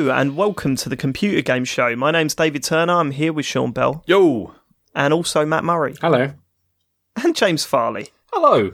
Hello 0.00 0.18
and 0.18 0.34
welcome 0.34 0.76
to 0.76 0.88
the 0.88 0.96
Computer 0.96 1.42
Game 1.42 1.66
Show. 1.66 1.94
My 1.94 2.10
name's 2.10 2.34
David 2.34 2.62
Turner. 2.64 2.94
I'm 2.94 3.10
here 3.10 3.34
with 3.34 3.44
Sean 3.44 3.70
Bell 3.70 4.02
Yo. 4.06 4.54
and 4.94 5.12
also 5.12 5.44
Matt 5.44 5.62
Murray 5.62 5.94
Hello. 6.00 6.32
and 7.22 7.36
James 7.36 7.66
Farley. 7.66 8.08
Hello. 8.32 8.72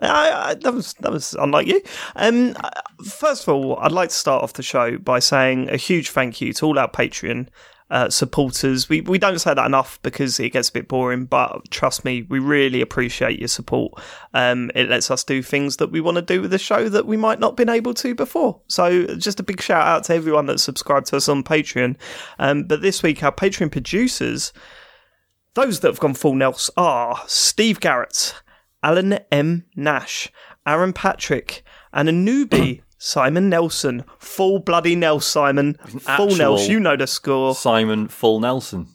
I, 0.00 0.32
I, 0.32 0.54
that 0.54 0.72
was 0.72 0.94
that 1.00 1.12
was 1.12 1.34
unlike 1.38 1.66
you. 1.66 1.82
Um, 2.16 2.56
first 3.04 3.42
of 3.42 3.50
all, 3.50 3.76
I'd 3.76 3.92
like 3.92 4.08
to 4.08 4.14
start 4.14 4.42
off 4.42 4.54
the 4.54 4.62
show 4.62 4.96
by 4.96 5.18
saying 5.18 5.68
a 5.68 5.76
huge 5.76 6.08
thank 6.08 6.40
you 6.40 6.54
to 6.54 6.64
all 6.64 6.78
our 6.78 6.90
Patreon 6.90 7.48
uh, 7.90 8.10
supporters. 8.10 8.88
We 8.88 9.00
we 9.00 9.18
don't 9.18 9.38
say 9.38 9.54
that 9.54 9.66
enough 9.66 10.00
because 10.02 10.38
it 10.38 10.50
gets 10.50 10.68
a 10.68 10.72
bit 10.72 10.88
boring, 10.88 11.24
but 11.24 11.70
trust 11.70 12.04
me, 12.04 12.22
we 12.22 12.38
really 12.38 12.80
appreciate 12.80 13.38
your 13.38 13.48
support. 13.48 13.92
Um, 14.34 14.70
it 14.74 14.88
lets 14.88 15.10
us 15.10 15.24
do 15.24 15.42
things 15.42 15.78
that 15.78 15.90
we 15.90 16.00
want 16.00 16.16
to 16.16 16.22
do 16.22 16.42
with 16.42 16.50
the 16.50 16.58
show 16.58 16.88
that 16.88 17.06
we 17.06 17.16
might 17.16 17.40
not 17.40 17.56
been 17.56 17.68
able 17.68 17.94
to 17.94 18.14
before. 18.14 18.60
So 18.68 19.06
just 19.16 19.40
a 19.40 19.42
big 19.42 19.62
shout 19.62 19.86
out 19.86 20.04
to 20.04 20.14
everyone 20.14 20.46
that 20.46 20.60
subscribed 20.60 21.06
to 21.06 21.16
us 21.16 21.28
on 21.28 21.42
Patreon. 21.42 21.96
Um, 22.38 22.64
but 22.64 22.82
this 22.82 23.02
week, 23.02 23.22
our 23.22 23.32
Patreon 23.32 23.72
producers. 23.72 24.52
Those 25.54 25.80
that 25.80 25.88
have 25.88 25.98
gone 25.98 26.14
full 26.14 26.34
Nels 26.34 26.70
are 26.76 27.20
Steve 27.26 27.80
Garrett, 27.80 28.34
Alan 28.80 29.14
M. 29.32 29.64
Nash, 29.74 30.30
Aaron 30.64 30.92
Patrick, 30.92 31.64
and 31.92 32.08
a 32.08 32.12
newbie, 32.12 32.82
Simon 32.98 33.48
Nelson. 33.48 34.04
Full 34.18 34.58
bloody 34.60 34.94
Nels, 34.96 35.24
Simon. 35.26 35.74
Full 35.74 36.00
actual- 36.06 36.36
Nels, 36.36 36.68
you 36.68 36.80
know 36.80 36.96
the 36.96 37.06
score. 37.06 37.54
Simon 37.54 38.08
Full 38.08 38.40
Nelson. 38.40 38.88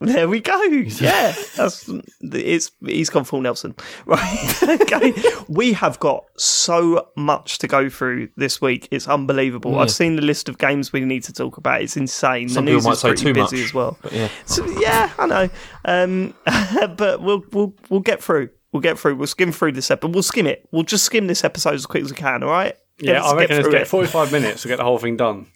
There 0.00 0.28
we 0.28 0.38
go. 0.40 0.56
Yeah, 1.00 1.34
that's 1.56 1.90
it's. 2.22 2.70
He's 2.86 3.10
gone 3.10 3.24
full 3.24 3.40
Nelson. 3.40 3.74
Right. 4.06 4.62
okay. 4.62 5.12
We 5.48 5.72
have 5.72 5.98
got 5.98 6.24
so 6.36 7.08
much 7.16 7.58
to 7.58 7.66
go 7.66 7.88
through 7.90 8.28
this 8.36 8.60
week. 8.60 8.86
It's 8.92 9.08
unbelievable. 9.08 9.76
I've 9.78 9.90
seen 9.90 10.14
the 10.14 10.22
list 10.22 10.48
of 10.48 10.56
games 10.58 10.92
we 10.92 11.00
need 11.00 11.24
to 11.24 11.32
talk 11.32 11.56
about. 11.56 11.82
It's 11.82 11.96
insane. 11.96 12.48
Some 12.48 12.64
the 12.64 12.72
news 12.72 12.86
is 12.86 13.00
pretty 13.00 13.32
busy 13.32 13.56
much, 13.56 13.64
as 13.66 13.74
well. 13.74 13.98
Yeah. 14.12 14.28
So, 14.46 14.64
yeah, 14.80 15.10
I 15.18 15.26
know. 15.26 15.48
Um, 15.84 16.34
but 16.96 17.20
we'll 17.20 17.42
we'll 17.52 17.74
we'll 17.88 18.00
get 18.00 18.22
through. 18.22 18.50
We'll 18.72 18.82
get 18.82 18.98
through. 19.00 19.16
We'll 19.16 19.26
skim 19.26 19.50
through 19.50 19.72
this 19.72 19.90
episode. 19.90 20.14
We'll 20.14 20.22
skim 20.22 20.46
it. 20.46 20.68
We'll 20.70 20.84
just 20.84 21.04
skim 21.04 21.26
this 21.26 21.42
episode 21.42 21.74
as 21.74 21.86
quick 21.86 22.04
as 22.04 22.10
we 22.10 22.16
can. 22.16 22.44
All 22.44 22.50
right. 22.50 22.76
Yeah, 23.00 23.22
I 23.22 23.34
reckon 23.36 23.56
let's 23.56 23.68
get 23.68 23.82
it. 23.82 23.88
45 23.88 24.32
minutes 24.32 24.62
to 24.62 24.68
get 24.68 24.76
the 24.78 24.84
whole 24.84 24.98
thing 24.98 25.16
done. 25.16 25.46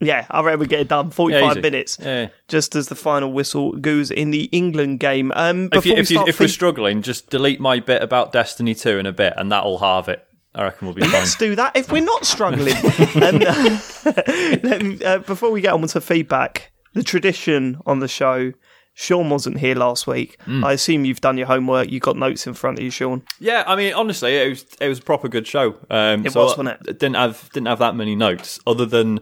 Yeah, 0.00 0.26
I 0.30 0.42
reckon 0.42 0.60
we 0.60 0.66
get 0.66 0.80
it 0.80 0.88
done. 0.88 1.10
Forty-five 1.10 1.52
easy. 1.52 1.60
minutes, 1.60 1.98
Yeah. 2.02 2.28
just 2.48 2.74
as 2.74 2.88
the 2.88 2.94
final 2.96 3.32
whistle 3.32 3.72
goes 3.72 4.10
in 4.10 4.30
the 4.32 4.44
England 4.44 4.98
game. 4.98 5.30
Um, 5.36 5.68
If, 5.72 5.86
you, 5.86 5.94
we 5.94 6.00
if, 6.00 6.10
you, 6.10 6.16
start 6.16 6.28
if 6.28 6.36
we're 6.40 6.46
think- 6.46 6.54
struggling, 6.54 7.02
just 7.02 7.30
delete 7.30 7.60
my 7.60 7.78
bit 7.80 8.02
about 8.02 8.32
Destiny 8.32 8.74
2 8.74 8.98
in 8.98 9.06
a 9.06 9.12
bit, 9.12 9.34
and 9.36 9.52
that'll 9.52 9.78
halve 9.78 10.08
it. 10.08 10.26
I 10.54 10.64
reckon 10.64 10.86
we'll 10.88 10.94
be 10.94 11.02
fine. 11.02 11.12
Let's 11.12 11.36
do 11.36 11.54
that 11.56 11.76
if 11.76 11.92
we're 11.92 12.02
not 12.04 12.24
struggling. 12.24 12.74
um, 13.22 13.38
let 14.62 14.82
me- 14.82 15.04
uh, 15.04 15.18
before 15.18 15.50
we 15.50 15.60
get 15.60 15.72
on 15.72 15.86
to 15.86 16.00
feedback, 16.00 16.72
the 16.94 17.02
tradition 17.02 17.78
on 17.86 18.00
the 18.00 18.08
show. 18.08 18.52
Sean 18.96 19.28
wasn't 19.28 19.58
here 19.58 19.74
last 19.74 20.06
week. 20.06 20.40
Hmm. 20.42 20.64
I 20.64 20.72
assume 20.72 21.04
you've 21.04 21.20
done 21.20 21.36
your 21.36 21.48
homework. 21.48 21.90
You've 21.90 22.02
got 22.02 22.16
notes 22.16 22.46
in 22.46 22.54
front 22.54 22.78
of 22.78 22.84
you, 22.84 22.90
Sean. 22.90 23.22
Yeah, 23.40 23.64
I 23.66 23.74
mean, 23.74 23.92
honestly, 23.92 24.36
it 24.36 24.48
was 24.48 24.64
it 24.80 24.88
was 24.88 25.00
a 25.00 25.02
proper 25.02 25.28
good 25.28 25.46
show. 25.46 25.76
Um, 25.90 26.24
It 26.24 26.32
so 26.32 26.44
was, 26.44 26.56
wasn't 26.56 26.80
it? 26.88 26.98
Didn't 27.00 27.16
have 27.16 27.50
didn't 27.52 27.66
have 27.66 27.80
that 27.80 27.96
many 27.96 28.14
notes 28.14 28.60
other 28.66 28.86
than 28.86 29.18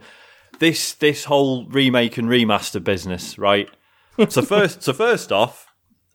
this 0.59 0.92
this 0.95 1.25
whole 1.25 1.67
remake 1.69 2.19
and 2.19 2.29
remaster 2.29 2.83
business, 2.85 3.39
right? 3.39 3.69
so 4.29 4.42
first, 4.55 4.83
so 4.83 4.92
first 4.92 5.33
off, 5.33 5.67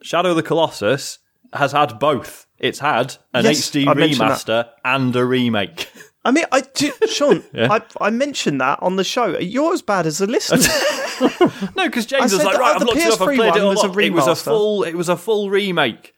Shadow 0.04 0.30
of 0.30 0.36
the 0.36 0.44
Colossus 0.44 1.18
has 1.54 1.72
had 1.72 1.98
both. 2.00 2.46
It's 2.60 2.80
had 2.80 3.16
an 3.34 3.46
Yes, 3.46 3.72
HD 3.72 3.86
remaster 3.86 4.70
and 4.86 5.16
a 5.16 5.26
remake. 5.26 5.90
I 6.28 6.32
mean, 6.32 6.46
I 6.52 6.62
do, 6.62 6.92
Sean. 7.08 7.44
I, 7.56 7.82
I 8.02 8.10
mentioned 8.10 8.60
that 8.62 8.82
on 8.82 8.98
the 8.98 9.04
show. 9.04 9.38
You're 9.38 9.74
as 9.74 9.82
bad 9.82 10.06
as 10.06 10.18
the 10.18 10.28
listener. 10.28 10.60
No, 11.76 11.88
because 11.88 12.06
James 12.06 12.32
was 12.32 12.44
like, 12.44 12.60
right, 12.60 12.76
I've 12.76 12.84
looked 12.84 13.00
it 13.00 13.12
up, 13.12 13.22
I've 13.22 13.36
played 13.36 13.40
it 13.40 13.52
one 13.54 13.62
all 13.62 13.70
was 13.70 13.84
a. 13.84 14.00
It 14.00 14.14
was 14.14 14.28
a 14.28 14.36
full, 14.36 14.84
it 14.84 14.94
was 14.94 15.10
a 15.10 15.18
full 15.18 15.50
remake. 15.50 16.14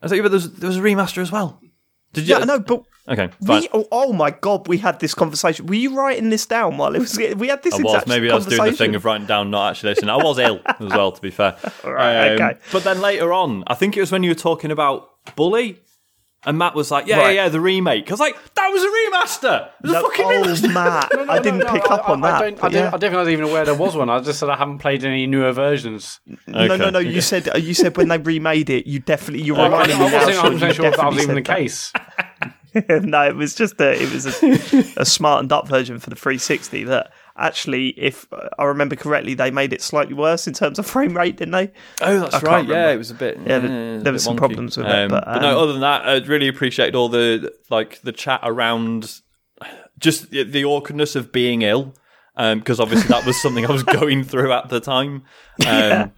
I 0.00 0.08
thought, 0.08 0.16
but 0.22 0.30
there 0.30 0.30
was, 0.30 0.52
there 0.54 0.68
was 0.68 0.78
a 0.78 0.80
remaster 0.80 1.20
as 1.20 1.30
well. 1.30 1.60
Did 2.14 2.26
you? 2.26 2.38
yeah, 2.38 2.44
know, 2.44 2.58
but 2.58 2.84
Okay, 3.06 3.28
fine. 3.44 3.60
we, 3.60 3.68
oh, 3.74 3.86
oh 3.92 4.12
my 4.14 4.30
god, 4.30 4.66
we 4.66 4.78
had 4.78 4.98
this 4.98 5.12
conversation. 5.12 5.66
Were 5.66 5.74
you 5.74 5.94
writing 5.94 6.30
this 6.30 6.46
down 6.46 6.78
while 6.78 6.94
it 6.94 7.00
was? 7.00 7.18
We 7.18 7.48
had 7.48 7.62
this 7.62 7.74
I 7.74 7.82
was. 7.82 8.06
Maybe 8.06 8.30
I 8.30 8.34
was 8.34 8.46
doing 8.46 8.64
the 8.64 8.72
thing 8.72 8.94
of 8.94 9.04
writing 9.04 9.26
down, 9.26 9.50
not 9.50 9.72
actually 9.72 9.90
listening. 9.90 10.08
I 10.08 10.16
was 10.16 10.38
ill 10.38 10.62
as 10.64 10.78
well, 10.88 11.12
to 11.12 11.20
be 11.20 11.30
fair. 11.30 11.56
Right, 11.84 12.28
Um, 12.28 12.40
okay. 12.40 12.58
But 12.72 12.84
then 12.84 13.02
later 13.02 13.30
on, 13.34 13.62
I 13.66 13.74
think 13.74 13.96
it 13.98 14.00
was 14.00 14.10
when 14.10 14.22
you 14.22 14.30
were 14.30 14.34
talking 14.34 14.70
about 14.70 15.10
Bully, 15.36 15.80
and 16.46 16.58
Matt 16.58 16.74
was 16.74 16.90
like, 16.90 17.06
"Yeah, 17.06 17.18
Right. 17.18 17.34
yeah, 17.34 17.44
yeah, 17.44 17.48
the 17.48 17.60
remake." 17.60 18.10
I 18.10 18.12
was 18.12 18.20
like, 18.20 18.36
"That 18.54 18.68
was 18.68 18.82
a 18.82 18.86
remaster. 18.86 19.66
It 19.66 19.72
was 19.82 19.92
No, 19.92 19.98
a 20.00 20.02
fucking 20.10 20.24
oh, 20.26 20.42
remaster." 20.44 20.72
Matt, 20.74 21.30
I 21.30 21.38
didn't 21.38 21.58
No, 21.60 21.64
no, 21.66 21.72
pick 21.72 21.90
I- 21.90 21.94
up 21.94 22.08
on 22.08 22.24
I, 22.24 22.30
that. 22.30 22.34
I, 22.36 22.40
don't, 22.50 22.58
I, 22.58 22.60
but 22.62 22.68
didn't, 22.72 22.84
yeah. 22.84 22.88
I 22.88 22.90
definitely 22.98 23.16
wasn't 23.16 23.32
even 23.32 23.44
aware 23.46 23.64
there 23.64 23.74
was 23.74 23.96
one. 23.96 24.10
I 24.10 24.20
just 24.20 24.38
said 24.38 24.48
I 24.50 24.56
haven't 24.56 24.78
played 24.78 25.04
any 25.04 25.26
newer 25.26 25.52
versions. 25.52 26.20
No, 26.46 26.66
no, 26.76 26.90
no. 26.90 26.98
You 26.98 27.20
said 27.20 27.48
uh, 27.54 27.58
you 27.58 27.74
said 27.74 27.96
when 27.96 28.08
they 28.08 28.18
remade 28.18 28.70
it, 28.70 28.86
you 28.86 28.98
definitely 29.00 29.44
you 29.44 29.54
were 29.54 29.60
I, 29.60 29.64
I 29.64 29.68
reminding 29.86 29.98
me 29.98 30.06
now. 30.10 30.18
wasn't 30.18 30.36
Sean, 30.36 30.58
100% 30.58 30.74
sure 30.74 30.86
if 30.86 30.96
that 30.96 31.06
was 31.06 31.16
definitely 31.16 31.22
even 31.22 31.34
the 31.36 31.44
said 31.44 31.56
case. 31.56 31.92
that. 31.92 32.50
no, 33.04 33.22
it 33.22 33.36
was 33.36 33.54
just 33.54 33.80
a 33.80 33.92
it 34.02 34.12
was 34.12 34.26
a, 34.42 35.00
a 35.00 35.04
smartened 35.04 35.52
up 35.52 35.68
version 35.68 35.98
for 35.98 36.10
the 36.10 36.16
360 36.16 36.84
that 36.84 37.12
actually, 37.36 37.88
if 37.98 38.26
I 38.58 38.64
remember 38.64 38.96
correctly, 38.96 39.34
they 39.34 39.50
made 39.50 39.72
it 39.72 39.82
slightly 39.82 40.14
worse 40.14 40.46
in 40.46 40.54
terms 40.54 40.78
of 40.78 40.86
frame 40.86 41.16
rate, 41.16 41.36
didn't 41.36 41.52
they? 41.52 41.72
Oh, 42.02 42.20
that's 42.20 42.42
right. 42.42 42.66
Yeah, 42.66 42.90
it 42.90 42.96
was 42.96 43.10
a 43.10 43.14
bit. 43.14 43.36
Yeah, 43.38 43.42
Yeah, 43.42 43.58
there- 43.58 43.92
was 43.94 44.02
there 44.04 44.12
were 44.12 44.18
some 44.18 44.34
wonky. 44.34 44.38
problems 44.38 44.76
with 44.76 44.86
it, 44.86 45.08
but, 45.10 45.26
no, 45.42 45.50
um, 45.50 45.58
other 45.62 45.72
than 45.72 45.80
that, 45.82 46.06
I 46.06 46.16
really 46.26 46.48
appreciated 46.48 46.94
all 46.94 47.08
the 47.08 47.52
like 47.70 48.00
the 48.02 48.12
chat 48.12 48.40
around 48.44 49.20
just 49.98 50.30
the, 50.30 50.42
the 50.44 50.64
awkwardness 50.64 51.16
of 51.16 51.32
being 51.32 51.62
ill, 51.62 51.94
because 52.36 52.80
obviously 52.80 53.08
that 53.08 53.24
was 53.24 53.40
something 53.40 53.64
I 53.66 53.70
was 53.72 53.82
going 54.00 54.24
through 54.24 54.52
at 54.52 54.68
the 54.68 54.80
time. 54.80 55.24
Um, 55.66 56.12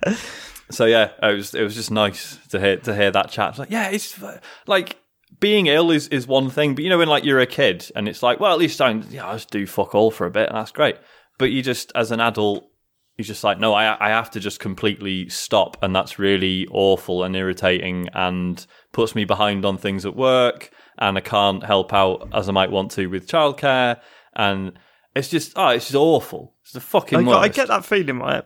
So 0.68 0.84
yeah, 0.84 1.10
it 1.22 1.36
was 1.36 1.54
it 1.54 1.62
was 1.62 1.76
just 1.76 1.92
nice 1.92 2.38
to 2.48 2.58
hear 2.58 2.76
to 2.78 2.92
hear 2.94 3.12
that 3.12 3.30
chat. 3.30 3.56
Like, 3.56 3.70
yeah, 3.70 3.88
it's 3.90 4.20
like 4.66 4.96
being 5.40 5.66
ill 5.66 5.90
is, 5.90 6.08
is 6.08 6.26
one 6.26 6.50
thing, 6.50 6.74
but 6.74 6.84
you 6.84 6.90
know 6.90 6.98
when 6.98 7.08
like 7.08 7.24
you're 7.24 7.40
a 7.40 7.46
kid 7.46 7.90
and 7.94 8.08
it's 8.08 8.22
like, 8.22 8.40
well, 8.40 8.52
at 8.52 8.58
least 8.58 8.80
I 8.80 8.90
yeah, 9.10 9.28
I 9.28 9.34
just 9.34 9.50
do 9.50 9.66
fuck 9.66 9.94
all 9.94 10.10
for 10.10 10.26
a 10.26 10.30
bit, 10.30 10.48
and 10.48 10.56
that's 10.56 10.72
great. 10.72 10.96
But 11.38 11.50
you 11.50 11.62
just 11.62 11.92
as 11.94 12.10
an 12.10 12.20
adult, 12.20 12.68
you're 13.16 13.24
just 13.24 13.44
like, 13.44 13.58
no, 13.58 13.74
I 13.74 13.96
I 14.06 14.10
have 14.10 14.30
to 14.32 14.40
just 14.40 14.60
completely 14.60 15.28
stop, 15.28 15.76
and 15.82 15.94
that's 15.94 16.18
really 16.18 16.66
awful 16.70 17.24
and 17.24 17.36
irritating, 17.36 18.08
and 18.14 18.64
puts 18.92 19.14
me 19.14 19.24
behind 19.24 19.64
on 19.64 19.78
things 19.78 20.06
at 20.06 20.16
work, 20.16 20.70
and 20.98 21.16
I 21.18 21.20
can't 21.20 21.64
help 21.64 21.92
out 21.92 22.28
as 22.32 22.48
I 22.48 22.52
might 22.52 22.70
want 22.70 22.90
to 22.92 23.06
with 23.06 23.28
childcare, 23.28 24.00
and 24.34 24.78
it's 25.14 25.28
just 25.28 25.52
oh, 25.56 25.68
it's 25.68 25.86
just 25.86 25.96
awful. 25.96 26.54
It's 26.62 26.72
the 26.72 26.80
fucking 26.80 27.20
I, 27.20 27.22
worst. 27.22 27.38
I 27.38 27.48
get 27.48 27.68
that 27.68 27.84
feeling, 27.84 28.18
right? 28.18 28.44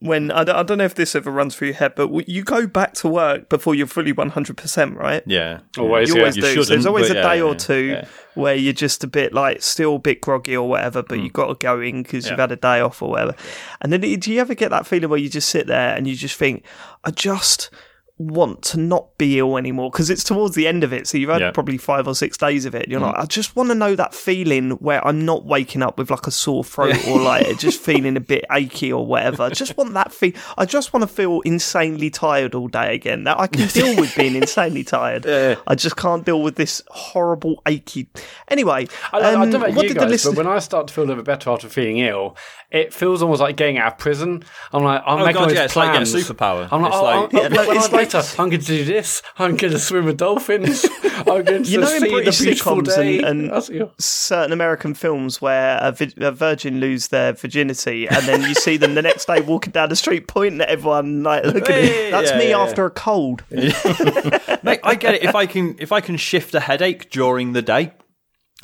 When 0.00 0.30
I 0.30 0.44
don't, 0.44 0.56
I 0.56 0.62
don't 0.62 0.78
know 0.78 0.84
if 0.84 0.94
this 0.94 1.14
ever 1.14 1.30
runs 1.30 1.56
through 1.56 1.68
your 1.68 1.76
head, 1.76 1.94
but 1.94 2.28
you 2.28 2.44
go 2.44 2.66
back 2.66 2.92
to 2.94 3.08
work 3.08 3.48
before 3.48 3.74
you're 3.74 3.86
fully 3.86 4.12
100%, 4.12 4.94
right? 4.94 5.22
Yeah, 5.26 5.60
Always, 5.78 6.10
You 6.10 6.16
yeah. 6.16 6.20
always 6.20 6.36
You 6.36 6.42
do. 6.42 6.62
So 6.62 6.64
there's 6.64 6.84
always 6.84 7.10
a 7.10 7.14
yeah, 7.14 7.22
day 7.22 7.40
or 7.40 7.52
yeah, 7.52 7.58
two 7.58 7.84
yeah. 7.84 8.08
where 8.34 8.54
you're 8.54 8.74
just 8.74 9.02
a 9.04 9.06
bit 9.06 9.32
like 9.32 9.62
still 9.62 9.96
a 9.96 9.98
bit 9.98 10.20
groggy 10.20 10.54
or 10.54 10.68
whatever, 10.68 11.02
but 11.02 11.18
mm. 11.18 11.24
you've 11.24 11.32
got 11.32 11.46
to 11.46 11.54
go 11.54 11.80
in 11.80 12.02
because 12.02 12.28
you've. 12.28 12.38
Had 12.38 12.52
a 12.52 12.56
day 12.56 12.80
off 12.80 13.00
or 13.00 13.10
whatever. 13.10 13.34
And 13.80 13.90
then 13.90 14.02
do 14.02 14.32
you 14.32 14.40
ever 14.40 14.54
get 14.54 14.70
that 14.70 14.86
feeling 14.86 15.08
where 15.08 15.18
you 15.18 15.30
just 15.30 15.48
sit 15.48 15.66
there 15.66 15.96
and 15.96 16.06
you 16.06 16.14
just 16.14 16.36
think, 16.36 16.64
I 17.04 17.10
just 17.10 17.70
want 18.18 18.62
to 18.62 18.78
not 18.78 19.16
be 19.18 19.38
ill 19.38 19.58
anymore 19.58 19.90
because 19.90 20.08
it's 20.08 20.24
towards 20.24 20.54
the 20.54 20.66
end 20.66 20.82
of 20.82 20.90
it. 20.92 21.06
So 21.06 21.18
you've 21.18 21.28
had 21.28 21.40
Yeah. 21.42 21.50
Probably 21.50 21.76
five 21.76 22.08
or 22.08 22.14
six 22.14 22.38
days 22.38 22.64
of 22.64 22.74
it. 22.74 22.88
You're 22.88 23.00
like, 23.00 23.14
I 23.14 23.26
just 23.26 23.54
want 23.56 23.68
to 23.68 23.74
know 23.74 23.94
that 23.94 24.14
feeling 24.14 24.70
where 24.72 25.06
I'm 25.06 25.24
not 25.26 25.44
waking 25.44 25.82
up 25.82 25.98
with 25.98 26.10
like 26.10 26.26
a 26.26 26.30
sore 26.30 26.64
throat 26.64 26.96
or 27.08 27.20
like 27.20 27.58
just 27.58 27.80
feeling 27.80 28.16
a 28.16 28.20
bit 28.20 28.44
achy 28.50 28.90
or 28.90 29.04
whatever. 29.06 29.42
I 29.42 29.50
just 29.50 29.76
want 29.76 29.92
that 29.94 30.12
feel. 30.12 30.32
I 30.56 30.64
just 30.64 30.94
want 30.94 31.02
to 31.02 31.06
feel 31.08 31.40
insanely 31.42 32.08
tired 32.08 32.54
all 32.54 32.68
day 32.68 32.94
again. 32.94 33.24
That 33.24 33.38
I 33.38 33.46
can 33.48 33.68
deal 33.72 33.94
with 34.00 34.14
being 34.16 34.34
insanely 34.34 34.82
tired. 34.84 35.26
I 35.26 35.74
just 35.74 35.96
can't 35.96 36.24
deal 36.24 36.40
with 36.42 36.56
this 36.56 36.82
horrible 36.88 37.60
achy. 37.66 38.08
Anyway, 38.48 38.88
I, 39.12 39.18
I 39.18 39.34
um, 39.34 39.40
don't 39.42 39.50
know 39.50 39.56
about 39.58 39.74
what 39.74 39.82
you 39.82 39.88
did 39.88 39.96
the 39.96 40.00
guys, 40.00 40.10
list? 40.10 40.24
but 40.24 40.36
when 40.36 40.46
I 40.46 40.58
start 40.60 40.88
to 40.88 40.94
feel 40.94 41.04
a 41.04 41.06
little 41.06 41.22
bit 41.22 41.26
better 41.26 41.50
after 41.50 41.68
feeling 41.68 41.98
ill, 41.98 42.36
it 42.70 42.92
feels 42.94 43.22
almost 43.22 43.40
like 43.40 43.56
getting 43.56 43.78
out 43.78 43.92
of 43.92 43.98
prison. 43.98 44.42
I'm 44.72 44.82
like, 44.82 45.02
I'm 45.06 45.18
Oh, 45.20 45.24
making 45.24 45.34
God, 45.34 45.42
all 45.42 45.48
these 45.48 45.56
yeah, 45.58 45.64
it's 45.64 45.76
like 45.76 45.90
plans. 45.92 46.12
getting 46.12 46.28
a 46.30 46.34
superpower. 46.34 46.68
I'm 46.72 46.82
like, 46.82 46.92
It's 46.92 46.96
oh, 46.98 47.02
like- 47.04 47.34
I'm, 47.34 47.38
Yeah, 47.42 47.48
no, 47.48 47.70
it's 47.70 47.84
I'm 47.86 47.90
later, 48.14 48.42
I'm 48.42 48.48
going 48.48 48.60
to 48.60 48.66
do 48.66 48.84
this. 48.84 49.22
I'm 49.38 49.56
going 49.56 49.72
to 49.72 49.78
swim 49.78 50.04
with 50.04 50.16
dolphins. 50.18 50.86
I'm 51.04 51.24
going 51.44 51.64
to 51.64 51.70
You 51.70 51.80
know 51.80 51.94
in 51.94 52.00
see 52.02 52.08
the 52.10 52.20
beautiful 52.44 52.76
sitcoms 52.82 52.94
day. 52.96 53.22
and- 53.22 53.50
and- 53.50 53.90
certain 53.98 54.52
American 54.52 54.94
films 54.94 55.40
where 55.40 55.78
a, 55.80 55.92
vi- 55.92 56.12
a 56.18 56.30
virgin 56.32 56.80
lose 56.80 57.08
their 57.08 57.32
virginity, 57.32 58.06
and 58.08 58.26
then 58.26 58.42
you 58.42 58.54
see 58.54 58.76
them 58.76 58.94
the 58.94 59.02
next 59.02 59.26
day 59.26 59.40
walking 59.40 59.72
down 59.72 59.88
the 59.88 59.96
street 59.96 60.28
pointing 60.28 60.60
at 60.60 60.68
everyone 60.68 61.22
like, 61.22 61.44
"Look 61.44 61.68
at 61.70 61.82
me! 61.82 62.10
That's 62.10 62.30
yeah, 62.30 62.38
me 62.38 62.50
yeah. 62.50 62.58
after 62.58 62.84
a 62.84 62.90
cold." 62.90 63.42
Mate, 63.50 64.80
I 64.82 64.94
get 64.98 65.14
it. 65.14 65.22
If 65.24 65.34
I 65.34 65.46
can, 65.46 65.76
if 65.78 65.92
I 65.92 66.00
can 66.00 66.16
shift 66.16 66.54
a 66.54 66.60
headache 66.60 67.10
during 67.10 67.52
the 67.52 67.62
day, 67.62 67.92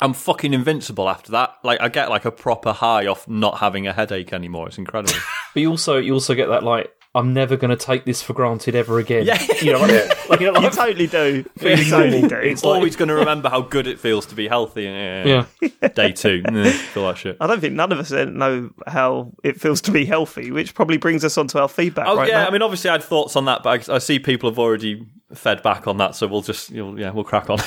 I'm 0.01 0.13
fucking 0.13 0.53
invincible 0.53 1.09
after 1.09 1.31
that. 1.33 1.55
Like 1.63 1.81
I 1.81 1.89
get 1.89 2.09
like 2.09 2.25
a 2.25 2.31
proper 2.31 2.71
high 2.73 3.07
off 3.07 3.27
not 3.27 3.59
having 3.59 3.87
a 3.87 3.93
headache 3.93 4.33
anymore. 4.33 4.67
It's 4.67 4.77
incredible. 4.77 5.13
But 5.53 5.61
you 5.61 5.69
also 5.69 5.97
you 5.97 6.13
also 6.13 6.33
get 6.33 6.47
that 6.49 6.63
like 6.63 6.91
I'm 7.15 7.31
never 7.33 7.55
going 7.57 7.69
to 7.69 7.75
take 7.77 8.05
this 8.05 8.23
for 8.23 8.33
granted 8.33 8.73
ever 8.75 8.97
again. 8.97 9.25
Yeah. 9.25 9.39
you 9.61 9.71
know, 9.71 9.79
like, 9.81 9.89
Like, 10.29 10.39
you 10.39 10.51
know, 10.51 10.59
You 10.61 10.69
totally 10.71 11.05
do. 11.07 11.45
You 11.61 11.67
Really 11.67 11.83
totally 11.89 12.21
normal. 12.21 12.29
do. 12.29 12.35
It's 12.37 12.63
like- 12.63 12.75
Always 12.75 12.95
going 12.95 13.09
to 13.09 13.13
remember 13.15 13.49
how 13.49 13.61
good 13.61 13.85
it 13.85 13.99
feels 13.99 14.25
to 14.27 14.35
be 14.35 14.47
healthy. 14.47 14.83
Yeah. 14.83 15.45
Day 15.93 16.11
two. 16.13 16.41
Feel 16.93 17.07
that 17.07 17.17
shit. 17.19 17.37
I 17.39 17.45
don't 17.45 17.59
think 17.61 17.75
none 17.75 17.91
of 17.91 17.99
us 17.99 18.09
know 18.11 18.71
how 18.87 19.31
it 19.43 19.61
feels 19.61 19.79
to 19.81 19.91
be 19.91 20.05
healthy, 20.05 20.49
which 20.51 20.73
probably 20.73 20.97
brings 20.97 21.23
us 21.23 21.37
on 21.37 21.47
to 21.49 21.61
our 21.61 21.67
feedback. 21.69 22.07
Oh 22.07 22.17
right 22.17 22.27
yeah, 22.29 22.39
Matt? 22.39 22.47
I 22.49 22.51
mean, 22.51 22.61
obviously, 22.63 22.89
I 22.89 22.93
had 22.93 23.03
thoughts 23.03 23.35
on 23.35 23.45
that, 23.45 23.61
but 23.61 23.89
I, 23.89 23.95
I 23.95 23.97
see 23.99 24.17
people 24.17 24.49
have 24.49 24.57
already 24.57 25.05
fed 25.35 25.61
back 25.61 25.85
on 25.87 25.97
that, 25.97 26.15
so 26.15 26.25
we'll 26.27 26.41
just, 26.41 26.71
you'll, 26.71 26.99
yeah, 26.99 27.11
we'll 27.11 27.23
crack 27.23 27.49
on. 27.49 27.59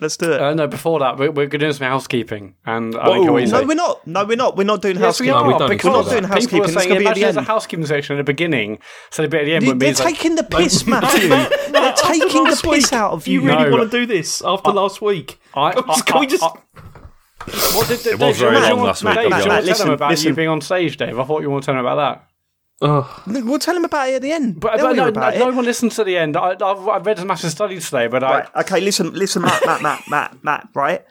Let's 0.00 0.16
do 0.16 0.32
it. 0.32 0.40
Uh, 0.40 0.54
no, 0.54 0.66
before 0.66 0.98
that, 1.00 1.18
we're, 1.18 1.30
we're 1.30 1.46
doing 1.46 1.72
some 1.72 1.86
housekeeping, 1.86 2.54
and 2.66 2.96
I 2.96 3.04
think 3.06 3.18
Whoa. 3.24 3.28
always 3.28 3.52
no, 3.52 3.62
we're 3.64 3.74
not. 3.74 4.06
No, 4.06 4.24
we're 4.24 4.36
not. 4.36 4.56
We're 4.56 4.64
not 4.64 4.82
doing 4.82 4.96
Yes, 4.98 5.20
we 5.20 5.28
housekeeping. 5.28 5.32
No, 5.42 5.48
we 5.48 5.54
are 5.54 5.58
don't. 5.60 5.68
because 5.70 5.84
We're 5.84 5.92
not 5.92 6.04
doing 6.10 6.22
people 6.22 6.28
housekeeping. 6.34 6.60
are 6.60 6.64
It's 6.64 6.74
saying 6.74 6.88
gonna 6.88 7.00
be 7.00 7.06
at 7.06 7.16
imagine 7.16 7.20
the 7.20 7.32
there's 7.32 7.36
a 7.36 7.42
housekeeping 7.42 7.86
section 7.86 8.16
at 8.16 8.18
the 8.18 8.24
beginning, 8.24 8.78
so 9.10 9.22
the 9.22 9.28
bit 9.28 9.40
at 9.40 9.44
the 9.44 9.54
end 9.54 9.64
You- 9.64 9.70
would 9.72 9.80
They're 9.80 9.92
be 9.94 9.98
like, 10.02 10.14
taking 10.14 10.34
the 10.36 10.44
piss, 10.44 10.86
Matthew. 10.86 11.28
They're 11.72 11.92
taking 11.94 12.44
the 12.44 12.50
piss 12.50 12.64
week, 12.64 12.92
out 12.92 13.12
of 13.12 13.26
you. 13.26 13.40
You 13.42 13.46
really 13.48 13.64
No. 13.70 13.76
want 13.76 13.90
to 13.90 13.98
do 14.00 14.06
this 14.06 14.42
after 14.44 14.70
last 14.70 15.00
week? 15.02 15.40
I, 15.54 15.72
Can 15.72 15.84
we- 15.86 16.02
can 16.02 16.20
we 16.20 16.26
just? 16.26 16.42
what 16.42 17.88
did, 17.88 18.06
It 18.06 18.18
was 18.18 18.38
Dave, 18.38 18.50
very 18.50 18.60
long 18.60 18.82
last 18.82 19.02
week, 19.04 19.14
Dave, 19.14 19.22
do 19.22 19.28
you 19.28 19.30
want 19.30 19.42
to 19.42 19.48
tell 19.48 19.56
them 19.60 19.64
Listen, 19.66 19.90
about 19.92 20.22
you 20.24 20.34
being 20.34 20.48
on 20.48 20.60
stage, 20.60 20.96
Dave? 20.98 21.18
I 21.18 21.24
thought 21.24 21.40
you 21.42 21.48
want 21.50 21.62
to 21.64 21.66
tell 21.66 21.74
them 21.76 21.84
about 21.84 21.96
that. 21.96 22.27
Ugh. 22.80 23.06
We'll 23.26 23.58
tell 23.58 23.74
them 23.74 23.84
about 23.84 24.08
it 24.08 24.14
at 24.14 24.22
the 24.22 24.30
end. 24.32 24.60
But, 24.60 24.80
but 24.80 24.92
no, 24.94 25.08
about 25.08 25.34
no, 25.34 25.50
no 25.50 25.56
one 25.56 25.64
listens 25.64 25.96
to 25.96 26.04
the 26.04 26.16
end. 26.16 26.36
I, 26.36 26.50
I've, 26.60 26.88
I've 26.88 27.04
read 27.06 27.18
a 27.18 27.24
massive 27.24 27.50
study 27.50 27.80
today, 27.80 28.06
but 28.06 28.22
Right. 28.22 28.46
I, 28.54 28.60
Okay. 28.60 28.80
Listen. 28.80 29.12
Listen, 29.14 29.42
Matt. 29.42 29.64
Matt. 29.66 29.82
Matt. 29.82 30.04
Matt. 30.08 30.44
Matt. 30.44 30.68
Right. 30.74 31.04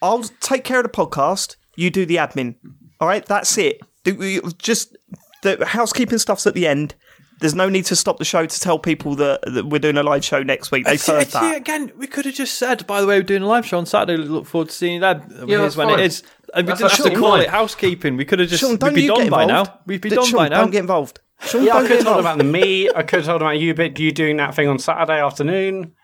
I'll 0.00 0.22
take 0.40 0.64
care 0.64 0.78
of 0.78 0.84
the 0.84 0.88
podcast. 0.90 1.56
You 1.76 1.90
do 1.90 2.06
the 2.06 2.16
admin. 2.16 2.54
All 3.00 3.08
right. 3.08 3.24
That's 3.24 3.56
it. 3.58 3.80
Do 4.04 4.14
we 4.14 4.40
just 4.58 4.96
the 5.42 5.64
housekeeping 5.66 6.18
stuff's 6.18 6.46
at 6.46 6.54
the 6.54 6.66
end. 6.66 6.94
There's 7.40 7.54
no 7.54 7.68
need 7.68 7.84
to 7.86 7.96
stop 7.96 8.18
the 8.18 8.24
show 8.24 8.46
to 8.46 8.60
tell 8.60 8.78
people 8.78 9.16
that, 9.16 9.40
that 9.52 9.66
we're 9.66 9.80
doing 9.80 9.98
a 9.98 10.02
live 10.02 10.24
show 10.24 10.42
next 10.42 10.70
week. 10.70 10.86
They've 10.86 11.04
heard 11.04 11.26
See, 11.26 11.32
that. 11.32 11.56
again, 11.56 11.92
we 11.98 12.06
could 12.06 12.24
have 12.26 12.34
just 12.34 12.54
said, 12.54 12.86
by 12.86 13.00
the 13.00 13.06
way, 13.06 13.18
we're 13.18 13.22
doing 13.24 13.42
a 13.42 13.46
live 13.46 13.66
show 13.66 13.76
on 13.76 13.86
Saturday. 13.86 14.22
Look 14.22 14.46
forward 14.46 14.68
to 14.68 14.74
seeing 14.74 15.00
that. 15.00 15.24
Yeah, 15.28 15.44
Here's 15.46 15.60
that's 15.60 15.76
when 15.76 15.88
fine. 15.88 15.98
it 15.98 16.06
is. 16.06 16.22
And 16.54 16.66
we 16.66 16.70
That's 16.72 16.80
didn't 16.80 16.92
have 16.92 17.12
to 17.14 17.18
call 17.18 17.34
it 17.36 17.48
housekeeping. 17.48 18.16
We 18.16 18.24
could 18.24 18.38
have 18.38 18.48
just 18.48 18.60
Sean, 18.60 18.72
we'd 18.72 18.80
don't 18.80 18.94
be 18.94 19.02
you 19.02 19.08
done 19.08 19.22
get 19.22 19.30
by 19.30 19.42
involved. 19.42 19.70
now. 19.70 19.80
We'd 19.86 20.00
be 20.00 20.08
D- 20.10 20.16
done 20.16 20.26
Sean, 20.26 20.36
by 20.36 20.48
now. 20.48 20.60
Don't 20.60 20.70
get 20.70 20.80
involved. 20.80 21.20
Sean, 21.40 21.64
yeah, 21.64 21.74
I 21.74 21.78
don't 21.80 21.88
could 21.88 21.96
have 21.96 22.06
told 22.06 22.20
about 22.20 22.38
me. 22.44 22.88
I 22.90 23.02
could 23.02 23.16
have 23.18 23.26
told 23.26 23.42
about 23.42 23.58
you, 23.58 23.74
but 23.74 23.98
you 23.98 24.12
doing 24.12 24.36
that 24.36 24.54
thing 24.54 24.68
on 24.68 24.78
Saturday 24.78 25.20
afternoon. 25.20 25.94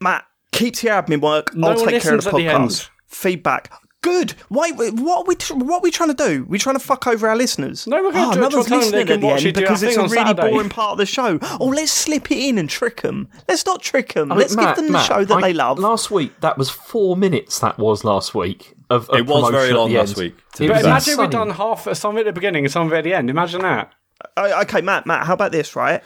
Matt, 0.00 0.24
keep 0.52 0.76
to 0.76 0.86
your 0.86 1.02
admin 1.02 1.20
work. 1.20 1.54
No 1.54 1.70
I'll 1.70 1.84
take 1.84 2.02
care 2.02 2.14
of 2.14 2.22
the 2.22 2.30
at 2.30 2.36
the 2.36 2.44
podcast. 2.46 2.88
Feedback. 3.06 3.72
Good. 4.00 4.30
Why? 4.48 4.70
What 4.70 4.86
are 4.88 5.24
we? 5.24 5.34
What 5.64 5.78
are 5.78 5.82
we 5.82 5.90
trying 5.90 6.14
to 6.14 6.14
do? 6.14 6.44
We're 6.48 6.58
trying 6.58 6.76
to 6.76 6.80
fuck 6.80 7.08
over 7.08 7.28
our 7.28 7.36
listeners? 7.36 7.84
No, 7.88 8.00
we're 8.00 8.12
gonna 8.12 8.28
oh, 8.28 8.32
do 8.32 8.38
Try 8.38 8.48
to 8.48 8.50
tell 8.50 8.62
them 8.62 8.70
they 8.70 8.76
listening 8.76 9.10
at 9.10 9.20
the 9.20 9.28
end 9.48 9.54
because 9.56 9.82
it's 9.82 9.96
a 9.96 10.02
really 10.02 10.14
Saturday. 10.14 10.50
boring 10.50 10.68
part 10.68 10.92
of 10.92 10.98
the 10.98 11.06
show. 11.06 11.40
Oh, 11.58 11.66
let's 11.66 11.90
slip 11.90 12.30
it 12.30 12.38
in 12.38 12.58
and 12.58 12.70
trick 12.70 13.02
them. 13.02 13.28
Let's 13.48 13.66
not 13.66 13.82
trick 13.82 14.12
them. 14.14 14.30
I 14.30 14.36
mean, 14.36 14.42
let's 14.42 14.54
Matt, 14.54 14.76
give 14.76 14.76
them 14.76 14.86
the 14.86 14.92
Matt, 14.92 15.06
show 15.06 15.24
that 15.24 15.34
I- 15.34 15.40
they 15.40 15.52
love. 15.52 15.80
Last 15.80 16.12
week, 16.12 16.40
that 16.42 16.56
was 16.56 16.70
four 16.70 17.16
minutes. 17.16 17.58
That 17.58 17.76
was 17.78 18.04
last 18.04 18.36
week. 18.36 18.76
Of, 18.90 19.10
of 19.10 19.18
It 19.18 19.26
was 19.26 19.50
very 19.50 19.72
long 19.72 19.92
last 19.92 20.16
week, 20.16 20.34
to 20.54 20.64
It 20.64 20.66
be 20.66 20.68
But 20.68 20.74
was 20.76 20.82
fair. 20.82 20.90
imagine 20.90 21.18
we've 21.18 21.30
done 21.30 21.50
half 21.50 21.88
some 21.96 22.12
of 22.14 22.18
it 22.18 22.20
at 22.20 22.26
the 22.26 22.32
beginning 22.32 22.64
and 22.64 22.72
some 22.72 22.86
of 22.86 22.92
it 22.92 22.98
at 22.98 23.04
the 23.04 23.14
end. 23.14 23.28
Imagine 23.30 23.62
that. 23.62 23.92
Oh, 24.36 24.62
okay, 24.62 24.80
Matt. 24.80 25.06
Matt, 25.06 25.26
how 25.26 25.34
about 25.34 25.52
this? 25.52 25.76
Right. 25.76 26.02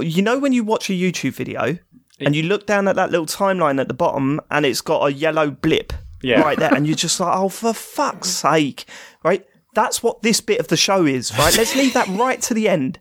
You 0.00 0.22
know 0.22 0.38
when 0.38 0.52
you 0.52 0.64
watch 0.64 0.88
a 0.90 0.92
YouTube 0.94 1.32
video 1.34 1.78
and 2.18 2.34
you 2.34 2.42
look 2.44 2.66
down 2.66 2.88
at 2.88 2.96
that 2.96 3.10
little 3.10 3.26
timeline 3.26 3.80
at 3.80 3.88
the 3.88 3.94
bottom 3.94 4.40
and 4.50 4.64
it's 4.66 4.80
got 4.80 5.06
a 5.06 5.12
yellow 5.12 5.50
blip 5.50 5.92
Yeah. 6.22 6.40
right 6.40 6.58
there, 6.58 6.74
and 6.74 6.86
you're 6.86 6.96
just 6.96 7.20
like, 7.20 7.36
oh, 7.36 7.48
for 7.50 7.72
fuck's 7.74 8.30
sake, 8.30 8.86
right? 9.22 9.46
That's 9.74 10.02
what 10.02 10.22
this 10.22 10.40
bit 10.40 10.58
of 10.58 10.68
the 10.68 10.76
show 10.76 11.04
is, 11.04 11.36
right? 11.38 11.54
Let's 11.56 11.76
leave 11.76 11.92
that 11.92 12.08
right 12.08 12.40
to 12.42 12.54
the 12.54 12.68
end. 12.68 12.98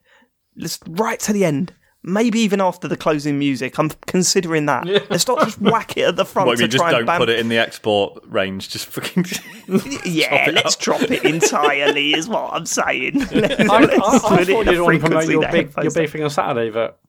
Let's 0.58 0.78
right 0.88 1.20
to 1.22 1.32
the 1.34 1.46
end. 1.46 1.74
Maybe 2.07 2.40
even 2.42 2.62
after 2.62 2.88
the 2.88 2.96
closing 2.96 3.40
music. 3.40 3.80
I'm 3.80 3.90
considering 4.06 4.68
that. 4.68 4.86
Let's 5.10 5.28
not 5.28 5.40
just 5.40 5.60
whack 5.60 5.98
it 5.98 6.04
at 6.04 6.16
the 6.16 6.25
front 6.25 6.48
What, 6.48 6.57
to 6.57 6.63
we 6.63 6.68
just 6.68 6.81
try 6.81 6.92
don't 6.92 7.00
and 7.02 7.07
bam- 7.07 7.18
put 7.19 7.30
it 7.30 7.40
in 7.40 7.50
the 7.50 7.57
export 7.57 8.24
range. 8.25 8.69
Just 8.69 8.86
fucking. 8.88 9.25
Yeah, 10.06 10.52
let's 10.54 10.75
drop 10.75 11.02
it 11.02 11.25
entirely, 11.25 12.13
is 12.13 12.28
what 12.30 12.54
I'm 12.54 12.66
saying. 12.68 13.13
Let's 13.31 13.60
I, 13.69 13.75
I, 13.78 13.84
I 13.84 14.19
thought 14.19 14.48
you'd 14.48 14.66
the 14.68 14.84
want 14.84 15.02
to 15.02 15.07
promote 15.07 15.28
your 15.28 15.42
that 15.42 15.52
big 15.52 15.74
your 15.75 15.84
have. 15.86 15.94
big 15.96 16.10
thing 16.12 16.24
on 16.24 16.30
Saturday, 16.30 16.69
but 16.69 17.00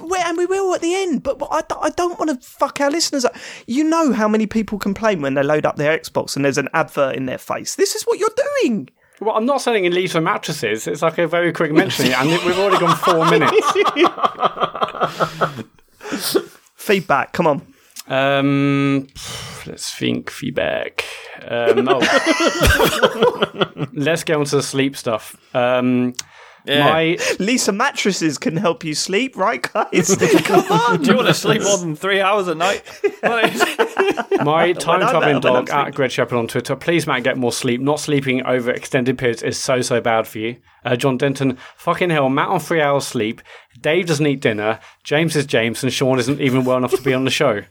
Well, 0.00 0.20
and 0.26 0.36
we 0.36 0.46
will 0.46 0.74
at 0.74 0.80
the 0.80 0.94
end, 0.94 1.22
but, 1.22 1.40
I, 1.50 1.58
I, 1.58 1.60
d- 1.62 1.74
I 1.82 1.90
don't 1.90 2.18
want 2.18 2.30
to 2.32 2.46
fuck 2.46 2.80
our 2.80 2.90
listeners 2.90 3.24
up. 3.24 3.36
You 3.68 3.84
know 3.84 4.12
how 4.12 4.26
many 4.26 4.46
people 4.48 4.78
complain 4.78 5.22
when 5.22 5.34
they 5.34 5.42
load 5.44 5.64
up 5.64 5.76
their 5.76 5.96
Xbox 5.96 6.34
and 6.34 6.44
there's 6.44 6.58
an 6.58 6.68
advert 6.74 7.14
in 7.14 7.26
their 7.26 7.38
face. 7.38 7.76
This 7.76 7.94
is 7.94 8.02
what 8.02 8.18
you're 8.18 8.28
doing. 8.62 8.90
Well, 9.20 9.36
I'm 9.36 9.46
not 9.46 9.60
selling 9.60 9.86
Elisa 9.86 10.20
mattresses. 10.20 10.86
It's 10.86 11.02
like 11.02 11.18
a 11.18 11.26
very 11.26 11.52
quick 11.52 11.72
mention, 11.72 12.12
and 12.12 12.28
we've 12.28 12.58
already 12.58 12.78
gone 12.78 12.96
four 12.96 13.30
minutes. 13.30 13.72
Feedback, 16.76 17.32
come 17.32 17.46
on. 17.46 17.74
Um, 18.06 19.06
let's 19.66 19.94
think 19.94 20.30
feedback. 20.30 21.04
Um, 21.42 21.88
oh. 21.88 22.00
let's 23.94 24.24
get 24.24 24.36
on 24.36 24.44
to 24.46 24.56
the 24.56 24.62
sleep 24.62 24.96
stuff. 24.96 25.36
Um, 25.54 26.14
Yeah. 26.64 26.84
my 26.84 27.02
Leesa 27.38 27.76
mattresses 27.76 28.38
can 28.38 28.56
help 28.56 28.84
you 28.84 28.94
sleep, 28.94 29.36
right, 29.36 29.60
guys? 29.60 30.16
come 30.44 30.64
on. 30.70 31.02
Do 31.02 31.10
you 31.10 31.16
want 31.16 31.28
to 31.28 31.34
sleep 31.34 31.62
more 31.62 31.76
than 31.76 31.94
three 31.94 32.20
hours 32.20 32.48
a 32.48 32.54
night? 32.54 32.82
my 33.22 34.72
time 34.72 35.00
traveling 35.00 35.40
dog 35.40 35.70
I'm 35.70 35.88
at 35.88 35.94
Greg 35.94 36.10
Shepherd 36.10 36.36
on 36.36 36.48
Twitter. 36.48 36.74
Please, 36.74 37.06
Matt, 37.06 37.22
get 37.22 37.36
more 37.36 37.52
sleep. 37.52 37.80
Not 37.80 38.00
sleeping 38.00 38.44
over 38.46 38.70
extended 38.70 39.18
periods 39.18 39.42
is 39.42 39.58
so 39.58 39.82
so 39.82 40.00
bad 40.00 40.26
for 40.26 40.38
you. 40.38 40.56
Uh, 40.84 40.96
John 40.96 41.18
Denton, 41.18 41.58
fucking 41.76 42.10
hell, 42.10 42.28
Matt 42.28 42.48
on 42.48 42.60
three 42.60 42.80
hours 42.80 43.06
sleep. 43.06 43.42
Dave 43.80 44.06
doesn't 44.06 44.26
eat 44.26 44.40
dinner. 44.40 44.80
James 45.02 45.36
is 45.36 45.46
James, 45.46 45.82
and 45.82 45.92
Sean 45.92 46.18
isn't 46.18 46.40
even 46.40 46.64
well 46.64 46.78
enough 46.78 46.92
to 46.92 47.02
be 47.02 47.14
on 47.14 47.24
the 47.24 47.30
show. 47.30 47.62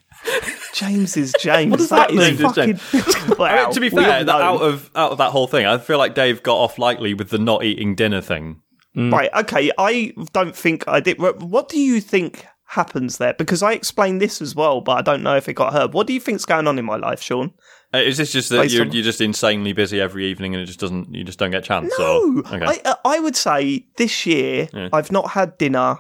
James 0.74 1.16
is 1.18 1.34
James. 1.40 1.70
What 1.70 1.78
does 1.78 1.90
that 1.90 2.12
is 2.12 2.18
mean? 2.18 2.38
fucking. 2.38 3.38
wow. 3.38 3.70
to 3.70 3.80
be 3.80 3.90
fair, 3.90 4.24
that 4.24 4.30
out 4.30 4.62
of 4.62 4.90
out 4.96 5.12
of 5.12 5.18
that 5.20 5.32
whole 5.32 5.48
thing, 5.48 5.66
I 5.66 5.78
feel 5.78 5.98
like 5.98 6.16
Dave 6.16 6.42
got 6.42 6.58
off 6.58 6.80
lightly 6.80 7.14
with 7.14 7.30
the 7.30 7.38
not 7.38 7.64
eating 7.64 7.96
dinner 7.96 8.22
thing. 8.22 8.63
Right, 8.96 9.30
okay, 9.34 9.72
I 9.78 10.14
don't 10.34 10.56
think 10.56 10.88
I 10.88 11.00
did. 11.00 11.18
What 11.20 11.70
do 11.70 11.80
you 11.80 12.00
think 12.00 12.46
happens 12.66 13.18
there? 13.18 13.34
Because 13.34 13.64
I 13.64 13.74
explained 13.74 14.22
this 14.22 14.42
as 14.42 14.56
well, 14.56 14.82
but 14.82 14.94
I 14.98 15.02
don't 15.02 15.24
know 15.24 15.36
if 15.36 15.48
it 15.50 15.54
got 15.54 15.74
heard. 15.74 15.94
What 15.94 16.08
do 16.08 16.14
you 16.14 16.20
think's 16.20 16.46
going 16.46 16.68
on 16.68 16.78
in 16.80 16.86
my 16.86 16.98
life, 16.98 17.22
Sean? 17.22 17.54
Uh, 17.94 18.00
Is 18.00 18.18
this 18.18 18.32
just 18.32 18.50
that 18.50 18.72
you're, 18.72 18.86
on- 18.86 18.92
you're 18.92 19.04
just 19.04 19.22
insanely 19.22 19.74
busy 19.74 20.02
every 20.02 20.26
evening 20.26 20.56
and 20.56 20.64
it 20.64 20.66
just 20.66 20.80
doesn't 20.80 21.14
you 21.14 21.24
just 21.24 21.38
don't 21.38 21.52
get 21.52 21.60
a 21.64 21.68
chance? 21.68 21.94
No, 22.00 22.44
or, 22.46 22.56
okay. 22.56 22.66
I, 22.84 22.90
uh, 22.90 22.96
I 23.06 23.20
would 23.20 23.36
say 23.36 23.86
this 23.98 24.26
year 24.26 24.68
I've 24.92 25.12
not 25.12 25.30
had 25.32 25.58
dinner 25.60 26.00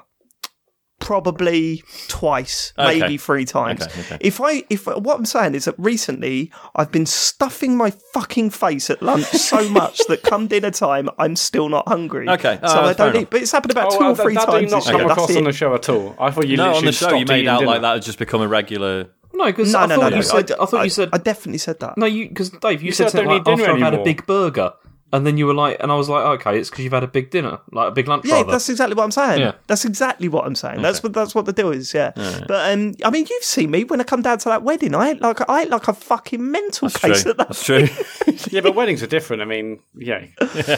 probably 1.00 1.84
twice, 2.08 2.74
Okay. 2.80 3.00
maybe 3.00 3.18
three 3.18 3.46
times. 3.46 3.82
Okay, 3.82 4.00
okay. 4.02 4.18
If 4.22 4.40
I, 4.42 4.64
if 4.70 4.86
what 4.88 5.18
I'm 5.18 5.26
saying 5.26 5.54
is 5.56 5.66
that 5.66 5.76
recently 5.78 6.52
I've 6.76 6.92
been 6.92 7.06
stuffing 7.06 7.76
my 7.78 7.92
fucking 8.14 8.52
face 8.52 8.90
at 8.90 9.02
lunch 9.02 9.26
so 9.26 9.68
much 9.82 10.00
that 10.08 10.24
come 10.24 10.48
dinner 10.48 10.72
time 10.72 11.10
I'm 11.20 11.36
still 11.36 11.70
not 11.70 11.88
hungry. 11.88 12.30
Okay. 12.30 12.60
Oh, 12.64 12.68
so 12.68 12.80
I 12.82 12.94
don't 12.94 13.16
eat. 13.16 13.30
But 13.30 13.42
it's 13.42 13.52
happened 13.52 13.72
about 13.72 13.92
two 13.92 14.00
uh, 14.06 14.12
or 14.12 14.16
three 14.16 14.36
that, 14.36 14.46
that 14.48 14.52
times. 14.54 14.62
did 14.66 14.72
not 14.72 14.78
this 14.84 14.92
come 14.92 15.02
year. 15.02 15.10
across 15.12 15.28
That's 15.28 15.38
on 15.38 15.44
it. 15.44 15.46
the 15.48 15.54
show 15.54 15.76
at 15.76 15.90
all. 15.90 16.16
I 16.20 16.32
thought 16.32 16.48
you 16.48 16.58
no, 16.58 16.74
on 16.76 16.86
the 16.86 16.92
show 16.92 17.14
you 17.14 17.26
made 17.26 17.48
out 17.48 17.60
dinner. 17.60 17.72
like 17.72 17.82
that 17.82 17.96
has 17.96 18.06
just 18.06 18.20
become 18.20 18.42
a 18.42 18.48
regular. 18.48 19.10
No, 19.34 19.46
because 19.46 19.74
No, 19.74 19.80
I 19.80 19.86
no, 19.88 19.96
thought 19.96 20.02
no, 20.02 20.10
you 20.10 20.16
no. 20.16 20.22
said. 20.22 20.52
I, 20.52 20.66
thought 20.66 20.74
I, 20.82 20.84
you 20.84 20.90
said. 20.92 21.10
I 21.12 21.18
definitely 21.18 21.58
said 21.58 21.80
that. 21.80 21.98
no, 21.98 22.06
you 22.06 22.30
because 22.30 22.50
Dave, 22.52 22.82
you, 22.82 22.88
You 22.88 22.92
said, 22.92 23.10
said 23.10 23.18
don't 23.24 23.26
something 23.28 23.42
eat 23.42 23.48
like, 23.50 23.58
dinner 23.58 23.70
after 23.72 23.86
I've 23.86 23.94
had 23.94 24.00
a 24.00 24.04
big 24.04 24.26
burger, 24.28 24.74
and 25.14 25.28
then 25.28 25.38
you 25.38 25.46
were 25.46 25.54
like, 25.54 25.78
and 25.80 25.92
I 25.92 25.96
was 25.96 26.10
like, 26.10 26.26
okay, 26.40 26.58
it's 26.58 26.72
because 26.72 26.84
you've 26.84 26.94
had 26.94 27.04
a 27.04 27.08
big 27.08 27.30
dinner, 27.30 27.60
like 27.72 27.90
a 27.90 27.92
big 27.92 28.08
lunch. 28.08 28.26
Yeah, 28.26 28.38
rather. 28.38 28.52
that's 28.52 28.68
exactly 28.68 28.96
what 28.96 29.04
I'm 29.04 29.12
saying. 29.12 29.42
Yeah. 29.42 29.54
That's 29.68 29.86
exactly 29.86 30.28
what 30.28 30.44
I'm 30.44 30.56
saying. 30.56 30.82
That's 30.82 31.04
what 31.04 31.14
that's 31.14 31.36
what 31.36 31.46
the 31.46 31.54
deal 31.54 31.70
is. 31.70 31.94
Yeah, 31.94 32.14
but 32.16 32.74
um, 32.74 32.96
I 33.06 33.12
mean, 33.12 33.28
you've 33.30 33.44
seen 33.44 33.70
me 33.70 33.84
when 33.84 34.02
I 34.02 34.06
come 34.06 34.24
down 34.24 34.40
to 34.40 34.50
that 34.50 34.64
wedding. 34.64 34.96
I 34.96 35.12
ate 35.12 35.22
like 35.22 35.48
I 35.48 35.62
ate 35.62 35.70
like 35.70 35.88
a 35.88 35.94
fucking 35.94 36.52
mental 36.52 36.90
That's 36.90 37.00
case 37.00 37.22
true. 37.22 37.32
at 37.32 37.38
that. 37.38 37.48
That's 37.50 37.64
true. 37.64 37.88
Yeah, 38.50 38.62
but 38.62 38.76
weddings 38.76 39.02
are 39.02 39.08
different. 39.08 39.42
I 39.42 39.46
mean, 39.46 39.80
yeah, 39.96 40.26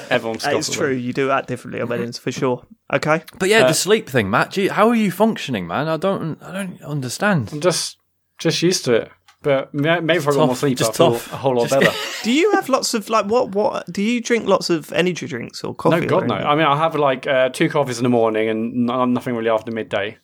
everyone's 0.09 0.45
It's 0.45 0.69
true. 0.69 0.93
You 0.93 1.13
do 1.13 1.31
act 1.31 1.47
differently 1.47 1.79
at 1.79 1.87
weddings 1.87 2.17
for 2.17 2.31
sure. 2.31 2.65
Okay. 2.93 3.23
but 3.39 3.49
yeah, 3.49 3.67
the 3.67 3.73
sleep 3.73 4.09
thing, 4.09 4.29
Matt. 4.29 4.51
Gee, 4.51 4.67
how 4.67 4.87
are 4.89 4.95
you 4.95 5.11
functioning, 5.11 5.67
man? 5.67 5.87
I 5.87 5.97
don't. 5.97 6.41
I 6.43 6.51
don't 6.51 6.81
understand. 6.81 7.49
I'm 7.53 7.61
just 7.61 7.97
just 8.37 8.61
used 8.61 8.85
to 8.85 8.93
it. 8.93 9.11
But 9.45 9.73
maybe 9.75 10.15
if 10.15 10.27
I 10.27 10.31
got 10.33 10.47
more 10.47 10.55
sleep, 10.55 10.77
just 10.77 10.89
I 10.89 10.93
feel 10.97 11.11
tough. 11.13 11.31
a 11.31 11.37
whole 11.37 11.55
lot 11.55 11.69
Just- 11.69 11.79
better. 11.79 11.95
Do 12.23 12.31
you 12.33 12.51
have 12.53 12.67
lots 12.67 12.93
of 12.95 13.09
like 13.09 13.27
what 13.27 13.49
what? 13.51 13.85
Do 13.93 14.01
you 14.01 14.19
drink 14.19 14.47
lots 14.47 14.71
of 14.71 14.91
energy 14.91 15.27
drinks 15.27 15.63
or 15.63 15.75
coffee? 15.75 16.01
No, 16.01 16.07
God, 16.07 16.27
no. 16.27 16.33
I 16.35 16.55
mean, 16.55 16.65
I 16.65 16.75
have 16.75 16.95
like 16.95 17.27
uh, 17.27 17.49
two 17.49 17.69
coffees 17.69 17.99
in 17.99 18.03
the 18.03 18.09
morning 18.09 18.49
and 18.49 18.85
nothing 19.13 19.35
really 19.35 19.49
after 19.51 19.71
midday, 19.71 20.17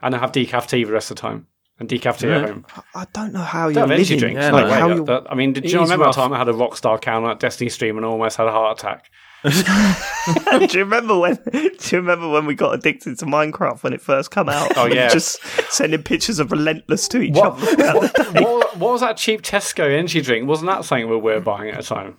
and 0.00 0.14
I 0.14 0.18
have 0.18 0.32
decaf 0.32 0.66
tea 0.66 0.84
the 0.84 0.92
rest 0.92 1.10
of 1.10 1.16
the 1.16 1.20
time. 1.20 1.46
And 1.78 1.88
decaf 1.88 2.18
tea 2.18 2.28
at 2.30 2.48
home. 2.48 2.64
I 2.94 3.04
don't 3.12 3.32
know 3.32 3.40
how 3.40 3.68
have 3.68 3.90
energy 3.90 4.16
drinks. 4.16 4.40
Yeah, 4.40 4.52
like 4.52 4.64
way. 4.66 4.78
how 4.78 4.88
you 4.88 5.06
I 5.28 5.34
mean, 5.34 5.52
did 5.52 5.70
you 5.70 5.80
remember 5.80 6.06
rough. 6.06 6.14
the 6.14 6.22
time 6.22 6.32
I 6.32 6.38
had 6.38 6.48
a 6.48 6.52
Rockstar 6.52 6.94
account 6.96 7.26
at 7.26 7.40
Destiny 7.40 7.68
Stream 7.68 7.96
and 7.98 8.06
almost 8.06 8.36
had 8.38 8.46
a 8.46 8.52
heart 8.52 8.78
attack? 8.78 9.10
do 9.44 10.78
you 10.78 10.84
remember 10.84 11.18
when? 11.18 11.34
Do 11.52 11.70
you 11.90 11.98
remember 11.98 12.28
when 12.30 12.46
we 12.46 12.54
got 12.54 12.74
addicted 12.74 13.18
to 13.18 13.26
Minecraft 13.26 13.82
when 13.82 13.92
it 13.92 14.00
first 14.00 14.30
came 14.30 14.48
out? 14.48 14.72
Oh, 14.76 14.86
yeah. 14.86 15.08
just 15.08 15.42
sending 15.70 16.02
pictures 16.02 16.38
of 16.38 16.50
relentless 16.50 17.08
to 17.08 17.20
each 17.20 17.34
What, 17.34 17.52
other. 17.52 17.92
what, 17.98 18.34
what, 18.34 18.76
what 18.78 18.92
was 18.92 19.00
that 19.02 19.18
cheap 19.18 19.42
Tesco 19.42 19.84
energy 19.84 20.22
drink? 20.22 20.48
Wasn't 20.48 20.66
that 20.68 20.84
something 20.84 21.10
we 21.10 21.16
were 21.16 21.40
buying 21.40 21.70
at 21.70 21.76
the 21.76 21.82
time? 21.82 22.16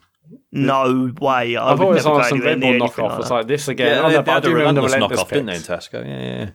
No 0.52 1.14
way. 1.20 1.56
I, 1.56 1.66
I 1.66 1.72
would 1.72 1.78
thought 1.80 1.92
it 1.92 1.94
was 1.96 2.06
never 2.06 2.16
on 2.16 2.22
go 2.22 2.30
some 2.30 2.42
Red 2.42 2.62
Bull 2.62 2.72
near 2.72 2.80
knockoff. 2.80 3.10
like 3.10 3.20
It's 3.22 3.30
like 3.32 3.48
this 3.48 3.68
again. 3.68 3.88
Yeah, 3.88 4.00
oh, 4.00 4.08
they, 4.10 4.14
no, 4.14 4.18
they 4.18 4.24
but 4.24 4.32
I 4.32 4.34
had 4.36 4.44
do 4.44 4.50
a 4.50 4.54
remember 4.54 4.82
relentless 4.82 4.94
relentless 4.94 5.24
knockoff, 5.24 5.30
didn't 5.30 5.46
they, 5.46 5.56
in. 5.56 5.62
Tesco? 5.62 6.06
Yeah, 6.06 6.52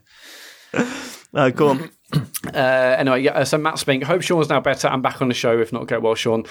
yeah. 0.74 0.94
No, 1.32 1.50
go 1.50 1.68
on. 1.68 1.90
uh, 2.54 2.96
anyway, 2.98 3.22
yeah. 3.22 3.44
So 3.44 3.58
Matt 3.58 3.78
Spink, 3.78 4.02
hope 4.04 4.22
Sean's 4.22 4.48
now 4.48 4.60
better. 4.60 4.88
I'm 4.88 5.02
back 5.02 5.22
on 5.22 5.28
the 5.28 5.34
show. 5.34 5.58
If 5.58 5.72
not, 5.72 5.86
get 5.86 6.02
well, 6.02 6.14
Sean. 6.14 6.44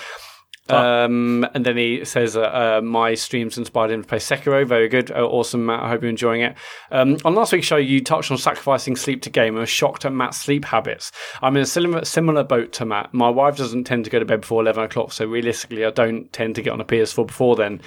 Um, 0.75 1.47
and 1.53 1.65
then 1.65 1.77
he 1.77 2.05
says, 2.05 2.35
uh, 2.35 2.41
uh, 2.41 2.81
"My 2.83 3.13
streams 3.15 3.57
inspired 3.57 3.91
him 3.91 4.01
to 4.01 4.07
play 4.07 4.19
Sekiro. 4.19 4.65
Very 4.65 4.87
good, 4.87 5.11
uh, 5.11 5.25
awesome, 5.27 5.65
Matt. 5.65 5.83
I 5.83 5.89
hope 5.89 6.01
you're 6.01 6.09
enjoying 6.09 6.41
it." 6.41 6.55
Um, 6.91 7.17
on 7.25 7.35
last 7.35 7.51
week's 7.53 7.67
show, 7.67 7.77
you 7.77 8.03
touched 8.03 8.31
on 8.31 8.37
sacrificing 8.37 8.95
sleep 8.95 9.21
to 9.23 9.29
game 9.29 9.57
and 9.57 9.67
shocked 9.67 10.05
at 10.05 10.13
Matt's 10.13 10.39
sleep 10.39 10.65
habits. 10.65 11.11
I'm 11.41 11.55
in 11.55 11.63
a 11.63 11.65
similar, 11.65 12.05
similar 12.05 12.43
boat 12.43 12.71
to 12.73 12.85
Matt. 12.85 13.13
My 13.13 13.29
wife 13.29 13.57
doesn't 13.57 13.85
tend 13.85 14.05
to 14.05 14.11
go 14.11 14.19
to 14.19 14.25
bed 14.25 14.41
before 14.41 14.61
11 14.61 14.83
o'clock, 14.83 15.11
so 15.11 15.25
realistically, 15.25 15.85
I 15.85 15.91
don't 15.91 16.31
tend 16.33 16.55
to 16.55 16.61
get 16.61 16.73
on 16.73 16.81
a 16.81 16.85
PS4 16.85 17.27
before 17.27 17.55
then. 17.55 17.81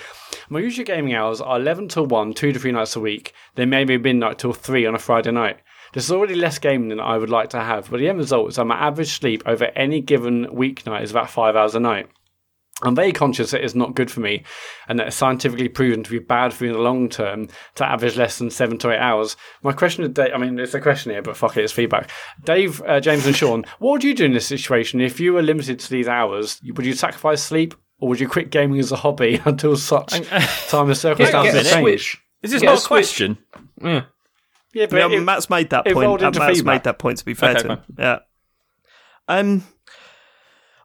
My 0.49 0.61
usual 0.61 0.85
gaming 0.85 1.15
hours 1.15 1.41
are 1.41 1.59
11 1.59 1.89
till 1.89 2.07
1, 2.07 2.35
two 2.35 2.53
to 2.53 2.59
three 2.59 2.73
nights 2.73 2.97
a 2.97 3.01
week. 3.01 3.33
Then 3.55 3.71
maybe 3.71 3.97
midnight 3.99 4.39
till 4.39 4.53
3 4.53 4.87
on 4.87 4.95
a 4.95 4.99
Friday 4.99 5.31
night. 5.31 5.59
This 5.93 6.05
is 6.05 6.13
already 6.13 6.35
less 6.35 6.59
gaming 6.59 6.89
than 6.89 7.01
I 7.01 7.19
would 7.19 7.29
like 7.29 7.51
to 7.51 7.61
have, 7.61 7.91
but 7.91 7.99
the 7.99 8.09
end 8.09 8.19
result 8.19 8.49
is 8.49 8.57
that 8.57 8.65
my 8.65 8.77
average 8.77 9.13
sleep 9.13 9.43
over 9.45 9.67
any 9.77 10.01
given 10.01 10.47
weeknight 10.47 11.03
is 11.03 11.11
about 11.11 11.29
five 11.29 11.55
hours 11.55 11.75
a 11.75 11.81
night. 11.81 12.09
I'm 12.81 12.97
very 12.97 13.13
conscious 13.13 13.51
that 13.53 13.63
it's 13.65 13.75
not 13.77 13.95
good 13.95 14.11
for 14.11 14.21
me 14.21 14.45
and 14.89 14.99
that 14.99 15.07
it's 15.09 15.17
scientifically 15.17 15.69
proven 15.69 16.03
to 16.03 16.11
be 16.11 16.19
bad 16.19 16.53
for 16.53 16.65
you 16.65 16.71
in 16.71 16.77
the 16.77 16.83
long 16.83 17.09
term 17.09 17.49
to 17.77 17.85
average 17.89 18.17
less 18.17 18.39
than 18.39 18.51
seven 18.51 18.77
to 18.79 18.91
eight 18.91 18.99
hours. 18.99 19.37
My 19.63 19.73
question 19.73 20.03
to 20.03 20.09
Dave, 20.09 20.33
I 20.35 20.39
mean, 20.39 20.59
it's 20.59 20.75
a 20.75 20.81
question 20.81 21.13
here, 21.13 21.23
but 21.23 21.37
fuck 21.37 21.57
it, 21.57 21.63
it's 21.65 21.73
feedback. 21.73 22.11
Dave, 22.45 22.83
uh, 22.83 22.99
James, 22.99 23.25
and 23.27 23.37
Sean, 23.37 23.65
what 23.79 23.93
would 23.93 24.05
you 24.05 24.15
do 24.15 24.25
in 24.25 24.33
this 24.33 24.47
situation 24.47 25.01
if 25.01 25.21
you 25.21 25.33
were 25.35 25.43
limited 25.43 25.79
to 25.81 25.91
these 25.91 26.09
hours? 26.09 26.61
Would 26.65 26.87
you 26.87 26.95
sacrifice 26.95 27.43
sleep 27.43 27.75
or 28.01 28.09
would 28.09 28.19
you 28.19 28.29
quit 28.29 28.51
gaming 28.51 28.81
as 28.81 28.91
a 28.91 28.97
hobby 28.97 29.41
until 29.45 29.77
such 29.77 30.11
time 30.69 30.91
as 30.91 31.01
circumstances 31.01 31.55
Get 31.63 31.67
change? 31.73 31.83
Switch. 31.83 32.23
Is 32.43 32.51
this 32.51 32.63
Yeah, 32.63 32.71
not 32.71 32.79
a 32.79 32.81
Switch. 32.81 32.89
question? 32.89 33.39
Yeah. 33.81 34.05
Yeah, 34.75 34.87
but 34.87 34.97
Yeah, 34.97 35.19
it- 35.19 35.21
Matt's 35.21 35.49
made 35.51 35.71
that 35.71 35.85
point. 35.85 35.99
rolled 35.99 36.23
into 36.23 36.41
Matt's 36.41 36.57
feedback. 36.59 36.75
made 36.75 36.85
that 36.85 36.99
point. 36.99 37.19
To 37.19 37.25
be 37.25 37.35
fair 37.35 37.51
Okay, 37.51 37.63
to 37.63 37.69
him, 37.69 37.77
fine. 37.77 37.97
yeah. 37.99 38.19
Um, 39.29 39.63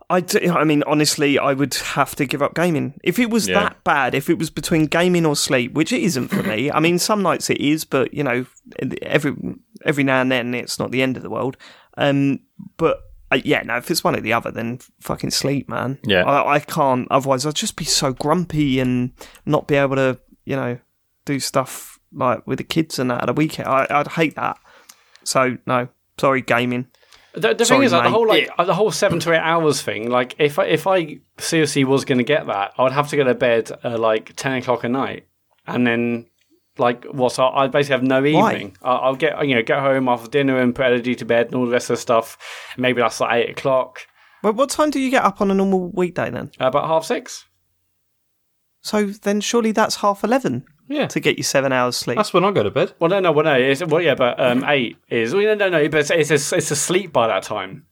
I, 0.09 0.21
d- 0.21 0.47
I 0.49 0.63
mean, 0.63 0.83
honestly, 0.87 1.37
I 1.37 1.51
would 1.53 1.73
have 1.73 2.15
to 2.15 2.25
give 2.25 2.41
up 2.41 2.55
gaming 2.55 2.97
if 3.03 3.19
it 3.19 3.29
was 3.29 3.47
Yeah. 3.47 3.59
that 3.61 3.83
bad. 3.83 4.15
If 4.15 4.29
it 4.29 4.39
was 4.39 4.49
between 4.49 4.85
gaming 4.85 5.25
or 5.25 5.35
sleep, 5.35 5.73
which 5.73 5.91
it 5.91 6.01
isn't 6.01 6.29
for 6.29 6.43
me. 6.43 6.71
I 6.77 6.79
mean, 6.79 6.97
some 6.97 7.21
nights 7.21 7.49
it 7.49 7.59
is, 7.59 7.83
but 7.83 8.13
you 8.13 8.23
know, 8.23 8.45
every 9.01 9.35
every 9.83 10.03
now 10.05 10.21
and 10.21 10.31
then 10.31 10.53
it's 10.53 10.79
not 10.79 10.91
the 10.91 11.01
end 11.01 11.17
of 11.17 11.23
the 11.23 11.29
world. 11.29 11.57
Um, 11.97 12.39
but 12.77 13.01
uh, 13.31 13.39
yeah, 13.43 13.61
no, 13.63 13.75
if 13.75 13.91
it's 13.91 14.03
one 14.03 14.15
or 14.15 14.21
the 14.21 14.31
other, 14.31 14.49
then 14.49 14.79
fucking 15.01 15.31
sleep, 15.31 15.67
man. 15.67 15.99
Yeah. 16.05 16.23
I, 16.23 16.55
I 16.55 16.59
can't. 16.59 17.05
Otherwise, 17.11 17.45
I'd 17.45 17.55
just 17.55 17.75
be 17.75 17.83
so 17.83 18.13
grumpy 18.13 18.79
and 18.79 19.11
not 19.45 19.67
be 19.67 19.75
able 19.75 19.97
to, 19.97 20.17
you 20.45 20.55
know, 20.55 20.79
do 21.25 21.39
stuff 21.41 21.99
like 22.13 22.47
with 22.47 22.59
the 22.59 22.63
kids 22.63 22.97
and 22.97 23.11
that 23.11 23.23
at 23.23 23.29
a 23.29 23.33
weekend. 23.33 23.67
I, 23.67 23.85
I'd 23.89 24.07
hate 24.07 24.35
that. 24.37 24.57
So 25.25 25.57
no, 25.65 25.89
sorry, 26.17 26.41
gaming. 26.41 26.87
The, 27.37 27.53
the 27.53 27.65
Sorry, 27.65 27.79
thing 27.79 27.85
is, 27.85 27.91
like, 27.93 28.03
the 28.03 28.09
whole 28.09 28.27
like 28.27 28.49
uh, 28.57 28.63
the 28.65 28.73
whole 28.73 28.91
seven 28.91 29.19
to 29.21 29.31
eight 29.33 29.39
hours 29.39 29.81
thing. 29.81 30.09
Like, 30.09 30.35
if 30.39 30.57
I, 30.59 30.65
if 30.65 30.87
I 30.87 31.19
seriously 31.37 31.83
was 31.83 32.03
going 32.05 32.17
to 32.17 32.23
get 32.23 32.47
that, 32.47 32.73
I 32.77 32.83
would 32.83 32.91
have 32.91 33.09
to 33.09 33.15
go 33.17 33.23
to 33.23 33.35
bed 33.35 33.71
at 33.83 33.99
like 33.99 34.33
ten 34.35 34.53
o'clock 34.53 34.83
at 34.83 34.91
night, 34.91 35.27
and 35.65 35.85
then 35.85 36.27
like 36.77 37.05
what? 37.05 37.31
So 37.31 37.47
I 37.47 37.67
basically 37.67 37.93
have 37.93 38.03
no 38.03 38.23
evening. 38.25 38.75
I, 38.81 38.91
I'll 38.91 39.15
get 39.15 39.47
you 39.47 39.55
know 39.55 39.63
get 39.63 39.79
home 39.79 40.07
after 40.09 40.29
dinner 40.29 40.59
and 40.59 40.75
put 40.75 40.85
energy 40.85 41.15
to 41.15 41.25
bed 41.25 41.47
and 41.47 41.55
all 41.55 41.65
the 41.65 41.71
rest 41.71 41.89
of 41.89 41.95
the 41.97 42.01
stuff. 42.01 42.37
Maybe 42.77 43.01
that's 43.01 43.19
like 43.19 43.33
eight 43.43 43.49
o'clock, 43.51 44.07
But 44.43 44.55
what 44.55 44.69
time 44.69 44.89
do 44.89 44.99
you 44.99 45.09
get 45.11 45.23
up 45.23 45.41
on 45.41 45.49
a 45.51 45.53
normal 45.53 45.91
weekday 45.91 46.29
then? 46.29 46.51
uh, 46.61 46.65
about 46.67 46.87
half 46.87 47.05
six. 47.05 47.45
So 48.81 49.07
then 49.07 49.41
surely 49.41 49.71
that's 49.71 49.97
half 49.97 50.23
eleven 50.23 50.65
Yeah. 50.87 51.07
to 51.07 51.19
get 51.19 51.37
you 51.37 51.43
seven 51.43 51.71
hours 51.71 51.95
sleep. 51.97 52.17
That's 52.17 52.33
when 52.33 52.45
I 52.45 52.51
go 52.51 52.63
to 52.63 52.71
bed. 52.71 52.93
Well, 52.99 53.09
no, 53.09 53.19
no, 53.19 53.31
well, 53.31 53.45
no. 53.45 53.55
It's, 53.55 53.83
well, 53.85 54.01
yeah, 54.01 54.15
but 54.15 54.39
um, 54.39 54.63
eight 54.67 54.97
is 55.09 55.33
well, 55.33 55.43
no, 55.43 55.55
no, 55.55 55.69
no. 55.69 55.89
But 55.89 56.09
it's 56.11 56.31
it's, 56.31 56.53
it's 56.53 56.71
asleep 56.71 57.11
by 57.11 57.27
that 57.27 57.43
time. 57.43 57.85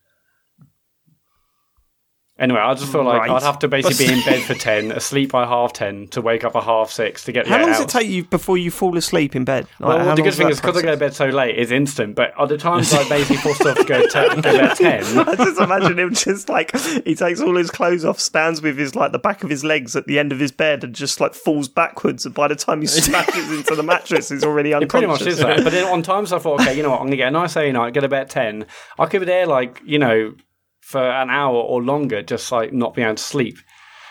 Anyway, 2.38 2.60
I 2.60 2.74
just 2.74 2.92
feel 2.92 3.04
like 3.06 3.22
Right. 3.22 3.30
I'd 3.32 3.44
have 3.44 3.60
to 3.60 3.70
basically 3.70 4.08
be 4.08 4.13
in 4.13 4.25
bed 4.25 4.42
for 4.44 4.56
ten, 4.56 4.92
asleep 4.92 5.32
by 5.32 5.46
half 5.46 5.72
ten, 5.72 6.08
to 6.10 6.22
wake 6.22 6.44
up 6.44 6.54
at 6.58 6.63
half 6.63 6.92
six 6.92 7.24
to 7.24 7.32
get. 7.32 7.48
How 7.48 7.60
long 7.60 7.68
does 7.68 7.80
it 7.80 7.88
take 7.88 8.10
you 8.10 8.25
before 8.25 8.58
you 8.58 8.72
fall 8.72 8.98
asleep 8.98 9.38
in 9.38 9.46
bed? 9.46 9.68
Like, 9.80 10.00
Well, 10.06 10.15
the 10.18 10.22
good 10.22 10.34
thing 10.34 10.50
is, 10.50 10.60
because 10.60 10.75
I 10.75 10.82
go 10.82 10.92
to 10.92 10.98
bed 10.98 11.13
so 11.13 11.27
late, 11.27 11.58
it's 11.58 11.72
instant. 11.72 12.13
But 12.15 12.34
at 12.38 12.50
the 12.50 12.58
times 12.58 12.94
I 12.94 13.08
basically 13.10 13.38
force 13.38 13.60
myself 13.60 13.77
to 13.77 13.84
go 13.86 14.06
to 14.06 14.42
bed 14.42 14.56
at 14.60 14.77
ten. 14.77 15.04
I 15.18 15.36
just 15.36 15.62
imagine 15.62 15.98
him 15.98 16.13
just 16.13 16.50
like 16.50 16.75
he 17.06 17.15
takes 17.15 17.39
all 17.39 17.56
his 17.56 17.72
clothes 17.72 18.04
off, 18.04 18.20
stands 18.20 18.62
with 18.62 18.77
his 18.77 18.96
like 18.96 19.13
the 19.13 19.20
back 19.20 19.46
of 19.46 19.50
his 19.50 19.63
legs 19.63 19.96
at 19.96 20.06
the 20.06 20.20
end 20.20 20.34
of 20.34 20.39
his 20.39 20.51
bed, 20.51 20.84
and 20.84 20.94
just 20.94 21.22
like 21.22 21.34
falls 21.36 21.70
backwards. 21.70 22.25
And 22.25 22.36
by 22.36 22.50
the 22.50 22.56
time 22.56 22.82
he 22.82 22.88
smashes 22.88 23.50
into 23.50 23.75
the 23.75 23.84
mattress, 23.84 24.27
he's 24.27 24.44
already 24.44 24.74
It 24.74 24.89
pretty 24.89 25.08
much 25.08 25.22
is 25.22 25.38
that. 25.38 25.63
But 25.63 25.72
then 25.72 25.86
on 25.88 26.01
times 26.04 26.34
I 26.34 26.39
thought, 26.39 26.60
okay, 26.60 26.75
you 26.75 26.84
know 26.84 26.89
what, 26.89 27.00
I'm 27.00 27.06
gonna 27.08 27.15
get 27.15 27.30
a 27.30 27.32
nice 27.32 27.56
early 27.56 27.72
night, 27.72 27.94
get 27.94 28.01
to 28.01 28.10
bed 28.10 28.24
at 28.24 28.30
ten. 28.30 28.65
I 29.00 29.06
could 29.06 29.20
be 29.22 29.25
there 29.25 29.46
like 29.48 29.82
you 29.86 30.00
know 30.00 30.34
for 30.86 31.01
an 31.01 31.30
hour 31.32 31.56
or 31.56 31.82
longer, 31.82 32.22
just 32.22 32.51
like 32.51 32.72
not 32.72 32.94
being 32.94 33.08
able 33.08 33.15
to 33.15 33.24
sleep. 33.24 33.58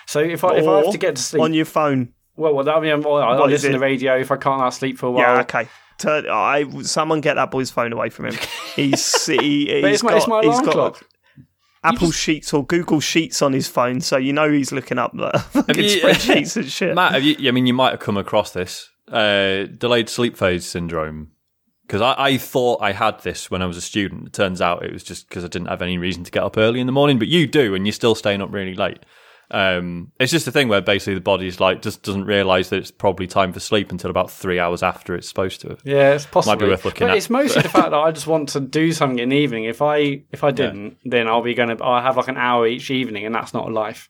So 0.07 0.19
if 0.19 0.43
I 0.43 0.55
if 0.57 0.67
I 0.67 0.77
have 0.83 0.91
to 0.91 0.97
get 0.97 1.15
to 1.15 1.21
sleep, 1.21 1.41
on 1.41 1.53
your 1.53 1.65
phone. 1.65 2.13
well, 2.35 2.53
well, 2.53 2.69
I 2.69 2.79
mean, 2.81 3.01
well, 3.01 3.17
I 3.17 3.39
What 3.39 3.49
listen 3.49 3.53
is 3.53 3.61
to 3.61 3.69
the 3.71 3.79
radio 3.79 4.17
if 4.19 4.29
I 4.31 4.35
can't 4.37 4.61
have 4.61 4.73
sleep 4.73 4.97
for 4.97 5.05
a 5.07 5.11
while. 5.11 5.35
Yeah, 5.35 5.41
okay. 5.41 5.67
Turn, 5.97 6.25
I 6.29 6.65
someone 6.81 7.21
get 7.21 7.35
that 7.35 7.49
boy's 7.51 7.71
phone 7.71 7.93
away 7.93 8.09
from 8.09 8.25
him. 8.25 8.35
He's 8.75 9.25
he, 9.25 9.79
But 9.81 9.89
he's 9.91 9.95
it's 9.95 10.03
my, 10.03 10.09
got, 10.11 10.17
it's 10.17 10.27
my 10.27 10.41
he's 10.41 10.47
alarm 10.49 10.65
got 10.65 10.73
clock. 10.73 11.03
Apple 11.85 12.11
Sheets 12.11 12.51
or 12.53 12.65
Google 12.65 12.99
Sheets 12.99 13.41
on 13.41 13.53
his 13.53 13.67
phone, 13.67 14.01
so 14.01 14.17
you 14.17 14.33
know 14.33 14.51
he's 14.51 14.71
looking 14.71 14.97
up 14.97 15.15
the 15.15 15.31
fucking 15.51 15.83
you- 15.83 16.01
spreadsheets 16.01 16.57
and 16.57 16.69
shit. 16.69 16.95
Matt, 16.95 17.13
have 17.13 17.23
you, 17.23 17.47
I 17.47 17.51
mean, 17.51 17.65
you 17.67 17.73
might 17.73 17.91
have 17.91 17.99
come 17.99 18.17
across 18.17 18.51
this 18.51 18.89
uh, 19.11 19.65
delayed 19.77 20.09
sleep 20.09 20.35
phase 20.35 20.65
syndrome. 20.65 21.31
Because 21.85 22.01
I, 22.01 22.15
I 22.17 22.37
thought 22.37 22.81
I 22.81 22.91
had 22.93 23.19
this 23.21 23.51
when 23.51 23.61
I 23.61 23.65
was 23.65 23.77
a 23.77 23.81
student. 23.81 24.27
It 24.27 24.33
turns 24.33 24.61
out 24.61 24.83
it 24.83 24.91
was 24.91 25.03
just 25.03 25.29
because 25.29 25.43
I 25.43 25.47
didn't 25.47 25.67
have 25.67 25.81
any 25.81 25.97
reason 25.97 26.23
to 26.23 26.31
get 26.31 26.43
up 26.43 26.57
early 26.57 26.79
in 26.79 26.87
the 26.87 26.91
morning. 26.91 27.19
But 27.19 27.27
you 27.27 27.45
do, 27.47 27.75
and 27.75 27.85
you're 27.85 27.93
still 27.93 28.15
staying 28.15 28.41
up 28.41 28.51
really 28.51 28.73
late. 28.73 28.99
Um, 29.51 30.11
it's 30.19 30.31
just 30.31 30.47
a 30.47 30.51
thing 30.51 30.69
where 30.69 30.81
basically 30.81 31.13
the 31.13 31.21
body's 31.21 31.59
like 31.59 31.83
just 31.83 32.01
doesn't 32.01 32.25
realize 32.25 32.69
that 32.69 32.77
it's 32.77 32.89
probably 32.89 33.27
time 33.27 33.53
for 33.53 33.59
sleep 33.59 33.91
until 33.91 34.09
about 34.09 34.31
three 34.31 34.59
hours 34.59 34.81
after 34.81 35.13
it's 35.15 35.27
supposed 35.29 35.61
to. 35.61 35.77
Yeah, 35.83 36.13
it's 36.13 36.25
possible. 36.25 36.55
Might 36.55 36.59
be 36.65 36.67
worth 36.67 36.83
looking 36.83 37.05
but 37.05 37.11
at. 37.11 37.17
It's 37.17 37.29
mostly 37.29 37.61
the 37.61 37.69
fact 37.69 37.91
that 37.91 37.97
I 37.97 38.11
just 38.11 38.25
want 38.25 38.49
to 38.49 38.59
do 38.59 38.91
something 38.91 39.19
in 39.19 39.29
the 39.29 39.37
evening. 39.37 39.65
If 39.65 39.83
I 39.83 40.23
if 40.31 40.43
I 40.43 40.49
didn't, 40.49 40.97
then 41.05 41.27
I'll 41.27 41.43
be 41.43 41.53
going 41.53 41.77
to. 41.77 41.83
I'll 41.83 42.01
have 42.01 42.17
like 42.17 42.27
an 42.27 42.37
hour 42.37 42.65
each 42.65 42.89
evening, 42.89 43.27
and 43.27 43.35
that's 43.35 43.53
not 43.53 43.69
a 43.69 43.71
life. 43.71 44.09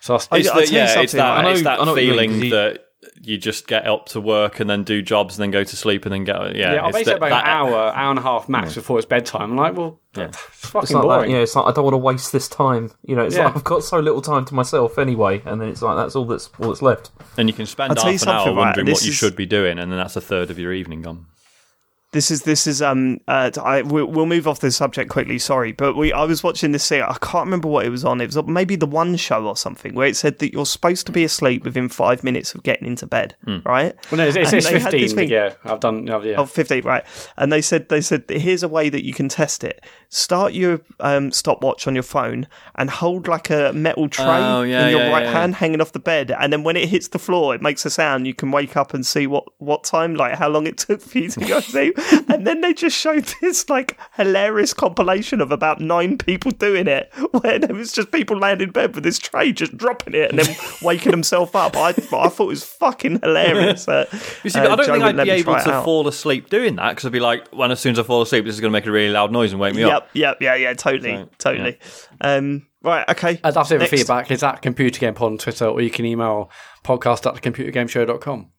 So 0.00 0.14
I, 0.14 0.16
It's 0.16 0.48
I'll 0.48 0.56
the, 0.56 0.72
yeah, 0.72 0.84
it's 0.84 1.12
something, 1.12 1.18
that, 1.18 1.38
I 1.38 1.42
know- 1.42 1.50
it's 1.50 1.62
that 1.62 1.80
I 1.80 1.84
know 1.84 1.92
what 1.92 2.02
you 2.02 2.16
mean, 2.16 2.30
feeling 2.30 2.50
that 2.50 2.80
you 3.20 3.36
just 3.38 3.66
get 3.66 3.86
up 3.86 4.06
to 4.06 4.20
work 4.20 4.60
and 4.60 4.68
then 4.70 4.84
do 4.84 5.02
jobs 5.02 5.36
and 5.38 5.42
then 5.42 5.50
go 5.50 5.64
to 5.64 5.76
sleep 5.76 6.04
and 6.04 6.12
then 6.12 6.24
get 6.24 6.36
yeah. 6.56 6.74
yeah, 6.74 6.80
I'll 6.82 6.88
it's 6.88 6.98
basically 6.98 7.20
that- 7.20 7.26
about 7.28 7.44
an 7.44 7.50
hour, 7.50 7.74
hour 7.94 8.10
and 8.10 8.18
a 8.18 8.22
half 8.22 8.48
max 8.48 8.74
before 8.74 8.98
it's 8.98 9.06
bedtime. 9.06 9.50
I'm 9.52 9.56
like, 9.56 9.76
well, 9.76 9.98
it's 10.16 10.36
fucking 10.36 10.82
It's 10.84 10.92
like 10.92 11.02
boring. 11.02 11.30
that. 11.30 11.36
Yeah, 11.36 11.42
it's 11.42 11.56
like 11.56 11.66
I 11.66 11.72
don't 11.72 11.84
want 11.84 11.94
to 11.94 11.98
waste 11.98 12.32
this 12.32 12.48
time. 12.48 12.92
You 13.04 13.16
know, 13.16 13.22
it's 13.24 13.36
Yeah. 13.36 13.46
like 13.46 13.56
I've 13.56 13.64
got 13.64 13.82
so 13.84 13.98
little 13.98 14.22
time 14.22 14.44
to 14.46 14.54
myself 14.54 14.98
anyway, 14.98 15.42
and 15.44 15.60
then 15.60 15.68
it's 15.68 15.82
like 15.82 15.96
that's 15.96 16.14
all 16.16 16.24
that's 16.26 16.48
all 16.60 16.68
that's 16.68 16.82
left. 16.82 17.10
And 17.36 17.48
you 17.48 17.54
can 17.54 17.66
spend 17.66 17.98
I'll 17.98 18.04
you 18.06 18.12
half 18.18 18.22
an 18.22 18.28
hour 18.28 18.46
right, 18.48 18.56
wondering 18.56 18.86
this 18.86 19.00
what 19.00 19.04
you 19.04 19.10
is- 19.10 19.16
should 19.16 19.36
be 19.36 19.46
doing, 19.46 19.78
and 19.78 19.90
then 19.90 19.98
that's 19.98 20.16
a 20.16 20.20
third 20.20 20.50
of 20.50 20.58
your 20.58 20.72
evening 20.72 21.02
gone. 21.02 21.26
This 22.12 22.30
is 22.30 22.42
this 22.42 22.66
is 22.66 22.82
um 22.82 23.20
uh 23.26 23.50
I 23.62 23.80
we'll, 23.82 24.04
we'll 24.06 24.26
move 24.26 24.46
off 24.46 24.60
this 24.60 24.76
subject 24.76 25.08
quickly. 25.10 25.38
Sorry, 25.38 25.72
but 25.72 25.96
we 25.96 26.12
I 26.12 26.24
was 26.24 26.42
watching 26.42 26.72
this 26.72 26.86
thing. 26.86 27.00
I 27.02 27.16
can't 27.22 27.46
remember 27.46 27.68
what 27.68 27.86
it 27.86 27.88
was 27.88 28.04
on. 28.04 28.20
It 28.20 28.26
was 28.34 28.44
maybe 28.46 28.76
the 28.76 28.84
one 28.86 29.16
show 29.16 29.46
or 29.46 29.56
something 29.56 29.94
where 29.94 30.06
it 30.06 30.16
said 30.16 30.38
that 30.40 30.52
you're 30.52 30.66
supposed 30.66 31.06
to 31.06 31.12
be 31.12 31.24
asleep 31.24 31.64
within 31.64 31.88
five 31.88 32.22
minutes 32.22 32.54
of 32.54 32.62
getting 32.64 32.86
into 32.86 33.06
bed, 33.06 33.34
right? 33.64 33.94
Well, 34.10 34.18
no, 34.18 34.26
it's, 34.28 34.36
it's, 34.36 34.52
And 34.52 34.58
it's 34.58 34.68
they 34.68 34.78
15. 34.80 35.08
thing- 35.16 35.30
Yeah, 35.30 35.54
I've 35.64 35.80
done. 35.80 36.08
oh, 36.10 36.20
Yeah. 36.22 36.34
Oh, 36.36 36.44
15, 36.44 36.82
right. 36.84 37.02
And 37.38 37.50
they 37.50 37.62
said, 37.62 37.88
they 37.88 38.02
said, 38.02 38.24
here's 38.28 38.62
a 38.62 38.68
way 38.68 38.90
that 38.90 39.04
you 39.06 39.14
can 39.14 39.28
test 39.30 39.64
it. 39.64 39.82
Start 40.10 40.52
your 40.52 40.82
um, 41.00 41.30
stopwatch 41.32 41.86
on 41.86 41.94
your 41.94 42.02
phone 42.02 42.46
and 42.74 42.90
hold 42.90 43.26
like 43.26 43.48
a 43.48 43.72
metal 43.72 44.10
tray 44.10 44.26
Oh, 44.26 44.60
yeah, 44.62 44.84
in 44.84 44.90
your 44.90 45.00
yeah, 45.04 45.10
right 45.10 45.22
yeah. 45.24 45.32
hand 45.32 45.54
hanging 45.54 45.80
off 45.80 45.92
the 45.92 45.98
bed. 45.98 46.30
And 46.30 46.52
then 46.52 46.62
when 46.62 46.76
it 46.76 46.90
hits 46.90 47.08
the 47.08 47.18
floor, 47.18 47.54
it 47.54 47.62
makes 47.62 47.86
a 47.86 47.90
sound. 47.90 48.26
You 48.26 48.34
can 48.34 48.50
wake 48.50 48.76
up 48.76 48.92
and 48.92 49.06
see 49.06 49.26
what, 49.26 49.44
what 49.58 49.84
time, 49.84 50.14
like 50.14 50.34
how 50.34 50.48
long 50.50 50.66
it 50.66 50.76
took 50.76 51.00
for 51.00 51.16
you 51.18 51.30
to 51.30 51.40
go 51.40 51.60
to 51.60 51.62
sleep. 51.70 51.98
and 52.28 52.46
then 52.46 52.60
they 52.60 52.72
just 52.74 52.96
showed 52.96 53.24
this 53.40 53.68
like 53.68 53.98
hilarious 54.16 54.72
compilation 54.74 55.40
of 55.40 55.50
about 55.52 55.80
nine 55.80 56.18
people 56.18 56.50
doing 56.52 56.86
it 56.86 57.12
where 57.32 57.58
there 57.58 57.74
was 57.74 57.92
just 57.92 58.10
people 58.12 58.36
laying 58.38 58.60
in 58.60 58.70
bed 58.70 58.94
with 58.94 59.04
this 59.04 59.18
tray 59.18 59.52
just 59.52 59.76
dropping 59.76 60.14
it 60.14 60.30
and 60.30 60.38
then 60.38 60.56
waking 60.82 61.10
themselves 61.12 61.54
up. 61.54 61.76
I, 61.76 61.88
I 61.90 61.92
thought 61.92 62.40
it 62.40 62.46
was 62.46 62.64
fucking 62.64 63.20
hilarious. 63.20 63.86
Uh, 63.88 64.06
You 64.42 64.50
see, 64.50 64.58
uh, 64.58 64.64
I 64.72 64.76
don't 64.76 64.86
Joe 64.86 64.92
think 64.94 65.04
I'd 65.04 65.24
be 65.24 65.30
able 65.30 65.54
to 65.54 65.70
out. 65.72 65.84
fall 65.84 66.06
asleep 66.08 66.48
doing 66.50 66.76
that 66.76 66.90
because 66.90 67.06
I'd 67.06 67.12
be 67.12 67.20
like, 67.20 67.48
when 67.48 67.70
as 67.70 67.80
soon 67.80 67.92
as 67.92 67.98
I 67.98 68.02
fall 68.02 68.22
asleep, 68.22 68.44
this 68.44 68.54
is 68.54 68.60
going 68.60 68.70
to 68.72 68.76
make 68.76 68.86
a 68.86 68.90
really 68.92 69.12
loud 69.12 69.32
noise 69.32 69.52
and 69.52 69.60
wake 69.60 69.74
me 69.74 69.82
up. 69.84 70.04
Yep, 70.04 70.10
yep, 70.14 70.36
yeah, 70.40 70.54
yeah, 70.68 70.74
totally, 70.74 71.16
So, 71.16 71.28
totally. 71.38 71.78
Um, 72.20 72.66
right, 72.82 73.08
okay. 73.10 73.40
Uh, 73.42 73.50
that's 73.50 73.70
it 73.70 73.74
for 73.74 73.78
Next. 73.80 73.90
feedback. 73.90 74.30
Is 74.30 74.42
at 74.42 74.62
Computer 74.62 74.98
Game 75.00 75.14
Pod 75.14 75.32
on 75.32 75.38
Twitter, 75.38 75.66
or 75.66 75.80
you 75.80 75.90
can 75.90 76.04
email 76.04 76.50
podcast 76.84 77.26
at 77.26 77.40
thecomputergameshow.com. 77.42 78.50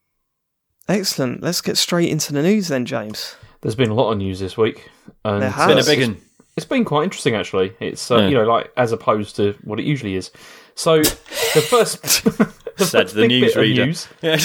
Excellent. 0.90 1.42
Let's 1.42 1.62
get 1.62 1.78
straight 1.78 2.10
into 2.10 2.34
the 2.34 2.42
news 2.44 2.68
then, 2.68 2.86
James. 2.86 3.36
There's 3.62 3.76
been 3.76 3.90
a 3.90 3.94
lot 3.94 4.12
of 4.12 4.18
news 4.18 4.40
this 4.40 4.58
week, 4.58 4.90
and 5.24 5.42
There 5.42 5.50
has. 5.50 5.68
Been 5.68 5.78
a 5.80 5.84
big 5.86 6.02
one. 6.10 6.22
it's 6.58 6.66
been 6.66 6.84
quite 6.86 7.04
interesting 7.06 7.36
actually. 7.36 7.74
It's 7.80 8.12
uh, 8.12 8.18
Yeah. 8.18 8.28
you 8.28 8.36
know 8.36 8.44
like 8.44 8.72
as 8.78 8.92
opposed 8.92 9.36
to 9.38 9.54
what 9.64 9.80
it 9.80 9.86
usually 9.86 10.16
is. 10.16 10.32
So 10.76 10.98
the 11.00 11.66
first 11.70 12.04
said 12.78 13.08
the 13.10 13.28
Big 13.28 13.42
bit 13.42 13.56
of 13.56 13.64
newsreader. 13.64 13.86
news. 13.86 14.08
Yeah. 14.22 14.38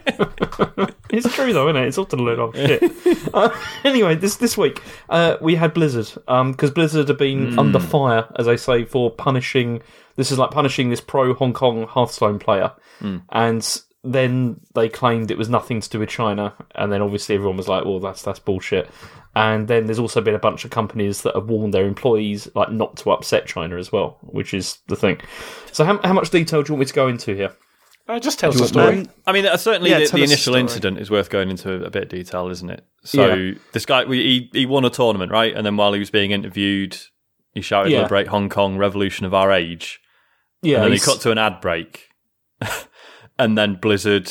It's 1.12 1.34
true 1.34 1.52
though, 1.52 1.68
isn't 1.68 1.82
it? 1.82 1.88
It's 1.88 1.98
often 1.98 2.20
a 2.20 2.22
load 2.22 2.38
of 2.38 2.54
shit. 2.54 2.82
Uh, 3.34 3.48
anyway, 3.84 4.14
this 4.16 4.36
this 4.36 4.56
week 4.58 4.82
uh, 5.08 5.36
we 5.40 5.54
had 5.54 5.72
Blizzard 5.74 6.08
because 6.26 6.70
Blizzard 6.72 7.08
have 7.08 7.18
been 7.18 7.56
under 7.58 7.78
fire, 7.78 8.26
as 8.36 8.46
they 8.46 8.56
say, 8.56 8.84
for 8.84 9.08
punishing. 9.10 9.82
This 10.16 10.32
is 10.32 10.38
like 10.38 10.50
punishing 10.50 10.90
this 10.90 11.00
pro 11.00 11.32
Hong 11.34 11.52
Kong 11.52 11.86
Hearthstone 11.86 12.38
player, 12.40 12.72
and 13.30 13.80
then 14.02 14.60
they 14.74 14.88
claimed 14.88 15.30
it 15.30 15.36
was 15.38 15.48
nothing 15.48 15.80
to 15.80 15.88
do 15.90 15.98
with 15.98 16.08
China, 16.08 16.54
and 16.74 16.90
then 16.90 17.02
obviously 17.02 17.34
everyone 17.34 17.56
was 17.56 17.68
like, 17.68 17.84
"Well, 17.84 18.00
that's 18.00 18.22
that's 18.22 18.38
bullshit." 18.38 18.88
And 19.36 19.68
then 19.68 19.86
there's 19.86 19.98
also 19.98 20.20
been 20.20 20.34
a 20.34 20.38
bunch 20.40 20.64
of 20.64 20.70
companies 20.72 21.22
that 21.22 21.34
have 21.36 21.48
warned 21.48 21.72
their 21.72 21.86
employees 21.86 22.48
like 22.54 22.72
not 22.72 22.96
to 22.98 23.12
upset 23.12 23.46
China 23.46 23.76
as 23.76 23.92
well, 23.92 24.18
which 24.22 24.52
is 24.54 24.78
the 24.88 24.96
thing. 24.96 25.20
So, 25.70 25.84
how, 25.84 26.00
how 26.02 26.12
much 26.12 26.30
detail 26.30 26.62
do 26.62 26.70
you 26.70 26.74
want 26.74 26.80
me 26.80 26.86
to 26.86 26.94
go 26.94 27.06
into 27.08 27.34
here? 27.36 27.52
Uh, 28.08 28.18
just 28.18 28.40
tells 28.40 28.58
the 28.58 28.66
story. 28.66 28.98
Um, 29.00 29.08
I 29.28 29.32
mean, 29.32 29.46
uh, 29.46 29.56
certainly 29.56 29.90
Yeah, 29.90 29.98
the, 29.98 30.04
the 30.06 30.06
us 30.06 30.10
the 30.12 30.18
initial 30.24 30.52
story. 30.54 30.60
incident 30.62 30.98
is 30.98 31.12
worth 31.12 31.30
going 31.30 31.48
into 31.48 31.74
a, 31.74 31.86
a 31.86 31.90
bit 31.90 32.02
of 32.04 32.08
detail, 32.08 32.48
isn't 32.48 32.68
it? 32.70 32.84
So 33.04 33.34
Yeah. 33.34 33.54
this 33.72 33.86
guy, 33.86 34.04
he 34.06 34.50
he 34.52 34.66
won 34.66 34.84
a 34.84 34.90
tournament, 34.90 35.30
right? 35.30 35.54
And 35.54 35.64
then 35.64 35.76
while 35.76 35.92
he 35.92 36.00
was 36.00 36.10
being 36.10 36.32
interviewed, 36.32 36.96
he 37.54 37.60
shouted, 37.60 37.92
Yeah. 37.92 38.02
"Liberate 38.02 38.26
Hong 38.28 38.48
Kong, 38.48 38.78
Revolution 38.78 39.26
of 39.26 39.34
our 39.34 39.52
age." 39.52 40.00
Yeah, 40.62 40.76
and 40.78 40.86
then 40.86 40.92
he 40.92 40.98
cut 40.98 41.20
to 41.20 41.30
an 41.30 41.38
ad 41.38 41.60
break, 41.60 42.08
and 43.40 43.56
then 43.58 43.74
Blizzard 43.76 44.30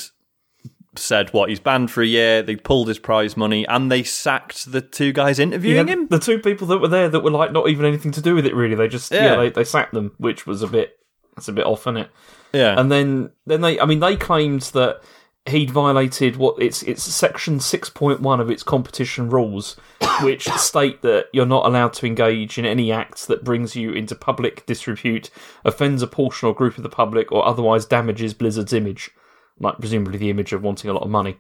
said, 0.96 1.30
"What? 1.32 1.50
He's 1.50 1.60
banned 1.60 1.92
for 1.92 2.02
a 2.02 2.06
year." 2.08 2.42
They 2.42 2.56
pulled 2.56 2.88
his 2.88 3.00
prize 3.00 3.36
money, 3.38 3.68
and 3.68 3.92
they 3.92 4.04
sacked 4.04 4.72
the 4.72 4.82
two 4.82 5.12
guys 5.12 5.40
interviewing 5.40 5.88
Yeah, 5.88 5.94
him. 5.94 6.08
The 6.08 6.20
two 6.20 6.40
people 6.40 6.68
that 6.68 6.80
were 6.80 6.88
there 6.88 7.10
that 7.10 7.20
were 7.22 7.32
like 7.32 7.52
not 7.52 7.70
even 7.70 7.86
anything 7.86 8.12
to 8.14 8.22
do 8.22 8.36
with 8.36 8.46
it 8.46 8.56
really. 8.56 8.76
They 8.76 8.88
just 8.88 9.12
yeah, 9.12 9.26
Yeah. 9.26 9.36
they, 9.38 9.50
they 9.50 9.64
sacked 9.64 9.94
them, 9.94 10.14
which 10.18 10.46
was 10.48 10.62
a 10.62 10.68
bit 10.68 10.94
that's 11.36 11.48
a 11.48 11.54
bit 11.54 11.66
off, 11.66 11.82
isn't 11.82 11.98
it? 11.98 12.10
Yeah, 12.54 12.80
And 12.80 12.92
then 12.92 13.32
then 13.46 13.62
they 13.62 13.80
I 13.80 13.86
mean 13.86 14.00
they 14.00 14.16
claimed 14.16 14.62
that 14.74 15.02
he'd 15.50 15.72
violated 15.72 16.38
what 16.38 16.62
it's 16.62 16.84
it's 16.84 17.04
section 17.04 17.60
six 17.60 17.90
point 17.90 18.22
one 18.22 18.40
of 18.40 18.50
its 18.50 18.64
competition 18.64 19.30
rules, 19.30 19.76
which 20.22 20.46
state 20.46 21.02
that 21.02 21.28
you're 21.34 21.46
not 21.46 21.66
allowed 21.66 21.94
to 21.94 22.06
engage 22.06 22.58
in 22.58 22.66
any 22.66 22.92
acts 22.92 23.26
that 23.26 23.44
brings 23.44 23.76
you 23.76 23.92
into 23.92 24.16
public 24.16 24.66
disrepute, 24.66 25.30
offends 25.66 26.02
a 26.02 26.08
portion 26.08 26.48
or 26.48 26.54
group 26.56 26.78
of 26.78 26.84
the 26.84 26.90
public, 26.90 27.32
or 27.32 27.46
otherwise 27.46 27.86
damages 27.86 28.34
Blizzard's 28.34 28.74
image, 28.74 29.12
like 29.60 29.78
presumably 29.80 30.18
the 30.18 30.30
image 30.30 30.54
of 30.54 30.64
wanting 30.64 30.90
a 30.90 30.94
lot 30.94 31.04
of 31.04 31.10
money. 31.10 31.38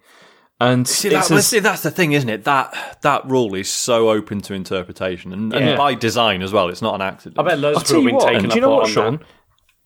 And 0.61 0.85
See, 0.85 1.07
that, 1.09 1.23
says- 1.23 1.47
see, 1.47 1.59
that's 1.59 1.83
the 1.83 1.91
thing, 1.91 2.11
isn't 2.11 2.27
it? 2.27 2.43
That 2.43 2.99
that 3.01 3.25
rule 3.25 3.55
is 3.55 3.71
so 3.71 4.09
open 4.09 4.41
to 4.41 4.53
interpretation, 4.53 5.31
and, 5.31 5.53
and 5.53 5.77
by 5.77 5.93
design 5.93 6.41
as 6.41 6.51
well. 6.51 6.67
It's 6.67 6.81
not 6.81 6.95
an 6.95 7.01
accident. 7.01 7.39
I 7.39 7.43
bet 7.43 7.59
loads 7.59 7.77
I'll 7.77 7.81
of 7.81 7.87
people 7.87 8.01
have 8.01 8.05
been 8.05 8.15
what, 8.15 8.25
taken 8.25 8.43
and 8.43 8.49
do 8.51 8.55
you 8.55 8.61
know 8.61 8.73
apart 8.73 8.81
what, 8.81 8.87
on 8.89 8.93
Sean? 8.93 9.17
that. 9.19 9.25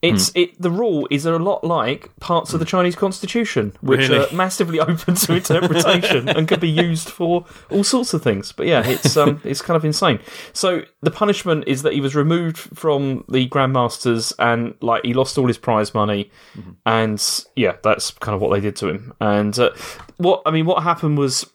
It's 0.04 0.30
it. 0.34 0.60
The 0.60 0.70
rule 0.70 1.08
is 1.10 1.24
a 1.26 1.38
lot 1.38 1.64
like 1.64 2.14
parts 2.20 2.52
of 2.52 2.60
the 2.60 2.66
Chinese 2.66 2.94
constitution, 2.94 3.72
which 3.80 4.08
Really? 4.08 4.26
are 4.26 4.32
massively 4.34 4.80
open 4.90 5.14
to 5.14 5.34
interpretation 5.34 6.28
and 6.28 6.46
can 6.46 6.60
be 6.60 6.68
used 6.68 7.08
for 7.08 7.46
all 7.70 7.84
sorts 7.84 8.14
of 8.14 8.22
things. 8.22 8.52
But 8.52 8.66
yeah, 8.66 8.86
it's 8.86 9.16
um, 9.16 9.40
it's 9.44 9.62
kind 9.62 9.76
of 9.76 9.84
insane. 9.84 10.20
So 10.52 10.82
the 11.02 11.10
punishment 11.10 11.64
is 11.66 11.82
that 11.82 11.92
he 11.92 12.00
was 12.00 12.14
removed 12.14 12.58
from 12.58 13.24
the 13.28 13.48
grandmasters 13.48 14.32
and 14.38 14.74
like 14.80 15.04
he 15.04 15.14
lost 15.14 15.38
all 15.38 15.46
his 15.48 15.58
prize 15.58 15.94
money, 15.94 16.30
and 16.84 17.44
yeah, 17.56 17.76
that's 17.82 18.10
kind 18.10 18.34
of 18.34 18.40
what 18.40 18.52
they 18.52 18.60
did 18.60 18.76
to 18.76 18.88
him. 18.88 19.12
And 19.20 19.58
uh, 19.58 19.70
what 20.18 20.42
I 20.46 20.50
mean, 20.50 20.66
what 20.66 20.82
happened 20.82 21.18
was 21.18 21.50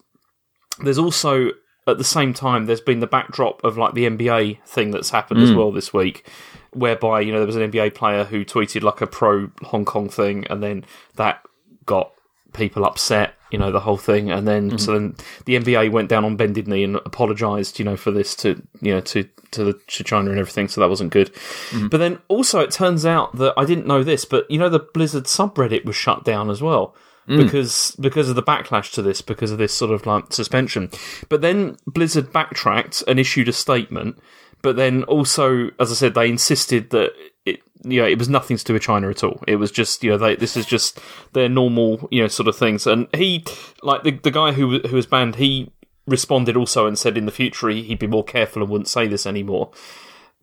there's 0.83 0.97
also 0.97 1.49
at 1.87 1.97
the 1.97 2.03
same 2.03 2.33
time 2.33 2.65
there's 2.65 2.81
been 2.81 2.99
the 2.99 3.07
backdrop 3.07 3.63
of 3.63 3.77
like 3.77 3.95
the 3.95 4.05
NBA 4.05 4.63
thing 4.65 4.91
that's 4.91 5.09
happened 5.09 5.41
as 5.41 5.51
well 5.51 5.71
this 5.71 5.91
week 5.91 6.27
whereby 6.73 7.21
you 7.21 7.31
know 7.31 7.39
there 7.39 7.47
was 7.47 7.55
an 7.55 7.71
NBA 7.71 7.95
player 7.95 8.23
who 8.23 8.45
tweeted 8.45 8.83
like 8.83 9.01
a 9.01 9.07
pro 9.07 9.49
Hong 9.63 9.85
Kong 9.85 10.09
thing 10.09 10.45
and 10.49 10.61
then 10.61 10.85
that 11.15 11.41
got 11.85 12.11
people 12.53 12.85
upset 12.85 13.33
you 13.51 13.59
know 13.59 13.71
the 13.71 13.79
whole 13.79 13.97
thing 13.97 14.31
and 14.31 14.47
then 14.47 14.77
so 14.77 14.93
mm-hmm. 14.93 15.15
then 15.47 15.63
the 15.63 15.73
NBA 15.73 15.91
went 15.91 16.09
down 16.09 16.25
on 16.25 16.35
bended 16.35 16.67
knee 16.67 16.83
and 16.83 16.95
apologized 16.97 17.79
you 17.79 17.85
know 17.85 17.95
for 17.95 18.11
this 18.11 18.35
to 18.35 18.61
you 18.81 18.93
know 18.93 19.01
to 19.01 19.23
to 19.51 19.63
the 19.63 19.73
to 19.87 20.03
China 20.03 20.29
and 20.29 20.39
everything 20.39 20.67
so 20.67 20.81
that 20.81 20.89
wasn't 20.89 21.11
good 21.11 21.33
mm-hmm. 21.33 21.87
but 21.87 21.97
then 21.97 22.19
also 22.27 22.59
it 22.59 22.71
turns 22.71 23.05
out 23.05 23.35
that 23.37 23.53
I 23.57 23.65
didn't 23.65 23.87
know 23.87 24.03
this 24.03 24.25
but 24.25 24.49
you 24.49 24.57
know 24.57 24.69
the 24.69 24.79
Blizzard 24.79 25.25
subreddit 25.25 25.85
was 25.85 25.95
shut 25.95 26.23
down 26.23 26.49
as 26.49 26.61
well 26.61 26.95
mm. 27.29 27.37
because 27.37 27.95
because 27.99 28.27
of 28.27 28.35
the 28.35 28.43
backlash 28.43 28.91
to 28.93 29.01
this, 29.01 29.21
because 29.21 29.51
of 29.51 29.57
this 29.57 29.73
sort 29.73 29.91
of 29.91 30.05
like 30.05 30.33
suspension. 30.33 30.89
But 31.29 31.41
then 31.41 31.77
Blizzard 31.85 32.33
backtracked 32.33 33.03
and 33.07 33.19
issued 33.19 33.47
a 33.47 33.53
statement. 33.53 34.17
But 34.61 34.75
then 34.75 35.03
also, 35.03 35.69
as 35.79 35.91
I 35.91 35.95
said, 35.95 36.13
they 36.13 36.29
insisted 36.29 36.89
that 36.89 37.13
it 37.45 37.61
you 37.83 38.01
know 38.01 38.07
it 38.07 38.19
was 38.19 38.29
nothing 38.29 38.57
to 38.57 38.63
do 38.63 38.73
with 38.73 38.81
China 38.81 39.09
at 39.09 39.23
all. 39.23 39.41
It 39.47 39.55
was 39.55 39.71
just 39.71 40.03
you 40.03 40.11
know 40.11 40.17
they 40.17 40.35
this 40.35 40.57
is 40.57 40.65
just 40.65 40.99
their 41.33 41.49
normal 41.49 42.07
you 42.11 42.21
know 42.21 42.27
sort 42.27 42.47
of 42.47 42.55
things. 42.55 42.85
And 42.85 43.07
he 43.13 43.45
like 43.83 44.03
the 44.03 44.11
the 44.11 44.31
guy 44.31 44.51
who 44.51 44.79
who 44.79 44.95
was 44.95 45.05
banned, 45.05 45.35
he 45.35 45.71
responded 46.07 46.57
also 46.57 46.87
and 46.87 46.97
said 46.97 47.17
in 47.17 47.25
the 47.25 47.31
future 47.31 47.69
he, 47.69 47.83
he'd 47.83 47.99
be 47.99 48.07
more 48.07 48.23
careful 48.23 48.61
and 48.61 48.71
wouldn't 48.71 48.87
say 48.87 49.07
this 49.07 49.25
anymore. 49.25 49.71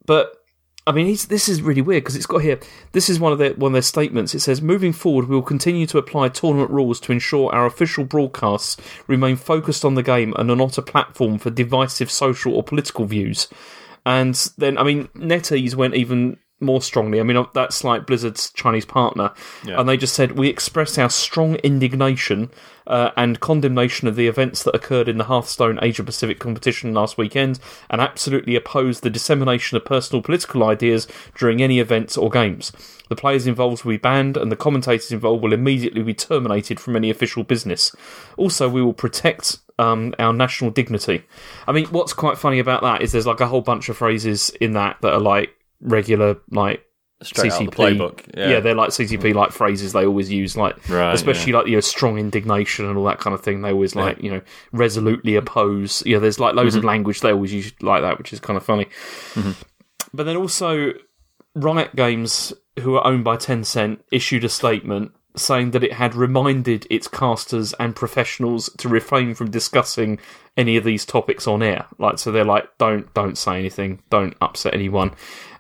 But 0.07 0.33
I 0.89 0.93
mean, 0.93 1.07
this 1.29 1.49
is 1.49 1.63
really 1.63 1.83
weird 1.83 2.05
because 2.05 2.15
it's 2.15 2.27
got 2.27 2.43
here. 2.43 2.61
This 2.93 3.11
is 3.11 3.19
one 3.19 3.33
of 3.33 3.39
their 3.39 3.55
one 3.55 3.71
of 3.71 3.75
their 3.75 3.83
statements. 3.83 4.35
It 4.35 4.41
says, 4.41 4.63
"Moving 4.63 4.93
forward, 4.93 5.29
we 5.29 5.35
will 5.35 5.43
continue 5.43 5.87
to 5.89 5.99
apply 5.99 6.29
tournament 6.29 6.71
rules 6.71 7.01
to 7.01 7.13
ensure 7.13 7.53
our 7.53 7.67
official 7.67 8.05
broadcasts 8.05 8.77
remain 9.09 9.35
focused 9.35 9.85
on 9.85 9.97
the 9.97 10.03
game 10.03 10.33
and 10.39 10.49
are 10.49 10.57
not 10.57 10.79
a 10.79 10.83
platform 10.83 11.39
for 11.39 11.51
divisive 11.51 12.11
social 12.11 12.55
or 12.55 12.63
political 12.63 13.05
views." 13.05 13.49
And 14.07 14.37
then, 14.57 14.79
I 14.79 14.85
mean, 14.85 15.09
NetEase 15.17 15.75
went 15.75 15.97
even 15.97 16.39
more 16.61 16.81
strongly. 16.81 17.21
I 17.21 17.23
mean, 17.23 17.45
that's 17.55 17.85
like 17.85 18.07
Blizzard's 18.07 18.51
Chinese 18.51 18.87
partner, 18.87 19.33
and 19.79 19.89
they 19.89 19.97
just 19.97 20.15
said 20.15 20.33
we 20.33 20.49
express 20.49 20.97
our 20.99 21.11
strong 21.11 21.57
indignation 21.57 22.51
uh, 22.87 23.11
and 23.17 23.41
condemnation 23.41 24.09
of 24.09 24.17
the 24.17 24.29
events 24.29 24.63
that 24.63 24.75
occurred 24.75 25.09
in 25.09 25.19
the 25.19 25.25
Hearthstone 25.25 25.79
Asia 25.83 26.03
Pacific 26.03 26.39
competition 26.39 26.95
last 26.95 27.19
weekend, 27.19 27.59
and 27.91 28.01
absolutely 28.01 28.57
oppose 28.57 29.01
the 29.01 29.11
dissemination 29.11 29.77
of 29.77 29.85
personal 29.85 30.23
political 30.23 30.65
ideas 30.65 31.07
during 31.37 31.63
any 31.63 31.79
events 31.79 32.17
or 32.17 32.31
games. 32.31 32.73
The 33.09 33.17
players 33.17 33.47
involved 33.47 33.85
will 33.85 33.93
be 33.93 33.99
banned, 33.99 34.37
and 34.37 34.51
the 34.51 34.57
commentators 34.57 35.13
involved 35.13 35.43
will 35.43 35.53
immediately 35.53 36.03
be 36.03 36.15
terminated 36.15 36.81
from 36.81 36.97
any 36.97 37.11
official 37.11 37.45
business. 37.45 37.95
Also, 38.37 38.69
we 38.69 38.83
will 38.83 38.95
protect 38.95 39.59
um, 39.79 40.15
our 40.19 40.33
national 40.33 40.71
dignity. 40.71 41.23
I 41.67 41.73
mean, 41.73 41.87
what's 41.87 42.13
quite 42.13 42.39
funny 42.39 42.59
about 42.59 42.83
that 42.83 43.03
is 43.03 43.13
there's 43.13 43.27
like 43.27 43.41
a 43.41 43.47
whole 43.47 43.61
bunch 43.61 43.89
of 43.89 43.97
phrases 43.97 44.51
in 44.61 44.73
that 44.73 44.97
that 45.03 45.13
are 45.13 45.21
like 45.21 45.56
regular, 45.81 46.37
like 46.51 46.83
Straight 47.23 47.51
out 47.51 47.63
CCP 47.63 47.71
playbook. 47.71 48.37
Yeah. 48.37 48.61
they're 48.61 48.75
like 48.75 48.91
CCP 48.91 49.35
like 49.35 49.51
phrases 49.51 49.95
they 49.95 50.05
always 50.05 50.31
use, 50.31 50.55
like 50.55 50.87
Right, 50.87 51.15
especially 51.15 51.53
like 51.53 51.67
you 51.67 51.75
know 51.75 51.81
strong 51.81 52.19
indignation 52.19 52.85
and 52.85 52.99
all 52.99 53.05
that 53.05 53.21
kind 53.21 53.33
of 53.33 53.41
thing. 53.43 53.63
They 53.63 53.73
always 53.73 53.97
like 53.97 54.23
you 54.23 54.31
know 54.31 54.43
resolutely 54.73 55.35
oppose. 55.35 56.03
Yeah, 56.05 56.19
there's 56.19 56.39
like 56.39 56.55
loads 56.55 56.75
of 56.75 56.81
mm-hmm. 56.81 56.89
language 56.89 57.21
they 57.23 57.33
always 57.33 57.55
use 57.55 57.73
like 57.81 58.03
that, 58.03 58.19
which 58.19 58.35
is 58.35 58.41
kind 58.41 58.59
of 58.59 58.65
funny. 58.65 58.85
Mm-hmm. 59.33 59.53
But 60.13 60.25
then 60.25 60.37
also, 60.37 60.93
Riot 61.55 61.97
Games, 61.97 62.53
who 62.81 62.97
are 62.97 63.07
owned 63.07 63.25
by 63.25 63.39
Tencent, 63.39 64.01
issued 64.13 64.45
a 64.45 64.51
statement 64.51 65.13
saying 65.37 65.71
that 65.71 65.85
it 65.85 65.95
had 65.95 66.15
reminded 66.15 66.87
its 66.91 67.09
casters 67.09 67.73
and 67.75 67.97
professionals 67.97 68.71
to 68.79 68.89
refrain 68.89 69.35
from 69.35 69.51
discussing 69.51 70.19
any 70.57 70.77
of 70.77 70.85
these 70.85 71.05
topics 71.05 71.47
on 71.47 71.63
air. 71.63 71.87
Like, 71.99 72.19
so 72.19 72.31
they're 72.31 72.45
like, 72.45 72.67
don't 72.79 73.13
don't 73.15 73.39
say 73.39 73.59
anything, 73.59 74.03
don't 74.11 74.37
upset 74.43 74.75
anyone. 74.75 75.13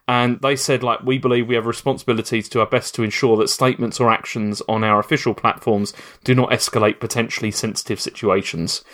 And 0.08 0.40
they 0.40 0.54
said, 0.54 0.82
like, 0.84 1.02
we 1.02 1.18
believe 1.18 1.48
we 1.48 1.56
have 1.56 1.66
responsibilities 1.66 2.48
to 2.50 2.60
our 2.60 2.66
best 2.66 2.94
to 2.94 3.02
ensure 3.02 3.36
that 3.38 3.48
statements 3.48 3.98
or 3.98 4.10
actions 4.10 4.62
on 4.68 4.84
our 4.84 5.00
official 5.00 5.34
platforms 5.34 5.92
do 6.22 6.34
not 6.34 6.50
escalate 6.50 7.00
potentially 7.00 7.50
sensitive 7.50 8.00
situations. 8.00 8.84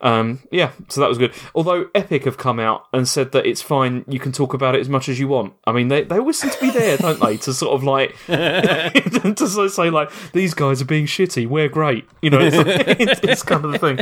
Um, 0.00 0.40
yeah, 0.50 0.72
so 0.88 1.00
that 1.00 1.08
was 1.08 1.18
good. 1.18 1.32
Although 1.54 1.88
Epic 1.94 2.24
have 2.24 2.36
come 2.36 2.60
out 2.60 2.86
and 2.92 3.08
said 3.08 3.32
that 3.32 3.46
it's 3.46 3.62
fine, 3.62 4.04
you 4.08 4.18
can 4.18 4.32
talk 4.32 4.54
about 4.54 4.74
it 4.74 4.80
as 4.80 4.88
much 4.88 5.08
as 5.08 5.18
you 5.18 5.28
want. 5.28 5.54
I 5.66 5.72
mean, 5.72 5.88
they, 5.88 6.02
they 6.02 6.18
always 6.18 6.38
seem 6.38 6.50
to 6.50 6.60
be 6.60 6.70
there, 6.70 6.96
don't 6.98 7.20
they? 7.20 7.36
To 7.38 7.54
sort 7.54 7.72
of 7.74 7.82
like, 7.82 8.16
to 8.26 9.48
sort 9.48 9.66
of 9.66 9.72
say, 9.72 9.90
like, 9.90 10.10
these 10.32 10.54
guys 10.54 10.82
are 10.82 10.86
being 10.86 11.06
shitty, 11.06 11.46
we're 11.46 11.68
great. 11.68 12.06
You 12.22 12.30
know, 12.30 12.40
it's, 12.40 12.56
it's, 13.00 13.20
it's 13.22 13.42
kind 13.42 13.64
of 13.64 13.72
the 13.72 13.78
thing. 13.78 13.96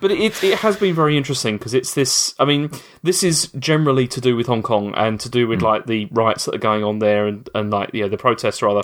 But 0.00 0.10
it, 0.10 0.42
it 0.42 0.58
has 0.58 0.76
been 0.76 0.94
very 0.94 1.16
interesting 1.16 1.56
because 1.56 1.74
it's 1.74 1.94
this, 1.94 2.34
I 2.38 2.44
mean, 2.44 2.70
this 3.02 3.22
is 3.22 3.48
generally 3.58 4.06
to 4.08 4.20
do 4.20 4.36
with 4.36 4.46
Hong 4.46 4.62
Kong 4.62 4.92
and 4.96 5.18
to 5.20 5.28
do 5.28 5.48
with 5.48 5.60
mm. 5.60 5.64
like 5.64 5.86
the 5.86 6.06
riots 6.10 6.44
that 6.44 6.54
are 6.54 6.58
going 6.58 6.84
on 6.84 6.98
there 6.98 7.26
and, 7.26 7.48
and 7.54 7.70
like, 7.70 7.90
yeah, 7.94 8.08
the 8.08 8.18
protests 8.18 8.62
rather. 8.62 8.82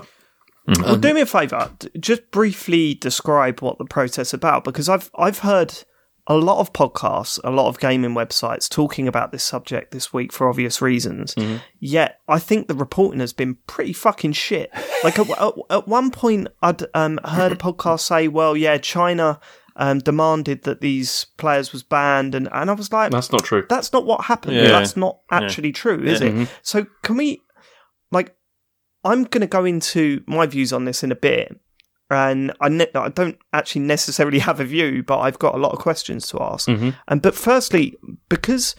Mm. 0.69 0.83
Well, 0.83 0.95
um, 0.95 1.01
do 1.01 1.15
me 1.15 1.23
a 1.23 1.27
favour. 1.27 1.71
Just 1.99 2.31
briefly 2.31 2.95
describe 2.95 3.61
what 3.61 3.79
the 3.79 3.87
protest's 3.87 4.35
about, 4.35 4.65
because 4.65 4.89
I've 4.89 5.11
I've 5.17 5.39
heard 5.39 5.73
a 6.31 6.35
lot 6.37 6.59
of 6.61 6.73
podcasts, 6.75 7.41
a 7.43 7.51
lot 7.51 7.69
of 7.69 7.81
gaming 7.81 8.11
websites 8.15 8.69
talking 8.69 9.09
about 9.09 9.33
this 9.33 9.43
subject 9.43 9.91
this 9.93 10.13
week 10.13 10.33
for 10.33 10.49
obvious 10.49 10.83
reasons. 10.83 11.35
Yet, 11.81 12.21
I 12.29 12.39
think 12.39 12.69
the 12.69 12.75
reporting 12.75 13.21
has 13.21 13.33
been 13.33 13.57
pretty 13.67 13.95
fucking 13.95 14.33
shit. 14.33 14.71
Like 15.03 15.19
at, 15.19 15.31
at, 15.41 15.55
at 15.71 15.89
one 15.89 16.11
point, 16.11 16.49
I'd 16.63 16.83
um, 16.95 17.19
heard 17.25 17.53
a 17.53 17.57
podcast 17.57 18.01
say, 18.01 18.29
"Well, 18.29 18.57
yeah, 18.57 18.79
China." 18.79 19.41
Um, 19.81 20.01
demanded 20.01 20.65
that 20.65 20.81
these 20.81 21.27
players 21.37 21.73
was 21.73 21.85
banned, 21.85 22.35
and, 22.35 22.49
and 22.51 22.69
I 22.69 22.73
was 22.73 22.91
like, 22.93 23.13
That's 23.13 23.31
not 23.31 23.45
true. 23.45 23.65
that's 23.69 23.93
not 23.93 24.05
what 24.05 24.25
happened. 24.25 24.57
Yeah. 24.57 24.71
That's 24.71 24.97
not 24.97 25.21
actually 25.31 25.71
true, 25.71 26.03
is 26.03 26.21
Yeah. 26.21 26.31
it? 26.31 26.49
So 26.63 26.87
can 27.05 27.17
we, 27.17 27.43
like, 28.11 28.35
I'm 29.05 29.23
going 29.23 29.43
to 29.43 29.47
go 29.47 29.65
into 29.65 30.25
my 30.27 30.47
views 30.47 30.73
on 30.73 30.85
this 30.85 31.05
in 31.05 31.13
a 31.13 31.15
bit, 31.15 31.61
and 32.11 32.53
I, 32.61 32.69
ne- 32.69 32.91
I 32.95 33.09
don't 33.09 33.39
actually 33.53 33.83
necessarily 33.83 34.39
have 34.39 34.61
a 34.61 34.65
view, 34.65 35.03
but 35.03 35.19
I've 35.19 35.39
got 35.39 35.55
a 35.55 35.59
lot 35.59 35.73
of 35.73 35.79
questions 35.79 36.27
to 36.29 36.43
ask. 36.43 36.69
Mm-hmm. 36.69 36.91
And 37.09 37.23
but 37.23 37.35
firstly, 37.35 37.97
because 38.29 38.75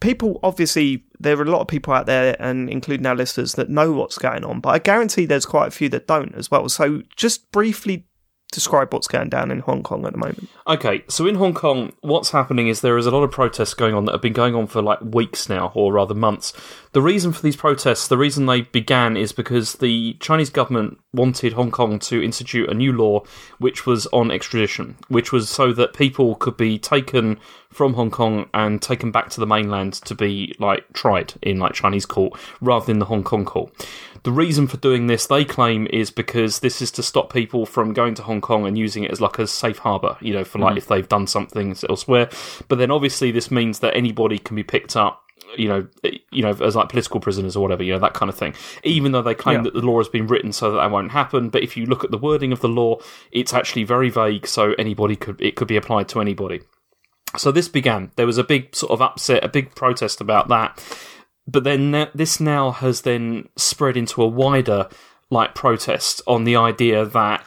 people 0.00 0.40
obviously 0.42 1.04
there 1.20 1.38
are 1.38 1.42
a 1.42 1.50
lot 1.50 1.60
of 1.60 1.68
people 1.68 1.94
out 1.94 2.06
there, 2.06 2.36
and 2.40 2.68
including 2.68 3.06
our 3.06 3.14
listeners, 3.14 3.54
that 3.54 3.70
know 3.70 3.92
what's 3.92 4.18
going 4.18 4.44
on, 4.44 4.60
but 4.60 4.70
I 4.70 4.78
guarantee 4.78 5.24
there's 5.24 5.46
quite 5.46 5.68
a 5.68 5.70
few 5.72 5.88
that 5.90 6.08
don't 6.08 6.34
as 6.34 6.50
well. 6.50 6.68
So 6.68 7.02
just 7.16 7.52
briefly 7.52 8.06
describe 8.52 8.92
what's 8.92 9.08
going 9.08 9.28
down 9.28 9.50
in 9.50 9.58
Hong 9.60 9.82
Kong 9.82 10.06
at 10.06 10.12
the 10.12 10.18
moment. 10.18 10.48
Okay, 10.68 11.02
so 11.08 11.26
in 11.26 11.34
Hong 11.34 11.54
Kong, 11.54 11.92
what's 12.02 12.30
happening 12.30 12.68
is 12.68 12.80
there 12.80 12.98
is 12.98 13.06
a 13.06 13.10
lot 13.10 13.24
of 13.24 13.32
protests 13.32 13.74
going 13.74 13.94
on 13.94 14.04
that 14.04 14.12
have 14.12 14.22
been 14.22 14.32
going 14.32 14.54
on 14.54 14.68
for 14.68 14.80
like 14.80 15.00
weeks 15.00 15.48
now, 15.48 15.72
or 15.74 15.92
rather 15.92 16.14
months. 16.14 16.52
The 16.92 17.02
reason 17.02 17.32
for 17.32 17.42
these 17.42 17.56
protests, 17.56 18.06
the 18.06 18.18
reason 18.18 18.46
they 18.46 18.60
began 18.60 19.16
is 19.16 19.32
because 19.32 19.74
the 19.74 20.14
Chinese 20.20 20.50
government 20.50 21.00
wanted 21.12 21.54
Hong 21.54 21.70
Kong 21.70 21.98
to 22.00 22.22
institute 22.22 22.68
a 22.68 22.74
new 22.74 22.92
law 22.92 23.24
which 23.58 23.86
was 23.86 24.06
on 24.08 24.30
extradition, 24.30 24.96
which 25.08 25.32
was 25.32 25.48
so 25.48 25.72
that 25.72 25.94
people 25.94 26.34
could 26.34 26.56
be 26.56 26.78
taken 26.78 27.40
from 27.72 27.94
Hong 27.94 28.10
Kong 28.10 28.48
and 28.52 28.80
taken 28.80 29.10
back 29.10 29.30
to 29.30 29.40
the 29.40 29.46
mainland 29.46 29.94
to 29.94 30.14
be 30.14 30.54
like 30.58 30.92
tried 30.92 31.34
in 31.40 31.58
like 31.58 31.72
Chinese 31.72 32.06
court 32.06 32.38
rather 32.60 32.84
than 32.84 32.98
the 32.98 33.06
Hong 33.06 33.24
Kong 33.24 33.44
court. 33.44 33.72
The 34.24 34.32
reason 34.32 34.68
for 34.68 34.76
doing 34.76 35.08
this, 35.08 35.26
they 35.26 35.44
claim, 35.44 35.88
is 35.90 36.10
because 36.10 36.60
this 36.60 36.80
is 36.80 36.90
to 36.92 37.02
stop 37.02 37.32
people 37.32 37.66
from 37.66 37.92
going 37.92 38.14
to 38.14 38.22
Hong 38.22 38.40
Kong 38.40 38.66
and 38.66 38.78
using 38.78 39.02
it 39.04 39.10
as 39.10 39.20
like 39.20 39.38
a 39.38 39.46
safe 39.46 39.78
harbour, 39.78 40.16
you 40.20 40.32
know, 40.32 40.44
for 40.44 40.58
like 40.58 40.70
mm-hmm. 40.70 40.78
if 40.78 40.86
they've 40.86 41.08
done 41.08 41.26
something 41.26 41.74
elsewhere. 41.88 42.28
But 42.68 42.78
then 42.78 42.90
obviously 42.90 43.32
this 43.32 43.50
means 43.50 43.80
that 43.80 43.96
anybody 43.96 44.38
can 44.38 44.54
be 44.54 44.62
picked 44.62 44.96
up 44.96 45.22
you 45.56 45.68
know, 45.68 45.86
eh, 46.04 46.18
you 46.30 46.42
know, 46.42 46.50
as 46.50 46.76
like 46.76 46.88
political 46.88 47.20
prisoners 47.20 47.56
or 47.56 47.60
whatever, 47.60 47.82
you 47.82 47.92
know, 47.92 47.98
that 47.98 48.14
kind 48.14 48.30
of 48.30 48.36
thing. 48.36 48.54
Even 48.84 49.12
though 49.12 49.22
they 49.22 49.34
claim 49.34 49.58
Yeah. 49.58 49.62
that 49.64 49.74
the 49.74 49.80
law 49.80 49.98
has 49.98 50.08
been 50.08 50.26
written 50.26 50.52
so 50.52 50.70
that 50.70 50.78
that 50.78 50.90
won't 50.90 51.12
happen, 51.12 51.50
but 51.50 51.62
if 51.62 51.76
you 51.76 51.86
look 51.86 52.04
at 52.04 52.10
the 52.10 52.18
wording 52.18 52.52
of 52.52 52.60
the 52.60 52.68
law, 52.68 52.98
it's 53.30 53.52
actually 53.52 53.84
very 53.84 54.10
vague, 54.10 54.46
so 54.46 54.72
anybody 54.78 55.16
could 55.16 55.40
it 55.40 55.56
could 55.56 55.68
be 55.68 55.76
applied 55.76 56.08
to 56.08 56.20
anybody. 56.20 56.60
So 57.36 57.50
this 57.50 57.68
began. 57.68 58.12
There 58.16 58.26
was 58.26 58.38
a 58.38 58.44
big 58.44 58.74
sort 58.74 58.92
of 58.92 59.00
upset, 59.00 59.42
a 59.44 59.48
big 59.48 59.74
protest 59.74 60.20
about 60.20 60.48
that. 60.48 60.78
But 61.46 61.64
then 61.64 62.08
this 62.14 62.40
now 62.40 62.70
has 62.70 63.02
then 63.02 63.48
spread 63.56 63.96
into 63.96 64.22
a 64.22 64.26
wider 64.26 64.88
like 65.30 65.54
protest 65.54 66.22
on 66.26 66.44
the 66.44 66.56
idea 66.56 67.04
that 67.04 67.44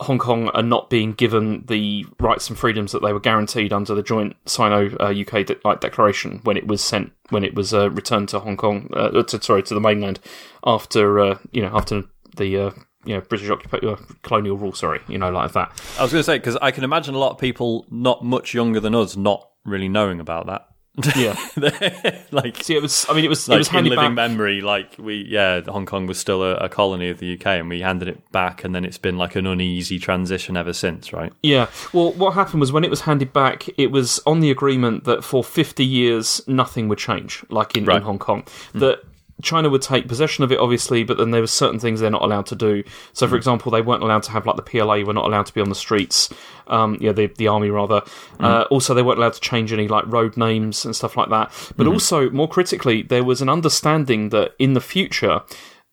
Hong 0.00 0.18
Kong 0.18 0.48
are 0.50 0.62
not 0.62 0.90
being 0.90 1.12
given 1.12 1.64
the 1.66 2.06
rights 2.20 2.48
and 2.48 2.58
freedoms 2.58 2.92
that 2.92 3.02
they 3.02 3.12
were 3.12 3.20
guaranteed 3.20 3.72
under 3.72 3.94
the 3.94 4.02
joint 4.02 4.36
Sino 4.46 4.90
uh, 5.00 5.12
UK 5.12 5.46
de- 5.46 5.56
like 5.64 5.80
declaration 5.80 6.40
when 6.44 6.56
it 6.56 6.68
was 6.68 6.82
sent 6.82 7.12
when 7.30 7.44
it 7.44 7.54
was 7.54 7.74
uh, 7.74 7.90
returned 7.90 8.28
to 8.30 8.38
Hong 8.38 8.56
Kong 8.56 8.90
uh, 8.94 9.22
to, 9.22 9.42
sorry 9.42 9.62
to 9.64 9.74
the 9.74 9.80
mainland 9.80 10.20
after 10.64 11.18
uh, 11.18 11.38
you 11.50 11.62
know 11.62 11.70
after 11.74 12.04
the 12.36 12.56
uh, 12.56 12.70
you 13.04 13.14
know 13.14 13.20
British 13.22 13.50
uh, 13.50 13.96
colonial 14.22 14.56
rule 14.56 14.72
sorry 14.72 15.00
you 15.08 15.18
know 15.18 15.30
like 15.30 15.52
that 15.52 15.70
I 15.98 16.02
was 16.02 16.12
going 16.12 16.20
to 16.20 16.24
say 16.24 16.38
because 16.38 16.56
I 16.62 16.70
can 16.70 16.84
imagine 16.84 17.16
a 17.16 17.18
lot 17.18 17.32
of 17.32 17.38
people 17.38 17.84
not 17.90 18.24
much 18.24 18.54
younger 18.54 18.78
than 18.78 18.94
us 18.94 19.16
not 19.16 19.48
really 19.64 19.88
knowing 19.88 20.20
about 20.20 20.46
that. 20.46 20.67
Yeah 21.16 21.36
like, 22.30 22.62
see 22.62 22.76
it 22.76 22.82
was 22.82 23.06
I 23.08 23.14
mean 23.14 23.24
it 23.24 23.28
was 23.28 23.48
it 23.48 23.56
was 23.56 23.68
in 23.72 23.84
living 23.84 24.14
back 24.14 24.28
memory, 24.28 24.60
like 24.60 24.96
we, 24.98 25.26
yeah, 25.28 25.60
Hong 25.62 25.86
Kong 25.86 26.06
was 26.06 26.18
still 26.18 26.42
a, 26.42 26.54
a 26.56 26.68
colony 26.68 27.08
of 27.08 27.18
the 27.18 27.34
UK, 27.34 27.46
and 27.46 27.68
we 27.68 27.80
handed 27.80 28.08
it 28.08 28.30
back, 28.32 28.64
and 28.64 28.74
then 28.74 28.84
it's 28.84 28.98
been 28.98 29.16
like 29.16 29.36
an 29.36 29.46
uneasy 29.46 29.98
transition 29.98 30.56
ever 30.56 30.72
since, 30.72 31.12
right? 31.12 31.32
Yeah. 31.42 31.68
Well, 31.92 32.12
what 32.12 32.34
happened 32.34 32.60
was 32.60 32.72
when 32.72 32.84
it 32.84 32.90
was 32.90 33.02
handed 33.02 33.32
back, 33.32 33.66
it 33.78 33.90
was 33.90 34.20
on 34.26 34.40
the 34.40 34.50
agreement 34.50 35.04
that 35.04 35.24
for 35.24 35.42
50 35.44 35.84
years 35.84 36.40
nothing 36.46 36.88
would 36.88 36.98
change, 36.98 37.44
like 37.48 37.76
in, 37.76 37.88
in 37.88 38.02
Hong 38.02 38.18
Kong. 38.18 38.44
Hmm. 38.72 38.78
That 38.80 39.04
China 39.42 39.68
would 39.68 39.82
take 39.82 40.08
possession 40.08 40.42
of 40.44 40.50
it, 40.50 40.58
obviously, 40.58 41.04
but 41.04 41.16
then 41.16 41.30
there 41.30 41.40
were 41.40 41.46
certain 41.46 41.78
things 41.78 42.00
they're 42.00 42.10
not 42.10 42.22
allowed 42.22 42.46
to 42.46 42.56
do. 42.56 42.82
So, 43.12 43.28
for 43.28 43.36
example, 43.36 43.70
they 43.70 43.82
weren't 43.82 44.02
allowed 44.02 44.24
to 44.24 44.32
have 44.32 44.46
like 44.46 44.56
the 44.56 44.62
PLA 44.62 45.04
were 45.04 45.12
not 45.12 45.26
allowed 45.26 45.46
to 45.46 45.54
be 45.54 45.60
on 45.60 45.68
the 45.68 45.74
streets. 45.74 46.28
Um, 46.66 46.98
yeah, 47.00 47.12
the 47.12 47.26
the 47.28 47.48
army 47.48 47.70
rather. 47.70 48.02
Uh, 48.40 48.64
also, 48.70 48.94
they 48.94 49.02
weren't 49.02 49.18
allowed 49.18 49.34
to 49.34 49.40
change 49.40 49.72
any 49.72 49.88
like 49.88 50.04
road 50.06 50.36
names 50.36 50.84
and 50.84 50.94
stuff 50.94 51.16
like 51.16 51.30
that. 51.30 51.52
But 51.76 51.86
also, 51.86 52.30
more 52.30 52.48
critically, 52.48 53.02
there 53.02 53.24
was 53.24 53.40
an 53.40 53.48
understanding 53.48 54.30
that 54.30 54.54
in 54.58 54.74
the 54.74 54.80
future. 54.80 55.42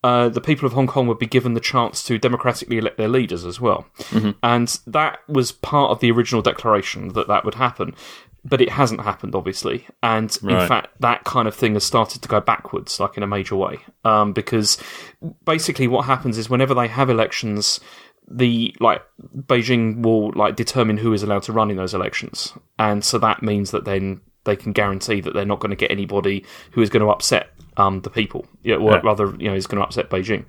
Uh, 0.04 0.28
the 0.28 0.42
people 0.42 0.66
of 0.66 0.72
Hong 0.72 0.86
Kong 0.86 1.08
would 1.08 1.18
be 1.18 1.26
given 1.26 1.54
the 1.54 1.60
chance 1.60 2.04
to 2.04 2.16
democratically 2.16 2.78
elect 2.78 2.96
their 2.96 3.08
leaders 3.08 3.44
as 3.44 3.60
well, 3.60 3.86
and 4.40 4.78
that 4.86 5.18
was 5.26 5.50
part 5.50 5.90
of 5.90 5.98
the 5.98 6.12
original 6.12 6.42
declaration 6.42 7.08
that 7.14 7.26
that 7.26 7.44
would 7.44 7.54
happen. 7.54 7.92
But 8.48 8.60
it 8.60 8.70
hasn't 8.70 9.00
happened, 9.00 9.34
obviously, 9.34 9.86
and 10.04 10.30
in 10.42 10.68
fact, 10.68 10.88
that 11.00 11.24
kind 11.24 11.48
of 11.48 11.54
thing 11.54 11.74
has 11.74 11.82
started 11.84 12.22
to 12.22 12.28
go 12.28 12.40
backwards, 12.40 13.00
like 13.00 13.16
in 13.16 13.24
a 13.24 13.26
major 13.26 13.56
way. 13.56 13.78
Um, 14.04 14.32
because 14.32 14.78
basically, 15.44 15.88
what 15.88 16.04
happens 16.04 16.38
is 16.38 16.48
whenever 16.48 16.72
they 16.72 16.86
have 16.86 17.10
elections, 17.10 17.80
the 18.30 18.74
like 18.78 19.02
Beijing 19.36 20.02
will 20.02 20.30
like 20.34 20.54
determine 20.54 20.96
who 20.96 21.12
is 21.12 21.22
allowed 21.24 21.42
to 21.44 21.52
run 21.52 21.70
in 21.72 21.76
those 21.76 21.92
elections, 21.94 22.52
and 22.78 23.04
so 23.04 23.18
that 23.18 23.42
means 23.42 23.72
that 23.72 23.84
then 23.84 24.20
they 24.44 24.54
can 24.54 24.72
guarantee 24.72 25.20
that 25.20 25.34
they're 25.34 25.44
not 25.44 25.58
going 25.58 25.70
to 25.70 25.76
get 25.76 25.90
anybody 25.90 26.44
who 26.70 26.80
is 26.80 26.88
going 26.88 27.02
to 27.02 27.10
upset 27.10 27.50
um, 27.78 28.00
the 28.02 28.10
people, 28.10 28.46
yeah, 28.62 28.76
or 28.76 28.92
Yeah. 28.92 29.00
rather, 29.02 29.34
you 29.40 29.48
know, 29.48 29.54
is 29.56 29.66
going 29.66 29.80
to 29.80 29.84
upset 29.84 30.08
Beijing. 30.08 30.44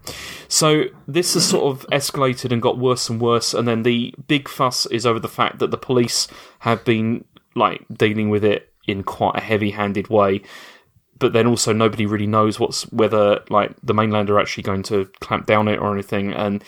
So 0.47 0.83
this 1.07 1.33
has 1.33 1.49
sort 1.49 1.65
of 1.75 1.83
escalated 1.91 2.51
and 2.51 2.61
got 2.61 2.77
worse 2.77 3.09
and 3.09 3.19
worse, 3.19 3.55
and 3.55 3.67
then 3.67 3.81
the 3.81 4.13
big 4.27 4.47
fuss 4.47 4.85
is 4.85 5.05
over 5.07 5.19
the 5.19 5.27
fact 5.27 5.57
that 5.59 5.71
the 5.71 5.77
police 5.79 6.27
have 6.59 6.85
been 6.85 7.25
like 7.57 7.85
dealing 7.93 8.29
with 8.29 8.43
it 8.43 8.73
in 8.87 9.03
quite 9.03 9.35
a 9.35 9.41
heavy-handed 9.41 10.09
way 10.09 10.41
but 11.19 11.33
then 11.33 11.47
also 11.47 11.73
nobody 11.73 12.05
really 12.05 12.27
knows 12.27 12.59
what's 12.59 12.83
whether 12.91 13.43
like 13.49 13.73
the 13.83 13.93
mainland 13.93 14.29
are 14.29 14.39
actually 14.39 14.63
going 14.63 14.83
to 14.83 15.05
clamp 15.19 15.45
down 15.45 15.67
it 15.67 15.77
or 15.79 15.91
anything 15.93 16.31
and 16.31 16.63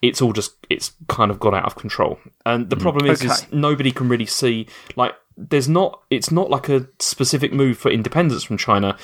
it's 0.00 0.22
all 0.22 0.32
just 0.32 0.54
it's 0.70 0.92
kind 1.08 1.30
of 1.30 1.40
got 1.40 1.54
out 1.54 1.64
of 1.64 1.74
control 1.74 2.18
and 2.46 2.70
the 2.70 2.76
mm. 2.76 2.82
problem 2.82 3.06
is, 3.06 3.22
is 3.22 3.42
Okay. 3.42 3.56
nobody 3.56 3.90
can 3.90 4.08
really 4.08 4.26
see 4.26 4.66
like 4.96 5.14
there's 5.36 5.68
not 5.68 6.00
it's 6.10 6.30
not 6.30 6.50
like 6.50 6.68
a 6.68 6.86
specific 6.98 7.52
move 7.52 7.76
for 7.76 7.90
independence 7.90 8.44
from 8.44 8.56
china 8.56 8.96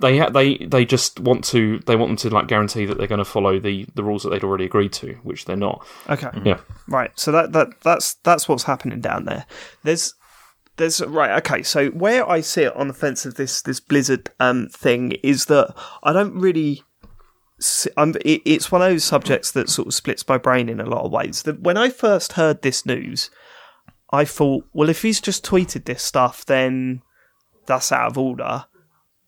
they 0.00 0.20
they 0.30 0.58
they 0.58 0.84
just 0.84 1.18
want 1.18 1.42
to 1.42 1.80
they 1.86 1.96
want 1.96 2.10
them 2.10 2.16
to 2.16 2.30
like 2.30 2.46
guarantee 2.46 2.84
that 2.84 2.98
they're 2.98 3.08
going 3.08 3.18
to 3.18 3.24
follow 3.24 3.58
the 3.58 3.84
the 3.94 4.04
rules 4.04 4.22
that 4.22 4.30
they'd 4.30 4.44
already 4.44 4.64
agreed 4.64 4.92
to 4.92 5.14
which 5.22 5.44
they're 5.46 5.56
not 5.56 5.84
Okay. 6.08 6.28
yeah 6.44 6.60
Right. 6.88 7.10
So 7.16 7.30
that, 7.32 7.52
that 7.52 7.68
that's 7.82 8.14
that's 8.24 8.48
what's 8.48 8.62
happening 8.62 9.00
down 9.00 9.26
there. 9.26 9.44
There's 9.82 10.14
there's 10.78 11.00
right. 11.02 11.36
Okay. 11.38 11.62
So 11.62 11.90
where 11.90 12.28
I 12.28 12.40
sit 12.40 12.74
on 12.74 12.88
the 12.88 12.94
fence 12.94 13.26
of 13.26 13.34
this 13.34 13.60
this 13.62 13.80
Blizzard 13.80 14.30
um 14.40 14.68
thing 14.68 15.12
is 15.22 15.44
that 15.46 15.74
I 16.02 16.12
don't 16.12 16.34
really. 16.34 16.82
see- 17.60 17.90
it, 17.96 18.42
it's 18.44 18.72
one 18.72 18.82
of 18.82 18.90
those 18.90 19.04
subjects 19.04 19.50
that 19.52 19.68
sort 19.68 19.88
of 19.88 19.94
splits 19.94 20.26
my 20.26 20.38
brain 20.38 20.68
in 20.68 20.80
a 20.80 20.86
lot 20.86 21.04
of 21.04 21.12
ways. 21.12 21.42
That 21.42 21.60
when 21.60 21.76
I 21.76 21.90
first 21.90 22.32
heard 22.32 22.62
this 22.62 22.86
news, 22.86 23.30
I 24.10 24.24
thought, 24.24 24.64
well, 24.72 24.88
if 24.88 25.02
he's 25.02 25.20
just 25.20 25.44
tweeted 25.44 25.84
this 25.84 26.02
stuff, 26.02 26.46
then 26.46 27.02
that's 27.66 27.92
out 27.92 28.10
of 28.10 28.16
order. 28.18 28.64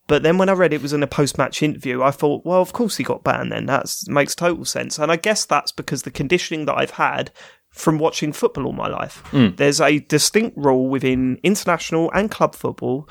But 0.06 0.24
then 0.24 0.38
when 0.38 0.48
I 0.48 0.54
read 0.54 0.72
it 0.72 0.82
was 0.82 0.92
in 0.92 1.04
a 1.04 1.06
post 1.06 1.38
match 1.38 1.62
interview, 1.62 2.02
I 2.02 2.10
thought, 2.10 2.44
well, 2.44 2.60
of 2.60 2.72
course 2.72 2.96
he 2.96 3.04
got 3.04 3.22
banned 3.22 3.52
then. 3.52 3.66
That 3.66 3.94
makes 4.08 4.34
total 4.34 4.64
sense. 4.64 4.98
And 4.98 5.12
I 5.12 5.16
guess 5.16 5.44
that's 5.44 5.70
because 5.70 6.02
the 6.02 6.10
conditioning 6.10 6.64
that 6.66 6.76
I've 6.76 6.92
had 6.92 7.30
from 7.70 7.98
watching 7.98 8.32
football 8.32 8.66
all 8.66 8.72
my 8.72 8.88
life. 8.88 9.22
Hmm. 9.26 9.48
There's 9.56 9.80
a 9.80 10.00
distinct 10.00 10.56
rule 10.56 10.88
within 10.88 11.38
international 11.42 12.10
and 12.12 12.30
club 12.30 12.54
football 12.54 13.08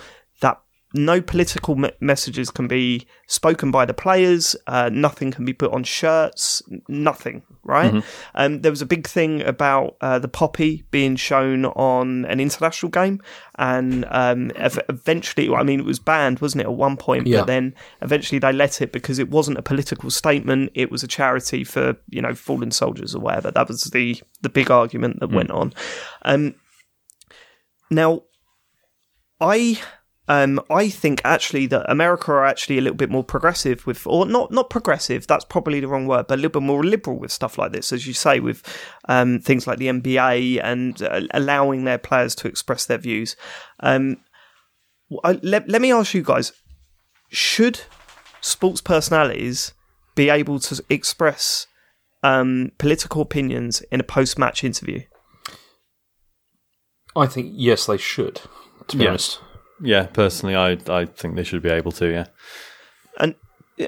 no 0.94 1.22
political 1.22 1.76
me- 1.76 1.92
messages 2.00 2.50
can 2.50 2.68
be 2.68 3.08
spoken 3.28 3.70
by 3.70 3.86
the 3.86 3.94
players, 3.94 4.56
uh, 4.68 4.90
nothing 4.92 5.32
can 5.32 5.46
be 5.46 5.54
put 5.54 5.72
on 5.72 5.84
shirts, 5.84 6.64
nothing, 6.88 7.44
right? 7.64 8.04
Um, 8.34 8.62
there 8.62 8.72
was 8.72 8.82
a 8.82 8.88
big 8.88 9.08
thing 9.08 9.42
about 9.42 9.98
uh, 10.02 10.18
the 10.18 10.28
poppy 10.28 10.84
being 10.90 11.16
shown 11.16 11.66
on 11.66 12.26
an 12.26 12.40
international 12.40 12.90
game, 12.90 13.22
and 13.60 14.06
um, 14.10 14.52
ev- 14.56 14.80
eventually, 14.90 15.50
I 15.54 15.62
mean, 15.62 15.80
it 15.80 15.86
was 15.86 16.00
banned, 16.00 16.40
wasn't 16.40 16.62
it, 16.62 16.66
at 16.66 16.74
one 16.74 16.98
point? 16.98 17.28
Yeah. 17.28 17.42
But 17.42 17.48
then 17.48 17.76
eventually 18.02 18.40
they 18.40 18.52
let 18.52 18.82
it 18.82 18.92
because 18.92 19.20
it 19.20 19.30
wasn't 19.30 19.60
a 19.60 19.64
political 19.64 20.10
statement; 20.10 20.72
it 20.74 20.90
was 20.90 21.04
a 21.04 21.08
charity 21.08 21.64
for 21.64 21.96
you 22.10 22.22
know 22.22 22.34
fallen 22.34 22.72
soldiers 22.72 23.14
or 23.14 23.20
whatever. 23.20 23.52
That 23.52 23.68
was 23.68 23.84
the 23.86 24.20
the 24.42 24.50
big 24.50 24.72
argument 24.72 25.20
that 25.20 25.30
went 25.32 25.52
on. 25.52 25.74
Um, 26.24 26.56
now, 27.92 28.24
I 29.40 29.80
um, 30.30 30.62
I 30.70 30.90
think 30.90 31.22
actually 31.26 31.66
that 31.68 31.90
America 31.92 32.32
are 32.32 32.46
actually 32.46 32.78
a 32.78 32.82
little 32.82 32.96
bit 32.96 33.10
more 33.10 33.24
progressive 33.24 33.86
with, 33.88 34.06
or 34.08 34.26
not 34.26 34.52
not 34.52 34.70
progressive. 34.70 35.26
That's 35.28 35.44
probably 35.44 35.80
the 35.82 35.88
wrong 35.88 36.06
word, 36.08 36.28
but 36.28 36.36
a 36.36 36.42
little 36.42 36.62
bit 36.62 36.66
more 36.66 36.84
liberal 36.84 37.18
with 37.20 37.32
stuff 37.32 37.58
like 37.58 37.72
this, 37.72 37.92
as 37.92 38.06
you 38.06 38.14
say, 38.14 38.40
with 38.40 38.62
um, 39.10 39.40
things 39.40 39.66
like 39.68 39.80
the 39.80 39.88
NBA 39.88 40.62
and 40.64 41.02
uh, 41.02 41.22
allowing 41.32 41.84
their 41.84 41.98
players 41.98 42.36
to 42.36 42.48
express 42.48 42.86
their 42.86 43.00
views. 43.00 43.36
Um, 43.82 44.18
I, 45.24 45.40
let, 45.42 45.68
let 45.68 45.82
me 45.82 45.92
ask 45.92 46.14
you 46.14 46.22
guys: 46.24 46.54
Should 47.30 47.82
sports 48.40 48.82
personalities 48.82 49.74
be 50.16 50.30
able 50.30 50.60
to 50.60 50.84
express 50.90 51.66
um, 52.22 52.72
political 52.78 53.22
opinions 53.22 53.82
in 53.92 54.00
a 54.00 54.04
post-match 54.04 54.64
interview? 54.64 55.02
i 57.16 57.26
think 57.26 57.52
yes 57.56 57.88
they 57.88 57.98
should 57.98 58.40
to 58.88 58.96
be 58.96 59.04
Yeah. 59.04 59.10
honest 59.10 59.40
Yeah, 59.82 60.06
personally, 60.08 60.56
I 60.56 60.78
I 60.90 61.06
think 61.06 61.36
they 61.36 61.44
should 61.44 61.62
be 61.62 61.70
able 61.70 61.92
to. 61.94 62.06
Yeah, 62.12 62.26
And 63.20 63.36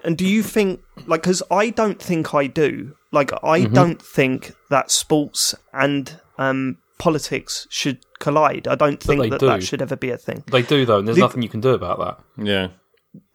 and 0.04 0.18
do 0.18 0.26
you 0.28 0.44
think 0.44 0.82
like 1.08 1.22
because 1.22 1.44
I 1.52 1.70
don't 1.70 2.02
think 2.02 2.34
I 2.34 2.48
do. 2.48 2.96
Like 3.14 3.32
I 3.44 3.66
don't 3.66 4.02
think 4.02 4.54
that 4.70 4.90
sports 4.90 5.54
and 5.74 6.18
um, 6.38 6.78
politics 6.98 7.68
should 7.70 7.98
collide. 8.20 8.70
I 8.70 8.76
don't 8.76 9.04
think 9.04 9.30
that 9.30 9.40
do. 9.42 9.48
that 9.48 9.64
should 9.64 9.82
ever 9.82 9.98
be 9.98 10.12
a 10.12 10.18
thing. 10.18 10.44
They 10.50 10.62
do 10.62 10.86
though, 10.86 11.00
and 11.00 11.08
there's 11.08 11.18
The- 11.18 11.22
nothing 11.28 11.42
you 11.44 11.50
can 11.50 11.60
do 11.60 11.72
about 11.74 12.00
that. 12.00 12.46
Yeah. 12.46 12.68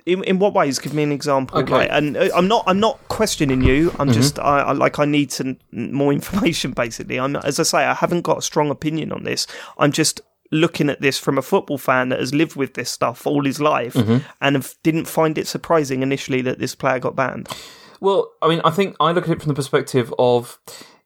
In, 0.07 0.23
in 0.25 0.39
what 0.39 0.55
ways? 0.55 0.79
Give 0.79 0.95
me 0.95 1.03
an 1.03 1.13
example. 1.13 1.59
Okay. 1.59 1.73
Right? 1.73 1.91
And 1.91 2.17
uh, 2.17 2.31
I'm 2.35 2.49
not. 2.49 2.65
I'm 2.67 2.81
not 2.81 3.07
questioning 3.09 3.61
you. 3.61 3.91
Mm-hmm. 3.91 4.01
I'm 4.01 4.13
just. 4.13 4.39
I, 4.39 4.61
I 4.61 4.73
like. 4.73 4.99
I 4.99 5.05
need 5.05 5.31
some 5.33 5.59
more 5.73 6.13
information. 6.21 6.71
Basically, 6.73 7.19
I'm. 7.21 7.37
As 7.37 7.61
I 7.61 7.65
say, 7.65 7.85
I 7.85 7.93
haven't 7.93 8.23
got 8.23 8.39
a 8.39 8.43
strong 8.43 8.71
opinion 8.71 9.13
on 9.13 9.25
this. 9.25 9.47
I'm 9.79 9.93
just 9.93 10.23
looking 10.53 10.89
at 10.89 11.01
this 11.01 11.19
from 11.19 11.39
a 11.39 11.43
football 11.43 11.79
fan 11.79 12.09
that 12.11 12.21
has 12.21 12.35
lived 12.35 12.57
with 12.57 12.75
this 12.75 12.91
stuff 12.91 13.27
all 13.27 13.45
his 13.45 13.61
life 13.61 13.95
Mm-hmm. 13.95 14.19
and 14.41 14.57
have, 14.57 14.75
didn't 14.83 15.07
find 15.07 15.39
it 15.39 15.47
surprising 15.47 16.03
initially 16.03 16.43
that 16.43 16.59
this 16.59 16.75
player 16.75 16.99
got 16.99 17.17
banned. 17.17 17.49
Well, 18.01 18.31
I 18.43 18.49
mean, 18.49 18.61
I 18.65 18.71
think 18.71 18.95
I 19.01 19.13
look 19.13 19.25
at 19.25 19.31
it 19.31 19.41
from 19.41 19.49
the 19.49 19.55
perspective 19.55 20.13
of 20.19 20.59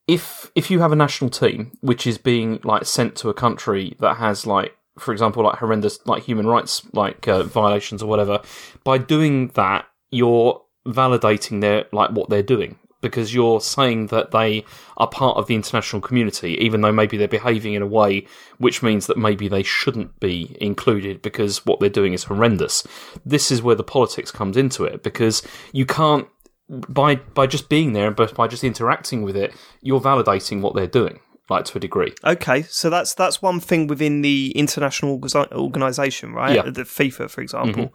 if 0.08 0.50
if 0.54 0.70
you 0.70 0.80
have 0.80 0.90
a 0.92 0.96
national 0.96 1.30
team 1.30 1.70
which 1.80 2.06
is 2.06 2.18
being 2.18 2.58
like 2.64 2.84
sent 2.84 3.14
to 3.16 3.28
a 3.28 3.34
country 3.34 3.96
that 4.00 4.16
has 4.16 4.44
like, 4.46 4.76
for 4.98 5.12
example, 5.12 5.44
like 5.44 5.58
horrendous 5.58 6.00
like 6.06 6.24
human 6.24 6.46
rights 6.46 6.82
like 6.92 7.28
uh, 7.28 7.44
violations 7.44 8.02
or 8.02 8.06
whatever, 8.08 8.40
by 8.84 8.98
doing 8.98 9.48
that, 9.54 9.86
you're 10.10 10.60
validating 10.86 11.60
their 11.60 11.84
like 11.92 12.10
what 12.10 12.28
they're 12.28 12.42
doing 12.42 12.76
because 13.00 13.34
you're 13.34 13.60
saying 13.60 14.08
that 14.08 14.30
they 14.30 14.64
are 14.96 15.08
part 15.08 15.36
of 15.36 15.46
the 15.46 15.54
international 15.54 16.02
community, 16.02 16.56
even 16.60 16.80
though 16.80 16.92
maybe 16.92 17.16
they're 17.16 17.28
behaving 17.28 17.74
in 17.74 17.82
a 17.82 17.86
way 17.86 18.26
which 18.60 18.82
means 18.82 19.06
that 19.06 19.16
maybe 19.16 19.48
they 19.48 19.62
shouldn't 19.62 20.20
be 20.20 20.54
included 20.60 21.22
because 21.22 21.64
what 21.64 21.80
they're 21.80 21.88
doing 21.88 22.12
is 22.12 22.24
horrendous. 22.24 22.86
This 23.24 23.50
is 23.50 23.62
where 23.62 23.74
the 23.74 23.82
politics 23.82 24.30
comes 24.30 24.54
into 24.54 24.84
it 24.84 25.02
because 25.02 25.42
you 25.72 25.86
can't 25.86 26.28
by 26.68 27.16
by 27.16 27.46
just 27.46 27.68
being 27.70 27.94
there 27.94 28.06
and 28.08 28.34
by 28.34 28.46
just 28.46 28.62
interacting 28.62 29.22
with 29.22 29.34
it, 29.34 29.52
you're 29.80 30.00
validating 30.00 30.60
what 30.60 30.74
they're 30.74 30.86
doing, 30.86 31.20
like 31.48 31.64
to 31.64 31.78
a 31.78 31.80
degree. 31.80 32.12
Okay, 32.22 32.62
so 32.62 32.90
that's 32.90 33.14
that's 33.14 33.40
one 33.40 33.60
thing 33.60 33.86
within 33.86 34.20
the 34.20 34.50
international 34.54 35.18
organisation, 35.52 36.32
right? 36.32 36.54
Yeah. 36.54 36.62
Mm-hmm. 36.62 36.72
The 36.72 36.82
FIFA, 36.82 37.30
for 37.30 37.40
example. 37.40 37.94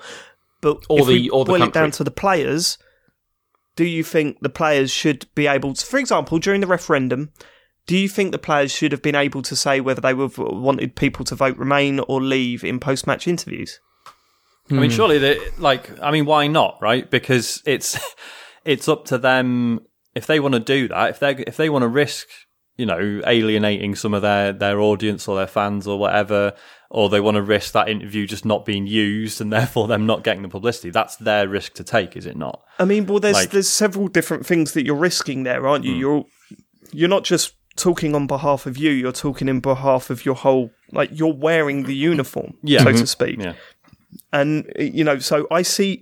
But 0.61 0.83
Or 0.89 1.01
if 1.01 1.07
we 1.07 1.21
the- 1.21 1.29
or 1.29 1.45
the 1.45 1.51
boil 1.51 1.61
it 1.61 1.73
down 1.73 1.91
to 1.91 2.03
the 2.03 2.11
players, 2.11 2.79
do 3.75 3.85
you 3.85 4.03
think 4.03 4.39
the 4.39 4.49
players 4.49 4.91
should 4.91 5.27
be 5.35 5.47
able 5.47 5.73
to, 5.73 5.85
for 5.85 5.97
example, 5.97 6.39
during 6.39 6.61
the 6.61 6.67
referendum, 6.67 7.31
do 7.87 7.97
you 7.97 8.09
think 8.09 8.31
the 8.31 8.37
players 8.37 8.71
should 8.71 8.91
have 8.91 9.01
been 9.01 9.15
able 9.15 9.41
to 9.43 9.55
say 9.55 9.79
whether 9.79 10.01
they 10.01 10.13
would 10.13 10.37
wanted 10.37 10.95
people 10.95 11.23
to 11.25 11.35
vote 11.35 11.57
Remain 11.57 11.99
or 11.99 12.21
leave 12.21 12.63
in 12.63 12.79
post-match 12.79 13.27
interviews? 13.27 13.79
I 14.69 14.73
mean, 14.73 14.89
hmm. 14.89 14.95
surely 14.95 15.19
they 15.19 15.39
like. 15.59 15.91
I 16.01 16.09
mean, 16.09 16.25
why 16.25 16.47
not? 16.47 16.79
Right? 16.81 17.09
Because 17.09 17.61
it's 17.65 17.99
it's 18.65 18.87
up 18.87 19.05
to 19.05 19.17
them 19.17 19.81
if 20.15 20.25
they 20.25 20.39
want 20.39 20.55
to 20.55 20.59
do 20.59 20.87
that. 20.87 21.11
If 21.11 21.19
they 21.19 21.35
if 21.35 21.57
they 21.57 21.69
want 21.69 21.83
to 21.83 21.87
risk, 21.87 22.27
you 22.75 22.87
know, 22.87 23.21
alienating 23.27 23.93
some 23.93 24.15
of 24.15 24.23
their 24.23 24.51
their 24.51 24.79
audience 24.79 25.27
or 25.27 25.35
their 25.35 25.45
fans 25.45 25.85
or 25.85 25.99
whatever, 25.99 26.53
or 26.95 27.09
they 27.09 27.19
want 27.19 27.35
to 27.35 27.41
risk 27.41 27.73
that 27.73 27.89
interview 27.89 28.25
just 28.25 28.45
not 28.45 28.63
being 28.65 28.87
used 28.87 29.41
and 29.41 29.51
therefore 29.57 29.87
them 29.87 30.05
not 30.05 30.23
getting 30.23 30.41
the 30.43 30.47
publicity. 30.49 30.89
That's 30.91 31.17
their 31.17 31.47
risk 31.47 31.73
to 31.73 31.83
take, 31.83 32.15
is 32.15 32.25
it 32.25 32.37
not? 32.37 32.61
I 32.79 32.85
mean, 32.85 33.05
well, 33.05 33.19
there's 33.19 33.35
Like- 33.35 33.51
there's 33.51 33.69
several 33.69 34.07
different 34.07 34.45
things 34.45 34.71
that 34.73 34.85
you're 34.85 34.95
risking 35.09 35.43
there, 35.43 35.67
aren't 35.67 35.83
you? 35.85 35.93
Hmm. 35.93 35.99
You're 35.99 36.25
you're 36.93 37.09
not 37.09 37.23
just 37.25 37.53
talking 37.75 38.15
on 38.15 38.25
behalf 38.27 38.65
of 38.65 38.77
you; 38.77 38.91
you're 38.91 39.11
talking 39.11 39.49
in 39.49 39.59
behalf 39.59 40.09
of 40.09 40.25
your 40.25 40.35
whole. 40.35 40.69
Like 40.93 41.09
you're 41.13 41.33
wearing 41.33 41.83
the 41.83 41.95
uniform, 41.95 42.53
Yeah. 42.63 42.79
so 42.79 42.85
Mm-hmm. 42.89 42.99
to 42.99 43.07
speak. 43.07 43.39
Yeah. 43.41 43.53
and 44.31 44.71
you 44.79 45.03
know 45.03 45.19
so 45.19 45.45
i 45.51 45.61
see 45.61 46.01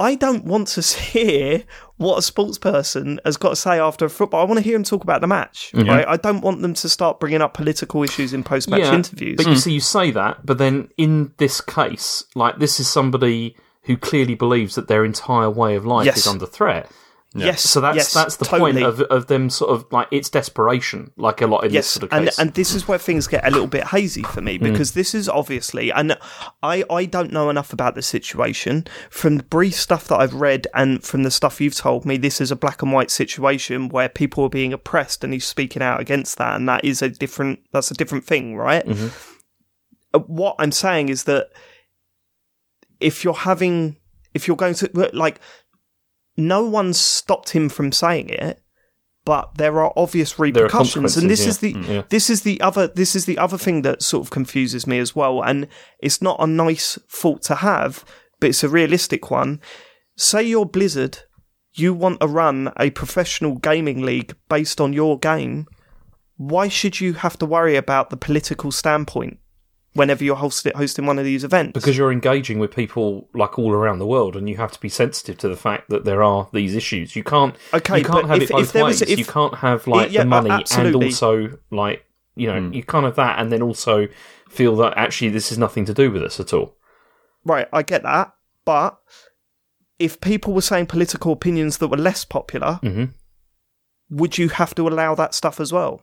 i 0.00 0.14
don't 0.14 0.44
want 0.44 0.68
to 0.68 0.80
hear 1.00 1.64
what 1.98 2.16
a 2.16 2.22
sports 2.22 2.58
person 2.58 3.20
has 3.24 3.36
got 3.36 3.50
to 3.50 3.56
say 3.56 3.78
after 3.78 4.04
a 4.04 4.08
football. 4.10 4.40
I 4.40 4.44
want 4.44 4.58
to 4.58 4.64
hear 4.64 4.76
him 4.76 4.84
talk 4.84 5.02
about 5.02 5.20
the 5.20 5.26
match 5.26 5.72
right? 5.74 6.06
I 6.06 6.16
don't 6.16 6.40
want 6.42 6.62
them 6.62 6.72
to 6.74 6.88
start 6.88 7.18
bringing 7.18 7.42
up 7.42 7.54
political 7.54 8.04
issues 8.04 8.32
in 8.32 8.44
post-match 8.44 8.82
interviews. 8.82 9.36
But 9.36 9.46
you 9.46 9.54
mm. 9.54 9.58
see, 9.58 9.72
you 9.72 9.80
say 9.80 10.12
that, 10.12 10.46
but 10.46 10.58
then 10.58 10.90
in 10.96 11.32
this 11.38 11.60
case, 11.60 12.22
like 12.36 12.58
this 12.60 12.78
is 12.78 12.88
somebody 12.88 13.56
who 13.82 13.96
clearly 13.96 14.36
believes 14.36 14.76
that 14.76 14.86
their 14.86 15.04
entire 15.04 15.50
way 15.50 15.74
of 15.74 15.84
life 15.84 16.06
Yes. 16.06 16.18
is 16.18 16.26
under 16.28 16.46
threat. 16.46 16.88
Yes 17.34 17.60
So 17.62 17.80
that's 17.80 17.96
yes, 17.96 18.12
that's 18.14 18.36
the 18.36 18.46
totally. 18.46 18.72
point 18.72 18.84
of 18.86 19.00
of 19.02 19.26
them 19.26 19.50
sort 19.50 19.70
of 19.70 19.84
like 19.92 20.08
it's 20.10 20.30
desperation, 20.30 21.12
like 21.16 21.42
a 21.42 21.46
lot 21.46 21.64
in 21.64 21.72
this 21.72 21.86
sort 21.88 22.04
of 22.04 22.12
and 22.12 22.26
case. 22.26 22.38
and 22.38 22.54
this 22.54 22.74
is 22.74 22.88
where 22.88 22.98
things 22.98 23.26
get 23.26 23.46
a 23.46 23.50
little 23.50 23.66
bit 23.66 23.84
hazy 23.88 24.22
for 24.22 24.40
me 24.40 24.56
because 24.56 24.92
this 24.92 25.14
is 25.14 25.28
obviously, 25.28 25.90
and 25.92 26.16
I 26.62 26.84
I 26.90 27.04
don't 27.04 27.30
know 27.32 27.50
enough 27.50 27.72
about 27.72 27.94
the 27.94 28.02
situation 28.02 28.86
from 29.10 29.36
the 29.36 29.42
brief 29.42 29.74
stuff 29.74 30.08
that 30.08 30.16
I've 30.18 30.34
read 30.34 30.66
and 30.74 31.04
from 31.04 31.22
the 31.22 31.30
stuff 31.30 31.60
you've 31.60 31.74
told 31.76 32.06
me. 32.06 32.16
This 32.16 32.40
is 32.40 32.50
a 32.50 32.56
black 32.56 32.80
and 32.82 32.92
white 32.92 33.10
situation 33.10 33.88
where 33.90 34.08
people 34.08 34.44
are 34.44 34.48
being 34.50 34.72
oppressed, 34.72 35.22
and 35.22 35.32
he's 35.34 35.44
speaking 35.46 35.82
out 35.82 36.00
against 36.00 36.38
that, 36.38 36.56
and 36.56 36.66
that 36.68 36.82
is 36.84 37.02
a 37.02 37.10
different 37.10 37.60
that's 37.72 37.90
a 37.90 37.94
different 37.94 38.24
thing, 38.24 38.56
right? 38.56 38.84
Uh, 40.14 40.20
What 40.20 40.56
I'm 40.58 40.72
saying 40.72 41.10
is 41.10 41.24
that 41.24 41.50
if 43.00 43.22
you're 43.22 43.34
having 43.34 43.96
if 44.34 44.48
you're 44.48 44.56
going 44.56 44.74
to 44.74 45.10
like 45.12 45.40
no 46.38 46.64
one 46.64 46.94
stopped 46.94 47.50
him 47.50 47.68
from 47.68 47.92
saying 47.92 48.30
it 48.30 48.62
but 49.24 49.56
there 49.56 49.78
are 49.82 49.92
obvious 49.94 50.32
There 50.32 50.46
are 50.46 50.46
repercussions. 50.46 51.18
And 51.18 51.28
this 51.28 51.44
is 51.44 51.58
the 51.58 51.74
mm, 51.74 51.86
yeah. 51.86 52.02
this 52.08 52.30
is 52.30 52.44
the 52.44 52.58
other 52.62 52.88
this 52.88 53.14
is 53.14 53.26
the 53.26 53.36
other 53.36 53.58
thing 53.58 53.82
that 53.82 54.02
sort 54.02 54.24
of 54.24 54.30
confuses 54.30 54.86
me 54.86 54.98
as 54.98 55.14
well. 55.14 55.42
And 55.42 55.68
it's 55.98 56.22
not 56.22 56.40
a 56.40 56.46
nice 56.46 56.98
thought 57.10 57.42
to 57.42 57.56
have 57.56 58.06
but 58.40 58.48
it's 58.50 58.64
a 58.64 58.68
realistic 58.68 59.30
one. 59.30 59.60
Say 60.16 60.44
you're 60.44 60.64
blizzard 60.64 61.18
you 61.74 61.94
want 61.94 62.20
to 62.20 62.26
run 62.26 62.72
a 62.78 62.90
professional 62.90 63.56
gaming 63.56 64.02
league 64.02 64.34
based 64.48 64.80
on 64.80 64.92
your 64.92 65.18
game. 65.18 65.66
Why 66.36 66.68
should 66.68 67.00
you 67.00 67.12
have 67.14 67.38
to 67.38 67.46
worry 67.46 67.76
about 67.76 68.10
the 68.10 68.16
political 68.16 68.72
standpoint 68.72 69.38
whenever 69.98 70.24
you're 70.24 70.36
host- 70.36 70.66
hosting 70.74 71.04
one 71.06 71.18
of 71.18 71.24
these 71.24 71.44
events 71.44 71.72
because 71.74 71.96
you're 71.98 72.12
engaging 72.12 72.58
with 72.58 72.74
people 72.74 73.28
like 73.34 73.58
all 73.58 73.72
around 73.72 73.98
the 73.98 74.06
world, 74.06 74.36
and 74.36 74.48
you 74.48 74.56
have 74.56 74.72
to 74.72 74.80
be 74.80 74.88
sensitive 74.88 75.36
to 75.38 75.48
the 75.48 75.56
fact 75.56 75.90
that 75.90 76.04
there 76.04 76.22
are 76.22 76.48
these 76.52 76.74
issues. 76.74 77.14
You 77.16 77.24
can't, 77.24 77.54
Okay, 77.74 77.98
you 77.98 78.04
can't 78.04 78.26
have 78.28 78.40
if- 78.42 78.50
it 78.50 78.52
both 78.52 78.62
if 78.62 78.72
there 78.72 78.84
was- 78.84 79.00
ways. 79.02 79.10
if- 79.10 79.18
you 79.18 79.24
can't 79.24 79.56
have 79.56 79.86
like 79.86 80.10
Yeah, 80.12 80.22
the 80.22 80.26
money 80.28 80.50
and 80.50 80.94
also 80.96 81.58
like 81.70 82.04
you 82.36 82.46
know 82.46 82.70
you 82.72 82.84
can't 82.84 83.04
have 83.04 83.16
that 83.16 83.38
and 83.40 83.50
then 83.52 83.60
also 83.62 84.06
feel 84.48 84.76
that 84.76 84.94
actually 84.96 85.28
this 85.30 85.50
is 85.52 85.58
nothing 85.58 85.84
to 85.84 85.92
do 85.92 86.10
with 86.10 86.22
us 86.22 86.38
at 86.40 86.54
all. 86.54 86.76
Right, 87.44 87.68
I 87.72 87.82
get 87.82 88.02
that. 88.04 88.32
But 88.64 88.98
if 89.98 90.20
people 90.20 90.52
were 90.52 90.60
saying 90.62 90.86
political 90.86 91.32
opinions 91.32 91.78
that 91.78 91.88
were 91.88 91.96
less 91.96 92.24
popular, 92.24 92.78
Mhm. 92.82 93.10
would 94.10 94.38
you 94.38 94.48
have 94.50 94.74
to 94.76 94.86
allow 94.86 95.14
that 95.16 95.34
stuff 95.34 95.58
as 95.60 95.72
well? 95.72 96.02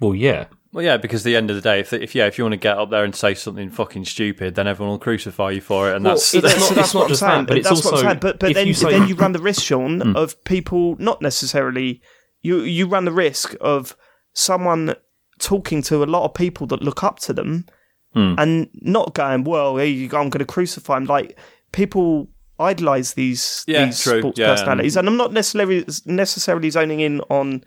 Well, 0.00 0.14
yeah, 0.14 0.46
Well, 0.72 0.84
yeah, 0.84 0.96
because 0.98 1.22
at 1.22 1.24
the 1.24 1.36
end 1.36 1.50
of 1.50 1.56
the 1.56 1.62
day, 1.62 1.80
if, 1.80 1.92
if 1.92 2.14
yeah, 2.14 2.26
if 2.26 2.36
you 2.36 2.44
want 2.44 2.52
to 2.52 2.58
get 2.58 2.76
up 2.76 2.90
there 2.90 3.04
and 3.04 3.14
say 3.14 3.34
something 3.34 3.70
fucking 3.70 4.04
stupid, 4.04 4.54
then 4.54 4.66
everyone 4.66 4.92
will 4.92 4.98
crucify 4.98 5.52
you 5.52 5.60
for 5.60 5.90
it, 5.90 5.96
and 5.96 6.04
that's 6.04 6.26
so 6.26 6.38
it's 6.38 6.46
that's, 6.46 6.60
not- 6.60 6.74
that's 6.76 6.94
not 6.94 7.00
what 7.00 7.08
just 7.08 7.20
saying. 7.20 7.38
that, 7.38 7.48
but 7.48 7.58
it's 7.58 7.68
that's 7.68 7.84
what 7.84 7.86
I'm 7.86 7.94
also- 7.94 8.06
saying. 8.06 8.18
But 8.20 8.38
but 8.38 8.54
then 8.54 8.66
you 8.66 8.74
say- 8.74 8.90
then 8.90 9.08
you 9.08 9.14
run 9.14 9.32
the 9.32 9.40
risk, 9.40 9.62
Sean, 9.62 10.00
hmm. 10.00 10.16
of 10.16 10.42
people 10.44 10.96
not 10.98 11.22
necessarily 11.22 12.02
you 12.42 12.60
you 12.60 12.86
run 12.86 13.04
the 13.06 13.12
risk 13.12 13.54
of 13.60 13.96
someone 14.34 14.94
talking 15.38 15.82
to 15.82 16.02
a 16.02 16.06
lot 16.06 16.24
of 16.24 16.34
people 16.34 16.66
that 16.66 16.82
look 16.82 17.02
up 17.02 17.18
to 17.20 17.32
them 17.32 17.66
hmm. 18.14 18.34
and 18.38 18.68
not 18.74 19.14
going, 19.14 19.44
well, 19.44 19.76
here 19.76 19.86
you 19.86 20.08
go, 20.08 20.20
I'm 20.20 20.30
going 20.30 20.40
to 20.40 20.44
crucify 20.46 20.98
him. 20.98 21.04
Like 21.04 21.38
people 21.72 22.28
idolize 22.58 23.14
these 23.14 23.64
Yeah, 23.66 23.86
these 23.86 24.02
true. 24.02 24.20
sports 24.20 24.38
Yeah, 24.38 24.48
personalities, 24.48 24.96
and 24.96 25.08
I'm 25.08 25.16
not 25.16 25.32
necessarily 25.32 25.86
necessarily 26.04 26.70
zoning 26.70 27.00
in 27.00 27.20
on 27.30 27.64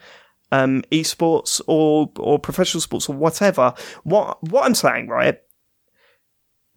um, 0.52 0.82
esports 0.92 1.62
or 1.68 2.12
or 2.18 2.40
professional 2.40 2.82
sports 2.82 3.10
or 3.10 3.16
whatever. 3.16 3.74
What 4.04 4.42
what 4.44 4.66
I'm 4.66 4.76
saying, 4.76 5.08
right, 5.08 5.38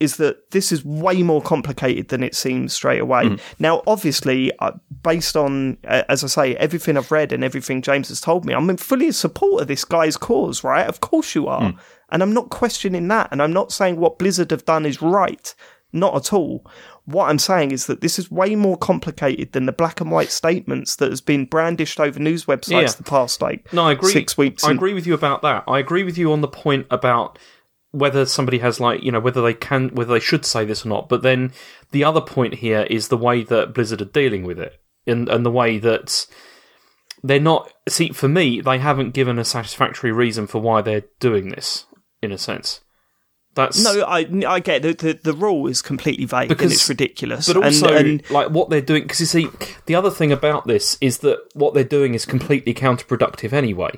is 0.00 0.16
that 0.16 0.50
this 0.50 0.72
is 0.72 0.84
way 0.84 1.22
more 1.22 1.40
complicated 1.40 2.08
than 2.08 2.22
it 2.22 2.34
seems 2.34 2.72
straight 2.72 3.00
away. 3.00 3.36
Now, 3.58 3.82
obviously, 3.86 4.50
uh, 4.58 4.72
based 5.02 5.36
on 5.36 5.78
uh, 5.86 6.02
as 6.08 6.24
I 6.24 6.26
say, 6.26 6.56
everything 6.56 6.96
I've 6.96 7.12
read 7.12 7.32
and 7.32 7.44
everything 7.44 7.82
James 7.82 8.08
has 8.08 8.20
told 8.20 8.44
me, 8.44 8.54
I'm 8.54 8.68
in 8.70 8.76
fully 8.76 9.06
in 9.06 9.12
support 9.12 9.62
of 9.62 9.68
this 9.68 9.84
guy's 9.84 10.16
cause. 10.16 10.64
Right? 10.64 10.86
Of 10.86 11.00
course 11.00 11.34
you 11.34 11.48
are, 11.48 11.74
and 12.10 12.22
I'm 12.22 12.34
not 12.34 12.50
questioning 12.50 13.08
that, 13.08 13.28
and 13.30 13.40
I'm 13.40 13.52
not 13.52 13.72
saying 13.72 13.96
what 13.96 14.18
Blizzard 14.18 14.50
have 14.50 14.64
done 14.64 14.86
is 14.86 15.00
right. 15.00 15.54
Not 15.94 16.16
at 16.16 16.32
all. 16.32 16.66
What 17.04 17.28
I'm 17.30 17.38
saying 17.38 17.72
is 17.72 17.86
that 17.86 18.00
this 18.00 18.18
is 18.18 18.30
way 18.30 18.54
more 18.54 18.76
complicated 18.76 19.52
than 19.52 19.66
the 19.66 19.72
black 19.72 20.00
and 20.00 20.10
white 20.10 20.30
statements 20.30 20.96
that 20.96 21.10
has 21.10 21.20
been 21.20 21.46
brandished 21.46 21.98
over 21.98 22.20
news 22.20 22.44
websites 22.44 22.70
Yeah. 22.82 22.92
the 22.92 23.02
past 23.02 23.42
like 23.42 23.72
No, 23.72 23.86
I 23.86 23.92
agree. 23.92 24.12
six 24.12 24.38
weeks. 24.38 24.62
I 24.64 24.70
and- 24.70 24.78
agree 24.78 24.94
with 24.94 25.06
you 25.06 25.14
about 25.14 25.42
that. 25.42 25.64
I 25.66 25.78
agree 25.80 26.04
with 26.04 26.16
you 26.16 26.32
on 26.32 26.42
the 26.42 26.48
point 26.48 26.86
about 26.90 27.38
whether 27.90 28.24
somebody 28.24 28.58
has 28.60 28.80
like 28.80 29.02
you 29.02 29.10
know 29.12 29.20
whether 29.20 29.42
they 29.42 29.52
can 29.52 29.88
whether 29.90 30.14
they 30.14 30.20
should 30.20 30.44
say 30.46 30.64
this 30.64 30.86
or 30.86 30.88
not. 30.90 31.08
But 31.08 31.22
then 31.22 31.52
the 31.90 32.04
other 32.04 32.20
point 32.20 32.54
here 32.54 32.86
is 32.88 33.08
the 33.08 33.18
way 33.18 33.42
that 33.44 33.74
Blizzard 33.74 34.00
are 34.00 34.06
dealing 34.06 34.44
with 34.44 34.58
it, 34.60 34.80
and 35.06 35.28
and 35.28 35.44
the 35.44 35.50
way 35.50 35.78
that 35.78 36.26
they're 37.22 37.40
not. 37.40 37.72
See, 37.88 38.10
for 38.10 38.28
me, 38.28 38.60
they 38.60 38.78
haven't 38.78 39.10
given 39.12 39.38
a 39.38 39.44
satisfactory 39.44 40.12
reason 40.12 40.46
for 40.46 40.60
why 40.60 40.82
they're 40.82 41.04
doing 41.20 41.48
this. 41.50 41.86
In 42.22 42.30
a 42.32 42.38
sense, 42.38 42.80
That's 43.54 43.82
No, 43.82 44.02
I 44.04 44.26
I 44.46 44.60
get 44.60 44.82
the, 44.82 44.94
the 44.94 45.18
the 45.22 45.32
rule 45.34 45.66
is 45.66 45.82
completely 45.82 46.24
vague 46.24 46.48
Because- 46.48 46.64
and 46.64 46.72
it's 46.72 46.88
ridiculous. 46.88 47.46
But 47.46 47.58
also, 47.58 47.94
and, 47.94 48.22
like 48.30 48.50
what 48.50 48.70
they're 48.70 48.80
doing, 48.80 49.02
because 49.02 49.20
you 49.20 49.26
see, 49.26 49.48
the 49.86 49.94
other 49.94 50.10
thing 50.10 50.32
about 50.32 50.66
this 50.66 50.96
is 51.00 51.18
that 51.18 51.38
what 51.54 51.74
they're 51.74 51.84
doing 51.84 52.14
is 52.14 52.24
completely 52.24 52.72
counterproductive 52.72 53.52
anyway. 53.52 53.90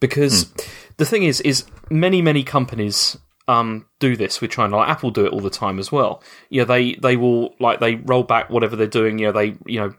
Because 0.00 0.52
the 0.96 1.04
thing 1.04 1.24
is, 1.24 1.40
is 1.42 1.64
many 1.90 2.22
many 2.22 2.42
companies 2.42 3.18
um, 3.48 3.86
do 3.98 4.16
this 4.16 4.40
with 4.40 4.50
China. 4.50 4.76
Like 4.76 4.88
Apple 4.88 5.10
do 5.10 5.26
it 5.26 5.32
all 5.32 5.40
the 5.40 5.50
time 5.50 5.78
as 5.78 5.92
well. 5.92 6.22
Yeah, 6.48 6.64
they 6.64 6.94
they 6.94 7.16
will 7.16 7.54
like 7.60 7.80
they 7.80 7.96
roll 7.96 8.22
back 8.22 8.50
whatever 8.50 8.76
they're 8.76 8.86
doing. 8.86 9.18
You 9.18 9.26
know, 9.26 9.32
they 9.32 9.56
you 9.66 9.80
know 9.80 9.94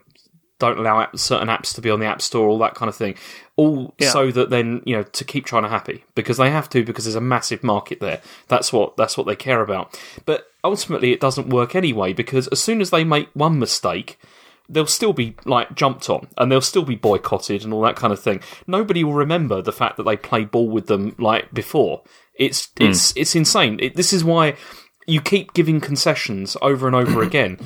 don't 0.64 0.78
allow 0.78 1.00
app- 1.00 1.18
certain 1.18 1.48
apps 1.48 1.74
to 1.74 1.80
be 1.80 1.90
on 1.90 2.00
the 2.00 2.06
app 2.06 2.22
store, 2.22 2.48
all 2.48 2.58
that 2.58 2.74
kind 2.74 2.88
of 2.88 2.96
thing. 2.96 3.14
All 3.56 3.94
Yeah. 3.98 4.10
so 4.10 4.30
that 4.30 4.50
then 4.50 4.82
you 4.84 4.96
know 4.96 5.02
to 5.02 5.24
keep 5.24 5.44
trying 5.44 5.62
to 5.62 5.68
happy 5.68 6.04
because 6.14 6.38
they 6.38 6.50
have 6.50 6.68
to 6.70 6.84
because 6.84 7.04
there's 7.04 7.14
a 7.14 7.20
massive 7.20 7.62
market 7.62 8.00
there. 8.00 8.20
That's 8.48 8.72
what 8.72 8.96
that's 8.96 9.16
what 9.16 9.26
they 9.26 9.36
care 9.36 9.62
about. 9.62 9.98
But 10.24 10.48
ultimately, 10.62 11.12
it 11.12 11.20
doesn't 11.20 11.48
work 11.48 11.74
anyway 11.74 12.12
because 12.12 12.48
as 12.48 12.60
soon 12.60 12.80
as 12.80 12.90
they 12.90 13.04
make 13.04 13.28
one 13.34 13.58
mistake. 13.58 14.18
They'll 14.66 14.86
still 14.86 15.12
be 15.12 15.36
like 15.44 15.74
jumped 15.74 16.08
on, 16.08 16.28
and 16.38 16.50
they'll 16.50 16.62
still 16.62 16.84
be 16.84 16.94
boycotted 16.94 17.64
and 17.64 17.74
all 17.74 17.82
that 17.82 17.96
kind 17.96 18.14
of 18.14 18.22
thing. 18.22 18.40
Nobody 18.66 19.04
will 19.04 19.12
remember 19.12 19.60
the 19.60 19.74
fact 19.74 19.98
that 19.98 20.04
they 20.04 20.16
played 20.16 20.50
ball 20.50 20.70
with 20.70 20.86
them 20.86 21.14
like 21.18 21.52
before. 21.52 22.00
It's 22.34 22.70
hmm. 22.78 22.84
it's 22.84 23.14
it's 23.14 23.36
insane. 23.36 23.78
It, 23.78 23.94
this 23.94 24.14
is 24.14 24.24
why 24.24 24.56
you 25.06 25.20
keep 25.20 25.52
giving 25.52 25.82
concessions 25.82 26.56
over 26.62 26.86
and 26.86 26.96
over 26.96 27.22
again. 27.30 27.58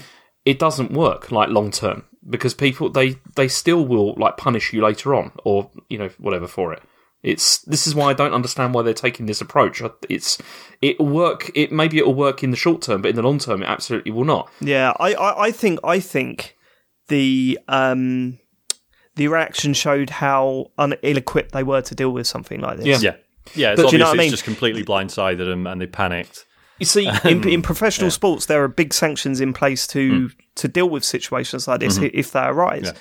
It 0.44 0.58
doesn't 0.58 0.90
work 0.90 1.30
like 1.30 1.50
long 1.50 1.70
term 1.70 2.02
because 2.28 2.54
people 2.54 2.90
they 2.90 3.16
they 3.36 3.48
still 3.48 3.84
will 3.86 4.14
like 4.14 4.36
punish 4.36 4.72
you 4.72 4.82
later 4.82 5.14
on 5.14 5.32
or 5.44 5.70
you 5.88 5.98
know 5.98 6.10
whatever 6.18 6.46
for 6.46 6.72
it. 6.72 6.82
It's 7.22 7.58
this 7.62 7.86
is 7.86 7.94
why 7.96 8.10
I 8.10 8.12
don't 8.12 8.32
understand 8.32 8.74
why 8.74 8.82
they're 8.82 8.94
taking 8.94 9.26
this 9.26 9.40
approach. 9.40 9.82
It's 10.08 10.38
it'll 10.80 11.06
work. 11.06 11.50
It 11.54 11.72
maybe 11.72 11.98
it'll 11.98 12.14
work 12.14 12.44
in 12.44 12.50
the 12.52 12.56
short 12.56 12.80
term, 12.82 13.02
but 13.02 13.08
in 13.10 13.16
the 13.16 13.22
long 13.22 13.38
term, 13.38 13.62
it 13.62 13.66
absolutely 13.66 14.12
will 14.12 14.24
not. 14.24 14.48
yeah, 14.60 14.92
I, 15.00 15.14
I 15.14 15.44
I 15.46 15.50
think 15.50 15.80
I 15.82 15.98
think 15.98 16.56
the 17.08 17.58
um 17.66 18.38
the 19.16 19.26
reaction 19.26 19.74
showed 19.74 20.10
how 20.10 20.70
un- 20.78 20.94
ill-equipped 21.02 21.50
they 21.50 21.64
were 21.64 21.82
to 21.82 21.94
deal 21.94 22.10
with 22.10 22.26
something 22.28 22.60
like 22.60 22.78
this. 22.78 22.86
Yeah. 22.86 22.98
Yeah. 23.02 23.16
Yeah, 23.54 23.72
it's 23.72 23.82
But 23.82 23.90
do 23.90 23.96
you 23.96 23.98
know 23.98 24.04
what 24.04 24.10
I 24.10 24.14
it's 24.14 24.18
mean? 24.26 24.30
just 24.30 24.44
completely 24.44 24.84
blindsided 24.84 25.38
them 25.38 25.66
and 25.66 25.80
they 25.80 25.86
panicked. 25.86 26.44
You 26.78 26.86
see, 26.86 27.10
in, 27.24 27.48
in 27.48 27.62
professional 27.62 28.10
sports, 28.10 28.46
there 28.46 28.62
are 28.62 28.68
big 28.68 28.92
sanctions 28.94 29.40
in 29.40 29.52
place 29.52 29.86
to 29.88 30.10
hmm. 30.10 30.26
to 30.56 30.68
deal 30.68 30.88
with 30.88 31.04
situations 31.04 31.68
like 31.68 31.80
this 31.80 31.98
i 31.98 32.10
if 32.12 32.32
they 32.32 32.40
arise, 32.44 32.92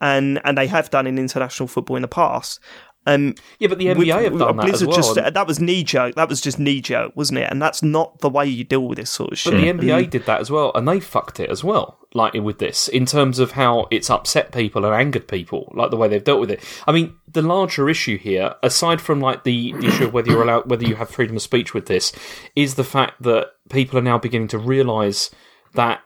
and 0.00 0.40
and 0.44 0.56
they 0.58 0.66
have 0.66 0.90
done 0.90 1.06
in 1.06 1.18
international 1.18 1.66
football 1.66 1.96
in 1.96 2.02
the 2.02 2.08
past. 2.08 2.60
Um, 3.06 3.34
yeah, 3.58 3.68
but 3.68 3.78
the 3.78 3.86
NBA 3.88 3.96
with- 3.98 4.08
have 4.08 4.38
done 4.38 4.56
that 4.56 4.70
as 4.70 4.84
well. 4.84 4.96
just 4.96 5.14
that 5.16 5.46
was 5.46 5.60
knee 5.60 5.84
jerk. 5.84 6.14
That 6.14 6.28
was 6.28 6.40
just 6.40 6.58
knee 6.58 6.80
jerk, 6.80 7.12
wasn't 7.14 7.40
it? 7.40 7.50
And 7.50 7.60
that's 7.60 7.82
not 7.82 8.20
the 8.20 8.30
way 8.30 8.46
you 8.46 8.64
deal 8.64 8.86
with 8.86 8.96
this 8.98 9.10
sort 9.10 9.32
of 9.32 9.38
shit. 9.38 9.52
But 9.52 9.60
the 9.60 9.68
NBA 9.68 10.10
did 10.10 10.24
that 10.26 10.40
as 10.40 10.50
well, 10.50 10.72
and 10.74 10.88
they 10.88 11.00
fucked 11.00 11.38
it 11.40 11.50
as 11.50 11.62
well. 11.62 11.98
Like 12.14 12.34
with 12.34 12.60
this, 12.60 12.86
in 12.86 13.06
terms 13.06 13.40
of 13.40 13.52
how 13.52 13.88
it's 13.90 14.08
upset 14.08 14.52
people 14.52 14.84
and 14.84 14.94
angered 14.94 15.26
people, 15.26 15.72
like 15.74 15.90
the 15.90 15.96
way 15.96 16.06
they've 16.06 16.22
dealt 16.22 16.38
with 16.40 16.50
it. 16.50 16.62
I 16.86 16.92
mean, 16.92 17.16
the 17.26 17.42
larger 17.42 17.88
issue 17.88 18.16
here, 18.16 18.54
aside 18.62 19.00
from 19.00 19.20
like 19.20 19.42
the, 19.42 19.72
the 19.72 19.88
issue 19.88 20.04
of 20.04 20.12
whether 20.12 20.30
you're 20.30 20.42
allowed, 20.42 20.70
whether 20.70 20.86
you 20.86 20.94
have 20.94 21.10
freedom 21.10 21.34
of 21.36 21.42
speech 21.42 21.74
with 21.74 21.86
this, 21.86 22.12
is 22.54 22.76
the 22.76 22.84
fact 22.84 23.22
that 23.22 23.48
people 23.68 23.98
are 23.98 24.02
now 24.02 24.16
beginning 24.16 24.48
to 24.48 24.58
realise 24.58 25.30
that 25.74 26.02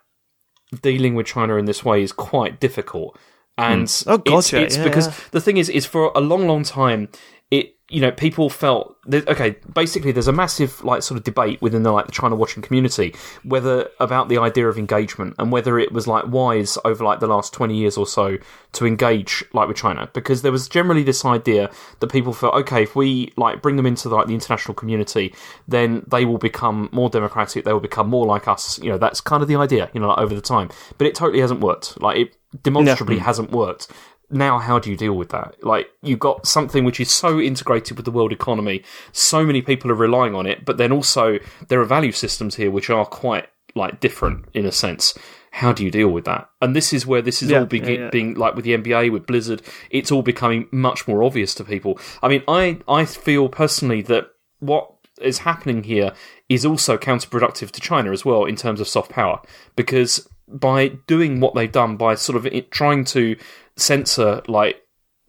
dealing 0.83 1.15
with 1.15 1.27
China 1.27 1.57
in 1.57 1.67
this 1.67 1.85
way 1.85 2.03
is 2.03 2.13
quite 2.13 2.59
difficult. 2.59 3.19
And 3.59 3.91
hmm. 3.91 4.11
Oh, 4.11 4.39
it's, 4.39 4.53
it's 4.53 4.77
yeah, 4.77 4.85
because 4.85 5.09
yeah. 5.09 5.15
the 5.33 5.41
thing 5.41 5.57
is, 5.57 5.69
is 5.69 5.85
for 5.85 6.13
a 6.15 6.21
long, 6.21 6.47
long 6.47 6.63
time, 6.63 7.09
it 7.51 7.75
you 7.91 8.03
know 8.03 8.11
people 8.11 8.51
felt 8.51 8.97
that, 9.07 9.27
okay. 9.29 9.57
Basically, 9.73 10.13
there's 10.13 10.29
a 10.29 10.33
massive 10.33 10.85
like 10.85 11.03
sort 11.03 11.17
of 11.17 11.25
debate 11.25 11.63
within 11.63 11.83
the 11.83 11.91
like 11.91 12.05
the 12.05 12.13
China 12.13 12.37
watching 12.37 12.63
community 12.63 13.15
whether 13.43 13.89
about 13.99 14.29
the 14.29 14.37
idea 14.37 14.69
of 14.69 14.77
engagement 14.77 15.35
and 15.39 15.51
whether 15.51 15.79
it 15.79 15.91
was 15.93 16.07
like 16.07 16.27
wise 16.27 16.77
over 16.85 17.03
like 17.03 17.21
the 17.21 17.27
last 17.27 17.55
twenty 17.55 17.79
years 17.79 17.97
or 17.97 18.07
so 18.07 18.37
to 18.73 18.87
engage 18.87 19.43
like 19.55 19.67
with 19.67 19.79
China. 19.79 20.11
Because 20.13 20.43
there 20.43 20.53
was 20.53 20.69
generally 20.69 21.03
this 21.03 21.25
idea 21.25 21.71
that 22.01 22.09
people 22.09 22.35
felt 22.35 22.55
okay 22.55 22.83
if 22.83 22.95
we 22.95 23.33
like 23.39 23.63
bring 23.63 23.77
them 23.77 23.87
into 23.87 24.11
like 24.11 24.27
the 24.27 24.35
international 24.35 24.75
community 24.75 25.35
then 25.67 26.05
they 26.07 26.27
will 26.27 26.39
become 26.39 26.91
more 26.93 27.09
democratic 27.09 27.65
they 27.65 27.73
will 27.73 27.81
become 27.81 28.09
more 28.09 28.27
like 28.27 28.47
us. 28.47 28.79
You 28.81 28.91
know 28.91 28.99
that's 28.99 29.23
kind 29.23 29.43
of 29.43 29.49
the 29.49 29.57
idea 29.57 29.91
you 29.95 30.01
know 30.01 30.09
like, 30.09 30.19
over 30.19 30.35
the 30.35 30.43
time. 30.43 30.69
But 30.99 31.07
it 31.07 31.15
totally 31.15 31.41
hasn't 31.41 31.61
worked. 31.61 31.99
Like 32.03 32.19
it 32.19 32.37
demonstrably 32.63 33.17
hmm. 33.17 33.25
hasn't 33.25 33.51
worked 33.51 33.89
now 34.31 34.59
how 34.59 34.79
do 34.79 34.91
you 34.91 34.97
deal 34.97 35.15
with 35.15 35.31
that? 35.31 35.63
Like 35.63 35.89
you've 36.03 36.19
got 36.19 36.47
something 36.47 36.85
which 36.85 37.01
is 37.01 37.11
so 37.11 37.41
integrated 37.41 37.97
with 37.97 38.05
the 38.05 38.11
world 38.11 38.33
economy 38.33 38.83
so 39.13 39.45
many 39.45 39.63
people 39.63 39.91
are 39.91 39.95
relying 39.95 40.35
on 40.35 40.47
it 40.47 40.65
but 40.65 40.77
then 40.77 40.93
also 40.93 41.39
there 41.69 41.81
are 41.81 41.85
value 41.85 42.13
systems 42.13 42.57
here 42.57 42.71
which 42.71 42.91
are 42.91 43.07
quite 43.07 43.49
like 43.75 44.01
different 44.01 44.47
in 44.55 44.67
a 44.67 44.73
sense. 44.73 45.17
How 45.51 45.73
do 45.73 45.83
you 45.83 45.91
deal 45.91 46.09
with 46.09 46.25
that? 46.27 46.51
And 46.61 46.77
this 46.77 46.93
is 46.93 47.07
where 47.07 47.23
this 47.23 47.43
is 47.43 47.51
Yeah, 47.51 47.61
all 47.61 47.67
begin, 47.67 47.95
yeah, 47.95 48.01
yeah. 48.05 48.11
being 48.11 48.35
like 48.35 48.55
with 48.55 48.65
the 48.65 48.77
NBA 48.77 49.13
with 49.13 49.27
Blizzard 49.27 49.63
it's 49.91 50.13
all 50.13 50.23
becoming 50.23 50.69
much 50.71 51.09
more 51.09 51.23
obvious 51.23 51.55
to 51.57 51.65
people. 51.65 51.99
I 52.23 52.29
mean 52.29 52.43
i 52.49 52.79
i 52.87 53.05
feel 53.05 53.49
personally 53.49 54.03
that 54.03 54.29
what 54.61 54.93
is 55.21 55.39
happening 55.39 55.83
here 55.83 56.13
is 56.49 56.65
also 56.65 56.97
counterproductive 56.97 57.71
to 57.73 57.81
China 57.81 58.13
as 58.13 58.25
well 58.25 58.45
in 58.45 58.57
terms 58.57 58.81
of 58.81 58.89
soft 58.89 59.11
power 59.11 59.41
because 59.77 60.29
by 60.49 60.89
doing 61.07 61.41
what 61.41 61.55
they've 61.55 61.71
done 61.71 61.97
by 61.97 62.15
sort 62.15 62.37
of 62.37 62.71
trying 62.71 63.05
to 63.05 63.37
censor 63.79 64.43
like 64.49 64.83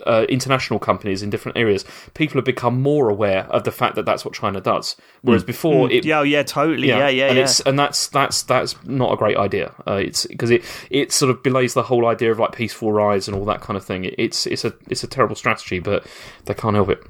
uh, 0.06 0.26
international 0.30 0.80
companies 0.80 1.22
in 1.22 1.30
different 1.30 1.58
areas, 1.58 1.86
people 2.14 2.36
have 2.36 2.46
become 2.46 2.82
more 2.82 3.10
aware 3.10 3.46
of 3.48 3.64
the 3.64 3.72
fact 3.72 3.96
that 3.96 4.06
that's 4.06 4.24
what 4.24 4.34
China 4.34 4.62
does. 4.62 4.96
Whereas 5.22 5.44
before, 5.44 5.92
it 5.92 6.06
yeah, 6.06 6.20
oh, 6.20 6.24
yeah, 6.24 6.44
totally. 6.44 6.88
Yeah, 6.88 7.10
yeah, 7.10 7.28
and 7.28 7.38
yeah. 7.38 7.44
it's 7.44 7.60
and 7.62 7.78
that's 7.78 8.08
that's 8.08 8.44
that's 8.44 8.76
not 8.86 9.14
a 9.14 9.18
great 9.18 9.38
idea. 9.38 9.74
Uh, 9.88 9.96
it's 9.96 10.26
because 10.26 10.52
it 10.52 10.64
it 10.90 11.12
sort 11.12 11.30
of 11.30 11.44
belays 11.44 11.74
the 11.74 11.84
whole 11.84 12.06
idea 12.08 12.32
of 12.32 12.40
like 12.40 12.54
peaceful 12.54 12.92
rise 12.92 13.28
and 13.28 13.36
all 13.36 13.46
that 13.46 13.62
kind 13.62 13.78
of 13.78 13.84
thing. 13.84 14.06
It, 14.06 14.16
it's 14.18 14.46
it's 14.48 14.64
a 14.64 14.74
it's 14.88 15.04
a 15.04 15.08
terrible 15.08 15.36
strategy, 15.36 15.80
but 15.80 16.06
they 16.46 16.54
can't 16.54 16.76
help 16.76 16.90
it. 16.90 17.04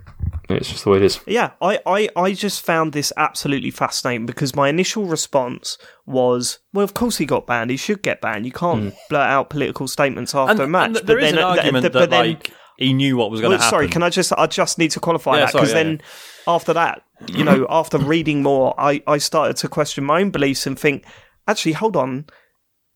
It's 0.50 0.70
just 0.70 0.84
the 0.84 0.90
way 0.90 0.98
it 0.98 1.04
is. 1.04 1.20
Yeah, 1.28 1.52
I, 1.62 1.80
I, 1.86 2.10
I 2.16 2.34
just 2.34 2.66
found 2.66 2.94
this 2.94 3.14
absolutely 3.16 3.70
fascinating 3.70 4.26
because 4.26 4.56
my 4.56 4.68
initial 4.68 5.06
response 5.06 5.78
was, 6.08 6.60
well, 6.74 6.84
of 6.84 6.96
course 6.96 7.18
he 7.18 7.26
got 7.26 7.46
banned. 7.46 7.70
He 7.70 7.78
should 7.78 8.02
get 8.02 8.20
banned. 8.20 8.46
You 8.48 8.52
can't 8.52 8.94
blurt 9.10 9.30
out 9.30 9.50
political 9.52 9.88
statements 9.88 10.34
after 10.34 10.64
a 10.64 10.68
match. 10.68 10.88
and 10.88 10.96
there 10.96 11.18
but 11.18 11.24
is 11.24 11.32
then, 11.32 11.38
an 11.38 11.44
argument 11.44 11.84
th- 11.84 11.94
that 11.94 12.10
then, 12.10 12.28
like 12.30 12.52
he 12.78 12.94
knew 12.94 13.16
what 13.18 13.30
was 13.30 13.42
going 13.42 13.52
to 13.52 13.58
well, 13.58 13.60
happen. 13.64 13.70
sorry, 13.70 13.88
can 13.90 14.02
I 14.02 14.10
just? 14.10 14.34
I 14.38 14.48
just 14.48 14.80
need 14.80 14.92
to 14.92 15.00
qualify 15.00 15.38
Yeah, 15.38 15.46
that 15.46 15.54
because 15.54 15.70
yeah, 15.70 15.84
then 15.84 16.02
after 16.48 16.74
that, 16.74 17.04
you 17.28 17.44
know, 17.44 17.68
after 17.70 18.00
reading 18.00 18.42
more, 18.42 18.74
I, 18.80 19.04
I 19.06 19.20
started 19.20 19.58
to 19.58 19.68
question 19.68 20.04
my 20.04 20.22
own 20.22 20.32
beliefs 20.32 20.66
and 20.66 20.80
think, 20.80 21.06
actually, 21.48 21.74
hold 21.74 21.96
on, 21.96 22.26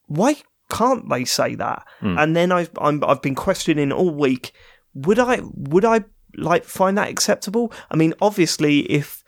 why 0.08 0.38
can't 0.72 1.08
they 1.10 1.26
say 1.26 1.54
that? 1.56 1.86
Hmm. 2.00 2.18
And 2.18 2.36
then 2.36 2.52
I've 2.52 2.72
I'm, 2.80 3.04
I've 3.04 3.22
been 3.22 3.36
questioning 3.36 3.92
all 3.92 4.10
week. 4.10 4.54
Would 4.96 5.20
I 5.20 5.42
would 5.54 5.86
I 5.86 6.06
like 6.36 6.64
find 6.66 6.98
that 6.98 7.10
acceptable? 7.10 7.72
I 7.92 7.96
mean, 7.96 8.14
obviously, 8.22 8.80
if 8.92 9.24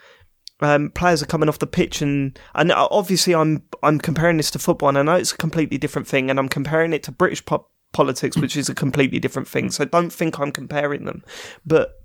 um, 0.61 0.89
players 0.91 1.21
are 1.21 1.27
coming 1.27 1.49
off 1.49 1.59
the 1.59 1.67
pitch 1.67 2.01
and 2.01 2.37
and 2.53 2.71
obviously 2.71 3.35
I'm 3.35 3.63
I'm 3.83 3.99
comparing 3.99 4.37
this 4.37 4.51
to 4.51 4.59
football 4.59 4.89
and 4.89 4.97
I 4.97 5.01
know 5.01 5.15
it's 5.15 5.33
a 5.33 5.37
completely 5.37 5.77
different 5.77 6.07
thing 6.07 6.29
and 6.29 6.39
I'm 6.39 6.49
comparing 6.49 6.93
it 6.93 7.03
to 7.03 7.11
British 7.11 7.43
po- 7.45 7.67
politics 7.91 8.37
which 8.37 8.55
is 8.55 8.69
a 8.69 8.75
completely 8.75 9.19
different 9.19 9.47
thing 9.47 9.69
so 9.69 9.85
don't 9.85 10.11
think 10.11 10.39
I'm 10.39 10.51
comparing 10.51 11.05
them 11.05 11.23
but 11.65 11.95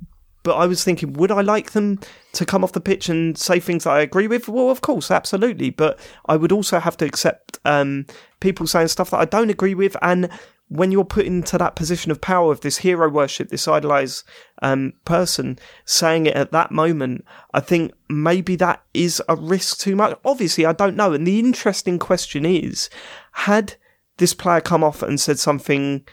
but 0.43 0.57
I 0.57 0.67
was 0.67 0.83
thinking 0.83 1.13
would 1.13 1.31
I 1.31 1.43
like 1.43 1.73
them 1.73 2.01
to 2.33 2.45
come 2.45 2.65
off 2.65 2.73
the 2.73 2.81
pitch 2.81 3.09
and 3.09 3.39
say 3.39 3.61
things 3.61 3.85
that 3.85 3.91
I 3.91 4.01
agree 4.01 4.27
with 4.27 4.49
well 4.49 4.71
of 4.71 4.81
course 4.81 5.11
absolutely 5.13 5.71
but 5.71 5.99
I 6.27 6.37
would 6.37 6.53
also 6.53 6.81
have 6.81 6.97
to 6.99 7.05
accept 7.05 7.59
um, 7.65 8.07
people 8.41 8.67
saying 8.67 8.89
stuff 8.89 9.11
that 9.11 9.21
I 9.21 9.27
don't 9.27 9.51
agree 9.51 9.75
with 9.75 9.97
and 10.03 10.29
when 10.71 10.93
you're 10.93 11.05
put 11.05 11.27
into 11.27 11.59
that 11.59 11.75
position 11.75 12.13
of 12.13 12.21
power 12.21 12.53
of 12.53 12.61
this 12.61 12.79
hero 12.79 13.09
worship, 13.11 13.49
this 13.49 13.67
idolized 13.67 14.23
um, 14.63 14.93
person 15.05 15.59
saying 15.85 16.27
it 16.27 16.37
at 16.37 16.53
that 16.53 16.71
moment, 16.71 17.25
I 17.53 17.59
think 17.59 17.93
maybe 18.09 18.55
that 18.57 18.85
is 18.95 19.21
a 19.29 19.35
risk 19.35 19.81
too 19.81 19.97
much. 19.97 20.17
Obviously, 20.25 20.65
I 20.65 20.73
don't 20.73 20.95
know. 20.95 21.13
And 21.13 21.27
the 21.27 21.41
interesting 21.41 21.99
question 21.99 22.47
is, 22.47 22.89
had 23.33 23.75
this 24.19 24.33
player 24.33 24.61
come 24.61 24.85
off 24.85 25.03
and 25.03 25.21
said 25.21 25.41
something 25.41 26.07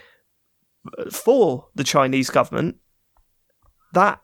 for 1.11 1.67
the 1.75 1.83
Chinese 1.83 2.31
government, 2.31 2.77
that 3.93 4.21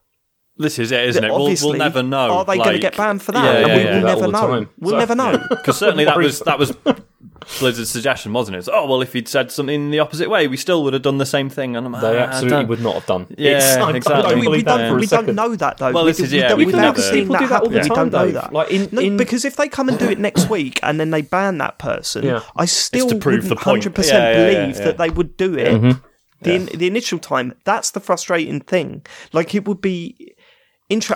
this 0.57 0.79
is 0.79 0.91
it, 0.91 1.05
isn't 1.09 1.23
it? 1.23 1.29
We'll, 1.29 1.41
obviously, 1.43 1.69
we'll 1.71 1.79
never 1.79 2.01
know. 2.01 2.31
Are 2.31 2.45
they 2.45 2.57
going 2.57 2.73
to 2.73 2.79
get 2.79 2.97
banned 2.97 3.21
for 3.21 3.33
that? 3.33 3.43
Yeah, 3.43 3.59
and 3.59 3.67
yeah, 3.67 3.75
we 3.75 3.83
yeah. 3.83 3.95
will 3.95 4.01
That 4.01 4.15
all 4.15 4.21
never 4.21 4.51
the 4.51 4.61
know. 4.61 4.69
We'll 4.79 4.91
So- 4.91 4.97
never 4.99 5.15
know. 5.15 5.45
Because 5.49 5.77
certainly 5.77 6.05
that 6.05 6.17
was 6.17 6.39
that 6.41 6.57
was 6.59 6.75
Blizzard's 7.59 7.89
suggestion, 7.89 8.31
wasn't 8.33 8.55
it? 8.55 8.59
It's, 8.59 8.69
oh 8.71 8.87
well, 8.87 9.01
if 9.01 9.13
he'd 9.13 9.27
said 9.27 9.51
something 9.51 9.91
the 9.91 9.99
opposite 9.99 10.29
way, 10.29 10.47
we 10.47 10.55
still 10.57 10.83
would 10.83 10.93
have 10.93 11.01
done 11.01 11.17
the 11.17 11.25
same 11.25 11.49
thing. 11.49 11.75
And 11.75 11.85
I'm, 11.85 11.91
They 11.93 12.19
"Ah, 12.19 12.23
absolutely 12.27 12.65
would 12.65 12.81
not 12.81 12.95
have 12.95 13.05
done. 13.05 13.27
Yeah, 13.37 13.51
It's- 13.57 13.77
I- 13.77 13.91
exactly. 13.91 14.13
I 14.23 14.29
don't 14.29 14.31
we, 14.31 14.35
we 14.41 14.45
believe 14.47 14.65
that 14.65 14.77
don't, 14.89 14.99
we 14.99 15.05
don't 15.07 15.35
know 15.35 15.55
that 15.55 15.77
though. 15.77 15.91
Well, 15.91 16.05
we, 16.05 16.11
this 16.11 16.19
is- 16.21 16.33
yeah, 16.33 16.53
we 16.53 16.65
we've 16.65 16.73
can 16.73 16.81
never 16.81 16.97
never- 16.99 17.01
seen 17.01 17.27
People 17.27 17.33
that 17.33 17.39
do 17.39 17.47
that 17.47 17.61
all 17.63 17.69
happen. 17.69 17.73
the 17.73 17.79
we 17.79 17.95
time, 17.95 18.09
don't 18.09 18.11
know 18.11 18.31
that. 18.31 18.53
Like, 18.53 18.71
in- 18.71 18.89
no, 18.91 19.01
in- 19.01 19.17
because 19.17 19.45
if 19.45 19.55
they 19.55 19.67
come 19.67 19.89
and 19.89 19.99
do 19.99 20.09
it 20.09 20.19
next 20.19 20.49
week 20.57 20.79
and 20.83 20.99
then 20.99 21.11
they 21.11 21.21
ban 21.21 21.57
that 21.57 21.77
person, 21.79 22.23
Yeah. 22.25 22.41
I 22.55 22.65
still 22.65 23.09
to 23.09 23.17
prove 23.17 23.43
wouldn't 23.43 23.49
the 23.49 23.63
point. 23.63 23.83
100% 23.83 24.07
Yeah, 24.07 24.13
yeah, 24.13 24.29
yeah, 24.49 24.59
believe 24.61 24.77
yeah. 24.77 24.83
that 24.85 24.97
they 24.97 25.09
would 25.09 25.35
do 25.37 25.55
it. 25.57 25.97
The, 26.41 26.57
the 26.75 26.87
initial 26.87 27.19
time, 27.19 27.53
that's 27.63 27.91
the 27.91 28.01
frustrating 28.01 28.59
thing. 28.59 29.05
Like 29.31 29.55
it 29.55 29.65
would 29.65 29.79
be 29.79 30.32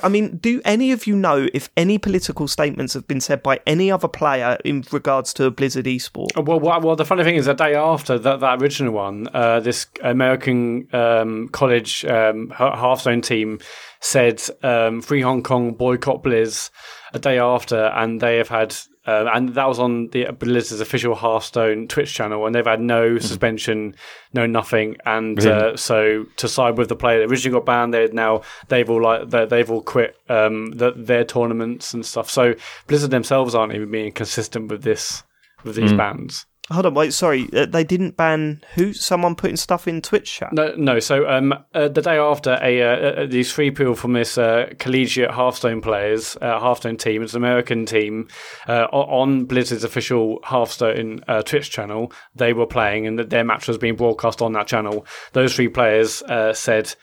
I 0.01 0.09
mean, 0.09 0.37
do 0.37 0.61
any 0.65 0.91
of 0.91 1.07
you 1.07 1.15
know 1.15 1.47
if 1.53 1.69
any 1.75 1.97
political 1.97 2.47
statements 2.47 2.93
have 2.93 3.07
been 3.07 3.21
said 3.21 3.43
by 3.43 3.59
any 3.65 3.91
other 3.91 4.07
player 4.07 4.57
in 4.63 4.83
regards 4.91 5.33
to 5.35 5.51
Blizzard 5.51 5.85
esport? 5.85 6.27
Well, 6.35 6.59
well, 6.59 6.81
well, 6.81 6.95
the 6.95 7.05
funny 7.05 7.23
thing 7.23 7.35
is, 7.35 7.45
the 7.45 7.53
day 7.53 7.75
after 7.75 8.17
that, 8.19 8.39
that 8.39 8.61
original 8.61 8.93
one, 8.93 9.27
uh, 9.33 9.59
this 9.59 9.87
American 10.03 10.87
um, 10.93 11.49
college 11.49 12.05
um, 12.05 12.49
Hearthstone 12.49 13.21
team 13.21 13.59
said 13.99 14.41
um, 14.63 15.01
"Free 15.01 15.21
Hong 15.21 15.43
Kong, 15.43 15.73
boycott 15.73 16.23
Blizz." 16.23 16.69
A 17.13 17.19
day 17.19 17.39
after, 17.39 17.85
and 17.85 18.19
they 18.19 18.35
have 18.35 18.49
had, 18.49 18.75
uh, 19.07 19.25
and 19.33 19.49
that 19.55 19.67
was 19.67 19.79
on 19.79 20.07
the 20.09 20.25
Blizzard's 20.37 20.81
official 20.81 21.15
Hearthstone 21.15 21.87
Twitch 21.87 22.13
channel, 22.13 22.45
and 22.45 22.53
they've 22.53 22.65
had 22.65 22.81
no 22.81 23.17
suspension, 23.17 23.95
no 24.33 24.45
nothing, 24.45 24.97
and 25.05 25.39
uh, 25.45 25.77
so 25.77 26.25
to 26.35 26.47
side 26.47 26.77
with 26.77 26.89
the 26.89 26.95
player 26.95 27.19
that 27.19 27.31
originally 27.31 27.57
got 27.57 27.65
banned, 27.65 27.93
they 27.93 28.07
now 28.09 28.41
they've 28.67 28.89
all 28.89 29.01
like 29.01 29.29
they- 29.29 29.45
they've 29.45 29.71
all 29.71 29.81
quit 29.81 30.15
um, 30.29 30.71
the, 30.71 30.91
their 30.95 31.23
tournaments 31.23 31.93
and 31.93 32.05
stuff. 32.05 32.29
So 32.29 32.53
Blizzard 32.87 33.11
themselves 33.11 33.55
aren't 33.55 33.73
even 33.73 33.89
being 33.89 34.11
consistent 34.11 34.69
with 34.69 34.83
this 34.83 35.23
with 35.63 35.75
these 35.75 35.91
bans. 35.97 36.45
Hold 36.69 36.85
on, 36.85 36.93
wait, 36.95 37.13
sorry, 37.13 37.47
uh, 37.53 37.65
they 37.65 37.85
didn't 37.85 38.17
ban 38.17 38.61
who? 38.75 38.91
Someone 38.91 39.35
putting 39.35 39.55
stuff 39.55 39.87
in 39.87 40.01
Twitch 40.01 40.29
chat? 40.29 40.51
No, 40.51 40.73
no. 40.75 40.99
So 40.99 41.25
um, 41.29 41.53
uh, 41.73 41.87
the 41.87 42.01
day 42.01 42.17
after, 42.17 42.59
a 42.61 42.81
uh, 42.81 42.85
uh, 43.21 43.25
these 43.25 43.53
three 43.53 43.71
people 43.71 43.95
from 43.95 44.11
this 44.11 44.37
uh, 44.37 44.71
collegiate 44.77 45.31
Hearthstone 45.31 45.79
players, 45.79 46.35
uh, 46.41 46.59
Hearthstone 46.59 46.97
team, 46.97 47.23
it's 47.23 47.33
an 47.33 47.37
American 47.37 47.85
team, 47.85 48.27
uh, 48.67 48.87
on 48.91 49.45
Blizzard's 49.45 49.85
official 49.85 50.39
Hearthstone 50.43 51.21
uh, 51.29 51.41
Twitch 51.41 51.69
channel, 51.71 52.11
they 52.35 52.51
were 52.51 52.67
playing, 52.67 53.07
and 53.07 53.17
that 53.17 53.29
their 53.29 53.45
match 53.45 53.69
was 53.69 53.77
being 53.77 53.95
broadcast 53.95 54.41
on 54.41 54.51
that 54.51 54.67
channel. 54.67 55.05
Those 55.31 55.55
three 55.55 55.69
players 55.69 56.21
uh, 56.23 56.51
said, 56.53 56.93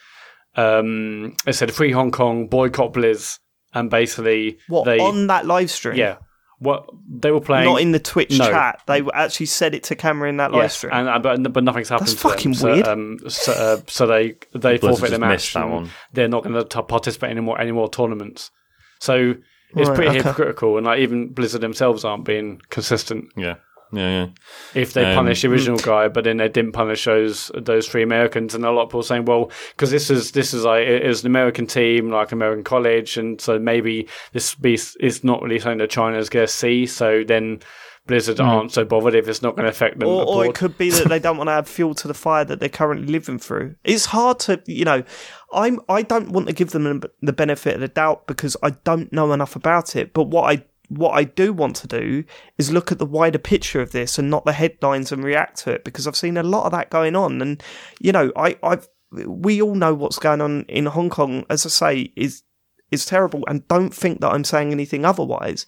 um, 0.55 1.35
they 1.45 1.51
said, 1.53 1.73
"Free 1.73 1.91
Hong 1.91 2.11
Kong, 2.11 2.47
boycott 2.47 2.93
Blizz," 2.93 3.39
and 3.73 3.89
basically, 3.89 4.59
What 4.67 4.85
they, 4.85 4.99
on 4.99 5.25
that 5.27 5.47
live 5.47 5.71
stream? 5.71 5.97
yeah, 5.97 6.17
what 6.59 6.89
they 7.09 7.31
were 7.31 7.41
playing, 7.41 7.65
not 7.65 7.81
in 7.81 7.91
the 7.91 7.99
Twitch 7.99 8.37
No. 8.37 8.49
chat. 8.49 8.81
They 8.87 9.03
actually 9.13 9.47
said 9.47 9.75
it 9.75 9.83
to 9.83 9.95
camera 9.95 10.29
in 10.29 10.37
that 10.37 10.51
live 10.51 10.63
Yes, 10.63 10.77
stream. 10.77 10.93
and 10.93 11.09
uh, 11.09 11.19
but, 11.19 11.51
but 11.53 11.63
nothing's 11.63 11.89
happened. 11.89 12.07
That's 12.07 12.21
to 12.21 12.27
them. 12.27 12.31
fucking 12.37 12.53
so, 12.53 12.71
weird. 12.73 12.87
Um, 12.87 13.19
so, 13.27 13.51
uh, 13.51 13.81
so 13.87 14.07
they 14.07 14.35
they 14.53 14.77
Blizzard 14.77 14.81
forfeit 14.99 15.11
the 15.11 15.19
match. 15.19 15.53
that 15.53 15.67
one. 15.69 15.89
They're 16.13 16.27
not 16.29 16.43
going 16.43 16.65
to 16.65 16.83
participate 16.83 17.31
in 17.31 17.37
any 17.37 17.45
more 17.45 17.59
any 17.59 17.71
more 17.71 17.89
tournaments. 17.89 18.51
So 18.99 19.35
it's 19.75 19.89
Right, 19.89 19.95
pretty 19.95 20.09
okay. 20.11 20.17
hypocritical, 20.19 20.77
and 20.77 20.85
like 20.85 20.99
even 20.99 21.33
Blizzard 21.33 21.59
themselves 21.61 22.05
aren't 22.05 22.23
being 22.23 22.61
consistent. 22.69 23.25
Yeah, 23.35 23.55
yeah, 23.91 24.09
yeah. 24.09 24.27
If 24.73 24.93
they 24.93 25.05
Um, 25.05 25.15
punish 25.15 25.41
the 25.41 25.49
original 25.49 25.77
guy, 25.77 26.07
but 26.07 26.23
then 26.23 26.37
they 26.37 26.49
didn't 26.49 26.73
punish 26.73 27.05
those 27.05 27.51
those 27.55 27.87
three 27.87 28.03
Americans, 28.03 28.55
and 28.55 28.65
a 28.65 28.71
lot 28.71 28.83
of 28.83 28.89
people 28.89 29.03
saying, 29.03 29.25
well, 29.25 29.51
because 29.71 29.91
this 29.91 30.09
is 30.09 30.31
this 30.31 30.53
is 30.53 30.63
like 30.63 30.87
it 30.87 31.05
is 31.05 31.21
an 31.21 31.27
American 31.27 31.67
team, 31.67 32.09
like 32.09 32.31
American 32.31 32.63
college, 32.63 33.17
and 33.17 33.39
so 33.39 33.59
maybe 33.59 34.07
this 34.33 34.55
be 34.55 34.73
is 34.99 35.23
not 35.23 35.41
really 35.41 35.59
something 35.59 35.79
that 35.79 35.89
China's 35.89 36.29
going 36.29 36.47
to 36.47 36.51
see. 36.51 36.85
So 36.85 37.23
then. 37.25 37.59
Blizzard 38.07 38.39
aren't 38.39 38.71
so 38.71 38.85
bothered 38.85 39.15
if 39.15 39.27
it's 39.27 39.41
not 39.41 39.55
going 39.55 39.63
to 39.63 39.71
affect 39.71 39.97
them. 39.97 40.07
or, 40.07 40.27
or 40.27 40.45
it 40.45 40.53
could 40.53 40.77
be 40.77 40.91
that 40.91 41.09
they 41.09 41.17
don't 41.17 41.37
want 41.37 41.47
to 41.47 41.53
add 41.53 41.67
fuel 41.67 41.95
to 41.95 42.07
the 42.07 42.13
fire 42.13 42.45
that 42.45 42.59
they're 42.59 42.69
currently 42.69 43.07
living 43.07 43.39
through. 43.39 43.77
It's 43.83 44.05
hard 44.05 44.37
to, 44.41 44.61
you 44.67 44.85
know, 44.85 45.03
I'm 45.51 45.79
I 45.89 46.03
don't 46.03 46.29
want 46.29 46.45
to 46.45 46.53
give 46.53 46.69
them 46.69 47.01
the 47.23 47.33
benefit 47.33 47.73
of 47.73 47.81
the 47.81 47.87
doubt 47.87 48.27
because 48.27 48.55
I 48.61 48.75
don't 48.83 49.11
know 49.11 49.33
enough 49.33 49.55
about 49.55 49.95
it. 49.95 50.13
But 50.13 50.25
what 50.25 50.43
I 50.53 50.63
what 50.97 51.11
I 51.11 51.23
do 51.23 51.53
want 51.53 51.75
to 51.77 51.87
do 51.87 52.23
is 52.57 52.71
look 52.71 52.91
at 52.91 52.99
the 52.99 53.05
wider 53.05 53.37
picture 53.39 53.81
of 53.81 53.91
this 53.91 54.17
and 54.19 54.29
not 54.29 54.45
the 54.45 54.53
headlines 54.53 55.11
and 55.11 55.23
react 55.23 55.57
to 55.59 55.71
it 55.71 55.83
because 55.83 56.07
I've 56.07 56.15
seen 56.15 56.37
a 56.37 56.43
lot 56.43 56.65
of 56.65 56.71
that 56.71 56.89
going 56.89 57.15
on. 57.15 57.41
And 57.41 57.61
you 57.99 58.11
know, 58.11 58.31
I 58.35 58.57
I've 58.63 58.87
we 59.11 59.61
all 59.61 59.75
know 59.75 59.93
what's 59.93 60.19
going 60.19 60.41
on 60.41 60.63
in 60.67 60.85
Hong 60.87 61.09
Kong. 61.09 61.45
As 61.49 61.65
I 61.65 61.69
say, 61.69 62.13
is 62.15 62.43
is 62.91 63.05
terrible, 63.05 63.43
and 63.47 63.67
don't 63.67 63.93
think 63.93 64.21
that 64.21 64.31
I'm 64.31 64.43
saying 64.43 64.71
anything 64.71 65.05
otherwise. 65.05 65.65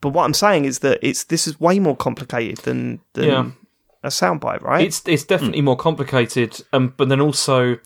But 0.00 0.10
what 0.10 0.24
I'm 0.24 0.34
saying 0.34 0.64
is 0.64 0.78
that 0.80 0.98
it's 1.02 1.24
this 1.24 1.46
is 1.48 1.58
way 1.60 1.78
more 1.80 1.96
complicated 1.96 2.58
than, 2.58 3.00
than 3.14 3.24
Yeah. 3.26 3.50
a 4.04 4.08
soundbite, 4.08 4.62
right? 4.62 4.86
It's 4.86 5.02
it's 5.06 5.24
definitely 5.24 5.60
more 5.62 5.76
complicated, 5.76 6.60
um, 6.72 6.94
but 6.96 7.08
then 7.08 7.20
also 7.20 7.78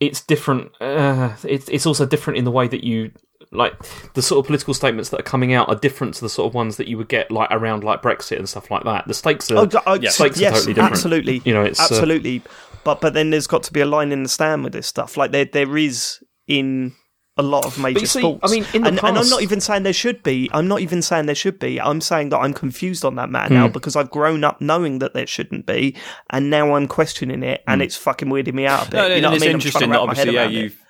it's 0.00 0.20
different. 0.22 0.72
Uh, 0.80 1.36
it's 1.44 1.68
it's 1.68 1.86
also 1.86 2.06
different 2.06 2.38
in 2.38 2.44
the 2.44 2.50
way 2.50 2.68
that 2.68 2.84
you 2.84 3.12
like 3.52 3.74
the 4.14 4.22
sort 4.22 4.40
of 4.40 4.46
political 4.46 4.74
statements 4.74 5.10
that 5.10 5.20
are 5.20 5.24
coming 5.24 5.52
out 5.52 5.68
are 5.68 5.74
different 5.76 6.14
to 6.14 6.20
the 6.22 6.28
sort 6.28 6.48
of 6.48 6.54
ones 6.54 6.76
that 6.78 6.88
you 6.88 6.96
would 6.98 7.08
get 7.08 7.30
like 7.30 7.48
around 7.50 7.84
like 7.84 8.02
Brexit 8.02 8.38
and 8.38 8.48
stuff 8.48 8.70
like 8.70 8.84
that. 8.84 9.06
The 9.06 9.14
stakes 9.14 9.50
are 9.50 9.58
Oh, 9.58 9.66
d- 9.66 9.78
oh, 9.86 9.94
yes, 9.94 10.14
stakes 10.16 10.40
yes, 10.40 10.52
are 10.52 10.54
totally 10.56 10.74
different. 10.74 10.92
absolutely. 10.94 11.42
You 11.44 11.54
know, 11.54 11.62
it's 11.62 11.78
uh, 11.80 11.84
absolutely. 11.90 12.42
but 12.84 13.00
but 13.00 13.14
then 13.14 13.30
there's 13.30 13.46
got 13.46 13.62
to 13.64 13.72
be 13.72 13.80
a 13.80 13.86
line 13.86 14.10
in 14.12 14.22
the 14.22 14.28
stand 14.28 14.64
with 14.64 14.72
this 14.72 14.86
stuff. 14.86 15.16
Like 15.16 15.32
there 15.32 15.44
there 15.44 15.76
is 15.76 16.18
in 16.48 16.92
a 17.38 17.42
lot 17.42 17.64
of 17.64 17.78
major 17.78 18.04
see, 18.04 18.18
sports. 18.20 18.40
I 18.42 18.54
mean, 18.54 18.66
in 18.74 18.82
the 18.82 18.88
and, 18.88 18.98
and 19.02 19.16
I'm 19.18 19.28
not 19.30 19.40
even 19.40 19.60
saying 19.62 19.84
there 19.84 19.92
should 19.94 20.22
be. 20.22 20.50
I'm 20.52 20.68
not 20.68 20.80
even 20.80 21.00
saying 21.00 21.24
there 21.26 21.34
should 21.34 21.58
be. 21.58 21.80
I'm 21.80 22.02
saying 22.02 22.28
that 22.28 22.36
I'm 22.38 22.52
confused 22.52 23.06
on 23.06 23.14
that 23.16 23.30
matter 23.30 23.54
now 23.54 23.68
Hmm. 23.68 23.72
because 23.72 23.96
I've 23.96 24.10
grown 24.10 24.44
up 24.44 24.60
knowing 24.60 24.98
that 24.98 25.14
there 25.14 25.26
shouldn't 25.26 25.64
be, 25.66 25.96
and 26.28 26.50
now 26.50 26.74
I'm 26.74 26.86
questioning 26.86 27.42
it, 27.42 27.62
and 27.66 27.80
it's 27.80 27.96
fucking 27.96 28.28
weirding 28.28 28.52
me 28.52 28.66
out 28.66 28.88
a 28.88 28.90
bit. 28.90 28.96
No, 28.98 29.06
you 29.06 29.20
know 29.22 29.28
what 29.30 29.36
it's 29.36 29.44
I 29.44 29.46
mean? 29.46 29.54
I'm 29.54 29.60
trying 29.60 29.70
to 29.72 29.78
interesting 29.78 29.90
that 29.90 30.06
my 30.06 30.14
head 30.14 30.28
obviously, 30.28 30.34
yeah, 30.34 30.62
you've 30.62 30.81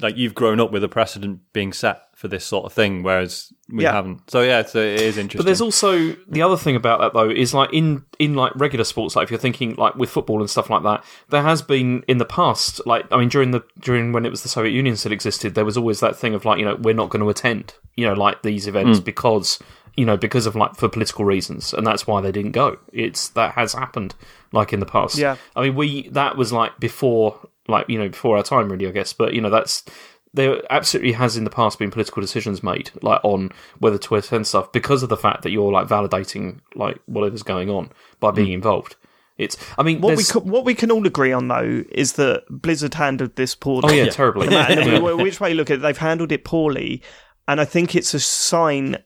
like 0.00 0.16
you've 0.16 0.34
grown 0.34 0.60
up 0.60 0.70
with 0.70 0.84
a 0.84 0.88
precedent 0.88 1.40
being 1.52 1.72
set 1.72 2.02
for 2.14 2.28
this 2.28 2.44
sort 2.44 2.64
of 2.64 2.72
thing, 2.72 3.02
whereas 3.02 3.52
we 3.68 3.82
Yeah. 3.82 3.92
haven't. 3.92 4.30
So 4.30 4.42
yeah, 4.42 4.62
so 4.62 4.78
it 4.78 5.00
is 5.00 5.16
interesting. 5.16 5.38
But 5.38 5.46
there's 5.46 5.60
also 5.60 6.14
the 6.28 6.42
other 6.42 6.56
thing 6.56 6.76
about 6.76 7.00
that 7.00 7.12
though 7.12 7.30
is 7.30 7.54
like 7.54 7.72
in 7.72 8.04
in 8.18 8.34
like 8.34 8.52
regular 8.56 8.84
sports, 8.84 9.16
like 9.16 9.24
if 9.24 9.30
you're 9.30 9.40
thinking 9.40 9.74
like 9.76 9.94
with 9.96 10.10
football 10.10 10.40
and 10.40 10.48
stuff 10.50 10.70
like 10.70 10.82
that, 10.82 11.04
there 11.30 11.42
has 11.42 11.62
been 11.62 12.04
in 12.06 12.18
the 12.18 12.24
past, 12.24 12.80
like 12.86 13.06
I 13.10 13.16
mean 13.18 13.28
during 13.28 13.50
the 13.50 13.62
during 13.80 14.12
when 14.12 14.26
it 14.26 14.30
was 14.30 14.42
the 14.42 14.48
Soviet 14.48 14.72
Union 14.72 14.96
still 14.96 15.12
existed, 15.12 15.54
there 15.54 15.64
was 15.64 15.76
always 15.76 16.00
that 16.00 16.16
thing 16.16 16.34
of 16.34 16.44
like 16.44 16.58
you 16.58 16.64
know 16.64 16.76
we're 16.76 16.94
not 16.94 17.10
going 17.10 17.22
to 17.22 17.28
attend 17.30 17.74
you 17.96 18.06
know 18.06 18.14
like 18.14 18.42
these 18.42 18.66
events 18.66 18.98
hmm. 18.98 19.04
because 19.04 19.58
you 19.96 20.04
know 20.04 20.16
because 20.16 20.46
of 20.46 20.54
like 20.54 20.76
for 20.76 20.88
political 20.88 21.24
reasons, 21.24 21.72
and 21.72 21.86
that's 21.86 22.06
why 22.06 22.20
they 22.20 22.32
didn't 22.32 22.52
go. 22.52 22.78
It's 22.92 23.28
that 23.30 23.54
has 23.54 23.72
happened 23.72 24.14
like 24.52 24.72
in 24.72 24.80
the 24.80 24.86
past. 24.86 25.16
Yeah. 25.16 25.36
I 25.56 25.62
mean 25.62 25.74
we 25.74 26.08
that 26.10 26.36
was 26.36 26.52
like 26.52 26.78
before 26.78 27.48
like 27.68 27.88
you 27.88 27.98
know 27.98 28.08
before 28.08 28.36
our 28.36 28.42
time 28.42 28.70
really, 28.70 28.86
I 28.86 28.90
guess. 28.90 29.12
But 29.12 29.34
you 29.34 29.40
know 29.40 29.50
that's 29.50 29.84
there 30.32 30.60
absolutely 30.70 31.12
has 31.12 31.36
in 31.36 31.44
the 31.44 31.50
past 31.50 31.78
been 31.78 31.90
political 31.90 32.20
decisions 32.20 32.62
made 32.62 32.90
like 33.02 33.20
on 33.22 33.50
whether 33.78 33.98
to 33.98 34.16
attend 34.16 34.46
stuff 34.46 34.72
because 34.72 35.02
of 35.02 35.08
the 35.08 35.16
fact 35.16 35.42
that 35.42 35.50
you're 35.50 35.72
like 35.72 35.86
validating 35.86 36.58
like 36.74 36.98
whatever's 37.06 37.44
going 37.44 37.70
on 37.70 37.90
by 38.20 38.30
being 38.30 38.48
mm. 38.48 38.54
involved. 38.54 38.96
It's 39.38 39.56
I 39.78 39.82
mean 39.82 40.00
What 40.00 40.16
we 40.16 40.24
co- 40.24 40.40
what 40.40 40.64
we 40.64 40.74
can 40.74 40.90
all 40.90 41.06
agree 41.06 41.32
on 41.32 41.48
though 41.48 41.84
is 41.90 42.14
that 42.14 42.44
Blizzard 42.50 42.94
handled 42.94 43.36
this 43.36 43.54
poorly. 43.54 44.00
oh 44.00 44.04
yeah, 44.04 44.10
terribly. 44.10 44.46
No 44.48 44.56
matter 44.56 44.82
Yeah. 44.90 45.12
which 45.14 45.40
way 45.40 45.50
you 45.50 45.56
look 45.56 45.70
at 45.70 45.78
it, 45.78 45.82
they've 45.82 45.96
handled 45.96 46.32
it 46.32 46.44
poorly, 46.44 47.02
and 47.48 47.60
I 47.60 47.64
think 47.64 47.94
it's 47.94 48.14
a 48.14 48.20
sign 48.20 48.98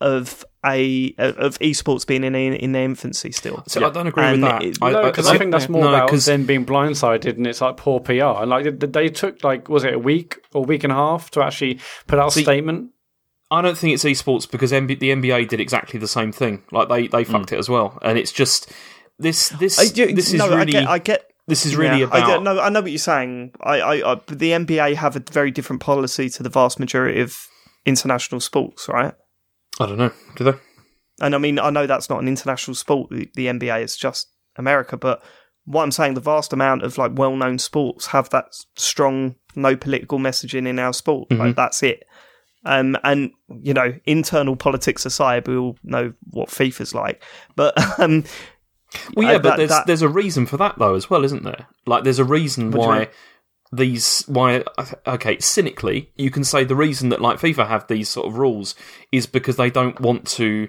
of 0.00 0.44
a 0.64 1.14
of 1.18 1.58
esports 1.58 2.06
being 2.06 2.24
in 2.24 2.34
in 2.34 2.72
their 2.72 2.84
infancy 2.84 3.32
still. 3.32 3.62
So 3.66 3.86
I 3.86 3.90
don't 3.90 4.06
agree 4.06 4.24
And 4.24 4.42
with 4.42 4.50
that. 4.50 4.62
it- 4.62 4.80
No, 4.80 5.04
because 5.04 5.26
I, 5.28 5.38
think 5.38 5.52
that's 5.52 5.68
more 5.68 5.82
no, 5.82 5.88
about 5.90 6.08
'cause- 6.08 6.26
them 6.26 6.46
being 6.46 6.64
blindsided, 6.64 7.36
and 7.36 7.46
it's 7.46 7.60
like 7.60 7.76
poor 7.76 8.00
PR. 8.00 8.40
And 8.42 8.50
like 8.50 8.78
they, 8.78 8.86
they 8.86 9.08
took 9.08 9.44
like 9.44 9.68
was 9.68 9.84
it 9.84 9.94
a 9.94 9.98
week 9.98 10.38
or 10.52 10.62
a 10.64 10.66
week 10.66 10.84
and 10.84 10.92
a 10.92 10.96
half 10.96 11.30
to 11.32 11.42
actually 11.42 11.80
put 12.06 12.18
out 12.18 12.36
a 12.36 12.42
statement. 12.42 12.90
I 13.50 13.60
don't 13.62 13.76
think 13.76 13.94
it's 13.94 14.04
esports 14.04 14.50
because 14.50 14.72
MB- 14.72 14.98
the 14.98 15.10
NBA 15.10 15.48
did 15.48 15.60
exactly 15.60 16.00
the 16.00 16.08
same 16.08 16.32
thing. 16.32 16.62
Like 16.72 16.88
they 16.88 17.06
they 17.08 17.24
fucked 17.24 17.50
hmm. 17.50 17.56
it 17.56 17.58
as 17.58 17.68
well, 17.68 17.98
and 18.02 18.18
it's 18.18 18.32
just 18.32 18.72
this 19.18 19.50
this 19.50 19.78
I 19.78 19.86
do- 19.86 20.12
this 20.14 20.32
is 20.32 20.40
really 20.40 20.60
I 20.60 20.64
get, 20.64 20.88
I 20.88 20.98
get. 20.98 21.30
this 21.46 21.66
is 21.66 21.76
really 21.76 22.00
yeah, 22.00 22.06
I 22.10 22.18
about 22.18 22.26
get- 22.26 22.42
no, 22.42 22.60
I 22.60 22.68
know 22.70 22.80
what 22.80 22.90
you're 22.90 22.98
saying. 22.98 23.52
I, 23.60 23.80
I, 23.80 24.12
I, 24.12 24.14
but 24.16 24.38
the 24.38 24.50
NBA 24.52 24.94
have 24.96 25.14
a 25.14 25.22
very 25.30 25.50
different 25.50 25.82
policy 25.82 26.28
to 26.30 26.42
the 26.42 26.48
vast 26.48 26.80
majority 26.80 27.20
of 27.20 27.36
international 27.86 28.40
sports, 28.40 28.88
right? 28.88 29.14
I 29.80 29.86
don't 29.86 29.98
know. 29.98 30.12
Do 30.36 30.44
they? 30.44 30.54
And 31.20 31.34
I 31.34 31.38
mean, 31.38 31.58
I 31.58 31.70
know 31.70 31.86
that's 31.86 32.10
not 32.10 32.20
an 32.20 32.28
international 32.28 32.74
sport. 32.74 33.10
The, 33.10 33.30
the 33.34 33.46
NBA 33.46 33.82
is 33.82 33.96
just 33.96 34.28
America, 34.56 34.96
but 34.96 35.22
what 35.64 35.82
I'm 35.82 35.92
saying, 35.92 36.14
the 36.14 36.20
vast 36.20 36.52
amount 36.52 36.82
of 36.82 36.98
like 36.98 37.12
well-known 37.14 37.58
sports 37.58 38.06
have 38.08 38.28
that 38.30 38.46
strong 38.76 39.36
no 39.56 39.76
political 39.76 40.18
messaging 40.18 40.66
in 40.66 40.78
our 40.78 40.92
sport. 40.92 41.28
Mm-hmm. 41.28 41.42
Like 41.42 41.56
that's 41.56 41.82
it. 41.82 42.04
Um, 42.66 42.96
and 43.04 43.30
you 43.62 43.74
know, 43.74 43.94
internal 44.06 44.56
politics 44.56 45.04
aside, 45.06 45.46
we 45.46 45.56
all 45.56 45.76
know 45.84 46.12
what 46.30 46.48
FIFA's 46.48 46.94
like. 46.94 47.22
But 47.56 47.74
um, 48.00 48.24
Well, 49.14 49.26
yeah, 49.28 49.34
Uh, 49.34 49.38
but 49.38 49.42
that- 49.50 49.56
there's 49.58 49.70
that- 49.70 49.86
there's 49.86 50.02
a 50.02 50.08
reason 50.08 50.46
for 50.46 50.56
that 50.56 50.78
though 50.78 50.94
as 50.94 51.08
well, 51.10 51.24
isn't 51.24 51.44
there? 51.44 51.66
Like 51.86 52.04
there's 52.04 52.18
a 52.18 52.24
reason 52.24 52.72
you 52.72 52.78
why? 52.78 53.08
These 53.76 54.24
why 54.26 54.62
okay 55.06 55.38
cynically 55.38 56.10
you 56.16 56.30
can 56.30 56.44
say 56.44 56.64
the 56.64 56.76
reason 56.76 57.08
that 57.08 57.20
like 57.20 57.38
FIFA 57.38 57.68
have 57.68 57.86
these 57.88 58.08
sort 58.08 58.26
of 58.26 58.38
rules 58.38 58.74
is 59.12 59.26
because 59.26 59.56
they 59.56 59.70
don't 59.70 60.00
want 60.00 60.26
to 60.26 60.68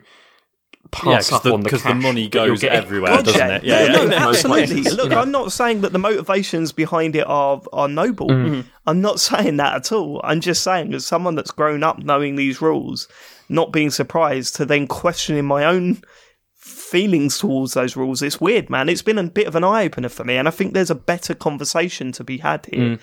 yeah, 1.03 1.15
pass 1.17 1.31
up 1.31 1.43
the, 1.43 1.53
on 1.53 1.61
the 1.61 1.63
because 1.65 1.83
the 1.83 1.95
money 1.95 2.27
goes 2.27 2.63
everywhere, 2.63 3.21
doesn't 3.21 3.51
it? 3.51 3.63
Yeah, 3.63 3.87
no, 3.87 4.03
yeah. 4.03 4.09
no, 4.09 4.29
absolutely. 4.29 4.83
Look, 4.83 5.11
you. 5.11 5.17
I'm 5.17 5.31
not 5.31 5.51
saying 5.51 5.81
that 5.81 5.91
the 5.91 5.99
motivations 5.99 6.71
behind 6.71 7.15
it 7.15 7.25
are 7.27 7.61
are 7.73 7.87
noble. 7.87 8.29
Mm-hmm. 8.29 8.69
I'm 8.85 9.01
not 9.01 9.19
saying 9.31 9.57
that 9.57 9.75
at 9.75 9.91
all. 9.91 10.21
I'm 10.23 10.41
just 10.41 10.63
saying, 10.63 10.93
as 10.93 11.05
someone 11.05 11.35
that's 11.35 11.51
grown 11.51 11.83
up 11.83 11.99
knowing 11.99 12.35
these 12.35 12.61
rules, 12.61 13.07
not 13.49 13.71
being 13.71 13.89
surprised 13.89 14.55
to 14.57 14.65
then 14.65 14.87
questioning 14.87 15.45
my 15.45 15.65
own 15.65 16.01
feelings 16.65 17.37
towards 17.37 17.73
those 17.75 17.95
rules, 17.95 18.21
it's 18.21 18.41
weird, 18.41 18.69
man. 18.69 18.89
It's 18.89 19.01
been 19.03 19.19
a 19.19 19.23
bit 19.23 19.47
of 19.47 19.55
an 19.55 19.63
eye 19.63 19.85
opener 19.85 20.09
for 20.09 20.23
me, 20.23 20.35
and 20.35 20.47
I 20.47 20.51
think 20.51 20.73
there's 20.73 20.89
a 20.89 20.95
better 20.95 21.33
conversation 21.35 22.11
to 22.13 22.23
be 22.23 22.39
had 22.39 22.65
here. 22.71 22.97
Mm. 22.97 22.99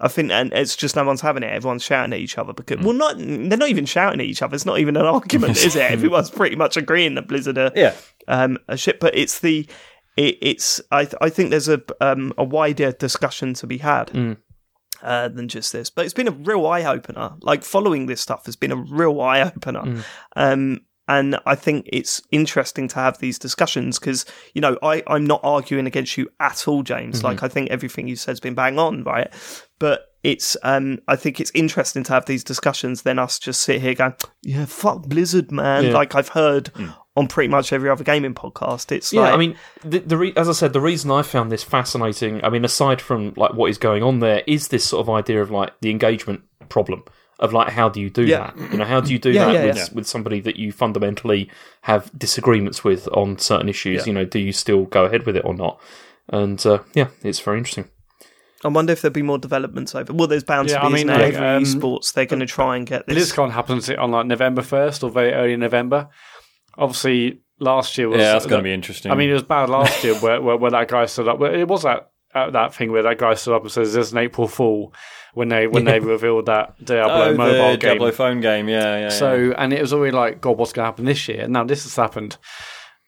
I 0.00 0.06
think, 0.06 0.30
and 0.30 0.52
it's 0.52 0.76
just 0.76 0.94
no 0.94 1.02
one's 1.04 1.22
having 1.22 1.42
it. 1.42 1.52
Everyone's 1.52 1.82
shouting 1.82 2.12
at 2.12 2.20
each 2.20 2.38
other 2.38 2.52
because, 2.52 2.78
well, 2.84 2.92
not 2.94 3.16
they're 3.18 3.58
not 3.58 3.68
even 3.68 3.84
shouting 3.86 4.20
at 4.20 4.26
each 4.26 4.42
other. 4.42 4.54
It's 4.54 4.66
not 4.66 4.78
even 4.78 4.96
an 4.96 5.06
argument, 5.16 5.56
is 5.56 5.74
it? 5.74 5.90
Everyone's 5.90 6.30
pretty 6.30 6.54
much 6.54 6.76
agreeing 6.76 7.14
that 7.16 7.26
Blizzard 7.26 7.58
are 7.58 7.72
Yeah. 7.74 7.94
um, 8.28 8.58
a 8.68 8.76
shit. 8.76 9.00
But 9.00 9.16
it's 9.16 9.40
the 9.40 9.66
it, 10.16 10.38
it's 10.40 10.80
I 10.92 11.04
th- 11.04 11.16
I 11.20 11.30
think 11.30 11.50
there's 11.50 11.68
a 11.68 11.82
um, 12.00 12.32
a 12.38 12.44
wider 12.44 12.92
discussion 12.92 13.54
to 13.54 13.66
be 13.66 13.78
had. 13.78 14.36
Uh, 15.00 15.28
than 15.28 15.46
just 15.46 15.72
this, 15.72 15.90
but 15.90 16.04
it's 16.04 16.14
been 16.14 16.26
a 16.26 16.32
real 16.32 16.66
eye 16.66 16.82
opener. 16.84 17.30
Like 17.42 17.62
following 17.62 18.06
this 18.06 18.20
stuff 18.20 18.46
has 18.46 18.56
been 18.56 18.72
a 18.72 18.76
real 18.76 19.20
eye 19.20 19.42
opener, 19.42 20.02
um, 20.34 20.80
and 21.08 21.38
I 21.46 21.54
think 21.54 21.88
it's 21.90 22.22
interesting 22.30 22.86
to 22.88 22.96
have 22.96 23.18
these 23.18 23.38
discussions 23.38 23.98
because 23.98 24.26
you 24.54 24.60
know 24.60 24.78
I 24.82 25.02
I'm 25.06 25.24
not 25.24 25.40
arguing 25.42 25.86
against 25.86 26.16
you 26.16 26.28
at 26.38 26.68
all, 26.68 26.82
James. 26.82 27.24
Like 27.24 27.42
I 27.42 27.48
think 27.48 27.70
everything 27.70 28.06
you 28.06 28.16
said 28.16 28.32
has 28.32 28.40
been 28.40 28.54
bang 28.54 28.78
on, 28.78 29.02
right? 29.04 29.32
But 29.78 30.12
it's 30.22 30.56
um 30.62 30.98
I 31.08 31.16
think 31.16 31.40
it's 31.40 31.52
interesting 31.54 32.02
to 32.04 32.12
have 32.12 32.26
these 32.26 32.44
discussions 32.44 33.02
than 33.02 33.18
us 33.18 33.38
just 33.38 33.62
sit 33.62 33.80
here 33.80 33.94
going, 33.94 34.14
yeah, 34.42 34.66
fuck 34.66 35.02
Blizzard, 35.02 35.50
man. 35.50 35.86
Yeah. 35.86 35.92
Like 35.92 36.14
I've 36.14 36.28
heard 36.28 36.70
on 37.16 37.26
pretty 37.26 37.48
much 37.48 37.72
every 37.72 37.88
other 37.88 38.04
gaming 38.04 38.34
podcast. 38.34 38.92
It's 38.92 39.12
Yeah, 39.12 39.22
like, 39.22 39.34
I 39.34 39.36
mean, 39.36 39.56
the, 39.84 39.98
the 40.00 40.16
re- 40.16 40.32
as 40.36 40.48
I 40.48 40.52
said, 40.52 40.72
the 40.72 40.80
reason 40.80 41.10
I 41.10 41.22
found 41.22 41.50
this 41.50 41.64
fascinating, 41.64 42.44
I 42.44 42.48
mean, 42.48 42.64
aside 42.64 43.00
from 43.00 43.32
like 43.36 43.54
what 43.54 43.70
is 43.70 43.78
going 43.78 44.02
on 44.02 44.20
there, 44.20 44.42
is 44.46 44.68
this 44.68 44.84
sort 44.84 45.00
of 45.00 45.10
idea 45.10 45.42
of 45.42 45.50
like 45.50 45.72
the 45.80 45.90
engagement 45.90 46.42
problem 46.68 47.02
of 47.38 47.52
like 47.52 47.72
how 47.72 47.88
do 47.88 48.00
you 48.00 48.10
do 48.10 48.22
Yeah. 48.24 48.50
that? 48.56 48.72
You 48.72 48.78
know, 48.78 48.84
how 48.84 49.00
do 49.00 49.12
you 49.12 49.18
do 49.18 49.30
Yeah, 49.30 49.46
that 49.46 49.54
yeah, 49.54 49.64
with, 49.66 49.76
yeah. 49.76 49.86
with 49.92 50.06
somebody 50.06 50.40
that 50.40 50.56
you 50.56 50.72
fundamentally 50.72 51.50
have 51.82 52.10
disagreements 52.18 52.82
with 52.84 53.08
on 53.08 53.38
certain 53.38 53.68
issues? 53.68 54.06
You 54.06 54.12
know, 54.12 54.24
do 54.24 54.38
you 54.38 54.52
still 54.52 54.84
go 54.86 55.04
ahead 55.04 55.24
with 55.26 55.36
it 55.36 55.44
or 55.44 55.54
not? 55.54 55.80
And 56.28 56.64
uh, 56.66 56.80
yeah, 56.94 57.08
it's 57.22 57.40
very 57.40 57.58
interesting. 57.58 57.88
I 58.64 58.68
wonder 58.68 58.92
if 58.92 59.02
there'll 59.02 59.12
be 59.12 59.22
more 59.22 59.38
developments 59.38 59.94
over. 59.94 60.12
Well, 60.12 60.26
there's 60.26 60.42
bound 60.42 60.68
Yeah, 60.68 60.80
to 60.80 60.80
be. 60.80 60.86
I 60.86 60.96
mean, 60.96 61.06
there? 61.06 61.18
like, 61.18 61.34
every 61.34 61.46
um, 61.46 61.62
esports 61.62 62.12
they're 62.12 62.26
going 62.26 62.40
to 62.40 62.46
try 62.46 62.76
and 62.76 62.84
get 62.86 63.06
this. 63.06 63.32
BlizzCon 63.32 63.52
happens 63.52 63.88
on 63.88 64.10
like 64.10 64.26
November 64.26 64.62
first 64.62 65.04
or 65.04 65.10
very 65.10 65.32
early 65.32 65.56
November. 65.56 66.08
Obviously, 66.76 67.40
last 67.60 67.96
year 67.98 68.08
was 68.08 68.18
Yeah, 68.20 68.32
that's 68.32 68.46
going 68.46 68.58
to 68.58 68.64
be 68.64 68.72
interesting. 68.74 69.12
I 69.12 69.14
mean, 69.14 69.30
it 69.30 69.34
was 69.34 69.42
bad 69.44 69.68
last 69.70 70.02
year 70.02 70.14
where, 70.16 70.40
where, 70.42 70.56
where 70.56 70.70
that 70.72 70.88
guy 70.88 71.06
stood 71.06 71.28
up. 71.28 71.40
It 71.42 71.68
was 71.68 71.82
that 71.84 72.10
uh, 72.34 72.50
that 72.50 72.74
thing 72.74 72.92
where 72.92 73.02
that 73.04 73.18
guy 73.18 73.34
stood 73.34 73.54
up 73.54 73.62
and 73.62 73.70
says, 73.70 73.94
"There's 73.94 74.12
an 74.12 74.18
April 74.18 74.48
Fool" 74.48 74.92
when 75.38 75.48
they 75.48 75.68
when 75.68 75.84
they 75.84 76.00
revealed 76.00 76.46
that 76.46 76.84
Diablo 76.84 77.28
oh, 77.28 77.34
mobile 77.36 77.70
the 77.70 77.76
game. 77.76 77.90
Diablo 77.90 78.10
phone 78.10 78.40
game. 78.40 78.68
Yeah, 78.68 78.98
yeah. 78.98 79.08
So, 79.10 79.54
and 79.56 79.72
it 79.72 79.80
was 79.80 79.92
already 79.92 80.10
like, 80.10 80.40
God, 80.40 80.58
what's 80.58 80.72
going 80.72 80.82
to 80.82 80.90
happen 80.90 81.04
this 81.04 81.28
year? 81.28 81.46
Now 81.46 81.62
this 81.62 81.84
has 81.84 81.94
happened. 81.94 82.36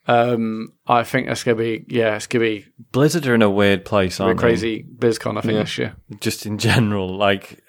Um, 0.07 0.68
I 0.87 1.03
think 1.03 1.26
that's 1.26 1.43
going 1.43 1.59
to 1.59 1.62
be, 1.62 1.85
yeah, 1.89 2.14
it's 2.14 2.28
going 2.28 2.45
to 2.45 2.62
be. 2.62 2.66
Blizzard 2.93 3.26
are 3.26 3.35
in 3.35 3.43
a 3.43 3.51
weird 3.51 3.85
place, 3.85 4.20
aren't 4.20 4.39
crazy 4.39 4.87
BlizzCon. 4.97 5.39
I 5.39 5.41
think 5.41 5.55
Yeah. 5.55 5.61
this 5.61 5.78
year. 5.78 5.97
Just 6.20 6.47
in 6.47 6.59
general, 6.59 7.16
like. 7.16 7.62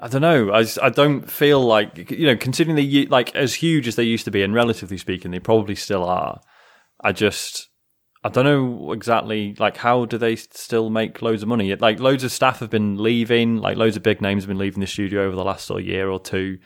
I 0.00 0.08
don't 0.08 0.22
know. 0.22 0.50
I, 0.52 0.64
I 0.80 0.90
don't 0.90 1.28
feel 1.28 1.60
like 1.60 2.10
you 2.10 2.26
know, 2.26 2.36
considering 2.36 2.76
they 2.76 3.06
like 3.06 3.34
as 3.34 3.54
huge 3.54 3.88
as 3.88 3.96
they 3.96 4.04
used 4.04 4.24
to 4.26 4.30
be, 4.30 4.42
and 4.42 4.54
relatively 4.54 4.98
speaking, 4.98 5.30
they 5.30 5.40
probably 5.40 5.74
still 5.74 6.04
are. 6.04 6.40
I 7.00 7.12
just, 7.12 7.67
I 8.24 8.30
don't 8.30 8.44
know 8.44 8.92
exactly 8.92 9.54
like 9.58 9.76
how 9.76 10.04
do 10.04 10.18
they 10.18 10.34
still 10.36 10.90
make 10.90 11.22
loads 11.22 11.42
of 11.42 11.48
money? 11.48 11.74
Like 11.76 12.00
loads 12.00 12.24
of 12.24 12.32
staff 12.32 12.58
have 12.60 12.70
been 12.70 12.96
leaving, 12.96 13.58
like 13.58 13.76
loads 13.76 13.96
of 13.96 14.02
big 14.02 14.20
names 14.20 14.42
have 14.42 14.48
been 14.48 14.58
leaving 14.58 14.80
the 14.80 14.86
studio 14.86 15.24
over 15.24 15.36
the 15.36 15.44
last 15.44 15.66
sort 15.66 15.82
of 15.82 15.86
year 15.86 16.10
or 16.10 16.18
two. 16.18 16.58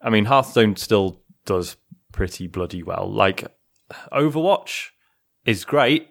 I 0.00 0.10
mean, 0.10 0.26
Hearthstone 0.26 0.76
still 0.76 1.20
does 1.44 1.76
pretty 2.12 2.46
bloody 2.46 2.82
well. 2.82 3.12
Like 3.12 3.46
Overwatch 4.12 4.90
is 5.44 5.64
great, 5.64 6.08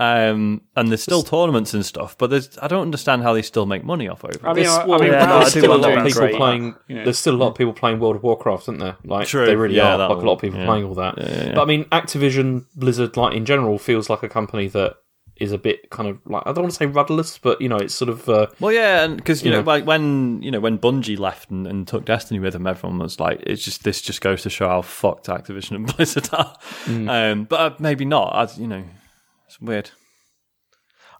um, 0.00 0.60
and 0.76 0.90
there's 0.90 1.02
still 1.02 1.22
tournaments 1.22 1.74
and 1.74 1.84
stuff, 1.84 2.16
but 2.18 2.30
there's 2.30 2.56
I 2.62 2.68
don't 2.68 2.82
understand 2.82 3.22
how 3.22 3.32
they 3.32 3.42
still 3.42 3.66
make 3.66 3.82
money 3.84 4.08
off 4.08 4.22
Overwatch. 4.22 4.44
I 4.44 4.52
mean, 4.54 4.64
There's, 4.64 4.68
I, 4.68 4.82
I 4.84 4.98
mean, 4.98 5.12
yeah, 5.12 5.38
there's 5.38 5.50
still 5.50 5.72
a 5.72 5.76
lot 5.76 5.90
of 5.90 5.96
about 5.96 6.06
people 6.06 6.20
great, 6.20 6.36
playing. 6.36 6.74
you 6.86 6.96
know. 6.96 7.04
There's 7.04 7.18
still 7.18 7.34
a 7.34 7.36
lot 7.36 7.48
of 7.48 7.54
people 7.56 7.72
playing 7.72 7.98
World 7.98 8.16
of 8.16 8.22
Warcraft, 8.22 8.64
isn't 8.64 8.78
there? 8.78 8.96
Like 9.04 9.26
True, 9.26 9.46
they 9.46 9.56
really 9.56 9.74
yeah, 9.76 9.94
are. 9.94 9.98
that 9.98 10.08
Like 10.10 10.22
a 10.22 10.26
lot 10.26 10.34
of 10.34 10.40
people 10.40 10.60
yeah. 10.60 10.66
playing 10.66 10.84
all 10.84 10.94
that. 10.94 11.18
Yeah, 11.18 11.46
yeah. 11.46 11.54
But 11.54 11.62
I 11.62 11.64
mean, 11.64 11.84
Activision, 11.86 12.66
Blizzard, 12.76 13.16
like 13.16 13.34
in 13.34 13.44
general, 13.44 13.78
feels 13.78 14.08
like 14.08 14.22
a 14.22 14.28
company 14.28 14.68
that 14.68 14.96
is 15.36 15.52
a 15.52 15.58
bit 15.58 15.88
kind 15.90 16.08
of 16.08 16.18
like 16.26 16.42
I 16.46 16.52
don't 16.52 16.62
want 16.64 16.72
to 16.72 16.76
say 16.78 16.86
rudderless, 16.86 17.38
but 17.38 17.60
you 17.60 17.68
know, 17.68 17.76
it's 17.76 17.94
sort 17.94 18.08
of 18.08 18.28
uh, 18.28 18.46
Well, 18.60 18.72
yeah, 18.72 19.02
and 19.04 19.16
because 19.16 19.42
you 19.42 19.50
You 19.50 19.56
know, 19.56 19.62
know. 19.62 19.66
like 19.66 19.84
when 19.84 20.40
you 20.42 20.50
know 20.52 20.60
when 20.60 20.78
Bungie 20.78 21.18
left 21.18 21.50
and, 21.50 21.66
and 21.66 21.88
took 21.88 22.04
Destiny 22.04 22.38
with 22.38 22.52
them, 22.52 22.66
everyone 22.68 22.98
was 23.00 23.18
like, 23.18 23.40
"It's 23.44 23.64
just 23.64 23.82
this 23.82 24.00
just 24.00 24.20
goes 24.20 24.42
to 24.42 24.50
show 24.50 24.68
how 24.68 24.82
fucked 24.82 25.26
Activision 25.26 25.72
and 25.76 25.86
Blizzard 25.96 26.28
are." 26.32 26.56
Um, 26.86 27.44
but 27.44 27.60
uh, 27.60 27.74
maybe 27.80 28.04
not. 28.04 28.36
As 28.36 28.58
you 28.58 28.66
know, 28.68 28.84
it's 29.58 29.66
weird. 29.66 29.90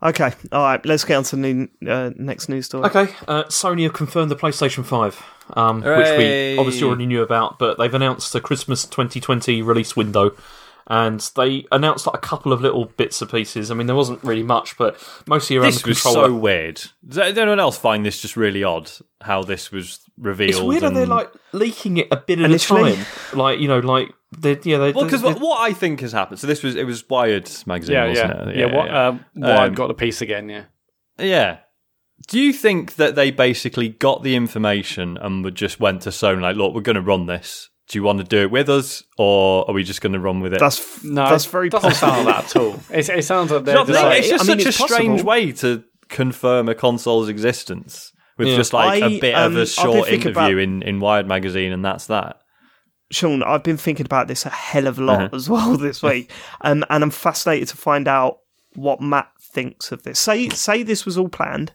Okay, 0.02 0.32
all 0.52 0.62
right. 0.62 0.84
Let's 0.86 1.04
get 1.04 1.16
on 1.16 1.24
to 1.24 1.36
the 1.36 1.68
uh, 1.88 2.10
next 2.16 2.48
news 2.48 2.66
story. 2.66 2.84
Okay, 2.84 3.12
uh, 3.26 3.44
Sony 3.44 3.82
have 3.82 3.94
confirmed 3.94 4.30
the 4.30 4.36
PlayStation 4.36 4.84
5, 4.84 5.22
um, 5.54 5.82
which 5.82 6.18
we 6.18 6.56
obviously 6.56 6.86
already 6.86 7.06
knew 7.06 7.22
about, 7.22 7.58
but 7.58 7.78
they've 7.78 7.92
announced 7.92 8.32
a 8.34 8.40
Christmas 8.40 8.84
2020 8.84 9.60
release 9.62 9.96
window. 9.96 10.36
And 10.90 11.20
they 11.36 11.66
announced 11.70 12.06
like 12.06 12.16
a 12.16 12.20
couple 12.20 12.50
of 12.50 12.62
little 12.62 12.86
bits 12.86 13.20
and 13.20 13.30
pieces. 13.30 13.70
I 13.70 13.74
mean, 13.74 13.86
there 13.86 13.96
wasn't 13.96 14.24
really 14.24 14.42
much, 14.42 14.78
but 14.78 14.96
mostly 15.26 15.56
around 15.56 15.66
This 15.66 15.82
the 15.82 15.90
was 15.90 16.00
so 16.00 16.34
weird. 16.34 16.80
Does 17.06 17.18
anyone 17.18 17.60
else 17.60 17.76
find 17.76 18.06
this 18.06 18.22
just 18.22 18.38
really 18.38 18.64
odd? 18.64 18.90
How 19.20 19.42
this 19.42 19.70
was 19.70 20.07
revealed? 20.18 20.50
it's 20.50 20.60
weird 20.60 20.82
how 20.82 20.88
and- 20.88 20.96
they're 20.96 21.06
like 21.06 21.30
leaking 21.52 21.96
it 21.98 22.08
a 22.10 22.16
bit 22.16 22.40
at 22.40 22.50
a 22.50 22.58
time. 22.58 22.98
Like 23.32 23.60
you 23.60 23.68
know, 23.68 23.78
like 23.80 24.10
they 24.36 24.58
yeah 24.64 24.78
they 24.78 24.92
Well, 24.92 25.04
because 25.04 25.22
what, 25.22 25.40
what 25.40 25.60
I 25.60 25.72
think 25.72 26.00
has 26.00 26.12
happened. 26.12 26.38
So 26.40 26.46
this 26.46 26.62
was 26.62 26.76
it 26.76 26.84
was 26.84 27.08
Wired 27.08 27.50
magazine, 27.66 27.94
yeah, 27.94 28.08
wasn't 28.08 28.30
yeah, 28.34 28.48
it? 28.48 28.56
yeah, 28.56 28.76
What, 28.76 28.94
Um, 28.94 29.24
Wired 29.34 29.68
Um, 29.70 29.74
got 29.74 29.86
the 29.88 29.94
piece 29.94 30.20
again. 30.20 30.48
Yeah. 30.48 30.64
Yeah. 31.18 31.58
Do 32.26 32.38
you 32.40 32.52
think 32.52 32.96
that 32.96 33.14
they 33.14 33.30
basically 33.30 33.88
got 33.88 34.22
the 34.24 34.34
information 34.34 35.16
and 35.16 35.44
would 35.44 35.54
just 35.54 35.78
went 35.80 36.02
to 36.02 36.10
Sony 36.10 36.40
like, 36.42 36.56
look, 36.56 36.74
we're 36.74 36.80
going 36.80 36.96
to 36.96 37.00
run 37.02 37.26
this. 37.26 37.70
Do 37.88 37.98
you 37.98 38.02
want 38.02 38.18
to 38.18 38.24
do 38.24 38.42
it 38.42 38.50
with 38.50 38.68
us, 38.68 39.02
or 39.16 39.64
are 39.66 39.72
we 39.72 39.82
just 39.82 40.02
going 40.02 40.12
to 40.12 40.18
run 40.20 40.40
with 40.40 40.52
it? 40.52 40.60
That's 40.60 40.78
f- 40.78 41.04
No, 41.04 41.30
that's 41.30 41.46
very 41.46 41.70
doesn't 41.70 41.94
sound 41.94 42.26
like 42.26 42.34
that 42.36 42.56
at 42.56 42.60
all. 42.60 42.74
It, 42.92 43.08
it 43.08 43.24
sounds 43.24 43.50
like 43.50 43.64
they're 43.64 43.78
you 43.78 43.78
know 43.78 43.84
what 43.84 43.88
just 43.92 44.02
like, 44.04 44.18
it's 44.18 44.28
just 44.28 44.44
I 44.44 44.54
mean, 44.54 44.58
such 44.60 44.66
it's 44.68 44.80
a 44.80 44.82
strange 44.94 45.22
way 45.22 45.52
to 45.52 45.84
confirm 46.08 46.68
a 46.68 46.74
console's 46.74 47.30
existence 47.30 48.12
with 48.38 48.48
Yeah. 48.48 48.56
just 48.56 48.72
like 48.72 49.02
I, 49.02 49.06
a 49.06 49.20
bit 49.20 49.34
um, 49.34 49.52
of 49.52 49.58
a 49.58 49.66
short 49.66 50.08
interview 50.08 50.30
about- 50.30 50.52
in, 50.58 50.82
in 50.82 51.00
Wired 51.00 51.26
magazine, 51.26 51.72
and 51.72 51.84
that's 51.84 52.06
that. 52.06 52.38
Sean, 53.10 53.42
I've 53.42 53.62
been 53.62 53.78
thinking 53.78 54.04
about 54.04 54.28
this 54.28 54.44
a 54.44 54.50
hell 54.50 54.86
of 54.86 54.98
a 54.98 55.02
lot 55.02 55.20
Uh-huh. 55.22 55.36
as 55.36 55.48
well 55.48 55.76
this 55.78 56.02
week, 56.02 56.30
um, 56.60 56.84
and 56.90 57.02
I'm 57.02 57.10
fascinated 57.10 57.68
to 57.68 57.76
find 57.76 58.06
out 58.08 58.38
what 58.74 59.00
Matt 59.00 59.28
thinks 59.40 59.90
of 59.92 60.02
this. 60.02 60.18
Say, 60.20 60.48
say 60.50 60.82
this 60.82 61.04
was 61.06 61.16
all 61.18 61.28
planned. 61.28 61.72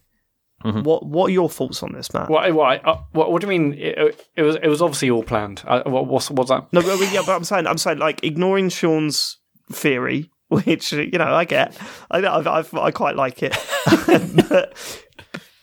Mm-hmm. 0.63 0.83
What, 0.83 1.05
what 1.05 1.25
are 1.27 1.33
your 1.33 1.49
thoughts 1.49 1.83
on 1.83 1.91
this, 1.91 2.13
Matt? 2.13 2.29
what, 2.29 2.53
what, 2.53 2.87
uh, 2.87 2.97
what, 3.11 3.31
what 3.31 3.41
do 3.41 3.47
you 3.47 3.59
mean? 3.59 3.73
It, 3.73 4.27
it 4.37 4.43
was 4.43 4.55
it 4.55 4.67
was 4.67 4.81
obviously 4.81 5.09
all 5.09 5.23
planned. 5.23 5.61
Uh, 5.67 5.81
what, 5.85 6.05
what's 6.07 6.31
what's 6.31 6.49
that? 6.51 6.71
No, 6.71 6.81
but, 6.81 7.11
yeah, 7.11 7.21
but 7.25 7.35
I'm 7.35 7.43
saying, 7.43 7.67
I'm 7.67 7.77
saying, 7.77 7.97
like 7.97 8.23
ignoring 8.23 8.69
Sean's 8.69 9.39
theory, 9.73 10.31
which 10.47 10.93
you 10.93 11.17
know 11.17 11.33
I 11.35 11.43
get, 11.43 11.77
I 12.11 12.19
I, 12.19 12.59
I, 12.61 12.63
I 12.81 12.91
quite 12.91 13.17
like 13.17 13.43
it. 13.43 13.57
but, 14.49 14.73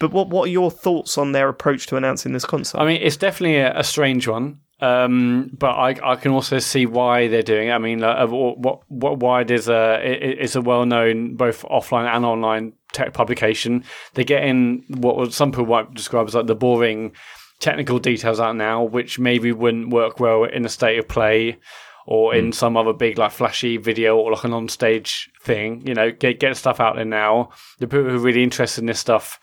but 0.00 0.10
what 0.10 0.28
what 0.30 0.48
are 0.48 0.52
your 0.52 0.70
thoughts 0.70 1.16
on 1.16 1.30
their 1.32 1.48
approach 1.48 1.86
to 1.88 1.96
announcing 1.96 2.32
this 2.32 2.44
console? 2.44 2.80
I 2.80 2.86
mean, 2.86 3.00
it's 3.00 3.16
definitely 3.16 3.58
a, 3.58 3.78
a 3.78 3.84
strange 3.84 4.26
one. 4.26 4.58
Um, 4.80 5.50
but 5.58 5.72
I, 5.72 6.12
I 6.12 6.16
can 6.16 6.32
also 6.32 6.58
see 6.58 6.86
why 6.86 7.28
they're 7.28 7.42
doing 7.42 7.68
it. 7.68 7.72
I 7.72 7.78
mean, 7.78 8.02
uh, 8.02 8.26
what 8.26 8.80
what 8.88 9.18
Wired 9.18 9.50
is 9.50 9.68
a 9.68 10.00
it's 10.02 10.56
a 10.56 10.62
well 10.62 10.86
known 10.86 11.36
both 11.36 11.62
offline 11.64 12.06
and 12.06 12.24
online 12.24 12.72
tech 12.92 13.12
publication. 13.12 13.84
They're 14.14 14.24
getting 14.24 14.84
what 14.88 15.32
some 15.34 15.52
people 15.52 15.66
might 15.66 15.92
describe 15.94 16.26
as 16.28 16.34
like 16.34 16.46
the 16.46 16.54
boring 16.54 17.12
technical 17.58 17.98
details 17.98 18.40
out 18.40 18.56
now, 18.56 18.82
which 18.82 19.18
maybe 19.18 19.52
wouldn't 19.52 19.90
work 19.90 20.18
well 20.18 20.44
in 20.44 20.64
a 20.64 20.70
state 20.70 20.98
of 20.98 21.08
play 21.08 21.58
or 22.06 22.34
in 22.34 22.50
some 22.50 22.74
other 22.76 22.94
big 22.94 23.18
like 23.18 23.32
flashy 23.32 23.76
video 23.76 24.16
or 24.16 24.32
like 24.32 24.44
an 24.44 24.54
on 24.54 24.66
stage 24.66 25.30
thing. 25.42 25.86
You 25.86 25.92
know, 25.92 26.10
get 26.10 26.40
get 26.40 26.56
stuff 26.56 26.80
out 26.80 26.96
there 26.96 27.04
now. 27.04 27.50
The 27.80 27.86
people 27.86 28.04
who 28.04 28.16
are 28.16 28.18
really 28.18 28.42
interested 28.42 28.80
in 28.80 28.86
this 28.86 28.98
stuff 28.98 29.38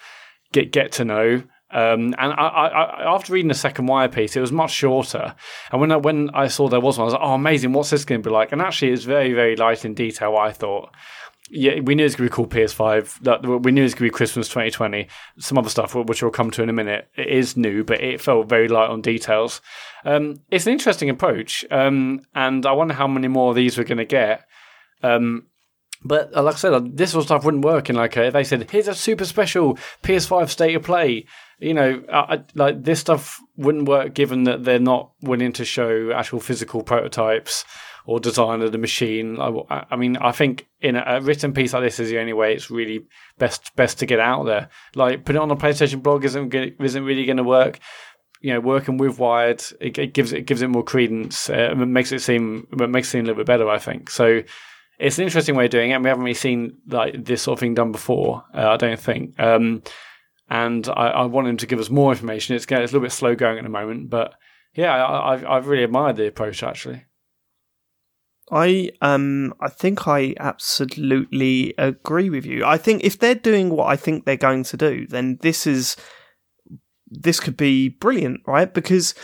get 0.51 0.71
get 0.71 0.91
to 0.93 1.05
know. 1.05 1.43
Um, 1.69 2.15
and 2.17 2.31
I, 2.33 2.47
I, 2.47 3.13
after 3.13 3.33
reading 3.33 3.49
the 3.49 3.53
second 3.53 3.87
wire 3.87 4.07
piece, 4.07 4.37
it 4.37 4.39
was 4.39 4.53
much 4.53 4.71
shorter. 4.71 5.35
And 5.71 5.81
when 5.81 5.91
I, 5.91 5.97
when 5.97 6.29
I 6.33 6.47
saw 6.47 6.69
there 6.69 6.79
was 6.79 6.97
one, 6.97 7.03
I 7.03 7.05
was 7.05 7.13
like, 7.13 7.23
"Oh, 7.23 7.33
amazing! 7.33 7.73
What's 7.73 7.89
this 7.89 8.05
going 8.05 8.21
to 8.21 8.29
be 8.29 8.33
like?" 8.33 8.53
And 8.53 8.61
actually, 8.61 8.91
it's 8.91 9.03
very, 9.03 9.33
very 9.33 9.57
light 9.57 9.83
in 9.83 9.93
detail. 9.93 10.37
I 10.37 10.53
thought, 10.53 10.91
yeah, 11.49 11.79
we 11.81 11.95
knew 11.95 12.03
it 12.03 12.05
was 12.05 12.15
going 12.15 12.29
to 12.29 12.31
be 12.31 12.35
called 12.35 12.51
PS5. 12.51 13.19
That 13.21 13.45
we 13.45 13.71
knew 13.71 13.81
it 13.81 13.85
was 13.85 13.93
going 13.93 14.09
to 14.09 14.13
be 14.13 14.17
Christmas 14.17 14.47
2020. 14.47 15.07
Some 15.39 15.57
other 15.57 15.69
stuff, 15.69 15.95
which 15.95 16.21
we'll 16.21 16.31
come 16.31 16.51
to 16.51 16.63
in 16.63 16.69
a 16.69 16.73
minute, 16.73 17.09
it 17.15 17.27
is 17.27 17.55
new, 17.57 17.83
but 17.83 18.01
it 18.01 18.21
felt 18.21 18.49
very 18.49 18.67
light 18.67 18.89
on 18.89 19.01
details. 19.01 19.61
Um, 20.05 20.41
it's 20.49 20.67
an 20.67 20.73
interesting 20.73 21.09
approach, 21.09 21.65
um, 21.71 22.21
and 22.35 22.65
I 22.65 22.71
wonder 22.71 22.93
how 22.93 23.07
many 23.07 23.27
more 23.27 23.49
of 23.49 23.55
these 23.55 23.77
we're 23.77 23.83
going 23.83 23.97
to 23.97 24.05
get. 24.05 24.45
Um, 25.03 25.46
but 26.03 26.35
uh, 26.35 26.43
like 26.43 26.55
I 26.55 26.57
said, 26.57 26.73
uh, 26.73 26.81
this 26.83 27.11
sort 27.11 27.21
of 27.23 27.27
stuff 27.27 27.45
wouldn't 27.45 27.65
work 27.65 27.89
in 27.89 27.95
like 27.95 28.15
a, 28.17 28.29
they 28.29 28.43
said, 28.43 28.69
"Here's 28.69 28.87
a 28.87 28.95
super 28.95 29.25
special 29.25 29.75
PS5 30.03 30.49
state 30.49 30.75
of 30.75 30.83
play." 30.83 31.25
You 31.59 31.73
know, 31.73 32.03
I, 32.11 32.43
like 32.53 32.83
this 32.83 32.99
stuff 32.99 33.41
wouldn't 33.55 33.87
work 33.87 34.13
given 34.13 34.43
that 34.43 34.63
they're 34.63 34.79
not 34.79 35.11
willing 35.21 35.53
to 35.53 35.65
show 35.65 36.11
actual 36.11 36.39
physical 36.39 36.83
prototypes 36.83 37.65
or 38.07 38.19
design 38.19 38.61
of 38.61 38.71
the 38.71 38.77
machine. 38.77 39.39
I, 39.39 39.85
I 39.91 39.95
mean, 39.95 40.17
I 40.17 40.31
think 40.31 40.67
in 40.81 40.95
a, 40.95 41.03
a, 41.05 41.21
written 41.21 41.53
piece 41.53 41.73
like 41.73 41.83
this 41.83 41.99
is 41.99 42.09
the 42.09 42.19
only 42.19 42.33
way 42.33 42.53
it's 42.53 42.71
really 42.71 43.05
best 43.37 43.75
best 43.75 43.99
to 43.99 44.05
get 44.05 44.19
out 44.19 44.43
there. 44.43 44.69
Like 44.95 45.25
putting 45.25 45.41
it 45.41 45.43
on 45.43 45.51
a 45.51 45.55
PlayStation 45.55 46.01
blog 46.01 46.25
isn't 46.25 46.53
isn't 46.53 47.03
really 47.03 47.25
going 47.25 47.37
to 47.37 47.43
work. 47.43 47.79
You 48.39 48.53
know, 48.53 48.59
working 48.59 48.97
with 48.97 49.17
Wired, 49.17 49.63
it, 49.81 49.97
it, 49.97 50.13
gives 50.13 50.31
it 50.31 50.45
gives 50.45 50.61
it 50.61 50.69
more 50.69 50.83
credence. 50.83 51.49
Uh, 51.49 51.71
it 51.71 51.75
makes 51.75 52.11
it 52.11 52.21
seem 52.21 52.67
it 52.71 52.89
makes 52.89 53.07
it 53.07 53.11
seem 53.11 53.25
a 53.25 53.27
little 53.27 53.43
bit 53.43 53.47
better. 53.47 53.67
I 53.67 53.79
think 53.79 54.09
so. 54.09 54.43
It's 54.99 55.17
an 55.17 55.25
interesting 55.25 55.55
way 55.55 55.65
of 55.65 55.71
doing 55.71 55.91
it. 55.91 55.93
And 55.93 56.03
we 56.03 56.09
haven't 56.09 56.23
really 56.23 56.33
seen 56.33 56.77
like 56.87 57.23
this 57.25 57.43
sort 57.43 57.57
of 57.57 57.59
thing 57.59 57.75
done 57.75 57.91
before. 57.91 58.43
Uh, 58.53 58.69
I 58.69 58.77
don't 58.77 58.99
think. 58.99 59.39
Um, 59.39 59.83
and 60.49 60.87
I, 60.89 61.09
I, 61.09 61.25
want 61.25 61.47
him 61.47 61.57
to 61.57 61.67
give 61.67 61.79
us 61.79 61.89
more 61.89 62.11
information. 62.11 62.55
It's, 62.55 62.65
it's 62.65 62.71
a 62.71 62.75
little 62.77 63.01
bit 63.01 63.11
slow 63.11 63.35
going 63.35 63.57
at 63.57 63.63
the 63.63 63.69
moment, 63.69 64.09
but 64.09 64.33
yeah, 64.73 64.93
I, 64.93 65.33
I've, 65.33 65.45
I've 65.45 65.67
really 65.67 65.83
admired 65.83 66.15
the 66.15 66.27
approach 66.27 66.63
actually. 66.63 67.03
I 68.49 68.91
um 69.01 69.53
I 69.59 69.67
think 69.67 70.07
I 70.07 70.33
absolutely 70.39 71.73
agree 71.77 72.29
with 72.29 72.45
you. 72.45 72.63
I 72.63 72.77
think 72.77 73.03
if 73.03 73.19
they're 73.19 73.35
doing 73.35 73.69
what 73.69 73.87
I 73.87 73.97
think 73.97 74.23
they're 74.23 74.37
going 74.37 74.63
to 74.63 74.77
do, 74.77 75.05
then 75.05 75.37
this 75.41 75.67
is 75.67 75.97
this 77.09 77.39
could 77.39 77.57
be 77.57 77.89
brilliant, 77.89 78.41
right? 78.47 78.73
Because 78.73 79.15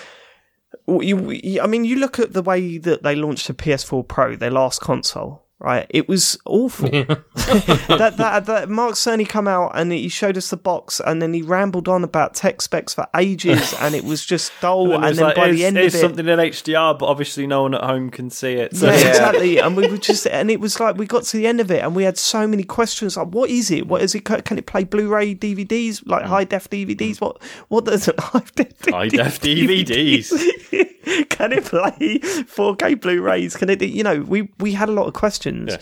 you, 0.87 1.61
I 1.61 1.67
mean, 1.67 1.85
you 1.85 1.97
look 1.97 2.19
at 2.19 2.33
the 2.33 2.41
way 2.41 2.77
that 2.79 3.03
they 3.03 3.15
launched 3.15 3.47
the 3.47 3.53
PS4 3.53 4.07
Pro, 4.07 4.35
their 4.35 4.51
last 4.51 4.81
console, 4.81 5.42
right? 5.63 5.87
It 5.89 6.07
was 6.07 6.37
awful. 6.45 6.89
that, 6.91 8.15
that 8.17 8.45
that 8.45 8.69
Mark 8.69 8.95
Cerny 8.95 9.27
come 9.27 9.47
out 9.47 9.71
and 9.73 9.91
he 9.91 10.09
showed 10.09 10.37
us 10.37 10.49
the 10.49 10.57
box, 10.57 10.99
and 10.99 11.21
then 11.21 11.33
he 11.33 11.41
rambled 11.41 11.87
on 11.87 12.03
about 12.03 12.35
tech 12.35 12.61
specs 12.61 12.93
for 12.93 13.07
ages, 13.15 13.73
and 13.79 13.95
it 13.95 14.03
was 14.03 14.25
just 14.25 14.51
dull. 14.61 14.93
and, 14.93 15.05
and 15.05 15.17
then 15.17 15.25
like, 15.25 15.35
by 15.35 15.51
the 15.51 15.65
end 15.65 15.77
of 15.77 15.85
it, 15.85 15.91
something 15.91 16.27
in 16.27 16.37
HDR, 16.37 16.99
but 16.99 17.05
obviously 17.05 17.47
no 17.47 17.63
one 17.63 17.73
at 17.73 17.83
home 17.83 18.09
can 18.11 18.29
see 18.29 18.53
it. 18.53 18.75
So. 18.75 18.87
Yeah, 18.87 18.93
yeah, 18.97 19.09
exactly. 19.09 19.57
And 19.57 19.77
we 19.77 19.87
were 19.87 19.97
just, 19.97 20.27
and 20.27 20.51
it 20.51 20.59
was 20.59 20.79
like 20.79 20.97
we 20.97 21.05
got 21.05 21.23
to 21.23 21.37
the 21.37 21.47
end 21.47 21.61
of 21.61 21.71
it, 21.71 21.81
and 21.81 21.95
we 21.95 22.03
had 22.03 22.17
so 22.17 22.45
many 22.45 22.63
questions 22.63 23.15
like, 23.17 23.27
what 23.27 23.49
is 23.49 23.71
it? 23.71 23.87
What 23.87 24.01
is 24.01 24.13
it? 24.13 24.25
Can 24.25 24.57
it 24.57 24.65
play 24.65 24.83
Blu-ray 24.83 25.35
DVDs, 25.35 26.05
like 26.05 26.23
mm. 26.23 26.27
high 26.27 26.43
def 26.43 26.69
DVDs? 26.69 27.21
What 27.21 27.41
what 27.69 27.85
does 27.85 28.07
it 28.07 28.19
high 28.19 28.43
def 28.55 28.79
DVDs? 28.79 28.91
High 28.91 29.07
def 29.07 29.39
DVDs. 29.39 31.29
can 31.29 31.53
it 31.53 31.65
play 31.65 32.19
4K 32.19 32.99
Blu-rays? 32.99 33.55
Can 33.55 33.69
it? 33.69 33.81
You 33.81 34.03
know, 34.03 34.21
we 34.21 34.49
we 34.59 34.73
had 34.73 34.89
a 34.89 34.91
lot 34.91 35.07
of 35.07 35.13
questions, 35.13 35.52
yeah. 35.69 35.77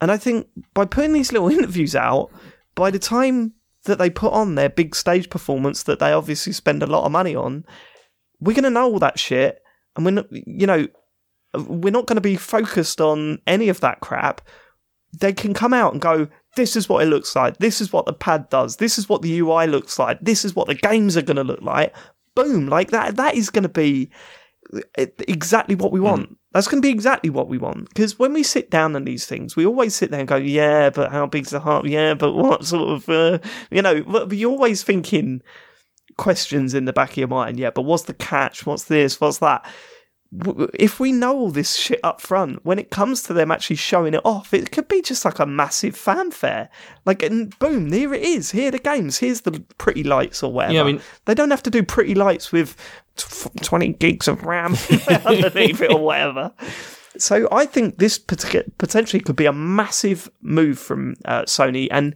and 0.00 0.10
I 0.10 0.16
think 0.16 0.48
by 0.74 0.84
putting 0.84 1.12
these 1.12 1.32
little 1.32 1.48
interviews 1.56 1.94
out, 1.96 2.30
by 2.74 2.90
the 2.90 2.98
time 2.98 3.52
that 3.84 3.98
they 3.98 4.10
put 4.10 4.32
on 4.32 4.54
their 4.54 4.68
big 4.68 4.94
stage 4.94 5.30
performance 5.30 5.84
that 5.84 5.98
they 5.98 6.12
obviously 6.12 6.52
spend 6.52 6.82
a 6.82 6.86
lot 6.86 7.04
of 7.04 7.12
money 7.12 7.34
on, 7.34 7.64
we're 8.40 8.54
gonna 8.56 8.70
know 8.70 8.90
all 8.90 8.98
that 8.98 9.18
shit, 9.18 9.62
and 9.94 10.04
we're 10.04 10.10
not, 10.12 10.26
you 10.30 10.66
know, 10.66 10.86
we're 11.64 11.92
not 11.92 12.06
going 12.06 12.16
to 12.16 12.20
be 12.20 12.36
focused 12.36 13.00
on 13.00 13.40
any 13.46 13.68
of 13.68 13.80
that 13.80 14.00
crap. 14.00 14.40
They 15.18 15.32
can 15.32 15.54
come 15.54 15.72
out 15.72 15.92
and 15.92 16.00
go, 16.00 16.28
this 16.56 16.76
is 16.76 16.88
what 16.88 17.02
it 17.02 17.08
looks 17.08 17.34
like. 17.34 17.58
This 17.58 17.80
is 17.80 17.92
what 17.92 18.06
the 18.06 18.12
pad 18.12 18.48
does. 18.50 18.76
This 18.76 18.98
is 18.98 19.08
what 19.08 19.22
the 19.22 19.38
UI 19.38 19.66
looks 19.66 19.98
like. 19.98 20.18
This 20.20 20.44
is 20.44 20.54
what 20.54 20.66
the 20.66 20.74
games 20.74 21.16
are 21.16 21.22
going 21.22 21.36
to 21.36 21.44
look 21.44 21.62
like. 21.62 21.94
Boom, 22.34 22.66
like 22.68 22.90
that. 22.90 23.16
That 23.16 23.34
is 23.34 23.50
going 23.50 23.62
to 23.62 23.68
be 23.68 24.10
exactly 24.96 25.74
what 25.74 25.92
we 25.92 26.00
want. 26.00 26.30
Mm. 26.30 26.36
That's 26.52 26.68
going 26.68 26.80
to 26.82 26.86
be 26.86 26.92
exactly 26.92 27.30
what 27.30 27.48
we 27.48 27.58
want. 27.58 27.88
Because 27.90 28.18
when 28.18 28.32
we 28.32 28.42
sit 28.42 28.70
down 28.70 28.96
on 28.96 29.04
these 29.04 29.26
things, 29.26 29.56
we 29.56 29.66
always 29.66 29.94
sit 29.94 30.10
there 30.10 30.20
and 30.20 30.28
go, 30.28 30.36
yeah, 30.36 30.90
but 30.90 31.12
how 31.12 31.26
big's 31.26 31.50
the 31.50 31.60
heart? 31.60 31.86
Yeah, 31.86 32.14
but 32.14 32.32
what 32.32 32.64
sort 32.64 32.88
of, 32.88 33.08
uh, 33.08 33.38
you 33.70 33.82
know, 33.82 34.26
you're 34.30 34.50
always 34.50 34.82
thinking 34.82 35.42
questions 36.16 36.72
in 36.72 36.86
the 36.86 36.92
back 36.92 37.10
of 37.10 37.16
your 37.18 37.28
mind. 37.28 37.58
Yeah, 37.58 37.70
but 37.70 37.82
what's 37.82 38.04
the 38.04 38.14
catch? 38.14 38.64
What's 38.64 38.84
this? 38.84 39.20
What's 39.20 39.38
that? 39.38 39.66
If 40.74 40.98
we 40.98 41.12
know 41.12 41.36
all 41.36 41.50
this 41.50 41.76
shit 41.76 42.00
up 42.02 42.20
front, 42.20 42.64
when 42.64 42.78
it 42.78 42.90
comes 42.90 43.22
to 43.24 43.32
them 43.32 43.50
actually 43.50 43.76
showing 43.76 44.14
it 44.14 44.20
off, 44.24 44.52
it 44.52 44.70
could 44.70 44.88
be 44.88 45.02
just 45.02 45.24
like 45.24 45.38
a 45.38 45.46
massive 45.46 45.96
fanfare. 45.96 46.68
Like, 47.04 47.22
and 47.22 47.56
boom, 47.58 47.92
here 47.92 48.12
it 48.12 48.22
is. 48.22 48.50
Here 48.50 48.68
are 48.68 48.72
the 48.72 48.78
games. 48.78 49.18
Here's 49.18 49.42
the 49.42 49.62
pretty 49.78 50.02
lights 50.02 50.42
or 50.42 50.52
whatever. 50.52 50.74
Yeah, 50.74 50.82
I 50.82 50.84
mean, 50.84 51.00
they 51.24 51.34
don't 51.34 51.50
have 51.50 51.62
to 51.64 51.70
do 51.70 51.82
pretty 51.82 52.14
lights 52.14 52.52
with 52.52 52.76
20 53.62 53.94
gigs 53.94 54.28
of 54.28 54.42
RAM 54.42 54.72
underneath 55.24 55.80
it 55.80 55.92
or 55.92 56.00
whatever. 56.00 56.52
So 57.18 57.48
I 57.50 57.64
think 57.64 57.98
this 57.98 58.18
potentially 58.18 59.20
could 59.20 59.36
be 59.36 59.46
a 59.46 59.52
massive 59.52 60.30
move 60.42 60.78
from 60.78 61.14
uh, 61.24 61.42
Sony. 61.42 61.88
And 61.90 62.14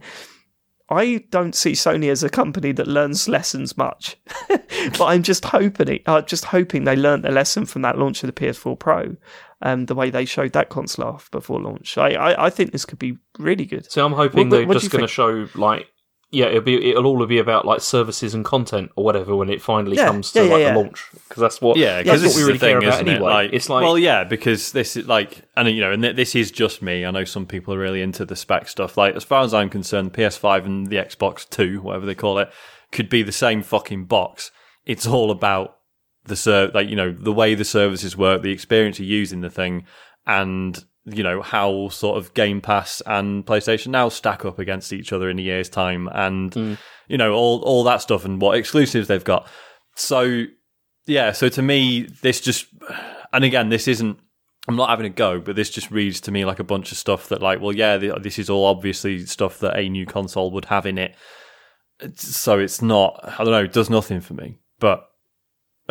I 0.91 1.23
don't 1.29 1.55
see 1.55 1.71
Sony 1.71 2.09
as 2.09 2.21
a 2.21 2.29
company 2.29 2.73
that 2.73 2.87
learns 2.87 3.29
lessons 3.29 3.77
much, 3.77 4.17
but 4.49 5.01
I'm 5.01 5.23
just 5.23 5.45
hoping 5.45 5.87
it. 5.87 6.01
I'm 6.05 6.25
just 6.25 6.45
hoping 6.45 6.83
they 6.83 6.95
learned 6.95 7.25
a 7.25 7.31
lesson 7.31 7.65
from 7.65 7.81
that 7.83 7.97
launch 7.97 8.23
of 8.23 8.27
the 8.27 8.33
PS4 8.33 8.77
Pro, 8.77 9.15
and 9.61 9.87
the 9.87 9.95
way 9.95 10.09
they 10.09 10.25
showed 10.25 10.53
that 10.53 10.69
console 10.69 11.07
off 11.07 11.31
before 11.31 11.61
launch. 11.61 11.97
I, 11.97 12.11
I, 12.13 12.45
I 12.47 12.49
think 12.49 12.71
this 12.71 12.85
could 12.85 12.99
be 12.99 13.17
really 13.39 13.65
good. 13.65 13.89
So 13.91 14.05
I'm 14.05 14.13
hoping 14.13 14.49
what, 14.49 14.55
they're 14.57 14.67
what 14.67 14.73
just 14.73 14.91
going 14.91 15.03
to 15.03 15.07
show 15.07 15.47
like 15.55 15.87
yeah, 16.31 16.45
it'll 16.45 16.61
be 16.61 16.89
it'll 16.91 17.05
all 17.05 17.25
be 17.25 17.39
about 17.39 17.65
like 17.65 17.81
services 17.81 18.33
and 18.33 18.45
content 18.45 18.91
or 18.95 19.03
whatever 19.03 19.35
when 19.35 19.49
it 19.49 19.61
finally 19.61 19.97
yeah, 19.97 20.07
comes 20.07 20.31
to 20.31 20.45
yeah, 20.45 20.49
like 20.49 20.61
yeah, 20.61 20.73
the 20.73 20.79
launch 20.79 21.05
because 21.11 21.41
that's 21.41 21.61
what 21.61 21.75
yeah 21.75 22.01
because 22.01 22.23
what 22.23 22.35
we 22.35 22.43
really 22.43 22.57
thing, 22.57 22.79
care 22.79 22.89
about 22.89 22.99
anyway. 23.01 23.17
It? 23.17 23.21
Like, 23.21 23.49
it's 23.53 23.69
like 23.69 23.83
well 23.83 23.97
yeah 23.97 24.23
because 24.23 24.71
this 24.71 24.95
is 24.95 25.07
like 25.07 25.41
and 25.57 25.69
you 25.69 25.81
know 25.81 25.91
and 25.91 26.01
this 26.01 26.33
is 26.33 26.49
just 26.49 26.81
me. 26.81 27.05
I 27.05 27.11
know 27.11 27.25
some 27.25 27.45
people 27.45 27.73
are 27.73 27.79
really 27.79 28.01
into 28.01 28.23
the 28.25 28.37
spec 28.37 28.69
stuff. 28.69 28.97
Like 28.97 29.15
as 29.15 29.25
far 29.25 29.43
as 29.43 29.53
I'm 29.53 29.69
concerned, 29.69 30.13
PS5 30.13 30.65
and 30.65 30.87
the 30.87 30.95
Xbox 30.95 31.47
Two, 31.49 31.81
whatever 31.81 32.05
they 32.05 32.15
call 32.15 32.39
it, 32.39 32.49
could 32.93 33.09
be 33.09 33.23
the 33.23 33.33
same 33.33 33.61
fucking 33.61 34.05
box. 34.05 34.51
It's 34.85 35.05
all 35.05 35.31
about 35.31 35.77
the 36.25 36.37
serv 36.37 36.73
like 36.73 36.87
you 36.87 36.95
know 36.95 37.11
the 37.11 37.33
way 37.33 37.55
the 37.55 37.65
services 37.65 38.15
work, 38.15 38.41
the 38.41 38.53
experience 38.53 38.99
of 38.99 39.05
using 39.05 39.41
the 39.41 39.49
thing, 39.49 39.85
and 40.25 40.85
you 41.05 41.23
know 41.23 41.41
how 41.41 41.89
sort 41.89 42.17
of 42.17 42.33
Game 42.33 42.61
Pass 42.61 43.01
and 43.05 43.45
PlayStation 43.45 43.87
Now 43.87 44.09
stack 44.09 44.45
up 44.45 44.59
against 44.59 44.93
each 44.93 45.11
other 45.11 45.29
in 45.29 45.39
a 45.39 45.41
year's 45.41 45.69
time, 45.69 46.07
and 46.13 46.51
mm. 46.51 46.77
you 47.07 47.17
know 47.17 47.33
all 47.33 47.61
all 47.61 47.83
that 47.85 48.01
stuff 48.01 48.25
and 48.25 48.41
what 48.41 48.57
exclusives 48.57 49.07
they've 49.07 49.23
got. 49.23 49.47
So 49.95 50.45
yeah, 51.05 51.31
so 51.31 51.49
to 51.49 51.61
me, 51.61 52.07
this 52.21 52.41
just 52.41 52.67
and 53.33 53.43
again, 53.43 53.69
this 53.69 53.87
isn't. 53.87 54.19
I'm 54.67 54.75
not 54.75 54.89
having 54.89 55.07
a 55.07 55.09
go, 55.09 55.39
but 55.39 55.55
this 55.55 55.71
just 55.71 55.89
reads 55.89 56.21
to 56.21 56.31
me 56.31 56.45
like 56.45 56.59
a 56.59 56.63
bunch 56.63 56.91
of 56.91 56.97
stuff 56.99 57.29
that, 57.29 57.41
like, 57.41 57.59
well, 57.61 57.75
yeah, 57.75 57.97
this 57.97 58.37
is 58.37 58.47
all 58.47 58.65
obviously 58.65 59.25
stuff 59.25 59.57
that 59.59 59.75
a 59.75 59.89
new 59.89 60.05
console 60.05 60.51
would 60.51 60.65
have 60.65 60.85
in 60.85 60.99
it. 60.99 61.15
So 62.15 62.59
it's 62.59 62.79
not. 62.79 63.19
I 63.39 63.43
don't 63.43 63.51
know. 63.51 63.63
It 63.63 63.73
does 63.73 63.89
nothing 63.89 64.21
for 64.21 64.35
me, 64.35 64.59
but 64.79 65.10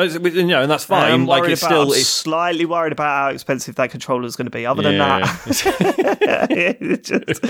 you 0.04 0.44
know, 0.44 0.62
and 0.62 0.70
that's 0.70 0.84
fine. 0.84 1.12
I'm 1.12 1.26
like 1.26 1.48
it's 1.48 1.62
about, 1.62 1.70
still 1.70 1.92
it's... 1.92 2.08
slightly 2.08 2.64
worried 2.64 2.92
about 2.92 3.24
how 3.24 3.28
expensive 3.30 3.74
that 3.76 3.90
controller 3.90 4.24
is 4.24 4.36
going 4.36 4.46
to 4.46 4.50
be. 4.50 4.66
Other 4.66 4.82
than 4.82 4.94
yeah. 4.94 5.20
that, 5.20 6.48
it, 6.50 7.04
just, 7.04 7.40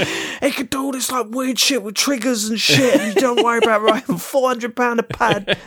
it 0.42 0.54
can 0.54 0.66
do 0.66 0.84
all 0.84 0.92
this 0.92 1.10
like 1.10 1.26
weird 1.30 1.58
shit 1.58 1.82
with 1.82 1.94
triggers 1.94 2.48
and 2.48 2.60
shit. 2.60 3.00
And 3.00 3.14
you 3.14 3.20
don't 3.20 3.42
worry 3.42 3.58
about 3.58 3.82
right 3.82 4.04
four 4.04 4.48
hundred 4.48 4.76
pound 4.76 5.00
a 5.00 5.02
pad. 5.02 5.58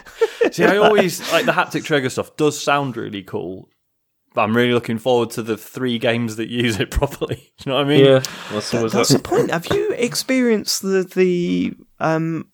See, 0.51 0.63
I 0.63 0.77
always 0.77 1.19
like 1.31 1.45
the 1.45 1.51
haptic 1.51 1.83
trigger 1.83 2.09
stuff. 2.09 2.35
Does 2.35 2.61
sound 2.61 2.97
really 2.97 3.23
cool. 3.23 3.69
I'm 4.35 4.55
really 4.55 4.73
looking 4.73 4.97
forward 4.97 5.29
to 5.31 5.43
the 5.43 5.57
three 5.57 5.99
games 5.99 6.37
that 6.37 6.49
use 6.49 6.79
it 6.79 6.89
properly. 6.89 7.53
you 7.63 7.71
know 7.71 7.75
what 7.75 7.85
I 7.85 7.87
mean? 7.87 8.05
Yeah, 8.05 8.23
that's, 8.51 8.71
that's 8.71 9.09
the 9.09 9.19
point. 9.19 9.51
Have 9.51 9.67
you 9.67 9.91
experienced 9.91 10.81
the 10.81 11.03
the 11.03 11.75
um 11.99 12.47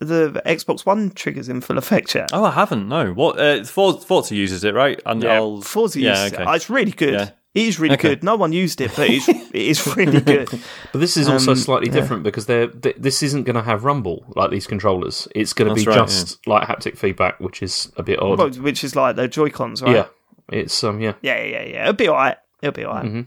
the 0.00 0.42
Xbox 0.46 0.86
One 0.86 1.10
triggers 1.10 1.48
in 1.48 1.60
full 1.60 1.78
effect 1.78 2.14
yet. 2.14 2.30
Oh, 2.32 2.44
I 2.44 2.52
haven't. 2.52 2.88
No. 2.88 3.12
What? 3.12 3.38
Uh, 3.38 3.64
Forza 3.64 4.34
uses 4.34 4.64
it, 4.64 4.74
right? 4.74 5.00
And 5.04 5.22
yeah, 5.22 5.34
I'll... 5.34 5.60
Forza 5.60 6.00
yeah, 6.00 6.10
uses 6.10 6.32
okay. 6.34 6.42
it. 6.42 6.46
Oh, 6.46 6.52
it's 6.52 6.70
really 6.70 6.92
good. 6.92 7.14
Yeah. 7.14 7.30
It 7.54 7.66
is 7.66 7.80
really 7.80 7.94
okay. 7.94 8.10
good. 8.10 8.22
No 8.22 8.36
one 8.36 8.52
used 8.52 8.80
it, 8.80 8.92
but 8.94 9.10
it's, 9.10 9.28
it 9.28 9.54
is 9.54 9.96
really 9.96 10.20
good. 10.20 10.48
But 10.92 11.00
this 11.00 11.16
is 11.16 11.28
also 11.28 11.52
um, 11.52 11.56
slightly 11.56 11.88
yeah. 11.88 11.94
different 11.94 12.22
because 12.22 12.46
they're, 12.46 12.68
they, 12.68 12.92
this 12.92 13.22
isn't 13.22 13.44
going 13.44 13.56
to 13.56 13.62
have 13.62 13.84
rumble 13.84 14.24
like 14.36 14.50
these 14.50 14.66
controllers. 14.66 15.26
It's 15.34 15.52
going 15.52 15.68
to 15.68 15.74
be 15.74 15.84
right, 15.84 15.96
just 15.96 16.38
yeah. 16.46 16.54
like 16.54 16.68
haptic 16.68 16.96
feedback, 16.96 17.40
which 17.40 17.62
is 17.62 17.90
a 17.96 18.02
bit 18.02 18.20
odd. 18.20 18.38
Well, 18.38 18.50
which 18.50 18.84
is 18.84 18.94
like 18.94 19.16
the 19.16 19.26
Joy 19.26 19.50
Cons, 19.50 19.82
right? 19.82 19.94
Yeah, 19.96 20.06
it's 20.50 20.84
um, 20.84 21.00
yeah, 21.00 21.14
yeah, 21.20 21.42
yeah, 21.42 21.64
yeah. 21.64 21.82
It'll 21.82 21.94
be 21.94 22.08
alright. 22.08 22.36
It'll 22.62 22.72
be 22.72 22.84
alright. 22.84 23.06
Mm-hmm. 23.06 23.20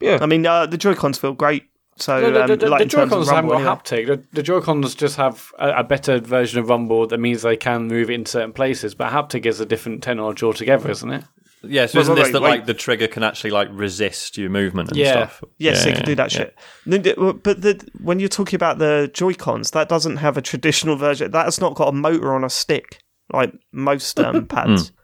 Yeah, 0.00 0.18
I 0.20 0.26
mean, 0.26 0.44
uh, 0.44 0.66
the 0.66 0.78
Joy 0.78 0.94
Cons 0.94 1.18
feel 1.18 1.32
great. 1.32 1.69
So 2.00 2.20
the, 2.20 2.46
the, 2.46 2.56
the, 2.56 2.66
um, 2.66 2.70
like 2.72 2.78
the 2.80 2.86
Joy 2.86 3.08
Cons 3.08 3.30
haven't 3.30 3.50
got 3.50 3.84
haptic. 3.84 4.06
The, 4.06 4.22
the 4.32 4.42
Joy 4.42 4.60
Cons 4.60 4.94
just 4.94 5.16
have 5.16 5.52
a, 5.58 5.80
a, 5.80 5.84
better 5.84 6.18
version 6.18 6.58
of 6.58 6.68
Rumble 6.68 7.06
that 7.06 7.18
means 7.18 7.42
they 7.42 7.56
can 7.56 7.88
move 7.88 8.10
it 8.10 8.14
in 8.14 8.26
certain 8.26 8.52
places. 8.52 8.94
But 8.94 9.12
haptic 9.12 9.46
is 9.46 9.60
a 9.60 9.66
different 9.66 10.02
technology 10.02 10.46
altogether, 10.46 10.90
isn't 10.90 11.10
it? 11.10 11.24
Yeah, 11.62 11.86
so 11.86 12.00
isn't 12.00 12.14
this 12.14 12.32
that 12.32 12.40
like 12.40 12.64
the 12.64 12.72
trigger 12.72 13.06
can 13.06 13.22
actually 13.22 13.50
like 13.50 13.68
resist 13.70 14.38
your 14.38 14.48
movement 14.48 14.88
and 14.90 14.98
yeah. 14.98 15.12
stuff? 15.12 15.44
Yes, 15.58 15.84
yeah, 15.84 15.92
it 15.92 15.96
can 15.96 16.04
do 16.06 16.14
that 16.14 16.32
yeah. 16.32 16.38
shit. 16.38 16.58
But 16.86 17.60
the, 17.60 17.86
when 18.00 18.18
you're 18.18 18.30
talking 18.30 18.56
about 18.56 18.78
the 18.78 19.10
Joy 19.12 19.34
Cons, 19.34 19.72
that 19.72 19.88
doesn't 19.88 20.16
have 20.16 20.38
a 20.38 20.42
traditional 20.42 20.96
version. 20.96 21.30
That's 21.30 21.60
not 21.60 21.74
got 21.74 21.88
a 21.88 21.92
motor 21.92 22.34
on 22.34 22.44
a 22.44 22.50
stick 22.50 23.02
like 23.32 23.52
most 23.72 24.18
um, 24.20 24.46
pads. 24.48 24.90
Mm. 24.90 24.94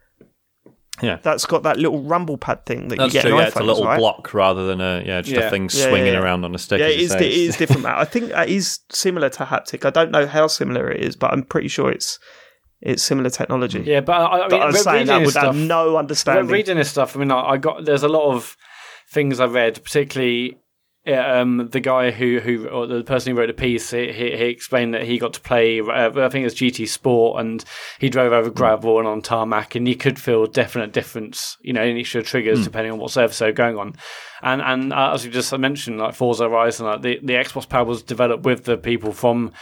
Yeah, 1.02 1.18
that's 1.22 1.44
got 1.44 1.62
that 1.64 1.76
little 1.78 2.02
rumble 2.02 2.38
pad 2.38 2.64
thing 2.64 2.88
that 2.88 2.96
that's 2.98 3.12
you 3.14 3.20
get. 3.20 3.28
True, 3.28 3.38
yeah, 3.38 3.46
it's 3.48 3.56
a 3.56 3.62
little 3.62 3.84
right? 3.84 3.98
block 3.98 4.32
rather 4.32 4.66
than 4.66 4.80
a 4.80 5.02
yeah, 5.04 5.20
just 5.20 5.36
yeah. 5.36 5.46
a 5.46 5.50
thing 5.50 5.64
yeah, 5.64 5.88
swinging 5.88 6.14
yeah, 6.14 6.20
around 6.20 6.44
on 6.44 6.54
a 6.54 6.58
stick. 6.58 6.80
Yeah, 6.80 6.86
it 6.86 7.00
is, 7.00 7.14
it 7.14 7.22
is 7.22 7.56
different. 7.56 7.84
I 7.86 8.04
think 8.04 8.30
that 8.30 8.48
is 8.48 8.80
similar 8.90 9.28
to 9.30 9.44
haptic. 9.44 9.84
I 9.84 9.90
don't 9.90 10.10
know 10.10 10.26
how 10.26 10.46
similar 10.46 10.90
it 10.90 11.02
is, 11.02 11.14
but 11.14 11.32
I'm 11.32 11.42
pretty 11.42 11.68
sure 11.68 11.90
it's 11.90 12.18
It's 12.80 13.02
similar 13.02 13.30
technology. 13.30 13.80
Yeah, 13.80 14.00
but 14.00 14.12
I, 14.12 14.24
I 14.24 14.38
mean, 14.40 14.48
But 14.50 14.60
I 14.60 14.66
was 14.66 14.82
saying 14.82 14.94
reading 14.94 15.06
that 15.06 15.18
this 15.20 15.34
would 15.34 15.42
have 15.42 15.54
stuff, 15.54 15.56
no 15.56 15.96
understanding. 15.96 16.46
reading 16.48 16.76
this 16.76 16.90
stuff. 16.90 17.16
I 17.16 17.20
mean, 17.20 17.30
I, 17.30 17.40
I 17.40 17.56
got 17.56 17.84
there's 17.84 18.02
a 18.02 18.08
lot 18.08 18.34
of 18.34 18.56
things 19.10 19.40
I 19.40 19.46
read, 19.46 19.82
particularly. 19.82 20.58
Yeah, 21.06 21.40
Um, 21.40 21.68
the 21.70 21.80
guy 21.80 22.10
who, 22.10 22.40
who, 22.40 22.66
or 22.68 22.86
the 22.86 23.04
person 23.04 23.32
who 23.32 23.38
wrote 23.38 23.46
the 23.46 23.52
piece, 23.54 23.90
he, 23.92 24.12
he 24.12 24.36
he 24.36 24.44
explained 24.46 24.92
that 24.94 25.04
he 25.04 25.18
got 25.18 25.32
to 25.34 25.40
play. 25.40 25.80
Uh, 25.80 26.08
I 26.10 26.28
think 26.28 26.42
it 26.42 26.44
was 26.44 26.54
GT 26.54 26.88
Sport, 26.88 27.40
and 27.40 27.64
he 28.00 28.08
drove 28.08 28.32
over 28.32 28.50
gravel 28.50 28.98
and 28.98 29.06
on 29.06 29.22
tarmac, 29.22 29.74
and 29.76 29.86
you 29.86 29.94
could 29.96 30.18
feel 30.20 30.46
definite 30.46 30.92
difference, 30.92 31.56
you 31.60 31.72
know, 31.72 31.82
in 31.84 31.96
each 31.96 32.14
of 32.14 32.24
the 32.24 32.28
triggers 32.28 32.64
depending 32.64 32.92
on 32.92 32.98
what 32.98 33.12
surface 33.12 33.38
they 33.38 33.46
were 33.46 33.52
going 33.52 33.78
on. 33.78 33.94
And 34.42 34.60
and 34.60 34.92
uh, 34.92 35.12
as 35.14 35.24
you 35.24 35.30
just 35.30 35.56
mentioned, 35.56 35.98
like 35.98 36.14
Forza 36.14 36.44
Horizon, 36.48 36.86
like 36.86 37.02
the 37.02 37.20
the 37.22 37.34
Xbox 37.34 37.68
Pad 37.68 37.86
was 37.86 38.02
developed 38.02 38.44
with 38.44 38.64
the 38.64 38.76
people 38.76 39.12
from. 39.12 39.52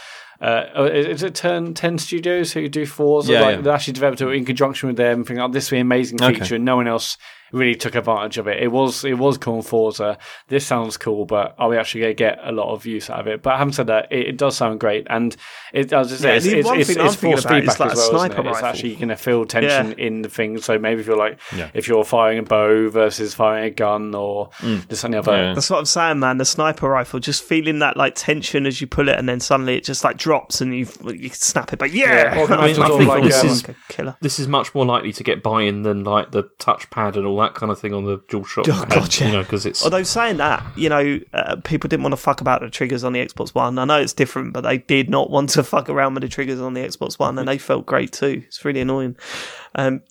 Uh, 0.41 0.89
is 0.93 1.23
it 1.23 1.33
Turn 1.33 1.73
Ten 1.73 1.97
Studios 1.97 2.51
who 2.51 2.67
do 2.67 2.85
Forza? 2.85 3.31
Yeah, 3.31 3.41
like, 3.41 3.55
yeah. 3.55 3.61
They 3.61 3.69
actually 3.69 3.93
developed 3.93 4.19
it 4.21 4.27
in 4.27 4.43
conjunction 4.43 4.87
with 4.87 4.97
them, 4.97 5.23
thinking, 5.23 5.41
"Oh, 5.41 5.47
this 5.47 5.71
will 5.71 5.77
be 5.77 5.79
an 5.79 5.87
amazing 5.87 6.21
Okay. 6.21 6.39
feature," 6.39 6.55
and 6.55 6.65
no 6.65 6.75
one 6.75 6.89
else 6.89 7.17
really 7.51 7.75
took 7.75 7.95
advantage 7.95 8.37
of 8.37 8.47
it. 8.47 8.61
It 8.61 8.67
was 8.71 9.03
it 9.05 9.17
was 9.17 9.37
called 9.37 9.65
Forza. 9.65 10.17
This 10.47 10.65
sounds 10.65 10.97
cool, 10.97 11.25
but 11.25 11.55
are 11.57 11.69
we 11.69 11.77
actually 11.77 12.01
going 12.01 12.11
to 12.15 12.15
get 12.17 12.39
a 12.43 12.51
lot 12.51 12.73
of 12.73 12.85
use 12.85 13.09
out 13.09 13.19
of 13.21 13.27
it? 13.27 13.41
But 13.41 13.57
having 13.57 13.73
said 13.73 13.87
that, 13.87 14.11
it, 14.11 14.27
it 14.29 14.37
does 14.37 14.55
sound 14.57 14.79
great, 14.79 15.07
and 15.09 15.35
it 15.73 15.93
as 15.93 16.11
I 16.11 16.15
say, 16.15 16.29
Yeah, 16.29 16.35
it's, 16.35 16.45
it's, 16.45 16.65
one 16.65 16.79
it's, 16.79 16.87
thing 16.89 16.97
it's 16.97 17.05
I'm 17.05 17.11
thinking 17.19 17.31
force 17.37 17.45
about 17.45 17.57
is 17.63 17.69
feedback 17.69 17.79
like 17.79 17.91
as 17.91 17.97
a 17.97 18.11
well. 18.11 18.23
Isn't 18.23 18.31
sniper 18.33 18.47
it? 18.47 18.51
It's 18.51 18.63
actually 18.63 18.95
going 18.95 19.09
to 19.09 19.15
feel 19.15 19.45
tension 19.45 19.89
Yeah. 19.97 20.05
in 20.05 20.21
the 20.21 20.29
thing. 20.29 20.57
So 20.59 20.77
maybe 20.79 21.01
if 21.01 21.07
you're 21.07 21.17
like, 21.17 21.39
Yeah. 21.55 21.69
if 21.73 21.87
you're 21.87 22.03
firing 22.03 22.39
a 22.39 22.43
bow 22.43 22.89
versus 22.89 23.33
firing 23.33 23.65
a 23.65 23.69
gun 23.69 24.13
or 24.15 24.49
just 24.89 25.05
any 25.05 25.17
other. 25.17 25.31
Yeah. 25.35 25.53
That's 25.53 25.69
what 25.69 25.79
I'm 25.79 25.85
saying, 25.85 26.19
man. 26.19 26.37
The 26.37 26.45
sniper 26.45 26.89
rifle, 26.89 27.19
just 27.19 27.43
feeling 27.43 27.79
that 27.79 27.97
like 27.97 28.13
tension 28.15 28.65
as 28.65 28.81
you 28.81 28.87
pull 28.87 29.09
it, 29.09 29.17
and 29.17 29.27
then 29.29 29.39
suddenly 29.39 29.75
it 29.75 29.83
just 29.83 30.03
like 30.03 30.17
drops, 30.17 30.61
and 30.61 30.75
you 30.75 30.87
you 31.05 31.29
snap 31.29 31.73
it. 31.73 31.79
But 31.79 31.91
yeah, 31.91 32.39
Or 32.39 32.51
I 32.51 32.67
mean, 32.67 32.81
I 32.81 32.87
think 32.89 33.07
like, 33.07 33.23
this 33.23 33.41
um, 33.41 33.47
is- 33.47 33.67
like 33.67 33.77
a 33.77 33.93
killer. 33.93 34.17
This 34.21 34.39
is 34.39 34.47
much 34.47 34.73
more 34.73 34.85
likely 34.85 35.13
to 35.13 35.23
get 35.23 35.43
buy-in 35.43 35.83
than 35.83 36.03
like 36.03 36.31
the 36.31 36.43
touchpad 36.59 37.15
and 37.15 37.25
all 37.25 37.34
that 37.37 37.55
kind 37.55 37.71
of 37.71 37.79
thing 37.79 37.93
on 37.93 38.05
the 38.05 38.17
DualShock. 38.19 38.65
Oh, 38.69 38.85
God, 38.89 39.19
yeah. 39.19 39.27
You 39.27 39.33
know, 39.33 39.41
because 39.43 39.65
it's 39.65 39.83
Although 39.83 40.03
saying 40.03 40.37
that, 40.37 40.63
you 40.77 40.89
know, 40.89 41.19
uh, 41.33 41.55
people 41.63 41.87
didn't 41.87 42.03
want 42.03 42.13
to 42.13 42.17
fuck 42.17 42.41
about 42.41 42.61
the 42.61 42.69
triggers 42.69 43.03
on 43.03 43.13
the 43.13 43.19
Xbox 43.25 43.53
One. 43.55 43.77
I 43.79 43.85
know 43.85 43.99
it's 43.99 44.13
different, 44.13 44.53
but 44.53 44.61
they 44.61 44.77
did 44.77 45.09
not 45.09 45.29
want 45.29 45.49
to 45.51 45.63
fuck 45.73 45.89
around 45.89 46.13
with 46.15 46.23
the 46.23 46.29
triggers 46.29 46.59
on 46.61 46.73
the 46.73 46.81
Xbox 46.81 47.17
One, 47.19 47.37
and 47.39 47.47
they 47.47 47.57
felt 47.57 47.85
great 47.85 48.11
too. 48.11 48.43
It's 48.45 48.63
really 48.65 48.81
annoying. 48.81 49.15
Um, 49.75 50.01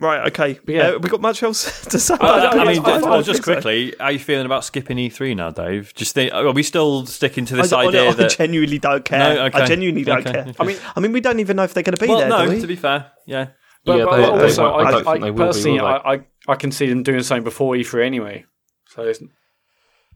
right, 0.00 0.26
okay. 0.28 0.58
yeah. 0.66 0.88
Uh, 0.90 0.98
we 0.98 1.08
got 1.08 1.20
much 1.20 1.42
else 1.42 1.84
to 1.88 1.98
say? 1.98 2.14
I, 2.14 2.16
about 2.16 2.58
I 2.58 2.72
mean, 2.72 2.84
I- 2.84 2.90
I 2.98 3.22
just 3.22 3.26
think 3.26 3.44
so. 3.44 3.52
quickly, 3.54 3.94
how 3.98 4.06
are 4.06 4.12
you 4.12 4.18
feeling 4.18 4.46
about 4.46 4.64
skipping 4.64 4.96
E3 4.98 5.36
now, 5.36 5.50
Dave? 5.50 5.92
Just 5.94 6.14
think, 6.14 6.32
are 6.32 6.52
we 6.52 6.62
still 6.62 7.06
sticking 7.06 7.44
to 7.46 7.56
this 7.56 7.72
I, 7.72 7.82
I- 7.82 7.86
idea 7.88 8.08
I 8.10 8.12
that? 8.14 8.30
genuinely 8.36 8.78
don't 8.78 9.04
care. 9.04 9.34
No, 9.34 9.44
okay. 9.46 9.60
I 9.62 9.66
genuinely 9.66 10.04
don't 10.04 10.26
Okay. 10.26 10.32
care. 10.32 10.54
I 10.58 10.64
mean- 10.64 10.78
I 10.96 11.00
mean, 11.00 11.12
we 11.12 11.20
don't 11.20 11.40
even 11.40 11.56
know 11.56 11.64
if 11.64 11.74
they're 11.74 11.82
going 11.82 11.96
to 11.96 12.02
be 12.04 12.08
well, 12.08 12.18
there. 12.18 12.28
no. 12.28 12.44
do 12.46 12.52
we? 12.52 12.60
To 12.60 12.66
be 12.66 12.76
fair, 12.76 13.12
yeah. 13.26 13.48
But, 13.86 13.98
Yeah, 13.98 14.04
but 14.06 14.16
they- 14.16 14.22
they 14.38 14.42
also, 14.44 14.62
won't- 14.70 14.86
I 14.86 14.90
I, 14.90 15.00
I, 15.00 15.02
think 15.02 15.24
they 15.24 15.30
will 15.30 15.38
be, 15.38 15.44
personally, 15.44 15.80
will 15.80 15.86
I, 15.88 16.20
I, 16.48 16.52
I 16.52 16.56
can 16.56 16.72
see 16.72 16.88
them 16.88 17.02
doing 17.02 17.22
something 17.22 17.44
before 17.44 17.74
E3 17.74 18.04
anyway. 18.04 18.44
So 18.86 19.02
it's, 19.02 19.22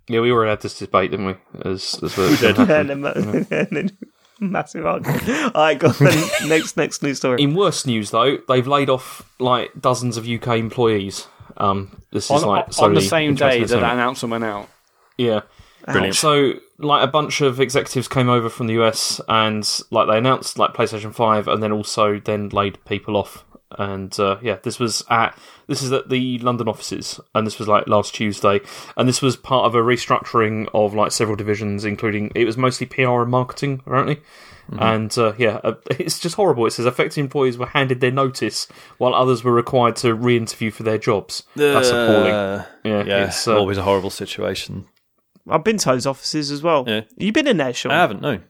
yeah, 0.09 0.21
we 0.21 0.33
were 0.33 0.47
had 0.47 0.61
this 0.61 0.79
debate, 0.79 1.11
didn't 1.11 1.27
we? 1.27 1.35
As, 1.65 2.01
as 2.03 2.17
we 2.17 2.37
did. 2.37 2.57
Yeah, 2.69 2.81
and 2.81 2.91
then, 2.91 3.05
and 3.51 3.69
then 3.71 3.99
massive 4.41 4.87
argument. 4.87 5.29
All 5.29 5.51
right, 5.63 5.79
go 5.79 5.89
on. 5.89 6.49
next, 6.49 6.77
next 6.77 7.03
news 7.03 7.19
story. 7.19 7.43
In 7.43 7.55
worse 7.55 7.87
news, 7.87 8.11
though, 8.11 8.39
they've 8.49 8.67
laid 8.67 8.91
off 8.91 9.31
like 9.39 9.71
dozens 9.81 10.17
of 10.17 10.29
UK 10.29 10.59
employees. 10.59 11.27
Um, 11.57 12.01
this 12.13 12.27
is 12.27 12.43
on, 12.43 12.49
like 12.49 12.79
on 12.79 12.95
the 12.95 13.01
same 13.01 13.35
day 13.35 13.65
that 13.65 13.81
that 13.81 13.93
announcement 13.95 14.31
went 14.31 14.45
out. 14.45 14.69
Yeah. 15.17 15.41
Brilliant. 15.85 16.17
So, 16.17 16.55
like, 16.79 17.03
a 17.03 17.11
bunch 17.11 17.41
of 17.41 17.61
executives 17.61 18.09
came 18.09 18.29
over 18.29 18.49
from 18.49 18.67
the 18.67 18.75
US 18.83 19.21
and, 19.29 19.67
like, 19.91 20.09
they 20.09 20.19
announced, 20.19 20.59
like, 20.59 20.75
PlayStation 20.75 21.15
5 21.15 21.49
and 21.49 21.63
then 21.63 21.73
also 21.73 22.21
then 22.21 22.51
laid 22.51 22.85
people 22.85 23.17
off. 23.17 23.45
And, 23.77 24.19
uh, 24.19 24.39
yeah, 24.43 24.59
this 24.63 24.79
was 24.79 25.03
at, 25.11 25.39
this 25.67 25.83
is 25.83 25.93
at 25.93 26.09
the 26.09 26.39
London 26.39 26.69
offices 26.69 27.21
and 27.35 27.47
this 27.47 27.59
was, 27.59 27.69
like, 27.69 27.87
last 27.87 28.15
Tuesday. 28.15 28.61
And 28.97 29.09
this 29.09 29.21
was 29.21 29.37
part 29.37 29.67
of 29.67 29.75
a 29.75 29.79
restructuring 29.79 30.69
of, 30.73 30.95
like, 30.95 31.13
several 31.13 31.37
divisions, 31.37 31.85
including, 31.85 32.33
it 32.35 32.45
was 32.47 32.57
mostly 32.57 32.87
PR 32.87 33.23
and 33.23 33.31
marketing, 33.31 33.83
apparently. 33.87 34.21
And, 34.79 35.17
uh, 35.17 35.33
yeah, 35.39 35.61
uh, 35.65 35.75
it's 35.99 36.19
just 36.19 36.35
horrible. 36.35 36.67
It 36.67 36.73
says 36.73 36.85
affected 36.87 37.21
employees 37.21 37.57
were 37.57 37.67
handed 37.67 38.01
their 38.01 38.11
notice 38.11 38.69
while 38.99 39.15
others 39.15 39.43
were 39.43 39.53
required 39.53 39.97
to 39.97 40.15
re 40.15 40.37
interview 40.37 40.71
for 40.71 40.83
their 40.83 40.99
jobs. 40.99 41.43
That's 41.57 41.89
appalling. 41.89 42.33
Uh, 42.33 42.67
Yeah, 42.85 43.05
yeah, 43.05 43.25
it's, 43.27 43.49
uh, 43.49 43.57
always 43.57 43.79
a 43.79 43.83
horrible 43.83 44.11
situation. 44.11 44.87
I've 45.49 45.65
been 45.65 45.79
to 45.79 45.89
those 45.91 46.07
offices 46.07 46.51
as 46.51 46.63
well. 46.63 46.85
Yeah. 46.87 47.03
You 47.17 47.33
been 47.33 47.47
in 47.47 47.57
there, 47.57 47.73
Sean? 47.73 47.93
I 47.93 47.97
haven't, 47.97 48.21
no. 48.21 48.41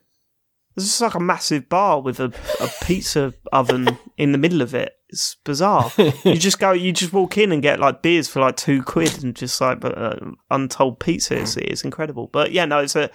There's 0.78 0.90
just 0.90 1.00
like 1.00 1.14
a 1.14 1.20
massive 1.20 1.68
bar 1.68 2.00
with 2.00 2.20
a, 2.20 2.32
a 2.60 2.84
pizza 2.84 3.34
oven 3.52 3.98
in 4.16 4.30
the 4.30 4.38
middle 4.38 4.62
of 4.62 4.74
it. 4.74 4.92
It's 5.08 5.36
bizarre. 5.44 5.90
you 5.96 6.36
just 6.36 6.60
go, 6.60 6.70
you 6.70 6.92
just 6.92 7.12
walk 7.12 7.36
in 7.36 7.50
and 7.50 7.60
get 7.60 7.80
like 7.80 8.00
beers 8.00 8.28
for 8.28 8.38
like 8.38 8.56
two 8.56 8.84
quid 8.84 9.24
and 9.24 9.34
just 9.34 9.60
like 9.60 9.84
uh, 9.84 10.14
untold 10.52 11.00
pizza. 11.00 11.36
It's, 11.40 11.56
it's 11.56 11.82
incredible. 11.82 12.28
But 12.32 12.52
yeah, 12.52 12.64
no, 12.64 12.78
it's 12.78 12.94
a. 12.94 13.10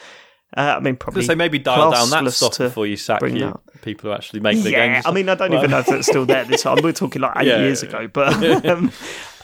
Uh, 0.56 0.76
I 0.78 0.80
mean, 0.80 0.96
probably. 0.96 1.24
So 1.24 1.36
maybe 1.36 1.60
dial 1.60 1.92
down 1.92 2.10
that 2.12 2.24
classless 2.24 2.34
stuff 2.34 2.58
before 2.60 2.86
you 2.88 2.96
sack 2.98 3.22
you 3.24 3.40
that 3.40 3.60
people 3.82 4.10
who 4.10 4.16
actually 4.16 4.40
make 4.40 4.62
the 4.62 4.72
yeah, 4.72 4.94
games. 4.94 5.06
I 5.06 5.12
mean, 5.12 5.28
I 5.30 5.36
don't 5.36 5.54
even 5.54 5.72
know 5.72 5.80
if 5.80 5.90
it's 5.90 6.08
still 6.08 6.26
there. 6.26 6.46
This 6.46 6.62
time 6.64 6.78
we're 6.84 6.92
talking 6.94 7.22
like 7.22 7.34
eight 7.38 7.48
Yeah, 7.48 7.60
years 7.60 7.82
yeah, 7.84 7.90
ago, 7.90 8.08
but 8.08 8.66
um, 8.66 8.92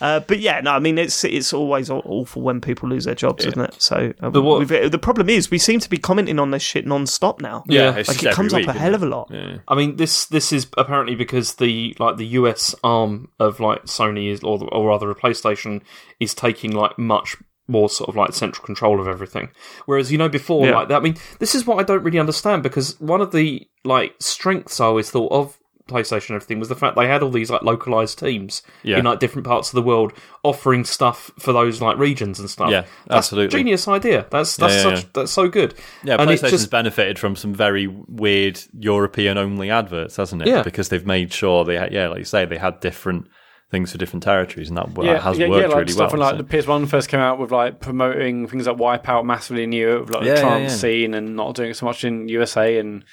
uh, 0.02 0.20
but 0.22 0.40
yeah, 0.40 0.62
no, 0.62 0.72
I 0.72 0.80
mean, 0.80 0.98
it's 0.98 1.24
it's 1.24 1.52
always 1.52 1.90
awful 1.90 2.42
when 2.42 2.62
people 2.62 2.88
lose 2.90 3.06
their 3.06 3.16
jobs, 3.16 3.44
isn't 3.46 3.60
it? 3.60 3.82
So 3.82 4.14
uh, 4.22 4.30
But 4.30 4.44
what- 4.44 4.60
we've- 4.60 4.88
the 4.90 5.00
problem 5.00 5.30
is 5.30 5.50
we 5.52 5.58
seem 5.58 5.80
to 5.80 5.90
be 5.90 5.98
commenting 5.98 6.40
on 6.40 6.52
this 6.52 6.62
shit 6.64 6.86
non-stop 6.86 7.42
now. 7.42 7.64
yeah, 7.68 7.82
Yeah. 7.92 7.96
it's 7.98 8.08
like 8.10 8.18
just 8.20 8.34
it 8.34 8.36
comes 8.36 8.54
every 8.54 8.68
up 8.68 8.76
a 8.76 8.80
hell 8.80 8.96
of 8.96 9.04
a 9.04 9.08
lot. 9.08 9.30
Yeah. 9.32 9.58
I 9.68 9.76
mean, 9.76 9.96
this 9.98 10.26
this 10.28 10.54
is 10.54 10.68
apparently 10.78 11.16
because 11.16 11.56
the 11.56 11.96
like 12.00 12.18
the 12.18 12.28
US 12.28 12.76
arm 12.84 13.30
of 13.40 13.60
like 13.60 13.86
Sony 13.86 14.32
is, 14.32 14.42
or 14.44 14.64
or 14.72 14.88
rather, 14.90 15.10
a 15.10 15.16
PlayStation 15.16 15.82
is 16.20 16.34
taking 16.34 16.72
like 16.72 16.98
much 17.00 17.36
more 17.70 17.90
sort 17.90 18.10
of 18.10 18.16
like 18.16 18.34
central 18.34 18.66
control 18.66 19.00
of 19.00 19.08
everything. 19.08 19.50
Whereas 19.86 20.12
you 20.12 20.18
know 20.18 20.30
before, 20.30 20.66
Yeah. 20.66 20.76
like 20.76 20.88
that. 20.90 20.98
I 20.98 21.00
mean, 21.00 21.16
this 21.40 21.56
is 21.56 21.66
what 21.66 21.80
I 21.80 21.84
don't 21.84 22.04
really 22.04 22.20
understand 22.20 22.64
because 22.64 23.00
one 23.00 23.22
of 23.22 23.32
the 23.32 23.68
like 23.86 24.16
strengths 24.20 24.80
I 24.80 24.86
always 24.86 25.10
thought 25.10 25.32
of 25.32 25.58
PlayStation 25.88 26.30
and 26.30 26.36
everything 26.36 26.60
was 26.60 26.70
the 26.70 26.76
fact 26.76 26.96
they 26.96 27.08
had 27.08 27.24
all 27.24 27.32
these 27.32 27.50
like 27.50 27.64
localized 27.64 28.20
teams 28.20 28.62
Yeah. 28.84 29.00
in 29.00 29.06
like 29.06 29.18
different 29.20 29.48
parts 29.48 29.70
of 29.70 29.74
the 29.76 29.82
world 29.82 30.14
offering 30.44 30.84
stuff 30.86 31.32
for 31.40 31.52
those 31.52 31.82
like 31.82 31.98
regions 31.98 32.40
and 32.40 32.48
stuff. 32.48 32.70
Yeah, 32.70 32.82
that's 33.08 33.26
absolutely. 33.28 33.58
genius 33.58 33.88
idea. 33.88 34.28
That's 34.30 34.56
that's 34.58 34.76
Yeah, 34.76 34.82
such 34.84 35.00
yeah. 35.04 35.10
that's 35.14 35.32
so 35.32 35.48
good. 35.48 35.74
Yeah, 36.04 36.18
and 36.20 36.30
PlayStation's 36.30 36.52
just 36.52 36.70
benefited 36.70 37.18
from 37.18 37.36
some 37.36 37.56
very 37.56 37.88
weird 37.88 38.60
European 38.78 39.40
only 39.40 39.72
adverts, 39.72 40.18
hasn't 40.18 40.44
it? 40.44 40.48
Yeah. 40.48 40.62
Because 40.62 40.90
they've 40.90 41.06
made 41.08 41.34
sure 41.34 41.66
they, 41.66 41.78
had, 41.78 41.92
yeah, 41.92 42.08
like 42.10 42.20
you 42.20 42.26
say, 42.26 42.46
they 42.46 42.58
had 42.60 42.80
different 42.82 43.28
things 43.70 43.92
for 43.92 43.98
different 43.98 44.24
territories, 44.24 44.70
and 44.70 44.78
that, 44.78 44.94
that 44.96 45.06
yeah, 45.06 45.20
has 45.20 45.38
yeah, 45.38 45.48
worked 45.48 45.62
yeah, 45.62 45.68
like 45.68 45.78
really 45.78 45.92
stuff 45.92 46.12
well. 46.14 46.20
when, 46.20 46.40
like 46.40 46.52
so. 46.52 46.66
the 46.66 46.84
PS1 46.84 46.88
first 46.90 47.10
came 47.10 47.20
out 47.20 47.40
with 47.40 47.52
like 47.52 47.80
promoting 47.80 48.48
things 48.48 48.66
like 48.68 48.78
Wipeout 48.78 49.26
massively 49.26 49.64
in 49.64 49.72
Europe, 49.72 50.10
like 50.14 50.26
Yeah, 50.26 50.36
the 50.36 50.42
trance 50.42 50.72
yeah. 50.72 50.78
scene, 50.78 51.14
and 51.14 51.36
not 51.36 51.56
doing 51.56 51.72
it 51.72 51.78
so 51.78 51.86
much 51.86 52.04
in 52.04 52.28
USA. 52.30 52.80
And 52.80 53.06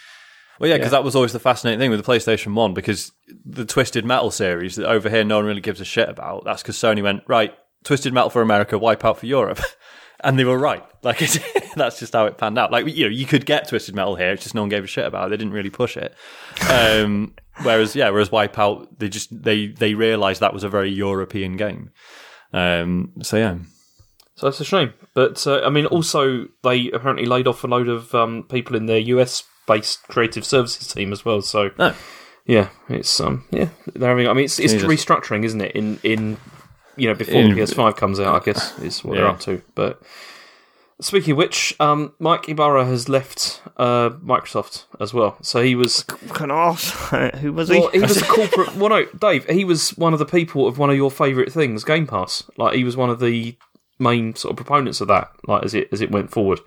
Well, 0.59 0.71
yeah, 0.71 0.79
because 0.79 0.93
that 0.93 1.05
was 1.05 1.15
always 1.15 1.33
the 1.33 1.41
fascinating 1.41 1.79
thing 1.79 1.91
with 1.91 2.05
the 2.05 2.11
PlayStation 2.11 2.55
One, 2.55 2.73
because 2.73 3.13
the 3.45 3.67
Twisted 3.67 4.05
Metal 4.05 4.31
series 4.31 4.77
that 4.77 4.89
over 4.89 5.11
here 5.11 5.25
no 5.25 5.37
one 5.37 5.45
really 5.45 5.61
gives 5.61 5.81
a 5.81 5.85
shit 5.85 6.09
about. 6.09 6.45
That's 6.45 6.63
because 6.63 6.77
Sony 6.77 7.03
went 7.03 7.23
right, 7.27 7.55
Twisted 7.85 8.15
Metal 8.15 8.31
for 8.31 8.41
America, 8.41 8.77
Wipeout 8.79 9.19
for 9.19 9.27
Europe, 9.27 9.61
and 10.21 10.39
they 10.39 10.45
were 10.45 10.59
right. 10.59 10.85
Like 11.07 11.23
it, 11.23 11.39
that's 11.77 12.01
just 12.01 12.15
how 12.15 12.27
it 12.27 12.37
panned 12.37 12.59
out. 12.59 12.73
Like 12.73 12.85
you 12.89 13.05
know, 13.05 13.11
you 13.11 13.27
could 13.27 13.47
get 13.47 13.69
Twisted 13.69 13.95
Metal 13.95 14.17
here, 14.17 14.33
it's 14.33 14.43
just 14.43 14.57
no 14.57 14.63
one 14.63 14.69
gave 14.69 14.83
a 14.83 14.89
shit 14.89 15.07
about. 15.07 15.27
it. 15.27 15.31
They 15.31 15.37
didn't 15.37 15.53
really 15.53 15.71
push 15.71 15.97
it. 15.97 16.17
Um, 16.69 17.35
whereas, 17.63 17.95
yeah, 17.95 18.11
whereas 18.11 18.31
Wipeout, 18.31 18.89
they 18.99 19.09
just 19.09 19.29
they 19.45 19.69
they 19.69 19.95
realised 19.95 20.41
that 20.41 20.53
was 20.53 20.65
a 20.65 20.69
very 20.69 20.91
European 20.91 21.57
game. 21.57 21.91
Um, 22.53 23.13
so 23.23 23.37
yeah, 23.37 23.59
So 24.35 24.49
it's 24.49 24.59
a 24.59 24.65
shame. 24.65 24.95
But 25.15 25.47
uh, 25.47 25.61
I 25.65 25.71
mean, 25.71 25.87
also 25.87 26.47
they 26.65 26.91
apparently 26.91 27.27
laid 27.27 27.47
off 27.47 27.63
a 27.63 27.69
load 27.69 27.89
of 27.89 28.13
um, 28.13 28.43
people 28.51 28.75
in 28.75 28.87
their 28.87 28.99
US 28.99 29.45
based 29.69 30.03
creative 30.09 30.45
services 30.45 30.89
team 30.93 31.13
as 31.13 31.25
well. 31.25 31.41
So 31.41 31.71
No. 31.79 31.95
yeah, 32.47 32.71
it's 32.89 33.21
um 33.21 33.45
yeah 33.53 33.69
they're 33.95 34.09
having. 34.09 34.27
I 34.27 34.33
mean, 34.33 34.47
it's 34.47 34.59
it's 34.59 34.75
restructuring, 34.75 35.45
isn't 35.45 35.61
it? 35.61 35.73
In 35.77 36.01
in 36.03 36.37
you 36.97 37.09
know 37.09 37.15
before 37.15 37.35
In- 37.41 37.55
the 37.55 37.61
PS5 37.61 37.97
comes 37.97 38.21
out, 38.21 38.41
I 38.41 38.45
guess 38.45 38.79
is 38.81 39.05
what 39.05 39.15
they're 39.17 39.27
up 39.27 39.41
to. 39.41 39.63
But 39.75 40.01
speaking 41.01 41.33
of 41.33 41.39
which, 41.39 41.75
um, 41.81 42.13
Mike 42.19 42.49
Ybarra 42.49 42.85
has 42.87 43.09
left 43.09 43.61
uh, 43.77 44.11
Microsoft 44.11 44.85
as 45.01 45.13
well. 45.13 45.37
So 45.43 45.63
he 45.63 45.75
was 45.75 46.03
Can 46.05 46.51
I 46.51 46.69
ask 46.69 46.93
who 47.37 47.53
was 47.53 47.69
he? 47.69 47.79
well, 47.81 47.89
he 47.91 48.01
was 48.01 48.17
a 48.17 48.25
corporate. 48.27 48.75
Well, 48.77 48.91
no, 48.91 49.05
Dave. 49.19 49.49
He 49.49 49.65
was 49.65 49.91
one 49.99 50.13
of 50.13 50.19
the 50.19 50.27
people 50.27 50.67
of 50.67 50.79
one 50.79 50.91
of 50.91 50.97
your 50.97 51.11
favourite 51.11 51.53
things, 51.53 51.85
Game 51.85 52.07
Pass. 52.07 52.43
Like 52.57 52.75
he 52.75 52.85
was 52.85 52.97
one 52.97 53.11
of 53.11 53.21
the 53.21 53.57
main 53.99 54.35
sort 54.35 54.53
of 54.53 54.57
proponents 54.57 55.01
of 55.01 55.09
that. 55.09 55.31
Like 55.47 55.65
as 55.65 55.75
it 55.75 55.89
as 55.93 56.01
it 56.01 56.11
went 56.11 56.31
forward, 56.31 56.61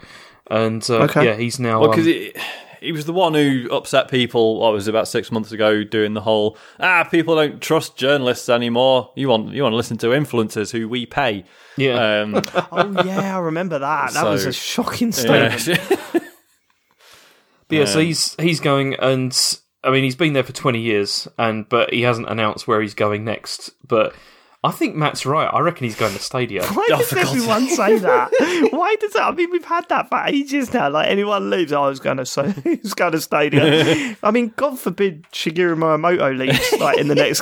and 0.50 0.88
uh, 0.90 1.04
Okay. 1.04 1.26
yeah, 1.26 1.36
he's 1.36 1.60
now. 1.60 1.80
Well, 1.82 1.90
because 1.92 2.06
um, 2.08 2.14
he, 2.14 2.34
he 2.82 2.92
was 2.92 3.06
the 3.06 3.14
one 3.14 3.34
who 3.34 3.68
upset 3.72 4.10
people. 4.10 4.60
What 4.60 4.74
was 4.74 4.88
it, 4.88 4.92
about 4.92 5.08
six 5.08 5.32
months 5.32 5.52
ago, 5.52 5.84
doing 5.84 6.14
the 6.14 6.22
whole 6.22 6.58
ah, 6.80 7.04
people 7.04 7.36
don't 7.36 7.62
trust 7.62 7.98
journalists 7.98 8.50
anymore. 8.50 9.12
You 9.16 9.30
want 9.30 9.54
you 9.54 9.64
want 9.64 9.74
to 9.74 9.78
listen 9.78 9.98
to 9.98 10.08
influencers 10.08 10.72
who 10.72 10.88
we 10.88 11.06
pay. 11.06 11.46
yeah, 11.78 12.22
Um, 12.22 12.36
oh 12.72 13.04
yeah, 13.06 13.38
I 13.38 13.40
remember 13.40 13.80
that. 13.80 14.14
That 14.14 14.26
was 14.26 14.46
a 14.46 14.54
shocking 14.54 15.12
statement. 15.12 15.80
But 17.70 17.76
yeah, 17.76 17.86
so 17.86 18.00
he's 18.00 18.36
he's 18.40 18.60
going, 18.60 18.96
and 18.96 19.32
I 19.84 19.92
mean, 19.92 20.04
he's 20.04 20.16
been 20.16 20.34
there 20.34 20.44
for 20.44 20.52
20 20.52 20.82
years, 20.82 21.28
and 21.38 21.70
but 21.70 21.94
he 21.94 22.02
hasn't 22.02 22.28
announced 22.28 22.68
where 22.68 22.82
he's 22.82 22.96
going 22.96 23.24
next. 23.24 23.70
But 23.88 24.16
I 24.62 24.72
think 24.72 24.94
Matt's 24.94 25.26
right. 25.26 25.46
I 25.46 25.60
reckon 25.62 25.86
he's 25.86 25.96
going 25.96 26.12
to 26.14 26.20
Stadia. 26.20 26.66
Why 26.66 26.86
Oh, 26.92 26.98
does 26.98 27.08
for 27.10 27.16
God's 27.16 27.30
everyone 27.30 27.68
say 27.70 27.98
that? 28.00 28.30
Why 28.72 28.96
does 29.00 29.14
that? 29.14 29.24
I 29.24 29.32
mean, 29.32 29.52
we've 29.52 29.64
had 29.64 29.88
that 29.88 30.10
for 30.10 30.22
ages 30.26 30.74
now. 30.74 30.90
Like 30.90 31.08
anyone 31.08 31.50
leaves, 31.50 31.72
oh, 31.72 31.84
I 31.84 31.88
was 31.88 32.02
going 32.02 32.18
to 32.18 32.26
say, 32.26 32.52
he's 32.64 32.94
going 32.94 33.14
to 33.14 33.22
Stadia. 33.22 34.18
I 34.24 34.32
mean, 34.32 34.52
God 34.58 34.78
forbid 34.78 35.24
Shigeru 35.32 35.78
Miyamoto 35.78 36.38
leaves 36.38 36.74
like 36.78 36.98
in 36.98 37.08
the 37.08 37.16
next 37.16 37.42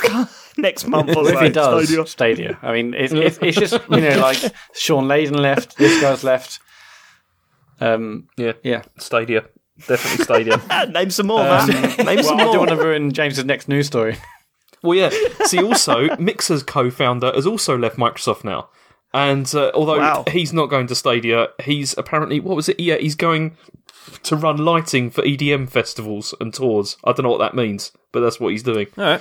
next 0.56 0.86
month 0.86 1.08
or 1.16 1.24
so. 1.24 1.36
if 1.36 1.40
he 1.40 1.48
does, 1.50 1.88
Stadia. 1.88 2.06
Stadia. 2.06 2.58
I 2.62 2.72
mean, 2.72 2.94
it's, 2.94 3.12
it's, 3.12 3.38
it's 3.42 3.58
just 3.58 3.80
you 3.90 4.00
know 4.00 4.18
like 4.20 4.38
Shawn 4.74 5.04
Layden 5.08 5.40
left, 5.40 5.76
this 5.76 6.00
guy's 6.00 6.22
left. 6.22 6.60
Um, 7.80 8.28
Yeah, 8.36 8.52
yeah. 8.62 8.82
Stadia, 8.98 9.44
definitely 9.88 10.24
Stadia. 10.24 10.86
Name 10.88 11.10
some 11.10 11.26
more, 11.26 11.42
man. 11.42 11.68
Name 11.68 12.06
Well, 12.06 12.22
some 12.22 12.38
I 12.38 12.44
don't 12.44 12.58
want 12.58 12.70
to 12.70 12.76
ruin 12.76 13.12
James's 13.12 13.44
next 13.44 13.66
news 13.68 13.88
story. 13.88 14.16
Well, 14.82 14.96
yeah. 14.96 15.10
See, 15.44 15.62
also 15.62 16.14
Mixer's 16.18 16.62
co-founder 16.62 17.32
has 17.34 17.46
also 17.46 17.76
left 17.76 17.96
Microsoft 17.96 18.44
now, 18.44 18.68
and 19.12 19.52
uh, 19.54 19.70
although 19.74 19.98
Wow. 19.98 20.24
he's 20.30 20.52
not 20.52 20.66
going 20.66 20.86
to 20.88 20.94
Stadia, 20.94 21.48
he's 21.62 21.96
apparently 21.98 22.40
what 22.40 22.56
was 22.56 22.68
it? 22.68 22.78
Yeah, 22.80 22.96
he's 22.96 23.14
going 23.16 23.56
to 24.24 24.36
run 24.36 24.56
lighting 24.58 25.10
for 25.10 25.22
EDM 25.22 25.68
festivals 25.68 26.34
and 26.40 26.52
tours. 26.54 26.96
I 27.04 27.12
don't 27.12 27.24
know 27.24 27.30
what 27.30 27.38
that 27.40 27.54
means, 27.54 27.92
but 28.12 28.20
that's 28.20 28.38
what 28.40 28.52
he's 28.52 28.62
doing. 28.62 28.86
All 28.96 29.04
right. 29.04 29.20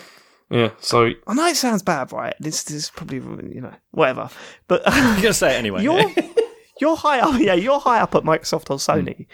Yeah, 0.50 0.70
so 0.80 1.10
I 1.28 1.34
know 1.34 1.46
it 1.48 1.58
sounds 1.58 1.84
bad, 1.84 2.14
right? 2.14 2.34
This, 2.40 2.64
this 2.64 2.76
is 2.84 2.90
probably 2.90 3.18
you 3.54 3.60
know 3.62 3.74
whatever, 3.92 4.30
but 4.70 4.82
I'm 4.86 5.22
gonna 5.22 5.34
say 5.34 5.56
it 5.56 5.58
anyway. 5.60 5.84
you're 5.84 6.10
you're 6.80 6.96
high 6.96 7.20
up. 7.20 7.40
Yeah, 7.40 7.54
you're 7.56 7.80
high 7.82 8.00
up 8.00 8.16
at 8.16 8.24
Microsoft 8.24 8.70
or 8.70 8.78
Sony, 8.78 9.28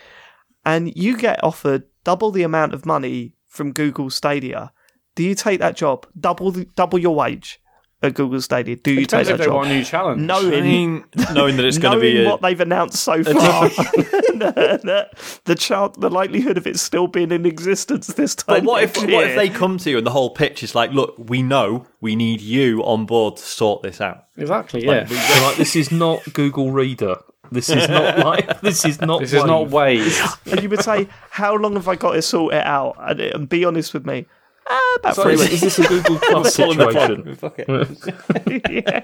and 0.66 0.92
you 0.96 1.16
get 1.16 1.44
offered 1.44 1.84
double 2.04 2.32
the 2.32 2.42
amount 2.42 2.74
of 2.74 2.86
money 2.88 3.36
from 3.48 3.74
Google 3.74 4.10
Stadia. 4.10 4.72
Do 5.16 5.24
you 5.24 5.36
take 5.36 5.60
that 5.60 5.76
job? 5.76 6.08
Double 6.20 6.52
the, 6.52 6.66
double 6.76 7.00
your 7.00 7.16
wage 7.16 7.60
at 8.02 8.16
Google 8.16 8.42
Stadia. 8.42 8.76
Do 8.76 8.92
you 8.92 9.06
take 9.06 9.26
Depends 9.26 9.30
if 9.30 9.38
that 9.38 9.44
they 9.46 9.50
want 9.50 9.68
job? 9.68 9.72
a 9.72 9.78
new 9.78 9.84
challenge. 9.84 10.22
I 10.22 10.26
Knowing 10.26 10.64
mean, 10.64 11.06
knowing 11.34 11.56
that 11.58 11.66
it's 11.66 11.78
going 11.78 11.98
to 11.98 12.02
be 12.02 12.24
a, 12.24 12.30
what 12.30 12.42
they've 12.42 12.60
announced 12.60 13.02
so 13.02 13.24
far, 13.24 13.70
the, 13.70 14.80
the, 14.84 15.40
the 15.46 15.56
chance, 15.56 15.96
the 15.98 16.10
likelihood 16.10 16.58
of 16.58 16.68
it 16.68 16.78
still 16.78 17.08
being 17.08 17.32
in 17.32 17.46
existence 17.46 18.08
this 18.08 18.36
time. 18.36 18.58
But 18.58 18.64
what 18.66 18.84
if 18.84 18.96
next 18.98 19.14
what 19.14 19.28
if 19.28 19.36
they 19.36 19.50
come 19.50 19.78
to 19.78 19.90
you 19.90 19.98
and 19.98 20.06
the 20.06 20.12
whole 20.12 20.32
pitch 20.32 20.64
is 20.64 20.76
like, 20.76 20.92
look, 20.92 21.16
we 21.18 21.42
know 21.42 21.88
we 22.02 22.16
need 22.16 22.42
you 22.42 22.84
on 22.84 23.06
board 23.06 23.38
to 23.38 23.44
sort 23.44 23.84
this 23.84 24.02
out. 24.02 24.26
Exactly. 24.38 24.84
Yeah. 24.86 25.04
they're 25.04 25.42
like, 25.44 25.58
this 25.58 25.76
is 25.76 25.92
not 25.92 26.22
Google 26.34 26.72
Reader. 26.72 27.18
This 27.52 27.70
is 27.70 27.88
not 27.88 28.20
like 28.26 28.62
this 28.62 28.84
is 28.84 29.00
not. 29.00 29.22
This 29.22 29.34
is 29.34 29.44
not 29.44 29.70
Wave. 29.70 30.06
Wave. 30.06 30.38
and 30.52 30.64
you 30.64 30.70
would 30.70 30.82
say, 30.82 31.08
"How 31.30 31.56
long 31.56 31.74
have 31.74 31.88
I 31.88 31.96
got 31.96 32.14
to 32.14 32.22
sort 32.22 32.54
it 32.54 32.66
out?" 32.66 32.96
And, 33.00 33.20
and 33.20 33.50
be 33.50 33.64
honest 33.64 33.94
with 33.94 34.06
me. 34.06 34.26
Ah, 34.70 34.96
about 35.00 35.16
Sorry, 35.16 35.36
three 35.38 35.46
is 35.56 35.62
this 35.62 35.80
a 35.80 35.88
Google 35.88 36.18
Plus 36.22 36.56
Pulling 36.56 36.78
situation? 36.80 37.36
Fuck 37.36 37.56
it. 37.60 39.04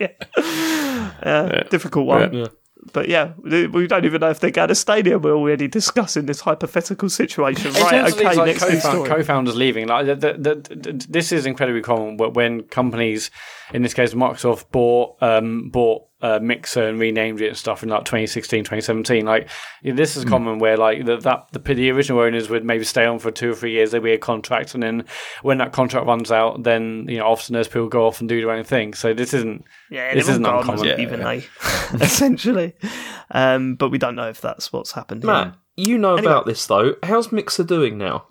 yeah, 0.00 0.08
yeah. 1.24 1.62
difficult 1.70 2.06
one. 2.06 2.32
Yeah. 2.34 2.46
But 2.92 3.08
yeah, 3.08 3.32
we 3.42 3.66
we 3.66 3.86
don't 3.86 4.04
even 4.04 4.20
know 4.20 4.28
if 4.28 4.40
they're 4.40 4.50
going 4.50 4.68
to 4.68 4.74
Stadia. 4.74 5.18
We're 5.18 5.32
already 5.34 5.68
discussing 5.68 6.26
this 6.26 6.40
hypothetical 6.40 7.08
situation. 7.08 7.74
In 7.74 7.82
Right? 7.82 8.12
Okay, 8.12 8.28
these, 8.28 8.36
like, 8.36 8.46
next 8.46 8.62
co-found- 8.62 8.80
story. 8.82 9.08
co-founders 9.08 9.56
leaving, 9.56 9.88
like 9.88 10.04
the, 10.06 10.14
the, 10.16 10.32
the, 10.34 10.54
the, 10.76 11.06
this 11.08 11.32
is 11.32 11.46
incredibly 11.46 11.80
common 11.80 12.18
wh- 12.18 12.34
when 12.36 12.62
companies, 12.64 13.30
in 13.72 13.82
this 13.82 13.94
case 13.94 14.12
Microsoft, 14.12 14.70
bought 14.70 15.16
um, 15.22 15.70
bought 15.70 16.02
uh, 16.24 16.38
Mixer 16.40 16.88
and 16.88 16.98
renamed 16.98 17.40
it 17.42 17.48
and 17.48 17.56
stuff 17.56 17.82
in 17.82 17.90
like 17.90 18.04
2016, 18.06 18.60
2017. 18.64 19.26
Like 19.26 19.48
yeah, 19.82 19.92
this 19.92 20.16
is 20.16 20.24
common 20.24 20.58
where 20.58 20.76
like 20.76 21.04
the, 21.04 21.18
that 21.18 21.48
the, 21.52 21.58
the 21.74 21.90
original 21.90 22.20
owners 22.20 22.48
would 22.48 22.64
maybe 22.64 22.84
stay 22.84 23.04
on 23.04 23.18
for 23.18 23.30
two 23.30 23.50
or 23.50 23.54
three 23.54 23.72
years. 23.72 23.90
There'd 23.90 24.02
be 24.02 24.12
a 24.12 24.18
contract, 24.18 24.72
and 24.74 24.82
then 24.82 25.04
when 25.42 25.58
that 25.58 25.72
contract 25.72 26.06
runs 26.06 26.32
out, 26.32 26.62
then 26.62 27.06
you 27.08 27.18
know 27.18 27.26
often 27.26 27.52
those 27.52 27.68
people 27.68 27.88
go 27.88 28.06
off 28.06 28.20
and 28.20 28.28
do 28.28 28.40
their 28.40 28.50
own 28.52 28.64
thing. 28.64 28.94
So 28.94 29.12
this 29.12 29.34
isn't. 29.34 29.64
Yeah, 29.90 30.14
This 30.14 30.28
isn't 30.28 30.46
all 30.46 30.62
gone, 30.62 30.78
uncommon. 30.78 31.00
even 31.00 31.20
they, 31.20 31.44
essentially. 32.00 32.74
Um, 33.30 33.74
but 33.74 33.90
we 33.90 33.98
don't 33.98 34.16
know 34.16 34.28
if 34.28 34.40
that's 34.40 34.72
what's 34.72 34.92
happened. 34.92 35.22
Here. 35.24 35.54
You 35.76 35.98
know 35.98 36.16
Anyway. 36.16 36.30
about 36.32 36.46
this 36.46 36.66
though. 36.66 36.94
How's 37.02 37.32
Mixer 37.32 37.64
doing 37.64 37.98
now? 37.98 38.26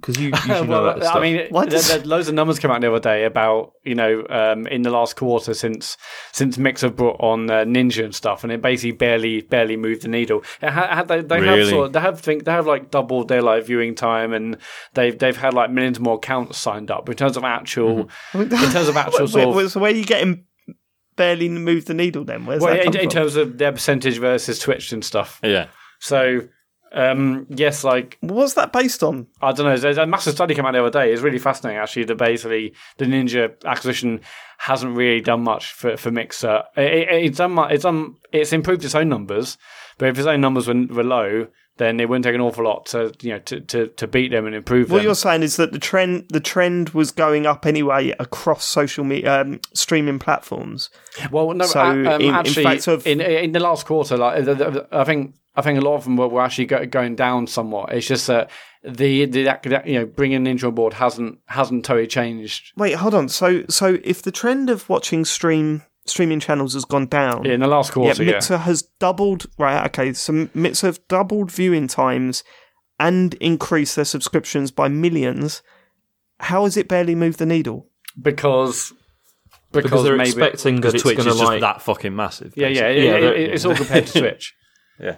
Because 0.00 0.16
you 0.20 0.28
usually 0.28 0.48
know 0.54 0.62
well, 0.64 0.84
about 0.86 1.00
this 1.00 1.08
I 1.08 1.18
mean, 1.20 1.46
Why 1.50 1.62
there, 1.64 1.70
does- 1.72 1.88
there- 1.88 2.04
loads 2.04 2.28
of 2.28 2.34
numbers 2.34 2.58
came 2.60 2.70
out 2.70 2.80
the 2.80 2.88
other 2.88 3.00
day 3.00 3.24
about 3.24 3.72
you 3.84 3.94
know 3.96 4.24
um, 4.30 4.66
in 4.68 4.82
the 4.82 4.90
last 4.90 5.16
quarter 5.16 5.54
since 5.54 5.96
since 6.32 6.56
Mix 6.56 6.82
have 6.82 6.94
brought 6.94 7.16
on 7.20 7.50
uh, 7.50 7.64
Ninja 7.64 8.04
and 8.04 8.14
stuff, 8.14 8.44
and 8.44 8.52
it 8.52 8.62
basically 8.62 8.92
barely 8.92 9.40
barely 9.40 9.76
moved 9.76 10.02
the 10.02 10.08
needle. 10.08 10.44
It 10.62 10.70
ha- 10.70 10.94
had- 10.94 11.08
they, 11.08 11.20
they 11.22 11.44
have 11.44 11.68
sort 11.68 11.86
of, 11.86 11.92
they 11.94 12.00
have 12.00 12.20
think 12.20 12.44
they 12.44 12.52
have 12.52 12.66
like 12.66 12.90
doubled 12.92 13.26
their 13.28 13.42
like 13.42 13.64
viewing 13.64 13.94
time, 13.96 14.32
and 14.32 14.58
they've 14.94 15.18
they've 15.18 15.36
had 15.36 15.52
like 15.54 15.70
millions 15.70 15.98
more 15.98 16.14
accounts 16.14 16.58
signed 16.58 16.90
up. 16.92 17.04
But 17.06 17.12
in 17.12 17.16
terms 17.18 17.36
of 17.36 17.42
actual, 17.44 18.08
in 18.34 18.48
terms 18.50 18.88
of 18.88 18.96
actual 19.04 19.20
Wait, 19.26 19.30
sort 19.30 19.56
wait, 19.56 19.64
of. 19.64 19.72
so 19.72 19.80
where 19.80 19.90
are 19.90 19.94
you 19.96 20.04
getting 20.04 20.44
barely 21.16 21.48
move 21.48 21.86
the 21.86 21.94
needle? 21.94 22.24
Then 22.24 22.46
where's 22.46 22.62
Well, 22.62 22.72
that 22.72 22.84
in, 22.86 22.92
come 22.92 23.00
in 23.00 23.10
from? 23.10 23.22
terms 23.22 23.34
of 23.36 23.58
their 23.58 23.72
percentage 23.72 24.18
versus 24.18 24.60
Twitch 24.60 24.92
and 24.92 25.04
stuff. 25.04 25.40
Yeah. 25.42 25.66
So, 25.98 26.42
um, 26.92 27.46
yes, 27.50 27.84
like 27.84 28.16
What's 28.20 28.54
that 28.54 28.72
based 28.72 29.02
on? 29.02 29.26
I 29.42 29.52
don't 29.52 29.66
know. 29.66 29.76
There's 29.76 29.98
a 29.98 30.06
massive 30.06 30.34
study 30.34 30.54
came 30.54 30.66
out 30.66 30.72
the 30.72 30.80
other 30.80 30.90
day. 30.90 31.12
It's 31.12 31.22
really 31.22 31.38
fascinating, 31.38 31.78
actually. 31.80 32.04
That 32.04 32.16
basically 32.16 32.74
the 32.96 33.04
Ninja 33.04 33.54
acquisition 33.64 34.20
hasn't 34.58 34.96
really 34.96 35.20
done 35.20 35.42
much 35.42 35.72
for, 35.72 35.96
for 35.96 36.10
Mixer. 36.10 36.62
It, 36.76 36.82
it, 36.92 37.08
it's 37.26 37.38
done. 37.38 37.58
It's 37.70 37.82
done. 37.84 38.16
It's 38.32 38.52
improved 38.52 38.84
its 38.84 38.94
own 38.94 39.08
numbers, 39.08 39.58
but 39.98 40.08
if 40.08 40.18
its 40.18 40.26
own 40.26 40.40
numbers 40.40 40.66
were, 40.66 40.86
were 40.86 41.04
low, 41.04 41.46
then 41.76 42.00
it 42.00 42.08
wouldn't 42.08 42.24
take 42.24 42.34
an 42.34 42.40
awful 42.40 42.64
lot 42.64 42.86
to 42.86 43.12
you 43.20 43.30
know 43.34 43.38
to, 43.38 43.60
to, 43.60 43.86
to 43.86 44.06
beat 44.08 44.32
them 44.32 44.46
and 44.46 44.54
improve 44.56 44.90
What 44.90 44.98
them. 44.98 45.04
you're 45.04 45.14
saying 45.14 45.44
is 45.44 45.56
that 45.56 45.70
the 45.72 45.78
trend 45.78 46.26
the 46.28 46.40
trend 46.40 46.90
was 46.90 47.12
going 47.12 47.46
up 47.46 47.64
anyway 47.66 48.12
across 48.18 48.64
social 48.64 49.04
media 49.04 49.42
um, 49.42 49.60
streaming 49.74 50.18
platforms. 50.18 50.90
Well, 51.30 51.52
no, 51.54 51.66
So, 51.66 51.80
uh, 51.80 51.84
um, 51.92 51.98
in- 52.06 52.20
in 52.22 52.34
actually, 52.34 52.64
fact, 52.64 52.82
sort 52.82 52.98
of- 53.00 53.06
in 53.06 53.20
in 53.20 53.52
the 53.52 53.60
last 53.60 53.86
quarter, 53.86 54.16
like 54.16 54.48
I 54.92 55.04
think 55.04 55.34
I 55.58 55.62
think 55.62 55.78
a 55.78 55.82
lot 55.82 55.96
of 55.96 56.04
them 56.04 56.16
were, 56.16 56.28
were 56.28 56.40
actually 56.42 56.66
go, 56.66 56.86
going 56.86 57.16
down 57.16 57.46
somewhat. 57.46 57.92
It's 57.92 58.06
just 58.06 58.26
that 58.28 58.50
the 58.84 59.24
the 59.26 59.42
that, 59.44 59.86
you 59.86 59.98
know 59.98 60.06
bringing 60.06 60.44
Ninja 60.44 60.68
on 60.68 60.74
board 60.74 60.94
hasn't 60.94 61.38
hasn't 61.46 61.84
totally 61.84 62.06
changed. 62.06 62.72
Wait, 62.76 62.92
hold 62.94 63.14
on. 63.14 63.28
So 63.28 63.64
so 63.68 63.98
if 64.04 64.22
the 64.22 64.30
trend 64.30 64.70
of 64.70 64.88
watching 64.88 65.24
stream 65.24 65.82
streaming 66.06 66.40
channels 66.40 66.74
has 66.74 66.84
gone 66.84 67.06
down, 67.06 67.44
In 67.44 67.60
the 67.60 67.66
last 67.66 67.92
quarter, 67.92 68.22
yeah. 68.22 68.32
Mixer 68.32 68.58
has 68.58 68.82
doubled. 69.00 69.46
Right, 69.58 69.84
okay. 69.86 70.12
So 70.12 70.48
Mixer 70.54 70.86
have 70.86 71.06
doubled 71.08 71.50
viewing 71.50 71.86
times 71.88 72.44
and 73.00 73.34
increased 73.34 73.96
their 73.96 74.04
subscriptions 74.04 74.70
by 74.70 74.88
millions. 74.88 75.62
How 76.40 76.64
has 76.64 76.76
it 76.76 76.88
barely 76.88 77.14
moved 77.14 77.38
the 77.38 77.46
needle? 77.46 77.86
because 78.20 78.92
because, 79.70 79.90
because 79.90 80.04
they're 80.04 80.16
maybe 80.16 80.30
expecting 80.30 80.80
that 80.80 80.94
it's 80.94 81.02
Twitch 81.02 81.16
going 81.18 81.28
is 81.28 81.34
to 81.34 81.38
just 81.40 81.50
like. 81.52 81.60
that 81.60 81.82
fucking 81.82 82.14
massive. 82.16 82.54
yeah 82.56 82.68
yeah, 82.68 82.80
basically. 82.88 82.98
it- 83.00 83.04
Yeah, 83.04 83.16
it- 83.16 83.20
they're- 83.20 83.52
it's 83.54 83.64
all 83.64 83.74
compared 83.76 84.06
to 84.06 84.20
Twitch. 84.20 84.54
Yeah. 85.00 85.16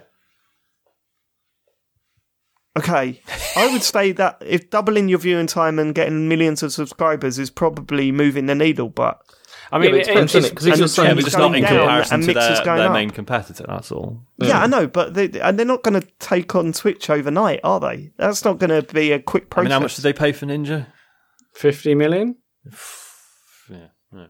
Okay, 2.78 3.20
I 3.56 3.72
would 3.72 3.82
say 3.82 4.12
that 4.12 4.40
if 4.46 4.70
doubling 4.70 5.08
your 5.08 5.18
viewing 5.18 5.48
time 5.48 5.78
and 5.80 5.92
getting 5.94 6.28
millions 6.28 6.62
of 6.62 6.72
subscribers 6.72 7.38
is 7.38 7.50
probably 7.50 8.12
moving 8.12 8.46
the 8.46 8.54
needle, 8.54 8.88
but 8.90 9.20
I 9.72 9.76
Yeah, 9.76 9.82
mean, 9.82 9.90
but 9.90 9.96
it 9.96 10.00
it- 10.02 10.06
depends, 10.06 10.34
it's- 10.36 10.50
innit? 10.52 10.54
'Cause 10.54 10.66
if 10.66 10.72
and 10.74 10.78
you're 10.78 10.88
saying 10.88 11.04
Yeah, 11.04 11.08
trend 11.10 11.16
but 11.16 11.20
is 11.20 11.26
it's 11.26 11.36
not 11.36 11.44
in 11.46 11.52
going 11.52 11.62
down 11.64 11.78
comparison 11.80 12.14
and 12.14 12.22
to 12.22 12.26
Mixer's 12.34 12.56
their, 12.58 12.64
going 12.64 12.78
their 12.78 12.86
up. 12.88 12.92
main 12.92 13.10
competitor. 13.10 13.64
That's 13.68 13.92
all. 13.92 14.22
Yeah, 14.38 14.62
I 14.62 14.66
know, 14.68 14.86
but 14.86 15.14
they, 15.14 15.30
and 15.40 15.58
they're 15.58 15.66
not 15.66 15.82
going 15.82 16.00
to 16.00 16.06
take 16.20 16.54
on 16.54 16.72
Twitch 16.72 17.10
overnight, 17.10 17.60
are 17.64 17.80
they? 17.80 18.12
That's 18.18 18.44
not 18.44 18.58
going 18.58 18.70
to 18.70 18.94
be 18.94 19.10
a 19.12 19.18
quick 19.20 19.44
I 19.44 19.46
process. 19.46 19.64
mean, 19.64 19.72
how 19.72 19.80
much 19.80 19.96
did 19.96 20.02
they 20.02 20.12
pay 20.12 20.30
for 20.32 20.46
Ninja? 20.46 20.86
fifty 21.54 21.94
million. 21.96 22.36
Yeah. 23.68 23.76
yeah. 24.14 24.26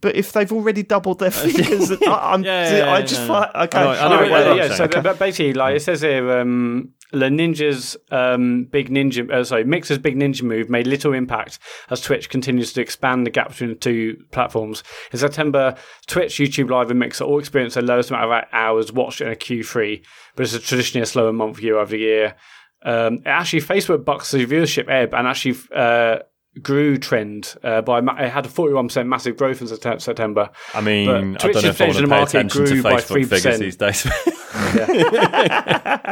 But 0.00 0.14
if 0.16 0.32
they've 0.32 0.52
already 0.52 0.82
doubled 0.82 1.18
their 1.18 1.30
figures, 1.32 1.90
I, 1.90 2.32
I'm, 2.34 2.44
Yeah, 2.44 2.76
yeah, 2.78 2.84
I 2.92 2.98
yeah, 2.98 3.04
just 3.06 3.22
no, 3.22 3.28
find 3.28 3.50
okay. 3.56 3.78
I 3.78 3.82
know- 3.84 3.90
I 3.90 3.94
know 4.08 4.14
all 4.16 4.20
right, 4.20 4.30
what 4.30 4.56
yeah, 4.56 4.64
yeah, 4.66 4.74
so 4.74 4.84
Okay. 4.84 5.12
basically, 5.18 5.52
like 5.54 5.76
it 5.76 5.80
says 5.82 6.02
here, 6.02 6.38
um, 6.40 6.90
the 7.12 7.26
Ninja's 7.26 7.96
um, 8.10 8.64
big 8.64 8.90
ninja, 8.90 9.30
uh, 9.30 9.44
sorry, 9.44 9.64
Mixer's 9.64 9.98
big 9.98 10.16
ninja 10.16 10.42
move 10.42 10.68
made 10.68 10.86
little 10.86 11.12
impact 11.12 11.58
as 11.90 12.00
Twitch 12.00 12.28
continues 12.28 12.72
to 12.72 12.80
expand 12.80 13.26
the 13.26 13.30
gap 13.30 13.48
between 13.48 13.70
the 13.70 13.76
two 13.76 14.16
platforms. 14.32 14.82
In 15.12 15.18
September, 15.18 15.76
Twitch, 16.06 16.36
YouTube 16.36 16.70
Live, 16.70 16.90
and 16.90 16.98
Mixer 16.98 17.24
all 17.24 17.38
experienced 17.38 17.74
their 17.74 17.84
lowest 17.84 18.10
amount 18.10 18.30
of 18.30 18.44
hours 18.52 18.92
watched 18.92 19.20
in 19.20 19.28
a 19.28 19.36
Q3, 19.36 20.04
but 20.34 20.42
it's 20.42 20.54
a 20.54 20.60
traditionally 20.60 21.02
a 21.02 21.06
slower 21.06 21.32
month 21.32 21.60
year 21.60 21.78
over 21.78 21.96
year. 21.96 22.34
Um, 22.82 23.22
actually, 23.24 23.62
Facebook 23.62 24.04
bucks 24.04 24.30
the 24.30 24.46
viewership 24.46 24.88
ebb 24.90 25.14
and 25.14 25.26
actually 25.26 25.56
uh, 25.74 26.18
grew 26.62 26.98
trend 26.98 27.54
uh, 27.62 27.82
by 27.82 28.00
ma- 28.00 28.16
it 28.16 28.30
had 28.30 28.46
a 28.46 28.48
forty 28.48 28.74
one 28.74 28.88
percent 28.88 29.08
massive 29.08 29.36
growth 29.36 29.60
in 29.60 29.68
September. 29.68 30.50
I 30.74 30.80
mean, 30.80 31.34
But 31.34 31.44
I 31.44 31.52
don't 31.52 31.62
know 31.62 31.68
if 31.70 31.80
I 31.80 31.86
percentage 31.86 31.94
want 31.94 31.96
to 31.96 32.02
pay 32.02 32.06
market 32.06 32.34
attention 32.34 32.64
to 32.64 32.72
grew 32.72 32.82
by 32.82 32.94
Facebook 32.94 33.28
figures 33.28 33.44
3%. 33.44 33.58
these 33.58 33.76
days. 33.76 34.02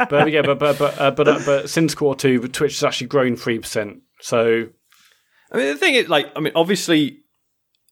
but 0.09 0.31
yeah, 0.31 0.41
but 0.41 0.59
but 0.59 0.77
but 0.77 0.99
uh, 1.01 1.11
but, 1.11 1.27
uh, 1.27 1.39
but 1.45 1.69
since 1.69 1.95
quarter 1.95 2.39
two, 2.39 2.47
Twitch 2.47 2.73
has 2.75 2.83
actually 2.83 3.07
grown 3.07 3.35
three 3.35 3.59
percent. 3.59 4.01
So 4.21 4.67
I 5.51 5.57
mean, 5.57 5.67
the 5.67 5.77
thing 5.77 5.95
is, 5.95 6.09
like, 6.09 6.27
I 6.35 6.39
mean, 6.39 6.53
obviously, 6.55 7.19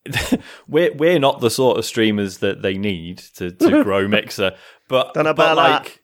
we're 0.68 0.94
we're 0.94 1.20
not 1.20 1.40
the 1.40 1.50
sort 1.50 1.78
of 1.78 1.86
streamers 1.86 2.40
that 2.40 2.62
they 2.62 2.78
need 2.78 3.20
to, 3.36 3.52
to 3.52 3.84
grow 3.84 4.08
Mixer, 4.08 4.54
but 4.90 5.14
Don't 5.14 5.26
know 5.26 5.34
but 5.34 5.54
about 5.54 5.56
that. 5.56 5.84
like, 5.84 6.02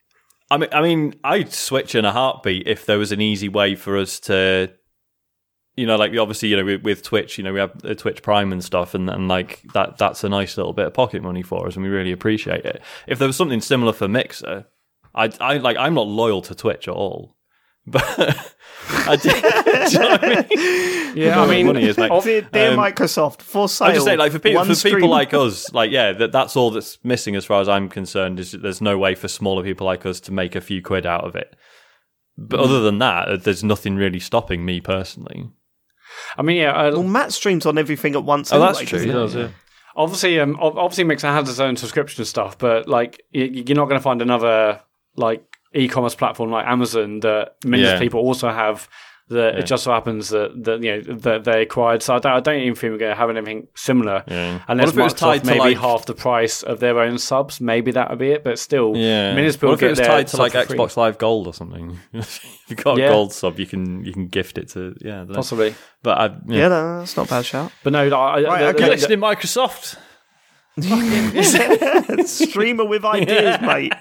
I 0.52 0.58
mean, 0.58 0.70
I 0.72 0.82
mean, 0.82 1.16
I'd 1.24 1.54
switch 1.54 1.96
in 1.96 2.06
a 2.06 2.12
heartbeat 2.12 2.68
if 2.68 2.86
there 2.86 2.98
was 2.98 3.12
an 3.12 3.22
easy 3.22 3.50
way 3.50 3.76
for 3.76 3.98
us 3.98 4.20
to 4.22 4.72
you 5.80 5.86
know, 5.86 5.96
like 5.96 6.16
obviously, 6.18 6.50
you 6.50 6.58
know, 6.58 6.66
with, 6.66 6.84
with 6.84 7.04
Twitch, 7.04 7.38
you 7.38 7.44
know, 7.44 7.54
we 7.54 7.60
have 7.60 7.72
uh, 7.86 7.94
Twitch 7.94 8.22
Prime 8.22 8.52
and 8.52 8.62
stuff, 8.62 8.94
and, 8.94 9.10
and 9.10 9.30
like 9.30 9.62
that 9.74 9.98
that's 9.98 10.26
a 10.26 10.30
nice 10.30 10.58
little 10.58 10.74
bit 10.74 10.88
of 10.88 10.94
pocket 10.94 11.24
money 11.24 11.42
for 11.42 11.68
us, 11.68 11.76
and 11.76 11.84
we 11.84 11.90
really 11.90 12.12
appreciate 12.12 12.66
it. 12.66 12.82
If 13.08 13.18
there 13.18 13.28
was 13.28 13.38
something 13.38 13.62
similar 13.62 13.94
for 13.94 14.10
Mixer, 14.10 14.66
I 15.16 15.32
I 15.40 15.58
like 15.58 15.78
I'm 15.78 15.94
not 15.94 16.08
loyal 16.08 16.42
to 16.44 16.54
Twitch 16.54 16.90
at 16.90 16.94
all, 16.94 17.38
but 17.88 18.04
I 18.90 19.16
did. 19.16 19.36
you 19.94 20.00
know 20.00 20.10
I 20.10 20.46
mean? 20.46 21.18
Yeah, 21.18 21.42
I 21.42 21.48
mean, 21.48 21.66
money 21.68 21.86
is 21.86 21.98
like, 21.98 22.24
Dear, 22.24 22.42
dear 22.42 22.72
um, 22.72 22.78
Microsoft, 22.78 23.42
for 23.42 23.70
sale. 23.70 23.88
I'm 23.88 23.94
just 23.94 24.06
saying, 24.06 24.20
like 24.20 24.34
for 24.34 24.40
people, 24.40 24.66
for 24.66 24.76
stream- 24.76 24.96
people 24.96 25.10
like 25.10 25.34
us, 25.34 25.72
like 25.74 25.92
yeah, 25.92 26.12
that 26.12 26.34
that's 26.34 26.58
all 26.58 26.72
that's 26.72 26.98
missing 27.06 27.38
as 27.38 27.46
far 27.46 27.62
as 27.62 27.70
I'm 27.70 27.88
concerned. 27.88 28.40
Is 28.40 28.52
there's 28.52 28.82
no 28.82 28.98
way 28.98 29.16
for 29.16 29.30
smaller 29.30 29.64
people 29.64 29.88
like 29.88 30.06
us 30.06 30.20
to 30.22 30.34
make 30.34 30.56
a 30.56 30.62
few 30.62 30.82
quid 30.82 31.06
out 31.06 31.24
of 31.24 31.38
it. 31.38 31.56
But 32.38 32.60
other 32.60 32.82
than 32.82 33.00
that, 33.00 33.44
there's 33.44 33.64
nothing 33.64 33.96
really 33.96 34.20
stopping 34.20 34.66
me 34.66 34.82
personally. 34.82 35.50
I 36.38 36.42
mean, 36.42 36.58
yeah. 36.58 36.72
Uh, 36.72 36.92
Well, 36.92 37.04
Matt 37.04 37.32
streams 37.34 37.66
on 37.66 37.78
everything 37.78 38.16
at 38.16 38.24
once. 38.24 38.52
Oh, 38.52 38.60
that's 38.60 38.82
true. 38.82 39.00
yeah. 39.00 39.06
he? 39.06 39.12
does, 39.12 39.36
yeah. 39.36 39.50
obviously, 39.96 40.40
um, 40.40 40.58
obviously, 40.62 41.04
Mixer 41.04 41.28
has 41.28 41.50
its 41.50 41.60
own 41.60 41.76
subscription 41.76 42.24
stuff, 42.26 42.58
but 42.58 42.88
like, 42.88 43.22
you're 43.32 43.76
not 43.76 43.86
going 43.86 44.00
to 44.00 44.04
find 44.04 44.22
another 44.22 44.82
like 45.16 45.44
e-commerce 45.76 46.16
platform 46.16 46.50
like 46.52 46.66
Amazon 46.66 47.20
that 47.22 47.56
millions 47.66 47.90
of 47.92 47.96
Yeah. 47.96 48.00
people 48.00 48.22
also 48.22 48.50
have. 48.50 48.88
That 49.30 49.54
Yeah. 49.54 49.60
it 49.60 49.66
just 49.68 49.84
so 49.84 49.92
happens 49.92 50.30
that, 50.30 50.64
that 50.64 50.82
you 50.84 50.92
know 51.04 51.14
that 51.20 51.44
they 51.44 51.62
acquired. 51.62 52.02
So 52.02 52.16
I 52.16 52.20
don't, 52.20 52.32
I 52.34 52.40
don't 52.40 52.62
even 52.62 52.74
think 52.74 52.92
we're 52.94 52.98
going 52.98 53.12
to 53.12 53.16
have 53.16 53.30
anything 53.30 53.68
similar. 53.76 54.24
Yeah. 54.28 54.60
Unless 54.68 54.88
What 54.88 54.94
if 54.96 54.98
it 55.00 55.04
was 55.04 55.14
Microsoft 55.14 55.18
tied 55.20 55.40
to, 55.42 55.46
maybe 55.48 55.60
like- 55.60 55.78
half 55.78 56.06
the 56.08 56.16
price 56.16 56.64
of 56.64 56.80
their 56.80 57.00
own 57.00 57.18
subs, 57.20 57.62
maybe 57.62 57.92
that 57.92 58.10
would 58.10 58.18
be 58.20 58.32
it. 58.32 58.44
But 58.44 58.58
still, 58.58 58.94
Yeah. 58.98 59.34
millions 59.36 59.56
of 59.56 59.62
people 59.62 59.70
what 59.70 59.74
if 59.76 59.80
get 59.82 59.86
it 59.88 59.90
was 59.92 60.00
their 60.00 60.08
tied 60.08 60.28
to 60.30 60.38
like 60.38 60.52
free. 60.54 60.78
Xbox 60.78 60.98
Live 60.98 61.18
Gold 61.20 61.46
or 61.48 61.54
something? 61.54 62.00
if 62.14 62.44
you've 62.68 62.84
got 62.84 62.98
a 62.98 63.02
Yeah. 63.02 63.10
gold 63.10 63.32
sub, 63.32 63.60
you 63.60 63.68
can 63.68 64.04
you 64.04 64.14
can 64.14 64.28
gift 64.28 64.58
it 64.58 64.70
to 64.70 64.96
yeah. 65.02 65.14
I 65.14 65.18
don't 65.20 65.30
know. 65.30 65.36
possibly. 65.36 65.76
But 66.02 66.18
I, 66.18 66.26
Yeah, 66.26 66.32
yeah. 66.48 66.68
no, 66.70 67.00
that's 67.00 67.16
not 67.16 67.28
a 67.28 67.30
bad 67.30 67.46
shout. 67.46 67.72
But 67.84 67.94
no, 67.94 68.00
I, 68.00 68.08
I, 68.08 68.10
Right, 68.10 68.60
the- 68.62 68.68
okay. 68.70 68.72
the- 68.72 68.84
the- 68.86 68.90
listening 68.92 69.20
Microsoft. 69.20 69.98
Streamer 72.26 72.86
with 72.86 73.06
ideas, 73.06 73.62
mate. 73.62 73.94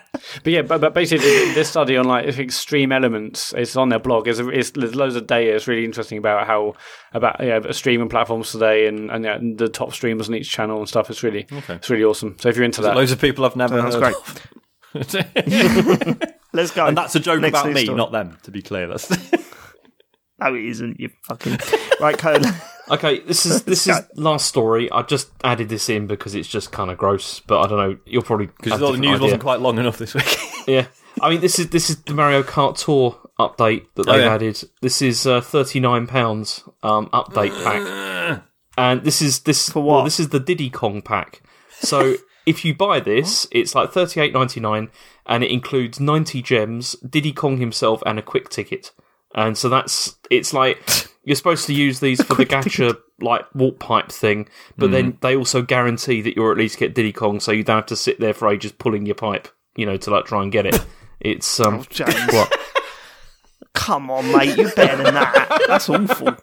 But 0.42 0.52
yeah, 0.52 0.62
but, 0.62 0.80
but 0.80 0.94
basically, 0.94 1.52
this 1.54 1.70
study 1.70 1.96
on 1.96 2.06
like 2.06 2.26
StreamElements, 2.26 3.54
it's 3.54 3.76
on 3.76 3.88
their 3.88 3.98
blog. 3.98 4.28
It's, 4.28 4.38
it's 4.40 4.70
there's 4.70 4.94
loads 4.94 5.16
of 5.16 5.26
data. 5.26 5.54
It's 5.54 5.66
really 5.66 5.84
interesting 5.84 6.18
about 6.18 6.46
how 6.46 6.74
about 7.12 7.42
yeah, 7.42 7.60
streaming 7.72 8.08
platforms 8.08 8.52
today 8.52 8.86
and 8.86 9.10
and, 9.10 9.24
yeah, 9.24 9.36
and 9.36 9.58
the 9.58 9.68
top 9.68 9.92
streamers 9.92 10.28
on 10.28 10.34
each 10.34 10.50
channel 10.50 10.78
and 10.78 10.88
stuff. 10.88 11.10
It's 11.10 11.22
really 11.22 11.46
okay. 11.52 11.74
it's 11.74 11.90
really 11.90 12.04
awesome. 12.04 12.36
So 12.40 12.48
if 12.48 12.56
you're 12.56 12.64
into 12.64 12.82
that, 12.82 12.96
Loads 12.96 13.12
of 13.12 13.20
people 13.20 13.44
I've 13.44 13.56
never 13.56 13.78
oh, 13.78 13.82
That's 13.82 13.94
heard. 13.96 14.14
great. 14.94 16.34
Let's 16.52 16.70
go. 16.70 16.86
and 16.86 16.96
that's 16.96 17.14
a 17.14 17.20
joke 17.20 17.40
Next 17.40 17.60
about 17.60 17.72
me, 17.72 17.84
story. 17.84 17.96
not 17.96 18.10
them. 18.10 18.38
To 18.44 18.50
be 18.50 18.62
clear, 18.62 18.86
that's 18.88 19.10
No, 20.40 20.54
it 20.54 20.64
isn't. 20.64 20.98
You 20.98 21.10
fucking 21.24 21.58
right, 22.00 22.16
Cole. 22.16 22.40
Okay, 22.90 23.20
this 23.20 23.46
is 23.46 23.64
this 23.64 23.86
is 23.86 24.00
last 24.14 24.46
story. 24.46 24.90
I 24.90 25.02
just 25.02 25.30
added 25.44 25.68
this 25.68 25.88
in 25.88 26.06
because 26.06 26.34
it's 26.34 26.48
just 26.48 26.72
kind 26.72 26.90
of 26.90 26.98
gross, 26.98 27.40
but 27.40 27.60
I 27.60 27.66
don't 27.68 27.78
know. 27.78 27.98
You'll 28.06 28.22
probably 28.22 28.46
because 28.46 28.72
have 28.72 28.80
the 28.80 28.92
news 28.92 29.16
idea. 29.16 29.22
wasn't 29.22 29.42
quite 29.42 29.60
long 29.60 29.78
enough 29.78 29.98
this 29.98 30.14
week. 30.14 30.36
Yeah, 30.68 30.88
I 31.22 31.30
mean 31.30 31.40
this 31.40 31.58
is 31.58 31.70
this 31.70 31.88
is 31.88 32.02
the 32.02 32.12
Mario 32.12 32.42
Kart 32.42 32.76
Tour 32.76 33.18
update 33.38 33.86
that 33.94 34.04
they've 34.04 34.20
yeah. 34.20 34.34
added. 34.34 34.62
This 34.82 35.00
is 35.00 35.26
uh, 35.26 35.40
thirty 35.40 35.80
nine 35.80 36.06
pounds 36.06 36.62
um, 36.82 37.06
update 37.06 37.54
pack, 37.64 38.42
and 38.76 39.02
this 39.02 39.22
is 39.22 39.40
this 39.40 39.70
For 39.70 39.82
Well, 39.82 39.98
what? 39.98 40.04
this 40.04 40.20
is 40.20 40.28
the 40.28 40.40
Diddy 40.40 40.68
Kong 40.68 41.00
pack. 41.00 41.40
So 41.80 42.16
if 42.44 42.66
you 42.66 42.74
buy 42.74 43.00
this, 43.00 43.48
it's 43.50 43.74
like 43.74 43.92
thirty 43.92 44.20
eight 44.20 44.34
ninety 44.34 44.60
nine, 44.60 44.90
and 45.24 45.42
it 45.42 45.50
includes 45.50 46.00
ninety 46.00 46.42
gems, 46.42 46.96
Diddy 46.96 47.32
Kong 47.32 47.56
himself, 47.56 48.02
and 48.04 48.18
a 48.18 48.22
quick 48.22 48.50
ticket. 48.50 48.92
And 49.34 49.56
so 49.56 49.70
that's 49.70 50.18
it's 50.30 50.52
like 50.52 51.08
you're 51.28 51.36
supposed 51.36 51.66
to 51.66 51.74
use 51.74 52.00
these 52.00 52.22
for 52.22 52.34
the 52.34 52.46
gacha 52.46 52.96
like 53.20 53.44
warp 53.54 53.78
pipe 53.78 54.10
thing, 54.10 54.48
but 54.76 54.90
then 54.90 55.18
they 55.20 55.36
also 55.36 55.62
guarantee 55.62 56.22
that 56.22 56.34
you'll 56.34 56.50
at 56.50 56.56
least 56.56 56.78
get 56.78 56.94
Diddy 56.94 57.12
Kong, 57.12 57.38
so 57.40 57.52
you 57.52 57.62
don't 57.62 57.76
have 57.76 57.86
to 57.86 57.96
sit 57.96 58.18
there 58.18 58.34
for 58.34 58.48
ages 58.50 58.72
pulling 58.72 59.06
your 59.06 59.14
pipe, 59.14 59.46
you 59.76 59.86
know, 59.86 59.96
to 59.96 60.10
like 60.10 60.24
try 60.24 60.42
and 60.42 60.50
get 60.50 60.66
it. 60.66 60.84
It's 61.20 61.60
um 61.60 61.84
James. 61.90 62.14
what? 62.32 62.52
Come 63.74 64.10
on, 64.10 64.30
mate. 64.32 64.56
You're 64.56 64.72
better 64.72 65.02
than 65.02 65.14
that. 65.14 65.62
That's 65.68 65.88
awful. 65.88 66.34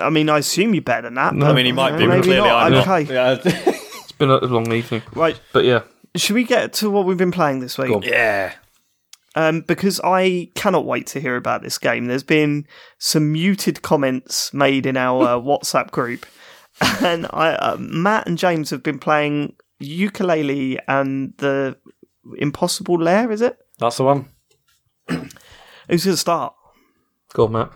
I 0.00 0.10
mean, 0.10 0.28
I 0.28 0.38
assume 0.38 0.74
you're 0.74 0.82
better 0.82 1.02
than 1.02 1.14
that. 1.14 1.32
I 1.32 1.52
mean, 1.52 1.66
he 1.66 1.72
might 1.72 1.92
be, 1.96 2.06
but 2.06 2.14
Maybe 2.14 2.22
clearly 2.24 2.48
not. 2.48 2.72
I'm 2.72 2.74
Okay. 2.74 3.12
not. 3.14 3.44
Yeah. 3.44 3.72
It's 4.06 4.12
been 4.12 4.30
a 4.30 4.38
long 4.38 4.72
evening, 4.72 5.02
Right. 5.14 5.38
but 5.52 5.64
yeah. 5.64 5.82
Should 6.14 6.34
we 6.36 6.44
get 6.44 6.72
to 6.74 6.88
what 6.90 7.04
we've 7.04 7.18
been 7.18 7.32
playing 7.32 7.60
this 7.60 7.76
week? 7.76 7.88
Go 7.88 7.96
on. 7.96 8.02
yeah. 8.02 8.54
Um, 9.36 9.60
because 9.60 10.00
I 10.02 10.48
cannot 10.54 10.86
wait 10.86 11.06
to 11.08 11.20
hear 11.20 11.36
about 11.36 11.62
this 11.62 11.76
game. 11.76 12.06
There's 12.06 12.22
been 12.22 12.66
some 12.98 13.32
muted 13.32 13.82
comments 13.82 14.52
made 14.54 14.86
in 14.86 14.96
our 14.96 15.22
uh, 15.22 15.28
WhatsApp 15.38 15.90
group, 15.90 16.24
and 17.02 17.26
I, 17.30 17.50
uh, 17.50 17.76
Matt 17.78 18.26
and 18.26 18.38
James 18.38 18.70
have 18.70 18.82
been 18.82 18.98
playing 18.98 19.54
Yooka-Laylee 19.82 20.78
and 20.88 21.34
the 21.36 21.76
Impossible 22.38 22.96
Lair. 22.98 23.30
Is 23.30 23.42
it? 23.42 23.58
that's 23.78 23.98
the 23.98 24.04
one. 24.04 24.30
Who's 25.08 25.28
going 25.88 25.98
to 25.98 26.16
start? 26.16 26.54
Go 27.34 27.44
on, 27.44 27.52
Matt. 27.52 27.70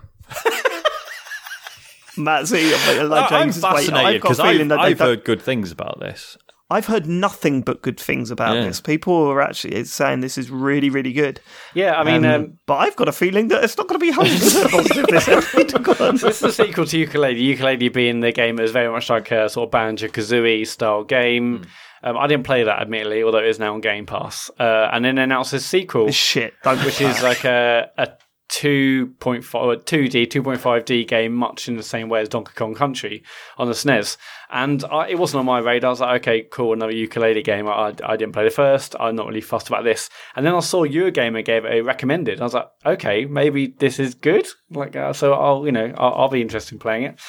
Matt, 2.17 2.49
see, 2.49 2.71
like 3.05 3.31
I'm 3.33 3.43
James 3.43 3.57
is 3.59 3.63
waiting. 3.63 3.77
fascinated 3.79 4.23
because 4.23 4.41
I've, 4.41 4.69
they 4.69 4.75
I've 4.75 4.99
heard 4.99 5.25
good 5.25 5.41
things 5.41 5.73
about 5.73 6.01
this. 6.01 6.37
I've 6.71 6.87
heard 6.87 7.07
nothing 7.07 7.63
but 7.63 7.83
good 7.83 7.99
things 7.99 8.31
about 8.31 8.55
Yeah. 8.57 8.63
this. 8.65 8.81
People 8.81 9.15
are 9.29 9.41
actually 9.43 9.83
saying 9.85 10.21
this 10.21 10.39
is 10.39 10.51
really, 10.51 10.89
really 10.89 11.13
good. 11.13 11.41
Yeah, 11.75 11.99
I 11.99 12.05
mean, 12.05 12.25
Um, 12.25 12.33
um, 12.35 12.59
but 12.67 12.77
I've 12.77 12.95
got 12.97 13.09
a 13.09 13.13
feeling 13.13 13.49
that 13.49 13.65
it's 13.65 13.77
not 13.77 13.89
going 13.89 13.99
to 13.99 14.07
be 14.07 14.13
100% 14.17 14.71
positive 14.71 15.07
this 15.09 15.29
episode. 15.29 15.83
Go 15.85 15.95
this 16.13 16.23
is 16.23 16.39
the 16.41 16.53
sequel 16.53 16.87
to 16.87 17.07
Yooka-Laylee. 17.07 17.57
Yooka-Laylee 17.59 17.93
being 17.93 18.21
the 18.21 18.33
game 18.33 18.57
that 18.57 18.63
is 18.65 18.71
very 18.73 18.91
much 18.91 19.11
like 19.11 19.31
a 19.31 19.49
sort 19.49 19.67
of 19.69 19.71
Banjo 19.73 20.09
Kazooie 20.09 20.67
style 20.67 21.03
game. 21.05 21.63
Um, 22.03 22.17
I 22.17 22.27
didn't 22.29 22.45
play 22.47 22.63
that, 22.65 22.81
admittedly, 22.81 23.23
although 23.23 23.39
it 23.39 23.47
is 23.47 23.59
now 23.59 23.75
on 23.75 23.81
Game 23.83 24.07
Pass. 24.07 24.51
Uh, 24.59 24.89
and 24.93 25.05
then 25.05 25.17
they 25.17 25.23
announced 25.23 25.53
a 25.53 25.61
sequel, 25.61 26.11
Shit. 26.11 26.55
Don't 26.63 26.83
which 26.85 27.01
is 27.01 27.23
like 27.23 27.45
a, 27.45 27.91
a 27.99 28.09
2.5, 28.51 29.43
2D, 29.43 30.27
2.5D 30.27 31.07
game, 31.07 31.33
much 31.33 31.69
in 31.69 31.77
the 31.77 31.83
same 31.83 32.09
way 32.09 32.21
as 32.21 32.29
Donkey 32.29 32.53
Kong 32.55 32.75
Country 32.75 33.23
on 33.57 33.69
the 33.69 33.73
SNES. 33.73 34.17
And 34.51 34.85
I, 34.85 35.09
it 35.09 35.19
wasn't 35.19 35.41
on 35.41 35.47
my 35.47 35.61
radar. 35.61 35.89
I 35.89 35.93
was 35.93 36.01
like, 36.01 36.23
okay, 36.23 36.43
cool, 36.51 36.73
another 36.73 36.93
Yooka-Laylee 36.93 37.45
game. 37.45 37.69
I, 37.69 37.95
I, 38.05 38.17
didn't 38.17 38.33
play 38.33 38.45
the 38.45 38.51
first. 38.51 38.97
I'm 38.99 39.15
not 39.15 39.29
really 39.29 39.41
fussed 39.41 39.69
about 39.69 39.85
this. 39.85 40.11
And 40.35 40.45
then 40.45 40.55
I 40.55 40.61
saw 40.61 40.83
your 40.83 41.11
Eurogamer 41.11 41.45
gave 41.45 41.65
it 41.65 41.73
a 41.73 41.81
recommended. 41.83 42.41
I 42.41 42.45
was 42.45 42.55
like, 42.55 42.69
okay, 42.85 43.25
maybe 43.25 43.69
this 43.69 43.99
is 44.01 44.15
good. 44.15 44.49
Like, 44.71 44.97
uh, 44.97 45.13
so 45.13 45.33
I'll, 45.35 45.65
you 45.65 45.73
know, 45.73 45.95
I'll, 45.97 46.15
I'll 46.15 46.29
be 46.29 46.43
interested 46.43 46.75
in 46.75 46.81
playing 46.81 47.05
it. 47.05 47.21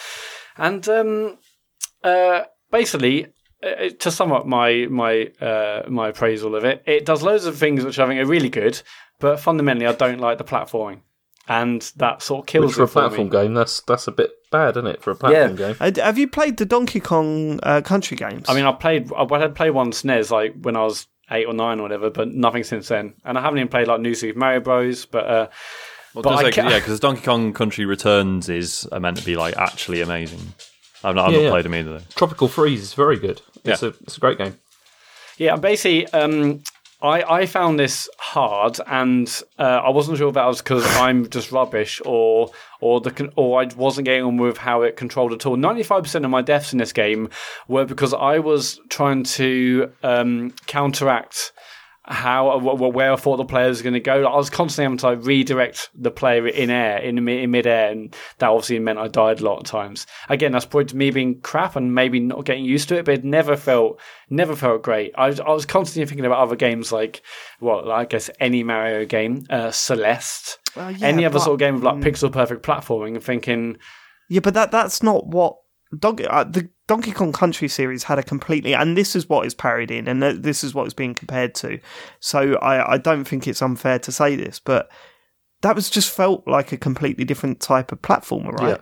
And 0.57 0.87
um, 0.89 1.37
uh, 2.03 2.41
basically, 2.71 3.27
uh, 3.63 3.89
to 3.99 4.09
sum 4.09 4.31
up 4.31 4.45
my 4.47 4.87
my 4.89 5.31
uh, 5.39 5.83
my 5.87 6.09
appraisal 6.09 6.55
of 6.55 6.65
it, 6.65 6.83
it 6.87 7.05
does 7.05 7.21
loads 7.21 7.45
of 7.45 7.57
things 7.57 7.85
which 7.85 7.99
I 7.99 8.07
think 8.07 8.19
are 8.19 8.25
really 8.25 8.49
good, 8.49 8.81
but 9.19 9.39
fundamentally, 9.39 9.85
I 9.85 9.93
don't 9.93 10.19
like 10.19 10.39
the 10.39 10.43
platforming, 10.43 11.01
and 11.51 11.81
that 11.97 12.21
sort 12.21 12.43
of 12.43 12.45
kills 12.47 12.65
Which 12.67 12.75
for 12.75 12.81
a 12.81 12.85
it 12.85 12.87
for 12.87 12.93
platform 13.01 13.27
me. 13.27 13.31
game, 13.31 13.53
that's 13.53 13.81
that's 13.81 14.07
a 14.07 14.11
bit 14.11 14.31
bad, 14.51 14.77
isn't 14.77 14.87
it? 14.87 15.01
For 15.01 15.11
a 15.11 15.15
platform 15.15 15.57
Yeah. 15.57 15.73
game. 15.73 15.75
Uh, 15.79 15.91
Have 16.03 16.17
you 16.17 16.27
played 16.27 16.57
the 16.57 16.65
Donkey 16.65 16.99
Kong 16.99 17.59
uh, 17.63 17.81
country 17.81 18.15
games? 18.17 18.45
I 18.47 18.53
mean, 18.55 18.65
I 18.65 18.71
played 18.71 19.11
I 19.13 19.39
had 19.39 19.53
played 19.55 19.71
one 19.71 19.91
SNES 19.91 20.31
like 20.31 20.53
when 20.61 20.75
I 20.77 20.83
was 20.83 21.07
eight 21.29 21.45
or 21.45 21.53
nine 21.53 21.79
or 21.79 21.83
whatever, 21.83 22.09
but 22.09 22.29
nothing 22.29 22.63
since 22.63 22.87
then. 22.87 23.13
And 23.25 23.37
I 23.37 23.41
haven't 23.41 23.59
even 23.59 23.67
played 23.69 23.87
like 23.87 23.99
New 24.01 24.15
Super 24.15 24.37
Mario 24.39 24.59
Bros. 24.61 25.05
But 25.05 25.25
uh, 25.25 25.47
Well, 26.13 26.23
But 26.23 26.29
'cause, 26.31 26.39
I 26.39 26.43
like, 26.43 26.55
ca- 26.55 26.69
yeah, 26.69 26.79
because 26.83 26.99
Donkey 26.99 27.21
Kong 27.23 27.53
Country 27.53 27.85
Returns 27.85 28.49
is 28.49 28.87
uh, 28.91 28.99
meant 28.99 29.17
to 29.17 29.25
be 29.25 29.35
like 29.35 29.55
actually 29.57 30.01
amazing. 30.01 30.53
I've 31.03 31.15
not, 31.15 31.25
I've 31.27 31.31
Yeah, 31.31 31.37
not 31.39 31.43
yeah. 31.45 31.49
played 31.51 31.65
them 31.65 31.75
either. 31.75 31.93
Though. 31.99 32.05
Tropical 32.15 32.47
Freeze 32.47 32.81
is 32.83 32.93
very 32.93 33.17
good. 33.17 33.41
It's 33.65 33.81
Yeah. 33.81 33.89
a 33.89 33.93
it's 34.03 34.17
a 34.17 34.19
great 34.19 34.37
game. 34.37 34.57
Yeah, 35.37 35.55
basically, 35.55 36.05
um, 36.07 36.61
I 37.01 37.23
I 37.23 37.45
found 37.45 37.79
this 37.79 38.09
hard, 38.17 38.79
and 38.87 39.27
uh, 39.57 39.63
I 39.83 39.89
wasn't 39.89 40.17
sure 40.17 40.27
if 40.29 40.35
that 40.35 40.45
was 40.45 40.61
because 40.61 40.85
I'm 40.97 41.29
just 41.29 41.51
rubbish, 41.51 42.01
or 42.05 42.51
or 42.79 43.01
the 43.01 43.31
or 43.35 43.61
I 43.61 43.65
wasn't 43.75 44.05
getting 44.05 44.23
on 44.23 44.37
with 44.37 44.57
how 44.57 44.81
it 44.83 44.97
controlled 44.97 45.33
at 45.33 45.45
all. 45.45 45.57
Ninety 45.57 45.83
five 45.83 46.03
percent 46.03 46.25
of 46.25 46.31
my 46.31 46.41
deaths 46.41 46.73
in 46.73 46.79
this 46.79 46.93
game 46.93 47.29
were 47.67 47.85
because 47.85 48.13
I 48.13 48.39
was 48.39 48.79
trying 48.89 49.23
to 49.23 49.91
um, 50.03 50.53
counteract 50.67 51.51
how 52.11 52.59
wh- 52.59 52.93
where 52.93 53.13
I 53.13 53.15
thought 53.15 53.37
the 53.37 53.45
player 53.45 53.69
was 53.69 53.81
going 53.81 53.93
to 53.93 53.99
go. 53.99 54.25
I 54.25 54.35
was 54.35 54.49
constantly 54.49 54.83
having 54.83 54.97
to 54.99 55.05
like, 55.07 55.25
redirect 55.25 55.89
the 55.95 56.11
player 56.11 56.45
in 56.47 56.69
air, 56.69 56.97
in, 56.97 57.25
in 57.27 57.51
mid 57.51 57.65
air, 57.65 57.91
and 57.91 58.13
that 58.39 58.49
obviously 58.49 58.79
meant 58.79 58.99
I 58.99 59.07
died 59.07 59.39
a 59.39 59.45
lot 59.45 59.59
of 59.59 59.63
times. 59.63 60.05
Again, 60.29 60.51
that's 60.51 60.65
probably 60.65 60.97
me 60.97 61.11
being 61.11 61.39
crap 61.41 61.75
and 61.75 61.95
maybe 61.95 62.19
not 62.19 62.45
getting 62.45 62.65
used 62.65 62.89
to 62.89 62.97
it, 62.97 63.05
but 63.05 63.13
it 63.15 63.23
never 63.23 63.55
felt 63.55 63.99
never 64.29 64.55
felt 64.55 64.83
great. 64.83 65.13
I 65.17 65.27
was, 65.27 65.39
I 65.39 65.49
was 65.49 65.65
constantly 65.65 66.05
thinking 66.07 66.25
about 66.25 66.39
other 66.43 66.55
games 66.55 66.91
like, 66.91 67.21
well, 67.59 67.91
I 67.91 68.05
guess 68.05 68.29
any 68.39 68.63
Mario 68.63 69.05
game, 69.05 69.45
uh, 69.49 69.71
Celeste, 69.71 70.59
Uh, 70.75 70.93
yeah, 70.97 71.07
any 71.07 71.25
other 71.25 71.33
but- 71.39 71.43
sort 71.45 71.53
of 71.55 71.59
game 71.59 71.75
of 71.75 71.83
like 71.83 71.95
pixel 71.97 72.31
perfect 72.31 72.63
platforming, 72.65 73.15
and 73.15 73.23
thinking, 73.23 73.77
Yeah, 74.29 74.41
but 74.41 74.53
that 74.53 74.71
that's 74.71 75.01
not 75.01 75.27
what 75.27 75.57
Donkey 75.97 76.25
uh, 76.27 76.43
the 76.45 76.69
Donkey 76.91 77.13
Kong 77.13 77.31
Country 77.31 77.69
series 77.69 78.03
had 78.03 78.19
a 78.19 78.23
completely, 78.23 78.75
and 78.75 78.97
this 78.97 79.15
is 79.15 79.29
what 79.29 79.45
is 79.45 79.53
parried 79.53 79.91
in, 79.91 80.09
and 80.09 80.21
this 80.21 80.61
is 80.61 80.73
what 80.73 80.83
it's 80.83 80.93
being 80.93 81.15
compared 81.15 81.55
to. 81.55 81.79
So 82.19 82.55
I 82.55 82.95
I 82.95 82.97
don't 82.97 83.23
think 83.23 83.47
it's 83.47 83.61
unfair 83.61 83.97
to 83.99 84.11
say 84.11 84.35
this, 84.35 84.59
but 84.59 84.91
that 85.61 85.73
was 85.73 85.89
just 85.89 86.09
felt 86.09 86.45
like 86.49 86.73
a 86.73 86.77
completely 86.77 87.23
different 87.23 87.61
type 87.61 87.93
of 87.93 88.01
platformer, 88.01 88.51
right? 88.59 88.71
Yeah. 88.71 88.77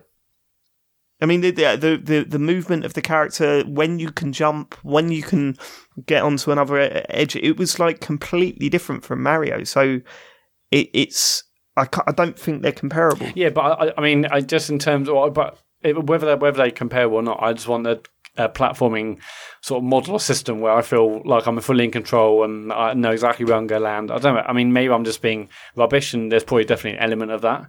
I 1.22 1.26
mean, 1.26 1.40
the, 1.40 1.52
the 1.52 2.00
the 2.02 2.24
the 2.24 2.38
movement 2.40 2.84
of 2.84 2.94
the 2.94 3.00
character 3.00 3.62
when 3.62 4.00
you 4.00 4.10
can 4.10 4.32
jump, 4.32 4.74
when 4.82 5.12
you 5.12 5.22
can 5.22 5.56
get 6.04 6.24
onto 6.24 6.50
another 6.50 7.04
edge, 7.10 7.36
it 7.36 7.58
was 7.58 7.78
like 7.78 8.00
completely 8.00 8.68
different 8.68 9.04
from 9.04 9.22
Mario. 9.22 9.62
So 9.62 10.00
it, 10.72 10.90
it's 10.92 11.44
I 11.76 11.86
I 12.08 12.10
don't 12.10 12.36
think 12.36 12.62
they're 12.62 12.72
comparable. 12.72 13.28
Yeah, 13.36 13.50
but 13.50 13.60
I, 13.60 13.92
I 13.96 14.00
mean, 14.00 14.26
I 14.26 14.40
just 14.40 14.68
in 14.68 14.80
terms 14.80 15.08
of 15.08 15.32
but 15.32 15.60
it, 15.82 16.06
whether 16.06 16.26
they, 16.26 16.34
whether 16.34 16.62
they 16.62 16.70
compare 16.70 17.08
or 17.08 17.22
not, 17.22 17.42
I 17.42 17.52
just 17.52 17.68
want 17.68 17.86
a, 17.86 18.00
a 18.36 18.48
platforming 18.48 19.20
sort 19.60 19.78
of 19.78 19.84
model 19.84 20.14
or 20.14 20.20
system 20.20 20.60
where 20.60 20.72
I 20.72 20.82
feel 20.82 21.22
like 21.24 21.46
I'm 21.46 21.60
fully 21.60 21.84
in 21.84 21.90
control 21.90 22.44
and 22.44 22.72
I 22.72 22.94
know 22.94 23.10
exactly 23.10 23.44
where 23.44 23.56
I'm 23.56 23.66
going 23.66 23.82
to 23.82 23.84
land. 23.84 24.10
I 24.10 24.18
don't 24.18 24.34
know. 24.34 24.44
I 24.46 24.52
mean, 24.52 24.72
maybe 24.72 24.92
I'm 24.92 25.04
just 25.04 25.22
being 25.22 25.48
rubbish, 25.76 26.14
and 26.14 26.30
there's 26.30 26.44
probably 26.44 26.64
definitely 26.64 26.98
an 26.98 27.04
element 27.04 27.32
of 27.32 27.42
that. 27.42 27.68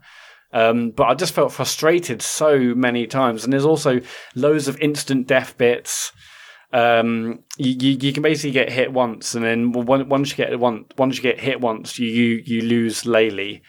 Um, 0.53 0.91
but 0.91 1.05
I 1.05 1.14
just 1.14 1.34
felt 1.34 1.53
frustrated 1.53 2.22
so 2.22 2.59
many 2.59 3.07
times, 3.07 3.43
and 3.43 3.53
there's 3.53 3.66
also 3.66 4.01
loads 4.36 4.68
of 4.68 4.80
instant 4.80 5.28
death 5.28 5.57
bits. 5.57 6.12
Um, 6.74 7.43
you, 7.57 7.76
you, 7.80 7.97
you 8.01 8.14
can 8.14 8.24
basically 8.24 8.51
get 8.51 8.72
hit 8.72 8.91
once, 8.93 9.36
and 9.36 9.43
then 9.43 9.72
once 9.72 10.32
you 10.32 10.38
get 10.38 10.57
one, 10.59 10.86
once 10.97 11.18
you 11.18 11.24
get 11.24 11.39
hit 11.39 11.62
once, 11.62 11.99
you 11.99 12.07
you, 12.07 12.43
you 12.45 12.62
lose 12.62 13.03
Laylee, 13.03 13.62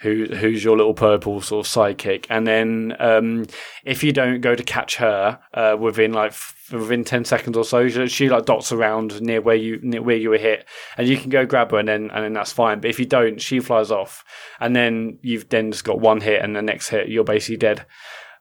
who 0.00 0.24
who's 0.24 0.64
your 0.64 0.76
little 0.76 0.94
purple 0.94 1.42
sort 1.42 1.66
of 1.66 1.70
sidekick, 1.70 2.26
and 2.30 2.46
then 2.46 2.96
um, 2.98 3.46
if 3.84 4.02
you 4.02 4.12
don't 4.12 4.40
go 4.40 4.54
to 4.54 4.62
catch 4.62 4.96
her 4.96 5.38
uh, 5.52 5.76
within 5.78 6.12
like 6.12 6.32
within 6.72 7.04
ten 7.04 7.24
seconds 7.24 7.56
or 7.56 7.64
so, 7.64 7.86
she, 7.88 8.06
she 8.08 8.28
like 8.30 8.46
dots 8.46 8.72
around 8.72 9.20
near 9.20 9.42
where 9.42 9.56
you 9.56 9.78
near 9.82 10.00
where 10.00 10.16
you 10.16 10.30
were 10.30 10.38
hit, 10.38 10.66
and 10.96 11.06
you 11.06 11.18
can 11.18 11.28
go 11.28 11.44
grab 11.44 11.70
her, 11.70 11.78
and 11.78 11.88
then 11.88 12.10
and 12.12 12.24
then 12.24 12.32
that's 12.32 12.52
fine. 12.52 12.80
But 12.80 12.90
if 12.90 12.98
you 12.98 13.04
don't, 13.04 13.40
she 13.40 13.60
flies 13.60 13.90
off, 13.90 14.24
and 14.58 14.74
then 14.74 15.18
you've 15.20 15.48
then 15.50 15.70
just 15.70 15.84
got 15.84 16.00
one 16.00 16.22
hit, 16.22 16.42
and 16.42 16.56
the 16.56 16.62
next 16.62 16.88
hit 16.88 17.08
you're 17.08 17.24
basically 17.24 17.58
dead. 17.58 17.84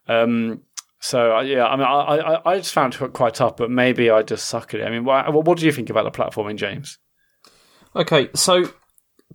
Um, 0.08 0.62
so 1.02 1.36
uh, 1.36 1.42
yeah, 1.42 1.66
I 1.66 1.76
mean, 1.76 1.86
I, 1.86 2.18
I 2.18 2.54
I 2.54 2.58
just 2.58 2.74
found 2.74 2.96
it 2.96 3.14
quite 3.14 3.34
tough, 3.34 3.58
but 3.58 3.70
maybe 3.70 4.10
I 4.10 4.24
just 4.24 4.48
suck 4.48 4.74
at 4.74 4.80
it. 4.80 4.86
I 4.86 4.90
mean, 4.90 5.04
what, 5.04 5.46
what 5.46 5.58
do 5.58 5.66
you 5.66 5.74
think 5.74 5.90
about 5.90 6.06
the 6.06 6.18
platforming, 6.18 6.56
James? 6.56 7.00
Okay, 7.96 8.30
so 8.34 8.72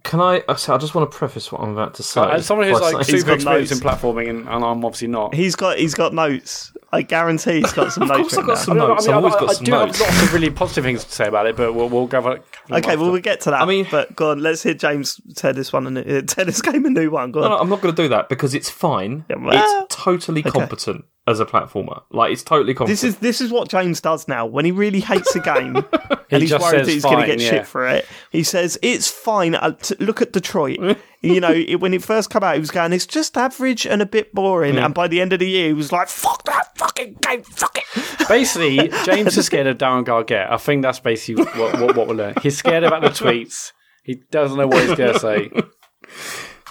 can 0.05 0.21
I? 0.21 0.43
I 0.49 0.55
just 0.55 0.95
want 0.95 1.11
to 1.11 1.17
preface 1.17 1.51
what 1.51 1.61
I'm 1.63 1.71
about 1.71 1.95
to 1.95 2.03
say. 2.05 2.21
As 2.23 2.47
someone 2.47 2.69
who's 2.69 2.79
like 2.81 3.05
saying- 3.07 3.19
super 3.21 3.31
got 3.31 3.35
experienced 3.37 3.73
in 3.73 3.79
platforming, 3.79 4.31
and, 4.31 4.41
and 4.41 4.65
I'm 4.65 4.85
obviously 4.85 5.09
not. 5.09 5.35
He's 5.35 5.57
got 5.57 5.79
he's 5.79 5.95
got 5.95 6.15
notes. 6.15 6.73
I 6.93 7.03
guarantee 7.03 7.61
he's 7.61 7.73
got 7.73 7.93
some 7.95 8.07
notes. 8.07 8.13
Of 8.13 8.19
notes. 8.19 8.35
course 8.35 8.39
I've 8.39 8.47
got 8.47 8.55
down. 8.55 8.65
some 8.65 8.79
I, 8.79 8.87
notes. 8.89 9.07
mean, 9.09 9.17
I've 9.17 9.25
I, 9.25 9.29
I 9.29 9.55
do 9.65 9.71
notes. 9.71 9.99
have 9.99 10.09
lots 10.09 10.23
of 10.23 10.35
really 10.35 10.51
positive 10.51 10.85
things 10.85 11.05
to 11.05 11.11
say 11.11 11.27
about 11.27 11.47
it, 11.47 11.57
but 11.57 11.73
we'll, 11.73 11.89
we'll 11.89 12.07
go. 12.07 12.19
over- 12.19 12.41
Okay, 12.71 12.97
well, 12.97 13.11
we'll 13.11 13.21
get 13.21 13.41
to 13.43 13.51
that. 13.51 13.61
I 13.63 13.65
mean- 13.67 13.87
but 13.91 14.15
go 14.15 14.31
on, 14.31 14.39
let's 14.41 14.63
hear 14.63 14.75
James 14.75 15.21
tear 15.35 15.53
this 15.53 15.73
one 15.73 15.87
and 15.87 15.99
uh, 15.99 16.23
tear 16.27 16.45
this 16.45 16.63
game 16.63 16.85
a 16.87 16.91
new 16.91 17.11
one. 17.11 17.33
Go 17.33 17.43
on. 17.43 17.51
No, 17.51 17.57
no, 17.57 17.63
I'm 17.63 17.69
not 17.69 17.81
going 17.81 17.95
to 17.95 18.03
do 18.03 18.09
that 18.11 18.29
because 18.29 18.55
it's 18.55 18.71
fine. 18.71 19.25
Yeah, 19.29 19.37
well- 19.37 19.85
it's 19.85 19.95
totally 19.97 20.43
competent 20.43 21.05
as 21.27 21.41
a 21.41 21.47
platformer. 21.47 22.03
Like 22.11 22.33
it's 22.33 22.43
totally 22.43 22.75
competent. 22.75 23.01
This 23.01 23.05
is 23.05 23.17
this 23.19 23.41
is 23.41 23.51
what 23.51 23.69
James 23.69 24.01
does 24.01 24.29
now 24.29 24.47
when 24.47 24.65
he 24.65 24.73
really 24.73 25.01
hates 25.01 25.35
a 25.35 25.41
game 25.41 25.75
He 26.29 26.37
and 26.37 26.43
he's 26.43 26.53
worried 26.53 26.87
that 26.87 26.89
he's 26.89 27.03
going 27.03 27.21
to 27.21 27.27
get 27.27 27.41
yeah. 27.41 27.51
shit 27.51 27.67
for 27.67 27.87
it. 27.87 28.07
He 28.31 28.43
says 28.43 28.79
it's 28.83 29.11
fine. 29.11 29.55
Uh, 29.55 29.73
t- 29.73 29.95
look 30.01 30.23
at 30.23 30.33
Detroit. 30.33 30.79
you 31.23 31.41
know, 31.41 31.53
it, 31.53 31.77
when 31.77 31.95
it 31.95 32.03
first 32.03 32.31
came 32.31 32.43
out, 32.43 32.55
he 32.55 32.61
was 32.61 32.71
going, 32.71 32.93
"It's 32.93 33.07
just 33.07 33.37
average 33.37 33.87
and 33.87 34.03
a 34.03 34.07
bit 34.07 34.35
boring." 34.35 34.79
And 34.79 34.95
by 34.95 35.09
the 35.09 35.21
end 35.21 35.33
of 35.33 35.39
the 35.39 35.49
year, 35.49 35.69
he 35.69 35.73
was 35.73 35.93
like, 35.93 36.09
"Fuck 36.09 36.45
that 36.45 36.77
fucking 36.77 37.19
game, 37.21 37.43
fuck 37.43 37.79
it." 37.79 38.29
Basically, 38.29 38.89
James 39.05 39.37
is 39.37 39.47
scared 39.47 39.67
of 39.67 39.79
Darren 39.79 40.05
Gargett. 40.05 40.51
I 40.51 40.57
think 40.57 40.83
that's 40.83 40.99
basically 40.99 41.45
what, 41.45 41.79
what, 41.79 41.97
what 41.97 42.09
we're 42.09 42.15
learning. 42.15 42.37
He's 42.43 42.57
scared 42.57 42.85
about 42.85 43.03
the 43.03 43.09
tweets. 43.09 43.73
He 44.03 44.23
doesn't 44.31 44.57
know 44.57 44.67
what 44.67 44.87
he's 44.87 44.97
going 44.97 45.15
to 45.15 45.19
say. 45.19 45.51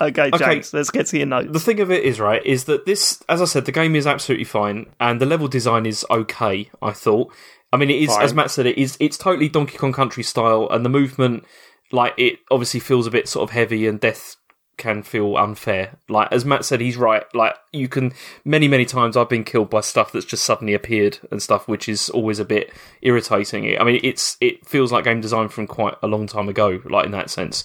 Okay, 0.02 0.32
James, 0.32 0.42
Okay. 0.42 0.78
let's 0.78 0.90
get 0.90 1.06
to 1.08 1.18
your 1.18 1.28
notes. 1.28 1.50
the 1.52 1.60
thing 1.60 1.80
of 1.80 1.92
it 1.92 2.04
is 2.04 2.20
right 2.20 2.44
is 2.46 2.64
that 2.66 2.86
this, 2.86 3.24
as 3.30 3.42
I 3.42 3.46
said, 3.46 3.66
the 3.66 3.72
game 3.72 3.96
is 3.96 4.08
absolutely 4.08 4.46
fine 4.46 4.88
and 5.00 5.22
the 5.22 5.26
level 5.26 5.48
design 5.48 5.86
is 5.86 6.06
okay. 6.10 6.70
I 6.82 6.92
thought. 6.92 7.32
I 7.72 7.78
mean, 7.78 7.90
it 7.90 8.02
is 8.04 8.10
Fine. 8.10 8.24
as 8.24 8.34
Matt 8.36 8.52
said, 8.52 8.66
it 8.68 8.78
is. 8.78 8.98
It's 9.00 9.18
totally 9.18 9.50
Donkey 9.50 9.78
Kong 9.80 9.94
Country 9.94 10.22
style, 10.22 10.68
and 10.70 10.86
the 10.86 10.90
movement, 10.90 11.44
like 11.92 12.14
it, 12.18 12.38
obviously 12.52 12.80
feels 12.80 13.08
a 13.08 13.12
bit 13.12 13.28
sort 13.28 13.50
of 13.50 13.54
heavy, 13.54 13.88
and 13.88 14.00
death 14.00 14.36
can 14.78 15.02
feel 15.04 15.38
unfair. 15.38 15.98
Like 16.08 16.32
as 16.32 16.46
Matt 16.46 16.66
said, 16.66 16.82
he's 16.82 16.98
right. 16.98 17.24
Like 17.34 17.56
you 17.72 17.88
can 17.88 18.14
many 18.46 18.68
many 18.68 18.86
times 18.86 19.18
I've 19.18 19.30
been 19.30 19.44
killed 19.44 19.70
by 19.72 19.82
stuff 19.82 20.12
that's 20.12 20.26
just 20.26 20.44
suddenly 20.44 20.74
appeared 20.76 21.18
and 21.32 21.42
stuff, 21.42 21.68
which 21.68 21.90
is 21.90 22.10
always 22.10 22.38
a 22.40 22.46
bit 22.46 22.72
irritating. 23.02 23.76
I 23.80 23.84
mean, 23.84 24.00
it's 24.04 24.38
it 24.40 24.68
feels 24.68 24.92
like 24.92 25.04
game 25.06 25.22
design 25.22 25.50
from 25.50 25.66
quite 25.66 25.96
a 26.04 26.08
long 26.08 26.28
time 26.28 26.50
ago, 26.50 26.80
like 26.86 27.06
in 27.06 27.12
that 27.12 27.30
sense. 27.32 27.64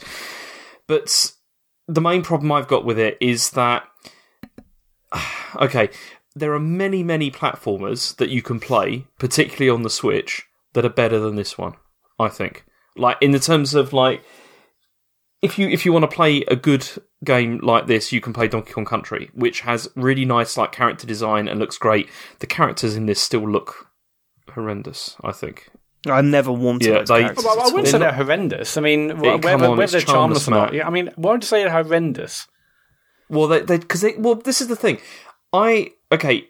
But 0.87 1.33
the 1.89 2.01
main 2.01 2.23
problem 2.23 2.53
I've 2.53 2.69
got 2.69 2.85
with 2.85 2.99
it 2.99 3.17
is 3.21 3.51
that 3.51 3.85
okay, 5.57 5.89
there 6.37 6.53
are 6.53 6.61
many 6.61 7.03
many 7.03 7.31
platformers 7.31 8.15
that 8.17 8.29
you 8.29 8.43
can 8.43 8.61
play, 8.61 9.07
particularly 9.19 9.71
on 9.71 9.83
the 9.83 9.91
Switch, 9.91 10.45
that 10.75 10.85
are 10.85 10.91
better 10.91 11.19
than 11.19 11.37
this 11.37 11.59
one. 11.59 11.75
I 12.21 12.29
think, 12.29 12.65
like 12.97 13.17
in 13.21 13.33
the 13.33 13.39
terms 13.39 13.75
of 13.75 13.93
like 13.93 14.23
if 15.41 15.59
you 15.59 15.69
if 15.69 15.85
you 15.85 15.93
want 15.93 16.03
to 16.09 16.15
play 16.15 16.43
a 16.49 16.57
good 16.57 16.87
game 17.25 17.59
like 17.63 17.87
this, 17.87 18.13
you 18.13 18.21
can 18.21 18.33
play 18.33 18.49
Donkey 18.49 18.73
Kong 18.73 18.85
Country, 18.85 19.31
which 19.35 19.61
has 19.61 19.89
really 19.97 20.25
nice 20.25 20.57
like 20.57 20.73
character 20.73 21.07
design 21.07 21.49
and 21.49 21.59
looks 21.59 21.79
great. 21.79 22.09
The 22.41 22.47
characters 22.47 22.97
in 22.97 23.07
this 23.07 23.21
still 23.21 23.49
look 23.49 23.89
horrendous. 24.53 25.17
I 25.23 25.33
think. 25.33 25.71
I 26.09 26.21
never 26.21 26.53
warmed 26.53 26.83
to 26.83 26.89
Yeah, 26.91 26.99
those 27.01 27.09
they- 27.09 27.21
characters 27.21 27.45
Well, 27.45 27.61
I 27.61 27.65
wouldn't 27.65 27.79
all. 27.79 27.85
say 27.87 27.91
They're 27.93 28.01
they're 28.01 28.13
horrendous. 28.13 28.77
I 28.77 28.81
mean, 28.81 29.11
come 29.11 29.21
whether, 29.21 29.67
on, 29.67 29.77
whether 29.77 29.93
they're 29.93 30.01
charmless 30.01 30.47
charmless, 30.47 30.49
or 30.49 30.51
not. 30.53 30.75
Yeah, 30.75 30.87
I 30.87 30.91
mean, 30.91 31.11
why 31.17 31.33
would 31.33 31.43
you 31.43 31.47
say 31.49 31.63
they're 31.63 31.71
horrendous? 31.73 32.47
Well, 33.29 33.47
they 33.49 33.61
because 33.63 34.01
they, 34.01 34.15
well, 34.17 34.35
this 34.37 34.61
is 34.61 34.69
the 34.69 34.77
thing. 34.77 34.99
I 35.53 35.91
okay. 36.13 36.49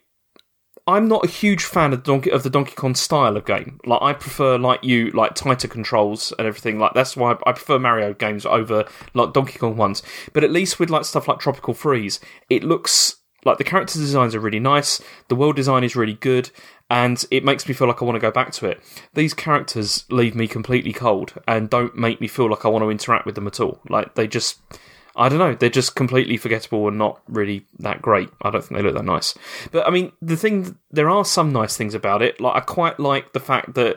I'm 0.86 1.06
not 1.06 1.22
a 1.22 1.28
huge 1.28 1.64
fan 1.64 1.92
of 1.92 2.02
Donkey 2.02 2.30
of 2.30 2.44
the 2.44 2.48
Donkey 2.50 2.74
Kong 2.74 2.94
style 2.94 3.36
of 3.36 3.44
game. 3.44 3.78
Like 3.84 4.00
I 4.00 4.14
prefer, 4.14 4.56
like 4.56 4.82
you, 4.82 5.10
like 5.10 5.34
tighter 5.34 5.68
controls 5.68 6.32
and 6.38 6.46
everything. 6.48 6.78
Like 6.78 6.94
that's 6.94 7.14
why 7.14 7.32
I 7.44 7.52
prefer 7.52 7.78
Mario 7.78 8.14
games 8.14 8.46
over 8.46 8.86
like 9.12 9.34
Donkey 9.34 9.58
Kong 9.58 9.76
ones. 9.76 10.02
But 10.32 10.44
at 10.44 10.50
least 10.50 10.80
with 10.80 10.88
like 10.88 11.04
stuff 11.04 11.28
like 11.28 11.40
Tropical 11.40 11.74
Freeze, 11.74 12.20
it 12.48 12.64
looks 12.64 13.16
like 13.44 13.58
the 13.58 13.64
character 13.64 13.98
designs 13.98 14.34
are 14.34 14.40
really 14.40 14.60
nice. 14.60 15.02
The 15.28 15.36
world 15.36 15.56
design 15.56 15.84
is 15.84 15.94
really 15.94 16.14
good, 16.14 16.50
and 16.90 17.24
it 17.30 17.44
makes 17.44 17.68
me 17.68 17.74
feel 17.74 17.86
like 17.86 18.00
I 18.00 18.04
want 18.04 18.16
to 18.16 18.20
go 18.20 18.30
back 18.30 18.52
to 18.52 18.66
it. 18.66 18.80
These 19.14 19.34
characters 19.34 20.04
leave 20.10 20.34
me 20.34 20.48
completely 20.48 20.92
cold 20.92 21.34
and 21.46 21.68
don't 21.68 21.96
make 21.96 22.20
me 22.20 22.28
feel 22.28 22.50
like 22.50 22.64
I 22.64 22.68
want 22.68 22.82
to 22.82 22.90
interact 22.90 23.26
with 23.26 23.34
them 23.34 23.46
at 23.46 23.60
all. 23.60 23.80
Like 23.88 24.14
they 24.14 24.26
just. 24.26 24.60
I 25.16 25.28
don't 25.28 25.40
know. 25.40 25.54
They're 25.56 25.68
just 25.68 25.96
completely 25.96 26.36
forgettable 26.36 26.86
and 26.86 26.96
not 26.96 27.20
really 27.26 27.66
that 27.80 28.00
great. 28.00 28.28
I 28.40 28.50
don't 28.50 28.62
think 28.62 28.78
they 28.78 28.84
look 28.84 28.94
that 28.94 29.04
nice. 29.04 29.34
But 29.72 29.84
I 29.84 29.90
mean, 29.90 30.12
the 30.22 30.36
thing, 30.36 30.78
there 30.92 31.10
are 31.10 31.24
some 31.24 31.52
nice 31.52 31.76
things 31.76 31.92
about 31.92 32.22
it. 32.22 32.40
Like 32.40 32.54
I 32.54 32.60
quite 32.60 33.00
like 33.00 33.32
the 33.32 33.40
fact 33.40 33.74
that 33.74 33.96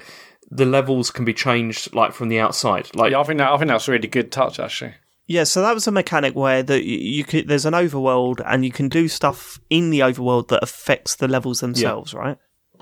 the 0.49 0.65
levels 0.65 1.11
can 1.11 1.23
be 1.23 1.33
changed, 1.33 1.93
like 1.93 2.13
from 2.13 2.29
the 2.29 2.39
outside. 2.39 2.89
Like 2.95 3.11
Yeah, 3.11 3.19
I 3.19 3.23
think 3.23 3.37
that, 3.37 3.51
I 3.51 3.57
think 3.57 3.69
that's 3.69 3.87
a 3.87 3.91
really 3.91 4.07
good 4.07 4.31
touch, 4.31 4.59
actually. 4.59 4.95
Yeah, 5.27 5.43
so 5.43 5.61
that 5.61 5.75
was 5.75 5.87
a 5.87 5.91
mechanic 5.91 6.35
where 6.35 6.63
that 6.63 6.83
you, 6.83 6.97
you 6.97 7.23
could 7.23 7.47
there's 7.47 7.65
an 7.65 7.73
overworld 7.73 8.41
and 8.45 8.65
you 8.65 8.71
can 8.71 8.89
do 8.89 9.07
stuff 9.07 9.59
in 9.69 9.91
the 9.91 9.99
overworld 9.99 10.47
that 10.47 10.63
affects 10.63 11.15
the 11.15 11.27
levels 11.27 11.59
themselves, 11.59 12.13
right? 12.13 12.37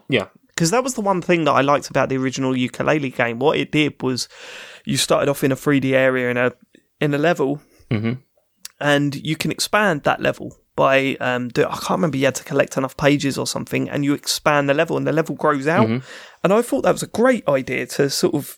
Yeah, 0.09 0.25
Because 0.47 0.71
that 0.71 0.83
was 0.83 0.95
the 0.95 1.01
one 1.01 1.21
thing 1.21 1.45
that 1.45 1.51
I 1.53 1.61
liked 1.61 1.89
about 1.89 2.09
the 2.09 2.17
original 2.17 2.53
Yooka-Laylee 2.53 3.15
game. 3.15 3.39
What 3.39 3.57
it 3.57 3.71
did 3.71 4.01
was 4.01 4.27
you 4.85 4.97
started 4.97 5.29
off 5.29 5.43
in 5.43 5.51
a 5.51 5.55
3D 5.55 5.93
area 5.93 6.29
in 6.29 6.37
a 6.37 6.51
in 6.99 7.13
a 7.13 7.17
level, 7.17 7.61
Mhm. 7.89 8.17
and 8.79 9.15
you 9.15 9.35
can 9.37 9.51
expand 9.51 10.03
that 10.03 10.21
level 10.21 10.57
by 10.75 11.15
um. 11.19 11.47
Do, 11.49 11.63
I 11.65 11.71
can't 11.77 11.91
remember. 11.99 12.17
You 12.17 12.25
had 12.25 12.35
to 12.35 12.43
collect 12.43 12.75
enough 12.77 12.97
pages 12.97 13.37
or 13.37 13.47
something, 13.47 13.89
and 13.89 14.03
you 14.03 14.13
expand 14.13 14.67
the 14.69 14.73
level, 14.73 14.97
and 14.97 15.05
the 15.07 15.11
level 15.13 15.35
grows 15.35 15.67
out. 15.67 15.87
Mm-hmm. 15.87 16.05
And 16.43 16.53
I 16.53 16.61
thought 16.61 16.81
that 16.83 16.91
was 16.93 17.03
a 17.03 17.07
great 17.07 17.47
idea 17.47 17.85
to 17.85 18.09
sort 18.09 18.33
of. 18.35 18.57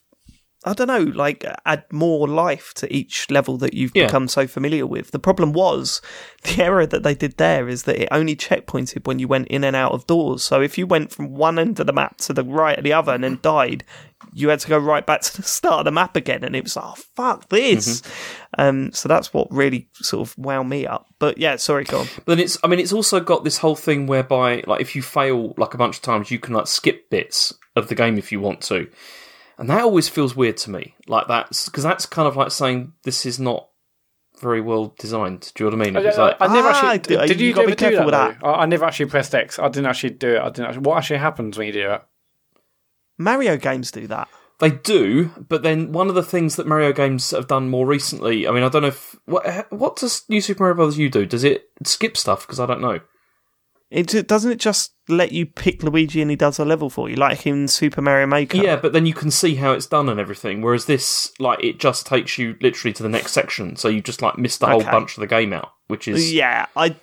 I 0.63 0.73
don't 0.73 0.87
know, 0.87 0.99
like 1.15 1.43
add 1.65 1.85
more 1.91 2.27
life 2.27 2.73
to 2.75 2.93
each 2.95 3.31
level 3.31 3.57
that 3.57 3.73
you've 3.73 3.93
Yeah. 3.95 4.05
become 4.05 4.27
so 4.27 4.45
familiar 4.45 4.85
with. 4.85 5.09
The 5.09 5.17
problem 5.17 5.53
was 5.53 6.01
the 6.43 6.63
error 6.63 6.85
that 6.85 7.01
they 7.01 7.15
did 7.15 7.37
there 7.37 7.67
is 7.67 7.83
that 7.83 7.97
it 7.99 8.07
only 8.11 8.35
checkpointed 8.35 9.07
when 9.07 9.17
you 9.17 9.27
went 9.27 9.47
in 9.47 9.63
and 9.63 9.75
out 9.75 9.91
of 9.93 10.05
doors. 10.05 10.43
So 10.43 10.61
if 10.61 10.77
you 10.77 10.85
went 10.85 11.11
from 11.11 11.33
one 11.33 11.57
end 11.57 11.79
of 11.79 11.87
the 11.87 11.93
map 11.93 12.17
to 12.19 12.33
the 12.33 12.43
right 12.43 12.77
of 12.77 12.83
the 12.83 12.93
other 12.93 13.11
and 13.13 13.23
then 13.23 13.39
died, 13.41 13.83
you 14.33 14.49
had 14.49 14.59
to 14.59 14.67
go 14.67 14.77
right 14.77 15.03
back 15.03 15.21
to 15.23 15.37
the 15.37 15.41
start 15.43 15.79
of 15.79 15.85
the 15.85 15.91
map 15.91 16.15
again. 16.15 16.43
And 16.43 16.55
it 16.55 16.63
was, 16.63 16.77
oh, 16.77 16.93
fuck 17.15 17.49
this. 17.49 18.03
Um, 18.59 18.91
so 18.91 19.09
that's 19.09 19.33
what 19.33 19.47
really 19.51 19.89
sort 19.95 20.27
of 20.27 20.37
wound 20.37 20.69
me 20.69 20.85
up. 20.85 21.07
But 21.17 21.39
yeah, 21.39 21.55
sorry, 21.55 21.85
go 21.85 22.01
on. 22.01 22.07
But 22.17 22.25
then 22.27 22.39
it's, 22.39 22.59
I 22.63 22.67
mean, 22.67 22.79
it's 22.79 22.93
also 22.93 23.19
got 23.19 23.43
this 23.43 23.57
whole 23.57 23.75
thing 23.75 24.05
whereby, 24.05 24.63
like, 24.67 24.81
if 24.81 24.95
you 24.95 25.01
fail 25.01 25.55
like 25.57 25.73
a 25.73 25.77
bunch 25.77 25.95
of 25.95 26.01
times, 26.03 26.29
you 26.29 26.37
can 26.37 26.53
like 26.53 26.67
skip 26.67 27.09
bits 27.09 27.51
of 27.75 27.87
the 27.87 27.95
game 27.95 28.19
if 28.19 28.31
you 28.31 28.39
want 28.39 28.61
to, 28.61 28.87
and 29.61 29.69
that 29.69 29.81
always 29.83 30.09
feels 30.09 30.35
weird 30.35 30.57
to 30.57 30.71
me. 30.71 30.95
Like 31.07 31.27
that's 31.27 31.65
because 31.69 31.83
that's 31.83 32.05
kind 32.05 32.27
of 32.27 32.35
like 32.35 32.51
saying 32.51 32.93
this 33.03 33.25
is 33.25 33.39
not 33.39 33.69
very 34.41 34.59
well 34.59 34.95
designed. 34.97 35.51
Do 35.55 35.63
you 35.63 35.69
know 35.69 35.77
what 35.77 35.87
I 35.87 35.91
mean? 35.91 36.05
It's 36.07 36.17
I, 36.17 36.23
like, 36.23 36.37
I 36.41 36.47
never 36.47 36.69
Ah, 36.69 36.91
actually. 36.93 37.15
d- 37.15 37.27
Did, 37.27 37.39
you 37.39 37.47
you, 37.49 37.53
gotta 37.53 37.67
ever 37.67 37.71
be 37.71 37.75
do 37.75 37.85
careful 37.89 38.11
that? 38.11 38.29
with 38.29 38.39
though? 38.41 38.47
I, 38.47 38.63
I 38.63 38.65
never 38.65 38.85
actually 38.85 39.05
pressed 39.05 39.35
X. 39.35 39.59
I 39.59 39.69
didn't 39.69 39.85
actually 39.85 40.09
do 40.11 40.35
it. 40.35 40.41
I 40.41 40.49
didn't. 40.49 40.65
Actually, 40.65 40.81
what 40.81 40.97
actually 40.97 41.19
happens 41.19 41.57
when 41.57 41.67
you 41.67 41.73
do 41.73 41.91
it? 41.91 42.01
Mario 43.17 43.55
games 43.55 43.91
do 43.91 44.07
that. 44.07 44.27
They 44.59 44.71
do, 44.71 45.29
but 45.47 45.63
then 45.63 45.91
one 45.91 46.09
of 46.09 46.15
the 46.15 46.23
things 46.23 46.55
that 46.55 46.67
Mario 46.67 46.91
games 46.93 47.31
have 47.31 47.47
done 47.47 47.69
more 47.69 47.85
recently. 47.85 48.47
I 48.47 48.51
mean, 48.51 48.63
I 48.63 48.69
don't 48.69 48.81
know 48.83 48.87
if 48.89 49.15
what 49.25 49.71
what 49.71 49.95
does 49.95 50.23
New 50.27 50.41
Super 50.41 50.63
Mario 50.63 50.75
Brothers 50.75 50.97
U 50.97 51.09
do? 51.09 51.25
Does 51.25 51.43
it 51.43 51.69
skip 51.83 52.17
stuff? 52.17 52.47
Because 52.47 52.59
I 52.59 52.65
don't 52.65 52.81
know. 52.81 52.99
It 53.91 54.25
doesn't 54.27 54.51
it 54.53 54.59
just 54.59 54.93
let 55.09 55.33
you 55.33 55.45
pick 55.45 55.83
Luigi 55.83 56.21
and 56.21 56.31
he 56.31 56.37
does 56.37 56.59
a 56.59 56.63
level 56.65 56.89
for 56.89 57.09
you, 57.09 57.17
like 57.17 57.45
in 57.45 57.67
Super 57.67 58.01
Mario 58.01 58.25
Maker. 58.25 58.55
Yeah, 58.55 58.77
but 58.77 58.93
then 58.93 59.05
you 59.05 59.13
can 59.13 59.29
see 59.29 59.55
how 59.55 59.73
it's 59.73 59.85
done 59.85 60.07
and 60.07 60.17
everything. 60.17 60.61
Whereas 60.61 60.85
this, 60.85 61.33
like, 61.39 61.61
it 61.61 61.77
just 61.77 62.05
takes 62.05 62.37
you 62.37 62.55
literally 62.61 62.93
to 62.93 63.03
the 63.03 63.09
next 63.09 63.33
section, 63.33 63.75
so 63.75 63.89
you 63.89 64.01
just 64.01 64.21
like 64.21 64.37
miss 64.37 64.57
the 64.57 64.67
whole 64.67 64.81
bunch 64.81 65.17
of 65.17 65.21
the 65.21 65.27
game 65.27 65.51
out, 65.51 65.73
which 65.87 66.07
is 66.07 66.31
Yeah, 66.33 66.67
I, 66.73 66.95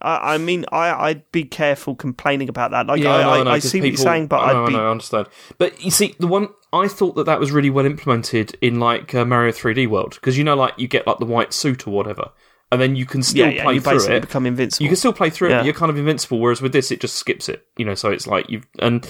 I, 0.00 0.34
I 0.34 0.38
mean, 0.38 0.64
I, 0.72 1.10
I'd 1.10 1.30
be 1.30 1.44
careful 1.44 1.94
complaining 1.94 2.48
about 2.48 2.72
that. 2.72 2.88
Like, 2.88 3.00
Yeah, 3.00 3.10
I, 3.10 3.38
I, 3.38 3.42
know, 3.44 3.50
I 3.52 3.60
'cause 3.60 3.70
see 3.70 3.80
what 3.80 3.88
you're 3.90 3.96
saying, 3.96 4.26
but 4.26 4.38
I 4.40 4.64
I'd 4.64 4.68
be. 4.68 4.74
I 4.74 4.84
I 4.84 4.90
understand. 4.90 5.28
But 5.58 5.80
you 5.80 5.92
see, 5.92 6.16
the 6.18 6.26
one 6.26 6.48
I 6.72 6.88
thought 6.88 7.14
that 7.14 7.26
that 7.26 7.38
was 7.38 7.52
really 7.52 7.70
well 7.70 7.86
implemented 7.86 8.58
in 8.60 8.80
like 8.80 9.14
uh, 9.14 9.24
Mario 9.24 9.52
3D 9.52 9.86
World 9.88 10.14
because 10.16 10.36
you 10.36 10.42
know, 10.42 10.56
like 10.56 10.74
you 10.76 10.88
get 10.88 11.06
like 11.06 11.18
the 11.18 11.24
white 11.24 11.52
suit 11.52 11.86
or 11.86 11.92
whatever, 11.92 12.30
and 12.72 12.80
then 12.80 12.96
you 12.96 13.06
can 13.06 13.22
still 13.22 13.46
Yeah, 13.46 13.52
yeah, 13.54 13.62
play 13.64 13.74
you 13.74 13.80
through 13.80 13.92
basically 13.94 14.16
it. 14.16 14.20
become 14.22 14.46
invincible. 14.46 14.82
You 14.84 14.88
can 14.90 14.96
still 14.96 15.12
play 15.12 15.30
through 15.30 15.48
it. 15.48 15.50
Yeah. 15.52 15.58
But 15.58 15.64
you're 15.66 15.74
kind 15.74 15.90
of 15.90 15.98
invincible. 15.98 16.38
Whereas 16.40 16.60
with 16.62 16.72
this, 16.72 16.90
it 16.90 17.00
just 17.00 17.16
skips 17.16 17.48
it. 17.48 17.64
You 17.76 17.84
know, 17.84 17.94
so 17.94 18.10
it's 18.10 18.26
like 18.26 18.48
you 18.50 18.62
and 18.80 19.04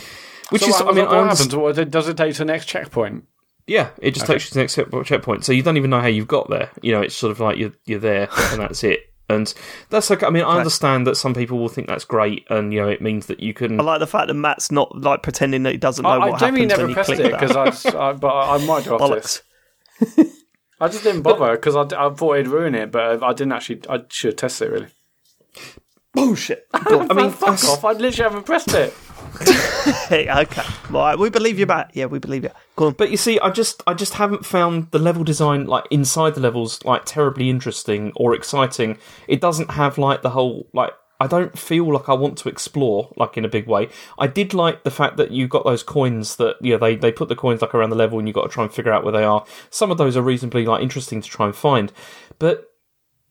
which 0.51 0.62
So 0.62 0.69
is, 0.69 0.74
what, 0.74 0.89
I 0.89 0.93
mean, 0.93 1.05
what 1.07 1.15
I 1.15 1.23
happens? 1.23 1.41
understand- 1.41 1.62
What, 1.62 1.91
does 1.91 2.09
it 2.09 2.16
take 2.16 2.33
to 2.35 2.39
the 2.39 2.45
next 2.45 2.66
checkpoint? 2.66 3.24
yeah, 3.66 3.89
it 4.01 4.12
just 4.15 4.27
takes 4.27 4.45
you 4.45 4.49
to 4.51 4.55
the 4.55 4.61
next 4.61 5.09
checkpoint. 5.09 5.45
So 5.45 5.53
you 5.53 5.62
don't 5.62 5.77
even 5.77 5.91
know 5.91 6.01
how 6.01 6.07
you've 6.07 6.28
got 6.28 6.49
there. 6.51 6.70
You 6.83 6.93
know, 6.93 7.01
it's 7.03 7.16
sort 7.16 7.31
of 7.33 7.41
like 7.41 7.59
you're 7.59 7.73
you're 7.85 7.99
there 7.99 8.28
and 8.53 8.61
that's 8.61 8.85
it. 8.85 9.01
And 9.28 9.53
that's 9.91 10.09
okay. 10.12 10.24
I 10.24 10.31
mean, 10.31 10.45
I 10.45 10.57
understand 10.59 11.05
that 11.09 11.16
some 11.16 11.35
people 11.35 11.59
will 11.59 11.69
think 11.69 11.89
that's 11.89 12.05
great, 12.05 12.47
and 12.49 12.73
you 12.73 12.81
know, 12.81 12.89
it 12.89 13.03
means 13.03 13.27
that 13.27 13.41
you 13.41 13.55
can. 13.55 13.81
I 13.81 13.83
like 13.83 13.99
the 13.99 14.07
fact 14.07 14.28
that 14.28 14.35
Matt's 14.35 14.70
not 14.70 14.97
like 15.03 15.24
pretending 15.24 15.65
that 15.65 15.73
he 15.73 15.78
doesn't 15.78 16.05
know 16.05 16.09
I, 16.11 16.27
I 16.27 16.31
what 16.31 16.39
genuinely 16.39 16.69
happens 16.73 16.78
never 16.78 16.83
when 16.83 16.89
you 16.91 16.95
pressed 16.95 17.07
click 17.09 17.19
it 17.19 17.33
that. 17.33 17.41
because 17.41 17.87
I, 17.97 17.99
I, 18.11 18.12
but 18.12 18.28
I, 18.28 18.55
I 18.55 18.65
might 18.65 18.85
do 18.85 18.95
after 18.95 19.15
this. 19.16 19.43
Bollocks. 20.81 20.85
I 20.85 20.89
just 20.89 21.05
didn't 21.05 21.23
bother 21.23 21.53
because 21.57 21.77
I, 21.77 21.82
I 22.07 22.11
thought 22.11 22.35
it'd 22.35 22.48
ruin 22.48 22.74
it, 22.74 22.90
but 22.93 23.23
I 23.23 23.32
didn't 23.32 23.53
actually. 23.53 23.82
I 23.89 24.03
should 24.09 24.39
test 24.39 24.61
it 24.62 24.70
really. 24.70 24.89
Bullshit. 26.12 26.66
I 26.74 27.12
mean, 27.15 27.31
Fuck 27.31 27.40
that's- 27.40 27.69
off! 27.69 27.85
I 27.85 27.93
literally 27.93 28.31
haven't 28.31 28.44
pressed 28.47 28.73
it. 28.74 28.94
Hey, 30.09 30.28
okay. 30.28 30.62
Right, 30.90 31.16
we 31.16 31.31
believe 31.31 31.61
you, 31.61 31.66
Matt. 31.66 31.93
Yeah, 31.94 32.07
we 32.07 32.19
believe 32.19 32.43
you. 32.43 32.51
Go 32.74 32.86
on. 32.86 32.94
But 32.94 33.12
you 33.12 33.16
see, 33.16 33.39
I 33.39 33.51
just 33.51 33.85
I 33.86 33.94
just 33.94 34.15
haven't 34.15 34.44
found 34.44 34.90
the 34.90 34.98
level 34.98 35.23
design 35.23 35.66
like 35.66 35.85
inside 35.93 36.35
the 36.35 36.40
levels 36.40 36.85
like 36.85 37.03
terribly 37.05 37.48
interesting 37.51 38.12
or 38.16 38.35
exciting. 38.35 38.98
It 39.28 39.40
doesn't 39.40 39.70
have 39.73 39.97
like 39.97 40.23
the 40.23 40.31
whole 40.31 40.69
like 40.73 40.90
I 41.18 41.26
don't 41.26 41.59
feel 41.59 41.93
like 41.93 42.09
I 42.09 42.14
want 42.14 42.36
to 42.38 42.48
explore 42.48 43.12
like 43.16 43.36
in 43.36 43.44
a 43.44 43.48
big 43.48 43.66
way. 43.66 43.88
I 44.18 44.26
did 44.26 44.55
like 44.55 44.84
the 44.84 44.90
fact 44.90 45.16
that 45.16 45.30
you 45.30 45.48
got 45.48 45.64
those 45.64 45.82
coins 45.82 46.36
that 46.36 46.56
yeah 46.60 46.76
they 46.76 46.97
they 46.97 47.12
put 47.12 47.28
the 47.28 47.36
coins 47.36 47.62
like 47.62 47.74
around 47.74 47.90
the 47.90 47.97
level 47.97 48.18
and 48.18 48.28
you 48.28 48.34
got 48.34 48.43
to 48.43 48.48
try 48.48 48.64
and 48.64 48.72
figure 48.72 48.93
out 48.93 49.05
where 49.05 49.12
they 49.12 49.24
are. 49.24 49.44
Some 49.70 49.90
of 49.90 49.98
those 49.98 50.16
are 50.16 50.22
reasonably 50.22 50.66
like 50.66 50.82
interesting 50.82 51.20
to 51.20 51.28
try 51.28 51.47
and 51.47 51.56
find, 51.56 51.93
but 52.38 52.72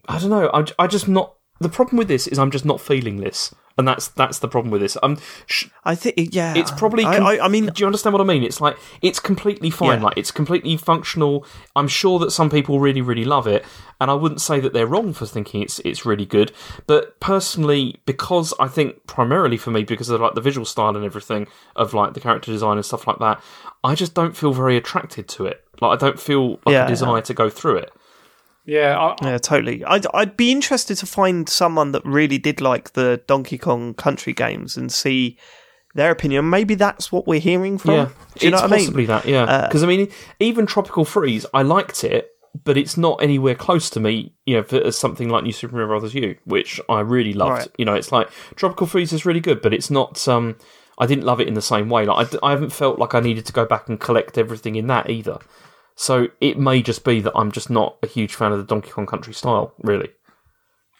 I 0.07 0.19
don't 0.19 0.29
know. 0.29 0.49
I 0.53 0.65
I 0.79 0.87
just 0.87 1.07
not. 1.07 1.35
The 1.59 1.69
problem 1.69 1.97
with 1.97 2.09
this 2.09 2.27
is 2.27 2.37
I'm 2.37 2.51
just 2.51 2.65
not 2.65 2.81
feeling 2.81 3.17
this, 3.17 3.55
and 3.77 3.88
that's 3.88 4.07
that's 4.10 4.39
the 4.39 4.47
problem 4.47 4.72
with 4.72 4.81
this. 4.81 4.97
Um, 5.03 5.18
sh- 5.47 5.68
I 5.84 5.95
think, 5.95 6.15
yeah. 6.34 6.53
it's 6.56 6.72
probably. 6.72 7.06
I, 7.06 7.18
com- 7.18 7.27
I, 7.27 7.39
I 7.41 7.47
mean, 7.47 7.65
do 7.68 7.81
you 7.81 7.85
understand 7.85 8.14
what 8.14 8.22
I 8.22 8.26
mean? 8.26 8.43
It's 8.43 8.61
like 8.61 8.77
it's 9.02 9.19
completely 9.19 9.69
fine. 9.69 9.99
Yeah. 9.99 10.06
Like 10.06 10.18
it's 10.18 10.31
completely 10.31 10.77
functional. 10.77 11.45
I'm 11.76 11.88
sure 11.88 12.19
that 12.19 12.31
some 12.31 12.49
people 12.49 12.80
really, 12.80 13.02
really 13.02 13.26
love 13.26 13.47
it, 13.47 13.65
and 13.99 14.10
I 14.10 14.14
wouldn't 14.14 14.41
say 14.41 14.60
that 14.61 14.73
they're 14.73 14.88
wrong 14.88 15.14
for 15.14 15.26
thinking 15.26 15.61
it's 15.61 15.80
it's 15.80 16.06
really 16.06 16.26
good. 16.26 16.52
But 16.88 17.19
personally, 17.19 17.99
because 18.06 18.53
I 18.60 18.68
think 18.68 19.06
primarily 19.07 19.57
for 19.57 19.72
me, 19.72 19.84
because 19.84 20.10
of 20.10 20.22
like 20.22 20.35
the 20.35 20.41
visual 20.41 20.65
style 20.65 20.95
and 20.95 21.06
everything 21.06 21.47
of 21.76 21.93
like 21.93 22.14
the 22.14 22.19
character 22.22 22.52
design 22.52 22.77
and 22.77 22.85
stuff 22.85 23.07
like 23.07 23.19
that, 23.19 23.41
I 23.84 23.95
just 23.95 24.14
don't 24.14 24.35
feel 24.38 24.53
very 24.53 24.77
attracted 24.77 25.27
to 25.30 25.45
it. 25.45 25.64
Like 25.81 26.02
I 26.02 26.06
don't 26.06 26.19
feel 26.19 26.52
like 26.65 26.73
Yeah. 26.73 26.85
a 26.85 26.88
desire 26.88 27.22
to 27.22 27.34
go 27.34 27.49
through 27.49 27.77
it. 27.77 27.91
Yeah, 28.65 28.97
I, 28.97 29.15
Yeah, 29.25 29.37
totally. 29.37 29.83
I'd 29.85 30.05
I'd 30.13 30.35
be 30.37 30.51
interested 30.51 30.97
to 30.97 31.05
find 31.05 31.47
someone 31.47 31.91
that 31.91 32.03
really 32.05 32.37
did 32.37 32.61
like 32.61 32.93
the 32.93 33.21
Donkey 33.27 33.57
Kong 33.57 33.93
Country 33.93 34.33
games 34.33 34.75
and 34.77 34.91
see 34.91 35.37
their 35.93 36.11
opinion. 36.11 36.49
Maybe 36.49 36.75
that's 36.75 37.11
what 37.11 37.25
we're 37.27 37.39
hearing 37.39 37.77
from. 37.77 37.91
Yeah, 37.91 38.09
Do 38.37 38.45
you 38.45 38.51
know 38.51 38.57
it's 38.57 38.63
what 38.63 38.71
I 38.71 38.75
mean? 38.75 38.85
possibly 38.85 39.05
that. 39.05 39.25
Yeah, 39.25 39.43
Uh, 39.43 39.67
because 39.67 39.83
I 39.83 39.87
mean, 39.87 40.09
even 40.39 40.65
Tropical 40.65 41.05
Freeze, 41.05 41.45
I 41.53 41.61
liked 41.61 42.03
it, 42.03 42.31
but 42.63 42.77
it's 42.77 42.97
not 42.97 43.21
anywhere 43.21 43.55
close 43.55 43.89
to 43.91 43.99
me. 43.99 44.33
You 44.45 44.55
know, 44.57 44.63
for, 44.63 44.77
as 44.83 44.97
something 44.97 45.29
like 45.29 45.43
New 45.43 45.53
Super 45.53 45.73
Mario 45.75 45.87
Brothers 45.87 46.13
U, 46.15 46.35
which 46.45 46.81
I 46.89 46.99
really 47.01 47.33
loved. 47.33 47.51
Right. 47.59 47.67
You 47.77 47.85
know, 47.85 47.93
it's 47.93 48.11
like 48.11 48.29
Tropical 48.55 48.87
Freeze 48.87 49.13
is 49.13 49.25
really 49.25 49.39
good, 49.39 49.61
but 49.61 49.73
it's 49.73 49.89
not. 49.91 50.27
Um, 50.27 50.57
I 50.97 51.05
didn't 51.05 51.25
love 51.25 51.39
it 51.41 51.47
in 51.47 51.53
the 51.53 51.61
same 51.61 51.89
way. 51.89 52.05
Like 52.05 52.27
I, 52.27 52.29
d- 52.31 52.39
I 52.41 52.51
haven't 52.51 52.71
felt 52.71 52.99
like 52.99 53.13
I 53.13 53.19
needed 53.19 53.45
to 53.47 53.53
go 53.53 53.65
back 53.65 53.87
and 53.89 53.99
collect 53.99 54.37
everything 54.37 54.75
in 54.75 54.87
that 54.87 55.09
either. 55.09 55.37
So 55.95 56.27
it 56.41 56.57
may 56.59 56.81
just 56.81 57.03
be 57.05 57.22
that 57.22 57.31
I'm 57.35 57.51
just 57.51 57.69
not 57.69 57.97
a 58.03 58.07
huge 58.07 58.35
fan 58.35 58.51
of 58.51 58.57
the 58.57 58.65
Donkey 58.65 58.91
Kong 58.91 59.05
Country 59.05 59.34
style, 59.34 59.73
really. 59.81 60.09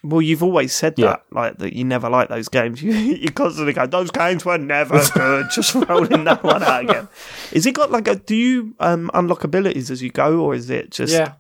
Well, 0.04 0.22
you've 0.22 0.44
always 0.44 0.72
said 0.72 0.94
Yeah. 0.98 1.08
that, 1.08 1.24
like 1.32 1.58
that 1.58 1.74
you 1.74 1.84
never 1.84 2.10
like 2.10 2.30
those 2.30 2.48
games. 2.48 2.82
You, 2.84 2.92
you 2.94 3.32
constantly 3.32 3.74
go, 3.74 3.88
"Those 3.88 4.12
games 4.12 4.46
were 4.46 4.58
never 4.58 5.02
good." 5.14 5.48
Just 5.52 5.74
rolling 5.74 6.24
that 6.26 6.44
one 6.44 6.62
out 6.64 6.84
again. 6.84 7.08
Is 7.52 7.66
it 7.66 7.74
got 7.74 7.92
like 7.92 8.08
a? 8.08 8.16
Do 8.16 8.36
you 8.36 8.76
um, 8.80 9.10
unlock 9.16 9.44
abilities 9.44 9.90
as 9.90 10.02
you 10.04 10.12
go, 10.12 10.40
or 10.42 10.54
is 10.54 10.70
it 10.70 10.92
just 10.92 11.12
yeah. 11.14 11.34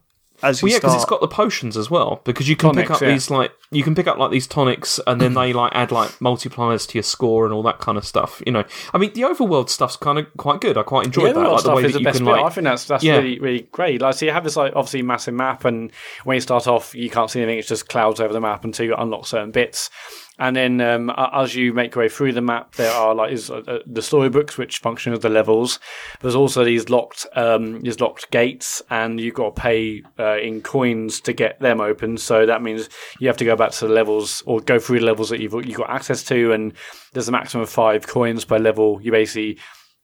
As 0.45 0.61
you 0.61 0.65
Well, 0.67 0.71
yeah, 0.73 0.77
because 0.79 0.95
it's 0.95 1.05
got 1.05 1.21
the 1.21 1.27
potions 1.27 1.75
as 1.77 1.89
well. 1.89 2.21
Because 2.23 2.47
you 2.47 2.55
can 2.55 2.73
pick 2.73 2.89
up 2.91 3.01
yeah. 3.01 3.09
these 3.09 3.29
like 3.29 3.51
you 3.71 3.83
can 3.83 3.95
pick 3.95 4.07
up 4.07 4.17
like 4.17 4.31
these 4.31 4.47
tonics, 4.47 4.99
and 5.07 5.19
then 5.19 5.33
they 5.33 5.51
like 5.53 5.71
add 5.75 5.91
like 5.91 6.09
multipliers 6.19 6.87
to 6.89 6.97
your 6.97 7.03
score 7.03 7.45
and 7.45 7.53
all 7.53 7.63
that 7.63 7.79
kind 7.79 7.97
of 7.97 8.05
stuff. 8.05 8.41
You 8.45 8.51
know, 8.51 8.63
I 8.93 8.97
mean, 8.97 9.11
the 9.13 9.21
overworld 9.21 9.69
stuff's 9.69 9.97
kind 9.97 10.19
of 10.19 10.27
quite 10.37 10.61
good. 10.61 10.77
I 10.77 10.83
quite 10.83 11.07
enjoyed 11.07 11.27
Yeah, 11.27 11.33
that. 11.33 11.39
that 11.41 11.47
Like 11.49 11.55
the 11.57 11.61
stuff 11.61 11.75
way 11.75 11.83
is 11.85 11.91
that 11.91 11.93
the 11.93 11.99
you 11.99 12.05
best 12.05 12.17
can 12.17 12.25
bit. 12.25 12.31
like 12.31 12.43
I 12.45 12.49
think 12.49 12.65
that's 12.65 12.85
that's 12.85 13.03
Yeah. 13.03 13.17
really 13.17 13.39
really 13.39 13.61
great. 13.71 14.01
Like, 14.01 14.15
so 14.15 14.25
you 14.25 14.31
have 14.31 14.43
this 14.43 14.55
like 14.55 14.73
obviously 14.75 15.01
massive 15.01 15.33
map, 15.33 15.65
and 15.65 15.91
when 16.23 16.35
you 16.35 16.41
start 16.41 16.67
off, 16.67 16.93
you 16.95 17.09
can't 17.09 17.29
see 17.29 17.41
anything. 17.41 17.59
It's 17.59 17.67
just 17.67 17.89
clouds 17.89 18.19
over 18.19 18.33
the 18.33 18.41
map 18.41 18.63
until 18.63 18.85
you 18.85 18.95
unlock 18.95 19.25
certain 19.27 19.51
bits. 19.51 19.89
And 20.37 20.55
then 20.55 20.81
um, 20.81 21.11
as 21.17 21.55
you 21.55 21.73
make 21.73 21.95
your 21.95 22.03
way 22.03 22.09
through 22.09 22.33
the 22.33 22.41
map, 22.41 22.75
there 22.75 22.91
are 22.91 23.15
like 23.15 23.31
is, 23.31 23.49
uh, 23.49 23.79
the 23.85 24.01
storybooks 24.01 24.57
which 24.57 24.79
function 24.79 25.13
as 25.13 25.19
the 25.19 25.29
levels. 25.29 25.79
There's 26.19 26.35
also 26.35 26.65
these 26.65 26.89
locked 26.89 27.25
um, 27.35 27.81
these 27.81 28.01
locked 28.01 28.31
gates, 28.31 28.81
and 28.89 29.19
you've 29.19 29.35
got 29.35 29.55
to 29.55 29.61
pay 29.61 30.03
uh, 30.19 30.37
in 30.37 30.61
coins 30.61 31.21
to 31.21 31.33
get 31.33 31.59
them 31.61 31.79
open. 31.79 32.17
So 32.17 32.45
that 32.45 32.61
means 32.61 32.89
you 33.19 33.27
have 33.27 33.37
to 33.37 33.45
go 33.45 33.55
back 33.55 33.71
to 33.71 33.87
the 33.87 33.93
levels 33.93 34.43
or 34.45 34.59
go 34.59 34.77
through 34.77 34.99
the 34.99 35.05
levels 35.05 35.29
that 35.29 35.39
you've 35.39 35.53
you 35.65 35.75
got 35.75 35.89
access 35.89 36.21
to, 36.23 36.51
and 36.51 36.73
there's 37.13 37.29
a 37.29 37.31
maximum 37.31 37.63
of 37.63 37.69
five 37.69 38.07
coins 38.07 38.43
per 38.43 38.57
level. 38.57 38.99
You 39.01 39.11
basically 39.11 39.57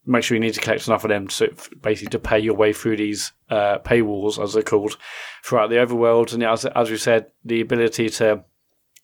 make 0.06 0.24
sure 0.24 0.36
you 0.36 0.42
need 0.42 0.54
to 0.54 0.62
collect 0.62 0.88
enough 0.88 1.04
of 1.04 1.10
them 1.10 1.28
to 1.28 1.54
basically 1.82 2.10
to 2.10 2.20
pay 2.20 2.40
your 2.40 2.56
way 2.56 2.74
through 2.74 2.98
these 2.98 3.34
uh, 3.50 3.80
paywalls, 3.80 4.42
as 4.42 4.54
they're 4.54 4.64
called, 4.64 4.98
throughout 5.44 5.70
the 5.70 5.76
overworld. 5.76 6.34
And 6.34 6.42
as 6.44 6.66
as 6.66 6.90
we 6.90 6.98
said, 6.98 7.28
the 7.44 7.60
ability 7.60 8.10
to 8.12 8.46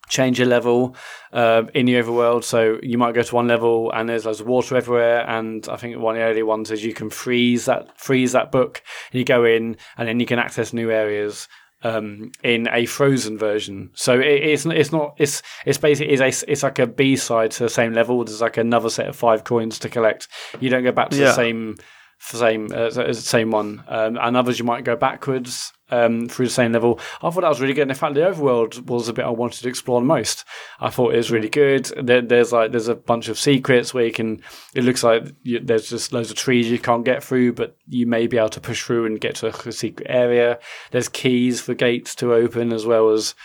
change 0.08 0.40
a 0.40 0.46
level 0.46 0.96
uh, 1.34 1.64
in 1.74 1.86
the 1.86 1.96
overworld. 1.96 2.44
So 2.44 2.80
you 2.82 2.98
might 2.98 3.14
go 3.16 3.24
to 3.24 3.36
one 3.36 3.48
level 3.48 3.92
and 3.94 4.08
there's 4.10 4.26
loads 4.26 4.40
of 4.42 4.48
water 4.48 4.76
everywhere. 4.78 5.28
And 5.30 5.68
I 5.70 5.76
think 5.78 5.98
one 5.98 6.16
of 6.16 6.20
the 6.20 6.26
early 6.26 6.44
ones 6.44 6.72
is 6.72 6.84
you 6.84 6.94
can 6.94 7.10
freeze 7.10 7.66
that 7.66 8.00
freeze 8.00 8.32
that 8.32 8.52
book. 8.52 8.82
And 9.12 9.20
you 9.20 9.26
go 9.26 9.44
in 9.46 9.78
and 9.98 10.08
then 10.08 10.20
you 10.20 10.26
can 10.26 10.40
access 10.40 10.74
new 10.74 10.92
areas. 10.92 11.48
Um, 11.84 12.32
in 12.44 12.68
a 12.72 12.88
frozen 12.88 13.38
version, 13.38 13.92
so 13.94 14.20
it, 14.20 14.26
it's 14.26 14.66
it's 14.66 14.92
not 14.92 15.14
it's 15.20 15.44
it's 15.64 15.78
basically 15.78 16.12
it's 16.12 16.42
a, 16.44 16.52
it's 16.52 16.64
like 16.64 16.80
a 16.80 16.88
B 16.88 17.16
side 17.16 17.52
to 17.52 17.64
the 17.64 17.70
same 17.70 17.94
level. 17.94 18.24
There's 18.24 18.42
like 18.42 18.58
another 18.58 18.90
set 18.90 19.08
of 19.08 19.16
five 19.16 19.44
coins 19.44 19.78
to 19.80 19.88
collect. 19.88 20.28
You 20.60 20.72
don't 20.72 20.84
go 20.84 20.92
back 20.92 21.12
to 21.12 21.18
Yeah. 21.18 21.26
the 21.26 21.34
same 21.34 21.76
same 22.20 22.70
uh, 22.74 22.90
same 23.14 23.52
one. 23.52 23.84
Um, 23.88 24.18
and 24.20 24.36
others 24.36 24.58
you 24.58 24.66
might 24.66 24.86
go 24.86 24.96
backwards 24.96 25.72
um, 25.89 26.27
through 26.27 26.47
the 26.47 26.51
same 26.51 26.73
level. 26.73 26.99
I 27.22 27.30
thought 27.30 27.41
that 27.41 27.49
was 27.49 27.61
really 27.61 27.73
good. 27.73 27.84
And 27.84 27.91
in 27.91 27.97
fact, 27.97 28.15
the 28.15 28.22
overworld 28.22 28.85
was 28.85 29.07
a 29.07 29.14
bit 29.14 29.26
I 29.26 29.30
wanted 29.30 29.61
to 29.61 29.69
explore 29.69 29.99
the 30.01 30.05
most. 30.05 30.45
I 30.80 30.89
thought 30.89 31.14
it 31.14 31.18
was 31.18 31.31
really 31.31 31.49
good. 31.49 31.85
There, 32.01 32.22
there's 32.22 32.51
like 32.51 32.72
there's 32.72 32.88
a 32.88 32.95
bunch 32.95 33.27
of 33.30 33.39
secrets 33.39 33.93
where 33.93 34.05
you 34.05 34.11
can. 34.11 34.41
It 34.73 34.84
looks 34.84 35.03
like 35.03 35.26
you, 35.43 35.59
there's 35.59 35.89
just 35.89 36.14
loads 36.14 36.30
of 36.30 36.38
trees 36.38 36.69
you 36.69 36.80
can't 36.80 37.05
get 37.05 37.23
through, 37.23 37.53
but 37.53 37.77
you 37.88 38.05
may 38.07 38.27
be 38.27 38.38
able 38.38 38.49
to 38.49 38.61
push 38.61 38.84
through 38.84 39.05
and 39.05 39.22
get 39.22 39.35
to 39.35 39.47
a 39.47 39.72
secret 39.72 40.07
area. 40.09 40.59
There's 40.91 41.09
keys 41.09 41.61
for 41.61 41.73
gates 41.73 42.15
to 42.15 42.34
open 42.34 42.73
as 42.73 42.85
well 42.85 43.09
as 43.09 43.35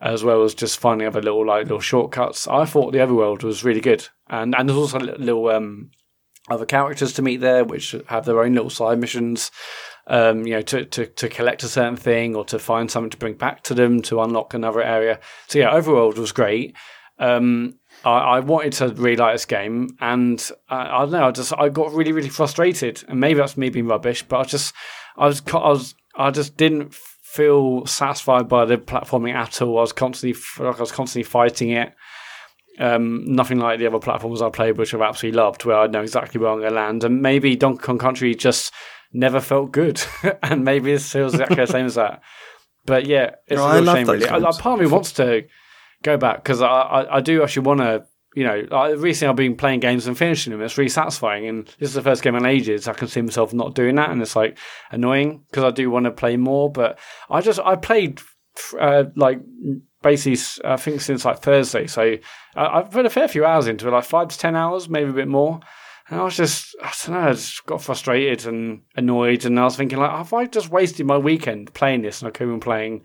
as 0.00 0.22
well 0.22 0.44
as 0.44 0.54
just 0.54 0.78
finding 0.78 1.06
other 1.06 1.20
little 1.20 1.46
like 1.46 1.64
little 1.64 1.80
shortcuts. 1.80 2.46
I 2.46 2.64
thought 2.64 2.92
the 2.92 2.98
overworld 2.98 3.42
was 3.42 3.64
really 3.64 3.80
good, 3.80 4.08
and 4.28 4.54
and 4.54 4.68
there's 4.68 4.78
also 4.78 4.98
little 4.98 5.48
um, 5.48 5.90
other 6.50 6.66
characters 6.66 7.12
to 7.14 7.22
meet 7.22 7.40
there, 7.40 7.64
which 7.64 7.94
have 8.06 8.24
their 8.24 8.42
own 8.42 8.54
little 8.54 8.70
side 8.70 8.98
missions. 8.98 9.50
Um, 10.10 10.46
you 10.46 10.54
know, 10.54 10.62
to, 10.62 10.86
to, 10.86 11.04
to 11.04 11.28
collect 11.28 11.62
a 11.64 11.68
certain 11.68 11.96
thing 11.96 12.34
or 12.34 12.42
to 12.46 12.58
find 12.58 12.90
something 12.90 13.10
to 13.10 13.18
bring 13.18 13.34
back 13.34 13.62
to 13.64 13.74
them 13.74 14.00
to 14.02 14.22
unlock 14.22 14.54
another 14.54 14.80
area. 14.80 15.20
So 15.48 15.58
yeah, 15.58 15.70
Overworld 15.70 16.16
was 16.16 16.32
great. 16.32 16.74
Um, 17.18 17.74
I, 18.04 18.10
I 18.10 18.40
wanted 18.40 18.72
to 18.74 18.88
really 18.88 19.16
like 19.16 19.34
this 19.34 19.44
game, 19.44 19.96
and 20.00 20.50
I, 20.68 20.96
I 20.96 20.98
don't 21.00 21.10
know. 21.10 21.28
I 21.28 21.30
just 21.30 21.52
I 21.58 21.68
got 21.68 21.92
really 21.92 22.12
really 22.12 22.28
frustrated, 22.28 23.04
and 23.08 23.20
maybe 23.20 23.38
that's 23.38 23.56
me 23.56 23.70
being 23.70 23.86
rubbish, 23.86 24.22
but 24.22 24.38
I 24.38 24.44
just 24.44 24.74
I 25.16 25.26
was 25.26 25.42
I 25.52 25.56
was 25.56 25.94
I 26.14 26.30
just 26.30 26.56
didn't 26.56 26.94
feel 26.94 27.84
satisfied 27.86 28.48
by 28.48 28.64
the 28.64 28.78
platforming 28.78 29.34
at 29.34 29.60
all. 29.60 29.78
I 29.78 29.82
was 29.82 29.92
constantly 29.92 30.40
like 30.64 30.76
I 30.76 30.80
was 30.80 30.92
constantly 30.92 31.28
fighting 31.28 31.70
it. 31.70 31.92
Um, 32.78 33.24
nothing 33.26 33.58
like 33.58 33.80
the 33.80 33.88
other 33.88 33.98
platforms 33.98 34.40
I 34.40 34.50
played, 34.50 34.78
which 34.78 34.94
I've 34.94 35.02
absolutely 35.02 35.36
loved, 35.36 35.64
where 35.64 35.78
I 35.78 35.88
know 35.88 36.02
exactly 36.02 36.40
where 36.40 36.50
I'm 36.50 36.60
going 36.60 36.70
to 36.70 36.76
land. 36.76 37.02
And 37.02 37.20
maybe 37.20 37.56
Donkey 37.56 37.82
Kong 37.82 37.98
Country 37.98 38.36
just 38.36 38.72
never 39.12 39.40
felt 39.40 39.72
good, 39.72 40.02
and 40.42 40.64
maybe 40.64 40.92
this 40.92 41.10
feels 41.12 41.34
exactly 41.34 41.56
the 41.56 41.66
same 41.66 41.86
as 41.86 41.94
that. 41.96 42.22
But 42.86 43.06
yeah, 43.06 43.34
it's 43.46 43.58
No, 43.58 43.64
a 43.64 43.68
I 43.68 43.74
real 43.80 43.94
shame. 43.94 44.06
Really, 44.08 44.28
I, 44.28 44.40
part 44.40 44.66
of 44.66 44.80
me 44.80 44.86
wants 44.86 45.12
to 45.12 45.44
go 46.02 46.16
back 46.16 46.42
because 46.42 46.62
I, 46.62 46.66
I, 46.66 47.16
I 47.16 47.20
do 47.20 47.42
actually 47.42 47.66
want 47.66 47.80
to. 47.80 48.04
You 48.34 48.44
know, 48.44 48.66
I, 48.70 48.90
recently 48.90 49.30
I've 49.30 49.36
been 49.36 49.56
playing 49.56 49.80
games 49.80 50.06
and 50.06 50.16
finishing 50.16 50.52
them. 50.52 50.62
It's 50.62 50.78
really 50.78 50.90
satisfying, 50.90 51.46
and 51.46 51.66
this 51.78 51.88
is 51.88 51.94
the 51.94 52.02
first 52.02 52.22
game 52.22 52.34
in 52.36 52.46
ages 52.46 52.86
I 52.86 52.92
can 52.92 53.08
see 53.08 53.20
myself 53.20 53.52
not 53.52 53.74
doing 53.74 53.96
that, 53.96 54.10
and 54.10 54.22
it's 54.22 54.36
like 54.36 54.58
annoying 54.90 55.44
because 55.50 55.64
I 55.64 55.70
do 55.70 55.90
want 55.90 56.04
to 56.04 56.10
play 56.10 56.36
more. 56.36 56.70
But 56.70 56.98
I 57.30 57.40
just 57.40 57.58
I 57.60 57.76
played 57.76 58.20
uh, 58.78 59.04
like 59.16 59.40
basically 60.02 60.38
I 60.64 60.76
think 60.76 61.00
since 61.00 61.24
like 61.24 61.40
Thursday, 61.42 61.86
so 61.86 62.16
I, 62.54 62.78
I've 62.78 62.90
put 62.90 63.06
a 63.06 63.10
fair 63.10 63.28
few 63.28 63.44
hours 63.44 63.66
into 63.66 63.88
it, 63.88 63.90
like 63.90 64.04
five 64.04 64.28
to 64.28 64.38
ten 64.38 64.54
hours, 64.54 64.88
maybe 64.88 65.10
a 65.10 65.14
bit 65.14 65.28
more. 65.28 65.60
And 66.10 66.20
I 66.20 66.24
was 66.24 66.36
just, 66.36 66.74
I 66.82 66.92
don't 67.04 67.14
know, 67.14 67.28
I 67.28 67.32
just 67.32 67.64
got 67.66 67.82
frustrated 67.82 68.46
and 68.46 68.82
annoyed. 68.96 69.44
And 69.44 69.58
I 69.60 69.64
was 69.64 69.76
thinking, 69.76 69.98
like, 69.98 70.10
have 70.10 70.32
I 70.32 70.46
just 70.46 70.70
wasted 70.70 71.06
my 71.06 71.18
weekend 71.18 71.74
playing 71.74 72.02
this 72.02 72.20
and 72.22 72.28
I 72.28 72.30
could 72.30 72.46
have 72.46 72.52
been 72.54 72.60
playing 72.60 73.02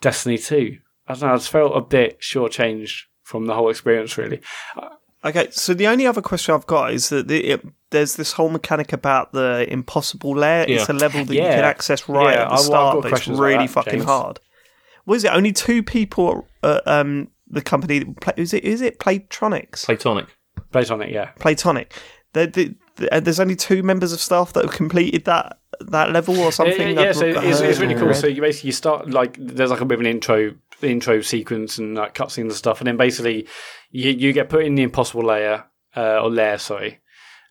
Destiny 0.00 0.38
2? 0.38 0.76
I 1.08 1.12
don't 1.14 1.22
know, 1.22 1.34
I 1.34 1.36
just 1.36 1.50
felt 1.50 1.76
a 1.76 1.80
bit 1.80 2.20
shortchanged 2.20 3.02
from 3.22 3.46
the 3.46 3.54
whole 3.54 3.68
experience, 3.68 4.16
really. 4.16 4.40
Okay, 5.22 5.48
so 5.50 5.74
the 5.74 5.86
only 5.86 6.06
other 6.06 6.22
question 6.22 6.54
I've 6.54 6.66
got 6.66 6.92
is 6.94 7.10
that 7.10 7.28
the, 7.28 7.44
it, 7.44 7.66
there's 7.90 8.16
this 8.16 8.32
whole 8.32 8.48
mechanic 8.48 8.92
about 8.94 9.32
the 9.32 9.66
impossible 9.70 10.34
layer. 10.34 10.64
It's 10.66 10.88
a 10.88 10.94
level 10.94 11.24
that 11.26 11.34
you 11.34 11.40
can 11.42 11.64
access 11.64 12.08
right 12.08 12.34
Yeah, 12.34 12.42
at 12.44 12.48
the 12.48 12.54
I've- 12.54 12.54
I've 12.54 12.60
start, 12.60 12.94
got 12.94 13.02
but 13.02 13.06
it's 13.08 13.10
questions 13.12 13.38
about 13.38 13.44
really 13.46 13.66
that, 13.66 13.72
fucking 13.72 13.92
James. 13.92 14.04
hard. 14.04 14.40
What 15.04 15.14
is 15.16 15.24
it? 15.24 15.32
Only 15.32 15.52
two 15.52 15.82
people. 15.82 16.46
Uh, 16.62 16.80
um, 16.86 17.28
the 17.48 17.60
company 17.60 17.98
that 17.98 18.20
play, 18.20 18.32
is 18.36 18.54
it 18.54 18.64
is 18.64 18.80
it 18.80 18.98
Playtronics? 18.98 19.84
Playtonic. 19.84 20.28
Played 20.70 20.90
on 20.90 21.02
it, 21.02 21.10
yeah. 21.10 21.32
Playtonic. 21.40 21.90
The, 22.32 22.46
the, 22.46 22.74
the, 22.96 23.14
uh, 23.14 23.20
there's 23.20 23.40
only 23.40 23.56
two 23.56 23.82
members 23.82 24.12
of 24.12 24.20
staff 24.20 24.52
that 24.52 24.64
have 24.64 24.74
completed 24.74 25.24
that 25.24 25.58
that 25.80 26.12
level 26.12 26.38
or 26.38 26.52
something. 26.52 26.94
Yeah, 26.94 27.02
yeah, 27.02 27.08
I've 27.08 27.16
so 27.16 27.26
it's, 27.26 27.60
it's 27.60 27.78
really 27.78 27.94
cool. 27.94 28.14
So 28.14 28.26
you 28.26 28.40
basically 28.40 28.68
you 28.68 28.72
start 28.72 29.10
like 29.10 29.36
there's 29.38 29.70
like 29.70 29.80
a 29.80 29.84
bit 29.84 29.94
of 29.94 30.00
an 30.00 30.06
intro 30.06 30.54
intro 30.82 31.20
sequence 31.20 31.78
and 31.78 31.96
like 31.96 32.14
cutscenes 32.14 32.42
and 32.42 32.52
stuff, 32.52 32.80
and 32.80 32.86
then 32.86 32.96
basically 32.96 33.48
you 33.90 34.10
you 34.10 34.32
get 34.32 34.48
put 34.48 34.64
in 34.64 34.74
the 34.74 34.82
impossible 34.82 35.24
layer 35.24 35.64
uh, 35.96 36.20
or 36.20 36.30
layer, 36.30 36.58
sorry, 36.58 36.99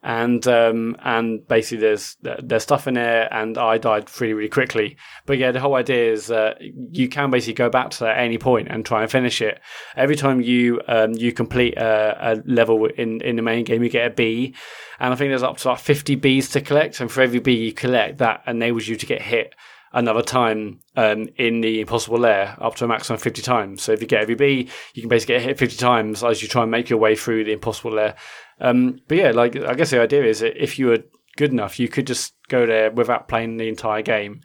and 0.02 0.48
um 0.48 0.96
and 1.04 1.46
basically 1.48 1.80
there's 1.80 2.16
there's 2.22 2.64
stuff 2.64 2.88
in 2.88 2.94
there, 2.94 3.32
and 3.34 3.58
I 3.58 3.78
died 3.78 4.10
really 4.20 4.34
really 4.34 4.50
quickly. 4.50 4.98
But 5.26 5.38
yeah, 5.38 5.52
the 5.52 5.60
whole 5.60 5.76
idea 5.76 6.12
is 6.12 6.28
that 6.28 6.58
you 6.62 7.10
can 7.10 7.32
basically 7.32 7.56
go 7.56 7.70
back 7.70 7.90
to 7.92 8.00
that 8.06 8.18
at 8.18 8.24
any 8.24 8.38
point 8.38 8.70
and 8.70 8.86
try 8.86 9.02
and 9.02 9.12
finish 9.12 9.42
it. 9.42 9.60
Every 9.96 10.16
time 10.16 10.42
you 10.42 10.82
um 10.88 11.14
you 11.14 11.34
complete 11.34 11.78
a, 11.78 12.34
a 12.34 12.44
level 12.46 12.86
in 12.86 13.22
in 13.22 13.36
the 13.36 13.42
main 13.42 13.66
game, 13.66 13.84
you 13.84 13.90
get 13.90 14.12
a 14.12 14.14
B, 14.14 14.56
and 15.00 15.14
I 15.14 15.16
think 15.16 15.32
there's 15.32 15.44
up 15.44 15.58
to 15.58 15.70
like 15.70 15.80
50 15.80 16.16
Bs 16.18 16.52
to 16.54 16.62
collect, 16.62 17.00
and 17.02 17.12
for 17.12 17.22
every 17.22 17.40
B 17.40 17.54
you 17.54 17.74
collect, 17.74 18.20
that 18.20 18.44
enables 18.48 18.88
you 18.88 18.96
to 18.96 19.06
get 19.06 19.22
hit 19.22 19.54
another 19.92 20.22
time 20.22 20.80
um, 20.96 21.28
in 21.38 21.62
the 21.62 21.82
impossible 21.82 22.20
layer 22.20 22.56
up 22.60 22.76
to 22.76 22.86
a 22.86 22.88
maximum 22.88 23.16
of 23.16 23.22
50 23.22 23.42
times. 23.42 23.82
So 23.82 23.92
if 23.92 24.02
you 24.02 24.08
get 24.08 24.22
every 24.22 24.36
B, 24.36 24.70
you 24.94 25.02
can 25.02 25.10
basically 25.10 25.36
get 25.36 25.44
hit 25.44 25.58
50 25.58 25.78
times 25.78 26.24
as 26.24 26.42
you 26.42 26.48
try 26.48 26.62
and 26.62 26.72
make 26.72 26.90
your 26.90 27.00
way 27.00 27.16
through 27.16 27.44
the 27.46 27.54
impossible 27.54 27.94
layer. 27.94 28.16
Um, 28.60 29.00
but 29.08 29.18
yeah, 29.18 29.32
like 29.32 29.56
I 29.56 29.74
guess 29.74 29.92
the 29.92 30.02
idea 30.02 30.24
is 30.26 30.40
that 30.40 30.62
if 30.62 30.78
you 30.78 30.88
were 30.88 31.04
good 31.38 31.52
enough, 31.52 31.80
you 31.80 31.88
could 31.88 32.08
just 32.08 32.34
go 32.50 32.66
there 32.66 32.92
without 32.92 33.28
playing 33.28 33.58
the 33.58 33.68
entire 33.70 34.02
game 34.02 34.42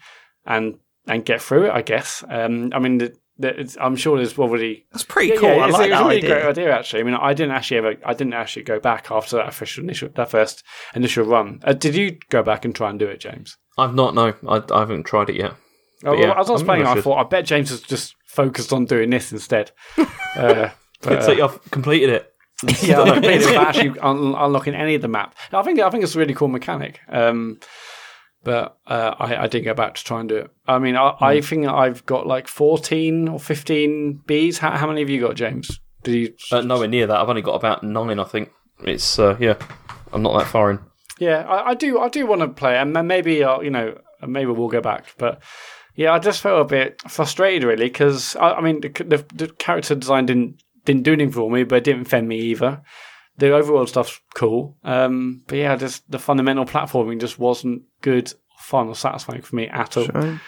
and 0.47 0.79
and 1.07 1.25
get 1.25 1.43
through 1.43 1.67
it. 1.67 1.73
I 1.73 1.83
guess. 1.83 2.25
Um, 2.29 2.71
I 2.75 2.79
mean, 2.79 2.99
the, 2.99 3.17
the, 3.39 3.61
it's, 3.61 3.77
I'm 3.81 3.97
sure 3.97 4.17
there's 4.17 4.35
probably 4.35 4.87
That's 4.93 5.05
pretty 5.05 5.35
yeah, 5.35 5.41
cool. 5.41 5.49
yeah, 5.49 5.57
I 5.57 5.69
it's, 5.69 5.73
like 5.73 5.87
it's 5.87 5.91
that 5.91 6.03
a 6.03 6.05
really 6.05 6.17
idea. 6.19 6.31
great 6.31 6.45
idea. 6.45 6.79
Actually, 6.79 7.01
I 7.01 7.03
mean, 7.05 7.15
I 7.15 7.35
didn't 7.35 7.53
actually 7.53 7.79
ever, 7.79 7.95
I 8.05 8.15
didn't 8.15 8.35
actually 8.35 8.63
go 8.63 8.79
back 8.79 9.11
after 9.11 9.37
that 9.37 9.49
official 9.49 9.83
initial, 9.83 10.09
that 10.15 10.31
first 10.31 10.63
initial 10.95 11.25
run. 11.25 11.61
Uh, 11.65 11.73
did 11.73 11.97
you 11.97 12.19
go 12.31 12.43
back 12.43 12.65
and 12.65 12.75
try 12.75 12.91
and 12.91 12.99
do 12.99 13.07
it, 13.07 13.21
James? 13.21 13.57
I've 13.77 13.95
not. 13.95 14.15
No, 14.15 14.35
I, 14.49 14.63
I 14.73 14.79
haven't 14.81 15.05
tried 15.05 15.31
it 15.31 15.37
yet. 15.37 15.55
Oh, 16.05 16.15
yeah, 16.15 16.39
as 16.39 16.49
I 16.49 16.53
was 16.53 16.63
I 16.63 16.65
think 16.65 16.67
playing, 16.67 16.87
I 16.87 16.93
I 16.93 17.01
thought, 17.01 17.25
I 17.25 17.29
bet 17.29 17.47
James 17.47 17.71
has 17.71 17.81
just 17.81 18.15
focused 18.27 18.73
on 18.73 18.85
doing 18.85 19.11
this 19.11 19.33
instead. 19.33 19.73
Uh, 20.37 20.69
but, 21.01 21.23
so 21.23 21.31
you've 21.31 21.71
completed 21.71 22.11
it. 22.11 22.34
yeah, 22.83 23.01
I 23.03 23.13
completed 23.15 23.47
without 23.47 23.69
actually 23.69 23.99
un- 24.01 24.35
unlocking 24.37 24.75
any 24.75 24.95
of 24.95 25.03
the 25.03 25.09
map. 25.09 25.35
I 25.53 25.63
think 25.63 25.79
I 25.81 25.91
think 25.91 26.05
it's 26.05 26.15
a 26.15 26.19
really 26.19 26.35
cool 26.35 26.49
mechanic. 26.49 27.01
Um, 27.09 27.59
but 28.43 28.77
uh, 28.87 29.15
I, 29.19 29.45
I 29.45 29.47
did 29.47 29.63
go 29.65 29.73
back 29.75 29.95
to 29.95 30.05
try 30.05 30.21
and 30.21 30.29
do 30.29 30.37
it. 30.37 30.51
I 30.67 30.79
mean, 30.79 30.97
I, 30.97 31.15
I 31.21 31.37
Hmm. 31.37 31.45
think 31.45 31.67
I've 31.67 32.05
got 32.07 32.27
like 32.27 32.47
fourteen 32.49 33.29
or 33.29 33.39
fifteen 33.41 34.21
bees. 34.27 34.59
How, 34.59 34.73
how 34.77 34.87
many 34.87 35.01
have 35.01 35.11
you 35.11 35.21
got, 35.21 35.35
James? 35.37 35.81
Did 36.03 36.15
you? 36.15 36.35
Uh, 36.53 36.61
nowhere 36.61 36.89
near 36.89 37.07
that. 37.07 37.17
I've 37.17 37.29
only 37.31 37.43
got 37.43 37.55
about 37.55 37.83
nine. 37.83 38.19
I 38.19 38.25
think 38.25 38.51
it's 38.85 39.19
uh, 39.19 39.37
yeah. 39.41 39.55
I'm 40.13 40.23
not 40.23 40.39
that 40.39 40.47
far 40.49 40.71
in. 40.71 40.79
Yeah, 41.19 41.43
I, 41.49 41.71
I 41.71 41.75
do. 41.75 41.99
I 42.01 42.09
do 42.09 42.27
want 42.27 42.43
to 42.43 42.49
play, 42.49 42.77
and 42.77 42.95
then 42.95 43.07
maybe 43.07 43.43
uh, 43.43 43.61
you 43.61 43.71
know, 43.71 43.99
maybe 44.27 44.51
we'll 44.51 44.69
go 44.69 44.81
back. 44.83 45.07
But 45.17 45.43
yeah, 45.95 46.13
I 46.13 46.19
just 46.19 46.43
felt 46.43 46.61
a 46.61 46.65
bit 46.65 47.01
frustrated 47.09 47.63
really 47.67 47.87
because 47.87 48.37
I, 48.37 48.55
I 48.55 48.61
mean, 48.61 48.81
the, 48.83 48.89
the, 48.91 49.25
the 49.35 49.49
character 49.55 49.95
design 49.95 50.27
didn't 50.27 50.63
didn't 50.85 51.03
do 51.03 51.13
anything 51.13 51.33
for 51.33 51.51
me, 51.51 51.65
but 51.65 51.77
it 51.77 51.85
didn't 51.85 52.03
offend 52.03 52.29
me 52.29 52.39
either. 52.39 52.83
The 53.37 53.47
overworld 53.47 53.89
stuff's 53.89 54.21
cool, 54.35 54.77
um, 54.85 55.43
but 55.47 55.59
yeah, 55.59 55.75
just 55.77 56.09
the 56.11 56.19
fundamental 56.19 56.65
platforming 56.65 57.21
just 57.21 57.39
wasn't 57.39 57.83
good, 58.01 58.33
fun, 58.59 58.89
or 58.89 58.95
satisfying 58.95 59.43
for 59.43 59.57
me 59.57 59.67
at 59.67 59.97
all. 59.97 60.05
Shame. 60.05 60.41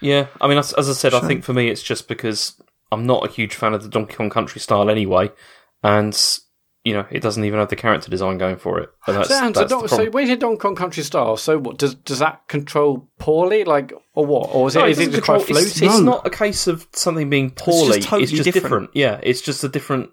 Yeah, 0.00 0.28
I 0.40 0.46
mean, 0.46 0.58
as, 0.58 0.72
as 0.74 0.88
I 0.88 0.92
said, 0.92 1.12
I 1.12 1.20
think 1.20 1.44
for 1.44 1.52
me 1.52 1.68
it's 1.68 1.82
just 1.82 2.08
because 2.08 2.60
I'm 2.92 3.04
not 3.04 3.26
a 3.26 3.30
huge 3.30 3.54
fan 3.54 3.74
of 3.74 3.82
the 3.82 3.88
Donkey 3.88 4.14
Kong 4.14 4.30
Country 4.30 4.60
style 4.60 4.88
anyway, 4.88 5.30
and 5.82 6.14
you 6.84 6.92
know 6.94 7.06
it 7.10 7.20
doesn't 7.20 7.44
even 7.44 7.58
have 7.58 7.68
the 7.68 7.76
character 7.76 8.10
design 8.10 8.38
going 8.38 8.56
for 8.56 8.78
it. 8.80 8.88
And 9.06 9.16
that's, 9.16 9.28
So, 9.28 9.34
and 9.44 9.54
so, 9.54 9.60
that's 9.60 9.72
the 9.72 9.78
Don- 9.80 9.88
so 9.88 9.96
problem. 9.96 10.12
when 10.12 10.28
you 10.28 10.36
Donkey 10.36 10.58
Kong 10.60 10.76
Country 10.76 11.02
style, 11.02 11.36
so 11.36 11.58
what 11.58 11.78
does 11.78 11.94
does 11.94 12.18
that 12.20 12.46
control 12.48 13.08
poorly, 13.18 13.64
like 13.64 13.92
or 14.14 14.24
what, 14.26 14.50
or 14.54 14.68
is 14.68 14.76
it 14.76 14.78
No, 14.80 14.84
it 14.86 14.88
doesn't 14.90 15.10
just 15.12 15.24
quite 15.24 15.38
control- 15.46 15.58
it's, 15.58 15.78
floaty? 15.80 15.86
it's 15.86 16.00
not 16.00 16.26
a 16.26 16.30
case 16.30 16.66
of 16.66 16.86
something 16.92 17.28
being 17.30 17.50
poorly. 17.50 17.98
It's 17.98 18.06
totally 18.06 18.26
just, 18.26 18.44
different. 18.44 18.62
different. 18.64 18.90
Yeah, 18.94 19.20
it's 19.22 19.40
just 19.40 19.62
a 19.64 19.68
different. 19.68 20.10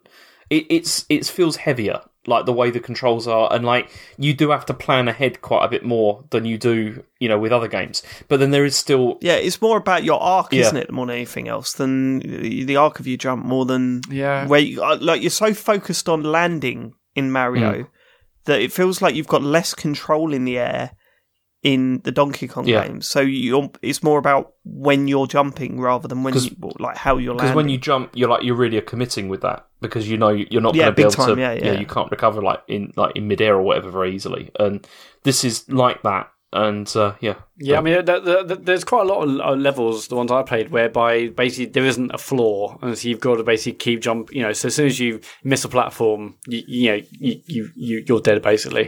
It, 0.50 0.66
it's 0.70 1.06
it 1.10 1.26
feels 1.26 1.56
heavier, 1.58 2.02
like 2.28 2.46
the 2.46 2.54
way 2.54 2.70
the 2.70 2.80
controls 2.80 3.28
are, 3.28 3.52
and 3.54 3.66
like 3.66 3.90
you 4.18 4.34
do 4.34 4.50
have 4.52 4.66
to 4.68 4.74
plan 4.74 5.08
ahead 5.08 5.42
quite 5.42 5.66
a 5.66 5.70
bit 5.70 5.84
more 5.84 6.24
than 6.30 6.46
you 6.46 6.58
do, 6.58 7.04
you 7.20 7.28
know, 7.30 7.40
with 7.40 7.52
other 7.54 7.68
games. 7.68 8.04
But 8.28 8.40
then 8.40 8.52
there 8.52 8.66
is 8.66 8.76
still 8.76 9.18
Yeah, 9.22 9.36
it's 9.36 9.62
more 9.62 9.78
about 9.78 10.04
your 10.04 10.22
arc, 10.22 10.52
Yeah. 10.54 10.62
isn't 10.62 10.78
it, 10.78 10.92
more 10.92 11.06
than 11.08 11.16
anything 11.16 11.48
else? 11.48 11.74
Than 11.74 12.20
the 12.20 12.76
arc 12.76 13.00
of 13.00 13.08
your 13.08 13.18
jump, 13.18 13.46
more 13.46 13.66
than 13.66 14.02
Yeah. 14.12 14.46
Where 14.46 14.60
you, 14.60 14.84
uh, 14.84 14.98
like 15.02 15.22
you're 15.22 15.32
so 15.32 15.54
focused 15.54 16.08
on 16.10 16.22
landing 16.24 16.94
in 17.16 17.32
Mario 17.32 17.74
Hmm. 17.74 17.82
that 18.46 18.62
it 18.62 18.72
feels 18.72 19.02
like 19.02 19.16
you've 19.16 19.28
got 19.28 19.42
less 19.42 19.74
control 19.74 20.34
in 20.34 20.46
the 20.46 20.58
air 20.58 20.92
in 21.72 22.02
the 22.08 22.12
Donkey 22.20 22.48
Kong 22.48 22.66
Yeah. 22.68 22.82
games. 22.88 23.04
So 23.14 23.20
you 23.22 23.72
it's 23.82 24.02
more 24.10 24.20
about 24.20 24.44
when 24.64 25.08
you're 25.12 25.28
jumping 25.28 25.74
rather 25.90 26.08
than 26.08 26.20
when 26.24 26.34
'Cause- 26.34 26.50
you 26.50 26.72
like 26.80 26.98
how 27.06 27.18
you're 27.18 27.36
because 27.36 27.56
when 27.56 27.70
you 27.74 27.78
jump, 27.90 28.06
you're 28.14 28.30
like 28.34 28.44
you're 28.46 28.62
really 28.64 28.80
committing 28.82 29.26
with 29.34 29.42
that 29.42 29.60
because 29.82 30.10
you 30.10 30.18
know 30.18 30.30
you're 30.52 30.62
not 30.68 30.76
Yeah, 30.76 30.86
going 30.86 30.94
to 30.96 30.96
be 30.96 31.02
able 31.04 31.12
time, 31.12 31.36
to. 31.36 31.42
yeah, 31.42 31.54
yeah. 31.54 31.80
you 31.82 31.86
can't 31.96 32.10
recover 32.12 32.42
like 32.42 32.62
in 32.76 32.92
like 32.96 33.14
in 33.18 33.28
midair 33.28 33.54
or 33.60 33.64
whatever 33.68 33.90
very 34.00 34.12
easily, 34.16 34.44
and 34.60 34.88
this 35.24 35.44
is 35.44 35.56
like 35.70 36.02
that. 36.04 36.26
And 36.54 36.88
uh, 36.96 37.12
yeah, 37.20 37.36
Yeah, 37.60 37.78
I 37.78 37.82
mean, 37.82 37.96
th 38.06 38.24
th 38.28 38.48
th 38.50 38.60
there's 38.68 38.86
quite 38.86 39.04
a 39.08 39.10
lot 39.14 39.20
of 39.24 39.30
uh, 39.48 39.56
levels, 39.70 40.08
the 40.08 40.16
ones 40.22 40.32
I 40.32 40.44
played, 40.52 40.68
whereby 40.72 41.12
basically 41.44 41.66
there 41.76 41.84
isn't 41.92 42.12
a 42.14 42.18
floor, 42.30 42.78
and 42.82 42.98
so 42.98 43.04
you've 43.10 43.20
got 43.28 43.36
to 43.36 43.44
basically 43.44 43.78
keep 43.86 44.00
jump. 44.08 44.22
You 44.36 44.44
know, 44.44 44.54
so 44.54 44.68
as 44.70 44.76
soon 44.76 44.88
as 44.94 44.98
you 44.98 45.20
miss 45.44 45.66
a 45.66 45.70
platform, 45.78 46.22
you, 46.48 46.62
you 46.76 46.86
know, 46.92 47.00
you, 47.26 47.34
you 47.54 47.62
you 47.88 47.96
you're 48.08 48.22
dead 48.30 48.42
basically. 48.42 48.88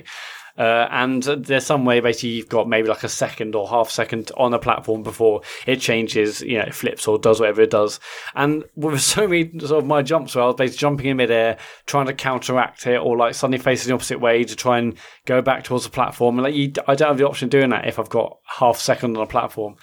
Uh, 0.60 0.90
and 0.91 1.23
there's 1.23 1.65
some 1.65 1.86
way 1.86 2.02
basically 2.02 2.31
you've 2.31 2.49
got 2.49 2.68
maybe 2.68 2.90
like 2.90 3.06
a 3.06 3.10
second 3.10 3.56
or 3.56 3.65
half 3.69 3.90
second 3.90 4.30
on 4.36 4.53
a 4.53 4.60
platform 4.60 5.02
before 5.02 5.41
it 5.65 5.80
changes, 5.80 6.41
you 6.41 6.57
know, 6.57 6.65
it 6.65 6.76
flips 6.76 7.07
or 7.07 7.18
does 7.18 7.40
whatever 7.40 7.61
it 7.61 7.69
does. 7.69 8.02
And 8.36 8.65
with 8.76 8.99
so 9.02 9.26
many 9.26 9.57
sort 9.60 9.81
of 9.81 9.86
my 9.86 10.02
jumps 10.02 10.36
where 10.36 10.44
I 10.44 10.48
was 10.48 10.57
basically 10.57 10.80
jumping 10.80 11.06
in 11.06 11.18
midair, 11.18 11.57
trying 11.86 12.07
to 12.07 12.14
counteract 12.14 12.86
it, 12.88 12.98
or 12.98 13.15
like 13.15 13.36
suddenly 13.36 13.57
facing 13.57 13.88
the 13.88 13.95
opposite 13.95 14.19
way 14.19 14.44
to 14.44 14.56
try 14.56 14.80
and 14.80 14.98
go 15.26 15.41
back 15.41 15.64
towards 15.64 15.86
the 15.86 15.91
platform. 15.91 16.38
And 16.38 16.44
like 16.44 16.56
you, 16.56 16.73
I 16.88 16.95
don't 16.95 17.07
have 17.07 17.18
the 17.18 17.27
option 17.27 17.45
of 17.45 17.52
doing 17.52 17.69
that 17.69 17.88
if 17.88 17.98
I've 17.98 18.10
got 18.10 18.40
half 18.44 18.80
second 18.80 19.15
on 19.15 19.23
a 19.23 19.27
platform. 19.27 19.77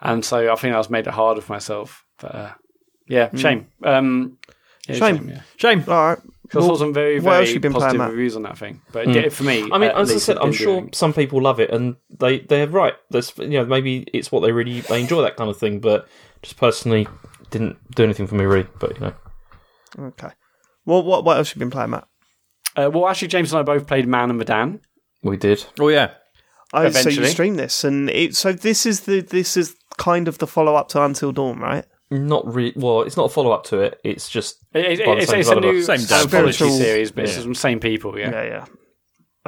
And 0.00 0.24
so 0.24 0.50
I 0.50 0.56
think 0.56 0.74
that's 0.74 0.88
made 0.88 1.06
it 1.06 1.12
harder 1.12 1.42
for 1.42 1.52
myself. 1.52 2.06
But 2.18 2.34
uh, 2.34 2.52
yeah, 3.06 3.34
shame. 3.36 3.66
Um, 3.84 4.38
yeah, 4.88 4.94
Shame. 4.96 5.28
yeah. 5.28 5.42
Shame. 5.56 5.84
All 5.88 6.08
right. 6.08 6.18
Because 6.42 6.64
I 6.64 6.68
Well, 6.68 6.76
saw 6.76 6.84
some 6.84 6.92
very, 6.92 7.18
what 7.20 7.36
else 7.36 7.44
very 7.46 7.54
you 7.54 7.60
been 7.60 7.72
playing, 7.72 7.96
Matt? 7.98 8.10
reviews 8.10 8.36
on 8.36 8.42
that 8.42 8.58
thing. 8.58 8.82
But 8.92 9.08
it 9.08 9.12
did 9.12 9.32
for 9.32 9.44
me. 9.44 9.68
I 9.72 9.78
mean, 9.78 9.90
as 9.90 10.10
I 10.10 10.16
said, 10.18 10.36
I'm 10.38 10.52
sure 10.52 10.72
anything. 10.78 10.92
some 10.92 11.12
people 11.14 11.40
love 11.40 11.60
it, 11.60 11.70
and 11.70 11.96
they 12.10 12.40
they're 12.40 12.66
right. 12.68 12.94
There's 13.10 13.32
you 13.38 13.48
know 13.48 13.64
maybe 13.64 14.06
it's 14.12 14.30
what 14.30 14.40
they 14.40 14.52
really 14.52 14.80
they 14.82 15.00
enjoy 15.00 15.22
that 15.22 15.36
kind 15.36 15.48
of 15.48 15.56
thing, 15.58 15.80
but 15.80 16.06
just 16.42 16.56
personally 16.58 17.06
didn't 17.50 17.78
do 17.94 18.04
anything 18.04 18.26
for 18.26 18.34
me 18.34 18.44
really. 18.44 18.68
But 18.78 18.94
you 18.96 19.00
know, 19.06 19.14
Okay. 19.98 20.30
Well, 20.84 21.02
what 21.02 21.24
what 21.24 21.36
else 21.38 21.54
you 21.54 21.58
been 21.58 21.70
playing, 21.70 21.90
Matt? 21.90 22.06
Uh, 22.76 22.90
well, 22.92 23.06
actually, 23.08 23.28
James 23.28 23.52
and 23.52 23.60
I 23.60 23.62
both 23.62 23.86
played 23.86 24.06
Man 24.08 24.30
of 24.30 24.36
Medan. 24.36 24.80
we 25.22 25.36
did. 25.36 25.64
Oh 25.80 25.88
yeah. 25.88 26.12
Oh, 26.74 26.78
so 26.80 26.82
you 26.84 26.88
Eventually. 26.88 27.26
streamed 27.28 27.58
this, 27.58 27.84
and 27.84 28.08
it, 28.10 28.34
so 28.34 28.52
this 28.52 28.84
is 28.86 29.00
the 29.02 29.20
this 29.20 29.56
is 29.56 29.74
kind 29.98 30.26
of 30.28 30.38
the 30.38 30.46
follow 30.46 30.74
up 30.74 30.88
to 30.88 31.02
Until 31.02 31.30
Dawn, 31.32 31.58
right? 31.60 31.84
Not 32.12 32.52
really. 32.52 32.74
Well, 32.76 33.02
it's 33.02 33.16
not 33.16 33.24
a 33.24 33.28
follow 33.30 33.52
up 33.52 33.64
to 33.64 33.80
it. 33.80 33.98
It's 34.04 34.28
just 34.28 34.58
It, 34.74 35.00
it, 35.00 35.06
By 35.06 35.12
it's, 35.14 35.30
same 35.30 35.40
it's 35.40 35.48
a 35.48 35.60
new 35.60 35.82
Same 35.82 36.00
anthology 36.00 36.28
spiritual- 36.52 36.70
series, 36.76 37.10
but 37.10 37.24
it's 37.24 37.38
yeah. 37.38 37.44
the 37.44 37.54
same 37.54 37.80
people. 37.80 38.18
Yeah. 38.18 38.30
Yeah, 38.30 38.44
yeah. 38.44 38.64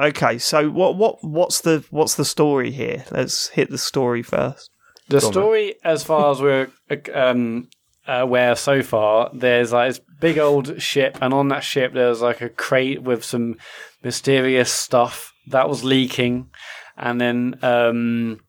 Okay, 0.07 0.39
so 0.39 0.69
what 0.69 0.97
what 0.97 1.23
what's 1.23 1.61
the 1.61 1.85
what's 1.89 2.15
the 2.15 2.25
story 2.25 2.71
here? 2.71 3.05
Let's 3.11 3.47
hit 3.49 3.69
the 3.69 3.77
story 3.77 4.23
first. 4.23 4.69
The 5.07 5.21
story, 5.21 5.75
as 5.83 6.03
far 6.03 6.31
as 6.31 6.41
we're 6.41 6.69
um, 7.13 7.69
aware 8.07 8.55
so 8.55 8.81
far, 8.81 9.29
there's 9.33 9.71
like 9.71 9.91
this 9.91 10.01
big 10.19 10.37
old 10.39 10.81
ship, 10.81 11.17
and 11.21 11.33
on 11.33 11.47
that 11.49 11.63
ship 11.63 11.93
there's 11.93 12.21
like 12.21 12.41
a 12.41 12.49
crate 12.49 13.03
with 13.03 13.23
some 13.23 13.55
mysterious 14.03 14.71
stuff 14.71 15.31
that 15.47 15.69
was 15.69 15.83
leaking, 15.83 16.49
and 16.97 17.21
then 17.21 17.59
um, 17.61 18.39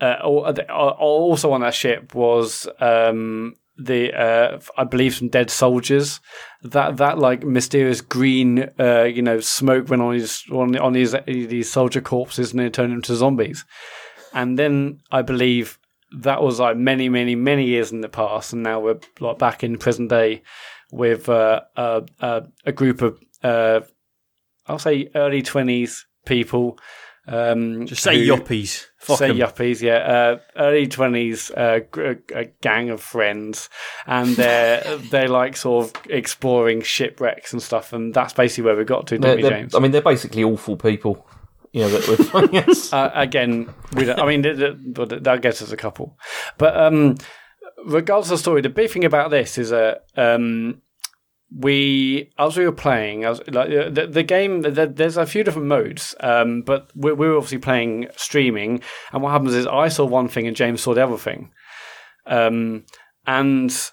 uh, 0.00 0.16
also 0.22 1.52
on 1.52 1.60
that 1.62 1.74
ship 1.74 2.14
was 2.14 2.68
um, 2.80 3.54
the 3.76 4.12
uh, 4.12 4.60
I 4.76 4.84
believe 4.84 5.14
some 5.14 5.28
dead 5.28 5.50
soldiers. 5.50 6.20
That 6.62 6.96
that 6.96 7.18
like 7.18 7.44
mysterious 7.44 8.00
green, 8.00 8.70
uh, 8.78 9.04
you 9.04 9.22
know, 9.22 9.40
smoke 9.40 9.88
went 9.88 10.02
on 10.02 10.14
his 10.14 10.44
on, 10.50 10.76
on 10.78 10.94
his 10.94 11.16
these 11.26 11.70
soldier 11.70 12.00
corpses 12.00 12.52
and 12.52 12.74
turned 12.74 12.90
them 12.90 12.98
into 12.98 13.14
zombies. 13.14 13.64
And 14.34 14.58
then 14.58 15.00
I 15.10 15.22
believe 15.22 15.78
that 16.20 16.42
was 16.42 16.58
like 16.58 16.76
many, 16.76 17.08
many, 17.08 17.34
many 17.34 17.66
years 17.66 17.92
in 17.92 18.00
the 18.00 18.08
past, 18.08 18.52
and 18.52 18.62
now 18.62 18.80
we're 18.80 19.00
like 19.20 19.38
back 19.38 19.62
in 19.62 19.78
present 19.78 20.10
day 20.10 20.42
with 20.90 21.28
uh, 21.28 21.60
uh, 21.76 22.00
uh, 22.20 22.40
a 22.64 22.72
group 22.72 23.02
of 23.02 23.18
uh, 23.42 23.80
I'll 24.66 24.78
say 24.78 25.10
early 25.14 25.42
twenties 25.42 26.06
people. 26.26 26.78
Um, 27.28 27.86
Just 27.86 28.02
say 28.02 28.24
who- 28.26 28.34
yuppies. 28.36 28.86
Fuck 28.98 29.18
say 29.18 29.30
'em. 29.30 29.36
yuppies, 29.36 29.80
yeah. 29.82 29.96
Uh, 29.96 30.38
early 30.56 30.86
twenties, 30.86 31.50
uh, 31.50 31.80
g- 31.94 32.16
a 32.34 32.46
gang 32.62 32.90
of 32.90 33.00
friends, 33.00 33.68
and 34.06 34.34
they're 34.36 34.96
they're 35.10 35.28
like 35.28 35.56
sort 35.56 35.86
of 35.86 36.02
exploring 36.10 36.82
shipwrecks 36.82 37.52
and 37.52 37.62
stuff, 37.62 37.92
and 37.92 38.12
that's 38.14 38.32
basically 38.32 38.64
where 38.64 38.76
we 38.76 38.84
got 38.84 39.06
to, 39.08 39.18
didn't 39.18 39.42
we, 39.42 39.48
James? 39.48 39.74
I 39.74 39.78
mean, 39.78 39.92
they're 39.92 40.02
basically 40.02 40.42
awful 40.42 40.76
people. 40.76 41.26
You 41.72 41.82
know 41.82 41.90
that 41.90 42.32
we're 42.34 42.48
yes. 42.52 42.92
uh, 42.92 43.10
again, 43.14 43.72
we 43.94 44.04
don't, 44.06 44.18
I 44.18 44.26
mean, 44.26 44.42
th- 44.42 44.56
th- 44.58 44.76
but 44.86 45.22
that 45.24 45.42
gets 45.42 45.60
us 45.62 45.70
a 45.70 45.76
couple. 45.76 46.18
But 46.56 46.76
um, 46.76 47.16
regardless 47.84 48.28
of 48.30 48.38
the 48.38 48.42
story, 48.42 48.62
the 48.62 48.68
big 48.70 48.90
thing 48.90 49.04
about 49.04 49.30
this 49.30 49.58
is 49.58 49.70
that 49.70 50.04
um, 50.16 50.80
we, 51.56 52.30
as 52.38 52.56
we 52.56 52.64
were 52.66 52.72
playing, 52.72 53.24
as 53.24 53.40
like 53.48 53.70
uh, 53.70 53.88
the, 53.90 54.06
the 54.06 54.22
game, 54.22 54.62
the, 54.62 54.86
there's 54.86 55.16
a 55.16 55.26
few 55.26 55.42
different 55.44 55.68
modes, 55.68 56.14
um, 56.20 56.62
but 56.62 56.90
we, 56.94 57.12
we 57.12 57.28
were 57.28 57.36
obviously 57.36 57.58
playing 57.58 58.08
streaming, 58.16 58.82
and 59.12 59.22
what 59.22 59.30
happens 59.32 59.54
is 59.54 59.66
I 59.66 59.88
saw 59.88 60.04
one 60.04 60.28
thing 60.28 60.46
and 60.46 60.54
James 60.56 60.82
saw 60.82 60.94
the 60.94 61.02
other 61.04 61.16
thing, 61.16 61.50
um, 62.26 62.84
and 63.26 63.90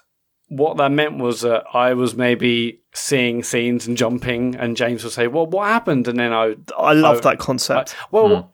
what 0.48 0.76
that 0.76 0.92
meant 0.92 1.18
was 1.18 1.40
that 1.40 1.64
I 1.72 1.94
was 1.94 2.14
maybe 2.14 2.82
seeing 2.94 3.42
scenes 3.42 3.86
and 3.86 3.96
jumping, 3.96 4.54
and 4.56 4.76
James 4.76 5.02
would 5.02 5.12
say, 5.12 5.26
"Well, 5.26 5.46
what 5.46 5.66
happened?" 5.68 6.08
And 6.08 6.18
then 6.18 6.32
I, 6.32 6.54
I 6.78 6.92
love 6.92 7.22
that 7.22 7.38
concept. 7.38 7.96
well, 8.10 8.52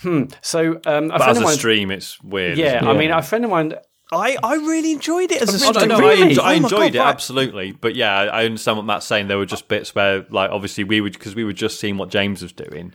hmm. 0.00 0.24
So 0.42 0.80
um, 0.86 1.04
a 1.06 1.08
But 1.08 1.18
friend 1.18 1.30
as 1.30 1.36
of 1.36 1.42
a 1.42 1.46
mine, 1.46 1.54
stream, 1.56 1.90
it's 1.90 2.20
weird. 2.22 2.58
yeah, 2.58 2.76
isn't? 2.78 2.88
I 2.88 2.94
mean, 2.94 3.10
a 3.10 3.22
friend 3.22 3.44
of 3.44 3.50
mine. 3.50 3.74
I, 4.12 4.36
I 4.42 4.54
really 4.56 4.92
enjoyed 4.92 5.30
it 5.30 5.40
as 5.42 5.54
a 5.54 5.58
stream. 5.58 5.88
no, 5.88 5.96
no, 5.96 6.08
Really? 6.08 6.22
I, 6.22 6.26
enjo- 6.34 6.38
I 6.38 6.42
Oh 6.42 6.44
my 6.46 6.54
enjoyed 6.54 6.92
God, 6.92 6.94
it 6.94 6.98
absolutely, 6.98 7.72
but 7.72 7.94
yeah, 7.94 8.12
I 8.12 8.44
understand 8.44 8.76
what 8.76 8.86
Matt's 8.86 9.06
saying. 9.06 9.28
There 9.28 9.38
were 9.38 9.46
just 9.46 9.68
bits 9.68 9.94
where, 9.94 10.26
like, 10.30 10.50
obviously 10.50 10.82
we 10.84 11.00
would 11.00 11.12
because 11.12 11.34
we 11.34 11.44
were 11.44 11.52
just 11.52 11.78
seeing 11.78 11.96
what 11.96 12.08
James 12.10 12.42
was 12.42 12.52
doing, 12.52 12.92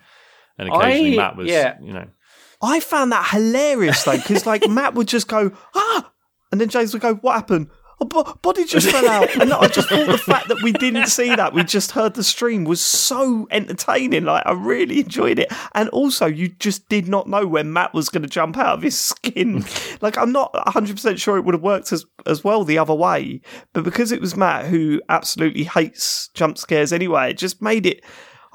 and 0.57 0.69
occasionally 0.69 1.13
I- 1.13 1.17
Matt 1.17 1.35
was, 1.37 1.47
yeah. 1.49 1.77
you 1.81 1.93
know, 1.93 2.07
I 2.61 2.79
found 2.81 3.11
that 3.11 3.29
hilarious 3.31 4.03
though, 4.03 4.17
because 4.17 4.45
like 4.45 4.65
Matt 4.69 4.93
would 4.95 5.07
just 5.07 5.27
go 5.27 5.51
ah, 5.73 6.11
and 6.51 6.59
then 6.59 6.69
James 6.69 6.91
would 6.93 7.01
go, 7.01 7.15
"What 7.15 7.35
happened?" 7.35 7.69
A 8.01 8.05
bo- 8.05 8.37
body 8.41 8.65
just 8.65 8.89
fell 8.89 9.07
out, 9.07 9.33
and 9.39 9.53
I 9.53 9.67
just 9.67 9.87
thought 9.87 10.07
the 10.07 10.17
fact 10.17 10.49
that 10.49 10.61
we 10.61 10.73
didn't 10.73 11.07
see 11.07 11.33
that, 11.33 11.53
we 11.53 11.63
just 11.63 11.91
heard 11.91 12.13
the 12.13 12.23
stream, 12.23 12.65
was 12.65 12.83
so 12.83 13.47
entertaining. 13.51 14.25
Like 14.25 14.45
I 14.45 14.51
really 14.51 14.99
enjoyed 14.99 15.39
it, 15.39 15.51
and 15.73 15.87
also 15.89 16.25
you 16.25 16.49
just 16.49 16.89
did 16.89 17.07
not 17.07 17.29
know 17.29 17.47
when 17.47 17.71
Matt 17.71 17.93
was 17.93 18.09
going 18.09 18.23
to 18.23 18.29
jump 18.29 18.57
out 18.57 18.77
of 18.77 18.81
his 18.81 18.99
skin. 18.99 19.63
like 20.01 20.17
I'm 20.17 20.33
not 20.33 20.53
100 20.53 20.95
percent 20.95 21.19
sure 21.19 21.37
it 21.37 21.45
would 21.45 21.55
have 21.55 21.61
worked 21.61 21.93
as 21.93 22.05
as 22.25 22.43
well 22.43 22.65
the 22.65 22.77
other 22.77 22.93
way, 22.93 23.39
but 23.71 23.85
because 23.85 24.11
it 24.11 24.19
was 24.19 24.35
Matt 24.35 24.65
who 24.65 25.01
absolutely 25.07 25.63
hates 25.63 26.29
jump 26.33 26.57
scares 26.57 26.91
anyway, 26.91 27.29
it 27.31 27.37
just 27.37 27.61
made 27.61 27.85
it. 27.85 28.03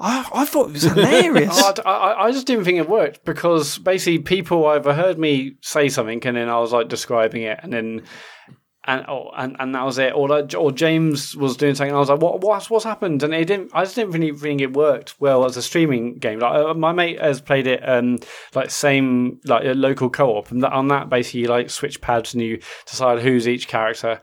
I, 0.01 0.27
I 0.33 0.45
thought 0.45 0.69
it 0.69 0.73
was 0.73 0.83
hilarious. 0.93 1.53
Oh, 1.53 1.73
I, 1.85 1.89
I, 1.89 2.25
I 2.25 2.31
just 2.31 2.47
didn't 2.47 2.65
think 2.65 2.79
it 2.79 2.89
worked 2.89 3.23
because 3.23 3.77
basically 3.77 4.19
people 4.19 4.65
either 4.65 4.93
heard 4.93 5.19
me 5.19 5.57
say 5.61 5.89
something 5.89 6.19
and 6.25 6.37
then 6.37 6.49
I 6.49 6.59
was 6.59 6.71
like 6.73 6.87
describing 6.89 7.43
it 7.43 7.59
and 7.61 7.71
then 7.71 8.01
and 8.85 9.05
oh, 9.07 9.29
and, 9.35 9.55
and 9.59 9.75
that 9.75 9.85
was 9.85 9.99
it. 9.99 10.13
Or 10.13 10.47
or 10.55 10.71
James 10.71 11.35
was 11.35 11.55
doing 11.55 11.75
something 11.75 11.89
and 11.89 11.97
I 11.97 11.99
was 11.99 12.09
like, 12.09 12.21
what 12.21 12.41
what's 12.41 12.69
what's 12.69 12.85
happened? 12.85 13.21
And 13.21 13.33
it 13.33 13.45
didn't. 13.45 13.71
I 13.73 13.83
just 13.83 13.95
didn't 13.95 14.11
really 14.11 14.31
think 14.31 14.61
it 14.61 14.73
worked 14.73 15.19
well 15.19 15.45
as 15.45 15.55
a 15.55 15.61
streaming 15.61 16.15
game. 16.15 16.39
Like 16.39 16.53
uh, 16.53 16.73
my 16.73 16.91
mate 16.91 17.19
has 17.21 17.41
played 17.41 17.67
it 17.67 17.87
um 17.87 18.19
like 18.55 18.71
same 18.71 19.39
like 19.45 19.65
a 19.65 19.73
local 19.73 20.09
co-op 20.09 20.51
and 20.51 20.65
on 20.65 20.87
that 20.87 21.09
basically 21.09 21.41
you 21.41 21.47
like 21.47 21.69
switch 21.69 22.01
pads 22.01 22.33
and 22.33 22.41
you 22.41 22.59
decide 22.85 23.19
who's 23.19 23.47
each 23.47 23.67
character. 23.67 24.19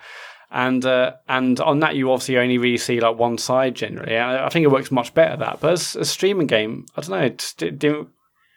And 0.50 0.84
uh, 0.84 1.12
and 1.28 1.60
on 1.60 1.80
that 1.80 1.94
you 1.94 2.10
obviously 2.10 2.38
only 2.38 2.58
really 2.58 2.78
see 2.78 3.00
like 3.00 3.18
one 3.18 3.38
side 3.38 3.74
generally. 3.74 4.16
I 4.16 4.46
I 4.46 4.48
think 4.48 4.64
it 4.64 4.72
works 4.72 4.90
much 4.90 5.14
better 5.14 5.36
that. 5.36 5.60
But 5.60 5.72
as 5.72 5.94
a 5.94 6.04
streaming 6.04 6.46
game, 6.46 6.86
I 6.96 7.02
don't 7.02 7.10
know. 7.10 7.26
It 7.26 7.38
just 7.38 7.58
didn't. 7.58 8.08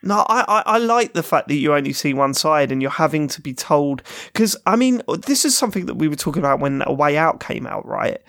No, 0.04 0.26
I, 0.28 0.64
I, 0.66 0.78
like 0.80 1.14
the 1.14 1.22
fact 1.22 1.48
that 1.48 1.56
you 1.56 1.74
only 1.74 1.94
see 1.94 2.14
one 2.14 2.34
side 2.34 2.72
and 2.72 2.82
you're 2.82 2.90
having 2.90 3.28
to 3.30 3.42
be 3.42 3.54
told. 3.54 4.02
Because, 4.34 4.58
I 4.66 4.76
mean, 4.76 5.02
this 5.28 5.46
is 5.46 5.56
something 5.56 5.86
that 5.86 5.96
we 5.96 6.08
were 6.08 6.16
talking 6.16 6.42
about 6.42 6.60
when 6.60 6.82
A 6.88 6.94
Way 6.94 7.18
Out 7.18 7.40
came 7.40 7.68
out, 7.68 7.86
right? 7.86 8.20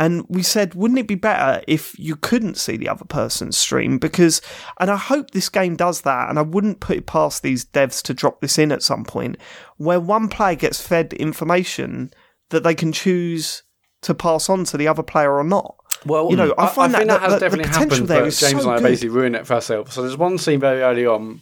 And 0.00 0.24
we 0.28 0.42
said, 0.42 0.74
wouldn't 0.74 0.98
it 0.98 1.06
be 1.06 1.14
better 1.14 1.62
if 1.68 1.96
you 1.98 2.16
couldn't 2.16 2.56
see 2.56 2.76
the 2.76 2.88
other 2.88 3.04
person's 3.04 3.58
stream? 3.58 3.98
Because, 3.98 4.40
and 4.80 4.90
I 4.90 4.96
hope 4.96 5.30
this 5.30 5.50
game 5.50 5.76
does 5.76 6.00
that, 6.00 6.30
and 6.30 6.38
I 6.38 6.42
wouldn't 6.42 6.80
put 6.80 6.96
it 6.96 7.06
past 7.06 7.42
these 7.42 7.66
devs 7.66 8.02
to 8.04 8.14
drop 8.14 8.40
this 8.40 8.58
in 8.58 8.72
at 8.72 8.82
some 8.82 9.04
point, 9.04 9.36
where 9.76 10.00
one 10.00 10.28
player 10.28 10.56
gets 10.56 10.80
fed 10.80 11.12
information 11.12 12.12
that 12.48 12.64
they 12.64 12.74
can 12.74 12.92
choose 12.92 13.62
to 14.00 14.14
pass 14.14 14.48
on 14.48 14.64
to 14.64 14.78
the 14.78 14.88
other 14.88 15.02
player 15.02 15.36
or 15.36 15.44
not. 15.44 15.76
Well, 16.06 16.30
You 16.30 16.36
know, 16.36 16.54
I 16.56 16.66
find 16.68 16.94
think 16.94 17.08
that- 17.08 17.20
that, 17.20 17.20
has 17.22 17.32
that- 17.32 17.40
the 17.40 17.46
definitely 17.46 17.64
potential 17.70 17.90
happened, 17.90 18.08
there 18.08 18.20
but 18.24 18.32
James 18.34 18.62
so 18.62 18.70
and 18.70 18.78
I 18.78 18.82
basically 18.82 19.08
ruined 19.10 19.36
it 19.36 19.46
for 19.46 19.54
ourselves. 19.54 19.92
So 19.94 20.02
there's 20.02 20.16
one 20.16 20.38
scene 20.38 20.60
very 20.60 20.82
early 20.82 21.06
on 21.06 21.40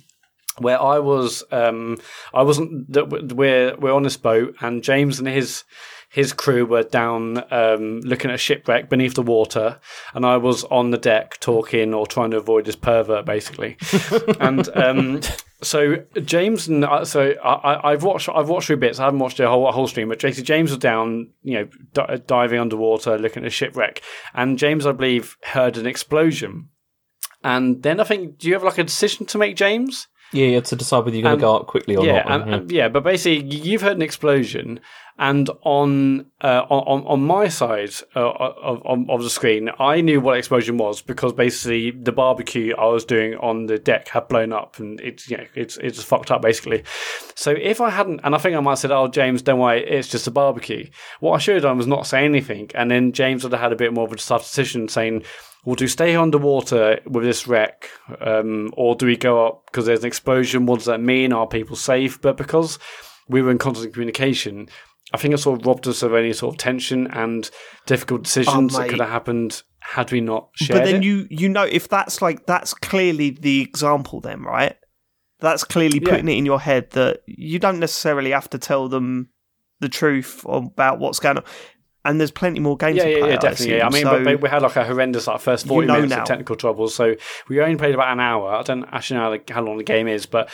where 0.59 0.81
I 0.83 0.99
was, 0.99 1.45
um, 1.53 1.99
I 2.35 2.43
wasn't. 2.43 2.93
that 2.93 3.09
We're 3.09 3.77
we're 3.77 3.93
on 3.93 4.03
this 4.03 4.17
boat, 4.17 4.57
and 4.61 4.83
James 4.83 5.19
and 5.21 5.29
his 5.29 5.63
his 6.11 6.33
crew 6.33 6.65
were 6.65 6.83
down 6.83 7.45
um, 7.53 8.01
looking 8.01 8.31
at 8.31 8.35
a 8.35 8.39
shipwreck 8.39 8.89
beneath 8.89 9.15
the 9.15 9.23
water, 9.23 9.79
and 10.15 10.25
I 10.27 10.39
was 10.39 10.65
on 10.65 10.91
the 10.91 10.97
deck 10.99 11.39
talking 11.39 11.93
or 11.95 12.07
trying 12.07 12.31
to 12.33 12.39
avoid 12.39 12.65
this 12.65 12.77
pervert, 12.77 13.27
basically. 13.27 13.77
and 14.41 14.69
um, 14.75 15.21
so 15.63 15.97
James 16.25 16.69
and 16.69 16.85
I, 16.85 17.03
so 17.05 17.35
I, 17.43 17.53
I- 17.75 17.91
I've 17.93 18.03
watched 18.05 18.29
I've 18.29 18.49
watched 18.49 18.69
through 18.69 18.77
bits. 18.79 18.99
I 19.01 19.05
haven't 19.07 19.21
watched 19.21 19.39
the 19.39 19.49
whole 19.49 19.71
whole 19.73 19.87
stream, 19.89 20.09
but 20.09 20.19
JC 20.21 20.43
James 20.45 20.71
was 20.71 20.79
down, 20.79 21.31
you 21.43 21.55
know, 21.55 21.69
di- 21.93 22.03
uh, 22.03 22.19
diving 22.27 22.61
underwater, 22.61 23.19
looking 23.19 23.43
at 23.43 23.49
a 23.49 23.51
shipwreck, 23.51 24.01
and 24.35 24.59
James, 24.59 24.87
I 24.87 24.93
believe, 24.93 25.37
heard 25.45 25.77
an 25.77 25.87
explosion. 25.87 26.69
And 27.45 27.83
then 27.83 28.01
I 28.01 28.05
think, 28.05 28.39
do 28.39 28.49
you 28.49 28.55
have 28.55 28.65
like 28.65 28.79
a 28.79 28.85
decision 28.85 29.27
to 29.27 29.39
make, 29.39 29.57
James? 29.57 30.09
Yeah, 30.33 30.47
you 30.47 30.55
have 30.57 30.65
to 30.65 30.77
decide 30.77 31.05
whether 31.05 31.17
you're 31.17 31.23
going 31.23 31.39
to 31.39 31.41
go 31.41 31.57
up 31.57 31.67
quickly 31.69 31.97
or 31.97 32.05
yeah, 32.05 32.23
not. 32.25 32.31
and, 32.43 32.51
yeah. 32.51 32.57
and- 32.57 32.73
yeah, 32.73 32.89
but 32.89 33.03
basically, 33.05 33.45
you've 33.57 33.81
heard 33.83 33.97
an 33.97 34.03
explosion, 34.03 34.81
and 35.19 35.51
on 35.63 36.27
uh, 36.43 36.65
on 36.71 37.05
on 37.07 37.23
my 37.23 37.49
side 37.49 37.91
uh, 38.15 38.31
of, 38.31 38.83
of 38.87 39.11
of 39.11 39.23
the 39.23 39.31
screen, 39.31 39.69
I 39.79 40.01
knew 40.01 40.21
what 40.21 40.39
explosion 40.39 40.79
was 40.79 41.03
because 41.03 41.33
basically 41.33 41.91
the 41.91 42.13
barbecue 42.13 42.75
I 42.77 42.87
was 42.87 43.05
doing 43.05 43.35
on 43.37 43.67
the 43.67 43.79
deck 43.79 44.09
had 44.09 44.29
blown 44.29 44.53
up, 44.53 44.79
and 44.79 45.01
it's 45.01 45.29
you 45.29 45.37
know 45.37 45.47
it's 45.55 45.77
it's 45.79 46.03
fucked 46.03 46.31
up 46.31 46.41
basically. 46.41 46.85
So 47.35 47.51
if 47.51 47.81
I 47.81 47.91
hadn't, 47.91 48.21
and 48.23 48.35
I 48.35 48.39
think 48.39 48.57
I 48.57 48.61
might 48.61 48.73
have 48.73 48.79
said, 48.79 48.93
"Oh, 48.93 49.09
James, 49.09 49.43
don't 49.43 49.59
worry, 49.59 49.85
it's 49.85 50.09
just 50.09 50.29
a 50.29 50.31
barbecue." 50.31 50.89
What 51.19 51.33
I 51.33 51.39
should 51.39 51.55
have 51.55 51.65
done 51.65 51.79
was 51.79 51.89
not 51.89 52.07
say 52.07 52.25
anything, 52.25 52.71
and 52.75 52.91
then 52.91 53.13
James 53.13 53.43
would 53.43 53.53
have 53.53 53.61
had 53.61 53.73
a 53.73 53.77
bit 53.77 53.93
more 53.93 54.07
of 54.07 54.13
a 54.13 54.17
decision, 54.17 54.89
saying. 54.89 55.25
Well, 55.65 55.75
do 55.75 55.89
stay 55.89 56.15
underwater 56.15 57.01
with 57.05 57.25
this 57.25 57.47
wreck, 57.47 57.91
um, 58.21 58.73
or 58.75 58.95
do 58.95 59.05
we 59.05 59.17
go 59.17 59.45
up 59.45 59.67
because 59.67 59.85
there's 59.85 60.01
an 60.01 60.07
explosion? 60.07 60.65
What 60.65 60.77
does 60.77 60.87
that 60.87 61.01
mean? 61.01 61.33
Are 61.33 61.49
people 61.49 61.77
safe? 61.77 62.19
But 62.23 62.39
because 62.39 62.79
we 63.29 63.43
were 63.43 63.51
in 63.51 63.59
constant 63.59 63.93
communication, 63.93 64.69
I 65.13 65.17
think 65.17 65.33
it 65.35 65.39
sort 65.39 65.61
of 65.61 65.67
robbed 65.67 65.89
us 65.89 66.03
of 66.03 66.15
any 66.15 66.33
sort 66.33 66.55
of 66.55 66.59
tension 66.59 67.07
and 67.09 67.49
difficult 67.87 68.25
decisions 68.25 68.75
that 68.75 68.87
oh, 68.87 68.91
could 68.91 69.01
have 69.01 69.09
happened 69.09 69.63
had 69.81 70.13
we 70.13 70.21
not 70.21 70.51
shared 70.55 70.81
But 70.81 70.85
then 70.85 70.97
it. 70.97 71.05
you 71.05 71.27
you 71.31 71.49
know 71.49 71.63
if 71.65 71.89
that's 71.89 72.21
like 72.21 72.45
that's 72.47 72.75
clearly 72.75 73.31
the 73.31 73.63
example 73.63 74.21
then, 74.21 74.43
right? 74.43 74.77
That's 75.41 75.65
clearly 75.65 76.01
Yeah. 76.03 76.11
putting 76.11 76.29
it 76.29 76.37
in 76.37 76.45
your 76.45 76.61
head 76.61 76.91
that 76.91 77.23
you 77.27 77.59
don't 77.59 77.79
necessarily 77.79 78.33
have 78.33 78.51
to 78.51 78.59
tell 78.59 78.89
them 78.89 79.29
the 79.81 79.89
truth 79.89 80.45
about 80.47 80.99
what's 80.99 81.21
going 81.21 81.39
on. 81.39 81.45
And 82.05 82.19
there's 82.19 82.31
plenty 82.31 82.59
more 82.61 82.77
games 82.77 82.97
yeah, 82.97 83.05
to 83.05 83.11
yeah, 83.11 83.19
play. 83.19 83.31
yeah, 83.31 83.37
definitely. 83.37 83.77
yeah. 83.77 83.87
I 83.87 83.91
mean, 83.91 84.03
so, 84.03 84.25
but, 84.25 84.41
we 84.41 84.49
had 84.49 84.63
like 84.63 84.77
a 84.77 84.85
horrendous 84.85 85.27
like 85.27 85.41
first 85.41 85.67
forty 85.67 85.87
You 85.87 85.89
know 85.89 85.95
minutes 85.95 86.11
now. 86.11 86.23
of 86.23 86.29
technical 86.29 86.57
troubles, 86.57 86.95
so 86.95 87.15
we 87.49 87.61
only 87.61 87.77
played 87.77 87.95
about 87.95 88.13
an 88.13 88.21
hour. 88.21 88.51
I 88.51 88.63
don't 88.63 88.85
actually 88.85 89.21
know 89.21 89.39
how 89.51 89.63
long 89.63 89.79
the 89.79 89.85
game 89.85 90.09
is, 90.09 90.27
but 90.27 90.49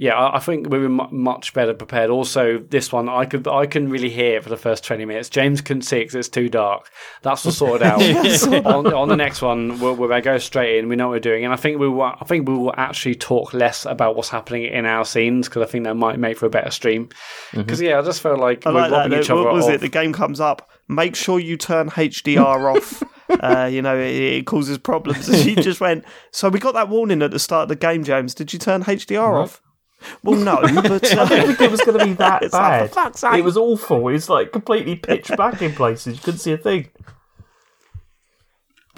yeah, 0.00 0.14
I, 0.14 0.36
I 0.36 0.38
think 0.38 0.68
we 0.70 0.78
were 0.78 0.88
mu 0.88 1.08
much 1.10 1.52
better 1.52 1.74
prepared. 1.74 2.08
Also, 2.08 2.58
this 2.58 2.92
one 2.92 3.08
I 3.08 3.24
could 3.24 3.48
I 3.48 3.66
couldn't 3.66 3.90
really 3.90 4.10
hear 4.10 4.36
it 4.36 4.44
for 4.44 4.48
the 4.48 4.56
first 4.56 4.84
twenty 4.84 5.04
minutes. 5.04 5.28
James 5.28 5.60
couldn't 5.60 5.82
see 5.82 5.98
because 5.98 6.14
it's 6.14 6.28
too 6.28 6.48
dark. 6.48 6.88
That's 7.22 7.44
all 7.44 7.50
sorted 7.50 7.82
out. 7.82 8.00
on, 8.66 8.86
on 8.94 9.08
the 9.08 9.16
next 9.16 9.42
one, 9.42 9.80
we're, 9.80 9.92
we're 9.92 10.06
going 10.06 10.22
to 10.22 10.24
go 10.24 10.38
straight 10.38 10.78
in. 10.78 10.88
We 10.88 10.94
know 10.94 11.08
what 11.08 11.14
we're 11.14 11.20
doing, 11.20 11.44
and 11.44 11.52
I 11.52 11.56
think 11.56 11.80
we 11.80 11.88
will. 11.88 12.02
I 12.02 12.24
think 12.26 12.46
we 12.48 12.54
will 12.54 12.72
actually 12.76 13.16
talk 13.16 13.52
less 13.52 13.84
about 13.86 14.14
what's 14.14 14.28
happening 14.28 14.64
in 14.64 14.86
our 14.86 15.04
scenes 15.04 15.48
because 15.48 15.62
I 15.62 15.66
think 15.66 15.82
that 15.84 15.96
might 15.96 16.20
make 16.20 16.38
for 16.38 16.46
a 16.46 16.50
better 16.50 16.70
stream. 16.70 17.08
Because 17.52 17.80
yeah, 17.80 17.98
I 17.98 18.02
just 18.02 18.20
felt 18.20 18.38
like 18.38 18.64
I 18.66 18.70
we're 18.70 18.88
like 18.88 19.10
that. 19.10 19.20
each 19.20 19.28
What 19.30 19.38
other 19.48 19.52
was 19.52 19.66
of- 19.66 19.74
it? 19.74 19.80
The 19.80 19.88
game 19.88 20.12
comes 20.12 20.38
up. 20.38 20.70
Make 20.86 21.16
sure 21.16 21.40
you 21.40 21.56
turn 21.56 21.90
HDR 21.90 22.76
off. 22.76 23.02
Uh, 23.28 23.68
you 23.70 23.82
know, 23.82 23.94
it, 23.94 24.14
it 24.14 24.46
causes 24.46 24.78
problems. 24.78 25.28
And 25.28 25.36
she 25.36 25.54
just 25.54 25.82
went, 25.82 26.06
So 26.30 26.48
we 26.48 26.58
got 26.58 26.72
that 26.72 26.88
warning 26.88 27.20
at 27.20 27.30
the 27.30 27.38
start 27.38 27.64
of 27.64 27.68
the 27.68 27.76
game, 27.76 28.02
James. 28.02 28.34
Did 28.34 28.54
you 28.54 28.58
turn 28.58 28.84
HDR 28.84 29.42
off? 29.42 29.60
Well, 30.22 30.38
no, 30.38 30.60
but 30.82 31.16
uh, 31.16 31.22
I 31.22 31.28
didn't 31.28 31.46
think 31.46 31.60
it 31.60 31.70
was 31.70 31.80
going 31.80 31.98
to 31.98 32.04
be 32.04 32.12
that 32.14 32.42
like, 32.52 32.94
bad. 32.94 33.38
it 33.38 33.44
was 33.44 33.56
awful. 33.56 34.08
It 34.08 34.12
was 34.12 34.28
like 34.28 34.52
completely 34.52 34.96
pitch 34.96 35.30
black 35.36 35.60
in 35.62 35.72
places. 35.72 36.16
You 36.16 36.22
couldn't 36.22 36.40
see 36.40 36.52
a 36.52 36.58
thing. 36.58 36.88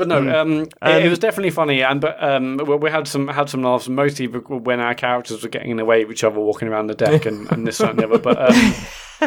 But 0.01 0.09
no, 0.09 0.41
um, 0.41 0.53
it, 0.63 1.05
it 1.05 1.09
was 1.09 1.19
definitely 1.19 1.51
funny, 1.51 1.83
and 1.83 2.01
but 2.01 2.17
um, 2.23 2.57
we, 2.57 2.75
we 2.77 2.91
had 2.91 3.07
some 3.07 3.29
had 3.29 3.49
some 3.49 3.63
laughs, 3.63 3.89
mostly 3.89 4.27
when 4.27 4.81
our 4.81 4.95
characters 4.95 5.43
were 5.43 5.49
getting 5.49 5.71
in 5.71 5.77
the 5.77 5.85
way 5.85 6.03
of 6.03 6.11
each 6.11 6.25
other, 6.25 6.41
walking 6.41 6.69
around 6.69 6.87
the 6.89 6.95
deck, 6.95 7.27
and, 7.27 7.51
and 7.53 7.67
this 7.67 7.79
that, 7.79 7.91
and 7.91 7.99
the 7.99 8.05
other. 8.09 8.19
But 8.19 8.51
um, 8.51 8.75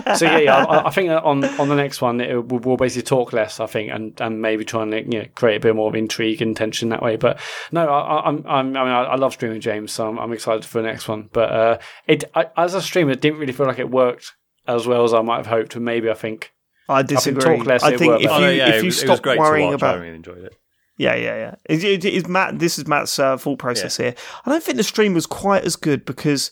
so 0.15 0.25
yeah, 0.25 0.37
yeah 0.39 0.65
I, 0.65 0.87
I 0.87 0.89
think 0.89 1.09
on 1.11 1.43
on 1.45 1.69
the 1.69 1.75
next 1.75 2.01
one, 2.01 2.19
it, 2.19 2.33
we'll, 2.47 2.59
we'll 2.61 2.77
basically 2.77 3.03
talk 3.03 3.31
less, 3.33 3.59
I 3.59 3.67
think, 3.67 3.91
and, 3.91 4.19
and 4.19 4.41
maybe 4.41 4.65
try 4.65 4.81
and 4.83 4.91
you 5.13 5.19
know, 5.21 5.25
create 5.35 5.57
a 5.57 5.59
bit 5.59 5.75
more 5.75 5.87
of 5.89 5.95
intrigue 5.95 6.41
and 6.41 6.57
tension 6.57 6.89
that 6.89 7.01
way. 7.03 7.15
But 7.15 7.39
no, 7.71 7.87
I, 7.87 7.99
I- 7.99 8.27
I'm, 8.27 8.37
I'm 8.47 8.77
I 8.77 8.83
mean, 8.83 8.93
I, 8.93 9.03
I 9.03 9.15
love 9.15 9.33
streaming 9.33 9.61
James, 9.61 9.91
so 9.91 10.09
I'm, 10.09 10.17
I'm 10.17 10.33
excited 10.33 10.65
for 10.65 10.81
the 10.81 10.87
next 10.87 11.07
one. 11.07 11.29
But 11.31 11.51
uh, 11.51 11.77
it 12.07 12.23
I, 12.33 12.47
as 12.57 12.73
a 12.73 12.81
streamer, 12.81 13.11
it 13.11 13.21
didn't 13.21 13.39
really 13.39 13.53
feel 13.53 13.67
like 13.67 13.79
it 13.79 13.89
worked 13.91 14.33
as 14.67 14.87
well 14.87 15.03
as 15.03 15.13
I 15.13 15.21
might 15.21 15.37
have 15.37 15.47
hoped, 15.47 15.75
and 15.75 15.85
maybe 15.85 16.09
I 16.09 16.15
think 16.15 16.51
I 16.89 17.01
disagree. 17.03 17.43
talk 17.43 17.65
less, 17.65 17.83
I 17.83 17.95
think 17.95 18.15
if 18.15 18.21
you, 18.23 18.29
Oh, 18.29 18.39
no, 18.39 18.49
yeah, 18.49 18.69
if 18.69 18.83
you 18.83 18.89
it 18.89 18.93
stop 18.93 19.21
great 19.21 19.37
worrying 19.39 19.67
to 19.69 19.73
watch. 19.75 19.81
about 19.81 19.95
I 19.97 20.01
really 20.01 20.15
enjoyed 20.15 20.43
it. 20.43 20.55
Yeah, 20.97 21.15
yeah, 21.15 21.35
yeah. 21.35 21.55
Is, 21.67 21.83
is, 21.83 22.05
is 22.05 22.27
Matt? 22.27 22.59
This 22.59 22.77
is 22.77 22.87
Matt's 22.87 23.17
uh, 23.17 23.37
full 23.37 23.57
process 23.57 23.97
here. 23.97 24.13
I 24.45 24.49
don't 24.49 24.63
think 24.63 24.77
the 24.77 24.83
stream 24.83 25.13
was 25.13 25.25
quite 25.25 25.63
as 25.63 25.75
good 25.75 26.05
because 26.05 26.51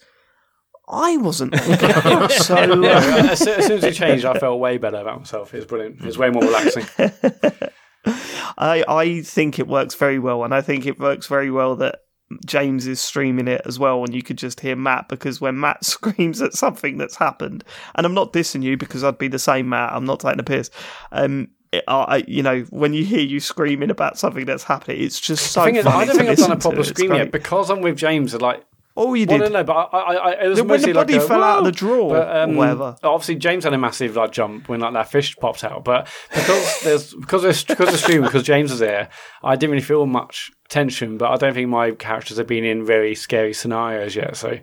I 0.89 1.17
wasn't. 1.17 1.55
so 1.59 2.55
uh, 2.55 3.27
as, 3.29 3.39
soo- 3.39 3.51
as 3.51 3.67
soon 3.67 3.77
as 3.77 3.83
it 3.83 3.93
changed, 3.93 4.25
I 4.25 4.39
felt 4.39 4.59
way 4.59 4.77
better 4.77 4.97
about 4.97 5.19
myself. 5.19 5.53
It 5.53 5.57
was 5.57 5.65
brilliant. 5.65 5.99
It 6.01 6.05
was 6.05 6.17
way 6.17 6.29
more 6.29 6.43
relaxing. 6.43 6.85
I 8.57 8.83
I 8.87 9.21
think 9.21 9.59
it 9.59 9.67
works 9.67 9.95
very 9.95 10.19
well, 10.19 10.43
and 10.43 10.53
I 10.53 10.61
think 10.61 10.85
it 10.85 10.99
works 10.99 11.27
very 11.27 11.51
well 11.51 11.75
that 11.77 11.99
James 12.45 12.87
is 12.87 12.99
streaming 12.99 13.47
it 13.47 13.61
as 13.65 13.77
well, 13.77 14.03
and 14.03 14.13
you 14.13 14.23
could 14.23 14.37
just 14.37 14.59
hear 14.59 14.75
Matt 14.75 15.07
because 15.07 15.39
when 15.39 15.59
Matt 15.59 15.85
screams 15.85 16.41
at 16.41 16.53
something 16.53 16.97
that's 16.97 17.15
happened, 17.15 17.63
and 17.95 18.05
I'm 18.05 18.13
not 18.13 18.33
dissing 18.33 18.63
you 18.63 18.75
because 18.75 19.03
I'd 19.03 19.17
be 19.17 19.27
the 19.27 19.39
same 19.39 19.69
Matt. 19.69 19.93
I'm 19.93 20.05
not 20.05 20.19
taking 20.19 20.39
a 20.39 20.43
piss. 20.43 20.69
Um, 21.11 21.49
it, 21.71 21.83
I, 21.87 22.23
you 22.27 22.43
know, 22.43 22.61
when 22.69 22.93
you 22.93 23.05
hear 23.05 23.21
you 23.21 23.39
screaming 23.39 23.89
about 23.89 24.17
something 24.17 24.45
that's 24.45 24.63
happening, 24.63 25.01
it's 25.01 25.19
just 25.19 25.51
so 25.51 25.61
I, 25.61 25.65
think 25.65 25.77
it's- 25.77 25.93
funny 25.93 26.03
I 26.03 26.05
don't 26.05 26.17
think 26.17 26.29
I've 26.29 26.37
done 26.37 26.51
a 26.51 26.57
proper 26.57 26.83
scream 26.83 27.13
yet 27.13 27.31
because 27.31 27.69
I'm 27.69 27.81
with 27.81 27.97
James. 27.97 28.33
Like, 28.35 28.65
Oh, 28.97 29.13
you 29.13 29.25
well, 29.25 29.39
did. 29.39 29.53
no, 29.53 29.59
no, 29.59 29.63
but 29.63 29.73
I, 29.73 29.97
I, 29.97 30.13
I 30.15 30.31
it 30.43 30.47
was 30.49 30.61
when 30.63 30.81
the 30.81 30.91
body 30.93 31.13
like 31.13 31.23
a, 31.23 31.27
fell 31.27 31.41
out 31.41 31.59
of 31.59 31.63
the 31.63 31.71
drawer 31.71 32.09
But, 32.09 32.35
um, 32.35 32.55
whatever. 32.57 32.97
Obviously, 33.03 33.35
James 33.35 33.63
had 33.63 33.71
a 33.73 33.77
massive 33.77 34.17
like 34.17 34.33
jump 34.33 34.67
when 34.67 34.81
like 34.81 34.91
that 34.91 35.09
fish 35.09 35.33
popped 35.37 35.63
out. 35.63 35.85
But 35.85 36.09
because 36.33 36.81
there's 36.83 37.13
because 37.13 37.41
there's 37.43 37.63
because 37.63 37.93
of 37.93 37.99
streaming 38.01 38.25
because 38.25 38.43
James 38.43 38.69
was 38.69 38.81
there, 38.81 39.07
I 39.43 39.55
didn't 39.55 39.71
really 39.71 39.81
feel 39.81 40.05
much 40.07 40.51
tension. 40.67 41.17
But 41.17 41.31
I 41.31 41.37
don't 41.37 41.53
think 41.53 41.69
my 41.69 41.91
characters 41.91 42.37
have 42.37 42.47
been 42.47 42.65
in 42.65 42.85
very 42.85 43.15
scary 43.15 43.53
scenarios 43.53 44.13
yet. 44.13 44.35
So 44.35 44.59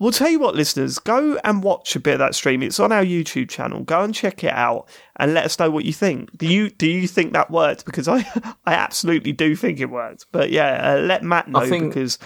We'll 0.00 0.12
tell 0.12 0.30
you 0.30 0.38
what, 0.40 0.54
listeners, 0.56 0.98
go 0.98 1.38
and 1.44 1.62
watch 1.62 1.94
a 1.94 2.00
bit 2.00 2.14
of 2.14 2.18
that 2.20 2.34
stream. 2.34 2.62
It's 2.62 2.80
on 2.80 2.90
our 2.90 3.04
YouTube 3.04 3.50
channel. 3.50 3.82
Go 3.84 4.00
and 4.02 4.14
check 4.14 4.42
it 4.42 4.52
out 4.52 4.88
and 5.16 5.34
let 5.34 5.44
us 5.44 5.58
know 5.58 5.70
what 5.70 5.84
you 5.84 5.92
think. 5.92 6.36
Do 6.38 6.46
you 6.46 6.70
do 6.70 6.88
you 6.88 7.06
think 7.06 7.34
that 7.34 7.50
worked? 7.50 7.84
Because 7.84 8.08
I 8.08 8.18
I 8.66 8.72
absolutely 8.74 9.32
do 9.32 9.54
think 9.54 9.78
it 9.78 9.90
worked. 9.90 10.24
But 10.32 10.50
yeah, 10.50 10.94
uh, 10.94 11.00
let 11.00 11.22
Matt 11.22 11.48
know 11.48 11.66
think- 11.68 11.92
because 11.94 12.18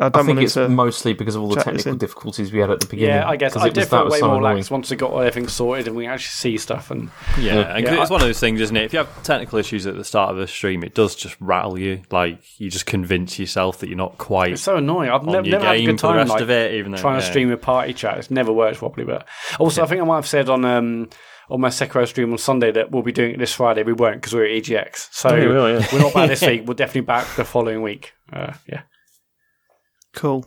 I 0.00 0.06
I 0.06 0.08
don't 0.08 0.24
think 0.24 0.40
it's 0.40 0.56
mostly 0.56 1.12
because 1.12 1.34
of 1.36 1.42
all 1.42 1.50
the 1.50 1.62
technical 1.62 1.94
difficulties 1.96 2.50
we 2.50 2.60
had 2.60 2.70
at 2.70 2.80
the 2.80 2.86
beginning. 2.86 3.14
yeah, 3.14 3.28
I 3.28 3.36
guess 3.36 3.54
I 3.54 3.60
it 3.60 3.64
was- 3.64 3.72
did 3.74 3.82
that 3.84 3.90
feel 3.90 4.04
was 4.04 4.12
way 4.12 4.18
so 4.20 4.26
more 4.28 4.36
annoying. 4.36 4.50
relaxed 4.52 4.70
once 4.70 4.90
we 4.90 4.96
got 4.96 5.14
everything 5.14 5.48
sorted 5.48 5.86
and 5.86 5.94
we 5.96 6.06
actually 6.06 6.28
see 6.30 6.56
stuff. 6.56 6.90
And 6.90 7.10
Yeah, 7.38 7.74
and 7.76 7.84
'cause 7.84 7.94
Yeah, 7.94 8.00
it's 8.02 8.10
I- 8.10 8.14
one 8.14 8.22
of 8.22 8.26
those 8.26 8.40
things, 8.40 8.60
isn't 8.62 8.74
it? 8.76 8.84
If 8.84 8.94
you 8.94 9.00
have 9.00 9.22
technical 9.22 9.58
issues 9.58 9.86
at 9.86 9.96
the 9.96 10.04
start 10.04 10.30
of 10.30 10.38
a 10.38 10.46
stream, 10.46 10.82
it 10.82 10.94
does 10.94 11.14
just 11.14 11.36
rattle 11.40 11.78
you. 11.78 12.00
Like 12.10 12.38
you 12.58 12.70
just 12.70 12.86
convince 12.86 13.38
yourself 13.38 13.78
that 13.80 13.88
you're 13.90 13.98
not 13.98 14.16
quite 14.16 14.52
it's 14.52 14.62
so 14.62 14.76
annoying. 14.76 15.10
I've 15.10 15.20
on 15.28 15.32
never, 15.32 15.46
never 15.48 15.66
had 15.66 15.76
a 15.76 15.84
good 15.84 16.00
for 16.00 16.06
the 16.06 16.08
time 16.08 16.16
rest 16.16 16.30
like, 16.30 16.40
of 16.40 16.50
it. 16.50 16.74
Even 16.74 16.92
though 16.92 16.98
trying 16.98 17.20
to 17.20 17.26
stream 17.26 17.50
a 17.52 17.58
party 17.58 17.92
chat. 17.92 18.16
It's 18.16 18.30
never 18.30 18.50
worked 18.52 18.78
properly. 18.78 19.04
But 19.04 19.26
also, 19.58 19.82
I 19.82 19.86
think 19.86 20.00
I 20.00 20.04
might 20.04 20.16
have 20.16 20.26
said 20.26 20.48
on 20.48 20.64
um, 20.64 21.10
on 21.50 21.60
my 21.60 21.68
Sekiro 21.68 22.08
stream 22.08 22.32
on 22.32 22.38
Sunday 22.38 22.70
that 22.72 22.90
we'll 22.92 23.02
be 23.02 23.12
doing 23.12 23.32
it 23.34 23.38
this 23.38 23.52
Friday. 23.52 23.82
We 23.82 23.92
won't 23.92 24.22
because 24.22 24.32
we're 24.34 24.46
at 24.46 24.52
EGX. 24.52 25.08
So 25.12 25.38
we 25.38 25.46
will, 25.48 25.68
yeah. 25.80 25.86
we're 25.92 25.98
not 26.00 26.14
back 26.14 26.30
this 26.30 26.40
week. 26.46 26.66
We're 26.66 26.72
definitely 26.74 27.02
back 27.02 27.26
the 27.36 27.44
following 27.44 27.82
week. 27.82 28.14
Uh, 28.32 28.54
yeah. 28.66 28.82
Cool. 30.12 30.46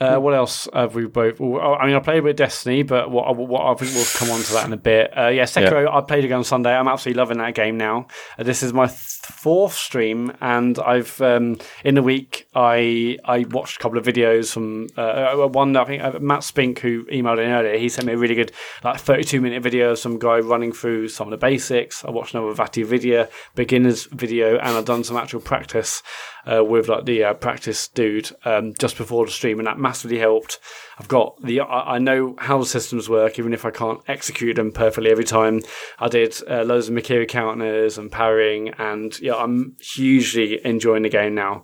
Uh, 0.00 0.18
what 0.18 0.32
else 0.32 0.66
have 0.72 0.94
we 0.94 1.06
both? 1.06 1.38
well, 1.38 1.76
I 1.78 1.86
mean, 1.86 1.94
I 1.94 1.98
played 2.00 2.24
with 2.24 2.36
Destiny, 2.36 2.82
but 2.82 3.10
what, 3.10 3.36
what 3.36 3.66
I 3.66 3.74
think 3.74 3.94
we'll 3.94 4.06
come 4.14 4.30
on 4.30 4.40
to 4.40 4.52
that 4.54 4.66
in 4.66 4.72
a 4.72 4.78
bit. 4.78 5.16
Uh, 5.16 5.28
yeah, 5.28 5.42
Sekiro. 5.42 5.92
I 5.92 6.00
played 6.00 6.24
again 6.24 6.38
on 6.38 6.44
Sunday. 6.44 6.74
I'm 6.74 6.88
absolutely 6.88 7.20
loving 7.20 7.36
that 7.38 7.54
game 7.54 7.76
now. 7.76 8.06
Uh, 8.38 8.44
this 8.44 8.62
is 8.62 8.72
my 8.72 8.86
th- 8.86 9.19
fourth 9.30 9.74
stream, 9.74 10.32
and 10.40 10.78
I've 10.78 11.20
um, 11.20 11.58
in 11.84 11.94
the 11.94 12.02
week 12.02 12.48
I 12.54 13.18
I 13.24 13.44
watched 13.50 13.76
a 13.76 13.80
couple 13.80 13.98
of 13.98 14.04
videos 14.04 14.52
from 14.52 14.88
uh, 14.96 15.42
uh, 15.44 15.48
one. 15.48 15.76
I 15.76 15.84
think 15.84 16.02
uh, 16.02 16.18
Matt 16.20 16.44
Spink, 16.44 16.80
who 16.80 17.04
emailed 17.06 17.38
in 17.38 17.50
earlier, 17.50 17.78
he 17.78 17.88
sent 17.88 18.06
me 18.06 18.12
a 18.12 18.18
really 18.18 18.34
good 18.34 18.52
like 18.84 19.00
32 19.00 19.40
minute 19.40 19.62
video 19.62 19.92
of 19.92 19.98
some 19.98 20.18
guy 20.18 20.38
running 20.38 20.72
through 20.72 21.08
some 21.08 21.28
of 21.28 21.30
the 21.30 21.44
basics. 21.44 22.04
I 22.04 22.10
watched 22.10 22.34
another 22.34 22.54
VaatiVidya, 22.54 23.30
beginners 23.54 24.04
video, 24.06 24.58
and 24.58 24.76
I've 24.76 24.84
done 24.84 25.04
some 25.04 25.16
actual 25.16 25.40
practice 25.40 26.02
uh, 26.50 26.64
with 26.64 26.88
like 26.88 27.04
the 27.04 27.24
uh, 27.24 27.34
practice 27.34 27.88
dude 27.88 28.30
um, 28.44 28.74
just 28.78 28.96
before 28.96 29.26
the 29.26 29.32
stream, 29.32 29.58
and 29.58 29.66
that 29.66 29.78
massively 29.78 30.18
helped. 30.18 30.58
I've 31.00 31.08
got 31.08 31.40
the 31.42 31.62
I, 31.62 31.98
know 31.98 32.34
how 32.36 32.62
systems 32.62 33.08
work, 33.08 33.38
even 33.38 33.54
if 33.54 33.64
I 33.64 33.70
can't 33.70 34.02
execute 34.06 34.56
them 34.56 34.70
perfectly 34.70 35.10
every 35.10 35.24
time. 35.24 35.62
I 35.98 36.08
did 36.08 36.36
uh, 36.46 36.62
loads 36.62 36.90
of 36.90 36.94
Mikiri 36.94 37.26
counters 37.26 37.96
and 37.96 38.12
parrying, 38.12 38.68
and 38.76 39.18
yeah, 39.18 39.36
I'm 39.36 39.76
hugely 39.80 40.60
enjoying 40.62 41.04
the 41.04 41.08
game 41.08 41.34
now. 41.34 41.62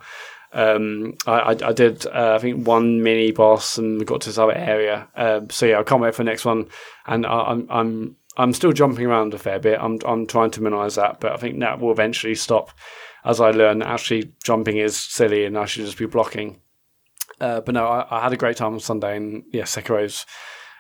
Um, 0.55 1.19
I, 1.27 1.33
I, 1.33 1.51
I 1.51 1.73
did, 1.75 2.07
uh, 2.07 2.37
I 2.37 2.39
think, 2.39 2.67
one 2.67 3.03
mini 3.03 3.31
boss 3.31 3.77
and 3.77 4.07
got 4.07 4.23
to 4.23 4.31
this 4.31 4.39
other 4.39 4.55
area. 4.55 5.07
Um, 5.15 5.51
so 5.51 5.67
yeah, 5.67 5.81
I 5.81 5.83
can't 5.83 6.01
wait 6.01 6.15
for 6.15 6.25
the 6.25 6.31
next 6.31 6.47
one. 6.47 6.69
And 7.07 7.27
I, 7.27 7.41
I'm, 7.43 7.67
I'm, 7.69 8.17
I'm 8.39 8.55
still 8.55 8.73
jumping 8.73 9.05
around 9.05 9.35
a 9.35 9.39
fair 9.39 9.59
bit. 9.59 9.79
I'm, 9.79 9.99
I'm 10.07 10.27
trying 10.27 10.53
to 10.53 10.63
minimise 10.63 10.95
that, 10.95 11.21
but 11.21 11.33
I 11.33 11.37
think 11.37 11.61
that 11.61 11.79
will 11.79 11.93
eventually 11.93 12.37
stop 12.37 12.71
as 13.23 13.39
I 13.39 13.51
learn 13.51 13.83
actually 13.83 14.33
jumping 14.43 14.79
is 14.79 14.97
silly 14.97 15.45
and 15.45 15.59
I 15.59 15.67
should 15.67 15.85
just 15.85 15.99
be 15.99 16.07
blocking. 16.07 16.63
Uh, 17.41 17.61
but 17.61 17.75
no, 17.75 17.87
I, 17.87 18.07
I 18.11 18.23
had 18.23 18.33
a 18.33 18.37
great 18.37 18.57
time 18.57 18.75
on 18.75 18.81
Sunday, 18.81 19.17
and 19.17 19.45
yeah, 19.53 19.65
Sekiro's 19.65 20.25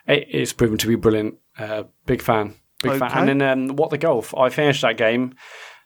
it, 0.06 0.26
it's 0.30 0.52
proven 0.52 0.78
to 0.78 0.86
be 0.86 0.94
brilliant. 0.94 1.36
Uh, 1.58 1.84
big 2.06 2.22
fan, 2.22 2.54
big 2.82 2.98
fan. 2.98 3.28
And 3.28 3.40
then 3.40 3.42
um, 3.42 3.76
what 3.76 3.90
the 3.90 3.98
golf? 3.98 4.34
I 4.34 4.48
finished 4.48 4.82
that 4.82 4.96
game, 4.96 5.34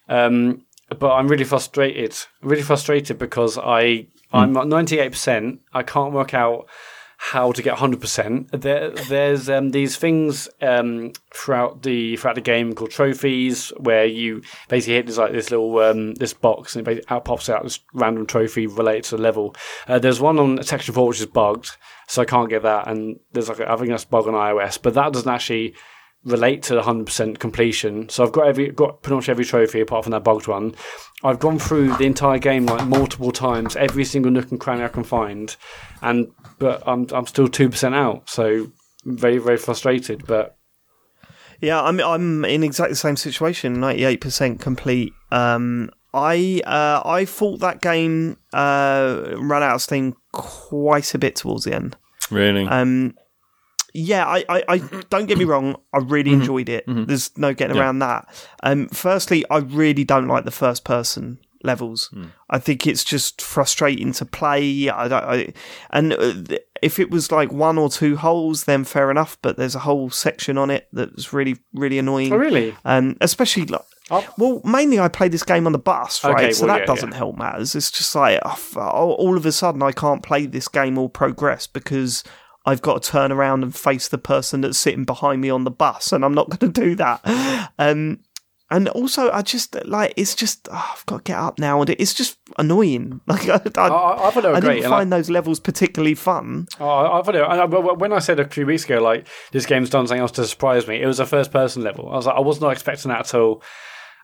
um, 0.09 0.65
but 0.99 1.13
I'm 1.13 1.29
really 1.29 1.45
frustrated. 1.45 2.17
Really 2.43 2.63
frustrated 2.63 3.19
because 3.19 3.59
I 3.59 4.07
I'm 4.33 4.57
at 4.57 4.67
98. 4.67 5.11
percent 5.11 5.61
I 5.73 5.83
can't 5.83 6.13
work 6.13 6.35
out 6.35 6.69
how 7.23 7.53
to 7.53 7.63
get 7.63 7.73
100. 7.73 8.01
percent 8.01 8.51
There 8.51 8.91
there's 8.91 9.51
um, 9.51 9.73
these 9.73 9.97
things 9.99 10.49
um, 10.63 11.13
throughout 11.35 11.83
the 11.83 12.17
throughout 12.17 12.35
the 12.35 12.41
game 12.41 12.75
called 12.75 12.93
trophies 12.93 13.69
where 13.77 14.07
you 14.07 14.43
basically 14.69 14.95
hit 14.95 15.07
this 15.07 15.19
like 15.19 15.33
this 15.33 15.51
little 15.51 15.79
um, 15.81 16.15
this 16.15 16.33
box 16.33 16.77
and 16.77 16.89
it 16.89 17.05
out 17.11 17.27
pops 17.27 17.51
out 17.51 17.63
this 17.63 17.81
random 17.93 18.25
trophy 18.25 18.67
related 18.67 19.05
to 19.05 19.17
the 19.17 19.23
level. 19.23 19.55
Uh, 19.87 19.99
there's 19.99 20.19
one 20.19 20.39
on 20.39 20.63
section 20.63 20.95
four 20.95 21.09
which 21.09 21.21
is 21.21 21.27
bugged, 21.27 21.77
so 22.09 22.23
I 22.23 22.25
can't 22.25 22.49
get 22.49 22.63
that. 22.63 22.89
And 22.89 23.21
there's 23.33 23.51
like 23.51 23.61
a, 23.61 23.71
I 23.71 23.77
think 23.77 23.91
that's 23.91 24.07
bug 24.07 24.27
on 24.27 24.33
iOS, 24.33 24.81
but 24.81 24.95
that 24.95 25.13
doesn't 25.13 25.31
actually 25.31 25.75
relate 26.25 26.63
to 26.63 26.75
the 26.75 26.83
100% 26.83 27.39
completion. 27.39 28.09
So 28.09 28.25
I've 28.25 28.33
got 28.33 28.47
every 28.47 28.71
got 28.71 29.03
pretty 29.03 29.17
much 29.17 29.29
every 29.29 29.45
trophy 29.45 29.81
apart 29.81 30.05
from 30.05 30.13
that 30.13 30.25
bugged 30.25 30.49
one. 30.49 30.75
I've 31.23 31.39
gone 31.39 31.59
through 31.59 31.97
the 31.97 32.05
entire 32.05 32.39
game 32.39 32.67
like 32.67 32.87
multiple 32.87 33.31
times, 33.33 33.77
every 33.77 34.05
single 34.05 34.31
nook 34.31 34.51
and 34.51 34.61
cranny 34.61 34.85
I 34.85 34.89
can 34.89 35.05
find, 35.05 35.55
and 36.03 36.33
but 36.61 36.83
I'm 36.87 37.09
I'm 37.11 37.27
still 37.27 37.49
two 37.49 37.69
percent 37.69 37.97
out. 37.97 38.31
So 38.31 38.71
very 39.05 39.39
very 39.39 39.57
frustrated. 39.57 40.25
But 40.27 40.57
Yeah, 41.61 41.83
I'm 41.83 41.99
I'm 41.99 42.45
in 42.45 42.63
exactly 42.63 42.93
the 42.93 42.97
same 42.97 43.17
situation. 43.17 43.81
Ninety 43.81 44.05
eight 44.05 44.21
percent 44.21 44.61
complete. 44.61 45.13
Um, 45.33 45.91
I 46.15 46.61
uh, 46.65 47.03
I 47.05 47.25
thought 47.25 47.59
that 47.61 47.81
game 47.81 48.37
uh, 48.53 49.35
ran 49.37 49.65
out 49.65 49.75
of 49.75 49.83
steam 49.83 50.15
quite 50.33 51.15
a 51.15 51.19
bit 51.19 51.35
towards 51.35 51.65
the 51.65 51.75
end. 51.75 51.97
Really? 52.31 52.67
Um, 52.67 53.15
yeah, 53.93 54.25
I, 54.25 54.45
I, 54.49 54.63
I 54.69 54.79
don't 55.09 55.27
get 55.27 55.37
me 55.37 55.45
wrong. 55.45 55.75
I 55.93 55.99
really 55.99 56.33
enjoyed 56.33 56.69
it. 56.69 56.85
There's 56.87 57.37
no 57.37 57.53
getting 57.53 57.77
around 57.77 57.99
that. 57.99 58.29
Um, 58.63 58.87
firstly, 58.89 59.45
I 59.51 59.59
really 59.59 60.05
don't 60.05 60.29
like 60.29 60.45
the 60.45 60.53
first 60.53 60.85
person 60.85 61.41
levels. 61.63 62.13
I 62.49 62.59
think 62.59 62.87
it's 62.87 63.05
just 63.05 63.41
frustrating 63.43 64.13
to 64.15 64.25
play. 64.25 64.89
I 64.89 65.09
don't, 65.09 65.25
I, 65.25 65.53
and 65.91 66.13
uh, 66.13 66.59
if 66.83 66.99
it 66.99 67.11
was 67.11 67.31
like 67.31 67.53
one 67.53 67.79
or 67.79 67.89
two 67.89 68.17
holes, 68.17 68.65
then 68.65 68.85
fair 68.85 69.11
enough. 69.11 69.39
But 69.43 69.57
there's 69.57 69.75
a 69.75 69.81
whole 69.81 70.11
section 70.11 70.59
on 70.59 70.71
it 70.71 70.89
that's 70.93 71.33
really, 71.33 71.59
really 71.73 71.99
annoying. 71.99 72.33
Oh, 72.33 72.37
really? 72.37 72.75
Um, 72.85 73.17
especially 73.21 73.67
like. 73.67 73.83
Oh. 74.13 74.29
Well, 74.37 74.61
mainly 74.65 74.99
I 74.99 75.07
played 75.07 75.31
this 75.31 75.45
game 75.45 75.67
on 75.67 75.73
the 75.73 75.79
bus, 75.79 76.25
right? 76.25 76.35
Okay, 76.35 76.53
so 76.53 76.67
well, 76.67 76.75
that 76.75 76.81
yeah, 76.81 76.87
doesn't 76.87 77.13
yeah. 77.13 77.17
help 77.17 77.39
matters. 77.39 77.77
It's 77.77 77.93
just 77.93 78.13
like 78.17 78.41
oh, 78.45 79.13
all 79.13 79.37
of 79.37 79.47
a 79.47 79.53
sudden 79.53 79.83
I 79.85 79.93
can't 79.93 80.21
play 80.21 80.47
this 80.47 80.67
game 80.67 80.99
or 80.99 81.09
progress 81.09 81.69
because 81.69 82.25
I've 82.67 82.83
got 82.83 83.03
to 83.03 83.11
turn 83.11 83.33
around 83.33 83.63
and 83.63 83.75
face 83.75 84.09
the 84.09 84.19
person 84.19 84.61
that's 84.61 84.79
sitting 84.79 85.05
behind 85.05 85.41
me 85.41 85.49
on 85.49 85.65
the 85.65 85.71
bus, 85.71 86.13
and 86.13 86.25
I'm 86.25 86.35
not 86.35 86.51
going 86.51 86.73
to 86.73 86.81
do 86.81 86.95
that. 86.97 87.21
Um, 87.79 88.19
and 88.71 88.89
also, 88.91 89.31
I 89.31 89.43
just 89.43 89.75
like 89.87 90.15
it's 90.17 90.35
just 90.35 90.69
oh, 90.71 90.91
I've 90.97 91.05
got 91.07 91.19
to 91.19 91.23
get 91.33 91.39
up 91.39 91.59
now, 91.59 91.81
and 91.81 91.91
it's 91.91 92.15
just 92.15 92.39
annoying. 92.59 93.21
Like 93.27 93.49
I, 93.49 93.55
I, 93.77 93.89
I, 93.89 94.29
I 94.29 94.31
thought 94.31 94.43
they 94.43 94.49
were 94.49 94.55
I 94.57 94.61
didn't 94.61 94.77
and 94.79 94.87
I- 94.87 94.89
find 94.91 95.13
those 95.13 95.29
levels 95.31 95.61
particularly 95.61 96.15
fun. 96.15 96.69
Oh, 96.79 96.89
I 96.89 97.19
I 97.19 97.23
thought 97.23 97.35
it, 97.35 97.99
when 97.99 98.13
I 98.13 98.19
said 98.21 98.39
a 98.41 98.49
few 98.49 98.67
weeks 98.67 98.85
ago, 98.85 99.01
like 99.03 99.27
this 99.53 99.67
game's 99.67 99.91
done 99.91 100.07
something 100.07 100.21
else 100.21 100.33
to 100.33 100.47
surprise 100.47 100.87
me, 100.87 101.01
it 101.03 101.07
was 101.07 101.21
a 101.21 101.27
first-person 101.27 101.83
level. 101.83 102.09
I 102.11 102.17
was 102.17 102.27
like, 102.27 102.37
I 102.37 102.41
was 102.41 102.61
not 102.61 102.71
expecting 102.71 103.11
that 103.11 103.21
at 103.21 103.35
all, 103.35 103.63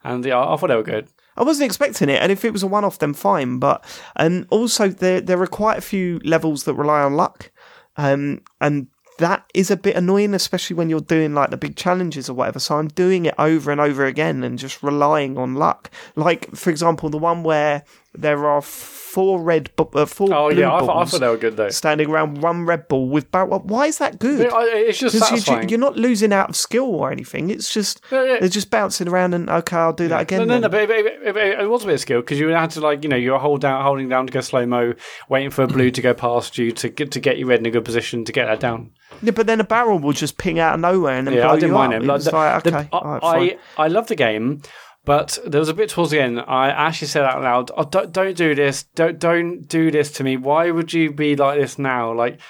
and 0.05 0.24
yeah, 0.24 0.39
I 0.40 0.56
thought 0.56 0.68
they 0.68 0.77
were 0.77 0.82
good. 0.82 1.09
I 1.36 1.43
wasn't 1.43 1.66
expecting 1.66 2.09
it, 2.09 2.23
and 2.23 2.32
if 2.32 2.44
it 2.44 2.52
was 2.52 2.62
a 2.62 2.66
one-off, 2.66 2.98
then 2.98 3.14
fine. 3.14 3.59
But 3.59 3.85
um, 4.16 4.47
also 4.51 4.89
there 4.89 5.20
there 5.20 5.40
are 5.43 5.47
quite 5.47 5.78
a 5.78 5.82
few 5.82 6.20
levels 6.24 6.64
that 6.64 6.74
rely 6.74 7.02
on 7.02 7.14
luck, 7.14 7.51
um, 7.97 8.43
and 8.60 8.86
that 9.18 9.44
is 9.55 9.70
a 9.70 9.76
bit 9.76 9.97
annoying, 9.97 10.34
especially 10.34 10.76
when 10.76 10.90
you're 10.90 11.01
doing 11.01 11.34
like 11.34 11.51
the 11.51 11.56
big 11.56 11.76
challenges 11.76 12.28
or 12.28 12.34
whatever. 12.34 12.59
So 12.59 12.76
I'm 12.76 12.88
doing 12.88 13.26
it 13.26 13.34
over 13.38 13.70
and 13.70 13.80
over 13.80 14.05
again 14.05 14.44
and 14.44 14.59
just 14.59 14.82
relying 14.82 15.38
on 15.38 15.55
luck. 15.55 15.90
Like 16.14 16.55
for 16.55 16.70
example, 16.70 17.09
the 17.09 17.18
one 17.18 17.43
where 17.43 17.84
there 18.18 18.47
are 18.47 18.62
four 18.62 19.40
red, 19.40 19.70
bu- 19.76 19.88
uh, 19.94 20.05
four 20.05 20.32
Oh 20.34 20.51
blue 20.51 20.60
yeah, 20.60 20.74
I 20.74 20.80
thought, 20.80 20.90
I 20.90 20.94
balls 20.94 21.10
thought 21.12 21.20
they 21.20 21.28
were 21.28 21.36
good 21.38 21.56
though. 21.56 21.70
standing 21.70 22.10
around 22.10 22.43
one 22.43 22.66
red 22.66 22.86
ball 22.88 23.09
with 23.09 23.30
barrel. 23.30 23.60
Why 23.60 23.86
is 23.86 23.97
that 23.98 24.18
good? 24.18 24.52
I- 24.52 24.64
It's 24.66 24.98
just 24.98 25.18
satisfying. 25.18 25.68
you, 25.70 25.76
are 25.76 25.78
not 25.78 25.97
losing 25.97 26.32
out 26.34 26.51
of 26.51 26.56
skill 26.56 26.84
or 26.94 27.10
anything. 27.10 27.48
It's 27.48 27.72
just 27.72 28.02
Yeah, 28.12 28.24
yeah. 28.24 28.40
they're 28.40 28.48
just 28.51 28.70
bouncing 28.70 29.09
around 29.09 29.32
and 29.34 29.48
okay, 29.48 29.76
I'll 29.76 29.93
do 29.94 30.09
that 30.09 30.22
again. 30.22 30.40
No, 30.40 30.44
no, 30.44 30.52
then. 30.55 30.60
no, 30.62 30.68
but 30.68 30.82
it, 30.82 30.90
it, 31.24 31.36
it, 31.36 31.60
it 31.60 31.68
was 31.70 31.82
a 31.84 31.86
bit 31.86 31.94
of 31.94 32.01
skill 32.01 32.20
because 32.20 32.38
you 32.38 32.48
had 32.48 32.70
to 32.72 32.80
like 32.80 33.02
you 33.05 33.09
know 33.09 33.16
you're 33.16 33.38
hold 33.38 33.62
down, 33.62 33.82
holding 33.82 34.09
down 34.10 34.26
to 34.26 34.32
go 34.32 34.40
slow 34.43 34.66
mo, 34.66 34.93
waiting 35.30 35.51
for 35.51 35.62
a 35.62 35.66
blue 35.68 35.90
to 35.90 36.02
go 36.02 36.12
past 36.12 36.59
you 36.59 36.72
to 36.72 36.88
get 36.90 37.10
to 37.12 37.20
get 37.20 37.38
you 37.38 37.47
red 37.47 37.60
in 37.60 37.66
a 37.66 37.70
good 37.70 37.84
position 37.86 38.24
to 38.26 38.32
get 38.32 38.47
that 38.47 38.60
down. 38.60 38.90
Yeah, 39.22 39.30
but 39.30 39.47
then 39.47 39.60
a 39.60 39.64
barrel 39.64 39.98
will 39.98 40.12
just 40.12 40.36
ping 40.36 40.59
out 40.59 40.74
of 40.74 40.80
nowhere 40.80 41.16
and 41.16 41.26
then 41.26 41.34
Yeah, 41.34 41.43
blow 41.43 41.51
I 41.52 41.55
didn't 41.55 41.68
you 41.68 41.74
mind 41.74 41.94
up. 41.94 42.02
it. 42.02 42.06
Like, 42.06 42.22
the- 42.22 42.30
like, 42.32 42.62
the- 42.64 42.68
okay, 42.76 42.88
I, 42.93 42.97
all 42.98 43.18
right. 43.32 43.59
I 43.78 43.84
I 43.84 43.88
love 43.88 44.09
the 44.09 44.16
game, 44.16 44.60
but 45.07 45.39
there 45.47 45.61
was 45.61 45.69
a 45.70 45.74
bit 45.74 45.89
towards 45.89 46.11
the 46.11 46.20
end. 46.20 46.41
I 46.41 46.69
actually 46.69 47.07
said 47.09 47.24
out 47.24 47.41
loud, 47.41 47.70
oh, 47.77 47.85
"Don't 47.85 48.12
don't 48.12 48.37
do 48.37 48.55
this. 48.55 48.83
Don't 48.95 49.19
don't 49.19 49.62
do 49.66 49.91
this 49.91 50.11
to 50.12 50.24
me. 50.24 50.37
Why 50.37 50.70
would 50.70 50.93
you 50.93 51.12
be 51.12 51.37
like 51.37 51.59
this 51.59 51.78
now?" 51.78 52.12
Like 52.12 52.41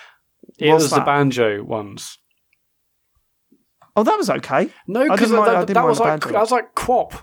it 0.58 0.70
What's 0.70 0.84
was 0.84 0.90
the 0.90 1.02
banjo 1.02 1.62
ones. 1.62 2.18
oh, 3.94 4.02
that 4.02 4.16
was 4.16 4.30
okay. 4.30 4.70
No, 4.88 5.08
because 5.08 5.32
I 5.32 5.64
that, 5.64 5.74
that 5.74 5.84
was 5.84 6.00
like 6.00 6.22
that 6.22 6.40
was 6.40 6.50
like 6.50 6.74
QWOP. 6.74 7.12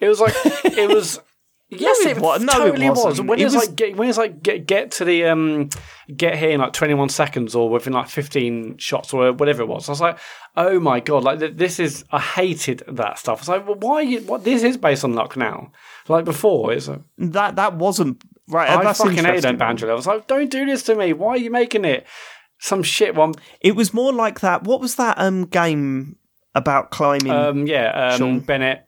It 0.00 0.08
was 0.08 0.20
like 0.20 0.34
it 0.64 0.88
was. 0.88 1.20
Yes, 1.70 2.00
it 2.06 2.16
it, 2.18 2.20
wa- 2.22 2.36
no, 2.38 2.52
it 2.52 2.56
totally 2.70 2.90
was. 2.90 3.04
wasn't. 3.04 3.28
When 3.28 3.38
It 3.40 3.44
it's 3.46 3.54
was- 3.54 3.66
like 3.68 3.76
get, 3.76 3.96
when 3.96 4.08
it's 4.08 4.18
like 4.18 4.42
get 4.42 4.66
get 4.66 4.90
to 4.92 5.04
the 5.04 5.24
um 5.24 5.70
get 6.14 6.36
here 6.36 6.50
in 6.50 6.60
like 6.60 6.72
twenty 6.72 6.94
one 6.94 7.08
seconds 7.08 7.54
or 7.54 7.68
within 7.70 7.92
like 7.94 8.08
fifteen 8.08 8.76
shots 8.76 9.12
or 9.14 9.32
whatever 9.32 9.62
it 9.62 9.66
was. 9.66 9.88
I 9.88 9.92
was 9.92 10.00
like, 10.00 10.18
oh 10.56 10.78
my 10.78 11.00
god, 11.00 11.24
like 11.24 11.38
this 11.56 11.80
is. 11.80 12.04
I 12.12 12.20
hated 12.20 12.82
that 12.88 13.18
stuff. 13.18 13.38
I 13.38 13.40
was 13.40 13.48
like, 13.48 13.66
well, 13.66 13.76
why? 13.78 13.94
Are 13.96 14.02
you, 14.02 14.20
what 14.20 14.44
this 14.44 14.62
is 14.62 14.76
based 14.76 15.04
on 15.04 15.14
luck 15.14 15.36
now? 15.36 15.72
Like 16.06 16.24
before, 16.26 16.72
is 16.72 16.88
A, 16.88 17.02
That 17.18 17.56
that 17.56 17.74
wasn't 17.76 18.22
right. 18.48 18.68
I 18.68 18.82
that's 18.84 18.98
fucking 19.00 19.24
hated 19.24 19.58
banjo. 19.58 19.90
I 19.90 19.94
was 19.94 20.06
like, 20.06 20.26
don't 20.26 20.50
do 20.50 20.66
this 20.66 20.82
to 20.84 20.94
me. 20.94 21.12
Why 21.14 21.30
are 21.30 21.38
you 21.38 21.50
making 21.50 21.84
it? 21.84 22.06
Some 22.60 22.82
shit 22.82 23.14
one. 23.14 23.34
It 23.60 23.74
was 23.74 23.92
more 23.92 24.12
like 24.12 24.40
that. 24.40 24.62
What 24.64 24.80
was 24.80 24.94
that 24.96 25.18
um 25.18 25.46
game 25.46 26.16
about 26.54 26.90
climbing? 26.90 27.32
Um, 27.32 27.66
yeah, 27.66 28.10
um, 28.12 28.18
Sean. 28.18 28.40
Bennett. 28.40 28.86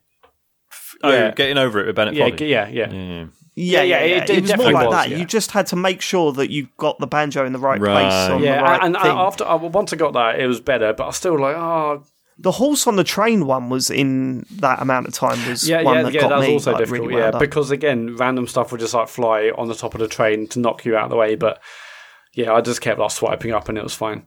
Oh, 1.02 1.10
yeah. 1.10 1.30
getting 1.32 1.58
over 1.58 1.80
it 1.80 1.86
with 1.86 1.96
Bennett 1.96 2.14
Yeah, 2.14 2.24
Foddy. 2.26 2.36
g- 2.38 2.46
yeah, 2.46 2.68
yeah. 2.68 2.90
Yeah, 2.90 2.92
yeah. 2.92 3.24
yeah, 3.24 3.26
yeah, 3.54 3.82
yeah, 3.82 4.04
yeah. 4.04 4.16
it- 4.22 4.30
It, 4.30 4.36
it 4.38 4.42
was 4.42 4.56
more 4.56 4.72
like 4.72 4.86
was, 4.88 4.94
that. 4.94 5.08
yeah. 5.10 5.16
You 5.18 5.24
just 5.24 5.50
had 5.52 5.66
to 5.68 5.76
make 5.76 6.00
sure 6.00 6.32
that 6.32 6.50
you 6.50 6.68
got 6.78 6.98
the 6.98 7.06
banjo 7.06 7.44
in 7.46 7.52
the 7.52 7.58
right, 7.58 7.80
Right. 7.80 8.02
place 8.02 8.30
on 8.30 8.42
Yeah, 8.42 8.58
the 8.58 8.62
right 8.62 8.82
and, 8.82 8.96
and 8.96 9.02
thing. 9.02 9.12
after 9.16 9.44
uh, 9.44 9.56
once 9.56 9.92
I 9.92 9.96
got 9.96 10.12
that, 10.14 10.40
it 10.40 10.46
was 10.46 10.60
better. 10.60 10.92
But 10.92 11.04
I 11.04 11.06
was 11.08 11.16
still 11.16 11.38
like, 11.38 11.56
oh, 11.56 12.02
the 12.38 12.52
horse 12.52 12.86
on 12.86 12.96
the 12.96 13.04
train 13.04 13.46
one 13.46 13.70
was 13.70 13.90
in 13.90 14.44
that 14.56 14.82
amount 14.82 15.06
of 15.08 15.14
time. 15.14 15.38
Was 15.48 15.66
yeah, 15.68 15.82
one 15.82 15.96
yeah, 15.96 16.02
that 16.02 16.12
yeah. 16.12 16.20
got 16.22 16.28
That 16.28 16.38
was 16.38 16.46
me, 16.48 16.52
also 16.54 16.72
like, 16.72 16.78
difficult. 16.80 17.08
really 17.08 17.20
yeah, 17.20 17.30
wound 17.30 17.40
because 17.40 17.70
again, 17.70 18.14
random 18.16 18.46
stuff 18.46 18.72
would 18.72 18.80
just 18.80 18.92
like 18.94 19.08
fly 19.08 19.50
on 19.56 19.68
the 19.68 19.74
top 19.74 19.94
of 19.94 20.00
the 20.00 20.08
train 20.08 20.46
to 20.48 20.58
knock 20.60 20.84
you 20.84 20.96
out 20.96 21.04
of 21.04 21.10
the 21.10 21.16
way. 21.16 21.34
But 21.34 21.62
yeah, 22.34 22.52
I 22.52 22.60
just 22.60 22.82
kept 22.82 22.98
like 23.00 23.10
swiping 23.10 23.52
up, 23.52 23.68
and 23.70 23.78
it 23.78 23.84
was 23.84 23.94
fine. 23.94 24.26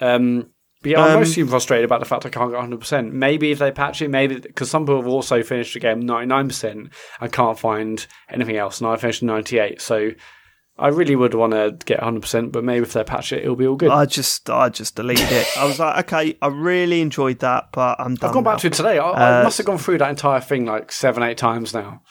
Um, 0.00 0.50
but 0.94 0.98
yeah, 0.98 1.04
I'm 1.04 1.12
Um, 1.14 1.20
mostly 1.20 1.42
frustrated 1.44 1.84
about 1.84 2.00
the 2.00 2.06
fact 2.06 2.24
I 2.26 2.28
can't 2.30 2.50
get 2.50 2.56
100. 2.56 2.78
percent 2.80 3.12
Maybe 3.12 3.50
if 3.50 3.58
they 3.58 3.70
patch 3.70 4.02
it, 4.02 4.08
maybe 4.10 4.38
because 4.38 4.70
some 4.70 4.84
people 4.84 4.96
have 5.02 5.06
also 5.08 5.42
finished 5.42 5.74
the 5.74 5.80
game 5.80 6.00
99 6.00 6.48
percent 6.48 6.88
and 7.20 7.32
can't 7.32 7.58
find 7.58 8.06
anything 8.30 8.56
else, 8.56 8.80
and 8.80 8.88
I 8.90 8.96
finished 8.96 9.22
98. 9.22 9.80
So. 9.80 10.10
I 10.78 10.88
really 10.88 11.16
would 11.16 11.32
want 11.32 11.54
to 11.54 11.74
get 11.86 12.00
100%, 12.00 12.52
but 12.52 12.62
maybe 12.62 12.82
if 12.82 12.92
they 12.92 13.02
patch 13.02 13.32
it, 13.32 13.42
it'll 13.42 13.56
be 13.56 13.66
all 13.66 13.76
good. 13.76 13.88
I 13.90 14.04
just, 14.04 14.50
I 14.50 14.68
just 14.68 14.94
deleted 14.94 15.32
it. 15.32 15.46
I 15.56 15.64
was 15.64 15.78
like, 15.78 16.04
okay, 16.12 16.36
I 16.42 16.48
really 16.48 17.00
enjoyed 17.00 17.38
that, 17.38 17.68
but 17.72 17.98
I'm 17.98 18.14
done. 18.14 18.28
I've 18.28 18.34
gone 18.34 18.44
now. 18.44 18.50
back 18.50 18.60
to 18.60 18.66
it 18.66 18.74
today. 18.74 18.98
I, 18.98 19.08
I 19.08 19.40
Uh, 19.40 19.42
must 19.44 19.56
have 19.56 19.66
gone 19.66 19.78
through 19.78 19.96
that 19.96 20.10
entire 20.10 20.38
thing 20.42 20.66
like 20.66 20.92
seven, 20.92 21.22
eight 21.22 21.38
times 21.38 21.72
now. 21.72 22.02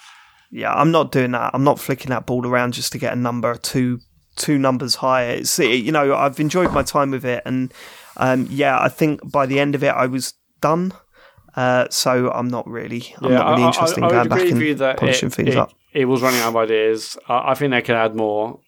yeah, 0.49 0.73
I'm 0.73 0.89
not 0.89 1.11
doing 1.11 1.29
that. 1.33 1.51
I'm 1.53 1.63
not 1.63 1.79
flicking 1.79 2.09
that 2.09 2.25
ball 2.25 2.47
around 2.47 2.73
just 2.73 2.91
to 2.93 2.97
get 2.97 3.13
a 3.13 3.15
number 3.15 3.53
two 3.53 3.99
two 4.35 4.57
numbers 4.57 4.95
higher. 4.95 5.29
It's 5.35 5.59
you 5.59 5.91
know 5.91 6.15
I've 6.15 6.39
enjoyed 6.39 6.73
my 6.73 6.81
time 6.81 7.11
with 7.11 7.23
it, 7.23 7.43
and 7.45 7.71
um, 8.17 8.47
yeah, 8.49 8.79
I 8.79 8.89
think 8.89 9.29
by 9.29 9.45
the 9.45 9.59
end 9.59 9.75
of 9.75 9.83
it 9.83 9.93
I 9.93 10.05
was 10.07 10.33
done. 10.61 10.93
Uh, 11.55 11.87
so 11.89 12.31
I'm 12.31 12.49
not 12.49 12.67
really, 12.67 13.15
I'm 13.21 13.31
not 13.31 13.49
really 13.51 13.63
I- 13.63 13.65
I- 13.65 13.67
interested 13.67 14.03
I, 14.03 14.07
in 14.07 14.11
going 14.11 14.27
back 14.29 14.41
and 14.41 14.79
that 14.79 14.97
polishing 14.97 15.27
it, 15.27 15.33
things 15.33 15.49
it, 15.49 15.57
up. 15.57 15.71
It 15.93 16.05
was 16.05 16.21
running 16.21 16.41
out 16.41 16.49
of 16.49 16.57
ideas. 16.57 17.17
I, 17.29 17.51
I 17.51 17.53
think 17.53 17.71
they 17.71 17.81
could 17.81 17.95
add 17.95 18.13
more. 18.13 18.59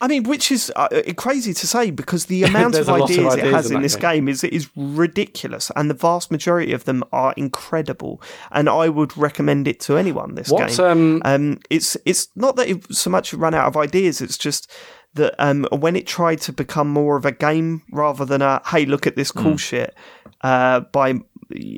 I 0.00 0.08
mean, 0.08 0.24
which 0.24 0.50
is 0.50 0.72
uh, 0.74 0.88
crazy 1.16 1.54
to 1.54 1.66
say 1.66 1.90
because 1.90 2.26
the 2.26 2.42
amount 2.50 2.74
of 2.74 2.88
lot 2.88 3.02
of 3.02 3.10
ideas, 3.10 3.36
it 3.36 3.44
has 3.44 3.70
in 3.70 3.76
in 3.76 3.82
this 3.82 3.94
game. 3.94 4.26
game 4.26 4.28
is 4.28 4.42
is 4.44 4.68
ridiculous, 4.76 5.70
and 5.76 5.88
the 5.88 5.94
vast 5.94 6.30
majority 6.30 6.72
of 6.72 6.84
them 6.84 7.04
are 7.12 7.32
incredible. 7.36 8.20
And 8.50 8.68
I 8.68 8.88
would 8.88 9.16
recommend 9.16 9.68
it 9.68 9.78
to 9.80 9.96
anyone. 9.96 10.34
This 10.34 10.50
What's 10.50 10.78
game. 10.78 10.86
um? 10.86 11.22
Um, 11.24 11.60
it's 11.70 11.96
it's 12.04 12.28
not 12.34 12.56
that 12.56 12.68
it 12.68 12.94
so 12.94 13.10
much 13.10 13.32
run 13.32 13.54
out 13.54 13.66
of 13.66 13.76
ideas. 13.76 14.20
It's 14.20 14.36
just 14.36 14.70
that 15.14 15.34
um, 15.38 15.66
when 15.70 15.96
it 15.96 16.06
tried 16.06 16.40
to 16.42 16.52
become 16.52 16.88
more 16.88 17.16
of 17.16 17.24
a 17.24 17.32
game 17.32 17.82
rather 17.92 18.24
than 18.24 18.42
a 18.42 18.60
hey, 18.66 18.84
look 18.84 19.06
at 19.06 19.16
this 19.16 19.30
cool 19.32 19.56
shit, 19.56 19.94
uh, 20.42 20.80
by 20.80 21.14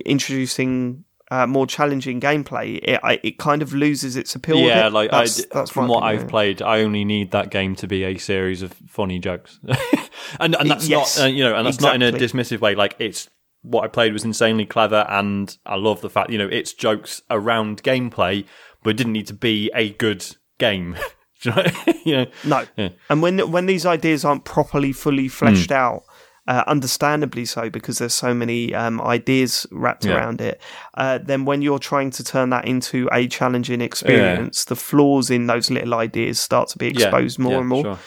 introducing 0.05 1.05
uh, 1.31 1.47
more 1.47 1.67
challenging 1.67 2.21
gameplay, 2.21 2.79
it 2.83 3.01
I, 3.03 3.21
it 3.23 3.39
kind 3.39 3.63
of 3.63 3.73
loses 3.73 4.17
its 4.17 4.35
appeal. 4.35 4.59
Yeah, 4.59 4.89
like 4.89 5.13
I, 5.13 5.25
That's- 5.25 5.45
that's 5.47 5.71
from 5.71 5.89
what. 5.89 6.03
I've 6.03 6.29
played, 6.29 6.63
I 6.63 6.81
only 6.83 7.05
need 7.05 7.33
that 7.33 7.51
game 7.51 7.75
to 7.77 7.87
be 7.87 8.05
a 8.05 8.17
series 8.17 8.63
of 8.63 8.73
funny 8.89 9.19
jokes, 9.19 9.59
and 10.41 10.55
and 10.55 10.71
that's 10.71 10.89
Yes, 10.89 11.19
not 11.19 11.25
uh, 11.25 11.29
you 11.29 11.45
know, 11.45 11.57
and 11.57 11.67
that's 11.67 11.81
not 11.81 11.95
in 11.95 12.03
a 12.03 12.13
dismissive 12.13 12.61
way. 12.61 12.75
Like 12.75 12.95
it's 12.99 13.29
what 13.63 13.83
I 13.85 13.89
played 13.89 14.13
was 14.13 14.25
insanely 14.25 14.67
clever, 14.67 15.05
and 15.09 15.57
I 15.67 15.75
love 15.77 16.01
the 16.01 16.11
fact 16.11 16.31
you 16.31 16.39
know 16.39 16.49
it's 16.49 16.73
jokes 16.73 17.23
around 17.29 17.83
gameplay, 17.83 18.45
but 18.83 18.91
it 18.91 18.97
didn't 18.97 19.13
need 19.13 19.27
to 19.27 19.35
be 19.35 19.71
a 19.75 19.91
good 19.91 20.25
game. 20.59 20.97
Do 21.43 21.51
you 21.51 21.57
know? 21.57 21.95
you 22.05 22.17
know? 22.17 22.27
No, 22.45 22.65
Yeah. 22.77 22.89
and 23.11 23.23
when 23.23 23.51
when 23.51 23.67
these 23.67 23.85
ideas 23.87 24.25
aren't 24.25 24.45
properly 24.45 24.93
fully 24.93 25.29
fleshed 25.29 25.71
out, 25.73 26.03
uh, 26.49 26.63
understandably 26.67 27.45
so, 27.45 27.69
because 27.69 27.99
there's 27.99 28.15
so 28.15 28.33
many 28.33 28.73
um, 28.75 29.01
ideas 29.01 29.67
wrapped 29.71 30.05
Yeah. 30.05 30.15
around 30.17 30.41
it. 30.41 30.61
Uh, 30.95 31.19
then 31.19 31.45
when 31.45 31.61
you're 31.63 31.79
trying 31.81 32.11
to 32.13 32.25
turn 32.25 32.51
that 32.51 32.67
into 32.67 33.09
a 33.13 33.27
challenging 33.29 33.81
experience, 33.81 34.65
the 34.65 34.77
flaws 34.77 35.29
in 35.31 35.47
those 35.47 35.71
little 35.71 35.95
ideas 35.95 36.39
start 36.41 36.69
to 36.71 36.79
be 36.79 36.87
Yeah, 36.87 36.93
exposed 36.93 37.39
more 37.39 37.53
yeah, 37.53 37.59
and 37.59 37.69
more. 37.69 37.83
sure. 37.83 37.99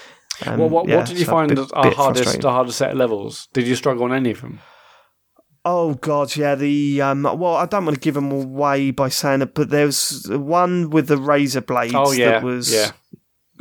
Um, 0.45 0.57
Well, 0.59 0.69
what, 0.69 0.87
yeah, 0.87 0.95
what 0.97 1.05
did 1.07 1.19
you 1.19 1.25
so 1.25 1.31
find 1.31 1.49
bit- 1.49 1.59
as 1.59 1.71
our 1.73 1.83
bit 1.83 1.93
hardest, 1.95 2.41
the 2.41 2.49
hardest 2.51 2.77
set 2.77 2.91
of 2.91 2.97
levels? 2.97 3.49
Did 3.53 3.67
you 3.67 3.75
struggle 3.75 4.05
on 4.05 4.13
any 4.13 4.31
of 4.31 4.39
them? 4.41 4.59
Oh 5.65 5.95
god, 5.95 6.35
yeah. 6.37 6.55
The 6.55 7.01
um, 7.01 7.23
well, 7.23 7.55
I 7.55 7.65
don't 7.65 7.83
want 7.85 7.95
to 7.95 7.99
give 7.99 8.13
them 8.15 8.31
away 8.31 8.91
by 8.91 9.09
saying 9.09 9.41
it, 9.41 9.53
but 9.53 9.69
there's 9.69 10.25
one 10.29 10.89
with 10.89 11.07
the 11.07 11.17
razor 11.17 11.59
blades 11.59 11.93
Oh, 11.93 12.13
yeah, 12.13 12.31
that 12.31 12.43
was 12.43 12.73
yeah. 12.73 12.91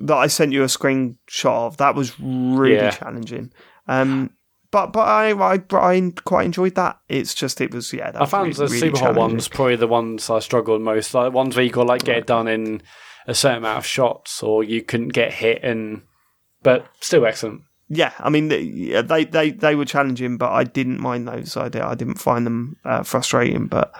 That 0.01 0.17
I 0.17 0.27
sent 0.27 0.53
you 0.53 0.63
a 0.63 0.67
screenshot 0.67 1.67
of. 1.67 1.77
That 1.79 1.95
was 1.95 2.19
really 2.21 2.77
Yeah. 2.77 2.91
challenging. 2.91 3.53
Um, 3.87 4.31
but 4.71 4.93
but 4.93 5.01
I, 5.01 5.31
I 5.31 5.55
I 5.73 6.13
quite 6.25 6.45
enjoyed 6.47 6.75
that. 6.75 6.99
It's 7.09 7.35
just 7.35 7.61
it 7.61 7.73
was 7.73 7.93
yeah. 7.93 8.11
That 8.11 8.19
I 8.19 8.21
was 8.21 8.31
found 8.31 8.43
really, 8.49 8.53
the 8.55 8.65
really 8.67 8.79
super 8.81 8.99
hot 8.99 9.15
ones 9.15 9.49
probably 9.49 9.77
the 9.77 9.87
ones 9.87 10.29
I 10.29 10.41
struggled 10.41 10.83
most. 10.83 11.15
Like 11.15 11.33
ones 11.33 11.57
where 11.57 11.65
you 11.65 11.71
got 11.71 11.87
like 11.87 12.05
get 12.05 12.19
it 12.19 12.27
done 12.27 12.49
in 12.49 12.83
a 13.27 13.35
certain 13.35 13.59
amount 13.59 13.79
of 13.79 13.87
shots, 13.87 14.43
or 14.43 14.63
you 14.63 14.83
couldn't 14.83 15.09
get 15.15 15.33
hit, 15.33 15.63
and 15.65 16.03
but 16.63 16.87
still 17.01 17.25
excellent. 17.25 17.63
Yeah, 17.89 18.13
I 18.19 18.29
mean 18.29 18.49
they 18.49 19.25
they 19.25 19.51
they 19.53 19.75
were 19.75 19.87
challenging, 19.87 20.37
but 20.37 20.53
I 20.53 20.65
didn't 20.65 21.01
mind 21.01 21.27
those. 21.27 21.57
I 21.57 21.71
did, 21.71 21.81
I 21.81 21.95
didn't 21.95 22.19
find 22.19 22.45
them 22.45 22.77
uh, 22.85 23.03
frustrating, 23.03 23.67
but 23.69 23.95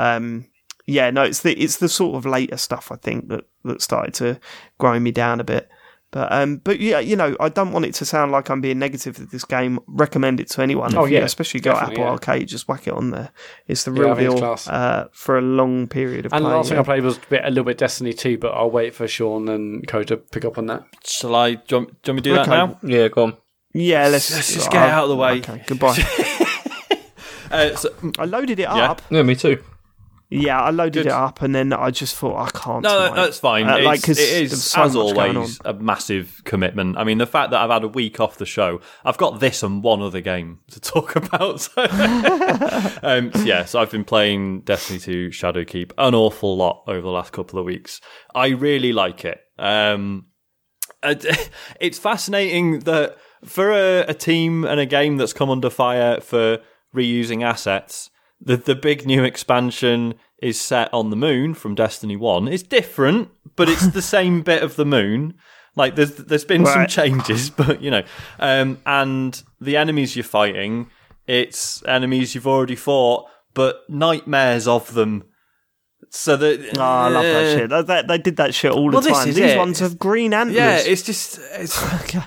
um, 0.00 0.46
yeah, 0.88 1.10
no, 1.10 1.22
it's 1.22 1.42
the 1.42 1.52
it's 1.52 1.76
the 1.76 1.88
sort 1.88 2.16
of 2.16 2.24
later 2.26 2.56
stuff 2.56 2.90
I 2.90 2.96
think 2.96 3.28
that 3.28 3.44
that 3.64 3.82
started 3.82 4.14
to 4.14 4.40
grind 4.78 5.04
me 5.04 5.10
down 5.12 5.38
a 5.40 5.44
bit. 5.44 5.68
But 6.10 6.32
um, 6.32 6.56
but 6.64 6.80
yeah, 6.80 7.00
you 7.00 7.16
know, 7.16 7.36
I 7.38 7.50
don't 7.50 7.70
want 7.70 7.84
it 7.84 7.92
to 7.96 8.06
sound 8.06 8.32
like 8.32 8.48
I'm 8.48 8.62
being 8.62 8.78
negative 8.78 9.18
with 9.18 9.30
this 9.30 9.44
game. 9.44 9.78
Recommend 9.86 10.40
it 10.40 10.48
to 10.52 10.62
anyone. 10.62 10.96
Oh, 10.96 11.04
If 11.04 11.10
you- 11.10 11.18
yeah, 11.18 11.24
especially 11.24 11.60
go 11.60 11.72
Apple 11.72 11.98
yeah. 11.98 12.08
Arcade, 12.12 12.48
just 12.48 12.66
whack 12.66 12.86
it 12.88 12.94
on 12.94 13.10
there. 13.10 13.30
It's 13.66 13.84
the 13.84 13.92
real 13.92 14.12
I 14.12 14.14
think 14.14 14.26
it's 14.32 14.34
deal 14.36 14.40
class. 14.40 14.68
uh, 14.68 15.08
for 15.12 15.36
a 15.36 15.42
long 15.42 15.86
period 15.86 16.24
of 16.24 16.32
time. 16.32 16.38
And 16.38 16.46
the 16.46 16.48
play. 16.48 16.56
last 16.56 16.68
thing. 16.70 16.78
I 16.78 16.82
played 16.82 17.04
was 17.04 17.18
a, 17.18 17.20
bit, 17.28 17.42
a 17.44 17.48
little 17.50 17.64
bit 17.64 17.76
Destiny 17.76 18.14
2, 18.14 18.38
but 18.38 18.52
I'll 18.54 18.70
wait 18.70 18.94
for 18.94 19.06
Sean 19.06 19.50
and 19.50 19.86
Co 19.86 20.02
to 20.04 20.16
pick 20.16 20.46
up 20.46 20.56
on 20.56 20.64
that. 20.66 20.84
Shall 21.04 21.34
I? 21.34 21.56
Do 21.56 21.60
you, 21.68 21.76
want, 21.76 22.02
do 22.02 22.10
you 22.10 22.14
want 22.14 22.16
me 22.16 22.22
to 22.22 22.30
do 22.30 22.34
that 22.36 22.48
now? 22.48 22.78
Yeah, 22.82 23.08
go 23.08 23.24
on. 23.24 23.36
Yeah, 23.74 24.08
let's, 24.08 24.30
Let's 24.34 24.54
just 24.54 24.70
get 24.70 24.82
it 24.84 24.90
out 24.90 25.04
of 25.04 25.10
the 25.10 25.16
way. 25.16 25.38
Okay, 25.40 25.62
goodbye. 25.66 25.98
Uh, 27.50 27.74
so, 27.76 27.88
I 28.18 28.26
loaded 28.26 28.58
it 28.58 28.64
Yeah. 28.64 28.90
up. 28.90 29.00
Yeah, 29.10 29.22
me 29.22 29.34
too. 29.34 29.62
Yeah, 30.30 30.60
I 30.60 30.70
loaded 30.70 31.04
Good. 31.04 31.06
it 31.06 31.12
up, 31.12 31.40
and 31.40 31.54
then 31.54 31.72
I 31.72 31.90
just 31.90 32.14
thought 32.14 32.36
I 32.36 32.50
can't. 32.50 32.82
No, 32.82 33.14
that's 33.14 33.38
fine. 33.38 33.66
Uh, 33.66 33.80
like, 33.80 34.06
it 34.10 34.18
is, 34.18 34.62
so 34.62 34.82
as 34.82 34.94
always, 34.94 35.58
a 35.64 35.72
massive 35.72 36.42
commitment. 36.44 36.98
I 36.98 37.04
mean, 37.04 37.16
the 37.16 37.26
fact 37.26 37.50
that 37.52 37.60
I've 37.60 37.70
had 37.70 37.82
a 37.82 37.88
week 37.88 38.20
off 38.20 38.36
the 38.36 38.44
show, 38.44 38.82
I've 39.06 39.16
got 39.16 39.40
this 39.40 39.62
and 39.62 39.82
one 39.82 40.02
other 40.02 40.20
game 40.20 40.58
to 40.70 40.80
talk 40.80 41.16
about. 41.16 41.68
So, 41.78 42.98
um, 43.02 43.30
yeah, 43.44 43.64
so 43.64 43.80
I've 43.80 43.90
been 43.90 44.04
playing 44.04 44.60
Destiny 44.62 44.98
2 44.98 45.28
Shadowkeep 45.30 45.92
an 45.98 46.14
awful 46.14 46.56
lot 46.56 46.84
over 46.86 47.00
the 47.00 47.10
last 47.10 47.32
couple 47.32 47.58
of 47.58 47.64
weeks. 47.64 48.00
I 48.34 48.48
really 48.48 48.92
like 48.92 49.24
it. 49.24 49.40
Um, 49.58 50.26
it's 51.02 51.98
fascinating 51.98 52.80
that 52.80 53.16
for 53.44 53.70
a, 53.70 54.00
a 54.08 54.14
team 54.14 54.64
and 54.64 54.80
a 54.80 54.86
game 54.86 55.16
that's 55.16 55.32
come 55.32 55.50
under 55.50 55.70
fire 55.70 56.20
for 56.20 56.58
reusing 56.94 57.44
assets, 57.44 58.10
the 58.40 58.56
the 58.56 58.74
big 58.74 59.06
new 59.06 59.24
expansion 59.24 60.14
is 60.40 60.60
set 60.60 60.92
on 60.94 61.10
the 61.10 61.16
moon 61.16 61.54
from 61.54 61.74
Destiny 61.74 62.16
One. 62.16 62.46
It's 62.48 62.62
different, 62.62 63.28
but 63.56 63.68
it's 63.68 63.88
the 63.88 64.02
same 64.16 64.42
bit 64.42 64.62
of 64.62 64.76
the 64.76 64.84
moon. 64.84 65.34
Like 65.76 65.94
there's 65.96 66.14
there's 66.16 66.44
been 66.44 66.66
some 66.66 66.86
changes, 66.86 67.50
but 67.62 67.82
you 67.82 67.90
know, 67.90 68.02
um, 68.38 68.78
and 68.86 69.40
the 69.60 69.76
enemies 69.76 70.16
you're 70.16 70.24
fighting, 70.24 70.90
it's 71.26 71.84
enemies 71.86 72.34
you've 72.34 72.46
already 72.46 72.76
fought, 72.76 73.26
but 73.54 73.88
nightmares 73.88 74.66
of 74.68 74.94
them. 74.94 75.24
So 76.10 76.36
that 76.36 76.78
Oh, 76.78 76.82
I 76.82 77.08
love 77.08 77.24
that 77.24 77.58
shit. 77.58 77.70
That, 77.70 77.86
that- 77.88 78.08
they 78.08 78.18
did 78.18 78.36
that 78.36 78.54
shit 78.54 78.72
all 78.72 78.86
the 78.90 78.96
Well, 78.96 79.00
this 79.02 79.12
time. 79.12 79.26
These 79.26 79.38
it. 79.38 79.58
ones 79.58 79.78
have 79.80 79.98
green 79.98 80.32
antlers. 80.32 80.56
Yeah, 80.56 80.78
it's 80.78 81.02
just 81.02 81.38
it's 81.52 81.80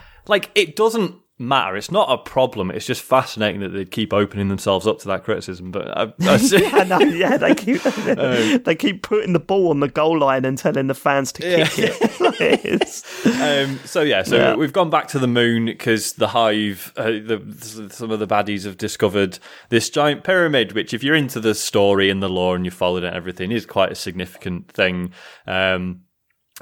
like 0.28 0.52
it 0.56 0.76
doesn't 0.76 1.16
matter. 1.42 1.76
It's 1.76 1.92
not 1.92 2.10
a 2.12 2.18
problem. 2.18 2.72
It's 2.72 2.86
just 2.86 3.02
fascinating 3.02 3.60
that 3.62 3.70
they 3.70 3.84
keep 3.86 4.14
opening 4.14 4.48
themselves 4.50 4.88
up 4.88 5.00
to 5.00 5.08
that 5.10 5.24
criticism. 5.24 5.72
But 5.72 5.90
I, 5.98 6.04
I, 6.22 6.72
I 6.74 6.84
know, 6.86 7.00
yeah, 7.00 7.38
they 7.38 7.54
keep 7.56 7.82
Um, 7.86 8.62
they 8.64 8.76
keep 8.76 9.04
putting 9.04 9.34
the 9.34 9.40
ball 9.40 9.70
on 9.70 9.80
the 9.80 9.88
goal 9.88 10.20
line 10.20 10.46
and 10.46 10.58
telling 10.58 10.88
the 10.88 10.94
fans 10.94 11.32
to 11.34 11.42
kick 11.42 11.72
it. 11.78 13.04
Um, 13.42 13.80
so 13.86 14.02
yeah, 14.02 14.24
so 14.24 14.36
Yeah. 14.36 14.56
we've 14.56 14.74
gone 14.74 14.90
back 14.90 15.08
to 15.10 15.20
the 15.20 15.28
moon 15.28 15.66
because 15.66 16.14
the 16.14 16.28
hive, 16.30 16.94
uh, 16.96 17.04
the, 17.06 17.90
some 17.92 18.12
of 18.12 18.20
the 18.20 18.28
baddies 18.28 18.66
have 18.66 18.78
discovered 18.78 19.40
this 19.70 19.90
giant 19.90 20.24
pyramid, 20.24 20.74
which, 20.74 20.94
if 20.94 21.04
you're 21.04 21.16
into 21.16 21.40
the 21.40 21.56
story 21.56 22.10
and 22.10 22.22
the 22.22 22.30
lore 22.30 22.56
and 22.56 22.66
you 22.66 22.72
followed 22.72 23.04
it 23.04 23.08
and 23.08 23.16
everything, 23.16 23.52
is 23.52 23.66
quite 23.66 23.92
a 23.92 23.96
significant 23.96 24.72
thing. 24.72 25.12
Um, 25.48 26.02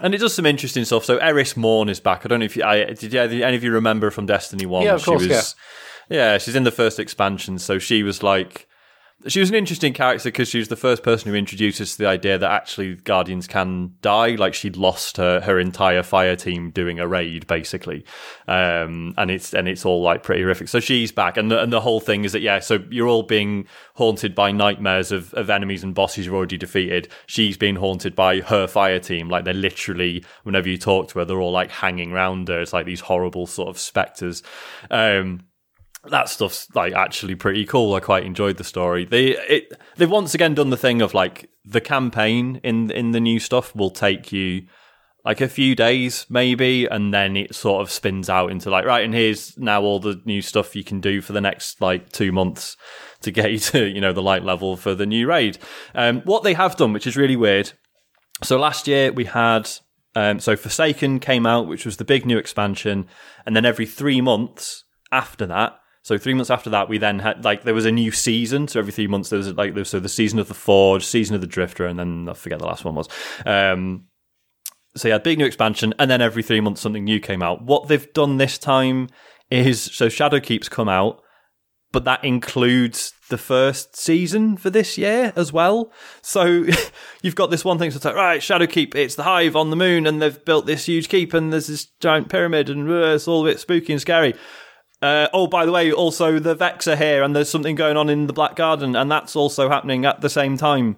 and 0.02 0.16
it 0.16 0.20
does 0.20 0.34
some 0.34 0.46
interesting 0.46 0.86
stuff. 0.86 1.04
So 1.06 1.18
Eris 1.18 1.58
Morn 1.58 1.90
is 1.90 2.00
back. 2.00 2.26
I 2.26 2.30
don't 2.30 2.40
know 2.40 2.46
if 2.46 2.56
you, 2.56 2.64
I, 2.64 2.86
did 2.86 3.14
you, 3.14 3.20
any 3.20 3.58
of 3.58 3.64
you 3.64 3.72
remember 3.72 4.12
from 4.12 4.26
Destiny 4.26 4.66
One? 4.66 4.84
Yeah, 4.84 4.96
of 4.96 5.04
course, 5.04 5.24
she 5.24 5.30
was, 5.30 5.56
yeah. 6.10 6.38
she's 6.38 6.56
in 6.56 6.64
the 6.64 6.72
first 6.72 7.00
expansion. 7.00 7.60
So 7.60 7.80
she 7.80 8.04
was 8.04 8.24
like, 8.24 8.69
she 9.28 9.42
was 9.42 9.50
an 9.50 9.56
interesting 9.56 9.94
character 9.94 10.30
because 10.30 10.48
she 10.48 10.60
was 10.60 10.70
the 10.70 10.78
first 10.78 11.04
person 11.04 11.30
who 11.30 11.38
introduced 11.38 11.82
us 11.82 11.94
to 11.94 11.98
the 11.98 12.08
idea 12.08 12.38
that 12.38 12.50
actually 12.50 12.96
Guardians 12.96 13.48
can 13.48 13.94
die. 14.02 14.36
Like 14.36 14.54
she'd 14.54 14.78
lost 14.78 15.18
her, 15.18 15.42
her 15.42 15.60
entire 15.60 16.04
fire 16.04 16.38
team 16.38 16.72
doing 16.72 17.00
a 17.00 17.08
raid, 17.08 17.46
basically, 17.46 18.06
um, 18.48 19.14
and 19.18 19.30
it's 19.30 19.54
and 19.54 19.68
it's 19.68 19.86
all 19.86 20.02
like 20.02 20.24
pretty 20.24 20.42
horrific. 20.42 20.70
So 20.70 20.80
she's 20.80 21.12
back, 21.12 21.36
and 21.36 21.52
the, 21.52 21.62
and 21.62 21.74
the 21.74 21.82
whole 21.82 22.00
thing 22.00 22.24
is 22.24 22.32
that 22.32 22.42
yeah, 22.42 22.60
so 22.60 22.80
you're 22.90 23.08
all 23.08 23.24
being 23.24 23.68
haunted 23.96 24.34
by 24.34 24.52
nightmares 24.52 25.12
of, 25.12 25.34
of 25.34 25.50
enemies 25.50 25.84
and 25.84 25.94
bosses 25.94 26.26
you've 26.26 26.36
already 26.36 26.58
defeated. 26.58 27.10
She's 27.26 27.58
being 27.58 27.76
haunted 27.76 28.16
by 28.16 28.40
her 28.40 28.68
fire 28.68 29.00
team. 29.00 29.28
Like 29.28 29.44
they're 29.44 29.54
literally, 29.54 30.24
whenever 30.44 30.70
you 30.70 30.78
talk 30.78 31.10
to 31.10 31.20
her, 31.20 31.26
they're 31.26 31.42
all 31.42 31.52
like 31.52 31.72
hanging 31.72 32.14
around 32.14 32.48
her. 32.48 32.62
It's 32.62 32.72
like 32.72 32.86
these 32.86 33.02
horrible 33.02 33.48
sort 33.48 33.68
of 33.68 33.78
specters. 33.78 34.44
Um, 34.90 35.42
that 36.12 36.30
stuff's 36.30 36.68
like 36.76 36.94
actually 36.94 37.36
pretty 37.36 37.66
cool. 37.66 37.94
I 37.94 38.00
quite 38.00 38.26
enjoyed 38.26 38.58
the 38.58 38.64
story. 38.64 39.06
They 39.06 39.38
it 39.38 39.74
they've 39.98 40.10
once 40.10 40.34
again 40.34 40.56
done 40.56 40.70
the 40.70 40.78
thing 40.78 41.02
of 41.02 41.14
like 41.14 41.50
the 41.66 41.82
campaign 41.82 42.60
in 42.64 42.92
in 42.92 43.12
the 43.12 43.20
new 43.20 43.40
stuff 43.40 43.76
will 43.76 43.92
take 43.92 44.32
you 44.32 44.64
like 45.26 45.42
a 45.42 45.50
few 45.50 45.76
days 45.76 46.26
maybe 46.30 46.86
and 46.86 47.14
then 47.14 47.36
it 47.36 47.54
sort 47.54 47.82
of 47.82 47.92
spins 47.92 48.30
out 48.30 48.50
into 48.52 48.70
like 48.70 48.86
right 48.86 49.04
and 49.04 49.14
here's 49.14 49.58
now 49.58 49.82
all 49.82 50.00
the 50.00 50.22
new 50.26 50.42
stuff 50.42 50.76
you 50.76 50.84
can 50.84 51.02
do 51.02 51.22
for 51.22 51.34
the 51.34 51.42
next 51.42 51.82
like 51.82 52.10
2 52.12 52.32
months 52.32 52.78
to 53.22 53.32
get 53.32 53.52
you 53.52 53.60
to 53.60 53.86
you 53.86 54.02
know 54.02 54.14
the 54.14 54.22
light 54.22 54.44
level 54.44 54.78
for 54.78 54.96
the 54.96 55.06
new 55.06 55.28
raid. 55.28 55.58
Um 55.94 56.22
what 56.22 56.44
they 56.44 56.54
have 56.54 56.78
done 56.78 56.94
which 56.94 57.08
is 57.08 57.18
really 57.18 57.36
weird. 57.36 57.74
So 58.44 58.58
last 58.58 58.88
year 58.88 59.12
we 59.12 59.26
had 59.26 59.70
um 60.16 60.40
so 60.40 60.56
Forsaken 60.56 61.20
came 61.20 61.46
out 61.46 61.68
which 61.68 61.86
was 61.86 61.98
the 61.98 62.06
big 62.06 62.26
new 62.26 62.38
expansion 62.38 63.08
and 63.46 63.56
then 63.56 63.66
every 63.66 63.86
3 63.86 64.22
months 64.22 64.86
after 65.12 65.46
that 65.48 65.79
so 66.02 66.18
three 66.18 66.34
months 66.34 66.50
after 66.50 66.70
that, 66.70 66.90
we 66.90 66.98
then 66.98 67.20
had 67.20 67.44
like 67.44 67.64
there 67.64 67.74
was 67.74 67.86
a 67.86 67.92
new 67.92 68.12
season. 68.12 68.68
So 68.68 68.80
every 68.80 68.92
three 68.92 69.08
months 69.08 69.30
there 69.30 69.38
was 69.38 69.52
like 69.54 69.74
there 69.74 69.82
was, 69.82 69.90
so 69.90 70.00
the 70.00 70.10
season 70.10 70.40
of 70.40 70.48
the 70.48 70.54
Forge, 70.54 71.06
season 71.06 71.36
of 71.36 71.42
the 71.42 71.48
Drifter, 71.48 71.86
and 71.86 72.00
then 72.00 72.28
I 72.30 72.34
forget 72.34 72.60
the 72.60 72.66
last 72.66 72.86
one 72.86 72.96
was. 72.96 73.10
Um, 73.46 74.06
so 74.96 75.08
yeah, 75.08 75.18
big 75.18 75.38
new 75.38 75.46
expansion, 75.46 75.94
and 76.00 76.10
then 76.10 76.22
every 76.22 76.42
three 76.42 76.62
months 76.62 76.82
something 76.82 77.04
new 77.04 77.20
came 77.20 77.44
out. 77.44 77.64
What 77.64 77.88
they've 77.88 78.12
done 78.14 78.38
this 78.38 78.58
time 78.58 79.10
is 79.52 79.82
so 79.82 80.08
Shadowkeep's 80.08 80.70
come 80.70 80.90
out, 80.90 81.22
but 81.92 82.06
that 82.06 82.24
includes 82.24 83.14
the 83.30 83.38
first 83.38 83.96
season 83.96 84.58
for 84.58 84.70
this 84.70 84.98
year 84.98 85.32
as 85.36 85.54
well. 85.54 85.92
So 86.22 86.66
you've 87.22 87.36
got 87.36 87.52
this 87.52 87.66
one 87.66 87.78
thing. 87.78 87.92
So 87.92 87.98
it's 87.98 88.06
like, 88.06 88.16
right, 88.16 88.42
Shadowkeep, 88.42 88.96
it's 88.96 89.16
the 89.16 89.24
hive 89.24 89.56
on 89.56 89.70
the 89.70 89.76
moon, 89.76 90.08
and 90.08 90.22
they've 90.22 90.44
built 90.46 90.66
this 90.66 90.86
huge 90.86 91.10
keep, 91.10 91.34
and 91.34 91.52
there's 91.52 91.68
this 91.68 91.86
giant 92.00 92.30
pyramid, 92.30 92.70
and 92.70 92.90
uh, 92.90 93.14
it's 93.16 93.28
all 93.28 93.46
a 93.46 93.52
bit 93.52 93.60
spooky 93.60 93.94
and 93.94 94.02
scary. 94.02 94.34
Uh, 95.02 95.28
oh, 95.34 95.48
by 95.48 95.66
the 95.66 95.72
way, 95.72 95.92
also 95.92 96.40
the 96.40 96.56
Vex 96.56 96.88
are 96.88 96.96
here, 96.96 97.24
and 97.24 97.36
there's 97.36 97.50
something 97.50 97.76
going 97.76 97.98
on 97.98 98.10
in 98.10 98.28
the 98.28 98.34
Black 98.34 98.56
Garden, 98.56 98.96
and 98.96 99.10
that's 99.10 99.36
also 99.36 99.70
happening 99.70 100.06
at 100.06 100.22
the 100.22 100.30
same 100.30 100.58
time. 100.58 100.98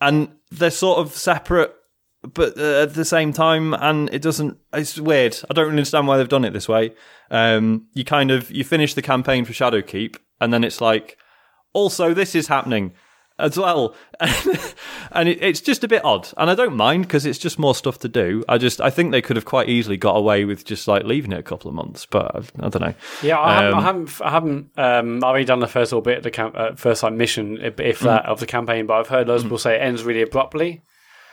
And 0.00 0.36
they're 0.50 0.70
sort 0.70 0.98
of 0.98 1.12
separate, 1.12 1.74
but 2.22 2.56
uh, 2.56 2.82
at 2.82 2.94
the 2.94 3.04
same 3.04 3.32
time, 3.32 3.74
and 3.74 4.08
it 4.14 4.22
doesn't. 4.22 4.58
It's 4.72 4.98
weird. 4.98 5.36
I 5.50 5.54
don't 5.54 5.64
really 5.66 5.78
understand 5.78 6.06
why 6.06 6.16
they've 6.16 6.28
done 6.28 6.44
it 6.44 6.52
this 6.52 6.68
way. 6.68 6.92
Um, 7.30 7.88
you 7.92 8.04
kind 8.04 8.30
of 8.30 8.50
you 8.50 8.64
finish 8.64 8.94
the 8.94 9.02
campaign 9.02 9.44
for 9.44 9.52
Shadowkeep, 9.52 10.16
and 10.40 10.52
then 10.52 10.62
it's 10.62 10.80
like, 10.80 11.16
also 11.72 12.14
this 12.14 12.34
is 12.34 12.48
happening 12.48 12.92
as 13.40 13.56
well, 13.58 13.94
and 15.12 15.28
it, 15.28 15.42
it's 15.42 15.60
just 15.60 15.84
a 15.84 15.88
bit 15.88 16.04
odd. 16.04 16.28
And 16.36 16.50
I 16.50 16.54
don't 16.54 16.76
mind 16.76 17.04
because 17.04 17.26
it's 17.26 17.38
just 17.38 17.58
more 17.58 17.74
stuff 17.74 17.98
to 18.00 18.08
do. 18.08 18.44
I 18.48 18.58
just 18.58 18.80
I 18.80 18.90
think 18.90 19.12
they 19.12 19.22
could 19.22 19.36
have 19.36 19.44
quite 19.44 19.68
easily 19.68 19.96
got 19.96 20.16
away 20.16 20.44
with 20.44 20.64
just 20.64 20.86
like 20.88 21.04
leaving 21.04 21.32
it 21.32 21.38
a 21.38 21.42
couple 21.42 21.68
of 21.68 21.74
months, 21.74 22.06
but 22.06 22.34
I, 22.34 22.66
I 22.66 22.68
don't 22.68 22.80
know. 22.80 22.94
Yeah, 23.22 23.38
I 23.40 23.54
haven't. 23.54 23.74
I 23.74 23.78
Um, 23.78 23.84
haven't. 23.84 24.20
I 24.22 24.30
haven't. 24.30 24.70
Um, 24.78 25.24
I've 25.24 25.30
only 25.30 25.44
done 25.44 25.60
the 25.60 25.66
first 25.68 25.92
little 25.92 26.02
bit 26.02 26.18
of 26.18 26.24
the 26.24 26.30
camp, 26.30 26.54
uh, 26.56 26.74
first 26.74 27.02
like 27.02 27.12
mission, 27.12 27.58
if 27.60 27.76
Mm. 27.76 27.98
that, 28.04 28.26
of 28.26 28.40
the 28.40 28.46
campaign. 28.46 28.86
But 28.86 28.94
I've 29.00 29.08
heard 29.08 29.28
loads 29.28 29.42
of 29.42 29.46
people 29.48 29.58
say 29.58 29.76
it 29.76 29.80
ends 29.82 30.02
really 30.04 30.22
abruptly. 30.22 30.82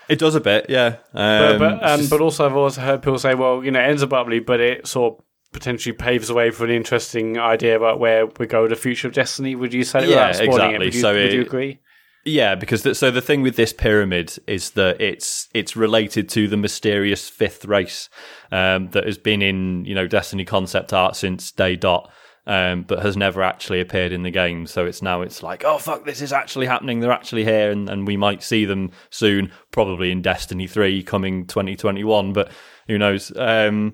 It 0.09 0.19
does 0.19 0.35
a 0.35 0.39
bit, 0.39 0.67
yeah. 0.69 0.95
But 1.13 1.51
Um, 1.53 1.59
but, 1.59 1.73
it's 1.75 1.84
um, 1.91 1.97
just- 1.99 2.09
but 2.09 2.21
also 2.21 2.45
I've 2.45 2.55
also 2.55 2.81
heard 2.81 3.01
people 3.01 3.19
say, 3.19 3.35
well, 3.35 3.63
you 3.63 3.71
know, 3.71 3.79
it 3.79 3.84
ends 3.89 4.01
abruptly, 4.01 4.39
but 4.39 4.59
it 4.61 4.88
sort 4.88 5.15
of 5.19 5.23
potentially 5.51 5.91
paves 5.93 6.27
the 6.29 6.34
way 6.34 6.49
for 6.49 6.63
an 6.65 6.71
interesting 6.71 7.38
idea 7.38 7.75
about 7.75 7.99
where 7.99 8.25
we 8.25 8.45
go 8.47 8.61
with 8.61 8.69
the 8.69 8.75
future 8.77 9.07
of 9.07 9.13
Destiny. 9.13 9.55
Would 9.55 9.73
you 9.73 9.84
say 9.84 10.09
Yeah, 10.09 10.31
spoiling 10.31 10.51
exactly. 10.51 10.75
it? 10.75 10.79
Would 10.79 10.93
you, 10.95 11.01
So 11.01 11.13
would 11.13 11.34
you 11.34 11.41
agree? 11.41 11.79
Yeah, 12.27 12.55
because 12.55 12.83
th- 12.83 12.97
so 12.97 13.09
the 13.09 13.21
thing 13.21 13.41
with 13.41 13.55
this 13.55 13.71
pyramid 13.71 14.37
is 14.47 14.71
that 14.71 14.99
it's 14.99 15.47
it's 15.53 15.77
related 15.77 16.27
to 16.29 16.49
the 16.49 16.57
mysterious 16.57 17.29
fifth 17.29 17.63
race 17.63 18.09
um, 18.51 18.89
that 18.89 19.05
has 19.05 19.17
been 19.17 19.41
in 19.41 19.85
you 19.85 19.95
know 19.95 20.07
Destiny 20.07 20.43
concept 20.43 20.91
art 20.91 21.15
since 21.15 21.53
day 21.53 21.77
dot, 21.77 22.11
um, 22.45 22.83
but 22.83 23.01
has 23.01 23.15
never 23.15 23.41
actually 23.41 23.79
appeared 23.79 24.11
in 24.11 24.23
the 24.23 24.29
game. 24.29 24.67
So 24.67 24.85
it's 24.85 25.01
now 25.01 25.21
it's 25.21 25.41
like 25.41 25.63
oh 25.63 25.77
fuck, 25.77 26.03
this 26.03 26.21
is 26.21 26.33
actually 26.33 26.65
happening. 26.65 26.99
They're 26.99 27.11
actually 27.13 27.45
here, 27.45 27.71
and, 27.71 27.89
and 27.89 28.05
we 28.05 28.17
might 28.17 28.43
see 28.43 28.65
them 28.65 28.91
soon, 29.09 29.53
probably 29.71 30.11
in 30.11 30.21
Destiny 30.21 30.67
three 30.67 31.03
coming 31.03 31.47
twenty 31.47 31.77
twenty 31.77 32.03
one. 32.03 32.33
But 32.33 32.51
who 32.87 32.97
knows? 32.97 33.31
Um, 33.37 33.93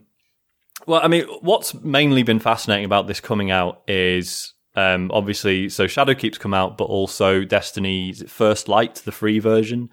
well, 0.87 1.01
I 1.03 1.07
mean, 1.07 1.25
what's 1.41 1.75
mainly 1.75 2.23
been 2.23 2.39
fascinating 2.39 2.85
about 2.85 3.05
this 3.05 3.19
coming 3.19 3.51
out 3.51 3.83
is 3.87 4.52
um, 4.75 5.11
obviously 5.13 5.69
so 5.69 5.85
Shadowkeep's 5.85 6.37
come 6.37 6.53
out, 6.53 6.77
but 6.77 6.85
also 6.85 7.43
Destiny's 7.43 8.23
First 8.29 8.67
Light, 8.67 8.95
the 8.95 9.11
free 9.11 9.39
version, 9.39 9.89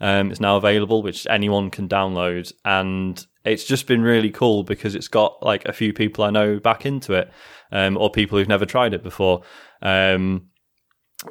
um, 0.00 0.30
is 0.30 0.40
now 0.40 0.56
available, 0.56 1.02
which 1.02 1.26
anyone 1.30 1.70
can 1.70 1.88
download, 1.88 2.52
and 2.64 3.24
it's 3.44 3.64
just 3.64 3.86
been 3.86 4.02
really 4.02 4.30
cool 4.30 4.62
because 4.64 4.94
it's 4.94 5.08
got 5.08 5.42
like 5.42 5.64
a 5.66 5.72
few 5.72 5.92
people 5.92 6.24
I 6.24 6.30
know 6.30 6.58
back 6.58 6.86
into 6.86 7.12
it, 7.12 7.30
um, 7.70 7.96
or 7.96 8.10
people 8.10 8.38
who've 8.38 8.48
never 8.48 8.66
tried 8.66 8.94
it 8.94 9.02
before. 9.02 9.42
Um, 9.82 10.48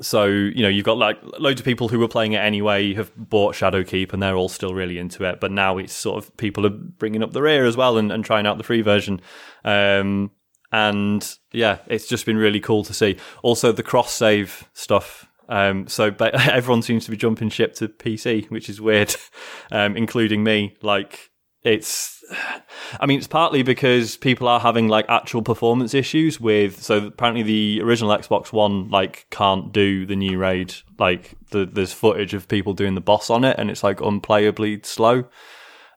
so 0.01 0.25
you 0.25 0.63
know 0.63 0.69
you've 0.69 0.85
got 0.85 0.97
like 0.97 1.19
loads 1.39 1.59
of 1.59 1.65
people 1.65 1.87
who 1.87 1.99
were 1.99 2.07
playing 2.07 2.33
it 2.33 2.37
anyway 2.37 2.93
have 2.93 3.11
bought 3.15 3.53
Shadowkeep 3.53 4.13
and 4.13 4.23
they're 4.23 4.35
all 4.35 4.49
still 4.49 4.73
really 4.73 4.97
into 4.97 5.23
it. 5.25 5.39
But 5.39 5.51
now 5.51 5.77
it's 5.77 5.93
sort 5.93 6.23
of 6.23 6.35
people 6.37 6.65
are 6.65 6.69
bringing 6.69 7.21
up 7.21 7.33
the 7.33 7.41
rear 7.41 7.65
as 7.65 7.77
well 7.77 7.97
and, 7.97 8.11
and 8.11 8.23
trying 8.23 8.47
out 8.47 8.57
the 8.57 8.63
free 8.63 8.81
version. 8.81 9.21
Um, 9.63 10.31
and 10.73 11.37
yeah, 11.51 11.77
it's 11.85 12.07
just 12.07 12.25
been 12.25 12.35
really 12.35 12.59
cool 12.59 12.83
to 12.83 12.93
see. 12.93 13.17
Also, 13.43 13.71
the 13.71 13.83
cross 13.83 14.11
save 14.11 14.67
stuff. 14.73 15.29
Um, 15.47 15.87
so 15.87 16.15
everyone 16.19 16.81
seems 16.81 17.05
to 17.05 17.11
be 17.11 17.17
jumping 17.17 17.49
ship 17.49 17.75
to 17.75 17.87
PC, 17.87 18.49
which 18.49 18.69
is 18.69 18.81
weird, 18.81 19.15
um, 19.71 19.95
including 19.95 20.43
me. 20.43 20.75
Like 20.81 21.29
it's 21.61 22.23
I 22.99 23.05
mean, 23.05 23.19
it's 23.19 23.27
partly 23.27 23.61
because 23.61 24.17
people 24.17 24.47
are 24.47 24.59
having 24.59 24.87
like 24.87 25.05
actual 25.09 25.43
performance 25.43 25.93
issues 25.93 26.39
with. 26.39 26.81
So 26.81 27.05
apparently, 27.05 27.43
the 27.43 27.81
original 27.83 28.09
Xbox 28.17 28.51
One 28.51 28.89
like 28.89 29.27
can't 29.29 29.71
do 29.71 30.07
the 30.07 30.15
new 30.15 30.39
raid. 30.39 30.73
Like 30.97 31.35
the, 31.51 31.67
there's 31.67 31.93
footage 31.93 32.33
of 32.33 32.47
people 32.47 32.73
doing 32.73 32.95
the 32.95 33.01
boss 33.01 33.29
on 33.29 33.43
it, 33.43 33.57
and 33.59 33.69
it's 33.69 33.83
like 33.83 33.97
unplayably 33.97 34.83
slow, 34.83 35.25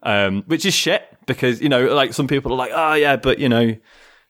um, 0.02 0.42
which 0.46 0.66
is 0.66 0.74
shit 0.74 1.02
because 1.24 1.62
you 1.62 1.70
know, 1.70 1.86
like 1.94 2.12
some 2.12 2.28
people 2.28 2.52
are 2.52 2.56
like, 2.56 2.72
oh 2.74 2.92
yeah, 2.92 3.16
but 3.16 3.38
you 3.38 3.48
know. 3.48 3.74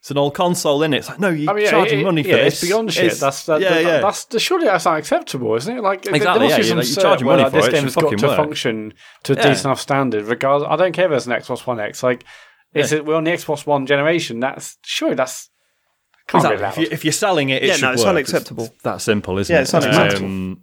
It's 0.06 0.12
an 0.12 0.18
old 0.18 0.34
console, 0.34 0.84
in 0.84 0.94
it? 0.94 0.98
It's 0.98 1.08
like 1.08 1.18
no, 1.18 1.30
you're 1.30 1.50
I 1.50 1.54
mean, 1.54 1.64
yeah, 1.64 1.70
charging 1.72 1.98
it- 1.98 2.04
money 2.04 2.22
for 2.22 2.28
yeah, 2.28 2.36
this. 2.44 2.62
It's 2.62 2.70
beyond 2.70 2.92
shit. 2.92 3.04
It's- 3.06 3.18
that's 3.18 3.44
that, 3.46 3.60
yeah, 3.60 3.70
that- 3.70 3.82
yeah. 3.82 4.00
That's 4.00 4.40
surely 4.40 4.66
that's 4.66 4.86
unacceptable, 4.86 5.52
isn't 5.56 5.78
it? 5.78 5.82
Like 5.82 6.06
Exactly, 6.06 6.20
there 6.20 6.48
yeah, 6.48 6.56
be 6.58 6.66
you're- 6.68 6.84
you're 6.86 7.02
charging 7.02 7.26
where, 7.26 7.36
money 7.38 7.42
like, 7.42 7.50
for 7.50 7.56
this 7.56 7.66
it, 7.66 7.68
it 7.68 7.72
game 7.72 7.78
should 7.80 7.84
has 7.86 7.94
got 7.96 8.18
to 8.18 8.26
work. 8.28 8.36
function 8.36 8.94
to 9.24 9.32
a 9.32 9.36
Yeah. 9.36 9.42
decent 9.48 9.64
enough 9.64 9.80
standard. 9.80 10.24
Regardless, 10.26 10.68
I 10.70 10.76
don't 10.76 10.92
care 10.92 11.06
if 11.06 11.16
it's 11.16 11.26
an 11.26 11.32
Xbox 11.32 11.66
One 11.66 11.80
X. 11.80 12.04
Like, 12.04 12.22
is 12.72 12.92
it 12.92 13.04
we're 13.04 13.16
on 13.16 13.24
the 13.24 13.32
Xbox 13.32 13.66
One 13.66 13.84
generation? 13.84 14.38
That's 14.38 14.76
surely 14.84 15.16
that's 15.16 15.50
can't 16.28 16.44
Exactly. 16.44 16.56
be 16.56 16.62
allowed. 16.62 16.70
If, 16.72 16.78
you, 16.78 16.88
if 16.92 17.04
you're 17.04 17.12
selling 17.12 17.48
it, 17.48 17.64
it 17.64 17.66
Yeah, 17.66 17.72
should 17.74 17.82
no, 17.82 17.92
it's 17.92 18.02
work. 18.02 18.10
unacceptable. 18.10 18.68
that 18.84 19.00
simple, 19.00 19.38
isn't 19.38 19.52
Yeah, 19.52 19.58
it? 19.58 19.62
it's 19.62 19.74
unacceptable. 19.74 20.26
Um, 20.26 20.60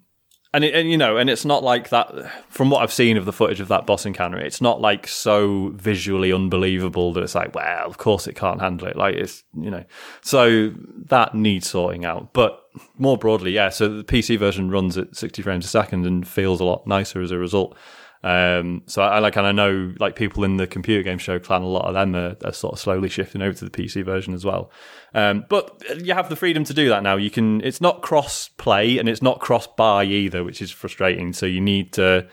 and 0.53 0.63
it, 0.63 0.75
and 0.75 0.89
you 0.91 0.97
know, 0.97 1.17
and 1.17 1.30
it's 1.30 1.45
not 1.45 1.63
like 1.63 1.89
that. 1.89 2.11
From 2.49 2.69
what 2.69 2.84
I've 2.84 2.93
seen 2.93 3.17
of 3.17 3.25
the 3.25 3.34
footage 3.34 3.59
of 3.59 3.69
that 3.69 3.88
boss 3.88 4.05
encounter, 4.05 4.38
it's 4.38 4.61
not 4.61 4.80
like 4.80 5.07
so 5.07 5.71
visually 5.73 6.31
unbelievable 6.31 7.11
that 7.13 7.23
it's 7.23 7.35
like, 7.35 7.55
well, 7.55 7.85
of 7.85 7.97
course 7.97 8.27
it 8.27 8.35
can't 8.35 8.61
handle 8.61 8.88
it. 8.88 8.95
Like 8.95 9.15
it's 9.15 9.43
you 9.59 9.71
know, 9.71 9.84
so 10.21 10.71
that 11.07 11.34
needs 11.34 11.69
sorting 11.69 12.05
out. 12.05 12.34
But 12.34 12.63
more 12.97 13.17
broadly, 13.17 13.51
yeah. 13.51 13.69
So 13.69 13.89
the 13.89 14.03
PC 14.03 14.38
version 14.38 14.69
runs 14.69 14.97
at 14.97 15.15
60 15.15 15.41
frames 15.41 15.65
a 15.65 15.69
second 15.69 16.05
and 16.05 16.27
feels 16.27 16.59
a 16.59 16.65
lot 16.65 16.85
nicer 16.85 17.21
as 17.21 17.31
a 17.31 17.38
result. 17.38 17.75
Um, 18.23 18.83
so 18.85 19.01
I, 19.01 19.15
I 19.15 19.19
like, 19.19 19.35
and 19.35 19.45
I 19.45 19.51
know 19.51 19.93
like 19.99 20.15
people 20.15 20.43
in 20.45 20.55
the 20.57 20.65
computer 20.65 21.03
game 21.03 21.17
show 21.17 21.39
clan, 21.39 21.61
a 21.61 21.67
lot 21.67 21.85
of 21.85 21.93
them 21.93 22.15
are, 22.15 22.37
are 22.45 22.53
sort 22.53 22.73
of 22.73 22.79
slowly 22.79 23.09
shifting 23.09 23.41
over 23.41 23.53
to 23.57 23.65
the 23.65 23.71
PC 23.71 24.03
version 24.05 24.33
as 24.33 24.45
well. 24.45 24.71
Um, 25.13 25.45
but 25.49 25.81
you 26.03 26.13
have 26.13 26.29
the 26.29 26.35
freedom 26.37 26.63
to 26.63 26.73
do 26.73 26.87
that 26.89 27.03
now. 27.03 27.17
You 27.17 27.29
can, 27.29 27.59
it's 27.61 27.81
not 27.81 28.01
cross 28.01 28.47
play 28.47 28.97
and 28.97 29.09
it's 29.09 29.21
not 29.21 29.39
cross 29.41 29.67
buy 29.67 30.05
either, 30.05 30.43
which 30.43 30.61
is 30.61 30.71
frustrating. 30.71 31.33
So 31.33 31.45
you 31.45 31.59
need 31.61 31.91
to 31.93 32.27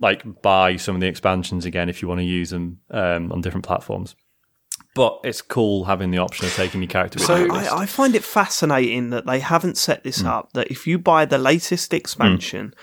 like 0.00 0.42
buy 0.42 0.76
some 0.76 0.94
of 0.96 1.00
the 1.00 1.06
expansions 1.08 1.64
again 1.64 1.88
if 1.88 2.02
you 2.02 2.08
want 2.08 2.18
to 2.20 2.24
use 2.24 2.50
them, 2.50 2.78
um, 2.90 3.30
on 3.32 3.40
different 3.40 3.64
platforms. 3.66 4.16
But 4.94 5.20
it's 5.22 5.42
cool 5.42 5.84
having 5.84 6.10
the 6.10 6.18
option 6.18 6.46
of 6.46 6.54
taking 6.54 6.82
your 6.82 6.88
character 6.88 7.20
So- 7.20 7.36
you. 7.36 7.52
I, 7.52 7.82
I 7.82 7.86
find 7.86 8.16
it 8.16 8.24
fascinating 8.24 9.10
that 9.10 9.26
they 9.26 9.38
haven't 9.38 9.76
set 9.76 10.02
this 10.02 10.20
Hmm. 10.22 10.26
up 10.26 10.52
that 10.54 10.68
if 10.68 10.86
you 10.86 10.98
buy 10.98 11.24
the 11.24 11.38
latest 11.38 11.94
expansion, 11.94 12.74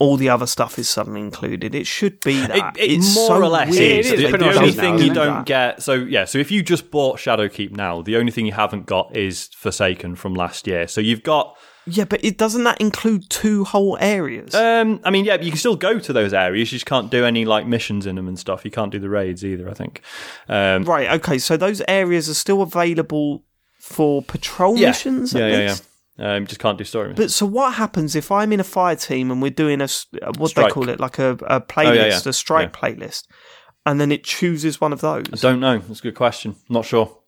all 0.00 0.16
the 0.16 0.28
other 0.28 0.46
stuff 0.46 0.78
is 0.78 0.88
suddenly 0.88 1.20
included. 1.20 1.74
It 1.74 1.86
should 1.86 2.20
be 2.20 2.40
that. 2.40 2.76
It, 2.76 2.82
it 2.82 2.92
it's 2.98 3.14
more 3.14 3.28
so 3.28 3.36
or 3.42 3.46
less 3.48 3.70
weird 3.70 3.82
It 3.82 4.06
is. 4.06 4.12
is 4.12 4.22
that 4.22 4.32
The, 4.32 4.38
the 4.38 4.54
only 4.54 4.68
is 4.70 4.76
now, 4.76 4.82
thing 4.82 4.98
you 4.98 5.14
don't 5.14 5.46
get, 5.46 5.82
so 5.82 5.92
yeah, 5.94 6.24
so 6.24 6.38
if 6.38 6.50
you 6.50 6.62
just 6.62 6.90
bought 6.90 7.18
Shadowkeep 7.18 7.70
now, 7.70 8.02
the 8.02 8.16
only 8.16 8.32
thing 8.32 8.46
you 8.46 8.52
haven't 8.52 8.86
got 8.86 9.16
is 9.16 9.48
Forsaken 9.56 10.16
from 10.16 10.34
last 10.34 10.66
year. 10.66 10.88
So 10.88 11.00
you've 11.00 11.22
got, 11.22 11.56
Yeah, 11.86 12.04
but 12.06 12.24
it 12.24 12.38
doesn't 12.38 12.64
that 12.64 12.80
include 12.80 13.30
two 13.30 13.62
whole 13.64 13.96
areas? 14.00 14.52
um, 14.54 15.00
I 15.04 15.10
mean, 15.10 15.24
yeah, 15.26 15.40
you 15.40 15.50
can 15.52 15.58
still 15.58 15.76
go 15.76 15.98
to 16.00 16.12
those 16.12 16.34
areas. 16.34 16.72
You 16.72 16.76
just 16.76 16.86
can't 16.86 17.10
do 17.10 17.24
any 17.24 17.44
like 17.44 17.66
missions 17.66 18.04
in 18.04 18.16
them 18.16 18.26
and 18.26 18.38
stuff. 18.38 18.64
You 18.64 18.72
can't 18.72 18.90
do 18.90 18.98
the 18.98 19.08
raids 19.08 19.44
either. 19.44 19.70
I 19.70 19.74
think. 19.74 20.02
Um, 20.48 20.82
right. 20.84 21.08
Okay. 21.20 21.38
So 21.38 21.56
those 21.56 21.82
areas 21.86 22.28
are 22.28 22.34
still 22.34 22.62
available 22.62 23.44
for 23.78 24.22
patrol 24.22 24.76
yeah, 24.76 24.88
missions. 24.88 25.34
at 25.34 25.40
yeah, 25.40 25.46
yeah, 25.46 25.58
yeah. 25.58 25.68
least? 25.68 25.84
Um, 26.18 26.46
just 26.46 26.60
can't 26.60 26.78
do 26.78 26.84
story 26.84 27.08
missions. 27.08 27.24
But 27.24 27.30
so 27.32 27.44
what 27.46 27.74
happens 27.74 28.14
if 28.14 28.30
I'm 28.30 28.52
in 28.52 28.60
a 28.60 28.64
fire 28.64 28.94
team 28.96 29.30
and 29.32 29.42
we're 29.42 29.50
doing 29.50 29.80
a 29.80 29.84
s- 29.84 30.06
uh, 30.22 30.32
what 30.38 30.50
Strike. 30.50 30.66
they 30.66 30.72
call 30.72 30.88
it 30.88 31.00
like 31.00 31.18
a, 31.18 31.30
a 31.46 31.60
playlist, 31.60 31.86
Oh, 31.88 31.92
yeah, 31.92 32.06
yeah. 32.06 32.20
a 32.24 32.32
strike 32.32 32.72
playlist, 32.72 33.24
and 33.84 34.00
then 34.00 34.12
it 34.12 34.22
chooses 34.22 34.80
one 34.80 34.92
of 34.92 35.00
those? 35.00 35.24
I 35.32 35.36
don't 35.36 35.58
know. 35.60 35.78
That's 35.78 35.98
a 36.00 36.02
good 36.04 36.14
question. 36.14 36.54
Not 36.68 36.84
sure. 36.84 37.18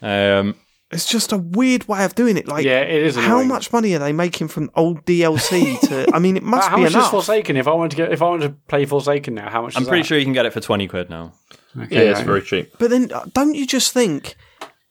Um, 0.00 0.54
It's 0.90 1.06
just 1.06 1.32
a 1.32 1.36
weird 1.36 1.86
way 1.88 2.04
of 2.04 2.14
doing 2.14 2.36
it. 2.38 2.48
Like, 2.48 2.64
Yeah, 2.64 2.80
it 2.80 3.02
is 3.02 3.16
How 3.16 3.42
much 3.42 3.70
money 3.72 3.94
are 3.94 3.98
they 3.98 4.12
making 4.12 4.48
from 4.48 4.70
old 4.76 5.04
DLC 5.04 5.78
to? 5.88 6.06
I 6.14 6.18
mean, 6.18 6.36
it 6.38 6.42
must 6.54 6.68
how 6.68 6.76
be 6.76 6.82
much 6.82 6.90
is 6.90 6.94
enough. 6.96 7.10
Forsaken? 7.10 7.56
If 7.58 7.68
I 7.68 7.72
want 7.72 7.90
to 7.92 7.96
get, 7.96 8.12
if 8.12 8.22
I 8.22 8.26
want 8.30 8.42
to 8.42 8.50
play 8.68 8.84
Forsaken 8.86 9.34
now, 9.34 9.50
how 9.50 9.62
much? 9.62 9.76
I'm 9.76 9.82
is 9.82 9.88
pretty 9.88 10.02
that? 10.02 10.08
sure 10.08 10.18
you 10.18 10.24
can 10.24 10.32
get 10.32 10.46
it 10.46 10.52
for 10.54 10.60
twenty 10.60 10.88
quid 10.88 11.08
now. 11.10 11.32
Okay, 11.78 11.94
Yeah, 12.06 12.10
it's 12.12 12.20
very 12.20 12.42
cheap. 12.42 12.74
But 12.78 12.90
then, 12.90 13.10
uh, 13.12 13.26
don't 13.32 13.54
you 13.54 13.66
just 13.66 13.92
think 13.92 14.36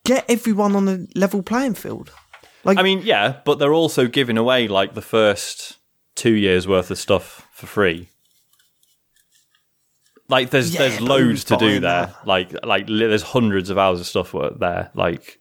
get 0.04 0.24
everyone 0.28 0.74
on 0.76 0.88
a 0.88 0.98
level 1.18 1.42
playing 1.42 1.74
field? 1.74 2.10
Like, 2.64 2.78
I 2.78 2.82
mean, 2.82 3.02
yeah, 3.02 3.40
but 3.44 3.58
they're 3.58 3.72
also 3.74 4.06
giving 4.06 4.38
away 4.38 4.68
like 4.68 4.94
the 4.94 5.02
first 5.02 5.78
two 6.14 6.32
years 6.34 6.68
worth 6.68 6.90
of 6.90 6.98
stuff 6.98 7.48
for 7.52 7.66
free. 7.66 8.08
Like 10.28 10.50
there's 10.50 10.72
Yeah, 10.72 10.80
there's 10.80 11.00
loads 11.00 11.44
to 11.44 11.56
do 11.56 11.80
there. 11.80 12.06
that? 12.06 12.26
Like 12.26 12.52
like 12.64 12.86
there's 12.86 13.22
hundreds 13.22 13.70
of 13.70 13.78
hours 13.78 14.00
of 14.00 14.06
stuff 14.06 14.34
there. 14.58 14.90
Like 14.94 15.40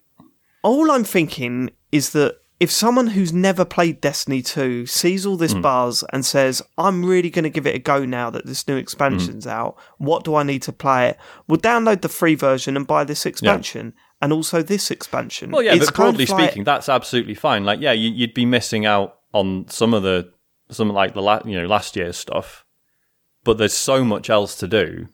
all 0.64 0.91
I'm 0.91 1.03
thinking 1.03 1.72
is 1.91 2.11
that 2.11 2.38
if 2.60 2.69
someone 2.72 3.07
who's 3.07 3.34
never 3.34 3.65
played 3.65 4.02
Destiny 4.02 4.41
2 4.43 4.85
sees 4.85 5.26
all 5.26 5.34
Hmm. 5.35 5.39
this 5.41 5.53
buzz 5.56 6.03
and 6.14 6.23
says, 6.23 6.61
I'm 6.77 7.03
really 7.03 7.31
going 7.31 7.43
to 7.43 7.49
give 7.49 7.65
it 7.65 7.73
a 7.73 7.80
go 7.80 8.06
now 8.06 8.30
that 8.30 8.45
this 8.45 8.68
new 8.68 8.76
expansion's 8.77 9.45
Hmm. 9.45 9.49
out, 9.49 9.77
what 9.98 10.23
do 10.23 10.35
I 10.35 10.43
need 10.43 10.61
to 10.64 10.72
play 10.72 11.10
it? 11.10 11.18
Well, 11.48 11.57
download 11.57 12.02
the 12.02 12.10
free 12.10 12.35
version 12.35 12.77
and 12.77 12.85
buy 12.85 13.03
this 13.03 13.26
expansion 13.26 13.93
and 14.22 14.31
also 14.34 14.61
this 14.61 14.91
expansion. 14.91 15.52
well, 15.52 15.64
yeah, 15.64 15.73
It's 15.73 15.85
but 15.88 15.93
kind 15.95 16.10
of 16.10 16.15
broadly 16.15 16.26
like- 16.26 16.49
speaking, 16.49 16.64
that's 16.64 16.89
absolutely 16.89 17.35
fine. 17.35 17.64
Like 17.65 17.80
yeah, 17.81 17.91
you, 17.93 18.10
you'd 18.11 18.34
be 18.34 18.45
missing 18.45 18.85
out 18.85 19.18
on 19.34 19.65
some 19.69 19.93
of 19.93 20.03
the 20.03 20.31
some 20.69 20.89
like 20.89 21.14
the 21.14 21.22
la- 21.22 21.41
you 21.45 21.60
know 21.60 21.68
last 21.68 21.95
year's 21.95 22.18
stuff, 22.18 22.65
but 23.43 23.57
there's 23.57 23.73
so 23.73 24.03
much 24.03 24.30
else 24.30 24.56
to 24.57 24.68
do. 24.68 25.07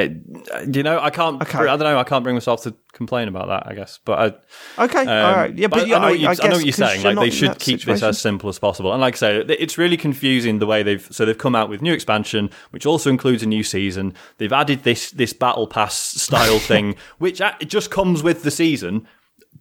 It, 0.00 0.74
you 0.74 0.82
know, 0.82 1.00
I 1.00 1.10
can't. 1.10 1.40
Okay. 1.42 1.58
I 1.58 1.64
don't 1.64 1.80
know. 1.80 1.98
I 1.98 2.04
can't 2.04 2.24
bring 2.24 2.36
myself 2.36 2.62
to 2.64 2.74
complain 2.92 3.28
about 3.28 3.48
that. 3.48 3.70
I 3.70 3.74
guess, 3.74 3.98
but 4.04 4.40
I, 4.78 4.84
Okay, 4.84 5.02
Um, 5.02 5.08
all 5.08 5.36
right. 5.36 5.56
Yeah, 5.56 5.68
but, 5.68 5.80
I, 5.80 5.82
I 5.84 5.86
know 5.86 6.00
what, 6.00 6.18
you, 6.18 6.28
I, 6.28 6.30
I 6.30 6.48
know 6.48 6.56
what 6.56 6.64
you're 6.64 6.72
saying. 6.72 7.02
Like 7.02 7.18
they 7.18 7.30
should 7.30 7.58
keep 7.58 7.82
this 7.82 8.02
as 8.02 8.20
simple 8.20 8.48
as 8.48 8.58
possible. 8.58 8.92
And 8.92 9.00
like 9.00 9.14
I 9.14 9.16
say, 9.16 9.36
it's 9.40 9.78
really 9.78 9.96
confusing 9.96 10.58
the 10.58 10.66
way 10.66 10.82
they've 10.82 11.06
so 11.10 11.24
they've 11.24 11.36
come 11.38 11.54
out 11.54 11.68
with 11.68 11.82
new 11.82 11.92
expansion, 11.92 12.50
which 12.70 12.86
also 12.86 13.10
includes 13.10 13.42
a 13.42 13.46
new 13.46 13.62
season. 13.62 14.14
They've 14.38 14.52
added 14.52 14.82
this 14.82 15.10
this 15.10 15.32
battle 15.32 15.66
pass 15.66 15.94
style 15.94 16.58
thing, 16.70 16.96
which 17.18 17.40
it 17.40 17.66
just 17.66 17.90
comes 17.90 18.22
with 18.22 18.42
the 18.42 18.50
season. 18.50 19.06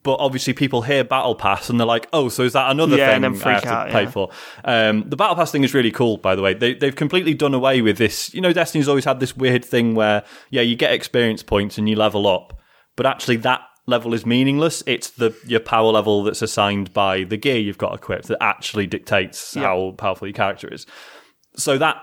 But 0.01 0.15
obviously, 0.15 0.53
people 0.53 0.81
hear 0.81 1.03
battle 1.03 1.35
pass 1.35 1.69
and 1.69 1.79
they're 1.79 1.85
like, 1.87 2.07
"Oh, 2.13 2.29
so 2.29 2.43
is 2.43 2.53
that 2.53 2.71
another 2.71 2.95
Yeah, 2.97 3.07
thing 3.07 3.23
and 3.25 3.35
then 3.35 3.41
I 3.41 3.43
freak 3.43 3.53
have 3.55 3.63
to 3.63 3.69
out, 3.69 3.89
pay 3.89 4.03
yeah. 4.03 4.09
for?" 4.09 4.29
Um, 4.63 5.09
the 5.09 5.17
battle 5.17 5.35
pass 5.35 5.51
thing 5.51 5.63
is 5.63 5.73
really 5.73 5.91
cool, 5.91 6.17
by 6.17 6.35
the 6.35 6.41
way. 6.41 6.53
They, 6.53 6.73
they've 6.73 6.95
completely 6.95 7.33
done 7.33 7.53
away 7.53 7.81
with 7.81 7.97
this. 7.97 8.33
You 8.33 8.41
know, 8.41 8.53
Destiny's 8.53 8.87
always 8.87 9.05
had 9.05 9.19
this 9.19 9.35
weird 9.35 9.65
thing 9.65 9.95
where, 9.95 10.23
yeah, 10.51 10.61
you 10.61 10.75
get 10.75 10.93
experience 10.93 11.43
points 11.43 11.77
and 11.77 11.89
you 11.89 11.95
level 11.95 12.27
up, 12.27 12.59
but 12.95 13.05
actually 13.05 13.37
that 13.37 13.61
level 13.87 14.13
is 14.13 14.25
meaningless. 14.25 14.83
It's 14.85 15.09
the 15.09 15.35
your 15.45 15.59
power 15.59 15.91
level 15.91 16.23
that's 16.23 16.41
assigned 16.41 16.93
by 16.93 17.23
the 17.23 17.37
gear 17.37 17.57
you've 17.57 17.77
got 17.77 17.93
equipped 17.93 18.27
that 18.27 18.41
actually 18.41 18.87
dictates 18.87 19.55
how 19.55 19.95
powerful 19.97 20.27
your 20.27 20.33
character 20.33 20.73
is. 20.73 20.85
So 21.57 21.77
that 21.77 21.97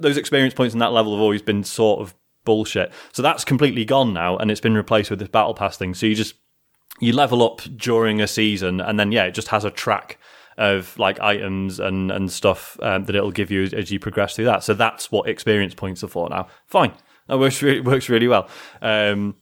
those 0.00 0.16
experience 0.16 0.54
points 0.54 0.74
and 0.74 0.80
that 0.82 0.92
level 0.92 1.12
have 1.12 1.20
always 1.20 1.42
been 1.42 1.62
sort 1.62 2.00
of 2.00 2.14
bullshit. 2.44 2.90
So 3.12 3.22
that's 3.22 3.44
completely 3.44 3.84
gone 3.84 4.12
now, 4.14 4.36
and 4.38 4.50
it's 4.50 4.60
been 4.60 4.74
replaced 4.74 5.10
with 5.10 5.18
this 5.18 5.28
battle 5.28 5.54
pass 5.54 5.76
thing. 5.76 5.94
So 5.94 6.06
you 6.06 6.14
just 6.14 6.34
you 7.00 7.12
level 7.12 7.42
up 7.42 7.62
during 7.76 8.20
a 8.20 8.26
season, 8.26 8.80
and 8.80 8.98
then 8.98 9.12
yeah, 9.12 9.24
it 9.24 9.32
just 9.32 9.48
has 9.48 9.64
a 9.64 9.70
track 9.70 10.18
of 10.58 10.96
like 10.98 11.18
items 11.20 11.80
and 11.80 12.10
and 12.10 12.30
stuff 12.30 12.78
um, 12.82 13.04
that 13.04 13.14
it'll 13.14 13.30
give 13.30 13.50
you 13.50 13.62
as, 13.62 13.72
as 13.72 13.90
you 13.90 13.98
progress 13.98 14.36
through 14.36 14.44
that. 14.44 14.62
So 14.62 14.74
that's 14.74 15.10
what 15.10 15.28
experience 15.28 15.74
points 15.74 16.04
are 16.04 16.08
for 16.08 16.28
now. 16.28 16.48
Fine, 16.66 16.92
that 17.26 17.38
works 17.38 17.62
really, 17.62 17.80
works 17.80 18.08
really 18.08 18.28
well. 18.28 18.48
Um, 18.82 19.36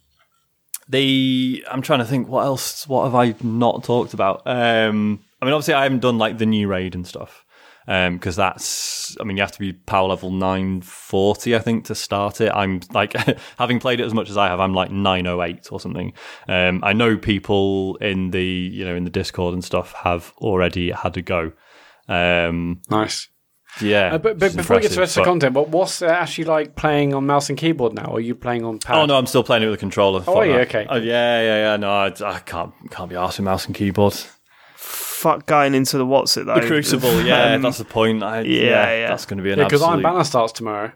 the 0.88 1.64
I'm 1.70 1.82
trying 1.82 1.98
to 1.98 2.04
think 2.04 2.28
what 2.28 2.44
else. 2.44 2.86
What 2.88 3.04
have 3.04 3.14
I 3.14 3.34
not 3.42 3.84
talked 3.84 4.14
about? 4.14 4.42
Um, 4.46 5.24
I 5.42 5.44
mean, 5.44 5.54
obviously, 5.54 5.74
I 5.74 5.82
haven't 5.82 6.00
done 6.00 6.18
like 6.18 6.38
the 6.38 6.46
new 6.46 6.68
raid 6.68 6.94
and 6.94 7.06
stuff 7.06 7.44
because 7.88 8.36
that's. 8.36 9.16
I 9.18 9.24
mean, 9.24 9.38
you 9.38 9.42
have 9.42 9.52
to 9.52 9.58
be 9.58 9.72
power 9.72 10.08
level 10.08 10.30
940, 10.30 11.56
I 11.56 11.58
think, 11.58 11.86
to 11.86 11.94
start 11.94 12.40
it. 12.42 12.52
I'm 12.54 12.80
like 12.92 13.14
having 13.58 13.80
played 13.80 14.00
it 14.00 14.04
as 14.04 14.12
much 14.12 14.28
as 14.28 14.36
I 14.36 14.48
have. 14.48 14.60
I'm 14.60 14.74
like 14.74 14.90
908 14.90 15.72
or 15.72 15.80
something. 15.80 16.12
Um, 16.46 16.80
I 16.84 16.92
know 16.92 17.16
people 17.16 17.96
in 17.96 18.30
the 18.30 18.44
you 18.44 18.84
know 18.84 18.94
in 18.94 19.04
the 19.04 19.10
Discord 19.10 19.54
and 19.54 19.64
stuff 19.64 19.92
have 19.94 20.32
already 20.38 20.90
had 20.90 21.16
a 21.16 21.22
go. 21.22 21.52
Um, 22.08 22.80
Nice. 22.90 23.28
yeah, 23.82 24.14
Uh, 24.14 24.18
but, 24.18 24.38
but 24.38 24.56
before 24.56 24.76
we 24.76 24.82
get 24.82 24.88
to 24.88 24.94
the 24.94 25.00
rest 25.00 25.16
impressive, 25.16 25.20
of 25.20 25.24
the 25.24 25.30
content, 25.30 25.54
but 25.54 25.68
what's 25.68 26.00
uh, 26.02 26.06
actually 26.06 26.44
like 26.44 26.74
playing 26.74 27.14
on 27.14 27.26
mouse 27.26 27.48
and 27.50 27.58
keyboard 27.58 27.92
now? 27.94 28.06
Or 28.06 28.16
are 28.16 28.20
you 28.20 28.34
playing 28.34 28.64
on 28.64 28.78
pad? 28.78 28.96
Oh 28.96 29.06
no, 29.06 29.16
I'm 29.16 29.26
still 29.26 29.44
playing 29.44 29.62
it 29.62 29.66
with 29.66 29.74
a 29.74 29.78
controller. 29.78 30.20
Oh, 30.20 30.22
Fuck 30.24 30.36
are 30.36 30.46
you? 30.46 30.54
Okay. 30.60 30.86
Oh, 30.88 30.96
yeah, 30.96 31.40
yeah, 31.42 31.56
yeah. 31.70 31.76
No, 31.76 31.90
I, 31.90 32.06
I 32.24 32.38
can't 32.40 32.72
can't 32.90 33.08
be 33.10 33.16
arsed 33.16 33.38
with 33.38 33.44
mouse 33.44 33.66
and 33.66 33.74
keyboard. 33.74 34.14
Fuck 35.18 35.46
going 35.46 35.74
into 35.74 35.98
the 35.98 36.06
what's 36.06 36.36
it 36.36 36.46
though? 36.46 36.54
The 36.60 36.66
Crucible, 36.66 37.22
yeah, 37.22 37.54
Um, 37.54 37.62
that's 37.62 37.78
the 37.78 37.84
point. 37.84 38.22
I, 38.22 38.40
yeah, 38.42 38.62
yeah, 38.62 38.96
yeah. 39.00 39.08
that's 39.08 39.26
going 39.26 39.38
to 39.38 39.42
be 39.44 39.52
an 39.52 39.58
Yeah, 39.58 39.64
because 39.64 39.82
absolute. 39.82 40.04
Iron 40.04 40.14
Banner 40.14 40.24
starts 40.24 40.52
tomorrow. 40.52 40.92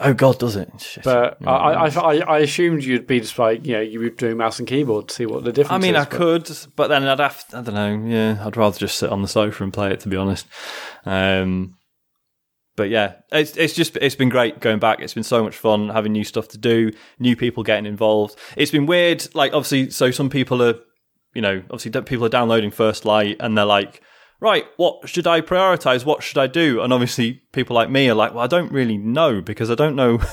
oh 0.00 0.14
God, 0.14 0.38
does 0.38 0.56
it? 0.56 0.70
Shit. 0.78 1.04
But 1.04 1.36
Yeah. 1.40 1.50
I, 1.50 1.86
I, 1.86 1.88
I, 1.88 2.14
I 2.36 2.38
assumed 2.38 2.82
you'd 2.84 3.06
be 3.06 3.20
just 3.20 3.38
like, 3.38 3.66
you 3.66 3.74
know, 3.74 3.80
you 3.80 4.00
were 4.00 4.08
doing 4.10 4.36
mouse 4.38 4.58
and 4.58 4.66
keyboard 4.66 5.08
to 5.08 5.14
see 5.14 5.26
what 5.26 5.44
the 5.44 5.52
difference 5.52 5.84
I 5.84 5.86
mean, 5.86 5.94
is. 5.94 6.00
I 6.00 6.04
but- 6.08 6.16
could, 6.18 6.50
but 6.76 6.88
then 6.88 7.04
I'd 7.06 7.18
have. 7.20 7.46
to, 7.48 7.58
I 7.58 7.62
don't 7.62 7.74
know. 7.74 8.08
Yeah, 8.08 8.42
I'd 8.44 8.56
rather 8.56 8.78
just 8.78 8.96
sit 8.98 9.10
on 9.10 9.22
the 9.22 9.28
sofa 9.28 9.62
and 9.62 9.72
play 9.72 9.90
it. 9.92 10.00
To 10.00 10.08
be 10.08 10.16
honest. 10.16 10.46
Um, 11.04 11.76
but 12.76 12.88
yeah, 12.88 13.16
it's 13.30 13.56
it's 13.58 13.74
just 13.74 13.96
it's 13.98 14.14
been 14.14 14.30
great 14.30 14.60
going 14.60 14.78
back. 14.78 15.00
It's 15.00 15.12
been 15.12 15.22
so 15.24 15.42
much 15.44 15.54
fun 15.56 15.90
having 15.90 16.12
new 16.12 16.24
stuff 16.24 16.48
to 16.48 16.58
do, 16.58 16.92
new 17.18 17.36
people 17.36 17.62
getting 17.62 17.84
involved. 17.84 18.36
It's 18.56 18.70
been 18.70 18.86
weird. 18.86 19.26
Like 19.34 19.52
obviously, 19.52 19.90
so 19.90 20.10
some 20.10 20.30
people 20.30 20.62
are, 20.62 20.76
you 21.34 21.42
know, 21.42 21.62
obviously 21.70 21.90
people 22.02 22.24
are 22.24 22.30
downloading 22.30 22.70
First 22.70 23.04
Light 23.04 23.36
and 23.40 23.56
they're 23.56 23.64
like, 23.64 24.02
right, 24.40 24.64
what 24.76 25.08
should 25.08 25.26
I 25.26 25.40
prioritize? 25.40 26.04
What 26.04 26.22
should 26.22 26.38
I 26.38 26.46
do? 26.46 26.80
And 26.80 26.92
obviously, 26.92 27.42
people 27.52 27.76
like 27.76 27.90
me 27.90 28.08
are 28.08 28.14
like, 28.14 28.34
well, 28.34 28.44
I 28.44 28.46
don't 28.46 28.72
really 28.72 28.98
know 28.98 29.40
because 29.40 29.70
I 29.70 29.74
don't 29.74 29.96
know. 29.96 30.20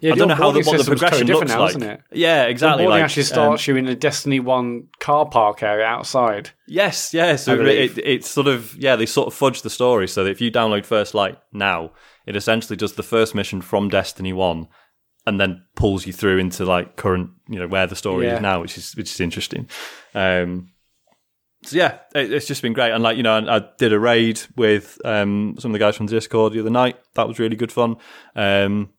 Yeah, 0.00 0.14
I 0.14 0.16
don't 0.16 0.26
know 0.26 0.34
how 0.34 0.50
the, 0.50 0.64
what 0.64 0.78
the 0.78 0.84
progression 0.84 1.28
totally 1.28 1.32
looks 1.32 1.46
different 1.46 1.50
now, 1.50 1.60
like. 1.60 1.70
isn't 1.70 1.82
it? 1.84 2.00
Yeah, 2.10 2.42
exactly. 2.46 2.84
Onboarding 2.84 2.90
like, 2.90 3.04
actually 3.04 3.22
um, 3.22 3.26
starts 3.28 3.68
you 3.68 3.76
in 3.76 3.86
a 3.86 3.94
Destiny 3.94 4.40
1 4.40 4.88
car 4.98 5.26
park 5.26 5.62
area 5.62 5.86
outside. 5.86 6.50
Yes, 6.66 7.14
yeah. 7.14 7.36
So 7.36 7.60
it, 7.60 7.68
it, 7.68 7.98
it's 7.98 8.28
sort 8.28 8.48
of 8.48 8.74
yeah, 8.74 8.96
they 8.96 9.06
sort 9.06 9.28
of 9.28 9.34
fudge 9.34 9.62
the 9.62 9.70
story 9.70 10.08
so 10.08 10.24
that 10.24 10.30
if 10.30 10.40
you 10.40 10.50
download 10.50 10.86
First 10.86 11.14
Light 11.14 11.38
now, 11.52 11.92
it 12.26 12.34
essentially 12.34 12.76
does 12.76 12.94
the 12.94 13.04
first 13.04 13.32
mission 13.36 13.60
from 13.60 13.88
Destiny 13.88 14.32
One, 14.32 14.66
and 15.26 15.40
then 15.40 15.64
pulls 15.76 16.06
you 16.06 16.12
through 16.12 16.38
into 16.38 16.64
like 16.64 16.96
current, 16.96 17.30
you 17.48 17.58
know, 17.58 17.68
where 17.68 17.86
the 17.86 17.96
story 17.96 18.26
Yeah. 18.26 18.36
is 18.36 18.40
now, 18.42 18.60
which 18.60 18.76
is 18.78 18.94
which 18.96 19.10
is 19.12 19.20
interesting. 19.20 19.68
Um, 20.14 20.70
so 21.64 21.76
yeah, 21.76 21.98
it, 22.14 22.32
it's 22.32 22.46
just 22.46 22.62
been 22.62 22.72
great. 22.72 22.90
And 22.90 23.02
like 23.02 23.16
you 23.16 23.22
know, 23.22 23.34
I, 23.38 23.56
I 23.58 23.62
did 23.78 23.92
a 23.92 23.98
raid 24.00 24.40
with 24.56 24.98
um, 25.04 25.56
some 25.58 25.70
of 25.70 25.72
the 25.74 25.78
guys 25.78 25.96
from 25.96 26.06
Discord 26.06 26.52
the 26.52 26.60
other 26.60 26.70
night. 26.70 26.96
That 27.14 27.28
was 27.28 27.38
really 27.38 27.56
good 27.56 27.70
fun. 27.72 27.96
Um, 28.34 28.90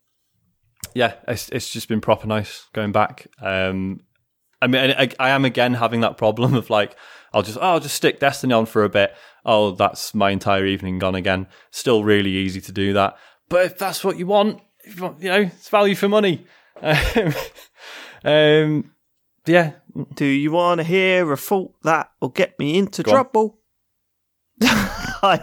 yeah, 0.93 1.15
it's 1.27 1.49
it's 1.49 1.71
just 1.71 1.87
been 1.87 2.01
proper 2.01 2.27
nice 2.27 2.67
going 2.73 2.91
back. 2.91 3.27
Um, 3.41 4.01
I 4.61 4.67
mean, 4.67 4.91
I, 4.97 5.09
I 5.19 5.29
am 5.31 5.43
again 5.43 5.73
having 5.73 6.01
that 6.01 6.17
problem 6.17 6.53
of 6.55 6.69
like, 6.69 6.95
I'll 7.33 7.41
just, 7.41 7.57
oh, 7.57 7.61
I'll 7.73 7.79
just 7.81 7.95
stick 7.95 8.21
Destiny 8.21 8.53
on 8.53 8.65
for 8.65 8.85
a 8.85 8.89
bit. 8.89 9.13
Oh, 9.43 9.71
that's 9.71 10.13
my 10.15 10.29
entire 10.31 10.65
evening 10.65 10.99
gone 10.99 11.15
again. 11.15 11.47
Still 11.71 12.05
really 12.05 12.29
easy 12.31 12.61
to 12.61 12.71
do 12.71 12.93
that. 12.93 13.17
But 13.49 13.65
if 13.65 13.77
that's 13.77 14.05
what 14.05 14.17
you 14.17 14.25
want, 14.25 14.61
you, 14.85 15.29
know, 15.29 15.41
it's 15.41 15.69
value 15.69 15.95
for 15.95 16.09
money. 16.09 16.45
Um, 18.25 18.31
um, 18.31 18.91
yeah, 19.45 19.73
Do 20.15 20.25
you 20.25 20.51
want 20.51 20.79
to 20.79 20.83
hear 20.83 21.31
a 21.31 21.37
fault 21.37 21.73
that 21.83 22.11
will 22.21 22.29
get 22.29 22.57
me 22.57 22.77
into 22.77 23.03
Go 23.03 23.11
trouble? 23.11 23.59
I, 24.61 25.41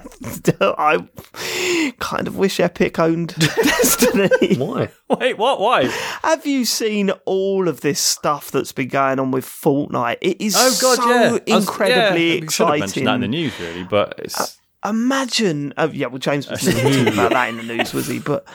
I 0.79 1.93
kind 1.99 2.27
of 2.27 2.37
wish 2.37 2.59
Epic 2.61 2.99
owned 2.99 3.35
Destiny. 3.39 4.57
Why? 4.57 4.89
wait, 5.09 5.37
what? 5.39 5.61
Why? 5.61 5.85
Have 6.23 6.47
you 6.47 6.65
seen 6.65 7.11
all 7.27 7.69
of 7.69 7.81
this 7.83 8.01
stuff 8.01 8.51
that's 8.51 8.73
been 8.73 8.89
going 8.89 9.19
on 9.19 9.31
with 9.31 9.45
Fortnite? 9.45 10.19
It 10.21 10.41
is 10.41 10.55
Oh 10.57 10.79
God, 10.81 10.97
so 10.97 11.09
yeah, 11.11 11.17
I 11.29 11.33
was- 11.33 11.41
incredibly 11.47 12.35
yeah, 12.37 12.41
we 12.41 12.49
should 12.49 12.67
have 12.67 12.79
mentioned 12.79 12.85
exciting. 12.85 13.05
that 13.05 13.15
in 13.17 13.21
the 13.23 13.29
news, 13.29 13.61
really, 13.61 13.85
but 13.85 14.15
it's 14.19 14.59
imagine 14.83 15.75
oh 15.77 15.89
yeah 15.89 16.07
well 16.07 16.17
james 16.17 16.49
was 16.49 16.63
talking 16.65 17.07
about 17.09 17.33
that 17.33 17.51
in 17.51 17.59
the 17.59 17.63
news 17.63 17.93
was 17.93 18.07
he 18.07 18.19
but 18.19 18.47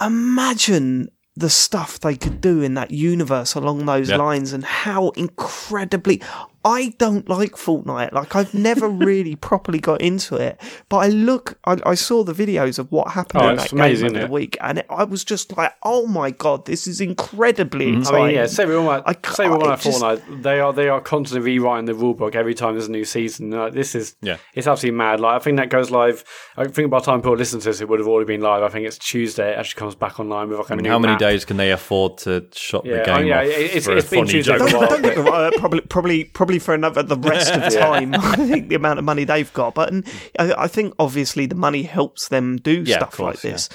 imagine 0.00 1.08
the 1.36 1.50
stuff 1.50 1.98
they 2.00 2.14
could 2.16 2.40
do 2.40 2.62
in 2.62 2.74
that 2.74 2.90
universe 2.90 3.54
along 3.54 3.86
those 3.86 4.08
Yeah. 4.08 4.16
lines 4.16 4.52
and 4.52 4.64
how 4.64 5.08
incredibly 5.10 6.22
i 6.64 6.94
don't 6.98 7.28
like 7.28 7.52
fortnite 7.52 8.12
like 8.12 8.34
i've 8.34 8.54
never 8.54 8.88
really 9.10 9.36
properly 9.36 9.78
got 9.78 10.00
into 10.00 10.36
it 10.36 10.60
but 10.88 10.98
i 10.98 11.08
look 11.08 11.58
i, 11.66 11.76
I 11.84 11.94
saw 11.94 12.24
the 12.24 12.32
videos 12.32 12.78
of 12.78 12.90
what 12.90 13.12
happened 13.12 13.42
Oh, 13.42 13.48
in 13.50 13.56
that 13.56 13.72
amazing, 13.72 14.08
game 14.08 14.16
over 14.16 14.26
the 14.26 14.32
week 14.32 14.56
and 14.60 14.78
it, 14.78 14.86
i 14.88 15.04
was 15.04 15.24
just 15.24 15.56
like 15.56 15.72
oh 15.82 16.06
my 16.06 16.30
god 16.30 16.66
this 16.66 16.86
is 16.86 17.00
incredibly 17.00 17.94
I 17.94 17.98
exciting 17.98 18.26
mean, 18.26 18.34
yeah, 18.34 18.46
say 18.46 18.64
we 18.66 18.76
want, 18.78 19.04
I 19.06 19.12
say 19.32 19.44
we 19.44 19.50
can't- 19.56 19.62
want 19.62 19.80
just- 19.80 20.02
Fortnite. 20.02 20.42
They 20.42 20.60
are 20.60 20.72
they 20.72 20.88
are 20.88 21.00
constantly 21.00 21.52
rewriting 21.58 21.86
the 21.86 21.92
rulebook 21.92 22.34
every 22.34 22.54
time 22.54 22.74
there's 22.74 22.88
a 22.88 22.90
new 22.90 23.04
season. 23.04 23.50
Like, 23.50 23.72
this 23.72 23.94
is 23.94 24.16
Yeah. 24.22 24.36
it's 24.54 24.66
absolutely 24.66 24.96
mad. 24.98 25.20
Like 25.20 25.36
I 25.36 25.38
think 25.44 25.56
that 25.58 25.68
goes 25.70 25.90
live. 25.90 26.24
I 26.56 26.64
think 26.66 26.90
by 26.90 26.98
the 27.00 27.04
time 27.06 27.20
people 27.20 27.36
listen 27.36 27.60
to 27.60 27.64
this, 27.66 27.80
it 27.80 27.88
would 27.88 27.98
have 27.98 28.08
already 28.08 28.26
been 28.26 28.40
live. 28.40 28.62
I 28.62 28.68
think 28.68 28.86
it's 28.86 28.98
Tuesday. 28.98 29.52
It 29.52 29.58
actually 29.58 29.78
comes 29.80 29.94
back 29.94 30.18
online 30.20 30.48
with 30.48 30.58
like 30.58 30.70
a 30.70 30.72
I 30.72 30.76
mean, 30.76 30.84
new 30.84 30.90
how 30.90 30.98
many 30.98 31.12
map. 31.12 31.20
days 31.20 31.44
can 31.44 31.56
they 31.56 31.70
afford 31.72 32.18
to 32.18 32.46
shut 32.52 32.84
Yeah, 32.84 32.96
the 32.96 33.02
oh, 33.12 33.16
game 33.18 33.26
yeah, 33.26 33.38
off 33.40 33.46
it's- 33.46 33.84
for 33.84 33.96
it's 33.96 34.06
a 34.06 34.10
been 34.10 34.20
funny 34.20 34.32
Tuesday 34.32 34.58
joke? 34.58 34.62
for 34.62 34.68
don't, 34.70 34.80
while. 34.80 34.88
don't 34.90 35.02
get 35.02 35.16
me 35.18 35.30
uh, 35.30 35.50
probably, 35.58 35.80
probably, 35.82 36.24
probably 36.54 36.64
for 36.64 36.74
another 36.74 37.02
the 37.02 37.16
rest 37.16 37.52
of 37.52 37.62
the 37.72 37.78
time. 37.78 38.14
I 38.18 38.36
think 38.36 38.68
the 38.68 38.74
amount 38.76 38.98
of 38.98 39.04
money 39.04 39.24
they've 39.24 39.52
got, 39.52 39.74
but 39.74 39.92
and 39.92 40.06
I, 40.38 40.54
I 40.64 40.68
think 40.68 40.94
obviously 40.98 41.46
the 41.46 41.54
money 41.54 41.82
helps 41.82 42.28
them 42.28 42.56
do 42.56 42.82
Yeah, 42.82 42.96
stuff 42.96 43.18
like 43.18 43.40
course, 43.40 43.42
this. 43.42 43.68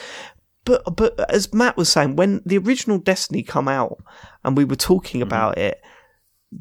But 0.65 0.83
but 0.95 1.19
as 1.31 1.53
Matt 1.53 1.77
was 1.77 1.89
saying, 1.89 2.15
when 2.15 2.41
the 2.45 2.57
original 2.57 2.97
Destiny 2.99 3.43
come 3.43 3.67
out 3.67 3.97
and 4.43 4.55
we 4.57 4.65
were 4.65 4.75
talking 4.75 5.21
Mm-hmm. 5.21 5.27
about 5.27 5.57
it, 5.57 5.81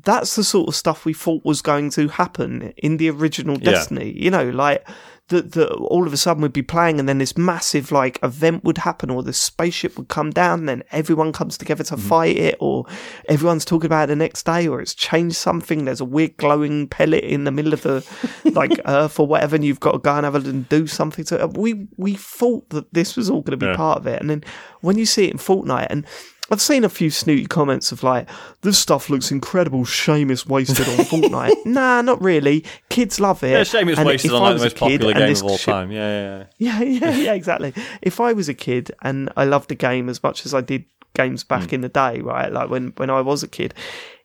that's 0.05 0.37
the 0.37 0.45
sort 0.45 0.69
of 0.69 0.75
stuff 0.77 1.05
we 1.05 1.15
thought 1.15 1.45
was 1.45 1.63
going 1.63 1.91
to 1.91 2.09
happen 2.09 2.73
in 2.77 2.97
the 2.99 3.11
original 3.11 3.59
Yeah. 3.59 3.73
Destiny. 3.73 4.13
You 4.17 4.31
know, 4.31 4.51
like 4.51 4.87
that 5.29 5.53
that 5.53 5.71
all 5.73 6.07
of 6.07 6.13
a 6.13 6.17
sudden 6.17 6.43
we'd 6.43 6.53
be 6.53 6.63
playing 6.63 6.99
and 6.99 7.09
then 7.09 7.19
this 7.19 7.37
massive 7.37 7.93
like 7.93 8.19
event 8.23 8.65
would 8.65 8.79
happen 8.79 9.11
or 9.11 9.23
this 9.23 9.39
spaceship 9.39 9.97
would 9.99 10.09
come 10.09 10.31
down 10.31 10.61
and 10.61 10.69
then 10.69 10.83
everyone 10.91 11.33
comes 11.33 11.57
together 11.59 11.85
to 11.85 11.97
Mm-hmm. 11.97 12.09
fight 12.09 12.37
it 12.37 12.57
or 12.61 12.85
everyone's 13.29 13.65
talking 13.65 13.87
about 13.87 14.05
it 14.05 14.07
the 14.09 14.17
next 14.17 14.45
day 14.47 14.67
or 14.69 14.81
it's 14.81 14.95
changed 14.95 15.37
something 15.37 15.85
there's 15.85 16.01
a 16.01 16.05
weird 16.05 16.37
glowing 16.39 16.87
pellet 16.89 17.25
in 17.25 17.45
the 17.45 17.51
middle 17.51 17.73
of 17.73 17.83
the 17.83 18.07
like 18.55 18.79
earth 18.87 19.19
or 19.21 19.27
whatever 19.27 19.57
and 19.57 19.65
you've 19.65 19.81
got 19.81 19.93
to 19.93 19.99
go 19.99 20.15
and 20.15 20.25
have 20.25 20.35
it 20.35 20.47
and 20.47 20.69
do 20.69 20.87
something 20.87 21.25
to 21.25 21.43
it 21.43 21.57
we 21.57 21.87
we 21.97 22.15
thought 22.15 22.69
that 22.71 22.93
this 22.95 23.17
was 23.17 23.29
all 23.31 23.43
going 23.43 23.59
to 23.59 23.65
be 23.65 23.67
Yeah. 23.67 23.77
part 23.77 23.99
of 23.99 24.07
it 24.07 24.21
and 24.21 24.31
then 24.31 24.45
when 24.81 24.97
you 24.97 25.07
see 25.07 25.25
it 25.27 25.33
in 25.33 25.39
Fortnite 25.39 25.89
and 25.91 26.07
I've 26.51 26.61
seen 26.61 26.85
a 26.85 26.89
few 26.89 27.11
snooty 27.11 27.47
comments 27.47 27.93
of 27.93 28.03
like, 28.03 28.29
this 28.63 28.79
stuff 28.79 29.11
looks 29.11 29.31
incredible, 29.31 29.85
shame 29.85 30.31
it's 30.31 30.47
wasted 30.47 30.89
on 30.89 30.97
Fortnite. 31.05 31.55
Nah, 31.69 32.01
not 32.01 32.21
really. 32.23 32.65
Kids 32.89 33.21
love 33.21 33.43
it. 33.45 33.51
Yeah, 33.51 33.63
shame 33.65 33.89
And 33.89 34.07
wasted 34.07 34.33
on 34.33 34.43
like 34.43 34.57
the 34.57 34.61
a 34.61 34.65
most 34.65 34.77
popular 34.77 35.13
game 35.13 35.33
of 35.33 35.43
all 35.43 35.59
time. 35.59 35.91
Yeah, 35.91 35.99
yeah, 35.99 36.45
yeah. 36.59 36.81
Yeah, 36.81 36.83
yeah, 36.83 37.17
yeah, 37.17 37.33
exactly. 37.35 37.75
If 38.01 38.21
I 38.21 38.33
was 38.33 38.49
a 38.49 38.55
kid 38.55 38.91
and 39.03 39.31
I 39.37 39.45
loved 39.45 39.69
the 39.69 39.75
game 39.75 40.09
as 40.09 40.23
much 40.23 40.47
as 40.47 40.55
I 40.55 40.63
did 40.63 40.85
games 41.15 41.45
back 41.45 41.69
hmm. 41.69 41.77
in 41.77 41.81
the 41.83 41.89
day, 41.89 42.21
right? 42.21 42.51
Like 42.51 42.71
when, 42.71 42.93
when 42.97 43.11
I 43.11 43.21
was 43.21 43.43
a 43.43 43.49
kid, 43.49 43.75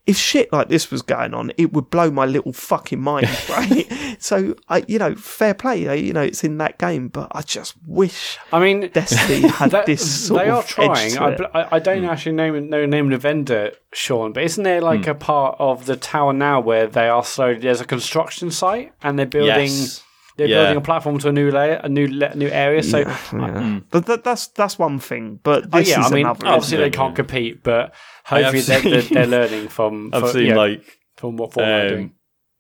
if 0.06 0.18
shit 0.18 0.52
like 0.52 0.68
this 0.70 0.92
was 0.92 1.02
going 1.02 1.34
on, 1.34 1.52
it 1.58 1.72
would 1.72 1.90
blow 1.90 2.12
my 2.12 2.26
little 2.26 2.52
fucking 2.52 3.00
mind, 3.00 3.30
right? 3.50 3.88
so, 4.20 4.56
I, 4.68 4.84
you 4.88 5.00
know, 5.00 5.16
fair 5.16 5.54
play, 5.54 5.88
uh, 5.88 5.94
you 5.94 6.12
know, 6.12 6.22
it's 6.22 6.44
in 6.44 6.58
that 6.58 6.78
game, 6.78 7.08
but 7.08 7.30
I 7.32 7.42
just 7.42 7.76
wish 7.88 8.38
I 8.52 8.60
mean, 8.60 8.90
Destiny 8.92 9.48
had 9.48 9.72
That- 9.72 9.86
this 9.86 10.26
sort 10.28 10.44
they 10.44 10.50
are 10.50 10.64
trying. 10.64 11.18
I. 11.18 11.36
I, 11.54 11.68
I 11.76 11.80
don't 11.80 12.04
actually 12.06 12.34
know 12.34 12.60
know 12.60 12.82
the 12.82 12.88
name 12.88 13.06
of 13.06 13.12
the 13.12 13.18
vendor, 13.18 13.72
Sean, 13.94 14.34
but 14.34 14.44
isn't 14.44 14.64
there 14.64 14.82
like 14.82 15.08
a 15.08 15.16
part 15.16 15.56
of 15.60 15.86
the 15.86 15.96
tower 15.96 16.34
now 16.34 16.60
where 16.60 16.88
they 16.88 17.08
are 17.08 17.24
slowly? 17.24 17.60
There's 17.60 17.82
a 17.82 17.86
construction 17.86 18.52
site 18.52 18.92
and 19.02 19.18
they're 19.18 19.26
building. 19.26 19.68
Yes. 19.72 20.04
They're 20.36 20.48
Yeah. 20.48 20.62
building 20.64 20.78
a 20.78 20.82
platform 20.82 21.20
to 21.20 21.30
a 21.30 21.32
new 21.32 21.52
layer, 21.52 21.80
a 21.84 21.88
new 21.88 22.08
le- 22.08 22.34
new 22.36 22.48
area. 22.50 22.82
So, 22.82 23.00
Yeah. 23.32 23.80
But 23.92 24.08
that, 24.08 24.24
that's 24.24 24.48
that's 24.48 24.80
one 24.80 24.98
thing. 25.00 25.40
But 25.44 25.66
oh 25.72 25.78
yeah, 25.78 26.00
is 26.02 26.12
I 26.12 26.16
mean, 26.16 26.26
another. 26.26 26.48
obviously 26.48 26.78
they 26.80 26.90
can't 26.90 27.16
compete, 27.16 27.62
but 27.64 27.94
I 27.94 27.94
hopefully 28.24 28.62
they're, 28.62 28.82
they're, 28.82 29.02
they're 29.02 29.28
learning 29.28 29.68
from. 29.70 30.10
I've 30.14 30.30
seen 30.32 30.56
like 30.56 31.00
from 31.18 31.38
what 31.38 31.52
Fortnite 31.52 31.86
are 31.86 31.90
doing. 31.90 32.04
um, 32.06 32.14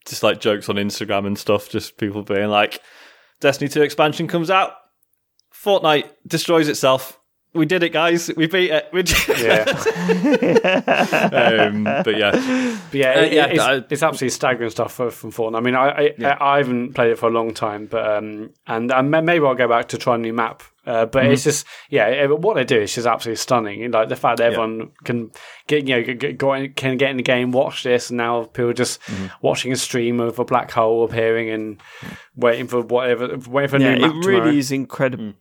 just 0.06 0.23
like 0.23 0.40
jokes 0.41 0.69
on 0.69 0.76
Instagram 0.76 1.26
and 1.26 1.38
stuff, 1.38 1.69
just 1.69 1.98
people 1.98 2.23
being 2.23 2.49
like, 2.49 2.81
Destiny 3.40 3.69
2 3.69 3.81
expansion 3.81 4.27
comes 4.27 4.49
out, 4.49 4.73
Fortnite 5.53 6.10
destroys 6.27 6.68
itself. 6.68 7.19
We 7.53 7.67
did 7.67 7.84
it, 7.84 7.89
guys. 7.89 8.31
We 8.35 8.47
beat 8.47 8.71
it. 8.71 8.89
We 8.91 9.03
did 9.03 9.27
Yeah, 9.27 9.65
um, 11.69 11.84
but 11.84 12.17
yeah, 12.17 12.31
but 12.91 12.97
yeah, 12.97 13.11
Uh, 13.11 13.21
it- 13.21 13.34
yeah, 13.34 13.45
it's, 13.47 13.59
I- 13.59 13.84
it's 13.89 14.03
absolutely 14.03 14.30
staggering 14.30 14.69
stuff 14.69 14.93
for, 14.93 15.11
from 15.11 15.31
Fortnite. 15.31 15.57
I 15.57 15.61
mean, 15.61 15.75
I 15.75 15.89
I, 15.89 16.13
Yeah. 16.17 16.38
I 16.39 16.57
haven't 16.57 16.93
played 16.93 17.11
it 17.11 17.19
for 17.19 17.27
a 17.30 17.31
long 17.31 17.53
time, 17.53 17.88
but 17.88 18.17
um, 18.17 18.51
and 18.67 18.91
uh, 18.91 19.01
maybe 19.03 19.45
I'll 19.45 19.55
go 19.55 19.67
back 19.67 19.89
to 19.89 19.97
try 19.97 20.15
a 20.15 20.17
new 20.17 20.34
map. 20.34 20.63
Uh, 20.85 21.05
but 21.05 21.23
Mm-hmm. 21.23 21.31
it's 21.34 21.43
just 21.45 21.65
yeah, 21.89 22.07
it, 22.07 22.39
what 22.39 22.55
they 22.55 22.65
do 22.65 22.81
is 22.81 22.93
just 22.93 23.07
absolutely 23.07 23.38
stunning. 23.38 23.89
Like 23.91 24.09
the 24.09 24.17
fact 24.17 24.38
that 24.39 24.47
everyone 24.51 24.91
can 25.05 25.31
get 25.67 25.88
you 25.88 25.95
know 25.95 26.03
get, 26.03 26.19
get, 26.19 26.38
go 26.38 26.53
in, 26.53 26.73
can 26.73 26.97
get 26.97 27.11
in 27.11 27.17
the 27.17 27.23
game, 27.23 27.51
watch 27.51 27.84
this, 27.84 28.09
and 28.09 28.17
now 28.17 28.43
people 28.45 28.69
are 28.71 28.73
just 28.73 28.99
Mm-hmm. 29.03 29.27
watching 29.41 29.71
a 29.71 29.75
stream 29.75 30.19
of 30.19 30.39
a 30.39 30.45
black 30.45 30.71
hole 30.71 31.03
appearing 31.05 31.49
and 31.49 31.81
waiting 32.35 32.67
for 32.67 32.81
whatever, 32.81 33.38
waiting 33.47 33.69
for 33.69 33.77
a 33.77 33.80
Yeah, 33.80 33.95
new 33.95 34.01
map 34.01 34.11
it 34.15 34.25
really 34.27 34.39
tomorrow. 34.39 34.57
is 34.57 34.71
incredible. 34.71 35.34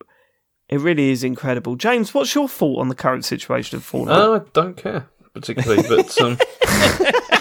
It 0.72 0.80
really 0.80 1.10
is 1.10 1.22
incredible. 1.22 1.76
James, 1.76 2.14
what's 2.14 2.34
your 2.34 2.48
thought 2.48 2.80
on 2.80 2.88
the 2.88 2.94
current 2.94 3.26
situation 3.26 3.76
of 3.76 3.82
Fortnite? 3.88 4.08
Oh, 4.16 4.34
I 4.36 4.40
don't 4.54 4.74
care 4.76 5.06
particularly, 5.34 5.82
but 5.86 6.20
um, 6.20 6.38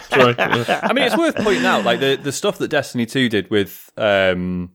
sorry. 0.10 0.36
yeah. 0.38 0.80
I 0.84 0.91
mean, 0.94 1.06
it's 1.06 1.18
worth 1.18 1.36
pointing 1.38 1.66
out 1.66 1.86
like 1.86 2.02
the 2.02 2.20
the 2.22 2.32
stuff 2.32 2.58
that 2.58 2.68
Destiny 2.68 3.06
2 3.06 3.30
did 3.30 3.49
with 3.49 3.90
um, 3.98 4.72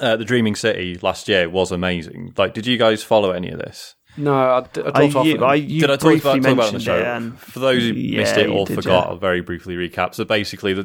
uh, 0.00 0.16
the 0.16 0.24
Dreaming 0.24 0.56
City 0.56 0.98
last 1.02 1.28
year 1.28 1.48
was 1.48 1.70
amazing. 1.72 2.34
Like, 2.36 2.52
did 2.52 2.66
you 2.66 2.76
guys 2.78 3.02
follow 3.04 3.30
any 3.30 3.50
of 3.50 3.58
this? 3.58 3.94
No, 4.16 4.34
I, 4.34 4.58
I 4.58 4.62
talked 4.62 4.96
I, 4.96 5.04
off 5.20 5.26
you, 5.26 5.44
I, 5.44 5.54
you 5.56 5.82
Did 5.82 5.90
I 5.90 5.96
talk 5.96 6.10
briefly 6.10 6.38
about, 6.38 6.42
talk 6.42 6.52
about 6.52 6.64
it 6.64 6.68
on 6.68 6.74
the 6.74 6.80
show? 6.80 6.98
it, 6.98 7.04
and 7.04 7.38
For 7.38 7.60
those 7.60 7.82
who 7.82 7.92
Yeah, 7.92 8.20
missed 8.20 8.36
it 8.38 8.48
or 8.48 8.64
did, 8.64 8.74
forgot, 8.76 9.04
yeah. 9.04 9.10
I'll 9.10 9.18
very 9.18 9.42
briefly 9.42 9.76
recap. 9.76 10.14
So 10.14 10.24
basically, 10.24 10.72
the, 10.72 10.84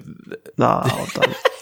no, 0.58 0.82
don't. 1.14 1.38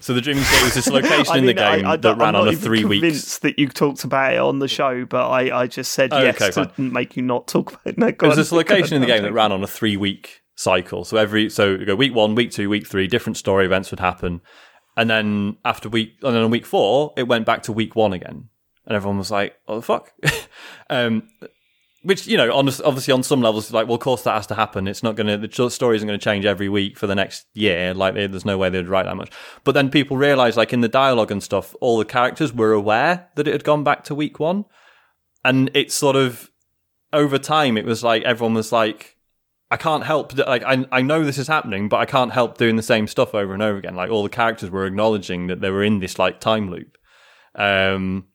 so 0.00 0.14
the 0.14 0.20
Dreaming 0.20 0.44
State 0.44 0.62
was 0.64 0.74
this 0.74 0.88
location 0.88 1.26
I 1.34 1.38
in 1.38 1.46
the 1.46 1.54
mean, 1.54 1.58
I- 1.64 1.76
game 1.76 1.86
I 1.86 1.96
that 1.96 2.16
ran 2.18 2.34
on 2.36 2.48
a 2.48 2.52
three 2.54 2.84
weeks. 2.84 3.38
that 3.38 3.58
you 3.58 3.68
talked 3.68 4.04
about 4.04 4.32
it 4.34 4.38
on 4.38 4.58
the 4.58 4.68
show, 4.68 5.04
but 5.04 5.28
I, 5.28 5.60
I 5.62 5.66
just 5.66 5.92
said 5.92 6.12
Oh, 6.12 6.20
yes 6.22 6.36
okay, 6.40 6.50
to 6.52 6.68
fine. 6.68 6.92
make 6.92 7.16
you 7.16 7.22
not 7.22 7.46
talk 7.48 7.70
about 7.72 7.86
it. 7.86 7.98
No, 7.98 8.10
There 8.10 8.28
was 8.28 8.36
this 8.36 8.52
location 8.52 8.94
in 8.94 9.00
the 9.00 9.06
game 9.14 9.22
that 9.22 9.32
ran 9.32 9.52
on 9.52 9.62
a 9.62 9.66
three 9.66 9.96
week 9.96 10.42
cycle. 10.54 11.04
So 11.04 11.16
every 11.16 11.48
so 11.50 11.70
you 11.70 11.84
go 11.86 11.94
week 11.96 12.14
one, 12.14 12.34
week 12.34 12.50
two, 12.50 12.68
week 12.68 12.86
three, 12.86 13.06
different 13.06 13.36
story 13.36 13.64
events 13.66 13.90
would 13.90 14.00
happen, 14.00 14.40
and 14.96 15.08
then 15.08 15.56
after 15.64 15.88
week 15.88 16.14
and 16.22 16.34
then 16.34 16.42
on 16.42 16.50
week 16.50 16.66
four, 16.66 17.12
it 17.16 17.28
went 17.28 17.46
back 17.46 17.62
to 17.64 17.72
week 17.72 17.94
one 17.96 18.12
again, 18.12 18.48
and 18.86 18.96
everyone 18.96 19.18
was 19.18 19.30
like, 19.30 19.54
"Oh 19.68 19.76
the 19.76 19.82
fuck?" 19.82 20.12
um, 20.90 21.28
which 22.08 22.26
you 22.26 22.38
know, 22.38 22.50
honest, 22.56 22.80
obviously 22.86 23.12
on 23.12 23.22
some 23.22 23.42
levels, 23.42 23.70
like, 23.70 23.86
well, 23.86 23.96
of 23.96 24.00
course 24.00 24.22
that 24.22 24.32
has 24.32 24.46
to 24.46 24.54
happen. 24.54 24.88
It's 24.88 25.02
not 25.02 25.14
going 25.14 25.26
to 25.26 25.36
the 25.46 25.68
story 25.68 25.94
isn't 25.94 26.08
going 26.08 26.18
to 26.18 26.24
change 26.24 26.46
every 26.46 26.70
week 26.70 26.96
for 26.96 27.06
the 27.06 27.14
next 27.14 27.44
year. 27.52 27.92
Like, 27.92 28.14
there's 28.14 28.46
no 28.46 28.56
way 28.56 28.70
they'd 28.70 28.88
write 28.88 29.04
that 29.04 29.14
much. 29.14 29.30
But 29.62 29.72
then 29.72 29.90
people 29.90 30.16
realize, 30.16 30.56
like 30.56 30.72
in 30.72 30.80
the 30.80 30.88
dialogue 30.88 31.30
and 31.30 31.42
stuff, 31.42 31.76
all 31.82 31.98
the 31.98 32.06
characters 32.06 32.50
were 32.50 32.72
aware 32.72 33.28
that 33.34 33.46
it 33.46 33.52
had 33.52 33.62
gone 33.62 33.84
back 33.84 34.04
to 34.04 34.14
week 34.14 34.40
one, 34.40 34.64
and 35.44 35.70
it's 35.74 35.94
sort 35.94 36.16
of 36.16 36.50
over 37.12 37.38
time, 37.38 37.76
it 37.76 37.84
was 37.84 38.02
like 38.02 38.22
everyone 38.22 38.54
was 38.54 38.72
like, 38.72 39.18
I 39.70 39.76
can't 39.76 40.04
help. 40.04 40.34
Like, 40.34 40.62
I 40.62 40.86
I 40.90 41.02
know 41.02 41.26
this 41.26 41.36
is 41.36 41.46
happening, 41.46 41.90
but 41.90 41.98
I 41.98 42.06
can't 42.06 42.32
help 42.32 42.56
doing 42.56 42.76
the 42.76 42.82
same 42.82 43.06
stuff 43.06 43.34
over 43.34 43.52
and 43.52 43.62
over 43.62 43.76
again. 43.76 43.96
Like 43.96 44.10
all 44.10 44.22
the 44.22 44.30
characters 44.30 44.70
were 44.70 44.86
acknowledging 44.86 45.48
that 45.48 45.60
they 45.60 45.68
were 45.68 45.84
in 45.84 45.98
this 45.98 46.18
like 46.18 46.40
time 46.40 46.70
loop, 46.70 46.96
um, 47.54 48.28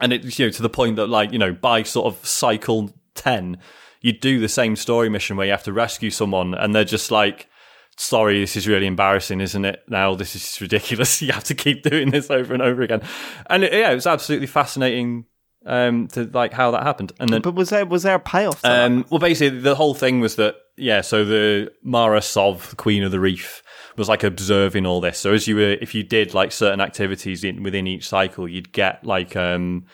and 0.00 0.14
it 0.14 0.38
you 0.38 0.46
know 0.46 0.50
to 0.52 0.62
the 0.62 0.70
point 0.70 0.96
that 0.96 1.08
like 1.08 1.32
you 1.32 1.38
know 1.38 1.52
by 1.52 1.82
sort 1.82 2.06
of 2.06 2.26
cycle 2.26 2.94
ten, 3.14 3.58
you 4.00 4.12
do 4.12 4.40
the 4.40 4.48
same 4.48 4.76
story 4.76 5.08
mission 5.08 5.36
where 5.36 5.46
you 5.46 5.52
have 5.52 5.64
to 5.64 5.72
rescue 5.72 6.10
someone, 6.10 6.54
and 6.54 6.74
they're 6.74 6.84
just 6.84 7.10
like. 7.10 7.46
Sorry, 7.96 8.40
this 8.40 8.56
is 8.56 8.66
really 8.66 8.86
embarrassing, 8.86 9.42
isn't 9.42 9.64
it? 9.66 9.82
Now 9.86 10.14
this 10.14 10.34
is 10.34 10.58
ridiculous. 10.60 11.20
You 11.20 11.32
have 11.32 11.44
to 11.44 11.54
keep 11.54 11.82
doing 11.82 12.10
this 12.10 12.30
over 12.30 12.54
and 12.54 12.62
over 12.62 12.80
again, 12.80 13.02
and 13.50 13.62
it, 13.62 13.74
yeah, 13.74 13.90
it 13.90 13.94
was 13.94 14.06
absolutely 14.06 14.46
fascinating 14.46 15.26
um, 15.66 16.08
to 16.08 16.24
like 16.32 16.52
how 16.52 16.70
that 16.70 16.82
happened. 16.82 17.12
And 17.20 17.30
then 17.30 17.42
But 17.42 17.54
was 17.54 17.70
there 17.70 17.84
was 17.86 18.02
there 18.02 18.14
a 18.14 18.20
payoff? 18.20 18.64
Um, 18.64 19.04
well, 19.10 19.18
basically, 19.18 19.60
the 19.60 19.74
whole 19.74 19.94
thing 19.94 20.20
was 20.20 20.36
that 20.36 20.56
yeah. 20.76 21.00
So 21.00 21.24
the 21.24 21.72
Mara 21.82 22.22
Sov, 22.22 22.76
Queen 22.76 23.02
of 23.02 23.10
the 23.10 23.20
Reef, 23.20 23.62
was 23.96 24.08
like 24.08 24.24
observing 24.24 24.86
all 24.86 25.00
this. 25.00 25.18
So 25.18 25.32
as 25.32 25.46
you 25.46 25.56
were, 25.56 25.76
if 25.80 25.94
you 25.94 26.02
did 26.02 26.34
like 26.34 26.52
certain 26.52 26.80
activities 26.80 27.44
in, 27.44 27.62
within 27.62 27.86
each 27.86 28.08
cycle, 28.08 28.48
you'd 28.48 28.72
get 28.72 29.04
like 29.04 29.36
um, 29.36 29.86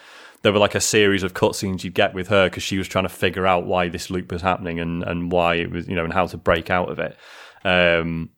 there 0.47 0.53
were 0.53 0.61
like 0.61 0.77
a 0.77 0.81
series 0.81 1.25
of 1.25 1.35
cutscenes 1.35 1.83
you'd 1.83 1.93
get 1.93 2.15
with 2.15 2.29
her 2.29 2.49
because 2.49 2.63
she 2.63 2.79
was 2.79 2.87
trying 2.87 3.03
to 3.03 3.09
figure 3.09 3.49
out 3.49 3.67
why 3.67 3.89
this 3.89 4.11
loop 4.11 4.31
was 4.31 4.43
happening 4.43 4.79
and 4.79 5.03
and 5.03 5.33
why 5.33 5.57
it 5.57 5.73
was 5.73 5.89
you 5.89 5.97
know 5.97 6.05
and 6.05 6.13
how 6.13 6.25
to 6.25 6.37
break 6.37 6.71
out 6.71 6.89
of 6.89 7.01
it. 7.01 7.17
Um, 7.65 8.31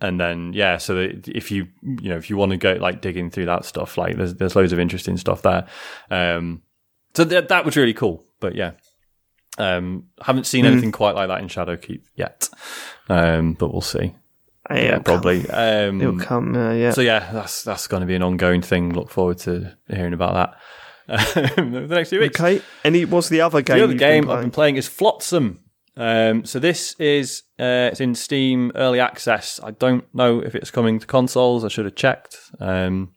and 0.00 0.18
then 0.18 0.54
yeah, 0.54 0.78
so 0.78 0.96
if 1.26 1.50
you 1.50 1.68
you 1.82 2.08
know 2.08 2.16
if 2.16 2.30
you 2.30 2.38
want 2.38 2.52
to 2.52 2.56
go 2.56 2.72
like 2.80 3.02
digging 3.02 3.30
through 3.30 3.44
that 3.44 3.66
stuff, 3.66 3.98
like 3.98 4.16
there's 4.16 4.32
there's 4.36 4.56
loads 4.56 4.72
of 4.72 4.78
interesting 4.78 5.18
stuff 5.18 5.42
there. 5.42 5.66
Um, 6.10 6.62
so 7.12 7.26
th- 7.26 7.48
that 7.48 7.66
was 7.66 7.76
really 7.76 7.92
cool. 7.92 8.24
But 8.40 8.54
yeah, 8.54 8.70
um, 9.58 10.06
haven't 10.22 10.46
seen 10.46 10.64
anything 10.64 10.90
quite 10.90 11.14
like 11.14 11.28
that 11.28 11.42
in 11.42 11.48
Shadowkeep 11.48 12.00
yet. 12.16 12.48
Um, 13.10 13.52
but 13.52 13.70
we'll 13.72 13.82
see. 13.82 14.14
yeah, 14.70 14.76
Yeah, 14.80 14.98
probably. 15.00 15.40
It'll 15.40 16.08
Um, 16.08 16.18
come. 16.18 16.56
Uh, 16.56 16.72
yeah. 16.72 16.92
so 16.92 17.02
yeah, 17.02 17.30
that's 17.30 17.62
that's 17.62 17.86
going 17.88 18.00
to 18.00 18.06
be 18.06 18.14
an 18.14 18.22
ongoing 18.22 18.62
thing. 18.62 18.94
Look 18.94 19.10
forward 19.10 19.36
to 19.40 19.76
hearing 19.88 20.14
about 20.14 20.32
that 20.34 20.58
the 21.06 21.86
next 21.88 22.10
few 22.10 22.20
weeks. 22.20 22.40
okay. 22.40 22.62
Any 22.84 23.04
what's 23.04 23.28
the 23.28 23.40
other 23.40 23.62
game? 23.62 23.78
The 23.78 23.84
other 23.84 23.94
game 23.94 24.24
been 24.24 24.30
I've 24.30 24.40
been 24.40 24.50
playing 24.50 24.76
is 24.76 24.88
Flotsam. 24.88 25.60
Um, 25.96 26.44
so 26.44 26.58
this 26.58 26.94
is 26.98 27.42
uh, 27.58 27.90
it's 27.92 28.00
in 28.00 28.14
Steam 28.14 28.72
early 28.74 29.00
access. 29.00 29.60
I 29.62 29.72
don't 29.72 30.04
know 30.14 30.40
if 30.40 30.54
it's 30.54 30.70
coming 30.70 30.98
to 30.98 31.06
consoles. 31.06 31.64
I 31.64 31.68
should 31.68 31.84
have 31.84 31.96
checked. 31.96 32.38
Um, 32.60 33.12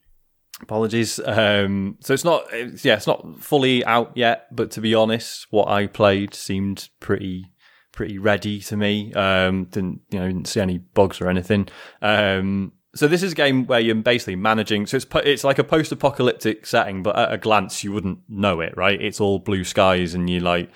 apologies. 0.62 1.18
Um, 1.24 1.96
so 2.00 2.12
it's 2.12 2.24
not. 2.24 2.44
It's, 2.52 2.84
yeah, 2.84 2.96
it's 2.96 3.06
not 3.06 3.40
fully 3.40 3.84
out 3.84 4.12
yet. 4.14 4.54
But 4.54 4.70
to 4.72 4.80
be 4.80 4.94
honest, 4.94 5.46
what 5.50 5.68
I 5.68 5.86
played 5.86 6.34
seemed 6.34 6.88
pretty 7.00 7.46
pretty 7.92 8.18
ready 8.18 8.60
to 8.60 8.76
me. 8.76 9.12
Um, 9.14 9.64
didn't 9.64 10.02
you 10.10 10.18
know 10.20 10.26
didn't 10.26 10.48
see 10.48 10.60
any 10.60 10.78
bugs 10.78 11.20
or 11.20 11.28
anything. 11.28 11.68
Um, 12.02 12.72
so 12.96 13.06
this 13.06 13.22
is 13.22 13.32
a 13.32 13.34
game 13.34 13.66
where 13.66 13.78
you're 13.78 13.94
basically 13.94 14.36
managing. 14.36 14.86
So 14.86 14.96
it's 14.96 15.06
it's 15.24 15.44
like 15.44 15.58
a 15.58 15.64
post-apocalyptic 15.64 16.66
setting, 16.66 17.02
but 17.02 17.16
at 17.16 17.32
a 17.32 17.38
glance 17.38 17.84
you 17.84 17.92
wouldn't 17.92 18.20
know 18.28 18.60
it, 18.60 18.76
right? 18.76 19.00
It's 19.00 19.20
all 19.20 19.38
blue 19.38 19.64
skies, 19.64 20.14
and 20.14 20.28
you 20.28 20.40
like 20.40 20.70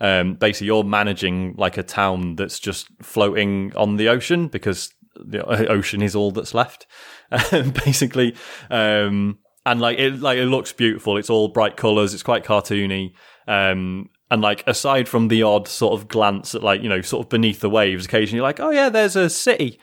um, 0.00 0.34
basically 0.34 0.68
you're 0.68 0.84
managing 0.84 1.54
like 1.56 1.76
a 1.76 1.82
town 1.82 2.36
that's 2.36 2.58
just 2.58 2.88
floating 3.02 3.72
on 3.76 3.96
the 3.96 4.08
ocean 4.08 4.48
because 4.48 4.92
the 5.14 5.44
ocean 5.44 6.02
is 6.02 6.16
all 6.16 6.30
that's 6.30 6.54
left, 6.54 6.86
basically. 7.50 8.34
Um, 8.70 9.38
and 9.64 9.80
like 9.80 9.98
it, 9.98 10.20
like 10.20 10.38
it 10.38 10.46
looks 10.46 10.72
beautiful. 10.72 11.16
It's 11.16 11.30
all 11.30 11.48
bright 11.48 11.76
colors. 11.76 12.14
It's 12.14 12.22
quite 12.22 12.44
cartoony. 12.44 13.12
Um, 13.46 14.10
and 14.30 14.42
like 14.42 14.64
aside 14.66 15.08
from 15.08 15.28
the 15.28 15.42
odd 15.42 15.68
sort 15.68 15.92
of 15.92 16.08
glance 16.08 16.54
at 16.54 16.62
like 16.62 16.82
you 16.82 16.88
know 16.88 17.00
sort 17.00 17.26
of 17.26 17.28
beneath 17.28 17.60
the 17.60 17.70
waves, 17.70 18.06
occasionally 18.06 18.42
like, 18.42 18.60
oh 18.60 18.70
yeah, 18.70 18.88
there's 18.88 19.16
a 19.16 19.28
city 19.28 19.78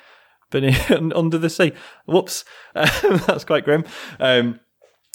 under 1.15 1.37
the 1.37 1.49
sea. 1.49 1.73
Whoops, 2.05 2.45
that's 2.73 3.45
quite 3.45 3.65
grim. 3.65 3.85
Um, 4.19 4.59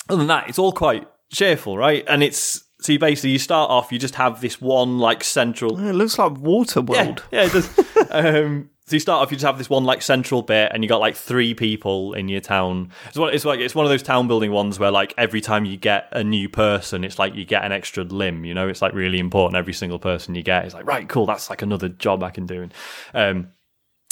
other 0.09 0.19
than 0.19 0.27
that, 0.29 0.49
it's 0.49 0.59
all 0.59 0.73
quite 0.73 1.07
cheerful, 1.31 1.77
right? 1.77 2.05
And 2.09 2.23
it's 2.23 2.65
so 2.81 2.93
you 2.93 2.99
basically 2.99 3.31
you 3.31 3.39
start 3.39 3.71
off, 3.71 3.91
you 3.93 3.99
just 3.99 4.15
have 4.15 4.41
this 4.41 4.61
one 4.61 4.99
like 4.99 5.25
central 5.25 5.79
It 5.79 5.95
looks 5.95 6.19
like 6.19 6.33
Waterworld. 6.35 7.21
yeah, 7.31 7.43
yeah, 7.43 7.47
it 7.47 7.53
does. 7.53 7.79
um, 8.11 8.71
so 8.87 8.97
you 8.97 9.01
start 9.01 9.21
off, 9.21 9.31
you 9.31 9.37
just 9.37 9.45
have 9.45 9.59
this 9.59 9.69
one 9.69 9.85
like 9.85 10.01
central 10.01 10.41
bit, 10.41 10.71
and 10.73 10.83
you 10.83 10.89
got 10.89 11.01
like 11.01 11.15
three 11.15 11.53
people 11.55 12.15
in 12.15 12.29
your 12.29 12.41
town. 12.41 12.91
It's 13.09 13.19
one, 13.19 13.35
it's 13.35 13.45
like 13.45 13.61
it's 13.61 13.75
one 13.75 13.85
of 13.85 13.91
those 13.91 14.03
town 14.03 14.29
building 14.29 14.51
ones 14.51 14.79
where 14.79 14.91
like 14.91 15.13
every 15.19 15.43
time 15.43 15.67
you 15.67 15.77
get 15.77 16.09
a 16.13 16.25
new 16.25 16.49
person, 16.49 17.05
it's 17.05 17.19
like 17.19 17.35
you 17.35 17.45
get 17.45 17.65
an 17.65 17.73
extra 17.73 18.05
limb. 18.05 18.47
You 18.47 18.55
know, 18.55 18.67
it's 18.67 18.81
like 18.81 18.95
really 18.95 19.19
important. 19.19 19.57
Every 19.57 19.75
single 19.75 19.99
person 19.99 20.35
you 20.35 20.43
get 20.43 20.65
is 20.65 20.73
like 20.73 20.87
right, 20.87 21.07
cool. 21.07 21.27
That's 21.27 21.51
like 21.51 21.61
another 21.61 21.91
job 21.91 22.23
I 22.23 22.31
can 22.31 22.47
do. 22.47 22.63
And, 22.63 22.75
um, 23.13 23.49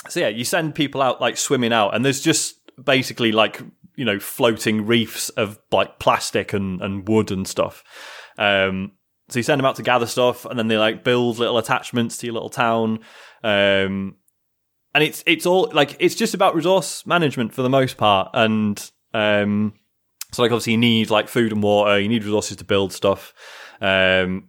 so 0.09 0.21
yeah, 0.21 0.29
you 0.29 0.45
send 0.45 0.75
people 0.75 1.03
out 1.03 1.21
like 1.21 1.37
swimming 1.37 1.73
out, 1.73 1.95
and 1.95 2.05
there's 2.05 2.21
just 2.21 2.57
basically 2.83 3.33
like 3.33 3.61
you 3.97 4.05
know 4.05 4.19
floating 4.19 4.87
reefs 4.87 5.29
of 5.31 5.59
like 5.73 5.99
plastic 5.99 6.53
and 6.53 6.81
and 6.83 7.09
wood 7.09 7.31
and 7.31 7.47
stuff. 7.47 7.83
Um, 8.39 8.93
so 9.29 9.39
you 9.39 9.43
send 9.43 9.59
them 9.59 9.67
out 9.67 9.77
to 9.77 9.83
gather 9.83 10.07
stuff, 10.07 10.45
and 10.45 10.59
then 10.59 10.69
they 10.69 10.79
like 10.79 11.05
build 11.05 11.39
little 11.39 11.59
attachments 11.59 12.19
to 12.19 12.27
your 12.27 12.35
little 12.35 12.51
town. 12.51 13.01
Um, 13.43 14.17
and 14.95 15.05
it's 15.05 15.23
it's 15.27 15.47
all 15.47 15.71
like 15.73 15.97
it's 15.99 16.15
just 16.15 16.35
about 16.35 16.55
resource 16.55 17.05
management 17.07 17.53
for 17.53 17.63
the 17.63 17.69
most 17.71 17.97
part, 17.97 18.31
and 18.35 18.91
um, 19.13 19.75
so 20.33 20.43
like 20.43 20.53
obviously 20.53 20.73
you 20.73 20.79
need 20.79 21.11
like 21.11 21.29
food 21.29 21.53
and 21.53 21.63
water, 21.63 21.99
you 21.99 22.09
need 22.09 22.25
resources 22.25 22.57
to 22.59 22.65
build 22.65 22.93
stuff, 22.93 23.35
um, 23.81 24.49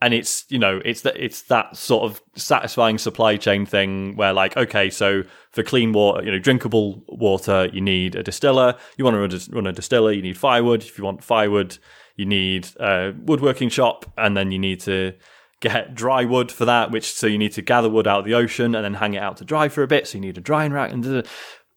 and 0.00 0.12
it's 0.12 0.44
you 0.48 0.58
know 0.58 0.80
it's 0.84 1.02
that 1.02 1.16
it's 1.16 1.42
that 1.42 1.76
sort 1.76 2.04
of 2.04 2.20
satisfying 2.34 2.98
supply 2.98 3.36
chain 3.36 3.64
thing 3.64 4.16
where 4.16 4.32
like 4.32 4.56
okay, 4.56 4.90
so 4.90 5.22
for 5.50 5.62
clean 5.62 5.92
water, 5.92 6.24
you 6.24 6.30
know, 6.30 6.38
drinkable 6.38 7.02
water, 7.08 7.68
you 7.72 7.80
need 7.80 8.14
a 8.14 8.22
distiller. 8.22 8.76
You 8.96 9.04
want 9.04 9.14
to 9.14 9.20
run 9.20 9.32
a, 9.32 9.54
run 9.54 9.66
a 9.66 9.72
distiller, 9.72 10.12
you 10.12 10.22
need 10.22 10.36
firewood. 10.36 10.82
If 10.82 10.98
you 10.98 11.04
want 11.04 11.24
firewood, 11.24 11.78
you 12.14 12.26
need 12.26 12.68
a 12.78 13.14
woodworking 13.24 13.70
shop, 13.70 14.04
and 14.18 14.36
then 14.36 14.52
you 14.52 14.58
need 14.58 14.80
to 14.80 15.14
get 15.60 15.94
dry 15.94 16.24
wood 16.24 16.52
for 16.52 16.66
that. 16.66 16.90
Which 16.90 17.12
so 17.12 17.26
you 17.26 17.38
need 17.38 17.52
to 17.52 17.62
gather 17.62 17.88
wood 17.88 18.06
out 18.06 18.20
of 18.20 18.24
the 18.26 18.34
ocean 18.34 18.74
and 18.74 18.84
then 18.84 18.94
hang 18.94 19.14
it 19.14 19.22
out 19.22 19.38
to 19.38 19.44
dry 19.44 19.68
for 19.68 19.82
a 19.82 19.88
bit. 19.88 20.06
So 20.06 20.18
you 20.18 20.22
need 20.22 20.36
a 20.36 20.42
drying 20.42 20.72
rack, 20.72 20.92
and 20.92 21.26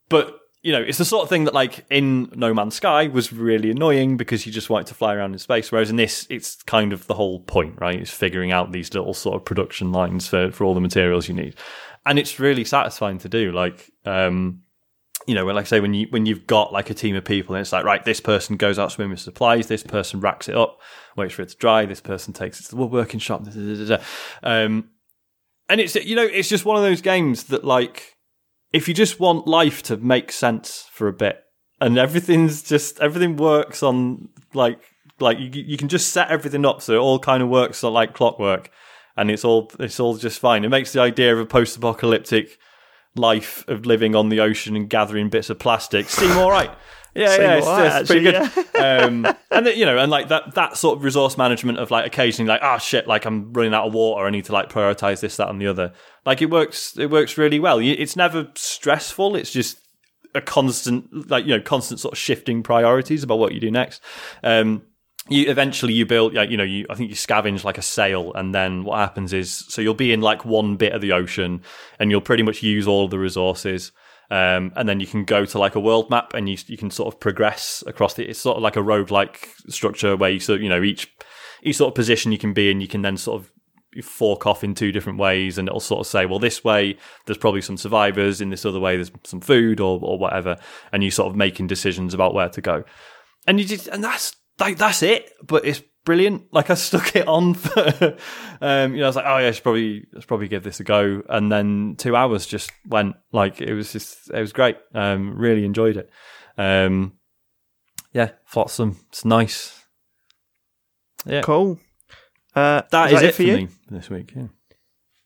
but 0.10 0.39
you 0.62 0.74
know, 0.74 0.82
it's 0.82 0.98
the 0.98 1.06
sort 1.06 1.24
of 1.24 1.30
thing 1.30 1.46
that, 1.46 1.54
like, 1.54 1.86
in 1.90 2.30
No 2.36 2.54
Man's 2.54 2.76
Sky 2.76 3.08
was 3.08 3.32
really 3.32 3.72
annoying 3.72 4.18
because 4.18 4.46
you 4.46 4.52
just 4.52 4.70
wanted 4.70 4.88
to 4.88 4.94
fly 4.94 5.16
around 5.16 5.32
in 5.32 5.40
space. 5.40 5.72
Whereas 5.72 5.90
in 5.90 5.96
this, 5.96 6.28
it's 6.30 6.62
kind 6.64 6.92
of 6.92 7.08
the 7.08 7.14
whole 7.14 7.40
point, 7.40 7.80
right? 7.80 8.00
It's 8.00 8.12
figuring 8.12 8.52
out 8.52 8.72
these 8.72 8.94
little 8.94 9.14
sort 9.14 9.36
of 9.36 9.46
production 9.46 9.92
lines 9.92 10.28
for, 10.28 10.52
for 10.52 10.66
all 10.66 10.74
the 10.74 10.82
materials 10.82 11.30
you 11.30 11.34
need. 11.34 11.56
And 12.06 12.20
it's 12.20 12.40
really 12.40 12.66
satisfying 12.66 13.20
to 13.20 13.30
do. 13.30 13.54
Like, 13.54 13.90
um, 14.06 14.64
you 15.28 15.36
know, 15.36 15.46
like 15.46 15.66
I 15.66 15.68
say, 15.68 15.80
when 15.80 15.94
you 15.94 16.08
when 16.10 16.26
you've 16.26 16.48
got 16.48 16.74
like 16.74 16.90
a 16.90 16.94
team 16.94 17.16
of 17.16 17.24
people, 17.24 17.56
and 17.56 17.62
it's 17.62 17.72
like, 17.72 17.86
right, 17.86 18.04
this 18.04 18.20
person 18.20 18.58
goes 18.58 18.80
out 18.80 18.92
swimming 18.92 19.12
with 19.12 19.20
supplies, 19.20 19.68
this 19.68 19.84
person 19.84 20.20
racks 20.20 20.50
it 20.50 20.56
up, 20.56 20.82
waits 21.16 21.36
for 21.36 21.44
it 21.44 21.50
to 21.50 21.58
dry, 21.58 21.86
this 21.86 22.02
person 22.02 22.34
takes 22.34 22.60
it 22.60 22.64
to 22.64 22.70
the 22.72 22.78
woodworking 22.78 23.20
shop, 23.20 23.44
da, 23.44 23.52
da, 23.52 23.86
da. 23.86 24.04
Um, 24.42 24.90
and 25.68 25.80
it's 25.80 25.96
you 25.96 26.16
know, 26.16 26.24
it's 26.24 26.50
just 26.50 26.66
one 26.66 26.78
of 26.78 26.84
those 26.84 27.02
games 27.02 27.46
that 27.46 27.64
like 27.64 28.18
if 28.72 28.88
you 28.88 28.94
just 28.94 29.20
want 29.20 29.48
life 29.48 29.84
to 29.84 29.98
make 29.98 30.32
sense 30.32 30.88
for 30.92 31.08
a 31.08 31.14
bit 31.14 31.44
and 31.82 31.98
everything's 31.98 32.62
just 32.64 33.00
everything 33.00 33.36
works 33.36 33.82
on 33.82 34.30
like 34.54 34.80
like 35.20 35.40
you, 35.40 35.50
you 35.52 35.78
can 35.78 35.88
just 35.88 36.12
set 36.12 36.30
everything 36.30 36.66
up 36.66 36.82
so 36.82 36.94
it 36.94 36.98
all 36.98 37.20
kind 37.20 37.44
of 37.44 37.50
works 37.50 37.84
like 37.84 38.14
clockwork 38.14 38.72
and 39.20 39.30
it's 39.30 39.44
all 39.44 39.70
it's 39.80 40.00
all 40.00 40.16
just 40.16 40.40
fine. 40.40 40.64
It 40.64 40.70
makes 40.70 40.94
the 40.94 41.02
idea 41.02 41.34
of 41.34 41.40
a 41.40 41.46
post-apocalyptic 41.46 42.58
life 43.16 43.66
of 43.68 43.86
living 43.86 44.16
on 44.16 44.30
the 44.30 44.40
ocean 44.40 44.76
and 44.76 44.90
gathering 44.90 45.30
bits 45.30 45.50
of 45.50 45.60
plastic 45.60 46.08
seem 46.10 46.32
all 46.38 46.50
right 46.50 46.72
Yeah, 47.16 47.36
yeah, 47.36 47.56
it's, 47.56 47.68
alright, 47.68 48.02
it's 48.02 48.12
pretty 48.12 48.28
actually, 48.30 48.64
good. 48.64 48.76
um, 49.04 49.36
and 49.52 49.68
you 49.68 49.86
know, 49.86 49.98
and 49.98 50.12
like 50.12 50.30
that 50.30 50.56
that 50.56 50.78
sort 50.78 50.98
of 50.98 51.04
resource 51.04 51.38
management 51.38 51.80
of 51.80 51.92
like 51.92 52.06
occasionally 52.06 52.48
like, 52.48 52.62
oh 52.64 52.78
shit, 52.78 53.08
like 53.08 53.26
I'm 53.26 53.52
running 53.52 53.74
out 53.74 53.88
of 53.88 53.94
water, 53.94 54.26
I 54.26 54.30
need 54.30 54.46
to 54.46 54.54
like 54.54 54.70
prioritize 54.70 55.20
this, 55.20 55.38
that, 55.38 55.50
and 55.50 55.60
the 55.60 55.68
other. 55.68 55.94
Like 56.26 56.42
it 56.42 56.50
works, 56.50 56.98
it 56.98 57.10
works 57.10 57.38
really 57.38 57.60
well. 57.60 57.80
It's 57.80 58.16
never 58.16 58.48
stressful. 58.56 59.36
It's 59.36 59.52
just 59.52 59.80
a 60.36 60.42
constant, 60.42 61.30
like 61.30 61.46
you 61.46 61.56
know, 61.56 61.62
constant 61.62 62.00
sort 62.00 62.14
of 62.14 62.18
shifting 62.18 62.62
priorities 62.62 63.24
about 63.24 63.40
what 63.40 63.54
you 63.54 63.60
do 63.60 63.72
next. 63.72 64.02
Um, 64.44 64.84
you 65.30 65.50
eventually 65.50 65.94
you 65.94 66.06
build 66.06 66.34
like 66.34 66.50
you 66.50 66.58
know 66.58 66.64
you 66.64 66.86
I 66.90 66.96
think 66.96 67.10
you 67.10 67.16
scavenge 67.16 67.64
like 67.64 67.78
a 67.78 67.84
sail 67.84 68.34
and 68.34 68.54
then 68.54 68.84
what 68.84 68.98
happens 68.98 69.32
is 69.32 69.54
so 69.70 69.82
you'll 69.82 69.94
be 69.94 70.12
in 70.12 70.22
like 70.22 70.44
one 70.44 70.76
bit 70.76 70.94
of 70.94 71.02
the 71.02 71.12
ocean 71.12 71.62
and 72.00 72.10
you'll 72.10 72.22
pretty 72.22 72.42
much 72.42 72.64
use 72.64 72.88
all 72.88 73.06
of 73.06 73.12
the 73.12 73.20
resources 73.20 73.92
um, 74.32 74.72
and 74.76 74.88
then 74.88 75.00
you 75.00 75.08
can 75.08 75.24
go 75.24 75.46
to 75.46 75.58
like 75.58 75.76
a 75.76 75.80
world 75.80 76.10
map 76.10 76.34
and 76.34 76.48
you 76.50 76.58
you 76.68 76.78
can 76.78 76.92
sort 76.92 77.14
of 77.14 77.20
progress 77.20 77.84
across 77.88 78.14
the 78.14 78.30
it's 78.30 78.40
sort 78.40 78.58
of 78.58 78.64
like 78.64 78.76
a 78.76 78.82
roguelike 78.82 79.48
structure 79.72 80.16
where 80.16 80.30
you 80.30 80.40
sort 80.40 80.58
of, 80.58 80.64
you 80.64 80.70
know 80.70 80.84
each 80.84 81.12
each 81.64 81.78
sort 81.78 81.90
of 81.90 81.96
position 81.96 82.32
you 82.32 82.38
can 82.38 82.54
be 82.54 82.70
in 82.70 82.82
you 82.82 82.88
can 82.88 83.02
then 83.02 83.18
sort 83.18 83.42
of 83.42 83.52
fork 84.04 84.46
off 84.46 84.64
in 84.64 84.76
two 84.76 84.92
different 84.92 85.18
ways 85.18 85.58
and 85.58 85.68
it'll 85.68 85.80
sort 85.80 86.00
of 86.00 86.06
say 86.06 86.26
well 86.26 86.38
this 86.38 86.64
way 86.64 86.96
there's 87.26 87.40
probably 87.40 87.62
some 87.62 87.76
survivors 87.76 88.40
in 88.40 88.52
this 88.52 88.66
other 88.66 88.80
way 88.80 88.96
there's 88.96 89.12
some 89.24 89.42
food 89.42 89.80
or 89.80 90.00
or 90.02 90.18
whatever. 90.18 90.58
And 90.92 91.04
you 91.04 91.12
sort 91.12 91.30
of 91.30 91.36
making 91.36 91.68
decisions 91.68 92.14
about 92.14 92.34
where 92.34 92.50
to 92.50 92.62
go. 92.62 92.84
And 93.48 93.60
you 93.60 93.66
just 93.66 93.88
and 93.88 94.04
that's 94.04 94.36
like 94.60 94.78
that's 94.78 95.04
it. 95.04 95.32
But 95.44 95.66
it's 95.66 95.82
brilliant 96.10 96.52
like 96.52 96.72
i 96.72 96.74
stuck 96.74 97.16
it 97.16 97.28
on 97.28 97.54
for 97.54 98.18
um 98.62 98.96
you 98.96 99.00
know 99.00 99.06
i 99.06 99.10
was 99.10 99.16
like 99.16 99.26
oh 99.28 99.38
yeah 99.38 99.50
i 99.50 99.52
should 99.52 99.62
probably 99.62 100.08
let's 100.12 100.26
probably 100.26 100.48
give 100.48 100.64
this 100.64 100.80
a 100.80 100.84
go 100.84 101.22
and 101.30 101.52
then 101.52 101.94
two 102.00 102.16
hours 102.16 102.48
just 102.48 102.72
went 102.88 103.16
like 103.32 103.62
it 103.62 103.76
was 103.76 103.92
just 103.92 104.28
it 104.32 104.42
was 104.42 104.52
great 104.52 104.76
um 104.96 105.38
really 105.38 105.64
enjoyed 105.64 105.98
it 105.98 106.10
um 106.58 107.14
yeah 108.12 108.32
flotsam 108.44 108.98
it's 109.10 109.24
nice 109.24 109.86
yeah 111.28 111.44
Cool. 111.44 111.80
Uh, 112.56 112.82
that 112.90 113.14
is 113.14 113.22
is, 113.22 113.30
it 113.30 113.36
for 113.36 113.44
you? 113.44 113.58
me 113.58 113.68
this 113.92 114.10
week 114.10 114.34
yeah 114.36 114.48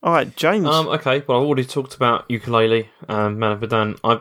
All 0.04 0.12
right, 0.12 0.36
James. 0.36 0.66
Um, 0.66 0.90
okay, 0.90 1.24
well, 1.26 1.40
I've 1.40 1.46
already 1.46 1.64
talked 1.64 1.96
about 1.96 2.28
Yooka-Laylee 2.28 2.90
and 3.08 3.40
Man 3.40 3.54
of 3.54 3.62
Medan. 3.62 3.96
I 4.04 4.20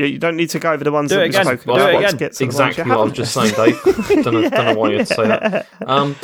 yeah, 0.00 0.06
you 0.06 0.18
don't 0.18 0.36
need 0.36 0.50
to 0.50 0.58
go 0.58 0.72
over 0.72 0.82
the 0.82 0.90
ones 0.92 1.10
Do 1.10 1.16
that 1.16 1.20
it 1.22 1.24
we've 1.26 1.34
again. 1.34 1.44
spoken 1.44 1.66
Do 1.66 1.72
about. 1.74 1.90
it 1.94 2.00
Let's 2.00 2.14
again. 2.14 2.18
get 2.18 2.32
to 2.34 2.44
exactly 2.44 2.84
you 2.84 2.90
what 2.90 2.98
I 2.98 3.02
was 3.02 3.10
haven't. 3.10 3.24
just 3.24 3.34
saying, 3.34 3.54
Dave. 3.54 4.24
don't, 4.24 4.34
know, 4.34 4.48
don't 4.50 4.64
know 4.66 4.74
why 4.74 4.90
you 4.90 4.98
had 4.98 5.06
to 5.06 5.14
say 5.14 5.26
that. 5.28 5.66
Um, 5.86 6.16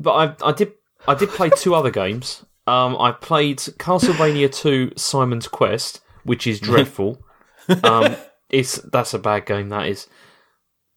but 0.00 0.12
I, 0.12 0.48
I 0.48 0.52
did, 0.52 0.72
I 1.08 1.14
did 1.14 1.28
play 1.30 1.50
two 1.58 1.74
other 1.74 1.90
games. 1.90 2.44
Um, 2.66 2.96
I 2.98 3.12
played 3.12 3.58
Castlevania 3.58 4.54
2: 4.54 4.92
Simon's 4.96 5.48
Quest, 5.48 6.00
which 6.24 6.46
is 6.46 6.60
dreadful. 6.60 7.20
Um, 7.82 8.14
it's 8.50 8.74
that's 8.92 9.14
a 9.14 9.18
bad 9.18 9.46
game. 9.46 9.70
That 9.70 9.88
is. 9.88 10.06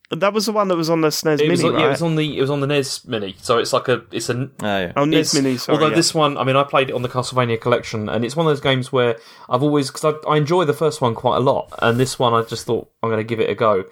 That 0.09 0.33
was 0.33 0.45
the 0.45 0.53
one 0.53 0.69
that 0.69 0.77
was 0.77 0.89
on 0.89 1.01
the 1.01 1.09
SNES 1.09 1.41
It 1.41 1.49
was, 1.49 1.63
Mini, 1.63 1.79
yeah, 1.79 1.87
it 1.87 1.89
was 1.89 2.01
on 2.01 2.15
the 2.15 2.37
it 2.37 2.39
was 2.39 2.49
on 2.49 2.61
the 2.61 2.67
NES 2.67 3.05
Mini, 3.05 3.35
so 3.41 3.57
it's 3.57 3.73
like 3.73 3.89
a 3.89 4.03
it's 4.11 4.29
a 4.29 4.35
oh 4.35 4.49
yeah 4.61 4.93
oh, 4.95 5.03
NES 5.03 5.33
it's- 5.33 5.43
Mini, 5.43 5.57
sorry. 5.57 5.75
although 5.75 5.89
yeah. 5.89 5.95
this 5.95 6.13
one, 6.13 6.37
I 6.37 6.45
mean, 6.45 6.55
I 6.55 6.63
played 6.63 6.89
it 6.89 6.93
on 6.93 7.01
the 7.01 7.09
Castlevania 7.09 7.59
collection, 7.59 8.07
and 8.07 8.23
it's 8.23 8.35
one 8.35 8.45
of 8.45 8.51
those 8.51 8.61
games 8.61 8.89
where 8.89 9.17
I've 9.49 9.63
always 9.63 9.91
because 9.91 10.05
I, 10.05 10.29
I 10.29 10.37
enjoy 10.37 10.63
the 10.63 10.73
first 10.73 11.01
one 11.01 11.13
quite 11.13 11.37
a 11.37 11.41
lot, 11.41 11.73
and 11.81 11.99
this 11.99 12.17
one 12.17 12.33
I 12.33 12.41
just 12.43 12.65
thought 12.65 12.89
I'm 13.03 13.09
going 13.09 13.19
to 13.19 13.25
give 13.25 13.41
it 13.41 13.49
a 13.49 13.55
go. 13.55 13.83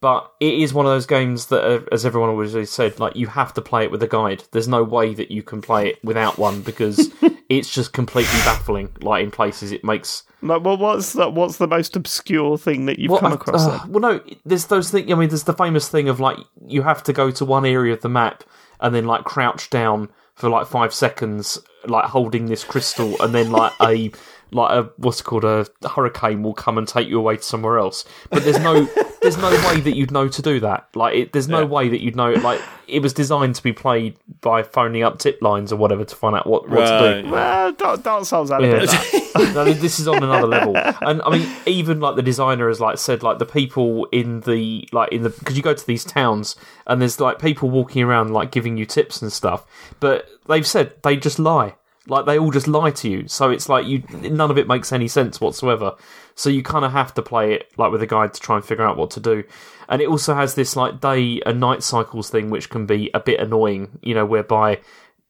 But 0.00 0.32
it 0.38 0.54
is 0.54 0.72
one 0.72 0.86
of 0.86 0.92
those 0.92 1.06
games 1.06 1.46
that, 1.46 1.64
uh, 1.64 1.80
as 1.90 2.06
everyone 2.06 2.30
always 2.30 2.70
said, 2.70 3.00
like 3.00 3.16
you 3.16 3.26
have 3.26 3.52
to 3.54 3.60
play 3.60 3.82
it 3.82 3.90
with 3.90 4.02
a 4.02 4.06
guide. 4.06 4.44
There's 4.52 4.68
no 4.68 4.84
way 4.84 5.12
that 5.14 5.30
you 5.30 5.42
can 5.42 5.60
play 5.60 5.88
it 5.88 6.04
without 6.04 6.38
one 6.38 6.62
because 6.62 7.10
it's 7.48 7.72
just 7.72 7.92
completely 7.92 8.38
baffling. 8.40 8.90
Like 9.00 9.24
in 9.24 9.30
places, 9.30 9.72
it 9.72 9.82
makes 9.84 10.22
Like, 10.42 10.62
well, 10.62 10.76
what's 10.76 11.14
the, 11.14 11.28
what's 11.30 11.56
the 11.56 11.66
most 11.66 11.96
obscure 11.96 12.58
thing 12.58 12.86
that 12.86 12.98
you've 12.98 13.10
well, 13.10 13.20
come 13.20 13.32
I- 13.32 13.36
across? 13.36 13.66
uh, 13.66 13.84
well, 13.88 14.00
no, 14.00 14.20
there's 14.44 14.66
those 14.66 14.90
things. 14.90 15.10
I 15.10 15.14
mean, 15.14 15.28
there's 15.30 15.44
the 15.44 15.54
famous 15.54 15.88
thing 15.88 16.08
of 16.08 16.20
like 16.20 16.38
you 16.66 16.82
have 16.82 17.02
to 17.04 17.12
go 17.12 17.30
to 17.30 17.44
one 17.44 17.64
area 17.64 17.92
of 17.94 18.02
the 18.02 18.08
map 18.08 18.44
and 18.80 18.94
then 18.94 19.06
like 19.06 19.24
crouch 19.24 19.70
down 19.70 20.08
for 20.34 20.48
like 20.48 20.66
five 20.68 20.94
seconds, 20.94 21.58
like 21.86 22.04
holding 22.04 22.46
this 22.46 22.62
crystal, 22.64 23.16
and 23.20 23.34
then 23.34 23.50
like 23.50 23.72
a 23.80 24.12
like 24.50 24.70
a 24.70 24.90
what's 24.96 25.20
it 25.20 25.24
called 25.24 25.44
a 25.44 25.66
hurricane 25.88 26.42
will 26.42 26.54
come 26.54 26.78
and 26.78 26.88
take 26.88 27.08
you 27.08 27.18
away 27.18 27.36
to 27.36 27.42
somewhere 27.42 27.78
else. 27.78 28.04
But 28.30 28.44
there's 28.44 28.58
no 28.58 28.84
there's 29.22 29.36
no 29.36 29.50
way 29.68 29.80
that 29.80 29.94
you'd 29.96 30.10
know 30.10 30.28
to 30.28 30.42
do 30.42 30.60
that. 30.60 30.88
Like 30.94 31.14
it, 31.14 31.32
there's 31.32 31.48
no 31.48 31.66
way 31.66 31.88
that 31.88 32.00
you'd 32.02 32.16
know. 32.16 32.32
Like 32.32 32.60
it 32.86 33.00
was 33.02 33.12
designed 33.12 33.54
to 33.56 33.62
be 33.62 33.72
played 33.72 34.16
by 34.40 34.62
phoning 34.62 35.02
up 35.02 35.18
tip 35.18 35.42
lines 35.42 35.72
or 35.72 35.76
whatever 35.76 36.04
to 36.04 36.16
find 36.16 36.34
out 36.36 36.46
what, 36.46 36.68
what 36.68 36.80
to 36.86 36.98
do. 37.22 37.28
Right. 37.28 37.30
Well, 37.30 37.72
Dark, 37.72 38.02
Dark 38.02 38.24
Souls 38.24 38.50
had 38.50 38.62
a 38.64 38.66
Yeah. 38.66 38.74
of 38.84 38.88
that. 38.90 39.52
no, 39.54 39.72
this 39.72 40.00
is 40.00 40.08
on 40.08 40.22
another 40.22 40.46
level, 40.46 40.76
and 40.76 41.20
I 41.22 41.30
mean, 41.30 41.48
even 41.66 42.00
like 42.00 42.16
the 42.16 42.22
designer 42.22 42.68
has 42.68 42.80
like 42.80 42.98
said, 42.98 43.22
like 43.22 43.38
the 43.38 43.46
people 43.46 44.06
in 44.12 44.40
the 44.40 44.88
like 44.92 45.12
in 45.12 45.22
the 45.22 45.30
because 45.30 45.56
you 45.56 45.62
go 45.62 45.74
to 45.74 45.86
these 45.86 46.04
towns 46.04 46.56
and 46.86 47.00
there's 47.00 47.20
like 47.20 47.38
people 47.38 47.68
walking 47.70 48.02
around 48.02 48.32
like 48.32 48.50
giving 48.50 48.76
you 48.76 48.86
tips 48.86 49.20
and 49.22 49.32
stuff, 49.32 49.66
but 50.00 50.28
they've 50.48 50.66
said 50.66 50.94
they 51.02 51.16
just 51.16 51.38
lie, 51.38 51.74
like 52.08 52.26
they 52.26 52.38
all 52.38 52.50
just 52.50 52.68
lie 52.68 52.90
to 52.90 53.08
you. 53.08 53.28
So 53.28 53.50
it's 53.50 53.68
like 53.68 53.86
you 53.86 54.02
none 54.30 54.50
of 54.50 54.58
it 54.58 54.66
makes 54.66 54.92
any 54.92 55.08
sense 55.08 55.40
whatsoever. 55.40 55.94
So 56.34 56.50
you 56.50 56.62
kind 56.62 56.84
of 56.84 56.92
have 56.92 57.14
to 57.14 57.22
play 57.22 57.54
it 57.54 57.70
like 57.76 57.92
with 57.92 58.02
a 58.02 58.06
guide 58.06 58.34
to 58.34 58.40
try 58.40 58.56
and 58.56 58.64
figure 58.64 58.84
out 58.84 58.96
what 58.96 59.10
to 59.12 59.20
do. 59.20 59.44
And 59.88 60.02
it 60.02 60.08
also 60.08 60.34
has 60.34 60.54
this 60.54 60.76
like 60.76 61.00
day 61.00 61.40
and 61.44 61.60
night 61.60 61.82
cycles 61.82 62.30
thing, 62.30 62.50
which 62.50 62.70
can 62.70 62.86
be 62.86 63.10
a 63.14 63.20
bit 63.20 63.40
annoying, 63.40 63.98
you 64.02 64.14
know, 64.14 64.26
whereby 64.26 64.80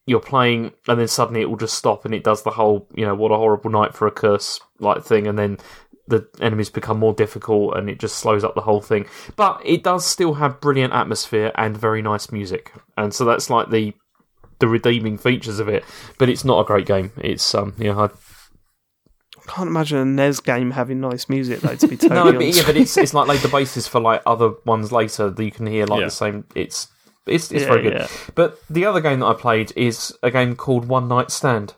you're 0.08 0.20
playing 0.20 0.72
and 0.88 0.98
then 0.98 1.06
suddenly 1.06 1.42
it 1.42 1.50
will 1.50 1.56
just 1.56 1.76
stop 1.76 2.06
and 2.06 2.14
it 2.14 2.24
does 2.24 2.42
the 2.42 2.50
whole 2.50 2.88
you 2.94 3.04
know 3.04 3.14
what 3.14 3.30
a 3.30 3.36
horrible 3.36 3.70
night 3.70 3.94
for 3.94 4.06
a 4.06 4.10
curse 4.10 4.58
like 4.80 5.04
thing 5.04 5.26
and 5.26 5.38
then 5.38 5.58
the 6.06 6.26
enemies 6.40 6.70
become 6.70 6.98
more 6.98 7.12
difficult 7.12 7.76
and 7.76 7.90
it 7.90 8.00
just 8.00 8.18
slows 8.18 8.42
up 8.42 8.54
the 8.54 8.62
whole 8.62 8.80
thing 8.80 9.04
but 9.36 9.60
it 9.66 9.82
does 9.82 10.06
still 10.06 10.34
have 10.34 10.62
brilliant 10.62 10.94
atmosphere 10.94 11.52
and 11.56 11.76
very 11.76 12.00
nice 12.00 12.32
music 12.32 12.72
and 12.96 13.12
so 13.12 13.26
that's 13.26 13.50
like 13.50 13.68
the 13.68 13.92
the 14.60 14.68
redeeming 14.68 15.16
features 15.18 15.58
of 15.60 15.68
it 15.68 15.84
but 16.18 16.28
it's 16.28 16.44
not 16.44 16.60
a 16.60 16.64
great 16.64 16.86
game 16.86 17.12
it's 17.18 17.54
um 17.54 17.74
yeah, 17.78 17.96
I, 17.98 18.08
can't 19.46 19.68
imagine 19.68 19.96
a 19.98 20.04
NES 20.04 20.40
game 20.40 20.72
having 20.72 21.00
nice 21.00 21.28
music, 21.30 21.60
though, 21.60 21.74
to 21.74 21.88
be 21.88 21.96
no 22.02 22.08
totally 22.08 22.32
but, 22.32 22.36
honest. 22.42 22.58
yeah 22.58 22.66
but 22.66 22.76
it's 22.76 22.96
it's 22.98 23.14
like 23.14 23.28
laid 23.28 23.40
the 23.40 23.48
basis 23.48 23.88
for 23.88 23.98
like 24.00 24.20
other 24.26 24.50
ones 24.66 24.92
later 24.92 25.30
that 25.30 25.42
you 25.42 25.50
can 25.50 25.66
hear 25.66 25.86
like 25.86 26.00
Yeah. 26.00 26.06
the 26.06 26.10
same 26.10 26.44
it's 26.54 26.88
it's, 27.26 27.50
it's 27.50 27.62
Yeah, 27.62 27.68
very 27.68 27.82
good 27.82 27.92
yeah. 27.94 28.06
but 28.34 28.58
the 28.68 28.84
other 28.84 29.00
game 29.00 29.20
that 29.20 29.26
I 29.26 29.34
played 29.34 29.72
is 29.76 30.14
a 30.22 30.30
game 30.30 30.54
called 30.54 30.86
One 30.86 31.08
Night 31.08 31.30
Stand 31.30 31.74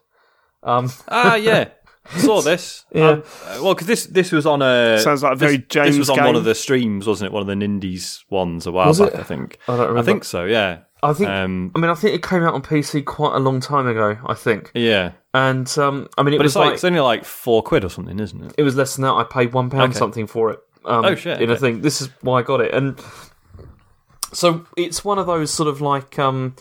um 0.65 0.91
ah 1.09 1.37
yeah 1.37 1.69
saw 2.17 2.41
this 2.41 2.87
Yeah. 2.93 3.09
Um, 3.11 3.23
uh, 3.47 3.59
well 3.63 3.75
because 3.75 3.87
this 3.87 4.07
this 4.07 4.33
was 4.33 4.47
on 4.47 4.63
a 4.63 4.99
Sounds 5.01 5.23
like 5.23 5.35
a 5.35 5.37
very 5.37 5.59
this, 5.59 5.67
James 5.69 5.89
this 5.91 5.99
was 5.99 6.11
on 6.11 6.17
game. 6.17 6.27
one 6.27 6.37
of 6.37 6.45
the 6.45 6.55
streams 6.57 7.07
wasn't 7.07 7.27
it 7.29 7.33
one 7.33 7.43
of 7.43 7.47
the 7.47 7.55
Nindies 7.55 8.25
ones 8.31 8.67
a 8.67 8.73
while 8.73 8.89
Was 8.89 8.99
back 9.01 9.15
it? 9.15 9.21
I 9.21 9.23
think 9.23 9.59
I 9.69 9.77
don't 9.77 9.81
remember 9.89 10.01
I 10.01 10.03
think 10.03 10.25
so 10.25 10.45
yeah 10.45 10.81
I 11.03 11.13
think 11.15 11.31
um 11.31 11.73
I 11.75 11.81
mean, 11.81 11.91
I 11.91 11.95
think 11.95 12.15
it 12.15 12.23
came 12.23 12.43
out 12.43 12.55
on 12.55 12.63
PC 12.63 13.05
quite 13.05 13.35
a 13.35 13.39
long 13.39 13.61
time 13.61 13.87
ago. 13.87 14.19
I 14.27 14.35
think, 14.35 14.71
yeah 14.75 15.13
and 15.33 15.67
um, 15.79 16.09
I 16.19 16.23
mean, 16.25 16.35
it 16.35 16.39
but 16.39 16.43
was 16.43 16.53
it's 16.53 16.57
like, 16.57 16.67
like 16.67 16.75
it's 16.75 16.85
only 16.85 16.99
like 17.01 17.25
four 17.25 17.63
quid 17.63 17.85
or 17.85 17.89
something 17.89 18.19
isn't 18.19 18.43
it 18.45 18.55
it 18.59 18.63
was 18.65 18.75
less 18.77 18.97
than 18.97 19.03
that. 19.05 19.13
I 19.13 19.25
paid 19.25 19.53
one 19.53 19.71
pound 19.71 19.91
Okay. 19.93 19.99
something 19.99 20.27
for 20.27 20.51
it. 20.51 20.59
Um, 20.85 21.05
Oh, 21.05 21.15
shit, 21.15 21.41
In 21.41 21.49
a 21.51 21.53
okay. 21.53 21.61
thing. 21.61 21.81
This 21.83 22.01
is 22.01 22.09
why 22.23 22.41
I 22.41 22.43
got 22.43 22.61
it, 22.61 22.73
and 22.75 22.99
so 24.33 24.67
it's 24.77 25.05
one 25.05 25.19
of 25.19 25.27
those 25.27 25.53
sort 25.53 25.69
of 25.69 25.81
like 25.81 26.19
um, 26.19 26.57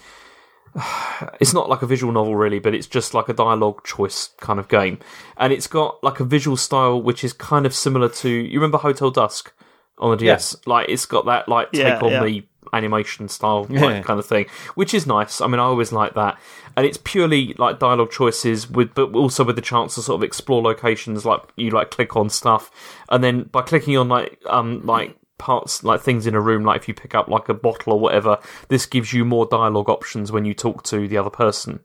it's 1.39 1.53
not 1.53 1.69
like 1.69 1.81
a 1.81 1.85
visual 1.87 2.11
novel 2.13 2.35
really, 2.35 2.59
but 2.59 2.73
it's 2.75 2.87
just 2.87 3.13
like 3.13 3.29
a 3.29 3.33
dialogue 3.33 3.83
choice 3.85 4.29
kind 4.39 4.59
of 4.59 4.67
game, 4.67 4.99
and 5.37 5.51
it's 5.53 5.67
got 5.67 6.03
like 6.03 6.19
a 6.19 6.23
visual 6.23 6.57
style 6.57 7.01
which 7.01 7.23
is 7.23 7.33
kind 7.33 7.65
of 7.65 7.73
similar 7.73 8.09
to 8.09 8.29
you 8.29 8.59
remember 8.59 8.77
Hotel 8.77 9.11
Dusk 9.11 9.51
on 9.97 10.11
the 10.11 10.17
DS. 10.17 10.55
Like 10.65 10.87
it's 10.89 11.05
got 11.05 11.25
that 11.25 11.47
like 11.49 11.71
take 11.71 11.81
Yeah, 11.83 11.99
on 11.99 12.11
yeah. 12.11 12.23
the 12.23 12.43
animation 12.73 13.27
style 13.29 13.63
like, 13.69 13.79
Yeah. 13.81 14.01
kind 14.01 14.19
of 14.19 14.25
thing, 14.25 14.45
which 14.75 14.93
is 14.93 15.05
nice. 15.07 15.41
I 15.41 15.47
mean, 15.47 15.59
I 15.59 15.63
always 15.63 15.91
like 15.91 16.13
that, 16.15 16.37
and 16.75 16.85
it's 16.85 16.97
purely 17.03 17.53
like 17.57 17.79
dialogue 17.79 18.11
choices 18.11 18.69
with, 18.69 18.93
but 18.95 19.13
also 19.13 19.43
with 19.43 19.55
the 19.55 19.61
chance 19.61 19.95
to 19.95 20.01
sort 20.01 20.19
of 20.19 20.23
explore 20.23 20.61
locations. 20.61 21.25
Like 21.25 21.41
you 21.55 21.71
like 21.71 21.91
click 21.91 22.15
on 22.15 22.29
stuff, 22.29 22.71
and 23.09 23.23
then 23.23 23.43
by 23.43 23.61
clicking 23.61 23.97
on 23.97 24.09
like 24.09 24.39
um 24.47 24.85
like 24.85 25.15
parts 25.37 25.83
like 25.85 26.01
things 26.01 26.27
in 26.27 26.35
a 26.35 26.41
room, 26.41 26.63
like 26.65 26.81
if 26.81 26.87
you 26.87 26.93
pick 26.93 27.15
up 27.15 27.27
like 27.29 27.47
a 27.49 27.53
bottle 27.53 27.93
or 27.93 27.99
whatever, 27.99 28.37
this 28.67 28.85
gives 28.85 29.13
you 29.13 29.23
more 29.23 29.45
dialogue 29.45 29.89
options 29.89 30.31
when 30.31 30.43
you 30.45 30.53
talk 30.53 30.83
to 30.83 31.07
the 31.07 31.17
other 31.17 31.29
person. 31.29 31.79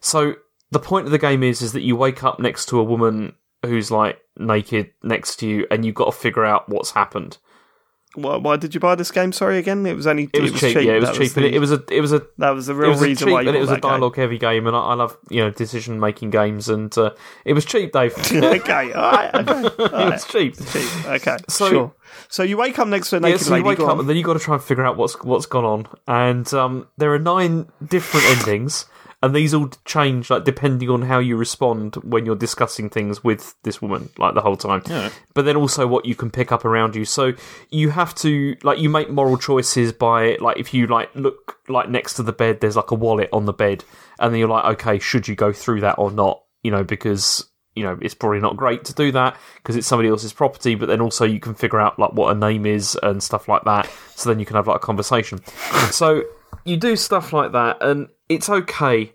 So 0.00 0.34
the 0.70 0.80
point 0.80 1.06
of 1.06 1.12
the 1.12 1.18
game 1.18 1.42
is 1.42 1.62
is 1.62 1.72
that 1.72 1.82
you 1.82 1.96
wake 1.96 2.24
up 2.24 2.40
next 2.40 2.66
to 2.70 2.78
a 2.80 2.84
woman 2.84 3.34
who's 3.64 3.90
like 3.90 4.20
naked 4.36 4.90
next 5.02 5.36
to 5.36 5.46
you, 5.48 5.66
and 5.70 5.84
you've 5.84 5.94
got 5.94 6.06
to 6.06 6.12
figure 6.12 6.44
out 6.44 6.68
what's 6.68 6.90
happened. 6.92 7.38
Why, 8.14 8.36
why 8.36 8.56
did 8.56 8.74
you 8.74 8.80
buy 8.80 8.94
this 8.94 9.10
game? 9.10 9.32
Sorry, 9.32 9.58
again. 9.58 9.84
It 9.86 9.94
was 9.94 10.06
only 10.06 10.30
It 10.32 10.40
was, 10.40 10.52
cheap, 10.58 10.74
yeah, 10.76 10.92
it 10.94 11.00
was 11.00 11.10
That 11.10 11.16
cheap, 11.18 11.36
and 11.36 11.44
the- 11.44 11.48
it, 11.48 11.54
it 11.54 11.58
was 11.58 11.72
a 11.72 11.84
it 11.90 12.00
was 12.00 12.12
a 12.12 12.26
that 12.38 12.50
was 12.50 12.66
the 12.66 12.74
real 12.74 12.90
was 12.90 13.00
reason 13.02 13.26
cheap, 13.28 13.32
why 13.34 13.42
you 13.42 13.48
and 13.48 13.56
it 13.56 13.60
was 13.60 13.68
a 13.68 13.74
that 13.74 13.82
game. 13.82 13.90
dialogue 13.90 14.16
heavy 14.16 14.38
game, 14.38 14.66
and 14.66 14.74
I, 14.74 14.80
I 14.80 14.94
love 14.94 15.16
you 15.28 15.42
know 15.42 15.50
decision 15.50 16.00
making 16.00 16.30
games, 16.30 16.68
and 16.70 16.96
uh, 16.96 17.10
it 17.44 17.52
was 17.52 17.64
cheap, 17.66 17.92
Dave. 17.92 18.14
okay, 18.32 18.92
all 18.92 19.12
right, 19.12 19.34
okay, 19.34 19.52
all 19.78 19.88
right. 19.90 20.12
was 20.12 20.24
cheap. 20.26 20.56
Cheap, 20.56 21.06
Okay, 21.06 21.36
So- 21.48 21.68
sure. 21.68 21.94
So 22.30 22.42
you 22.42 22.56
wake 22.56 22.78
up 22.78 22.88
next 22.88 23.10
to 23.10 23.16
a 23.16 23.20
Yeah, 23.20 23.26
naked 23.28 23.40
so 23.42 23.50
you 23.50 23.62
lady. 23.62 23.68
wake 23.68 23.80
up 23.80 23.90
on. 23.90 24.00
and 24.00 24.08
then 24.08 24.16
you 24.16 24.24
got 24.24 24.32
to 24.32 24.38
try 24.38 24.54
and 24.54 24.64
figure 24.64 24.84
out 24.84 24.96
what's 24.96 25.22
what's 25.22 25.44
gone 25.46 25.64
on, 25.66 25.86
and 26.08 26.52
um, 26.54 26.88
there 26.96 27.12
are 27.12 27.18
nine 27.18 27.68
different 27.86 28.24
endings, 28.38 28.86
and 29.22 29.34
these 29.34 29.52
all 29.52 29.68
change 29.84 30.30
like 30.30 30.44
depending 30.44 30.88
on 30.88 31.02
how 31.02 31.18
you 31.18 31.36
respond 31.36 31.96
when 31.96 32.24
you're 32.24 32.36
discussing 32.36 32.88
things 32.88 33.24
with 33.24 33.54
this 33.64 33.82
woman, 33.82 34.10
like 34.16 34.34
the 34.34 34.40
whole 34.40 34.56
time. 34.56 34.82
But 35.34 35.44
then 35.44 35.56
also 35.56 35.86
what 35.86 36.04
you 36.04 36.14
can 36.14 36.30
pick 36.30 36.52
up 36.52 36.64
around 36.64 36.94
you. 36.94 37.04
So 37.04 37.32
you 37.70 37.90
have 37.90 38.14
to 38.16 38.56
like 38.62 38.78
you 38.78 38.88
make 38.88 39.10
moral 39.10 39.36
choices 39.36 39.92
by 39.92 40.36
like 40.40 40.58
if 40.58 40.72
you 40.72 40.86
like 40.86 41.12
look 41.14 41.58
like 41.68 41.88
next 41.88 42.14
to 42.14 42.22
the 42.22 42.32
bed, 42.32 42.60
there's 42.60 42.76
like 42.76 42.90
a 42.92 42.94
wallet 42.94 43.28
on 43.32 43.44
the 43.46 43.52
bed, 43.52 43.84
and 44.20 44.32
then 44.32 44.38
you're 44.38 44.48
like, 44.48 44.64
okay, 44.76 44.98
should 44.98 45.26
you 45.26 45.34
go 45.34 45.52
through 45.52 45.80
that 45.80 45.98
or 45.98 46.12
not? 46.12 46.42
You 46.62 46.70
know, 46.70 46.84
because 46.84 47.44
you 47.74 47.84
know 47.84 47.96
it's 48.02 48.14
probably 48.14 48.40
not 48.40 48.56
great 48.56 48.84
to 48.84 48.92
do 48.92 49.12
that 49.12 49.36
because 49.56 49.76
it's 49.76 49.86
somebody 49.86 50.08
else's 50.08 50.32
property 50.32 50.74
but 50.74 50.86
then 50.86 51.00
also 51.00 51.24
you 51.24 51.38
can 51.38 51.54
figure 51.54 51.78
out 51.78 51.96
like 51.96 52.12
what 52.12 52.34
a 52.34 52.38
name 52.38 52.66
is 52.66 52.98
and 53.04 53.22
stuff 53.22 53.46
like 53.46 53.62
that 53.62 53.88
so 54.16 54.28
then 54.28 54.40
you 54.40 54.44
can 54.44 54.56
have 54.56 54.66
like 54.66 54.78
a 54.78 54.80
conversation 54.80 55.40
so 55.92 56.24
you 56.64 56.76
do 56.76 56.96
stuff 56.96 57.32
like 57.32 57.52
that 57.52 57.76
and 57.82 58.08
it's 58.28 58.48
okay 58.48 59.12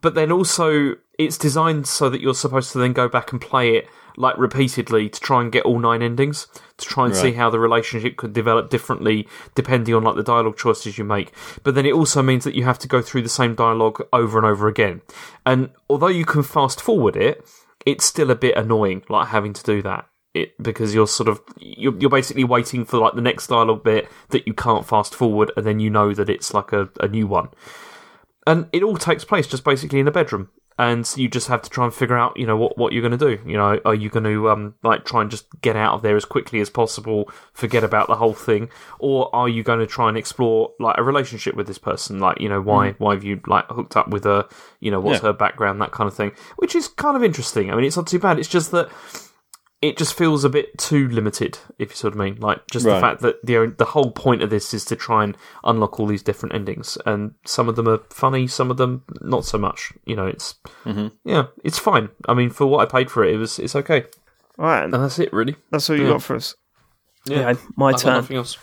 but 0.00 0.14
then 0.14 0.30
also 0.30 0.94
it's 1.18 1.38
designed 1.38 1.86
so 1.86 2.10
that 2.10 2.20
you're 2.20 2.34
supposed 2.34 2.72
to 2.72 2.78
then 2.78 2.92
go 2.92 3.08
back 3.08 3.32
and 3.32 3.40
play 3.40 3.76
it 3.76 3.88
like 4.16 4.36
repeatedly 4.38 5.08
to 5.08 5.20
try 5.20 5.40
and 5.40 5.50
get 5.50 5.64
all 5.64 5.78
nine 5.78 6.02
endings 6.02 6.46
to 6.76 6.86
try 6.86 7.06
and 7.06 7.16
see 7.16 7.32
how 7.32 7.50
the 7.50 7.58
relationship 7.58 8.16
could 8.16 8.32
develop 8.32 8.70
differently 8.70 9.26
depending 9.54 9.94
on 9.94 10.04
like 10.04 10.14
the 10.14 10.22
dialogue 10.22 10.56
choices 10.56 10.98
you 10.98 11.04
make. 11.04 11.32
But 11.64 11.74
then 11.74 11.86
it 11.86 11.94
also 11.94 12.22
means 12.22 12.44
that 12.44 12.54
you 12.54 12.64
have 12.64 12.78
to 12.80 12.88
go 12.88 13.02
through 13.02 13.22
the 13.22 13.28
same 13.28 13.54
dialogue 13.54 14.06
over 14.12 14.38
and 14.38 14.46
over 14.46 14.68
again. 14.68 15.02
And 15.44 15.70
although 15.88 16.08
you 16.08 16.24
can 16.24 16.44
fast 16.44 16.80
forward 16.80 17.16
it 17.16 17.44
it's 17.86 18.04
still 18.04 18.30
a 18.30 18.34
bit 18.34 18.56
annoying 18.56 19.02
like 19.08 19.28
having 19.28 19.52
to 19.52 19.62
do 19.62 19.82
that 19.82 20.06
it 20.34 20.60
because 20.62 20.94
you're 20.94 21.06
sort 21.06 21.28
of 21.28 21.40
you're, 21.58 21.96
you're 21.98 22.10
basically 22.10 22.44
waiting 22.44 22.84
for 22.84 22.98
like 22.98 23.14
the 23.14 23.20
next 23.22 23.46
dialogue 23.46 23.84
bit 23.84 24.08
that 24.30 24.46
you 24.46 24.52
can't 24.52 24.86
fast 24.86 25.14
forward 25.14 25.52
and 25.56 25.64
then 25.64 25.78
you 25.80 25.90
know 25.90 26.12
that 26.12 26.28
it's 26.28 26.52
like 26.52 26.72
a, 26.72 26.88
a 27.00 27.08
new 27.08 27.26
one. 27.26 27.48
And 28.46 28.66
it 28.72 28.82
all 28.82 28.96
takes 28.98 29.24
place 29.24 29.46
just 29.46 29.64
basically 29.64 30.00
in 30.00 30.08
a 30.08 30.10
bedroom. 30.12 30.50
And 30.76 31.06
so 31.06 31.20
you 31.20 31.28
just 31.28 31.46
have 31.46 31.62
to 31.62 31.70
try 31.70 31.84
and 31.84 31.94
figure 31.94 32.18
out 32.18 32.36
you 32.36 32.46
know 32.46 32.56
what, 32.56 32.76
what 32.76 32.92
you're 32.92 33.00
going 33.08 33.16
to 33.16 33.36
do. 33.36 33.40
You 33.48 33.56
know 33.56 33.80
are 33.84 33.94
you 33.94 34.10
going 34.10 34.24
to 34.24 34.50
um 34.50 34.74
like 34.82 35.04
try 35.04 35.22
and 35.22 35.30
just 35.30 35.46
get 35.60 35.76
out 35.76 35.94
of 35.94 36.02
there 36.02 36.16
as 36.16 36.24
quickly 36.24 36.58
as 36.60 36.68
possible 36.68 37.30
forget 37.52 37.84
about 37.84 38.08
the 38.08 38.16
whole 38.16 38.34
thing? 38.34 38.68
Or 38.98 39.32
are 39.34 39.48
you 39.48 39.62
going 39.62 39.78
to 39.78 39.86
try 39.86 40.08
and 40.08 40.18
explore 40.18 40.72
like 40.80 40.98
a 40.98 41.04
relationship 41.04 41.54
with 41.54 41.68
this 41.68 41.78
person? 41.78 42.18
Like 42.18 42.40
you 42.40 42.48
know 42.48 42.60
why 42.60 42.90
why 42.98 43.14
have 43.14 43.22
you 43.22 43.40
like 43.46 43.66
hooked 43.68 43.96
up 43.96 44.08
with 44.08 44.24
her? 44.24 44.48
You 44.80 44.90
know 44.90 44.98
what's 44.98 45.22
Yeah. 45.22 45.28
her 45.28 45.32
background? 45.32 45.80
That 45.80 45.92
kind 45.92 46.08
of 46.08 46.14
thing. 46.16 46.32
Which 46.56 46.74
is 46.74 46.88
kind 46.88 47.16
of 47.16 47.22
interesting. 47.22 47.70
I 47.70 47.76
mean 47.76 47.84
it's 47.84 47.96
not 47.96 48.08
too 48.08 48.18
bad. 48.18 48.40
It's 48.40 48.48
just 48.48 48.72
that 48.72 48.90
it 49.84 49.96
just 49.98 50.14
feels 50.16 50.44
a 50.44 50.48
bit 50.48 50.76
too 50.78 51.08
limited, 51.08 51.58
if 51.78 51.90
you 51.90 51.96
sort 51.96 52.14
of 52.14 52.18
mean. 52.18 52.36
Like 52.40 52.66
just 52.70 52.84
the 52.86 53.00
fact 53.00 53.20
that 53.20 53.44
the 53.44 53.74
the 53.76 53.84
whole 53.84 54.10
point 54.12 54.42
of 54.42 54.50
this 54.50 54.72
is 54.72 54.84
to 54.86 54.96
try 54.96 55.22
and 55.24 55.36
unlock 55.62 56.00
all 56.00 56.06
these 56.06 56.22
different 56.22 56.54
endings, 56.54 56.96
and 57.04 57.34
some 57.44 57.68
of 57.68 57.76
them 57.76 57.88
are 57.88 57.98
funny, 58.10 58.46
some 58.46 58.70
of 58.70 58.76
them 58.78 59.02
not 59.20 59.44
so 59.44 59.58
much. 59.58 59.92
You 60.06 60.16
know, 60.16 60.26
it's 60.26 60.54
yeah, 61.24 61.46
it's 61.62 61.78
fine. 61.78 62.08
I 62.28 62.34
mean, 62.34 62.50
for 62.50 62.66
what 62.66 62.80
I 62.86 62.90
paid 62.90 63.10
for 63.10 63.24
it, 63.24 63.34
it 63.34 63.38
was 63.38 63.58
it's 63.58 63.76
okay, 63.76 64.04
Right, 64.56 64.84
and 64.84 64.94
that's 64.94 65.18
it 65.18 65.32
really. 65.32 65.56
that's 65.70 65.88
all 65.90 65.96
you 65.96 66.04
yeah. 66.04 66.10
got 66.12 66.22
for 66.22 66.36
us. 66.36 66.54
Yeah, 67.26 67.48
Okay, 67.50 67.60
my 67.76 67.90
I've 67.90 68.00
turn. 68.00 68.14
nothing 68.14 68.36
else. 68.36 68.56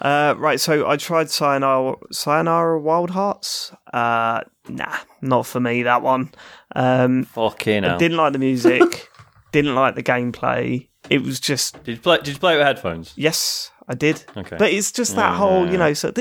Uh, 0.00 0.34
right, 0.38 0.60
so 0.60 0.88
I 0.88 0.96
tried 0.96 1.28
Sayonara, 1.28 1.96
Sayonara 2.12 2.80
Wild 2.80 3.10
Hearts. 3.10 3.72
Uh, 3.92 4.42
nah, 4.68 4.96
not 5.22 5.44
for 5.44 5.58
me, 5.58 5.82
that 5.82 6.02
one. 6.02 6.30
Um, 6.76 7.24
Fucking 7.24 7.82
hell. 7.82 7.98
Didn't 7.98 8.16
like 8.16 8.32
the 8.32 8.38
music, 8.38 9.08
didn't 9.52 9.74
like 9.74 9.94
the 9.94 10.02
gameplay. 10.02 10.88
It 11.10 11.22
was 11.22 11.40
just, 11.40 11.82
Did 11.84 11.96
you 11.96 12.00
play? 12.00 12.18
Did 12.18 12.28
you 12.28 12.38
play 12.38 12.54
it 12.54 12.58
with 12.58 12.66
headphones? 12.66 13.12
yes, 13.16 13.70
I 13.88 13.94
did. 13.94 14.22
Okay. 14.36 14.56
But 14.58 14.72
it's 14.72 14.92
just 14.92 15.16
that 15.16 15.34
whole, 15.36 15.70
you 15.70 15.78
know, 15.78 15.94
so. 15.94 16.12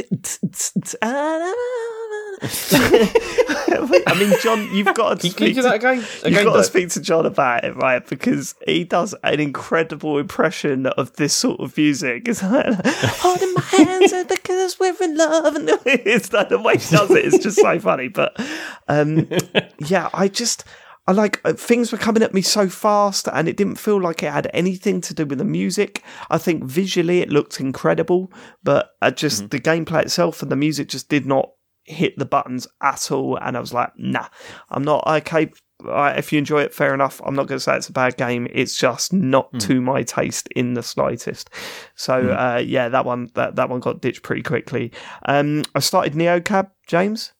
I 2.41 4.15
mean, 4.19 4.33
John, 4.41 4.73
you've 4.73 4.93
got 4.93 5.19
to 5.19 5.29
speak 5.29 5.55
to 5.55 5.61
that 5.63 5.75
again? 5.75 5.97
You've 5.97 6.23
Again, 6.25 6.45
got 6.45 6.57
to 6.57 6.63
speak 6.63 6.89
to 6.89 7.01
John 7.01 7.25
about 7.25 7.63
it, 7.63 7.75
right? 7.75 8.05
Because 8.07 8.55
he 8.65 8.83
does 8.83 9.15
an 9.23 9.39
incredible 9.39 10.17
impression 10.19 10.85
of 10.85 11.13
this 11.13 11.33
sort 11.33 11.59
of 11.59 11.75
music. 11.75 12.27
It's 12.27 12.43
like, 12.43 12.65
holding 12.85 13.53
my 13.53 13.61
hands 13.61 14.13
because 14.27 14.79
we're 14.79 14.95
in 15.01 15.17
love. 15.17 15.55
And 15.55 15.69
it's 15.85 16.31
like 16.31 16.49
the 16.49 16.59
way 16.59 16.77
he 16.77 16.95
does 16.95 17.09
it. 17.11 17.25
It's 17.25 17.43
just 17.43 17.59
so 17.59 17.79
funny. 17.79 18.07
But 18.07 18.39
um, 18.87 19.27
yeah, 19.79 20.09
I 20.13 20.27
just. 20.27 20.63
I 21.07 21.13
like 21.13 21.39
uh, 21.45 21.53
things 21.53 21.91
were 21.91 21.97
coming 21.97 22.21
at 22.21 22.33
me 22.33 22.41
so 22.41 22.67
fast, 22.67 23.27
and 23.31 23.47
it 23.47 23.55
didn't 23.55 23.75
feel 23.75 23.99
like 23.99 24.23
it 24.23 24.31
had 24.31 24.49
anything 24.53 24.99
to 25.01 25.13
do 25.13 25.25
with 25.25 25.37
the 25.37 25.45
music. 25.45 26.03
I 26.29 26.37
think 26.37 26.65
visually 26.65 27.21
it 27.21 27.29
looked 27.29 27.59
incredible, 27.59 28.31
but 28.63 28.91
uh, 29.01 29.11
just 29.11 29.49
the 29.49 29.59
gameplay 29.59 30.03
itself 30.03 30.41
and 30.41 30.51
the 30.51 30.57
music 30.57 30.89
just 30.89 31.07
did 31.07 31.25
not 31.25 31.49
hit 31.85 32.17
the 32.17 32.25
buttons 32.25 32.67
at 32.81 33.11
all. 33.11 33.37
And 33.41 33.55
I 33.55 33.59
was 33.61 33.73
like, 33.73 33.91
nah, 33.97 34.27
I'm 34.69 34.83
not 34.83 35.07
okay. 35.07 35.51
Right, 35.81 36.17
if 36.17 36.33
you 36.33 36.39
enjoy 36.39 36.63
it, 36.63 36.73
fair 36.73 36.93
enough. 36.93 37.21
I'm 37.23 37.35
not 37.35 37.45
going 37.45 37.57
to 37.57 37.63
say 37.63 37.77
it's 37.77 37.87
a 37.87 37.93
bad 37.93 38.17
game. 38.17 38.47
It's 38.51 38.77
just 38.77 39.13
not 39.13 39.47
to 39.59 39.79
my 39.79 40.01
taste 40.01 40.49
in 40.55 40.73
the 40.73 40.81
slightest. 40.81 41.51
So 41.95 42.31
uh, 42.31 42.57
yeah, 42.65 42.89
that 42.89 43.05
one 43.05 43.29
that 43.35 43.55
that 43.55 43.69
one 43.69 43.79
got 43.79 44.01
ditched 44.01 44.23
pretty 44.23 44.41
quickly. 44.41 44.91
Um, 45.25 45.63
I 45.75 45.79
started 45.79 46.15
Neo 46.15 46.41
Cab, 46.41 46.69
James. 46.87 47.31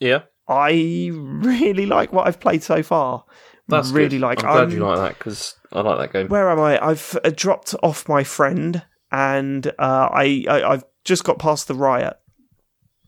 Yeah, 0.00 0.24
I 0.48 1.10
really 1.12 1.86
like 1.86 2.12
what 2.12 2.26
I've 2.26 2.40
played 2.40 2.62
so 2.62 2.82
far. 2.82 3.24
that's 3.68 3.90
really 3.90 4.08
good. 4.10 4.20
like. 4.22 4.38
I'm 4.44 4.50
glad 4.50 4.60
I'm- 4.60 4.70
you 4.70 4.80
like 4.86 4.96
that 4.98 5.18
because 5.18 5.54
I 5.72 5.80
like 5.82 5.98
that 5.98 6.12
game. 6.12 6.28
Where 6.28 6.48
am 6.50 6.58
I? 6.60 6.82
I've 6.84 7.18
uh, 7.24 7.30
dropped 7.34 7.74
off 7.82 8.08
my 8.08 8.24
friend, 8.24 8.82
and 9.12 9.66
uh, 9.78 10.08
I, 10.12 10.44
I 10.48 10.72
I've 10.72 10.84
just 11.04 11.24
got 11.24 11.38
past 11.38 11.68
the 11.68 11.74
riot. 11.74 12.16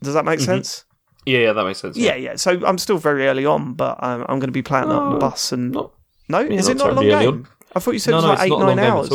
Does 0.03 0.15
that 0.15 0.25
make 0.25 0.39
Mm-hmm. 0.39 0.45
sense? 0.47 0.85
Yeah, 1.27 1.39
yeah, 1.41 1.53
that 1.53 1.65
makes 1.65 1.81
sense. 1.81 1.97
Yeah, 1.97 2.15
yeah. 2.15 2.37
So 2.37 2.65
I'm 2.67 2.79
still 2.79 2.97
very 2.99 3.27
early 3.29 3.45
on, 3.45 3.75
but 3.75 4.03
um, 4.03 4.23
I'm 4.23 4.39
going 4.39 4.49
to 4.49 4.53
be 4.53 4.62
playing 4.62 4.89
that 4.89 4.95
on 4.95 5.12
the 5.15 5.19
bus. 5.19 5.53
And 5.53 5.73
not- 5.73 5.93
no, 6.29 6.41
is 6.41 6.69
it 6.69 6.77
not 6.79 6.91
a 6.91 6.93
long 6.93 7.05
game? 7.09 7.47
I 7.75 7.79
thought 7.79 7.93
you 7.93 7.99
said 7.99 8.12
no, 8.12 8.19
it 8.19 8.21
was 8.21 8.25
no, 8.25 8.29
like 8.31 8.39
it's 8.39 8.45
eight 8.47 8.51
not 8.51 8.62
a 8.62 8.67
long 8.67 8.77
nine 8.77 8.87
hours. 8.87 9.09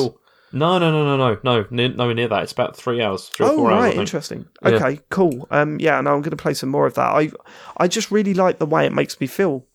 At 0.56 0.62
all. 0.62 0.80
No, 0.80 0.92
no, 0.92 0.92
no, 1.04 1.18
no, 1.18 1.34
no, 1.34 1.40
no, 1.62 1.66
near, 1.70 1.90
nowhere 1.90 2.14
near 2.16 2.28
that. 2.28 2.44
It's 2.44 2.52
about 2.52 2.76
three 2.76 3.02
hours, 3.02 3.28
three 3.30 3.46
or 3.46 3.50
Oh 3.52 3.56
four 3.58 3.72
hours. 3.72 3.78
I 3.78 3.82
right, 3.84 3.90
think. 3.92 4.00
interesting. 4.02 4.46
Yeah. 4.64 4.70
Okay, 4.72 5.00
cool. 5.10 5.48
Um, 5.52 5.80
yeah, 5.80 6.00
no, 6.02 6.14
I'm 6.14 6.22
going 6.22 6.32
to 6.32 6.38
play 6.38 6.54
some 6.54 6.70
more 6.70 6.86
of 6.88 6.94
that. 6.96 7.08
I 7.08 7.32
I 7.78 7.88
just 7.88 8.12
really 8.12 8.34
like 8.34 8.60
the 8.60 8.66
way 8.66 8.86
it 8.86 8.94
makes 8.94 9.20
me 9.20 9.28
feel. 9.28 9.68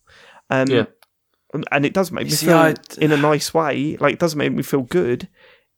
Um, 0.50 0.68
Yeah. 0.68 0.86
and 1.72 1.84
it 1.86 1.92
does 1.94 2.10
make 2.12 2.24
me 2.24 2.30
see, 2.30 2.46
feel 2.46 2.56
I- 2.56 2.74
in 2.98 3.12
a 3.12 3.16
nice 3.16 3.52
way. 3.54 3.96
Like, 3.98 4.14
it 4.14 4.18
does 4.20 4.34
make 4.36 4.52
me 4.52 4.62
feel 4.62 4.82
good. 4.82 5.28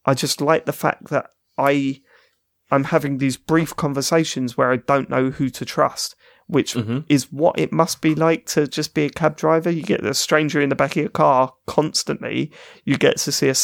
I 0.05 0.15
just 0.15 0.41
like 0.41 0.65
the 0.67 0.73
fact 0.73 1.09
that 1.11 1.31
I 1.59 2.01
I'm 2.71 2.85
having 2.85 3.19
these 3.19 3.37
brief 3.37 3.77
conversations 3.77 4.57
where 4.57 4.73
I 4.73 4.77
don't 4.79 5.11
know 5.11 5.29
who 5.29 5.51
to 5.51 5.65
trust, 5.67 6.17
which 6.47 6.73
Mhm. 6.75 7.05
is 7.07 7.31
what 7.31 7.59
it 7.59 7.71
must 7.71 8.01
be 8.01 8.15
like 8.15 8.47
to 8.47 8.67
just 8.67 8.95
be 8.95 9.05
a 9.05 9.11
cab 9.11 9.37
driver. 9.37 9.69
You 9.71 9.83
get 9.83 10.03
a 10.07 10.15
stranger 10.15 10.59
in 10.59 10.71
the 10.71 10.75
back 10.75 10.93
of 10.93 10.97
your 11.03 11.11
car 11.11 11.53
constantly. 11.67 12.51
You 12.87 12.97
get 12.97 13.19
to 13.19 13.31
see 13.33 13.49
a 13.51 13.55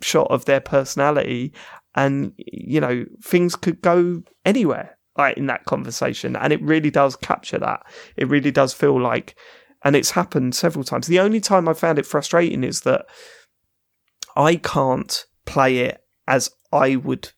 snapshot 0.00 0.30
of 0.30 0.44
their 0.44 0.60
personality, 0.60 1.52
and 1.94 2.32
you 2.36 2.80
know 2.80 3.04
things 3.22 3.56
could 3.56 3.80
go 3.82 4.22
anywhere 4.44 4.96
like 5.16 5.36
in 5.36 5.46
that 5.46 5.64
conversation, 5.64 6.36
and 6.36 6.52
it 6.52 6.62
really 6.62 6.90
does 6.90 7.16
capture 7.16 7.58
that. 7.58 7.82
It 8.16 8.28
really 8.28 8.50
does 8.50 8.72
feel 8.72 9.00
like, 9.00 9.34
and 9.84 9.96
it's 9.96 10.12
happened 10.12 10.54
several 10.54 10.84
times. 10.84 11.06
The 11.06 11.20
only 11.20 11.40
time 11.40 11.68
I 11.68 11.74
found 11.74 11.98
it 11.98 12.06
frustrating 12.06 12.64
is 12.64 12.82
that 12.82 13.06
I 14.36 14.56
can't 14.56 15.24
play 15.46 15.78
it 15.78 16.02
as 16.26 16.50
I 16.72 16.96
would 16.96 17.32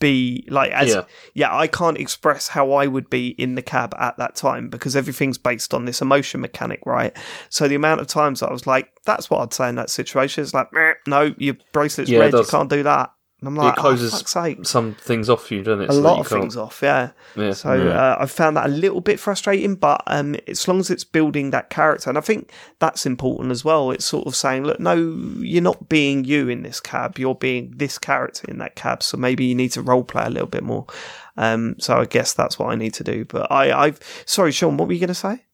be 0.00 0.46
like 0.48 0.70
as 0.70 0.90
Yeah. 0.90 1.02
yeah. 1.34 1.56
I 1.56 1.66
can't 1.66 1.98
express 1.98 2.48
how 2.48 2.72
I 2.72 2.86
would 2.86 3.10
be 3.10 3.28
in 3.30 3.56
the 3.56 3.62
cab 3.62 3.94
at 3.98 4.16
that 4.18 4.36
time 4.36 4.68
because 4.68 4.94
everything's 4.94 5.38
based 5.38 5.74
on 5.74 5.84
this 5.84 6.00
emotion 6.00 6.40
mechanic, 6.40 6.80
right? 6.86 7.16
So 7.48 7.66
the 7.66 7.74
amount 7.74 8.00
of 8.00 8.06
times 8.06 8.42
I 8.42 8.50
was 8.50 8.66
like, 8.66 8.90
that's 9.04 9.28
what 9.28 9.40
I'd 9.40 9.52
say 9.52 9.68
in 9.68 9.74
that 9.74 9.90
situation. 9.90 10.42
It's 10.44 10.54
like, 10.54 10.72
"Meh, 10.72 10.92
no, 11.06 11.34
your 11.38 11.56
bracelet's 11.72 12.10
Yeah, 12.10 12.20
red, 12.20 12.32
you 12.32 12.44
can't 12.44 12.70
do 12.70 12.82
that. 12.82 13.12
And 13.40 13.46
I'm 13.46 13.54
like, 13.54 13.78
it 13.78 13.80
closes 13.80 14.12
oh, 14.12 14.16
fuck's 14.16 14.32
sake. 14.32 14.66
some 14.66 14.94
things 14.94 15.30
off 15.30 15.52
you, 15.52 15.62
doesn't 15.62 15.84
it? 15.84 15.90
A 15.90 15.92
so 15.92 16.00
lot 16.00 16.18
of 16.18 16.28
can't- 16.28 16.40
things 16.42 16.56
off, 16.56 16.80
yeah. 16.82 17.10
Yeah. 17.36 17.52
So 17.52 17.72
yeah. 17.72 17.90
uh, 17.90 18.16
I 18.18 18.26
found 18.26 18.56
that 18.56 18.66
a 18.66 18.68
little 18.68 19.00
bit 19.00 19.20
frustrating, 19.20 19.76
but 19.76 20.02
um, 20.08 20.34
as 20.48 20.66
long 20.66 20.80
as 20.80 20.90
it's 20.90 21.04
building 21.04 21.50
that 21.50 21.70
character, 21.70 22.10
and 22.10 22.18
I 22.18 22.20
think 22.20 22.50
that's 22.80 23.06
important 23.06 23.52
as 23.52 23.64
well. 23.64 23.92
It's 23.92 24.04
sort 24.04 24.26
of 24.26 24.34
saying, 24.34 24.64
look, 24.64 24.80
no, 24.80 24.96
you're 25.38 25.62
not 25.62 25.88
being 25.88 26.24
you 26.24 26.48
in 26.48 26.64
this 26.64 26.80
cab. 26.80 27.16
You're 27.16 27.36
being 27.36 27.74
this 27.76 27.96
character 27.96 28.44
in 28.50 28.58
that 28.58 28.74
cab. 28.74 29.04
So 29.04 29.16
maybe 29.16 29.44
you 29.44 29.54
need 29.54 29.70
to 29.72 29.82
role 29.82 30.02
play 30.02 30.24
a 30.24 30.30
little 30.30 30.48
bit 30.48 30.64
more. 30.64 30.86
Um, 31.36 31.76
so 31.78 31.98
I 31.98 32.06
guess 32.06 32.32
that's 32.34 32.58
what 32.58 32.70
I 32.70 32.74
need 32.74 32.94
to 32.94 33.04
do. 33.04 33.24
But 33.24 33.52
I, 33.52 33.84
I've 33.84 34.00
sorry, 34.26 34.50
Sean, 34.50 34.76
what 34.76 34.88
were 34.88 34.94
you 34.94 35.00
going 35.00 35.08
to 35.08 35.14
say? 35.14 35.44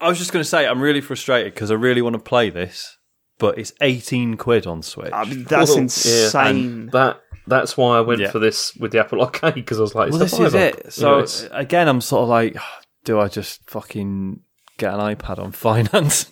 I 0.00 0.08
was 0.08 0.18
just 0.18 0.32
going 0.32 0.42
to 0.42 0.48
say 0.48 0.66
I'm 0.66 0.80
really 0.80 1.00
frustrated 1.00 1.54
because 1.54 1.70
I 1.70 1.74
really 1.74 2.02
want 2.02 2.14
to 2.14 2.20
play 2.20 2.50
this, 2.50 2.97
but 3.38 3.58
it's 3.58 3.72
18 3.80 4.36
quid 4.36 4.66
on 4.66 4.82
Switch. 4.82 5.12
I 5.12 5.24
mean, 5.24 5.44
that's 5.44 5.70
Well, 5.70 5.76
yeah, 5.78 5.82
insane. 5.82 6.86
that 6.92 7.20
that's 7.46 7.76
why 7.76 7.96
I 7.96 8.00
went 8.02 8.20
Yeah. 8.20 8.30
for 8.30 8.38
this 8.38 8.74
with 8.76 8.92
the 8.92 9.00
Apple 9.00 9.22
Arcade 9.22 9.54
because 9.54 9.78
I 9.78 9.82
was 9.82 9.94
like, 9.94 10.10
well, 10.10 10.18
this 10.18 10.32
is 10.34 10.38
fiver. 10.52 10.58
it. 10.58 10.82
You 10.84 10.90
So 10.90 11.08
know, 11.10 11.18
it's- 11.18 11.48
again, 11.52 11.88
I'm 11.88 12.00
sort 12.00 12.24
of 12.24 12.28
like, 12.28 12.56
do 13.04 13.18
I 13.20 13.28
just 13.28 13.68
fucking 13.70 14.40
get 14.76 14.92
an 14.92 15.00
iPad 15.00 15.38
on 15.38 15.52
finance? 15.66 16.26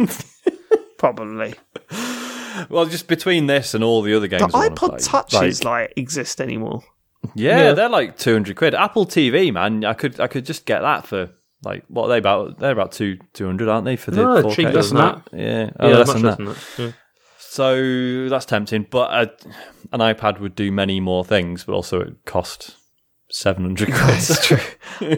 Probably 0.99 1.55
well, 2.71 2.87
just 2.87 3.07
between 3.07 3.47
this 3.47 3.75
and 3.75 3.85
all 3.85 4.01
the 4.03 4.15
other 4.15 4.27
games, 4.29 4.51
the 4.51 4.57
I 4.57 4.69
wanna 4.69 4.75
iPod 4.75 4.89
play, 4.91 4.99
touches 4.99 5.63
like, 5.65 5.89
like 5.91 5.93
exist 5.97 6.41
anymore. 6.41 6.83
yeah, 7.35 7.59
Yeah. 7.65 7.73
they're 7.73 7.89
like 7.89 8.17
200 8.19 8.57
quid. 8.57 8.75
Apple 8.75 9.05
TV, 9.07 9.53
man, 9.53 9.85
I 9.85 9.93
could 9.93 10.19
I 10.21 10.27
could 10.27 10.47
just 10.47 10.65
get 10.65 10.81
that 10.81 11.07
for 11.07 11.31
like 11.65 11.85
what 11.89 12.05
are 12.05 12.09
they 12.09 12.19
about? 12.19 12.59
They're 12.59 12.73
about 12.73 12.93
two 12.93 13.19
two 13.33 13.47
hundred, 13.47 13.69
aren't 13.69 13.85
they? 13.85 13.97
For 13.97 14.11
the 14.11 14.23
No, 14.23 14.43
4K? 14.43 14.55
cheap, 14.55 14.69
less 14.73 14.89
than 14.91 14.99
that. 14.99 15.23
Yeah, 15.33 15.71
oh, 15.81 15.89
yeah, 15.89 15.97
less 15.97 16.07
much 16.09 16.17
than 16.17 16.23
less 16.25 16.37
that. 16.37 16.37
than 16.37 16.47
that. 16.47 16.83
Yeah. 16.83 16.93
So 17.39 18.29
that's 18.29 18.45
tempting, 18.45 18.87
but 18.91 19.11
uh, 19.11 19.27
an 19.93 20.01
iPad 20.01 20.41
would 20.41 20.55
do 20.55 20.71
many 20.71 21.01
more 21.01 21.25
things, 21.25 21.65
but 21.65 21.73
also 21.73 22.01
it 22.01 22.25
cost 22.27 22.77
seven 23.31 23.65
hundred 23.65 23.89
quid. 23.93 24.17
It's 24.19 24.47
true. 24.47 24.59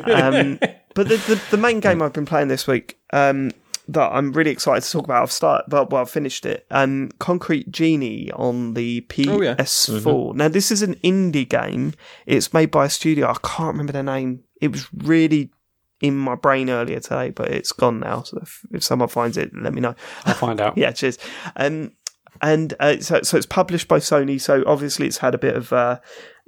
um, 0.05 0.59
but 0.94 1.09
the, 1.09 1.16
the 1.16 1.40
the 1.51 1.56
main 1.56 1.81
game 1.81 2.01
I've 2.01 2.12
been 2.12 2.27
playing 2.27 2.47
this 2.48 2.66
week 2.69 2.98
um, 3.12 3.51
that 3.89 4.10
I'm 4.12 4.32
really 4.32 4.51
excited 4.52 4.85
to 4.85 4.90
talk 4.93 5.05
about, 5.05 5.23
I've 5.24 5.32
started, 5.32 5.65
but 5.69 5.90
well, 5.90 6.02
I've 6.02 6.10
finished 6.10 6.47
it. 6.47 6.65
Um, 6.70 7.10
Concrete 7.19 7.73
Genie 7.73 8.31
on 8.32 8.74
the 8.74 9.05
Oh, 9.27 9.40
yeah. 9.43 9.55
PS4. 9.56 10.35
Now, 10.36 10.48
this 10.48 10.70
is 10.70 10.82
an 10.82 10.94
indie 10.97 11.48
game. 11.48 11.94
It's 12.27 12.52
made 12.52 12.70
by 12.70 12.85
a 12.85 12.90
studio. 12.90 13.28
I 13.28 13.36
can't 13.43 13.73
remember 13.73 13.93
their 13.93 14.02
name. 14.05 14.44
It 14.60 14.70
was 14.73 14.86
really 14.93 15.51
in 16.00 16.16
my 16.16 16.34
brain 16.34 16.70
earlier 16.70 17.00
today, 17.00 17.30
but 17.30 17.48
it's 17.48 17.72
gone 17.72 18.00
now. 18.00 18.22
So 18.22 18.38
if, 18.42 18.60
if 18.72 18.82
someone 18.84 19.08
finds 19.08 19.36
it, 19.36 19.50
let 19.54 19.74
me 19.74 19.80
know. 19.80 19.94
I'll 20.24 20.34
find 20.34 20.60
out. 20.60 20.76
yeah, 20.78 20.92
cheers. 20.92 21.18
Um, 21.56 21.92
and 22.40 22.74
uh, 22.78 23.00
so, 23.00 23.22
so 23.22 23.36
it's 23.36 23.46
published 23.46 23.88
by 23.88 23.98
Sony. 23.98 24.40
So 24.40 24.62
obviously, 24.66 25.06
it's 25.08 25.18
had 25.18 25.34
a 25.34 25.38
bit 25.38 25.56
of, 25.56 25.72
uh, 25.72 25.98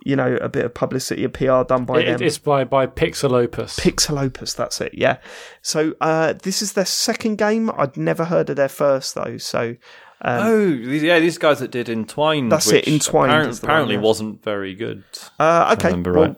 you 0.05 0.15
know, 0.15 0.37
a 0.41 0.49
bit 0.49 0.65
of 0.65 0.73
publicity 0.73 1.25
a 1.25 1.29
PR 1.29 1.65
done 1.65 1.85
by 1.85 2.01
It- 2.01 2.05
them. 2.19 2.23
it's 2.23 2.39
by 2.39 2.63
by 2.65 2.87
Pixelopus. 2.87 3.81
Pixel 3.81 4.23
Opus, 4.23 4.55
that's 4.55 4.81
it. 4.81 4.93
Yeah. 4.95 5.19
So 5.63 5.95
uh, 6.01 6.35
this 6.35 6.63
is 6.63 6.75
their 6.75 6.85
second 6.87 7.39
game. 7.39 7.71
I'd 7.77 7.97
never 7.97 8.27
heard 8.27 8.51
of 8.51 8.57
their 8.57 8.69
first 8.69 9.17
though. 9.17 9.37
So 9.39 9.75
oh, 10.23 10.65
yeah, 10.69 11.19
these 11.19 11.39
guys 11.39 11.59
that 11.59 11.73
did 11.73 11.89
Entwined. 11.89 12.53
That's 12.53 12.69
it, 12.69 12.87
which 12.87 12.89
Entwined 12.89 13.33
apparent- 13.33 13.51
is 13.51 13.61
the 13.61 13.67
one, 13.67 13.71
apparently 13.73 13.95
yeah. 13.97 14.01
wasn't 14.03 14.45
very 14.45 14.75
good. 14.77 15.03
uh, 15.41 15.75
okay, 15.77 15.89
remember 15.89 16.13
well, 16.13 16.27
right. 16.29 16.37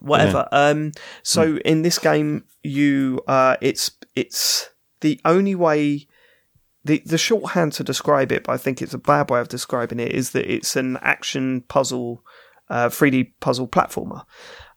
Whatever. 0.00 0.48
Um, 0.52 0.92
so 1.22 1.58
in 1.58 1.82
this 1.82 1.98
game, 1.98 2.44
you 2.62 3.20
uh, 3.26 3.56
it's 3.60 3.92
it's 4.14 4.70
the 5.00 5.20
only 5.24 5.54
way. 5.54 6.06
The, 6.82 7.02
the 7.04 7.18
shorthand 7.18 7.74
to 7.74 7.84
describe 7.84 8.32
it, 8.32 8.44
but 8.44 8.52
I 8.52 8.56
think 8.56 8.80
it's 8.80 8.94
a 8.94 8.98
bad 8.98 9.28
way 9.28 9.38
of 9.38 9.48
describing 9.48 10.00
it, 10.00 10.12
is 10.12 10.30
that 10.30 10.50
it's 10.50 10.76
an 10.76 10.96
action 11.02 11.60
puzzle, 11.68 12.24
uh, 12.70 12.88
3D 12.88 13.32
puzzle 13.38 13.68
platformer. 13.68 14.24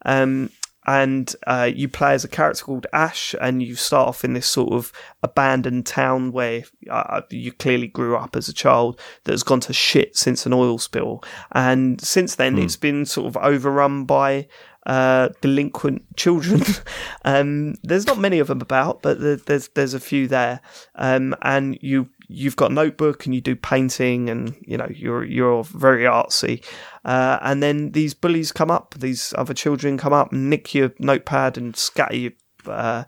Um, 0.03 0.49
and 0.85 1.33
uh, 1.47 1.69
you 1.73 1.87
play 1.87 2.13
as 2.13 2.25
a 2.25 2.27
character 2.27 2.65
called 2.65 2.87
Ash, 2.91 3.33
and 3.39 3.63
you 3.63 3.75
start 3.75 4.09
off 4.09 4.25
in 4.25 4.33
this 4.33 4.47
sort 4.47 4.73
of 4.73 4.91
abandoned 5.21 5.85
town 5.85 6.31
where 6.31 6.63
uh, 6.89 7.21
you 7.29 7.53
clearly 7.53 7.87
grew 7.87 8.17
up 8.17 8.35
as 8.35 8.49
a 8.49 8.53
child 8.53 8.99
that 9.23 9.31
has 9.31 9.43
gone 9.43 9.61
to 9.61 9.73
shit 9.73 10.17
since 10.17 10.45
an 10.45 10.53
oil 10.53 10.77
spill. 10.77 11.23
And 11.53 12.01
since 12.01 12.35
then, 12.35 12.57
it's 12.57 12.75
been 12.75 13.05
sort 13.05 13.27
of 13.27 13.37
overrun 13.37 14.03
by 14.03 14.47
uh, 14.85 15.30
delinquent 15.41 16.03
children. 16.18 16.61
um, 17.26 17.76
there's 17.84 18.07
not 18.07 18.18
many 18.18 18.39
of 18.39 18.47
them 18.47 18.61
about, 18.61 19.01
but 19.01 19.45
there's 19.45 19.69
there's 19.69 19.93
a 19.93 19.99
few 19.99 20.27
there. 20.27 20.61
Um, 20.95 21.35
and 21.41 21.77
you 21.81 22.10
you've 22.27 22.55
got 22.55 22.72
notebook 22.72 23.26
and 23.26 23.35
you 23.35 23.41
do 23.41 23.55
painting, 23.55 24.30
and 24.30 24.55
you 24.61 24.77
know 24.77 24.88
you're 24.89 25.23
you're 25.23 25.64
very 25.64 26.03
artsy. 26.03 26.64
Uh, 27.05 27.39
and 27.41 27.61
then 27.61 27.91
these 27.91 28.14
bullies 28.14 28.51
come 28.51 28.72
up, 28.72 28.95
these 28.97 29.34
other 29.38 29.53
children 29.53 29.97
come 29.97 30.14
up 30.14 30.31
and 30.31 30.49
nick 30.49 30.73
your 30.73 30.93
notepad 30.99 31.57
and 31.57 31.76
scatter 31.76 32.15
your 32.15 32.31
uh, 32.65 33.03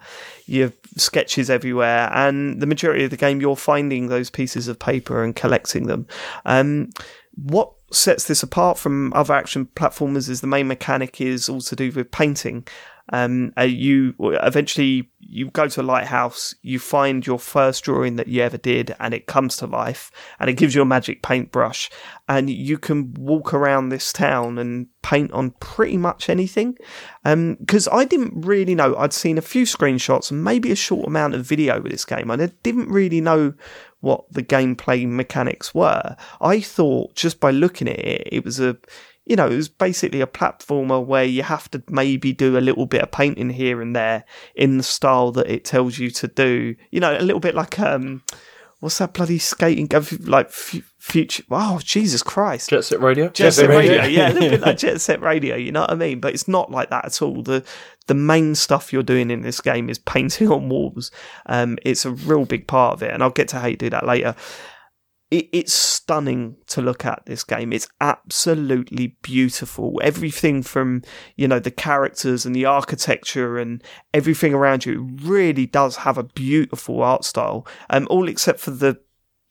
your 0.45 0.71
sketches 0.97 1.49
everywhere, 1.49 2.09
and 2.13 2.61
the 2.61 2.67
majority 2.67 3.03
of 3.03 3.11
the 3.11 3.17
game 3.17 3.41
you're 3.41 3.55
finding 3.55 4.07
those 4.07 4.29
pieces 4.29 4.67
of 4.67 4.79
paper 4.79 5.23
and 5.23 5.35
collecting 5.35 5.87
them. 5.87 6.07
Um, 6.45 6.89
what 7.35 7.73
sets 7.95 8.25
this 8.25 8.43
apart 8.43 8.77
from 8.77 9.13
other 9.13 9.33
action 9.33 9.67
platformers 9.75 10.29
is 10.29 10.41
the 10.41 10.47
main 10.47 10.67
mechanic 10.67 11.19
is 11.21 11.49
all 11.49 11.61
to 11.61 11.75
do 11.75 11.91
with 11.91 12.11
painting. 12.11 12.67
Um, 13.13 13.53
uh, 13.57 13.63
you 13.63 14.15
eventually 14.19 15.11
you 15.19 15.49
go 15.51 15.67
to 15.67 15.81
a 15.81 15.83
lighthouse, 15.83 16.55
you 16.61 16.79
find 16.79 17.25
your 17.25 17.39
first 17.39 17.83
drawing 17.83 18.15
that 18.15 18.27
you 18.27 18.41
ever 18.41 18.57
did, 18.57 18.95
and 18.99 19.13
it 19.13 19.27
comes 19.27 19.57
to 19.57 19.67
life, 19.67 20.11
and 20.39 20.49
it 20.49 20.53
gives 20.53 20.75
you 20.75 20.81
a 20.81 20.85
magic 20.85 21.21
paintbrush, 21.21 21.89
and 22.27 22.49
you 22.49 22.77
can 22.77 23.13
walk 23.15 23.53
around 23.53 23.89
this 23.89 24.13
town 24.13 24.57
and 24.57 24.87
paint 25.01 25.31
on 25.33 25.51
pretty 25.59 25.97
much 25.97 26.29
anything. 26.29 26.77
Because 27.23 27.87
I 27.91 28.05
didn't 28.05 28.45
really 28.45 28.75
know, 28.75 28.95
I'd 28.95 29.13
seen 29.13 29.37
a 29.37 29.41
few 29.41 29.65
screenshots 29.65 30.31
and 30.31 30.43
maybe 30.43 30.71
a 30.71 30.75
short 30.75 31.07
amount 31.07 31.35
of 31.35 31.45
video 31.45 31.81
with 31.81 31.91
this 31.91 32.05
game, 32.05 32.29
and 32.31 32.41
I 32.41 32.51
didn't 32.63 32.89
really 32.89 33.21
know 33.21 33.53
what 34.01 34.31
the 34.31 34.43
gameplay 34.43 35.07
mechanics 35.07 35.73
were. 35.73 36.15
I 36.39 36.59
thought 36.61 37.15
just 37.15 37.39
by 37.39 37.51
looking 37.51 37.87
at 37.87 37.99
it, 37.99 38.27
it 38.31 38.45
was 38.45 38.59
a 38.59 38.77
you 39.25 39.35
know, 39.35 39.47
it 39.47 39.55
was 39.55 39.69
basically 39.69 40.21
a 40.21 40.27
platformer 40.27 41.03
where 41.03 41.23
you 41.23 41.43
have 41.43 41.69
to 41.71 41.81
maybe 41.89 42.31
do 42.31 42.57
a 42.57 42.59
little 42.59 42.85
bit 42.85 43.01
of 43.01 43.11
painting 43.11 43.49
here 43.49 43.81
and 43.81 43.95
there 43.95 44.23
in 44.55 44.77
the 44.77 44.83
style 44.83 45.31
that 45.31 45.47
it 45.47 45.65
tells 45.65 45.97
you 45.97 46.11
to 46.11 46.27
do. 46.27 46.75
You 46.91 46.99
know, 46.99 47.17
a 47.17 47.21
little 47.21 47.39
bit 47.39 47.55
like 47.55 47.79
um, 47.79 48.21
what's 48.79 48.99
that 48.99 49.13
bloody 49.13 49.39
skating? 49.39 49.87
game? 49.87 50.05
Like 50.21 50.47
f- 50.47 50.93
future? 50.99 51.43
Oh, 51.49 51.79
Jesus 51.83 52.21
Christ! 52.21 52.69
Jet 52.69 52.83
Set 52.83 52.99
Radio. 52.99 53.29
Jet 53.29 53.51
Set 53.51 53.67
Radio. 53.67 53.93
Radio, 53.93 54.05
yeah, 54.05 54.31
a 54.31 54.33
little 54.33 54.49
bit 54.49 54.61
like 54.61 54.77
Jet 54.77 55.01
Set 55.01 55.21
Radio. 55.21 55.55
You 55.55 55.71
know 55.71 55.81
what 55.81 55.91
I 55.91 55.95
mean? 55.95 56.19
But 56.19 56.35
it's 56.35 56.47
not 56.47 56.69
like 56.69 56.91
that 56.91 57.05
at 57.05 57.21
all. 57.21 57.41
The 57.41 57.65
the 58.05 58.13
main 58.13 58.53
stuff 58.53 58.93
you're 58.93 59.01
doing 59.01 59.31
in 59.31 59.41
this 59.41 59.59
game 59.59 59.89
is 59.89 59.97
painting 59.97 60.51
on 60.51 60.69
walls. 60.69 61.09
Um, 61.47 61.79
it's 61.83 62.05
a 62.05 62.11
real 62.11 62.45
big 62.45 62.67
part 62.67 62.93
of 62.93 63.01
it, 63.01 63.11
and 63.11 63.23
I'll 63.23 63.31
get 63.31 63.47
to 63.49 63.59
how 63.59 63.67
you 63.67 63.75
do 63.77 63.89
that 63.89 64.05
later 64.05 64.35
it, 65.31 65.49
it's 65.51 65.73
stunning 65.73 66.57
to 66.67 66.81
look 66.81 67.05
at 67.05 67.25
this 67.25 67.43
game. 67.43 67.73
It's 67.73 67.87
absolutely 67.99 69.17
beautiful. 69.21 69.99
Everything 70.03 70.61
from, 70.61 71.01
you 71.35 71.47
know, 71.47 71.59
the 71.59 71.71
characters 71.71 72.45
and 72.45 72.55
the 72.55 72.65
architecture 72.65 73.57
and 73.57 73.83
everything 74.13 74.53
around 74.53 74.85
you 74.85 75.09
really 75.23 75.65
does 75.65 75.97
have 75.97 76.17
a 76.17 76.23
beautiful 76.23 77.01
art 77.01 77.25
style. 77.25 77.67
Um, 77.89 78.07
all 78.09 78.27
except 78.27 78.59
for 78.59 78.71
the 78.71 78.99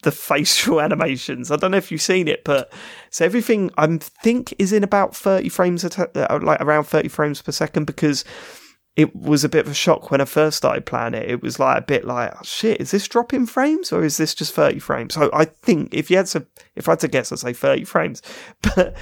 the 0.03 0.11
facial 0.11 0.79
animations. 0.79 1.51
I 1.51 1.57
don't 1.57 1.71
know 1.71 1.77
if 1.77 1.91
you've 1.91 2.01
seen 2.01 2.27
it, 2.27 2.43
but 2.45 2.71
so 3.09 3.25
everything 3.25 3.71
I 3.77 3.97
think 3.97 4.53
is 4.59 4.71
in 4.71 4.83
about 4.83 5.15
30 5.15 5.49
frames, 5.49 5.83
uh, 5.83 6.39
like 6.41 6.61
around 6.61 6.85
30 6.85 7.09
frames 7.09 7.41
per 7.41 7.51
second 7.51 7.85
because 7.85 8.23
it 8.95 9.13
was 9.13 9.43
a 9.43 9.49
bit 9.49 9.65
of 9.65 9.71
a 9.71 9.75
shock 9.75 10.09
when 10.09 10.21
I 10.21 10.25
first 10.25 10.55
started 10.55 10.85
playing 10.85 11.15
it. 11.15 11.29
It 11.29 11.41
was 11.41 11.59
like 11.59 11.77
a 11.77 11.81
bit 11.81 12.05
like, 12.05 12.33
oh, 12.33 12.43
shit, 12.43 12.79
is 12.79 12.91
this 12.91 13.07
dropping 13.07 13.45
frames 13.45 13.91
or 13.91 14.05
is 14.05 14.15
this 14.15 14.33
just 14.33 14.53
30 14.53 14.79
frames? 14.79 15.13
So 15.15 15.29
I 15.33 15.45
think 15.45 15.93
if 15.93 16.09
you 16.09 16.15
had 16.17 16.27
to, 16.27 16.45
if 16.75 16.87
I 16.87 16.93
had 16.93 17.01
to 17.01 17.09
guess, 17.09 17.31
I'd 17.31 17.39
say 17.39 17.53
30 17.53 17.83
frames. 17.83 18.21
But, 18.61 18.95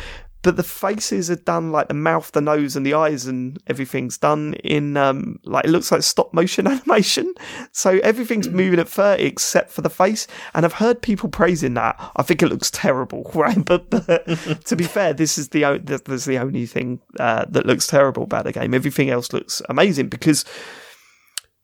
but 0.44 0.58
the 0.58 0.64
faces 0.64 1.32
are 1.32 1.38
done 1.38 1.72
like 1.72 1.88
the 1.88 1.94
mouth, 1.94 2.32
the 2.34 2.42
nose, 2.42 2.76
and 2.76 2.86
the 2.86 2.94
eyes, 2.94 3.26
and 3.26 3.58
everything's 3.68 4.18
done 4.18 4.54
in 4.64 4.98
um 4.98 5.40
like 5.46 5.66
it 5.66 5.72
looks 5.72 5.92
like 5.92 6.04
stop 6.04 6.34
motion 6.34 6.68
animation. 6.74 7.34
So 7.72 8.00
everything's 8.04 8.50
moving 8.50 8.80
at 8.80 8.90
30 8.90 9.24
except 9.24 9.72
for 9.72 9.82
the 9.82 9.90
face. 9.90 10.28
And 10.54 10.66
I've 10.66 10.74
heard 10.74 11.02
people 11.02 11.30
praising 11.30 11.74
that. 11.76 11.96
I 12.16 12.24
think 12.24 12.44
it 12.44 12.50
looks 12.50 12.70
terrible, 12.70 13.32
right? 13.34 13.64
But, 13.64 13.90
but 13.90 14.06
to 14.66 14.76
be 14.76 14.84
fair, 14.84 15.14
this 15.14 15.38
is 15.38 15.50
the 15.50 15.66
o- 15.66 15.78
this 15.80 16.02
is 16.08 16.26
the 16.26 16.38
only 16.38 16.66
thing 16.66 17.00
uh, 17.20 17.46
that 17.50 17.66
looks 17.66 17.88
terrible 17.88 18.24
about 18.24 18.44
the 18.44 18.52
game. 18.52 18.74
Everything 18.74 19.10
else 19.10 19.32
looks 19.34 19.62
amazing 19.70 20.10
because 20.10 20.46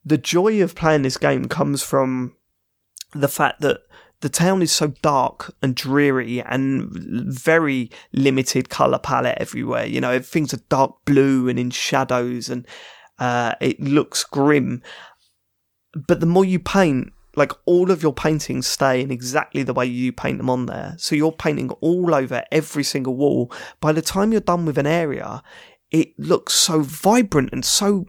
the 0.06 0.18
joy 0.18 0.62
of 0.64 0.74
playing 0.74 1.02
this 1.02 1.18
game 1.18 1.46
comes 1.46 1.84
from 1.84 2.36
the 3.14 3.28
fact 3.28 3.62
that 3.62 3.82
the 4.22 4.30
town 4.30 4.62
is 4.62 4.72
so 4.72 4.88
dark 5.02 5.54
and 5.62 5.76
dreary 5.76 6.42
and 6.42 6.90
very 6.92 7.90
limited 8.12 8.70
color 8.70 9.00
palette 9.00 9.38
everywhere. 9.40 9.86
You 9.86 10.02
know, 10.02 10.12
everything's 10.12 10.54
a 10.54 10.58
dark 10.70 10.94
blue 11.06 11.48
and 11.48 11.58
in 11.58 11.70
shadows 11.70 12.50
and 12.50 12.68
uh, 13.20 13.54
it 13.62 13.80
looks 13.80 14.24
grim. 14.24 14.82
But 16.08 16.20
the 16.20 16.26
more 16.26 16.46
you 16.46 16.60
paint, 16.60 17.14
like 17.36 17.54
all 17.66 17.92
of 17.92 18.04
your 18.04 18.14
paintings 18.14 18.68
stay 18.68 19.02
in 19.02 19.12
exactly 19.12 19.64
the 19.64 19.74
way 19.74 19.86
you 19.86 20.12
paint 20.12 20.38
them 20.38 20.50
on 20.50 20.66
there. 20.66 20.96
So 20.98 21.16
you're 21.16 21.32
painting 21.32 21.70
all 21.80 22.14
over 22.14 22.44
every 22.52 22.84
single 22.84 23.16
wall. 23.16 23.52
By 23.80 23.94
the 23.94 24.02
time 24.02 24.32
you're 24.32 24.42
done 24.42 24.66
with 24.66 24.78
an 24.78 24.88
area, 24.88 25.42
it 25.92 26.10
looks 26.20 26.54
so 26.54 26.82
vibrant 26.82 27.50
and 27.52 27.66
so 27.66 28.06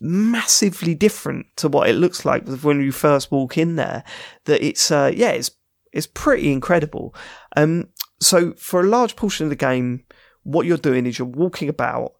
massively 0.00 0.94
different 0.94 1.46
to 1.56 1.68
what 1.68 1.88
it 1.88 1.94
looks 1.94 2.24
like 2.24 2.46
when 2.62 2.80
you 2.80 2.92
first 2.92 3.30
walk 3.30 3.56
in 3.56 3.76
there 3.76 4.02
that 4.46 4.64
it's 4.64 4.90
uh, 4.90 5.12
yeah 5.14 5.30
it's 5.30 5.50
it's 5.92 6.06
pretty 6.06 6.52
incredible. 6.52 7.14
Um 7.56 7.88
so 8.20 8.52
for 8.54 8.80
a 8.80 8.88
large 8.88 9.16
portion 9.16 9.44
of 9.44 9.50
the 9.50 9.56
game 9.56 10.04
what 10.42 10.66
you're 10.66 10.76
doing 10.76 11.06
is 11.06 11.18
you're 11.18 11.28
walking 11.28 11.68
about 11.68 12.12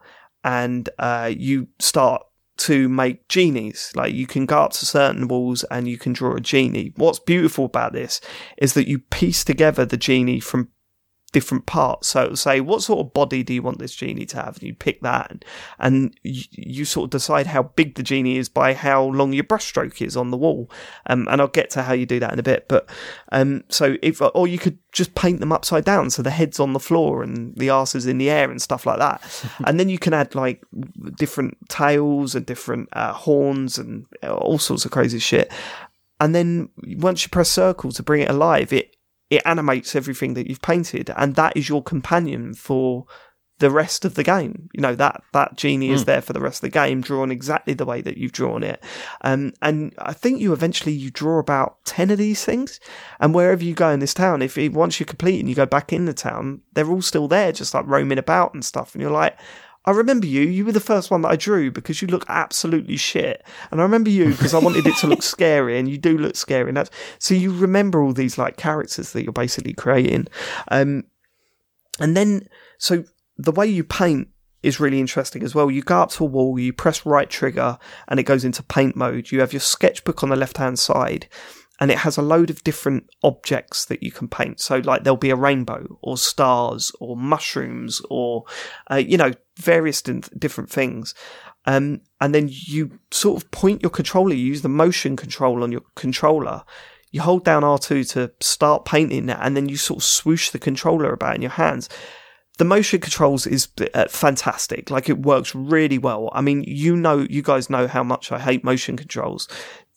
and 0.44 0.88
uh, 0.98 1.30
you 1.34 1.68
start 1.78 2.22
to 2.58 2.88
make 2.88 3.28
genies. 3.28 3.92
Like 3.94 4.12
you 4.14 4.26
can 4.26 4.46
go 4.46 4.62
up 4.62 4.72
to 4.72 4.86
certain 4.86 5.28
walls 5.28 5.64
and 5.70 5.88
you 5.88 5.98
can 5.98 6.12
draw 6.12 6.34
a 6.34 6.40
genie. 6.40 6.92
What's 6.96 7.18
beautiful 7.18 7.64
about 7.64 7.92
this 7.92 8.20
is 8.58 8.74
that 8.74 8.88
you 8.88 8.98
piece 8.98 9.44
together 9.44 9.84
the 9.84 9.96
genie 9.96 10.40
from 10.40 10.68
different 11.32 11.66
parts. 11.66 12.08
So 12.08 12.22
it 12.24 12.28
will 12.30 12.36
say, 12.36 12.60
what 12.60 12.82
sort 12.82 13.00
of 13.00 13.12
body 13.12 13.42
do 13.42 13.54
you 13.54 13.62
want 13.62 13.78
this 13.78 13.94
genie 13.94 14.26
to 14.26 14.36
have? 14.36 14.56
And 14.56 14.64
you 14.64 14.74
pick 14.74 15.00
that 15.02 15.30
and, 15.30 15.44
and 15.78 16.16
you, 16.22 16.44
you 16.52 16.84
sort 16.84 17.04
of 17.04 17.10
decide 17.10 17.46
how 17.46 17.62
big 17.62 17.94
the 17.94 18.02
genie 18.02 18.36
is 18.36 18.48
by 18.48 18.74
how 18.74 19.04
long 19.04 19.32
your 19.32 19.44
brushstroke 19.44 20.04
is 20.04 20.16
on 20.16 20.30
the 20.30 20.36
wall. 20.36 20.70
Um, 21.06 21.28
and 21.30 21.40
I'll 21.40 21.48
get 21.48 21.70
to 21.70 21.82
how 21.82 21.92
you 21.92 22.06
do 22.06 22.20
that 22.20 22.32
in 22.32 22.38
a 22.38 22.42
bit. 22.42 22.66
But, 22.68 22.88
um, 23.32 23.64
so 23.68 23.96
if, 24.02 24.20
or 24.20 24.48
you 24.48 24.58
could 24.58 24.78
just 24.92 25.14
paint 25.14 25.40
them 25.40 25.52
upside 25.52 25.84
down. 25.84 26.10
So 26.10 26.22
the 26.22 26.30
head's 26.30 26.58
on 26.58 26.72
the 26.72 26.80
floor 26.80 27.22
and 27.22 27.54
the 27.56 27.70
arse 27.70 27.94
is 27.94 28.06
in 28.06 28.18
the 28.18 28.30
air 28.30 28.50
and 28.50 28.60
stuff 28.60 28.86
like 28.86 28.98
that. 28.98 29.44
and 29.66 29.78
then 29.78 29.88
you 29.88 29.98
can 29.98 30.12
add 30.12 30.34
like 30.34 30.64
different 31.16 31.56
tails 31.68 32.34
and 32.34 32.44
different 32.44 32.88
uh, 32.92 33.12
horns 33.12 33.78
and 33.78 34.06
all 34.24 34.58
sorts 34.58 34.84
of 34.84 34.90
crazy 34.90 35.18
shit. 35.18 35.52
And 36.20 36.34
then 36.34 36.68
once 36.98 37.22
you 37.22 37.30
press 37.30 37.48
circle 37.48 37.92
to 37.92 38.02
bring 38.02 38.22
it 38.22 38.30
alive, 38.30 38.72
it 38.72 38.96
it 39.30 39.42
animates 39.44 39.96
everything 39.96 40.34
that 40.34 40.48
you've 40.48 40.62
painted, 40.62 41.10
and 41.16 41.36
that 41.36 41.56
is 41.56 41.68
your 41.68 41.82
companion 41.82 42.54
for 42.54 43.06
the 43.60 43.70
rest 43.70 44.06
of 44.06 44.14
the 44.14 44.24
game. 44.24 44.70
You 44.72 44.80
know 44.80 44.94
that 44.94 45.22
that 45.32 45.56
genie 45.56 45.90
is 45.90 46.06
there 46.06 46.22
for 46.22 46.32
the 46.32 46.40
rest 46.40 46.58
of 46.58 46.62
the 46.62 46.70
game, 46.70 47.02
drawn 47.02 47.30
exactly 47.30 47.74
the 47.74 47.84
way 47.84 48.00
that 48.00 48.16
you've 48.16 48.32
drawn 48.32 48.62
it. 48.62 48.82
Um, 49.20 49.52
and 49.60 49.94
I 49.98 50.14
think 50.14 50.40
you 50.40 50.52
eventually 50.52 50.92
you 50.92 51.10
draw 51.10 51.38
about 51.38 51.84
ten 51.84 52.10
of 52.10 52.18
these 52.18 52.44
things, 52.44 52.80
and 53.20 53.34
wherever 53.34 53.62
you 53.62 53.74
go 53.74 53.90
in 53.90 54.00
this 54.00 54.14
town, 54.14 54.42
if 54.42 54.58
it, 54.58 54.72
once 54.72 54.98
you're 54.98 55.06
complete 55.06 55.40
and 55.40 55.48
you 55.48 55.54
go 55.54 55.66
back 55.66 55.92
in 55.92 56.06
the 56.06 56.14
town, 56.14 56.62
they're 56.72 56.90
all 56.90 57.02
still 57.02 57.28
there, 57.28 57.52
just 57.52 57.74
like 57.74 57.86
roaming 57.86 58.18
about 58.18 58.54
and 58.54 58.64
stuff. 58.64 58.94
And 58.94 59.02
you're 59.02 59.10
like, 59.10 59.38
I 59.86 59.92
remember 59.92 60.26
you. 60.26 60.42
You 60.42 60.64
were 60.64 60.72
the 60.72 60.80
first 60.80 61.10
one 61.10 61.22
that 61.22 61.30
I 61.30 61.36
drew 61.36 61.70
because 61.70 62.02
you 62.02 62.08
look 62.08 62.24
absolutely 62.28 62.96
shit. 62.96 63.42
And 63.70 63.80
I 63.80 63.84
remember 63.84 64.10
you 64.10 64.30
because 64.30 64.52
I 64.52 64.58
wanted 64.58 64.86
it 64.86 64.96
to 64.98 65.06
look 65.06 65.22
scary, 65.34 65.78
and 65.78 65.88
you 65.88 65.96
do 65.96 66.18
look 66.18 66.36
scary. 66.36 66.68
And 66.68 66.76
that's 66.76 66.90
so 67.18 67.34
you 67.34 67.52
remember 67.54 68.02
all 68.02 68.12
these 68.12 68.36
like 68.36 68.56
characters 68.56 69.12
that 69.12 69.22
you're 69.22 69.32
basically 69.32 69.72
creating. 69.72 70.26
Um, 70.70 71.04
and 71.98 72.16
then 72.16 72.48
so 72.78 73.04
the 73.38 73.52
way 73.52 73.66
you 73.66 73.84
paint 73.84 74.28
is 74.62 74.80
really 74.80 75.00
interesting 75.00 75.42
as 75.42 75.54
well. 75.54 75.70
You 75.70 75.82
go 75.82 76.02
up 76.02 76.10
to 76.10 76.24
a 76.24 76.26
wall, 76.26 76.58
you 76.58 76.72
press 76.72 77.06
right 77.06 77.28
trigger, 77.28 77.78
and 78.08 78.20
it 78.20 78.24
goes 78.24 78.44
into 78.44 78.62
paint 78.62 78.94
mode. 78.96 79.30
You 79.30 79.40
have 79.40 79.52
your 79.52 79.60
sketchbook 79.60 80.22
on 80.22 80.28
the 80.28 80.36
left 80.36 80.58
hand 80.58 80.78
side, 80.78 81.28
and 81.80 81.90
it 81.90 81.98
has 81.98 82.18
a 82.18 82.22
load 82.22 82.50
of 82.50 82.62
different 82.62 83.08
objects 83.22 83.86
that 83.86 84.02
you 84.02 84.12
can 84.12 84.28
paint. 84.28 84.60
So, 84.60 84.78
like, 84.78 85.02
there'll 85.02 85.16
be 85.16 85.30
a 85.30 85.36
rainbow, 85.36 85.98
or 86.02 86.18
stars, 86.18 86.92
or 87.00 87.16
mushrooms, 87.16 88.02
or, 88.10 88.44
uh, 88.90 88.96
you 88.96 89.16
know, 89.16 89.32
various 89.56 90.02
di- 90.02 90.20
different 90.38 90.70
things. 90.70 91.14
Um, 91.64 92.02
and 92.20 92.34
then 92.34 92.48
you 92.50 92.98
sort 93.10 93.42
of 93.42 93.50
point 93.50 93.82
your 93.82 93.90
controller, 93.90 94.34
you 94.34 94.46
use 94.46 94.62
the 94.62 94.68
motion 94.68 95.16
control 95.16 95.62
on 95.62 95.72
your 95.72 95.82
controller. 95.94 96.64
You 97.12 97.22
hold 97.22 97.44
down 97.44 97.62
R2 97.62 98.08
to 98.12 98.32
start 98.40 98.84
painting 98.84 99.30
and 99.30 99.56
then 99.56 99.68
you 99.68 99.76
sort 99.76 99.98
of 99.98 100.04
swoosh 100.04 100.50
the 100.50 100.58
controller 100.58 101.12
about 101.12 101.34
in 101.34 101.42
your 101.42 101.50
hands 101.50 101.88
the 102.60 102.64
motion 102.66 103.00
controls 103.00 103.46
is 103.46 103.68
uh, 103.94 104.06
fantastic. 104.08 104.90
Like 104.90 105.08
it 105.08 105.22
works 105.22 105.54
really 105.54 105.96
well. 105.96 106.28
I 106.34 106.42
mean, 106.42 106.62
you 106.66 106.94
know, 106.94 107.26
you 107.30 107.40
guys 107.40 107.70
know 107.70 107.88
how 107.88 108.02
much 108.02 108.30
I 108.30 108.38
hate 108.38 108.62
motion 108.62 108.98
controls. 108.98 109.48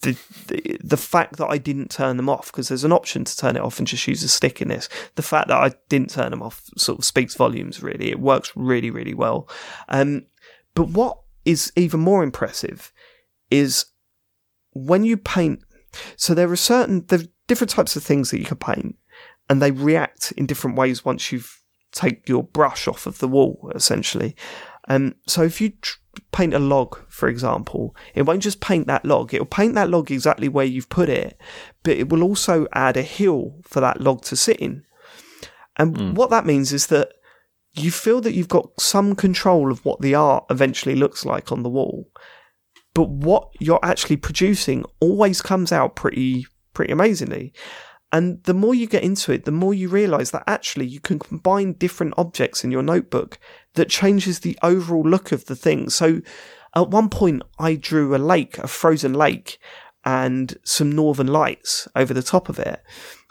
The, 0.03 0.17
the, 0.47 0.77
the 0.83 0.97
fact 0.97 1.37
that 1.37 1.47
I 1.47 1.57
didn't 1.57 1.89
turn 1.89 2.17
them 2.17 2.29
off 2.29 2.51
because 2.51 2.67
there's 2.67 2.83
an 2.83 2.91
option 2.91 3.23
to 3.23 3.37
turn 3.37 3.55
it 3.55 3.61
off 3.61 3.79
and 3.79 3.87
just 3.87 4.07
use 4.07 4.23
a 4.23 4.27
stick 4.27 4.61
in 4.61 4.67
this. 4.67 4.87
The 5.15 5.21
fact 5.21 5.47
that 5.47 5.57
I 5.57 5.73
didn't 5.89 6.11
turn 6.11 6.31
them 6.31 6.41
off 6.41 6.61
sort 6.77 6.99
of 6.99 7.05
speaks 7.05 7.35
volumes. 7.35 7.81
Really, 7.81 8.11
it 8.11 8.19
works 8.19 8.51
really, 8.55 8.91
really 8.91 9.13
well. 9.13 9.49
Um, 9.89 10.25
but 10.75 10.89
what 10.89 11.19
is 11.45 11.71
even 11.75 11.99
more 11.99 12.23
impressive 12.23 12.91
is 13.49 13.85
when 14.71 15.03
you 15.03 15.17
paint. 15.17 15.59
So 16.15 16.33
there 16.33 16.51
are 16.51 16.55
certain 16.55 17.05
there 17.07 17.19
are 17.19 17.31
different 17.47 17.71
types 17.71 17.95
of 17.95 18.03
things 18.03 18.31
that 18.31 18.39
you 18.39 18.45
can 18.45 18.57
paint, 18.57 18.95
and 19.49 19.61
they 19.61 19.71
react 19.71 20.31
in 20.33 20.45
different 20.45 20.77
ways 20.77 21.05
once 21.05 21.31
you've 21.31 21.63
take 21.93 22.27
your 22.27 22.43
brush 22.43 22.87
off 22.87 23.05
of 23.05 23.19
the 23.19 23.27
wall, 23.27 23.71
essentially. 23.75 24.35
Um, 24.87 25.15
so 25.27 25.43
if 25.43 25.61
you 25.61 25.69
tr- 25.81 25.99
paint 26.31 26.53
a 26.53 26.59
log, 26.59 26.99
for 27.09 27.27
example, 27.27 27.95
it 28.13 28.23
won't 28.23 28.43
just 28.43 28.61
paint 28.61 28.87
that 28.87 29.05
log. 29.05 29.33
It'll 29.33 29.45
paint 29.45 29.75
that 29.75 29.89
log 29.89 30.11
exactly 30.11 30.47
where 30.47 30.65
you've 30.65 30.89
put 30.89 31.09
it, 31.09 31.37
but 31.83 31.97
it 31.97 32.09
will 32.09 32.23
also 32.23 32.67
add 32.73 32.97
a 32.97 33.01
hill 33.01 33.59
for 33.63 33.79
that 33.79 34.01
log 34.01 34.21
to 34.23 34.35
sit 34.35 34.57
in. 34.57 34.83
And 35.77 35.95
mm. 35.95 36.13
what 36.15 36.29
that 36.29 36.45
means 36.45 36.71
is 36.71 36.87
that 36.87 37.13
you 37.73 37.89
feel 37.91 38.21
that 38.21 38.33
you've 38.33 38.47
got 38.47 38.79
some 38.79 39.15
control 39.15 39.71
of 39.71 39.83
what 39.83 40.01
the 40.01 40.13
art 40.13 40.45
eventually 40.49 40.95
looks 40.95 41.25
like 41.25 41.51
on 41.51 41.63
the 41.63 41.69
wall, 41.69 42.09
but 42.93 43.09
what 43.09 43.49
you're 43.59 43.79
actually 43.83 44.17
producing 44.17 44.85
always 44.99 45.41
comes 45.41 45.71
out 45.71 45.95
pretty, 45.95 46.45
pretty 46.73 46.93
amazingly. 46.93 47.53
And 48.11 48.43
the 48.43 48.53
more 48.53 48.75
you 48.75 48.85
get 48.85 49.03
into 49.03 49.31
it, 49.31 49.45
the 49.45 49.51
more 49.51 49.73
you 49.73 49.89
realize 49.89 50.29
that 50.31 50.43
actually 50.45 50.85
you 50.85 50.99
can 50.99 51.17
combine 51.17 51.73
different 51.73 52.13
objects 52.15 52.63
in 52.63 52.69
your 52.69 52.83
notebook 52.83 53.39
that 53.75 53.89
changes 53.89 54.39
the 54.39 54.57
overall 54.61 55.03
look 55.03 55.31
of 55.31 55.45
the 55.45 55.55
thing. 55.55 55.89
So 55.89 56.21
at 56.75 56.89
one 56.89 57.09
point, 57.09 57.43
I 57.59 57.75
drew 57.75 58.15
a 58.15 58.17
lake, 58.17 58.57
a 58.57 58.67
frozen 58.67 59.13
lake, 59.13 59.59
and 60.05 60.57
some 60.63 60.91
northern 60.91 61.27
lights 61.27 61.87
over 61.95 62.13
the 62.13 62.23
top 62.23 62.49
of 62.49 62.59
it. 62.59 62.81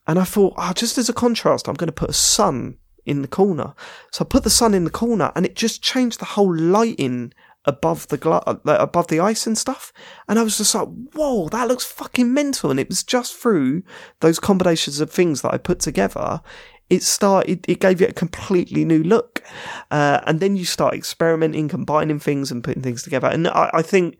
And 0.06 0.18
I 0.18 0.24
thought, 0.24 0.54
oh, 0.56 0.72
just 0.72 0.98
as 0.98 1.08
a 1.08 1.12
contrast, 1.12 1.68
I'm 1.68 1.74
going 1.74 1.88
to 1.88 1.92
put 1.92 2.10
a 2.10 2.14
sun 2.14 2.78
in 3.04 3.22
the 3.22 3.28
corner. 3.28 3.74
So 4.10 4.24
I 4.24 4.28
put 4.28 4.44
the 4.44 4.50
sun 4.50 4.74
in 4.74 4.84
the 4.84 4.90
corner 4.90 5.32
and 5.34 5.44
it 5.44 5.56
just 5.56 5.82
changed 5.82 6.20
the 6.20 6.24
whole 6.24 6.54
lighting 6.54 7.32
above 7.64 8.08
the 8.08 8.16
gla- 8.16 8.42
uh, 8.46 8.56
above 8.64 9.08
the 9.08 9.20
ice 9.20 9.46
and 9.46 9.56
stuff, 9.56 9.92
and 10.28 10.38
I 10.38 10.42
was 10.42 10.58
just 10.58 10.74
like, 10.74 10.88
"Whoa, 11.14 11.48
that 11.50 11.68
looks 11.68 11.84
fucking 11.84 12.32
mental!" 12.32 12.70
And 12.70 12.80
it 12.80 12.88
was 12.88 13.02
just 13.02 13.34
through 13.36 13.82
those 14.20 14.40
combinations 14.40 15.00
of 15.00 15.10
things 15.10 15.42
that 15.42 15.54
I 15.54 15.58
put 15.58 15.78
together, 15.78 16.40
it 16.90 17.02
started. 17.02 17.64
It 17.68 17.80
gave 17.80 18.02
it 18.02 18.10
a 18.10 18.14
completely 18.14 18.84
new 18.84 19.02
look, 19.02 19.31
uh, 19.90 20.20
and 20.26 20.40
then 20.40 20.56
you 20.56 20.64
start 20.64 20.94
experimenting, 20.94 21.68
combining 21.68 22.18
things, 22.18 22.50
and 22.50 22.64
putting 22.64 22.82
things 22.82 23.02
together. 23.02 23.28
And 23.28 23.48
I, 23.48 23.70
I 23.74 23.82
think 23.82 24.18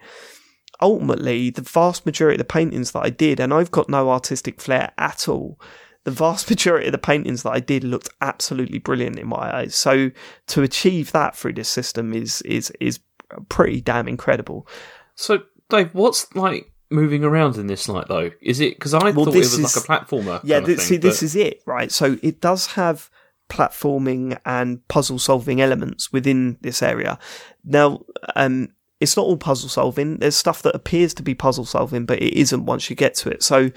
ultimately, 0.81 1.51
the 1.51 1.63
vast 1.63 2.07
majority 2.07 2.37
of 2.37 2.47
the 2.47 2.53
paintings 2.53 2.93
that 2.93 3.05
I 3.05 3.11
did, 3.11 3.41
and 3.41 3.53
I've 3.53 3.71
got 3.71 3.89
no 3.89 4.11
artistic 4.11 4.61
flair 4.61 4.93
at 4.99 5.29
all 5.29 5.59
the 6.05 6.11
vast 6.11 6.49
majority 6.51 6.87
of 6.87 6.93
the 6.93 6.99
paintings 6.99 7.43
that 7.43 7.53
I 7.53 7.61
did 7.61 7.85
looked 7.85 8.11
absolutely 8.21 8.79
brilliant 8.79 9.19
in 9.19 9.29
my 9.29 9.57
eyes. 9.57 9.75
So 9.75 10.11
to 10.49 10.63
achieve 10.63 11.13
that 11.13 11.37
through 11.37 11.55
this 11.55 11.69
system 11.69 12.13
is 12.13 12.43
is 12.43 12.71
is 12.81 13.01
pretty 13.49 13.81
damn 13.81 14.09
incredible. 14.09 14.67
So, 15.15 15.43
Dave, 15.69 15.95
what's 15.95 16.35
like 16.35 16.71
moving 16.91 17.25
around 17.25 17.57
in 17.57 17.67
this 17.67 17.89
night 17.89 18.07
though? 18.09 18.31
Is 18.41 18.61
it 18.61 18.77
because 18.77 18.95
I 18.95 19.11
well, 19.11 19.27
thought 19.27 19.35
it 19.35 19.39
was 19.39 19.59
is, 19.59 19.77
like 19.77 19.85
a 19.85 19.87
platformer? 19.87 20.41
Yeah, 20.45 20.61
th- 20.61 20.79
thing, 20.79 20.87
see, 20.87 20.97
but... 20.97 21.03
this 21.03 21.23
is 21.23 21.37
it, 21.37 21.63
right? 21.67 21.91
So 21.91 22.19
it 22.23 22.41
does 22.41 22.67
have 22.69 23.11
platforming 23.49 24.39
and 24.45 24.87
puzzle 24.89 25.19
solving 25.19 25.61
elements 25.61 26.13
within 26.13 26.57
this 26.61 26.83
area. 26.83 27.19
Now, 27.65 28.03
um, 28.37 28.69
it's 29.01 29.17
not 29.17 29.27
all 29.27 29.37
puzzle 29.37 29.69
solving. 29.69 30.19
There's 30.19 30.37
stuff 30.37 30.63
that 30.63 30.77
appears 30.77 31.13
to 31.15 31.23
be 31.23 31.35
puzzle 31.35 31.65
solving, 31.65 32.07
but 32.07 32.23
it 32.23 32.35
isn't 32.35 32.67
once 32.67 32.89
you 32.89 32.97
get 32.97 33.15
to 33.17 33.31
it. 33.31 33.43
So 33.43 33.71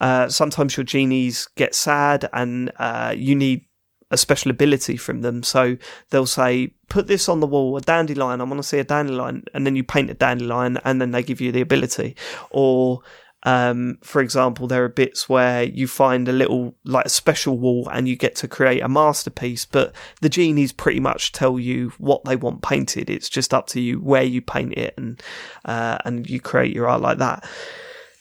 uh, 0.00 0.28
sometimes 0.28 0.76
your 0.76 0.84
genies 0.84 1.48
get 1.54 1.74
sad, 1.74 2.28
and 2.32 2.72
uh, 2.78 3.14
you 3.16 3.34
need 3.34 3.64
a 4.12 4.16
special 4.16 4.50
ability 4.50 4.96
from 4.96 5.22
them. 5.22 5.42
So 5.42 5.76
they'll 6.10 6.26
say, 6.26 6.74
put 6.88 7.06
this 7.06 7.28
on 7.28 7.40
the 7.40 7.46
wall, 7.46 7.76
a 7.76 7.80
dandelion, 7.80 8.40
I 8.40 8.44
want 8.44 8.58
to 8.58 8.62
see 8.62 8.78
a 8.78 8.84
dandelion. 8.84 9.44
And 9.54 9.66
then 9.66 9.74
you 9.74 9.82
paint 9.82 10.10
a 10.10 10.14
dandelion 10.14 10.78
and 10.84 11.00
then 11.00 11.12
they 11.12 11.22
give 11.22 11.40
you 11.40 11.50
the 11.50 11.62
ability. 11.62 12.16
Or, 12.50 13.00
um, 13.44 13.98
for 14.02 14.22
example, 14.22 14.66
there 14.66 14.84
are 14.84 14.88
bits 14.88 15.28
where 15.28 15.64
you 15.64 15.88
find 15.88 16.28
a 16.28 16.32
little, 16.32 16.74
like 16.84 17.06
a 17.06 17.10
special 17.10 17.58
wall 17.58 17.88
and 17.92 18.08
you 18.08 18.16
get 18.16 18.36
to 18.36 18.48
create 18.48 18.82
a 18.82 18.88
masterpiece, 18.88 19.66
but 19.66 19.92
the 20.20 20.28
genies 20.28 20.72
pretty 20.72 21.00
much 21.00 21.32
tell 21.32 21.58
you 21.58 21.92
what 21.98 22.24
they 22.24 22.36
want 22.36 22.62
painted. 22.62 23.10
It's 23.10 23.28
just 23.28 23.52
up 23.52 23.66
to 23.68 23.80
you 23.80 24.00
where 24.00 24.22
you 24.22 24.40
paint 24.42 24.74
it 24.74 24.94
and, 24.96 25.20
uh, 25.64 25.98
and 26.04 26.28
you 26.28 26.40
create 26.40 26.74
your 26.74 26.88
art 26.88 27.00
like 27.00 27.18
that. 27.18 27.44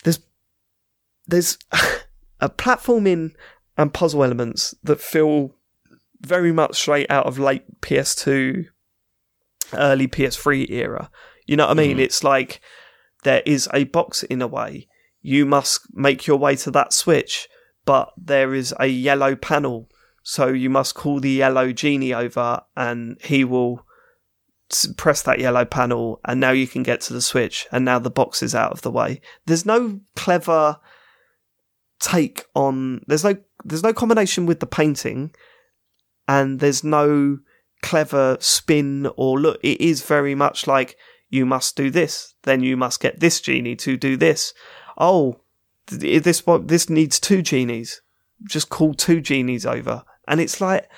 There's, 0.03 0.19
there's 1.27 1.60
a 2.39 2.49
platforming 2.49 3.34
and 3.77 3.93
puzzle 3.93 4.23
elements 4.23 4.73
that 4.84 4.99
feel 4.99 5.53
very 6.19 6.52
much 6.52 6.77
straight 6.77 7.10
out 7.11 7.27
of 7.27 7.38
late 7.38 7.81
PS2, 7.81 8.65
early 9.73 10.07
PS3 10.07 10.69
era. 10.72 11.11
You 11.45 11.57
know 11.57 11.68
what 11.68 11.77
I 11.77 11.81
mean? 11.81 11.98
Mm. 11.98 12.02
It's 12.02 12.23
like 12.23 12.60
there 13.23 13.43
is 13.45 13.69
a 13.72 13.84
box 13.84 14.23
in 14.23 14.41
a 14.41 14.48
way. 14.48 14.88
You 15.22 15.45
must 15.45 15.93
make 15.93 16.27
your 16.27 16.38
way 16.38 16.56
to 16.57 16.72
that 16.72 16.93
switch, 16.93 17.48
but 17.85 18.11
there 18.18 18.53
is 18.53 18.73
a 18.80 18.88
yellow 18.88 19.35
panel. 19.35 19.89
So 20.23 20.48
you 20.48 20.69
must 20.69 20.95
call 20.95 21.19
the 21.19 21.30
yellow 21.30 21.72
genie 21.72 22.14
over 22.14 22.61
and 22.76 23.18
he 23.22 23.43
will 23.43 23.85
press 24.95 25.22
that 25.23 25.39
yellow 25.39 25.65
panel 25.65 26.19
and 26.23 26.39
now 26.39 26.52
you 26.52 26.68
can 26.68 26.84
get 26.84 27.02
to 27.02 27.14
the 27.14 27.22
switch 27.22 27.68
and 27.72 27.84
now 27.84 27.99
the 27.99 28.10
box 28.10 28.41
is 28.41 28.56
out 28.56 28.72
of 28.72 28.81
the 28.81 28.91
way. 28.91 29.22
There's 29.45 29.65
no 29.65 29.99
clever 30.15 30.80
take 31.99 32.45
on 32.56 32.99
there's 33.06 33.23
no 33.23 33.35
there's 33.64 33.84
no 33.84 33.93
combination 33.93 34.48
with 34.48 34.60
the 34.60 34.65
painting 34.65 35.31
and 36.27 36.60
there's 36.60 36.84
no 36.84 37.38
clever 37.81 38.38
spin 38.39 39.07
or 39.15 39.39
look. 39.39 39.60
It 39.64 39.80
is 39.81 40.02
very 40.03 40.35
much 40.35 40.68
like 40.68 40.98
you 41.30 41.45
must 41.45 41.76
do 41.76 41.89
this, 41.89 42.34
then 42.43 42.61
you 42.61 42.76
must 42.76 42.99
get 42.99 43.19
this 43.19 43.39
genie 43.39 43.76
to 43.77 43.98
do 43.98 44.18
this. 44.18 44.53
Oh, 45.01 45.41
this 45.87 46.43
this 46.63 46.89
needs 46.89 47.19
two 47.19 47.41
genies. 47.41 48.01
Just 48.43 48.69
call 48.69 48.93
two 48.93 49.19
genies 49.19 49.65
over, 49.65 50.03
and 50.27 50.39
it's 50.39 50.61
like 50.61 50.89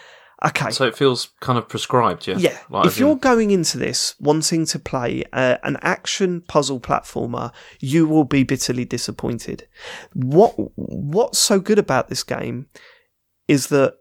Okay. 0.46 0.72
So 0.72 0.86
it 0.86 0.96
feels 0.96 1.30
kind 1.40 1.58
of 1.58 1.70
prescribed, 1.70 2.28
yeah. 2.28 2.36
Yeah, 2.38 2.58
Like, 2.70 2.86
if 2.88 2.98
you're 2.98 3.16
going 3.16 3.52
into 3.52 3.78
this 3.78 4.16
wanting 4.20 4.66
to 4.68 4.80
play 4.80 5.24
uh, 5.32 5.58
an 5.64 5.78
action 5.82 6.42
puzzle 6.42 6.82
platformer, 6.82 7.54
you 7.80 8.08
will 8.08 8.26
be 8.26 8.44
bitterly 8.44 8.84
disappointed. 8.84 9.68
What 10.14 10.54
What's 10.76 11.40
so 11.40 11.60
good 11.60 11.80
about 11.80 12.10
this 12.10 12.24
game 12.24 12.68
is 13.48 13.68
that 13.68 13.96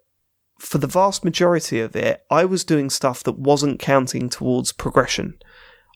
for 0.59 0.79
the 0.79 0.87
vast 0.87 1.25
majority 1.25 1.81
of 1.81 1.95
it, 1.95 2.25
I 2.31 2.45
was 2.45 2.65
doing 2.65 2.91
stuff 2.91 3.23
that 3.25 3.39
wasn't 3.39 3.81
counting 3.81 4.29
towards 4.29 4.73
progression. 4.73 5.39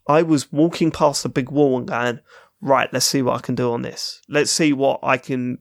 I 0.08 0.22
was 0.22 0.52
walking 0.52 0.92
past 0.92 1.24
a 1.24 1.28
big 1.28 1.50
wall 1.50 1.76
and 1.76 1.88
going, 1.88 2.20
right, 2.60 2.92
let's 2.92 3.06
see 3.06 3.22
what 3.22 3.36
I 3.36 3.40
can 3.40 3.54
do 3.54 3.72
on 3.72 3.82
this. 3.82 4.20
Let's 4.28 4.50
see 4.50 4.72
what 4.72 5.00
I 5.02 5.18
can 5.18 5.58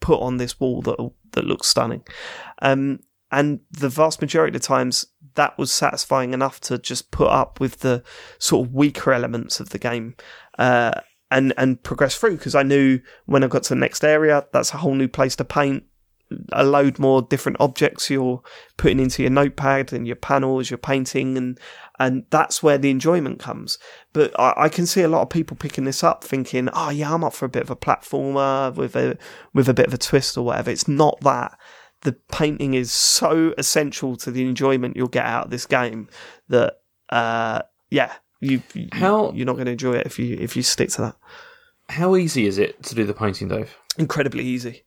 put 0.00 0.20
on 0.20 0.36
this 0.36 0.58
wall 0.58 0.82
that 0.82 0.96
that 1.32 1.44
looks 1.44 1.68
stunning. 1.68 2.02
Um, 2.60 3.00
and 3.30 3.60
the 3.70 3.88
vast 3.88 4.20
majority 4.20 4.54
of 4.54 4.60
the 4.60 4.66
times, 4.66 5.06
that 5.34 5.56
was 5.56 5.72
satisfying 5.72 6.34
enough 6.34 6.60
to 6.60 6.78
just 6.78 7.10
put 7.10 7.28
up 7.28 7.60
with 7.60 7.78
the 7.80 8.02
sort 8.38 8.66
of 8.66 8.74
weaker 8.74 9.12
elements 9.12 9.58
of 9.58 9.70
the 9.70 9.78
game. 9.78 10.14
Uh, 10.58 10.92
and, 11.30 11.54
and 11.56 11.82
progress 11.82 12.14
through 12.14 12.36
because 12.36 12.54
I 12.54 12.62
knew 12.62 13.00
when 13.24 13.42
I 13.42 13.46
got 13.46 13.62
to 13.64 13.68
the 13.70 13.80
next 13.80 14.04
area, 14.04 14.46
that's 14.52 14.74
a 14.74 14.76
whole 14.76 14.94
new 14.94 15.08
place 15.08 15.34
to 15.36 15.44
paint 15.44 15.84
a 16.52 16.64
load 16.64 16.98
more 16.98 17.22
different 17.22 17.58
objects 17.60 18.10
you're 18.10 18.42
putting 18.76 19.00
into 19.00 19.22
your 19.22 19.30
notepad 19.30 19.92
and 19.92 20.06
your 20.06 20.16
panels, 20.16 20.70
your 20.70 20.78
painting, 20.78 21.36
and 21.36 21.58
and 22.04 22.24
that's 22.30 22.62
where 22.62 22.78
the 22.78 22.90
enjoyment 22.90 23.38
comes. 23.38 23.78
But 24.12 24.38
I, 24.38 24.54
I 24.64 24.68
can 24.68 24.86
see 24.86 25.02
a 25.02 25.08
lot 25.08 25.22
of 25.22 25.30
people 25.30 25.56
picking 25.56 25.84
this 25.84 26.02
up, 26.02 26.24
thinking, 26.24 26.68
"Oh 26.72 26.90
yeah, 26.90 27.14
I'm 27.14 27.24
up 27.24 27.32
for 27.32 27.44
a 27.46 27.48
bit 27.48 27.62
of 27.62 27.70
a 27.70 27.76
platformer 27.76 28.74
with 28.74 28.96
a 28.96 29.16
with 29.54 29.68
a 29.68 29.74
bit 29.74 29.86
of 29.86 29.94
a 29.94 29.98
twist 29.98 30.36
or 30.36 30.44
whatever." 30.44 30.70
It's 30.70 30.88
not 30.88 31.20
that. 31.20 31.58
The 32.02 32.12
painting 32.32 32.74
is 32.74 32.90
so 32.90 33.54
essential 33.56 34.16
to 34.16 34.30
the 34.32 34.42
enjoyment 34.42 34.96
you'll 34.96 35.06
get 35.06 35.24
out 35.24 35.44
of 35.44 35.50
this 35.50 35.66
game 35.66 36.08
that, 36.48 36.80
uh, 37.10 37.62
yeah, 37.90 38.12
you, 38.40 38.60
you 38.74 38.88
How- 38.92 39.30
you're 39.32 39.46
not 39.46 39.54
going 39.54 39.66
to 39.66 39.72
enjoy 39.72 39.94
it 39.94 40.06
if 40.06 40.18
you 40.18 40.36
if 40.40 40.56
you 40.56 40.62
stick 40.64 40.90
to 40.90 41.02
that. 41.02 41.16
How 41.88 42.16
easy 42.16 42.46
is 42.46 42.58
it 42.58 42.82
to 42.84 42.94
do 42.94 43.04
the 43.04 43.14
painting, 43.14 43.48
Dave? 43.48 43.76
Incredibly 43.98 44.44
easy. 44.44 44.82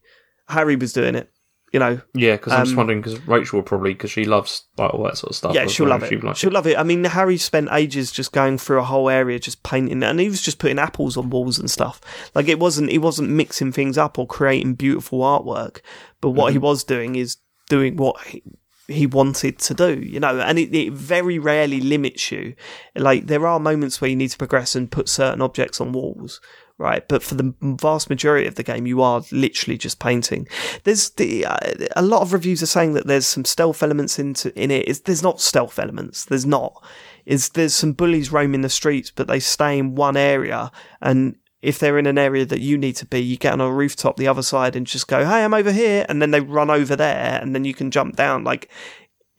Harry 0.49 0.75
was 0.75 0.91
doing 0.91 1.15
it. 1.15 1.31
You 1.73 1.79
know, 1.79 1.99
Yeah, 2.13 2.33
because 2.37 2.53
I'm 2.53 2.61
just 2.63 2.71
Um, 2.71 2.77
wondering 2.77 3.01
because 3.01 3.19
Rachel 3.27 3.57
will 3.59 3.63
probably 3.63 3.93
because 3.93 4.09
she 4.11 4.23
loves 4.23 4.63
like 4.77 4.93
all 4.93 5.03
that 5.03 5.17
sort 5.17 5.31
of 5.31 5.35
stuff. 5.35 5.55
Yeah, 5.55 5.67
she'll 5.67 5.87
love 5.87 6.03
it. 6.03 6.09
she'd 6.09 6.23
like 6.23 6.37
She'll 6.37 6.51
love 6.51 6.67
it. 6.67 6.77
I 6.77 6.83
mean, 6.83 7.03
Harry 7.03 7.37
spent 7.37 7.67
ages 7.71 8.11
just 8.11 8.31
going 8.31 8.57
through 8.57 8.79
a 8.79 8.83
whole 8.83 9.09
area, 9.09 9.39
just 9.39 9.61
painting, 9.63 10.01
and 10.01 10.19
he 10.19 10.29
was 10.29 10.41
just 10.41 10.57
putting 10.59 10.79
apples 10.79 11.17
on 11.17 11.29
walls 11.29 11.59
and 11.59 11.69
stuff. 11.69 11.99
Like 12.33 12.47
it 12.47 12.59
wasn't, 12.59 12.91
he 12.91 12.97
wasn't 12.97 13.29
mixing 13.29 13.73
things 13.73 13.97
up 13.97 14.17
or 14.17 14.25
creating 14.25 14.75
beautiful 14.75 15.19
artwork. 15.19 15.81
But 16.21 16.29
what 16.31 16.45
Mm-hmm. 16.45 16.53
he 16.53 16.57
was 16.59 16.83
doing 16.85 17.15
is 17.17 17.37
doing 17.67 17.97
what 17.97 18.21
he, 18.25 18.41
he 18.87 19.05
wanted 19.07 19.59
to 19.59 19.73
do, 19.73 19.99
you 19.99 20.19
know. 20.21 20.39
And 20.39 20.57
it, 20.57 20.73
it 20.73 20.93
very 20.93 21.39
rarely 21.39 21.81
limits 21.81 22.31
you. 22.31 22.55
Like 22.95 23.25
there 23.27 23.45
are 23.47 23.59
moments 23.59 23.99
where 23.99 24.09
you 24.09 24.15
need 24.15 24.29
to 24.29 24.37
progress 24.37 24.75
and 24.75 24.89
put 24.89 25.09
certain 25.09 25.41
objects 25.41 25.81
on 25.81 25.91
walls. 25.91 26.39
Right, 26.77 27.07
but 27.07 27.23
for 27.23 27.35
the 27.35 27.53
vast 27.61 28.09
majority 28.09 28.47
of 28.47 28.55
the 28.55 28.63
game, 28.63 28.85
you 28.85 29.01
are 29.01 29.23
literally 29.31 29.77
just 29.77 29.99
painting. 29.99 30.45
There's 30.83 31.09
the 31.11 31.45
uh, 31.45 31.57
a 31.95 32.01
lot 32.01 32.21
of 32.21 32.33
reviews 32.33 32.61
are 32.61 32.65
saying 32.65 32.93
that 32.93 33.07
there's 33.07 33.25
some 33.25 33.45
stealth 33.45 33.81
elements 33.81 34.19
into 34.19 34.53
in 34.61 34.71
it. 34.71 34.85
It's, 34.89 34.99
there's 34.99 35.23
not 35.23 35.39
stealth 35.39 35.79
elements. 35.79 36.25
There's 36.25 36.45
not. 36.45 36.83
Is 37.25 37.47
there's 37.49 37.73
some 37.73 37.93
bullies 37.93 38.29
roaming 38.29 38.59
the 38.59 38.67
streets, 38.67 39.09
but 39.09 39.27
they 39.27 39.39
stay 39.39 39.79
in 39.79 39.95
one 39.95 40.17
area, 40.17 40.69
and 41.01 41.37
if 41.61 41.79
they're 41.79 41.97
in 41.97 42.07
an 42.07 42.17
area 42.17 42.45
that 42.45 42.59
you 42.59 42.77
need 42.77 42.97
to 42.97 43.05
be, 43.05 43.19
you 43.19 43.37
get 43.37 43.53
on 43.53 43.61
a 43.61 43.71
rooftop 43.71 44.17
the 44.17 44.27
other 44.27 44.43
side 44.43 44.75
and 44.75 44.85
just 44.85 45.07
go, 45.07 45.23
"Hey, 45.23 45.45
I'm 45.45 45.53
over 45.53 45.71
here," 45.71 46.05
and 46.09 46.21
then 46.21 46.31
they 46.31 46.41
run 46.41 46.69
over 46.69 46.97
there, 46.97 47.39
and 47.41 47.55
then 47.55 47.63
you 47.63 47.73
can 47.73 47.89
jump 47.89 48.17
down. 48.17 48.43
Like, 48.43 48.69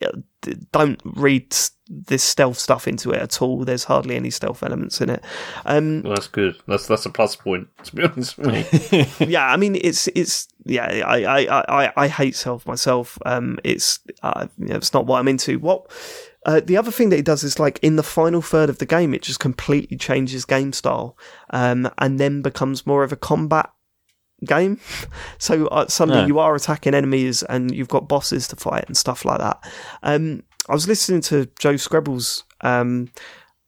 uh, 0.03 0.09
don't 0.71 0.99
read 1.05 1.55
this 1.89 2.23
stealth 2.23 2.57
stuff 2.57 2.87
into 2.87 3.11
it 3.11 3.21
at 3.21 3.41
all. 3.41 3.63
There's 3.63 3.85
hardly 3.85 4.15
any 4.15 4.29
stealth 4.29 4.63
elements 4.63 4.99
in 5.01 5.09
it. 5.09 5.23
Um, 5.65 6.01
Well, 6.03 6.13
that's 6.15 6.27
good. 6.27 6.55
That's 6.67 6.87
that's 6.87 7.05
a 7.05 7.09
plus 7.09 7.35
point. 7.35 7.67
To 7.83 7.95
be 7.95 8.03
honest 8.03 8.37
with 8.37 8.91
me. 9.19 9.25
yeah, 9.27 9.47
I 9.47 9.57
mean, 9.57 9.75
it's 9.81 10.07
it's 10.09 10.47
yeah. 10.65 10.85
I 11.05 11.23
I 11.23 11.39
I, 11.59 11.85
I- 11.85 11.93
I 11.95 12.07
hate 12.07 12.35
stealth 12.35 12.65
myself. 12.65 13.17
Um, 13.25 13.57
it's 13.63 13.99
uh, 14.23 14.47
you 14.57 14.67
know, 14.67 14.75
it's 14.75 14.93
not 14.93 15.05
what 15.05 15.19
I'm 15.19 15.27
into. 15.27 15.59
What 15.59 15.89
uh, 16.45 16.61
the 16.63 16.77
other 16.77 16.91
thing 16.91 17.09
that 17.09 17.19
it 17.19 17.25
does 17.25 17.43
is 17.43 17.59
like 17.59 17.79
in 17.81 17.95
the 17.95 18.03
final 18.03 18.41
third 18.41 18.69
of 18.69 18.77
the 18.79 18.85
game, 18.85 19.13
it 19.13 19.21
just 19.21 19.39
completely 19.39 19.97
changes 19.97 20.45
game 20.45 20.73
style, 20.73 21.17
um, 21.51 21.89
and 21.97 22.19
then 22.19 22.41
becomes 22.41 22.85
more 22.85 23.03
of 23.03 23.11
a 23.11 23.17
combat 23.17 23.69
game. 24.45 24.79
So 25.39 25.67
uh, 25.67 25.87
suddenly 25.87 26.21
Yeah. 26.21 26.27
you 26.27 26.39
are 26.39 26.55
attacking 26.55 26.93
enemies 26.95 27.43
and 27.43 27.73
you've 27.73 27.87
got 27.89 28.07
bosses 28.07 28.47
to 28.49 28.55
fight 28.55 28.85
and 28.87 28.97
stuff 28.97 29.23
like 29.23 29.37
that. 29.39 29.59
Um, 30.03 30.43
I 30.69 30.73
was 30.73 30.87
listening 30.87 31.21
to 31.21 31.47
Joe 31.59 31.73
Skrebels' 31.75 32.43
um, 32.61 33.09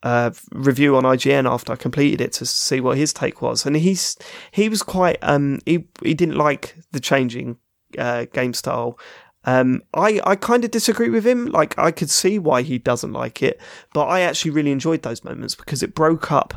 uh, 0.03 0.31
review 0.51 0.95
on 0.95 1.03
IGN 1.03 1.49
after 1.49 1.73
I 1.73 1.76
completed 1.76 2.21
it 2.21 2.34
to 2.34 2.45
see 2.45 2.80
what 2.80 2.97
his 2.97 3.13
take 3.13 3.41
was, 3.41 3.65
and 3.65 3.76
he's 3.76 4.17
he 4.51 4.69
was 4.69 4.84
quite 4.84 5.17
um, 5.21 5.59
he 5.65 5.88
he 6.03 6.13
didn't 6.13 6.38
like 6.38 6.76
the 6.91 6.99
changing 6.99 7.57
uh, 7.97 8.26
game 8.34 8.53
style. 8.53 8.99
Um, 9.45 9.81
I, 9.93 10.21
I 10.26 10.35
kind 10.35 10.65
of 10.65 10.71
disagree 10.71 11.09
with 11.09 11.26
him. 11.26 11.47
Like, 11.47 11.77
I 11.80 11.91
could 11.91 12.09
see 12.09 12.38
why 12.38 12.61
he 12.61 12.77
doesn't 12.77 13.13
like 13.13 13.41
it, 13.41 13.59
but 13.93 14.05
I 14.05 14.21
actually 14.21 14.51
really 14.51 14.71
enjoyed 14.71 15.01
those 15.01 15.23
moments 15.23 15.55
because 15.55 15.81
it 15.81 15.95
broke 15.95 16.31
up 16.31 16.53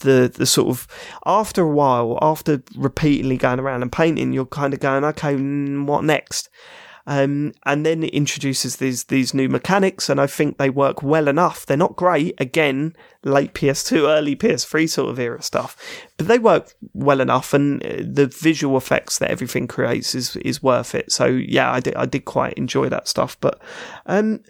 the, 0.00 0.32
the 0.34 0.46
sort 0.46 0.68
of, 0.68 0.88
after 1.26 1.62
a 1.62 1.68
while, 1.68 2.18
after 2.22 2.62
repeatedly 2.74 3.36
going 3.36 3.60
around 3.60 3.82
and 3.82 3.92
painting, 3.92 4.32
you're 4.32 4.46
kind 4.46 4.74
of 4.74 4.80
going, 4.80 5.04
okay, 5.04 5.34
mm, 5.34 5.84
what 5.86 6.04
next? 6.04 6.48
Um, 7.06 7.52
and 7.66 7.84
then 7.84 8.04
it 8.04 8.14
introduces 8.14 8.76
these 8.76 9.04
these 9.04 9.34
new 9.34 9.48
mechanics, 9.48 10.08
and 10.08 10.20
I 10.20 10.26
think 10.26 10.58
they 10.58 10.70
work 10.70 11.02
well 11.02 11.26
enough. 11.26 11.66
They're 11.66 11.76
not 11.76 11.96
great, 11.96 12.34
again, 12.40 12.94
late 13.24 13.54
PS2, 13.54 14.08
early 14.08 14.36
PS3 14.36 14.88
sort 14.88 15.10
of 15.10 15.18
era 15.18 15.42
stuff, 15.42 15.76
but 16.16 16.28
they 16.28 16.38
work 16.38 16.74
well 16.92 17.20
enough, 17.20 17.52
and 17.52 17.84
uh, 17.84 18.02
the 18.04 18.26
visual 18.26 18.76
effects 18.76 19.18
that 19.18 19.30
everything 19.30 19.66
creates 19.66 20.14
is 20.14 20.36
is 20.36 20.62
worth 20.62 20.94
it. 20.94 21.10
So 21.10 21.26
yeah, 21.26 21.72
I 21.72 21.80
did 21.80 21.96
I 21.96 22.06
did 22.06 22.24
quite 22.24 22.54
enjoy 22.54 22.88
that 22.90 23.08
stuff, 23.08 23.36
but 23.40 23.60
um, 24.06 24.40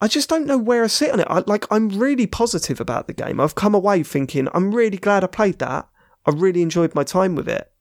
I 0.00 0.08
just 0.08 0.28
don't 0.28 0.46
know 0.46 0.58
where 0.58 0.84
I 0.84 0.88
sit 0.88 1.10
on 1.10 1.20
it. 1.20 1.26
I, 1.30 1.42
like 1.46 1.66
I'm 1.70 1.88
really 1.88 2.26
positive 2.26 2.80
about 2.80 3.06
the 3.06 3.14
game. 3.14 3.40
I've 3.40 3.54
come 3.54 3.74
away 3.74 4.02
thinking 4.02 4.48
I'm 4.52 4.74
really 4.74 4.98
glad 4.98 5.24
I 5.24 5.28
played 5.28 5.58
that. 5.60 5.88
I 6.26 6.32
really 6.32 6.60
enjoyed 6.60 6.94
my 6.94 7.04
time 7.04 7.34
with 7.34 7.48
it 7.48 7.72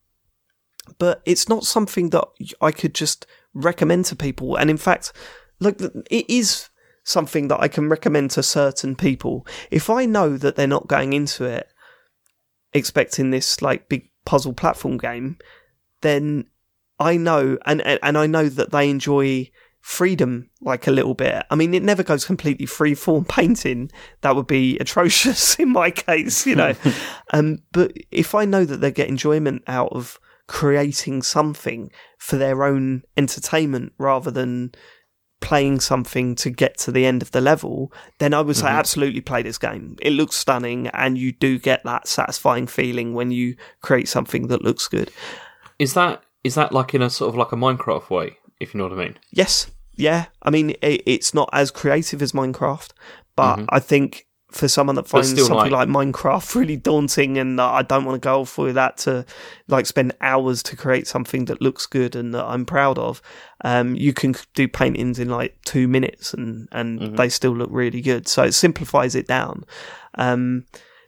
but 0.97 1.21
it's 1.25 1.49
not 1.49 1.63
something 1.63 2.09
that 2.11 2.25
I 2.61 2.71
could 2.71 2.93
just 2.93 3.25
recommend 3.55 4.05
to 4.05 4.15
people. 4.15 4.55
And 4.55 4.69
in 4.69 4.77
fact, 4.77 5.11
look, 5.59 5.81
it 5.81 6.29
is 6.29 6.69
something 7.03 7.47
that 7.47 7.61
I 7.61 7.67
can 7.67 7.89
recommend 7.89 8.31
to 8.31 8.43
certain 8.43 8.95
people. 8.95 9.47
If 9.71 9.89
I 9.89 10.05
know 10.05 10.37
that 10.37 10.55
they're 10.55 10.67
not 10.67 10.87
going 10.87 11.13
into 11.13 11.45
it 11.45 11.67
expecting 12.73 13.31
this 13.31 13.61
like 13.61 13.89
big 13.89 14.09
puzzle 14.25 14.53
platform 14.53 14.97
game, 14.97 15.37
then 16.01 16.45
I 16.99 17.17
know, 17.17 17.57
and 17.65 17.81
and 17.81 17.99
and 18.03 18.17
I 18.17 18.27
know 18.27 18.49
that 18.49 18.71
they 18.71 18.89
enjoy 18.89 19.49
freedom 19.85 20.49
like 20.61 20.87
a 20.87 20.91
little 20.91 21.13
bit. 21.13 21.45
I 21.51 21.55
mean, 21.55 21.75
it 21.75 21.83
never 21.83 22.01
goes 22.01 22.25
completely 22.25 22.65
free 22.65 22.95
form 22.95 23.23
painting. 23.29 23.91
That 24.21 24.35
would 24.35 24.47
be 24.47 24.77
atrocious 24.79 25.55
in 25.59 25.71
my 25.71 25.91
case, 25.91 26.45
you 26.45 26.55
know. 26.55 26.73
um, 27.33 27.59
but 27.71 27.93
if 28.11 28.35
I 28.35 28.45
know 28.45 28.65
that 28.65 28.81
they 28.81 28.91
get 28.91 29.09
enjoyment 29.09 29.63
out 29.67 29.91
of 29.91 30.19
creating 30.47 31.23
something 31.23 31.91
for 32.17 32.37
their 32.37 32.63
own 32.63 33.03
entertainment 33.17 33.93
rather 33.97 34.31
than 34.31 34.71
playing 35.41 35.79
something 35.79 36.33
to 36.35 36.49
get 36.49 36.77
to 36.77 36.91
the 36.91 37.05
end 37.05 37.21
of 37.21 37.31
the 37.31 37.41
level, 37.41 37.91
then 38.19 38.33
I 38.33 38.41
would 38.41 38.55
say 38.55 38.65
mm-hmm. 38.65 38.77
absolutely 38.77 39.21
play 39.21 39.43
this 39.43 39.57
game. 39.57 39.95
It 40.01 40.11
looks 40.11 40.35
stunning 40.35 40.87
and 40.87 41.17
you 41.17 41.31
do 41.31 41.59
get 41.59 41.83
that 41.83 42.07
satisfying 42.07 42.67
feeling 42.67 43.13
when 43.13 43.31
you 43.31 43.55
create 43.81 44.07
something 44.07 44.47
that 44.47 44.63
looks 44.63 44.87
good. 44.87 45.11
Is 45.77 45.93
that 45.93 46.23
is 46.43 46.55
that 46.55 46.71
like 46.71 46.93
in 46.93 47.01
a 47.01 47.09
sort 47.09 47.29
of 47.29 47.35
like 47.35 47.51
a 47.51 47.55
Minecraft 47.55 48.09
way, 48.09 48.37
if 48.59 48.73
you 48.73 48.77
know 48.77 48.87
what 48.87 48.97
I 48.97 49.03
mean? 49.03 49.17
Yes, 49.31 49.69
yeah. 49.95 50.25
I 50.41 50.49
mean, 50.49 50.71
it, 50.81 51.03
it's 51.05 51.33
not 51.33 51.49
as 51.51 51.71
creative 51.71 52.21
as 52.21 52.31
Minecraft, 52.31 52.91
but 53.35 53.57
mm-hmm. 53.57 53.65
I 53.69 53.79
think 53.79 54.27
for 54.51 54.67
someone 54.67 54.95
that 54.95 55.07
finds 55.07 55.29
something 55.45 55.71
like, 55.71 55.89
Minecraft 55.89 56.55
really 56.59 56.77
daunting, 56.77 57.37
and 57.37 57.59
uh, 57.59 57.71
I 57.71 57.81
don't 57.81 58.05
want 58.05 58.21
to 58.21 58.25
go 58.25 58.45
for 58.45 58.71
that 58.73 58.97
to 58.99 59.25
like 59.67 59.85
spend 59.85 60.13
hours 60.21 60.63
to 60.63 60.75
create 60.75 61.07
something 61.07 61.45
that 61.45 61.61
looks 61.61 61.85
good 61.85 62.15
and 62.15 62.33
that 62.33 62.45
I'm 62.45 62.65
proud 62.65 62.97
of, 62.97 63.21
um, 63.63 63.95
you 63.95 64.13
can 64.13 64.35
do 64.53 64.67
paintings 64.67 65.19
in 65.19 65.29
like 65.29 65.57
two 65.65 65.87
minutes, 65.87 66.33
and 66.33 66.67
and 66.71 67.17
they 67.17 67.29
still 67.29 67.55
look 67.55 67.69
really 67.71 68.01
good. 68.01 68.27
So 68.27 68.43
it 68.43 68.53
simplifies 68.53 69.15
it 69.15 69.27
down. 69.27 69.65
Um, 70.15 70.65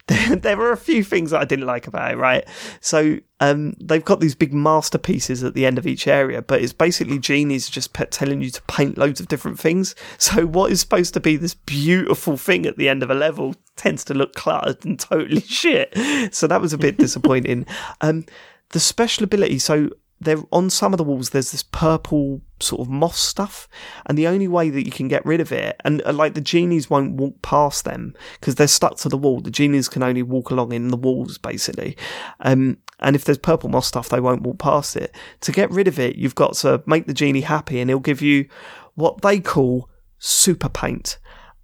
there, 0.28 0.36
there 0.38 0.58
were 0.58 0.72
a 0.72 0.78
few 0.78 1.04
things 1.04 1.32
that 1.32 1.42
I 1.42 1.46
didn't 1.46 1.66
like 1.66 1.86
about 1.86 2.12
it, 2.12 2.18
right? 2.18 2.48
So 2.80 3.18
um, 3.42 3.74
they've 3.82 4.04
got 4.04 4.22
these 4.22 4.36
big 4.36 4.54
masterpieces 4.54 5.44
at 5.44 5.54
the 5.54 5.66
end 5.66 5.78
of 5.78 5.86
each 5.86 6.08
area, 6.08 6.42
but 6.42 6.62
it's 6.62 6.72
basically 6.72 7.20
genies 7.20 7.70
just 7.70 7.94
telling 7.94 8.42
you 8.42 8.50
to 8.50 8.62
paint 8.64 8.98
loads 8.98 9.20
of 9.20 9.28
different 9.28 9.60
things. 9.60 9.96
So 10.18 10.46
what 10.46 10.72
is 10.72 10.80
supposed 10.80 11.14
to 11.16 11.20
be 11.20 11.36
this 11.36 11.54
beautiful 11.56 12.38
thing 12.38 12.66
at 12.66 12.78
the 12.78 12.88
end 12.88 13.04
of 13.04 13.12
a 13.12 13.16
level 13.16 13.56
tends 13.76 14.06
to 14.06 14.14
look 14.14 14.34
cluttered 14.34 14.86
and 14.86 14.98
totally 14.98 15.42
shit. 15.48 15.94
So 16.34 16.48
that 16.48 16.62
was 16.62 16.74
a 16.74 16.78
bit 16.78 16.98
disappointing. 16.98 17.66
Um, 18.02 18.26
the 18.70 18.80
special 18.80 19.24
ability, 19.24 19.60
so 19.60 19.90
there 20.20 20.38
on 20.52 20.70
some 20.70 20.94
of 20.94 20.98
the 20.98 21.04
walls 21.04 21.30
there's 21.30 21.52
this 21.52 21.64
purple 21.64 22.42
sort 22.60 22.82
of 22.82 22.90
moss 22.90 23.20
stuff 23.20 23.68
and 24.08 24.18
the 24.18 24.28
only 24.28 24.48
way 24.48 24.70
that 24.70 24.86
you 24.86 24.92
can 24.92 25.08
get 25.08 25.24
rid 25.26 25.40
of 25.40 25.52
it 25.52 25.80
and 25.86 26.02
uh, 26.06 26.14
like 26.14 26.34
the 26.34 26.42
genies 26.42 26.90
won't 26.90 27.14
walk 27.14 27.40
past 27.42 27.86
them 27.86 28.16
because 28.40 28.56
they're 28.56 28.68
stuck 28.68 28.98
to 28.98 29.10
the 29.10 29.18
wall. 29.18 29.42
The 29.42 29.52
genies 29.52 29.88
can 29.88 30.02
only 30.02 30.24
walk 30.24 30.50
along 30.50 30.72
in 30.72 30.88
the 30.88 30.98
walls 30.98 31.38
basically. 31.38 31.96
Um, 32.40 32.78
and 33.00 33.16
if 33.16 33.26
there's 33.26 33.38
purple 33.38 33.70
moss 33.70 33.88
stuff 33.88 34.10
they 34.10 34.20
won't 34.20 34.42
walk 34.42 34.58
past 34.58 34.96
it. 34.96 35.16
To 35.42 35.52
get 35.52 35.70
rid 35.70 35.88
of 35.88 36.00
it 36.00 36.16
you've 36.16 36.36
got 36.36 36.54
to 36.56 36.82
make 36.88 37.06
the 37.06 37.14
genie 37.14 37.42
happy 37.42 37.80
and 37.80 37.90
he'll 37.90 38.00
give 38.00 38.22
you 38.22 38.48
what 38.96 39.22
they 39.22 39.40
call 39.40 39.90
super 40.18 40.70
paint. 40.70 41.20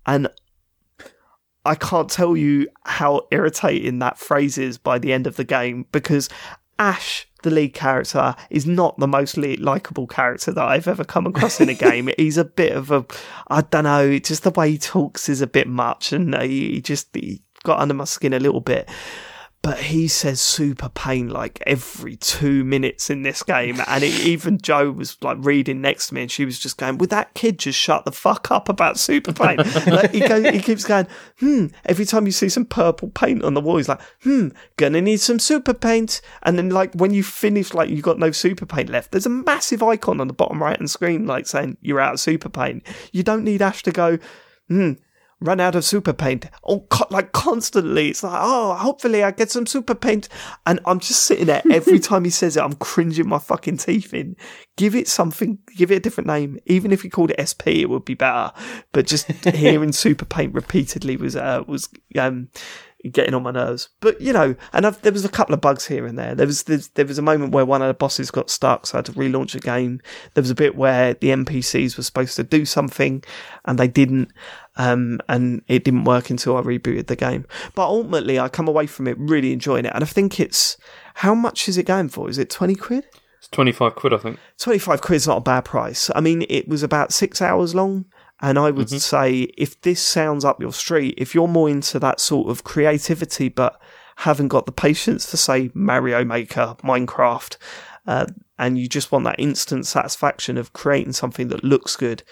And 0.06 0.28
I 1.66 1.76
can't 1.76 2.10
tell 2.10 2.36
you 2.36 2.68
how 2.84 3.22
irritating 3.32 4.00
that 4.00 4.20
phrase 4.20 4.58
is 4.58 4.78
by 4.78 5.00
the 5.00 5.14
end 5.14 5.26
of 5.28 5.38
the 5.38 5.46
game 5.46 5.86
because 5.92 6.30
Ash, 6.78 7.28
the 7.44 7.52
lead 7.52 7.74
character, 7.74 8.36
is 8.50 8.66
not 8.66 8.98
the 8.98 9.08
most 9.08 9.38
likable 9.38 10.08
character 10.08 10.52
that 10.52 10.64
I've 10.64 10.88
ever 10.88 11.04
come 11.04 11.28
across 11.28 11.62
in 11.62 11.70
a 11.70 11.74
game. 11.74 12.10
He's 12.18 12.38
a 12.38 12.46
bit 12.46 12.74
of 12.74 12.92
a, 12.92 13.06
I 13.48 13.62
don't 13.62 13.84
know, 13.84 14.18
just 14.20 14.44
the 14.44 14.52
way 14.52 14.72
he 14.72 14.78
talks 14.78 15.30
is 15.30 15.42
a 15.42 15.48
bit 15.48 15.68
much, 15.68 16.12
and 16.12 16.36
he 16.42 16.82
just 16.82 17.10
he 17.14 17.42
got 17.64 17.80
under 17.80 17.94
my 17.94 18.04
skin 18.04 18.34
a 18.34 18.40
little 18.40 18.62
bit 18.62 18.90
but 19.64 19.80
he 19.80 20.10
says 20.10 20.42
super 20.42 20.90
pain 20.90 21.30
like 21.30 21.64
every 21.66 22.18
two 22.18 22.66
minutes 22.66 23.10
in 23.10 23.24
this 23.24 23.42
game. 23.44 23.82
And 23.88 24.04
it, 24.04 24.14
even 24.20 24.58
Joe 24.58 24.92
was 24.92 25.18
like 25.24 25.38
reading 25.40 25.80
next 25.80 26.08
to 26.08 26.16
me 26.16 26.24
and 26.24 26.30
she 26.30 26.44
was 26.44 26.60
just 26.60 26.78
going, 26.78 26.98
Would 26.98 27.12
that 27.12 27.34
kid 27.34 27.60
just 27.60 27.80
shut 27.80 28.04
the 28.04 28.12
fuck 28.12 28.52
up 28.52 28.68
about 28.68 29.00
super 29.00 29.32
pain? 29.32 29.58
like, 29.88 30.12
he, 30.12 30.20
he 30.52 30.60
keeps 30.60 30.84
going, 30.84 31.08
Hmm, 31.40 31.68
every 31.86 32.04
time 32.04 32.26
you 32.26 32.34
see 32.34 32.50
some 32.50 32.66
purple 32.66 33.10
paint 33.10 33.42
on 33.42 33.54
the 33.54 33.62
wall, 33.62 33.78
he's 33.78 33.88
like, 33.88 34.02
Hmm, 34.24 34.50
gonna 34.76 35.00
need 35.00 35.22
some 35.22 35.40
super 35.40 35.74
paint. 35.74 36.20
And 36.44 36.58
then, 36.58 36.70
like, 36.70 36.94
when 36.94 37.14
you 37.14 37.24
finish, 37.24 37.74
like, 37.74 37.90
you 37.90 38.02
got 38.02 38.20
no 38.20 38.32
super 38.32 38.66
paint 38.66 38.90
left, 38.90 39.12
there's 39.12 39.26
a 39.26 39.30
massive 39.30 39.82
icon 39.82 40.20
on 40.20 40.28
the 40.28 40.34
bottom 40.34 40.62
right 40.62 40.78
hand 40.78 40.92
screen, 40.92 41.26
like 41.26 41.48
saying 41.48 41.78
you're 41.82 42.02
out 42.02 42.16
of 42.16 42.20
super 42.20 42.50
paint. 42.50 42.84
You 43.14 43.24
don't 43.24 43.46
need 43.46 43.62
Ash 43.62 43.82
to 43.84 43.94
go, 43.94 44.20
Hmm, 44.68 44.94
run 45.44 45.60
out 45.60 45.76
of 45.76 45.86
super 45.86 46.14
paint. 46.14 46.48
Oh, 46.64 46.82
co- 46.90 47.08
like 47.10 47.32
constantly. 47.34 48.10
It's 48.10 48.24
like, 48.24 48.40
oh, 48.42 48.74
hopefully 48.76 49.24
I 49.24 49.32
get 49.32 49.52
some 49.52 49.66
super 49.66 49.94
paint. 49.94 50.30
And 50.66 50.80
I'm 50.86 51.00
just 51.00 51.26
sitting 51.26 51.46
there 51.48 51.62
every 51.70 52.00
time 52.00 52.24
he 52.24 52.30
says 52.30 52.58
it, 52.58 52.64
I'm 52.64 52.74
cringing 52.74 53.28
my 53.28 53.40
fucking 53.40 53.78
teeth 53.78 54.14
in. 54.14 54.36
Give 54.78 54.96
it 54.96 55.08
something, 55.08 55.60
give 55.76 55.92
it 55.92 55.98
a 55.98 56.00
different 56.00 56.28
name. 56.28 56.58
Even 56.66 56.92
if 56.92 57.02
he 57.02 57.10
called 57.10 57.32
it 57.32 57.48
SP, 57.48 57.68
it 57.84 57.90
would 57.90 58.06
be 58.06 58.16
better. 58.16 58.52
But 58.92 59.06
just 59.06 59.28
hearing 59.46 59.92
super 59.92 60.26
paint 60.26 60.54
repeatedly 60.54 61.18
was, 61.18 61.36
uh, 61.36 61.64
was, 61.68 61.90
um, 62.18 62.50
getting 63.12 63.34
on 63.34 63.44
my 63.44 63.52
nerves. 63.52 63.90
But 64.00 64.20
you 64.22 64.32
know, 64.32 64.56
and 64.72 64.88
I've, 64.88 65.02
there 65.02 65.12
was 65.12 65.26
a 65.26 65.30
couple 65.30 65.54
of 65.54 65.62
bugs 65.62 65.86
here 65.86 66.06
and 66.06 66.18
there. 66.18 66.36
There 66.36 66.48
was 66.48 66.64
there 66.64 67.06
was 67.06 67.18
a 67.18 67.24
moment 67.24 67.52
where 67.52 67.66
one 67.66 67.82
of 67.82 67.88
the 67.88 67.94
bosses 67.94 68.32
got 68.32 68.50
stuck, 68.50 68.86
so 68.86 68.96
I 68.96 69.00
had 69.00 69.06
to 69.08 69.12
relaunch 69.14 69.56
a 69.56 69.60
game. 69.60 70.00
There 70.34 70.42
was 70.42 70.52
a 70.52 70.56
bit 70.56 70.76
where 70.76 71.14
the 71.14 71.30
NPCs 71.30 71.98
were 71.98 72.04
supposed 72.04 72.36
to 72.38 72.44
do 72.44 72.66
something 72.66 73.24
and 73.66 73.78
they 73.78 73.88
didn't, 73.88 74.32
um, 74.76 75.20
and 75.28 75.62
it 75.68 75.84
didn't 75.84 76.06
work 76.06 76.30
until 76.30 76.58
I 76.58 76.62
rebooted 76.62 77.08
the 77.08 77.16
game. 77.16 77.46
But 77.76 77.88
ultimately, 77.88 78.40
I 78.40 78.50
come 78.50 78.68
away 78.68 78.88
from 78.88 79.08
it 79.08 79.18
really 79.20 79.54
enjoying 79.54 79.86
it, 79.86 79.92
and 79.94 80.04
I 80.04 80.08
think 80.08 80.40
it's 80.40 80.78
how 81.16 81.36
much 81.36 81.70
is 81.70 81.78
it 81.78 81.86
going 81.86 82.10
for? 82.10 82.30
Is 82.30 82.38
it 82.38 82.50
twenty 82.50 82.76
quid? 82.76 83.06
It's 83.38 83.50
25 83.50 83.96
quid, 83.96 84.14
I 84.14 84.18
think. 84.20 84.40
25 84.60 85.02
quid 85.02 85.18
is 85.18 85.28
not 85.28 85.40
a 85.40 85.42
bad 85.42 85.66
price. 85.66 86.10
I 86.16 86.22
mean, 86.22 86.46
it 86.48 86.70
was 86.70 86.82
about 86.82 87.12
six 87.12 87.42
hours 87.42 87.76
long. 87.76 88.06
And 88.42 88.58
I 88.58 88.72
would 88.72 88.90
say 88.90 89.52
if 89.58 89.80
this 89.82 90.02
sounds 90.02 90.46
up 90.46 90.62
your 90.62 90.72
street, 90.72 91.16
if 91.18 91.36
you're 91.36 91.48
more 91.48 91.70
into 91.70 92.00
that 92.00 92.22
sort 92.22 92.50
of 92.50 92.64
creativity, 92.64 93.50
but 93.50 93.82
haven't 94.18 94.50
got 94.50 94.66
the 94.66 94.72
patience 94.72 95.30
to 95.32 95.38
say, 95.38 95.72
Mario 95.74 96.24
Maker, 96.24 96.76
Minecraft, 96.84 97.58
uh, 98.06 98.26
and 98.58 98.78
you 98.78 98.88
just 98.88 99.12
want 99.12 99.26
that 99.26 99.40
instant 99.40 99.86
satisfaction 99.86 100.58
of 100.58 100.74
creating 100.74 101.14
something 101.14 101.48
that 101.50 101.64
looks 101.64 101.96
good, 101.96 102.24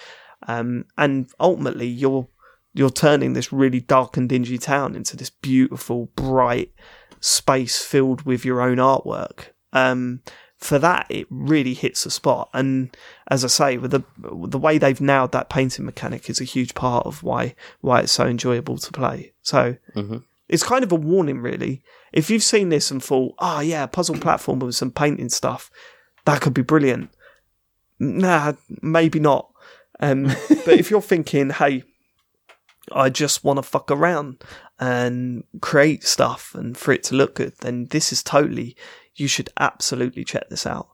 um, 0.48 0.86
and 0.98 1.30
ultimately 1.40 1.88
you're 1.88 2.28
you're 2.74 2.90
turning 2.90 3.34
this 3.34 3.52
really 3.52 3.82
dark 3.82 4.16
and 4.18 4.30
dingy 4.30 4.58
town 4.58 4.96
into 4.96 5.18
this 5.18 5.30
beautiful, 5.30 6.06
bright 6.16 6.72
space 7.20 7.84
filled 7.84 8.22
with 8.24 8.46
your 8.46 8.62
own 8.62 8.78
artwork. 8.78 9.48
Um, 9.74 10.22
for 10.58 10.80
that, 10.80 11.06
it 11.10 11.28
really 11.30 11.74
hits 11.74 12.04
the 12.04 12.12
spot. 12.12 12.50
And 12.54 12.96
as 13.30 13.44
I 13.44 13.48
say, 13.48 13.78
with 13.78 13.92
the 13.92 14.04
the 14.18 14.58
way 14.60 14.78
they've 14.78 15.02
nailed 15.02 15.32
that 15.34 15.50
painting 15.50 15.86
mechanic 15.86 16.30
is 16.30 16.40
a 16.40 16.46
huge 16.46 16.74
part 16.76 17.06
of 17.06 17.24
why 17.24 17.56
why 17.82 18.02
it's 18.02 18.12
so 18.12 18.26
enjoyable 18.26 18.78
to 18.78 18.92
play. 18.92 19.34
So 19.42 19.76
Mm-hmm. 19.96 20.18
it's 20.48 20.64
kind 20.64 20.84
of 20.84 20.92
a 20.92 20.96
warning, 20.96 21.40
really. 21.42 21.84
If 22.14 22.30
you've 22.30 22.44
seen 22.44 22.70
this 22.70 22.92
and 22.92 23.04
thought, 23.04 23.36
"Oh 23.40 23.60
yeah, 23.62 23.86
puzzle 23.86 24.18
platform 24.18 24.60
with 24.60 24.76
some 24.76 24.92
painting 24.92 25.30
stuff, 25.30 25.72
that 26.26 26.42
could 26.42 26.54
be 26.54 26.62
brilliant," 26.62 27.10
nah, 28.00 28.54
maybe 28.82 29.20
not. 29.20 29.51
Um, 30.02 30.24
but 30.66 30.80
if 30.80 30.90
you're 30.90 31.02
thinking, 31.02 31.52
"Hey," 31.52 31.84
I 32.92 33.10
just 33.10 33.44
want 33.44 33.58
to 33.58 33.64
fuck 33.64 33.92
around 33.92 34.44
and 34.80 35.44
create 35.62 36.04
stuff 36.04 36.56
and 36.56 36.78
for 36.78 36.92
it 36.92 37.04
to 37.06 37.16
look 37.16 37.36
good, 37.36 37.54
then 37.62 37.88
this 37.88 38.12
is 38.12 38.24
totally, 38.24 38.76
you 39.16 39.28
should 39.28 39.50
absolutely 39.60 40.24
check 40.24 40.50
this 40.50 40.66
out. 40.66 40.90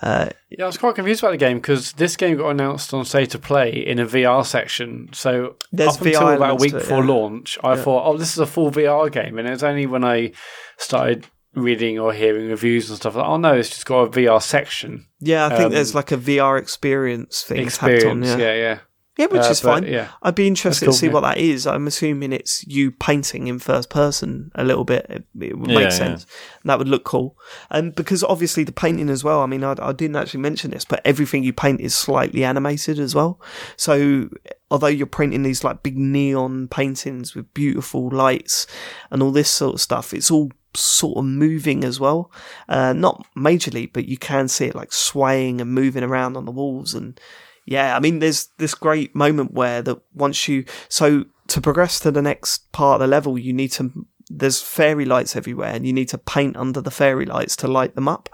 Uh, 0.00 0.30
Yeah, 0.50 0.64
I 0.64 0.66
was 0.66 0.78
quite 0.78 0.96
confused 0.96 1.22
about 1.22 1.30
the 1.30 1.36
game 1.38 1.58
because 1.58 1.92
this 1.92 2.16
game 2.16 2.36
got 2.36 2.50
announced 2.50 2.92
on 2.92 3.04
State 3.04 3.34
of 3.34 3.42
Play 3.42 3.70
in 3.70 3.98
a 3.98 4.06
VR 4.06 4.44
section. 4.44 5.08
So 5.12 5.56
up 5.72 6.00
until 6.00 6.20
VR 6.20 6.36
about 6.36 6.50
a 6.50 6.54
week 6.56 6.74
it, 6.74 6.80
before 6.80 7.04
yeah. 7.04 7.10
launch, 7.10 7.58
I 7.62 7.76
thought, 7.76 8.06
oh, 8.06 8.16
this 8.16 8.32
is 8.32 8.38
a 8.38 8.46
full 8.46 8.70
VR 8.70 9.10
game. 9.10 9.38
And 9.38 9.46
it 9.46 9.52
was 9.52 9.62
only 9.62 9.86
when 9.86 10.04
I 10.04 10.32
started 10.76 11.26
reading 11.54 11.98
or 11.98 12.12
hearing 12.12 12.48
reviews 12.48 12.88
and 12.88 12.96
stuff 12.98 13.14
like, 13.14 13.26
oh 13.26 13.36
no, 13.36 13.54
it's 13.54 13.68
just 13.70 13.86
got 13.86 14.00
a 14.04 14.10
VR 14.10 14.40
section 14.42 15.06
yeah, 15.20 15.46
I 15.46 15.50
think 15.50 15.66
Um, 15.66 15.72
there's 15.72 15.94
like 15.94 16.10
a 16.10 16.16
VR 16.16 16.58
experience 16.58 17.42
thing 17.42 17.68
tacked 17.68 17.82
on, 17.82 17.94
experience. 18.22 18.26
yeah. 18.28 18.36
yeah, 18.38 18.54
yeah. 18.54 18.78
Yeah, 19.18 19.26
which 19.26 19.42
Uh, 19.42 19.50
is 19.50 19.60
but, 19.60 19.82
fine. 19.82 19.92
yeah. 19.92 20.08
I'd 20.22 20.34
be 20.34 20.46
interested 20.48 20.86
That's 20.86 20.96
to 20.96 21.00
see 21.00 21.06
cool, 21.08 21.20
what 21.20 21.28
that 21.28 21.36
is. 21.38 21.66
I'm 21.66 21.86
assuming 21.86 22.32
it's 22.32 22.66
you 22.66 22.90
painting 22.90 23.46
in 23.46 23.58
first 23.58 23.90
person 23.90 24.50
a 24.54 24.64
little 24.64 24.84
bit. 24.84 25.04
It, 25.10 25.24
it 25.38 25.58
would 25.58 25.68
make 25.68 25.78
Yeah, 25.80 25.88
sense. 25.90 26.26
And 26.62 26.70
that 26.70 26.78
would 26.78 26.88
look 26.88 27.04
cool. 27.04 27.36
And 27.70 27.94
because 27.94 28.24
obviously 28.24 28.64
the 28.64 28.72
painting 28.72 29.10
as 29.10 29.22
well, 29.22 29.40
I 29.42 29.46
mean, 29.46 29.62
I, 29.64 29.74
I 29.80 29.92
didn't 29.92 30.16
actually 30.16 30.40
mention 30.40 30.70
this, 30.70 30.86
but 30.86 31.02
everything 31.04 31.44
you 31.44 31.52
paint 31.52 31.82
is 31.82 31.94
slightly 31.94 32.42
animated 32.42 32.98
as 32.98 33.14
well. 33.14 33.38
So 33.76 34.30
although 34.70 34.86
you're 34.86 35.06
painting 35.06 35.42
these 35.42 35.62
like 35.62 35.82
big 35.82 35.98
neon 35.98 36.68
paintings 36.68 37.34
with 37.34 37.52
beautiful 37.52 38.08
lights 38.08 38.66
and 39.10 39.22
all 39.22 39.30
this 39.30 39.50
sort 39.50 39.74
of 39.74 39.80
stuff, 39.82 40.14
it's 40.14 40.30
all 40.30 40.50
sort 40.74 41.18
of 41.18 41.24
moving 41.24 41.84
as 41.84 42.00
well. 42.00 42.30
Uh, 42.68 42.92
not 42.92 43.26
majorly, 43.36 43.90
but 43.92 44.06
you 44.06 44.16
can 44.16 44.48
see 44.48 44.66
it 44.66 44.74
like 44.74 44.92
swaying 44.92 45.60
and 45.60 45.72
moving 45.72 46.02
around 46.02 46.36
on 46.36 46.44
the 46.44 46.52
walls 46.52 46.94
and 46.94 47.18
yeah, 47.64 47.96
I 47.96 48.00
mean, 48.00 48.18
there's 48.18 48.48
this 48.58 48.74
great 48.74 49.14
moment 49.14 49.54
where 49.54 49.82
that 49.82 50.00
once 50.14 50.48
you 50.48 50.64
so 50.88 51.24
to 51.48 51.60
progress 51.60 52.00
to 52.00 52.10
the 52.10 52.22
next 52.22 52.70
part 52.72 52.96
of 52.96 53.00
the 53.00 53.06
level, 53.06 53.38
you 53.38 53.52
need 53.52 53.70
to 53.72 54.06
there's 54.28 54.60
fairy 54.60 55.04
lights 55.04 55.36
everywhere, 55.36 55.72
and 55.72 55.86
you 55.86 55.92
need 55.92 56.08
to 56.08 56.18
paint 56.18 56.56
under 56.56 56.80
the 56.80 56.90
fairy 56.90 57.26
lights 57.26 57.56
to 57.56 57.68
light 57.68 57.94
them 57.94 58.08
up. 58.08 58.28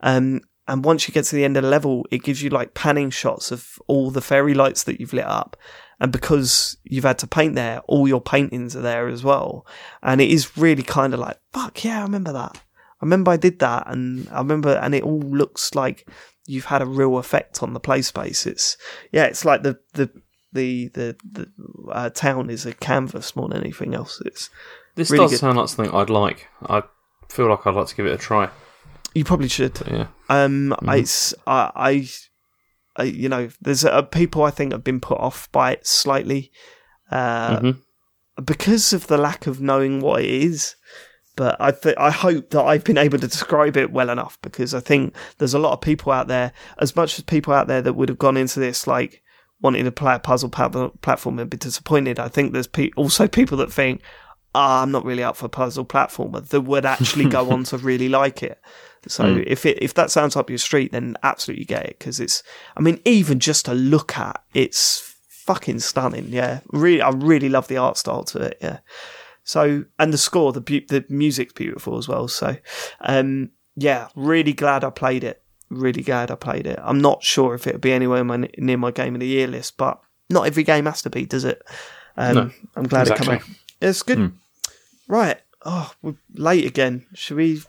Um, 0.00 0.40
and 0.68 0.84
once 0.84 1.06
you 1.06 1.14
get 1.14 1.24
to 1.26 1.36
the 1.36 1.44
end 1.44 1.56
of 1.56 1.62
the 1.62 1.70
level, 1.70 2.06
it 2.10 2.22
gives 2.22 2.42
you 2.42 2.50
like 2.50 2.74
panning 2.74 3.10
shots 3.10 3.52
of 3.52 3.78
all 3.86 4.10
the 4.10 4.20
fairy 4.20 4.54
lights 4.54 4.82
that 4.84 5.00
you've 5.00 5.12
lit 5.12 5.24
up. 5.24 5.56
And 5.98 6.12
because 6.12 6.76
you've 6.84 7.04
had 7.04 7.18
to 7.20 7.26
paint 7.26 7.54
there, 7.54 7.80
all 7.86 8.06
your 8.06 8.20
paintings 8.20 8.76
are 8.76 8.82
there 8.82 9.08
as 9.08 9.24
well. 9.24 9.66
And 10.02 10.20
it 10.20 10.30
is 10.30 10.56
really 10.58 10.82
kind 10.82 11.14
of 11.14 11.20
like, 11.20 11.38
fuck 11.52 11.84
yeah, 11.84 12.00
I 12.00 12.02
remember 12.02 12.32
that. 12.32 12.56
I 13.00 13.04
remember 13.04 13.30
I 13.30 13.36
did 13.36 13.58
that, 13.60 13.84
and 13.86 14.28
I 14.30 14.38
remember, 14.38 14.76
and 14.76 14.94
it 14.94 15.02
all 15.02 15.20
looks 15.20 15.74
like 15.74 16.08
you've 16.46 16.66
had 16.66 16.80
a 16.82 16.86
real 16.86 17.18
effect 17.18 17.62
on 17.62 17.72
the 17.74 17.80
play 17.80 18.00
space. 18.02 18.46
It's 18.46 18.76
yeah, 19.12 19.24
it's 19.24 19.44
like 19.44 19.62
the 19.62 19.78
the 19.94 20.10
the 20.52 20.88
the, 20.88 21.16
the 21.30 21.50
uh, 21.92 22.10
town 22.10 22.48
is 22.50 22.64
a 22.64 22.72
canvas 22.72 23.36
more 23.36 23.48
than 23.48 23.60
anything 23.60 23.94
else. 23.94 24.22
It's 24.24 24.48
This 24.94 25.10
Really 25.10 25.24
does 25.24 25.32
good. 25.32 25.40
sound 25.40 25.58
like 25.58 25.68
something 25.68 25.94
I'd 25.94 26.08
like. 26.10 26.48
I 26.66 26.82
feel 27.28 27.48
like 27.48 27.66
I'd 27.66 27.74
like 27.74 27.88
to 27.88 27.94
give 27.96 28.06
it 28.06 28.12
a 28.12 28.18
try. 28.18 28.48
you 29.14 29.24
probably 29.24 29.48
should. 29.48 29.74
But 29.74 29.88
yeah. 29.92 30.06
Um, 30.30 30.74
it's 30.84 31.34
I, 31.46 31.70
I, 31.74 32.08
I, 32.98 33.04
you 33.04 33.28
know, 33.28 33.48
there's 33.60 33.84
uh, 33.84 34.02
people 34.02 34.42
I 34.42 34.50
think 34.50 34.72
have 34.72 34.84
been 34.84 35.00
put 35.00 35.18
off 35.18 35.50
by 35.52 35.72
it 35.72 35.86
slightly, 35.86 36.50
uh, 37.10 37.60
Mhm. 37.60 37.76
because 38.44 38.92
of 38.92 39.06
the 39.06 39.18
lack 39.18 39.46
of 39.46 39.60
knowing 39.60 40.00
what 40.00 40.22
it 40.22 40.30
is. 40.30 40.74
But 41.36 41.56
I 41.60 41.70
th- 41.70 41.96
I 41.98 42.10
hope 42.10 42.50
that 42.50 42.62
I've 42.62 42.84
been 42.84 42.96
able 42.96 43.18
to 43.18 43.28
describe 43.28 43.76
it 43.76 43.92
well 43.92 44.08
enough 44.08 44.38
because 44.40 44.72
I 44.72 44.80
think 44.80 45.14
there's 45.36 45.52
a 45.52 45.58
lot 45.58 45.74
of 45.74 45.82
people 45.82 46.10
out 46.12 46.28
there, 46.28 46.52
as 46.78 46.96
much 46.96 47.18
as 47.18 47.24
people 47.24 47.52
out 47.52 47.66
there 47.66 47.82
that 47.82 47.92
would 47.92 48.08
have 48.08 48.18
gone 48.18 48.38
into 48.38 48.58
this 48.58 48.86
like 48.86 49.22
wanting 49.60 49.84
to 49.84 49.92
play 49.92 50.14
a 50.14 50.18
puzzle 50.18 50.48
platform 50.48 51.38
and 51.38 51.50
be 51.50 51.56
disappointed. 51.58 52.18
I 52.18 52.28
think 52.28 52.52
there's 52.52 52.66
pe- 52.66 52.90
also 52.96 53.26
people 53.28 53.58
that 53.58 53.72
think, 53.72 54.00
ah, 54.54 54.82
I'm 54.82 54.90
not 54.90 55.04
really 55.04 55.22
up 55.22 55.36
for 55.36 55.48
puzzle 55.48 55.84
platformer 55.84 56.46
that 56.48 56.60
would 56.62 56.86
actually 56.86 57.26
go 57.26 57.50
on 57.52 57.64
to 57.64 57.76
really 57.78 58.08
like 58.08 58.42
it. 58.42 58.58
So 59.08 59.42
if 59.46 59.64
it 59.66 59.78
if 59.82 59.94
that 59.94 60.10
sounds 60.10 60.36
up 60.36 60.50
your 60.50 60.58
street, 60.58 60.92
then 60.92 61.16
absolutely 61.22 61.64
get 61.64 61.86
it 61.86 61.98
because 61.98 62.20
it's. 62.20 62.42
I 62.76 62.80
mean, 62.80 63.00
even 63.04 63.38
just 63.40 63.64
to 63.66 63.74
look 63.74 64.16
at, 64.18 64.42
it's 64.54 65.14
fucking 65.28 65.80
stunning. 65.80 66.26
Yeah, 66.28 66.60
really, 66.72 67.00
I 67.02 67.10
really 67.10 67.48
love 67.48 67.68
the 67.68 67.76
art 67.78 67.96
style 67.96 68.24
to 68.24 68.38
it. 68.40 68.58
Yeah. 68.60 68.78
So 69.44 69.84
and 69.98 70.12
the 70.12 70.18
score, 70.18 70.52
the 70.52 70.60
bu- 70.60 70.86
the 70.88 71.04
music's 71.08 71.52
beautiful 71.52 71.98
as 71.98 72.08
well. 72.08 72.26
So, 72.28 72.56
um, 73.00 73.50
yeah, 73.76 74.08
really 74.16 74.52
glad 74.52 74.82
I 74.84 74.90
played 74.90 75.22
it. 75.24 75.42
really 75.70 76.02
glad 76.02 76.30
I 76.30 76.34
played 76.36 76.66
it. 76.66 76.78
I'm 76.82 77.00
not 77.00 77.22
sure 77.22 77.54
if 77.54 77.66
it'll 77.66 77.80
be 77.80 77.92
anywhere 77.92 78.24
my, 78.24 78.48
near 78.58 78.76
my 78.76 78.90
game 78.90 79.14
of 79.14 79.20
the 79.20 79.26
year 79.26 79.46
list, 79.46 79.76
but 79.76 80.00
not 80.30 80.46
every 80.46 80.62
game 80.62 80.86
has 80.86 81.02
to 81.02 81.10
be, 81.10 81.26
does 81.26 81.44
it? 81.44 81.62
Um, 82.16 82.34
No, 82.34 82.50
I'm 82.76 82.86
glad 82.88 83.08
it 83.08 83.12
exactly. 83.12 83.38
came 83.38 83.42
out. 83.54 83.58
It's 83.80 84.02
good. 84.02 84.32
Right. 85.08 85.40
Oh, 85.64 85.92
we're 86.02 86.14
late 86.34 86.64
again. 86.66 87.06
Should 87.14 87.36
we? 87.36 87.62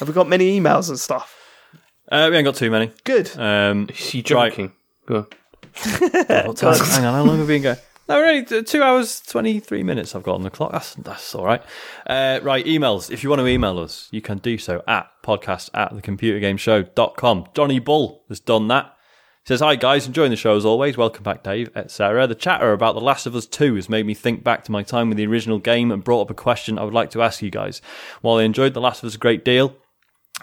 Have 0.00 0.08
we 0.08 0.14
got 0.14 0.28
many 0.28 0.58
emails 0.58 0.88
and 0.88 0.98
stuff? 0.98 1.36
Uh, 2.10 2.28
we 2.30 2.36
ain't 2.38 2.46
got 2.46 2.54
too 2.54 2.70
many. 2.70 2.90
Good. 3.04 3.30
Um, 3.38 3.86
Is 3.90 4.10
he 4.10 4.22
joking? 4.22 4.72
Go 5.04 5.16
on. 5.16 5.26
what 6.46 6.56
time- 6.56 6.78
hang 6.78 7.04
on, 7.04 7.14
how 7.14 7.22
long 7.22 7.36
have 7.36 7.46
we 7.46 7.54
been 7.54 7.62
going? 7.62 7.76
No, 8.08 8.16
we're 8.16 8.42
t- 8.42 8.62
two 8.62 8.82
hours, 8.82 9.20
23 9.20 9.82
minutes 9.82 10.14
I've 10.14 10.22
got 10.22 10.36
on 10.36 10.42
the 10.42 10.48
clock. 10.48 10.72
That's, 10.72 10.94
that's 10.94 11.34
all 11.34 11.44
right. 11.44 11.62
Uh, 12.06 12.40
right, 12.42 12.64
emails. 12.64 13.10
If 13.10 13.22
you 13.22 13.28
want 13.28 13.40
to 13.40 13.46
email 13.46 13.78
us, 13.78 14.08
you 14.10 14.22
can 14.22 14.38
do 14.38 14.56
so 14.56 14.82
at 14.88 15.10
podcast 15.22 15.68
at 15.74 15.92
thecomputergameshow.com. 15.92 17.48
Johnny 17.54 17.78
Bull 17.78 18.24
has 18.30 18.40
done 18.40 18.68
that. 18.68 18.96
He 19.44 19.48
says, 19.48 19.60
Hi 19.60 19.76
guys, 19.76 20.06
enjoying 20.06 20.30
the 20.30 20.36
show 20.36 20.56
as 20.56 20.64
always. 20.64 20.96
Welcome 20.96 21.24
back, 21.24 21.42
Dave, 21.42 21.70
etc. 21.76 22.26
The 22.26 22.34
chatter 22.34 22.72
about 22.72 22.94
The 22.94 23.00
Last 23.02 23.26
of 23.26 23.36
Us 23.36 23.44
2 23.46 23.74
has 23.74 23.90
made 23.90 24.06
me 24.06 24.14
think 24.14 24.42
back 24.42 24.64
to 24.64 24.72
my 24.72 24.82
time 24.82 25.08
with 25.10 25.18
the 25.18 25.26
original 25.26 25.58
game 25.58 25.92
and 25.92 26.02
brought 26.02 26.22
up 26.22 26.30
a 26.30 26.34
question 26.34 26.78
I 26.78 26.84
would 26.84 26.94
like 26.94 27.10
to 27.10 27.22
ask 27.22 27.42
you 27.42 27.50
guys. 27.50 27.82
While 28.22 28.38
I 28.38 28.44
enjoyed 28.44 28.72
The 28.72 28.80
Last 28.80 29.02
of 29.02 29.06
Us 29.06 29.14
a 29.14 29.18
great 29.18 29.44
deal, 29.44 29.76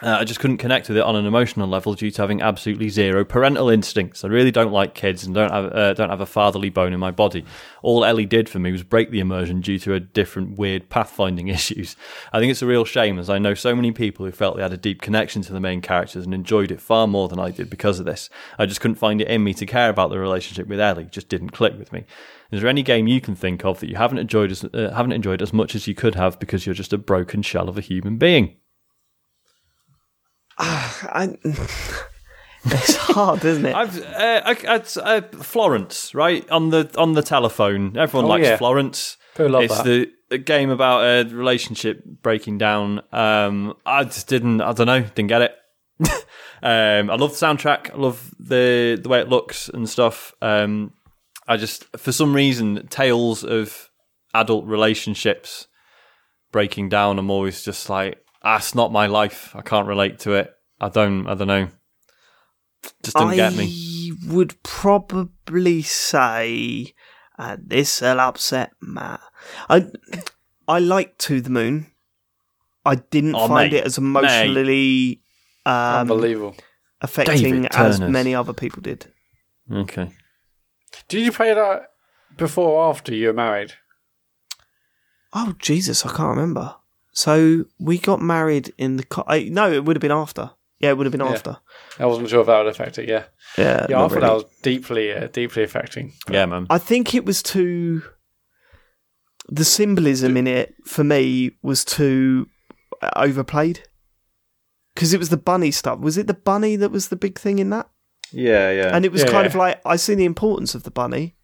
uh, 0.00 0.18
I 0.20 0.24
just 0.24 0.38
couldn't 0.38 0.58
connect 0.58 0.88
with 0.88 0.96
it 0.96 1.02
on 1.02 1.16
an 1.16 1.26
emotional 1.26 1.66
level 1.66 1.94
due 1.94 2.12
to 2.12 2.22
having 2.22 2.40
absolutely 2.40 2.88
zero 2.88 3.24
parental 3.24 3.68
instincts. 3.68 4.24
I 4.24 4.28
really 4.28 4.52
don't 4.52 4.70
like 4.70 4.94
kids 4.94 5.24
and 5.24 5.34
don't 5.34 5.50
have 5.50 5.72
uh, 5.72 5.94
don't 5.94 6.10
have 6.10 6.20
a 6.20 6.26
fatherly 6.26 6.70
bone 6.70 6.92
in 6.92 7.00
my 7.00 7.10
body. 7.10 7.44
All 7.82 8.04
Ellie 8.04 8.26
did 8.26 8.48
for 8.48 8.60
me 8.60 8.70
was 8.70 8.84
break 8.84 9.10
the 9.10 9.18
immersion 9.18 9.60
due 9.60 9.78
to 9.80 9.94
a 9.94 10.00
different 10.00 10.56
weird 10.56 10.88
pathfinding 10.88 11.52
issues. 11.52 11.96
I 12.32 12.38
think 12.38 12.52
it's 12.52 12.62
a 12.62 12.66
real 12.66 12.84
shame 12.84 13.18
as 13.18 13.28
I 13.28 13.38
know 13.38 13.54
so 13.54 13.74
many 13.74 13.90
people 13.90 14.24
who 14.24 14.30
felt 14.30 14.56
they 14.56 14.62
had 14.62 14.72
a 14.72 14.76
deep 14.76 15.02
connection 15.02 15.42
to 15.42 15.52
the 15.52 15.60
main 15.60 15.80
characters 15.80 16.24
and 16.24 16.32
enjoyed 16.32 16.70
it 16.70 16.80
far 16.80 17.08
more 17.08 17.28
than 17.28 17.40
I 17.40 17.50
did 17.50 17.68
because 17.68 17.98
of 17.98 18.06
this. 18.06 18.30
I 18.56 18.66
just 18.66 18.80
couldn't 18.80 18.96
find 18.96 19.20
it 19.20 19.28
in 19.28 19.42
me 19.42 19.52
to 19.54 19.66
care 19.66 19.90
about 19.90 20.10
the 20.10 20.20
relationship 20.20 20.68
with 20.68 20.78
Ellie. 20.78 21.04
It 21.04 21.12
just 21.12 21.28
didn't 21.28 21.50
click 21.50 21.76
with 21.76 21.92
me. 21.92 22.04
Is 22.52 22.60
there 22.60 22.70
any 22.70 22.84
game 22.84 23.08
you 23.08 23.20
can 23.20 23.34
think 23.34 23.64
of 23.64 23.80
that 23.80 23.90
you 23.90 23.96
haven't 23.96 24.18
enjoyed 24.18 24.52
as 24.52 24.62
uh, 24.62 24.92
haven't 24.94 25.12
enjoyed 25.12 25.42
as 25.42 25.52
much 25.52 25.74
as 25.74 25.88
you 25.88 25.94
could 25.96 26.14
have 26.14 26.38
because 26.38 26.66
you're 26.66 26.74
just 26.74 26.92
a 26.92 26.98
broken 26.98 27.42
shell 27.42 27.68
of 27.68 27.76
a 27.76 27.80
human 27.80 28.16
being? 28.16 28.58
I, 30.58 31.36
it's 32.64 32.96
hard, 32.96 33.44
isn't 33.44 33.66
it? 33.66 33.74
I've 33.74 34.02
uh, 34.02 34.42
I, 34.44 34.56
I'd, 34.74 34.98
uh, 34.98 35.20
Florence, 35.42 36.14
right 36.14 36.48
on 36.50 36.70
the 36.70 36.90
on 36.98 37.12
the 37.12 37.22
telephone. 37.22 37.96
Everyone 37.96 38.24
Oh, 38.26 38.28
likes 38.28 38.46
yeah. 38.46 38.56
Florence. 38.56 39.16
People 39.34 39.52
love 39.52 39.62
it's 39.64 39.82
that. 39.82 40.10
the 40.30 40.38
game 40.38 40.70
about 40.70 41.02
a 41.04 41.28
relationship 41.34 42.02
breaking 42.04 42.58
down. 42.58 43.02
Um, 43.12 43.74
I 43.86 44.04
just 44.04 44.26
didn't. 44.28 44.60
I 44.60 44.72
don't 44.72 44.86
know. 44.86 45.00
Didn't 45.02 45.28
get 45.28 45.42
it. 45.42 45.54
um, 46.62 47.10
I 47.10 47.14
love 47.14 47.38
the 47.38 47.46
soundtrack. 47.46 47.92
I 47.94 47.96
love 47.96 48.34
the 48.38 48.98
the 49.00 49.08
way 49.08 49.20
it 49.20 49.28
looks 49.28 49.68
and 49.68 49.88
stuff. 49.88 50.34
Um, 50.42 50.92
I 51.46 51.56
just 51.56 51.84
for 51.96 52.12
some 52.12 52.34
reason 52.34 52.88
tales 52.88 53.44
of 53.44 53.88
adult 54.34 54.66
relationships 54.66 55.66
breaking 56.52 56.88
down. 56.88 57.18
I'm 57.18 57.30
always 57.30 57.62
just 57.62 57.88
like, 57.88 58.18
that's 58.42 58.74
not 58.74 58.92
my 58.92 59.06
life. 59.06 59.54
I 59.56 59.62
can't 59.62 59.86
relate 59.88 60.18
to 60.20 60.34
it. 60.34 60.52
I 60.80 60.88
don't. 60.88 61.26
I 61.26 61.34
don't 61.34 61.48
know. 61.48 61.68
Just 63.02 63.16
didn't 63.16 63.30
I 63.32 63.36
get 63.36 63.54
me. 63.54 64.12
would 64.28 64.62
probably 64.62 65.82
say 65.82 66.94
uh, 67.38 67.56
this 67.60 68.00
will 68.00 68.20
upset 68.20 68.70
Matt. 68.80 69.20
I 69.68 69.86
I 70.68 70.78
like 70.78 71.18
To 71.18 71.40
the 71.40 71.50
Moon. 71.50 71.86
I 72.84 72.94
didn't 72.96 73.34
Oh, 73.34 73.48
find 73.48 73.72
mate. 73.72 73.78
it 73.80 73.84
as 73.84 73.98
emotionally 73.98 75.22
um, 75.66 76.10
Unbelievable. 76.10 76.54
affecting 77.00 77.66
as 77.66 78.00
many 78.00 78.34
other 78.34 78.52
people 78.54 78.80
did. 78.80 79.12
Okay. 79.70 80.10
Did 81.08 81.24
you 81.24 81.32
play 81.32 81.52
that 81.52 81.90
before 82.36 82.80
or 82.80 82.88
after 82.90 83.14
you 83.14 83.26
were 83.26 83.32
married? 83.34 83.72
Oh 85.34 85.54
Jesus, 85.58 86.06
I 86.06 86.08
can't 86.10 86.30
remember. 86.36 86.76
So 87.24 87.64
we 87.80 87.98
got 87.98 88.20
married 88.20 88.72
in 88.78 88.96
the 88.96 89.02
co- 89.02 89.24
I, 89.26 89.48
no, 89.48 89.72
it 89.72 89.84
would 89.84 89.96
have 89.96 90.00
been 90.00 90.12
after. 90.12 90.52
Yeah, 90.78 90.90
it 90.90 90.96
would 90.96 91.06
have 91.06 91.10
been 91.18 91.26
Yeah. 91.26 91.32
after. 91.32 91.56
I 91.98 92.06
wasn't 92.06 92.28
sure 92.28 92.42
if 92.42 92.46
that 92.46 92.58
would 92.58 92.68
affect 92.68 92.96
it. 92.98 93.08
Yeah, 93.08 93.24
Yeah, 93.56 93.86
yeah. 93.90 93.96
I 93.96 94.02
thought 94.02 94.12
really. 94.12 94.20
that 94.28 94.34
was 94.34 94.44
deeply, 94.62 95.12
uh, 95.12 95.26
deeply 95.26 95.64
affecting. 95.64 96.12
Yeah, 96.30 96.46
man. 96.46 96.68
I 96.70 96.78
think 96.78 97.16
it 97.16 97.24
was 97.24 97.42
too. 97.42 98.02
The 99.48 99.64
symbolism 99.64 100.36
in 100.36 100.46
it 100.46 100.74
for 100.84 101.02
me 101.02 101.56
was 101.60 101.84
too 101.84 102.46
uh, 103.02 103.10
overplayed. 103.16 103.80
Because 104.94 105.12
it 105.12 105.18
was 105.18 105.30
the 105.30 105.36
bunny 105.36 105.72
stuff. 105.72 105.98
Was 105.98 106.18
it 106.18 106.28
the 106.28 106.34
bunny 106.34 106.76
that 106.76 106.92
was 106.92 107.08
the 107.08 107.16
big 107.16 107.36
thing 107.36 107.58
in 107.58 107.70
that? 107.70 107.88
Yeah, 108.30 108.70
yeah. 108.70 108.94
And 108.94 109.04
it 109.04 109.10
was 109.10 109.22
Yeah, 109.22 109.30
kind 109.30 109.44
yeah. 109.44 109.50
of 109.50 109.54
like 109.56 109.80
I 109.84 109.96
see 109.96 110.14
the 110.14 110.24
importance 110.24 110.76
of 110.76 110.84
the 110.84 110.90
bunny, 110.92 111.34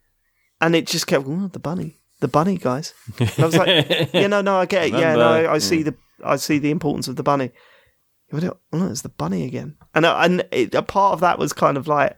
and 0.61 0.73
it 0.75 0.87
just 0.87 1.07
kept 1.07 1.25
oh, 1.27 1.49
the 1.51 1.59
bunny, 1.59 1.99
the 2.21 2.27
bunny 2.27 2.57
guys. 2.57 2.93
And 3.19 3.31
I 3.39 3.45
was 3.45 3.55
like, 3.57 4.09
yeah, 4.13 4.27
no, 4.27 4.41
no, 4.41 4.57
I 4.57 4.65
get 4.65 4.85
it. 4.87 4.93
Yeah, 4.93 5.15
no, 5.15 5.33
Remember. 5.35 5.49
I 5.51 5.57
see 5.59 5.83
the 5.83 5.95
I 6.23 6.37
see 6.37 6.59
the 6.59 6.71
importance 6.71 7.07
of 7.07 7.15
the 7.15 7.23
bunny. 7.23 7.45
It- 7.45 7.53
Oh, 8.33 8.77
no, 8.77 8.87
it's 8.87 9.01
the 9.03 9.09
bunny 9.09 9.45
again, 9.45 9.77
and 9.93 10.05
I- 10.05 10.25
and 10.25 10.45
it, 10.51 10.73
a 10.75 10.81
part 10.81 11.13
of 11.13 11.19
that 11.21 11.39
was 11.39 11.53
kind 11.53 11.77
of 11.77 11.87
like, 11.87 12.17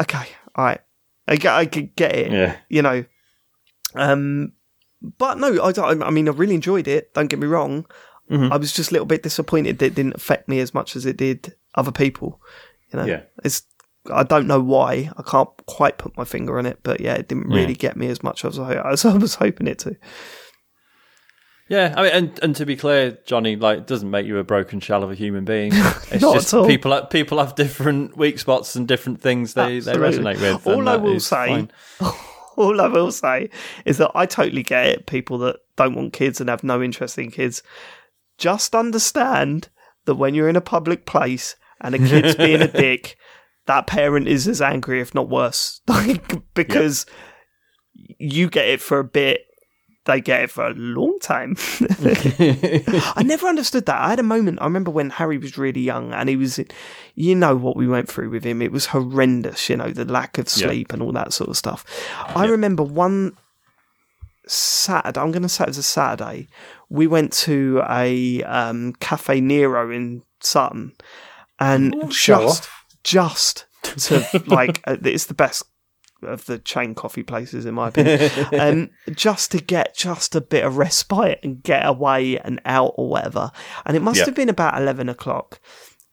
okay, 0.00 0.26
all 0.54 0.64
right, 0.66 0.80
I 1.26 1.36
get, 1.36 1.52
I 1.54 1.66
could 1.66 1.96
get 1.96 2.14
it, 2.14 2.30
yeah. 2.30 2.56
you 2.68 2.82
know. 2.82 3.04
Um, 3.94 4.52
but 5.18 5.38
no, 5.38 5.62
I, 5.62 5.72
don't- 5.72 6.02
I 6.02 6.10
mean, 6.10 6.28
I 6.28 6.32
really 6.32 6.54
enjoyed 6.54 6.86
it. 6.86 7.12
Don't 7.14 7.26
get 7.28 7.38
me 7.40 7.46
wrong. 7.46 7.86
Mm-hmm. 8.30 8.52
I 8.52 8.56
was 8.56 8.72
just 8.72 8.90
a 8.90 8.92
little 8.94 9.06
bit 9.06 9.22
disappointed 9.22 9.78
that 9.78 9.86
it 9.86 9.94
didn't 9.94 10.14
affect 10.14 10.48
me 10.48 10.60
as 10.60 10.72
much 10.74 10.94
as 10.96 11.06
it 11.06 11.16
did 11.16 11.54
other 11.74 11.92
people. 11.92 12.40
You 12.92 12.98
know, 13.00 13.06
Yeah. 13.06 13.22
it's 13.44 13.62
I 14.10 14.22
don't 14.24 14.46
know 14.46 14.60
why. 14.60 15.10
I 15.16 15.22
can't 15.22 15.48
quite 15.66 15.98
put 15.98 16.16
my 16.16 16.24
finger 16.24 16.58
on 16.58 16.66
it, 16.66 16.80
but 16.82 17.00
yeah, 17.00 17.14
it 17.14 17.28
didn't 17.28 17.48
really 17.48 17.68
Yeah. 17.72 17.78
get 17.78 17.96
me 17.96 18.08
as 18.08 18.22
much 18.22 18.44
as 18.44 18.58
I, 18.58 18.74
as 18.90 19.04
I 19.04 19.16
was 19.16 19.36
hoping 19.36 19.66
it 19.68 19.78
to. 19.80 19.96
Yeah, 21.68 21.94
I 21.96 22.02
mean, 22.02 22.12
and, 22.12 22.38
and 22.42 22.56
to 22.56 22.66
be 22.66 22.76
clear, 22.76 23.16
Johnny, 23.24 23.56
like, 23.56 23.78
it 23.78 23.86
doesn't 23.86 24.10
make 24.10 24.26
you 24.26 24.36
a 24.38 24.44
broken 24.44 24.80
shell 24.80 25.02
of 25.02 25.10
a 25.10 25.14
human 25.14 25.44
being. 25.44 25.72
It's 26.12 26.20
Not 26.20 26.34
just 26.34 26.52
at 26.52 26.58
all. 26.58 26.66
people 26.66 26.92
have, 26.92 27.08
people 27.08 27.38
have 27.38 27.54
different 27.54 28.16
weak 28.18 28.38
spots 28.38 28.76
and 28.76 28.86
different 28.86 29.22
things 29.22 29.54
they, 29.54 29.78
they 29.78 29.94
resonate 29.94 30.38
with. 30.40 30.66
All 30.66 30.86
I 30.88 30.96
will 30.96 31.20
say, 31.20 31.68
all 32.56 32.80
I 32.80 32.88
will 32.88 33.10
say 33.12 33.48
is 33.86 33.96
that 33.98 34.10
I 34.14 34.26
totally 34.26 34.62
get 34.62 34.86
it. 34.86 35.06
People 35.06 35.38
that 35.38 35.56
don't 35.76 35.94
want 35.94 36.12
kids 36.12 36.40
and 36.40 36.50
have 36.50 36.62
no 36.62 36.82
interest 36.82 37.16
in 37.18 37.30
kids, 37.30 37.62
just 38.36 38.74
understand 38.74 39.70
that 40.04 40.16
when 40.16 40.34
you're 40.34 40.50
in 40.50 40.56
a 40.56 40.60
public 40.60 41.06
place 41.06 41.56
and 41.80 41.94
a 41.94 41.98
kid's 41.98 42.34
being 42.34 42.60
a 42.60 42.68
dick, 42.86 43.16
that 43.66 43.86
parent 43.86 44.28
is 44.28 44.48
as 44.48 44.60
angry, 44.60 45.00
if 45.00 45.14
not 45.14 45.28
worse, 45.28 45.80
like 45.88 46.54
because 46.54 47.06
you 47.94 48.48
get 48.48 48.68
it 48.68 48.80
for 48.80 48.98
a 48.98 49.04
bit. 49.04 49.46
They 50.04 50.20
get 50.20 50.42
it 50.42 50.50
for 50.50 50.66
a 50.66 50.74
long 50.74 51.20
time. 51.20 51.54
I 51.80 53.22
never 53.24 53.46
understood 53.46 53.86
that. 53.86 54.00
I 54.00 54.10
had 54.10 54.18
a 54.18 54.24
moment. 54.24 54.58
I 54.60 54.64
remember 54.64 54.90
when 54.90 55.10
Harry 55.10 55.38
was 55.38 55.56
really 55.56 55.80
young 55.80 56.12
and 56.12 56.28
he 56.28 56.34
was, 56.34 56.58
you 57.14 57.36
know, 57.36 57.54
what 57.54 57.76
we 57.76 57.86
went 57.86 58.08
through 58.08 58.30
with 58.30 58.42
him. 58.42 58.60
It 58.62 58.72
was 58.72 58.86
horrendous, 58.86 59.68
you 59.68 59.76
know, 59.76 59.90
the 59.92 60.04
lack 60.04 60.38
of 60.38 60.48
sleep 60.48 60.92
and 60.92 61.02
all 61.02 61.12
that 61.12 61.32
sort 61.32 61.50
of 61.50 61.56
stuff. 61.56 61.84
I 62.34 62.46
remember 62.46 62.82
one 62.82 63.36
Saturday, 64.46 65.20
I'm 65.20 65.30
going 65.30 65.42
to 65.42 65.48
say 65.48 65.64
it 65.64 65.68
was 65.68 65.78
a 65.78 65.84
Saturday, 65.84 66.48
we 66.88 67.06
went 67.06 67.32
to 67.32 67.82
a 67.88 68.42
um, 68.42 68.94
Caffè 68.94 69.40
Nero 69.40 69.90
in 69.90 70.22
Sutton 70.40 70.94
and 71.60 72.12
show 72.12 72.48
just, 72.48 72.68
just 73.04 73.66
to 73.82 74.24
like, 74.46 74.80
uh, 74.86 74.96
it's 75.04 75.26
the 75.26 75.34
best 75.34 75.64
of 76.22 76.46
the 76.46 76.58
chain 76.58 76.94
coffee 76.94 77.24
places 77.24 77.66
in 77.66 77.74
my 77.74 77.88
opinion. 77.88 78.30
Um, 78.52 78.90
just 79.16 79.50
to 79.52 79.58
get 79.58 79.96
just 79.96 80.36
a 80.36 80.40
bit 80.40 80.64
of 80.64 80.76
respite 80.76 81.40
and 81.42 81.62
get 81.62 81.84
away 81.84 82.38
and 82.38 82.60
out 82.64 82.94
or 82.96 83.08
whatever. 83.08 83.50
And 83.84 83.96
it 83.96 84.02
must 84.02 84.18
Yeah. 84.18 84.26
have 84.26 84.34
been 84.36 84.48
about 84.48 84.80
11 84.80 85.08
o'clock. 85.08 85.60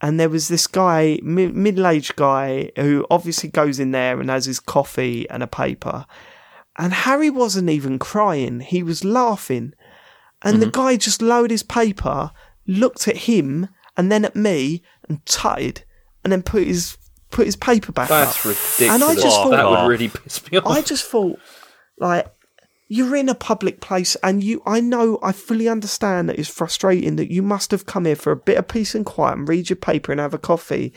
And 0.02 0.20
there 0.20 0.30
was 0.30 0.48
this 0.48 0.66
guy 0.66 1.20
mi- 1.22 1.48
middle-aged 1.52 2.16
guy 2.16 2.72
who 2.78 3.06
obviously 3.12 3.50
goes 3.50 3.80
in 3.80 3.92
there 3.92 4.20
and 4.20 4.30
has 4.30 4.46
his 4.46 4.60
coffee 4.60 5.30
and 5.30 5.44
a 5.44 5.48
paper. 5.48 6.06
And 6.78 6.94
harry 6.94 7.30
wasn't 7.30 7.70
even 7.70 8.00
crying. 8.00 8.62
He 8.62 8.82
was 8.82 9.04
laughing. 9.04 9.74
And 10.42 10.62
the 10.62 10.72
guy 10.72 10.96
just 10.96 11.22
lowered 11.22 11.52
his 11.52 11.64
paper 11.64 12.32
looked 12.66 13.08
at 13.10 13.18
him 13.18 13.68
and 13.98 14.12
then 14.12 14.24
at 14.24 14.36
me 14.36 14.82
and 15.10 15.24
tutted 15.26 15.84
and 16.30 16.32
then 16.32 16.44
put 16.44 16.64
his 16.68 16.96
put 17.32 17.46
his 17.48 17.56
paper 17.56 17.92
back 17.92 18.10
That's 18.10 18.38
up. 18.40 18.46
ridiculous. 18.46 18.82
And 18.82 19.04
I 19.04 19.14
just 19.16 19.40
Oh, 19.40 19.44
thought 19.44 19.50
that 19.52 19.70
would 19.70 19.88
really 19.90 20.10
piss 20.10 20.52
me 20.52 20.60
off. 20.60 20.68
I 20.68 20.82
just 20.82 21.06
thought, 21.06 21.40
like, 22.00 22.28
you're 22.88 23.16
in 23.16 23.30
a 23.30 23.36
public 23.36 23.82
place, 23.82 24.16
and 24.24 24.44
you, 24.44 24.62
I 24.66 24.80
know, 24.80 25.20
I 25.24 25.32
fully 25.32 25.68
understand 25.68 26.30
that 26.30 26.40
it's 26.40 26.50
frustrating 26.50 27.16
that 27.18 27.32
you 27.32 27.42
must 27.44 27.72
have 27.72 27.86
come 27.86 28.06
here 28.06 28.16
for 28.16 28.32
a 28.32 28.36
bit 28.36 28.58
of 28.58 28.68
peace 28.68 28.94
and 28.96 29.06
quiet 29.06 29.38
and 29.38 29.48
read 29.50 29.70
your 29.70 29.78
paper 29.78 30.12
and 30.12 30.20
have 30.22 30.34
a 30.34 30.40
coffee, 30.40 30.94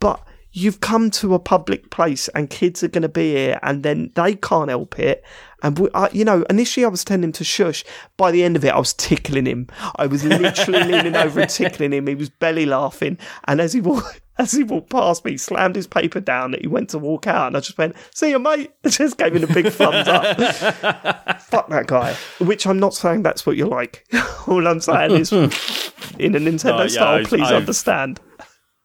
but 0.00 0.22
you've 0.52 0.80
come 0.80 1.10
to 1.10 1.34
a 1.34 1.38
public 1.38 1.90
place 1.90 2.28
and 2.28 2.48
kids 2.48 2.82
are 2.84 2.88
going 2.88 3.02
to 3.02 3.08
be 3.08 3.32
here 3.32 3.58
and 3.64 3.82
then 3.82 4.10
they 4.14 4.36
can't 4.36 4.70
help 4.70 4.98
it. 5.00 5.24
And, 5.64 5.78
we, 5.78 5.88
I, 5.94 6.08
you 6.12 6.24
know, 6.24 6.44
initially 6.48 6.84
I 6.86 6.88
was 6.88 7.04
telling 7.04 7.24
him 7.24 7.32
to 7.32 7.44
shush. 7.44 7.84
By 8.16 8.30
the 8.30 8.44
end 8.44 8.54
of 8.54 8.64
it, 8.64 8.72
I 8.72 8.78
was 8.78 8.94
tickling 8.94 9.46
him. 9.46 9.66
I 9.96 10.06
was 10.06 10.22
literally 10.24 10.84
leaning 10.92 11.16
over 11.16 11.40
and 11.40 11.50
tickling 11.50 11.92
him. 11.92 12.06
He 12.06 12.14
was 12.14 12.30
belly 12.30 12.66
laughing. 12.66 13.18
And 13.48 13.60
as 13.60 13.72
he 13.72 13.80
walked, 13.80 14.20
as 14.38 14.52
he 14.52 14.64
walked 14.64 14.90
past 14.90 15.24
me, 15.24 15.32
he 15.32 15.36
slammed 15.38 15.76
his 15.76 15.86
paper 15.86 16.20
down. 16.20 16.50
That 16.52 16.60
he 16.62 16.66
went 16.66 16.90
to 16.90 16.98
walk 16.98 17.26
out, 17.26 17.48
and 17.48 17.56
I 17.56 17.60
just 17.60 17.78
went, 17.78 17.94
"See 18.12 18.30
you, 18.30 18.38
mate." 18.38 18.72
I 18.84 18.88
just 18.90 19.16
gave 19.18 19.34
him 19.36 19.44
a 19.44 19.52
big 19.52 19.68
thumbs 19.68 20.08
up. 20.08 20.36
Fuck 21.42 21.68
that 21.68 21.86
guy. 21.86 22.14
Which 22.38 22.66
I'm 22.66 22.78
not 22.78 22.94
saying 22.94 23.22
that's 23.22 23.46
what 23.46 23.56
you're 23.56 23.68
like. 23.68 24.04
All 24.48 24.66
I'm 24.66 24.80
saying 24.80 25.12
is, 25.12 25.32
in 25.32 26.34
a 26.34 26.40
Nintendo 26.40 26.80
yeah, 26.82 26.86
style, 26.88 27.14
I've- 27.18 27.26
please 27.26 27.46
I've- 27.46 27.56
understand. 27.56 28.20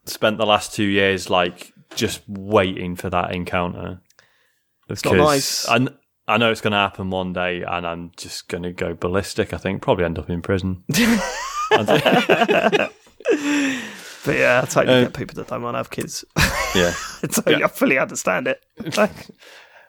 Spent 0.05 0.37
the 0.37 0.45
last 0.45 0.73
two 0.73 0.85
years 0.85 1.29
like 1.29 1.71
just 1.95 2.21
waiting 2.27 2.95
for 2.95 3.09
that 3.09 3.33
encounter. 3.35 4.01
It's 4.87 5.05
not 5.05 5.15
nice. 5.17 5.67
I, 5.67 5.87
I 6.27 6.37
know 6.37 6.51
it's 6.51 6.61
going 6.61 6.71
to 6.71 6.77
happen 6.77 7.09
one 7.11 7.33
day, 7.33 7.61
and 7.61 7.85
I'm 7.85 8.11
just 8.17 8.47
going 8.47 8.63
to 8.63 8.71
go 8.71 8.93
ballistic. 8.95 9.53
I 9.53 9.57
think 9.57 9.81
probably 9.83 10.05
end 10.05 10.17
up 10.17 10.29
in 10.29 10.41
prison. 10.41 10.83
But 14.30 14.38
yeah, 14.38 14.61
I 14.64 14.66
totally 14.67 14.98
Uh, 14.99 15.03
get 15.06 15.14
people 15.16 15.35
that 15.38 15.48
don't 15.48 15.64
want 15.64 15.74
to 15.74 15.80
have 15.80 15.90
kids. 15.90 16.24
yeah. 16.75 16.91
so 17.32 17.41
Yeah. 17.48 17.66
I 17.66 17.67
fully 17.67 17.98
understand 17.98 18.48
it. 18.48 18.64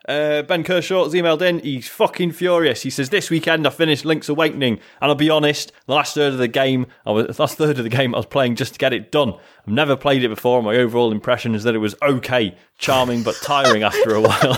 Uh, 0.09 0.41
ben 0.43 0.65
Kershaw's 0.65 1.13
emailed 1.13 1.43
in. 1.43 1.59
He's 1.61 1.87
fucking 1.87 2.33
furious. 2.33 2.83
He 2.83 2.91
says, 2.91 3.11
"This 3.11 3.29
weekend 3.31 3.67
I 3.67 3.71
finished 3.71 4.05
Link's 4.07 4.31
Awakening, 4.31 4.81
and 5.01 5.11
I'll 5.11 5.15
be 5.15 5.29
honest, 5.29 5.73
the 5.87 5.93
last 5.95 6.15
third 6.15 6.33
of 6.33 6.39
the 6.39 6.49
game, 6.49 6.87
I 7.05 7.11
was 7.13 7.37
the 7.37 7.43
last 7.43 7.59
third 7.59 7.77
of 7.79 7.85
the 7.85 7.91
game 7.91 8.15
I 8.15 8.19
was 8.19 8.27
playing 8.27 8.57
just 8.57 8.73
to 8.73 8.79
get 8.79 8.95
it 8.95 9.13
done. 9.13 9.35
I've 9.35 9.73
never 9.73 9.97
played 9.97 10.25
it 10.25 10.29
before. 10.29 10.57
and 10.59 10.67
My 10.67 10.75
overall 10.77 11.13
impression 11.13 11.55
is 11.55 11.65
that 11.65 11.75
it 11.75 11.79
was 11.79 11.95
okay, 12.03 12.57
charming 12.79 13.23
but 13.23 13.37
tiring 13.43 13.83
after 13.85 14.15
a 14.15 14.21
while. 14.23 14.57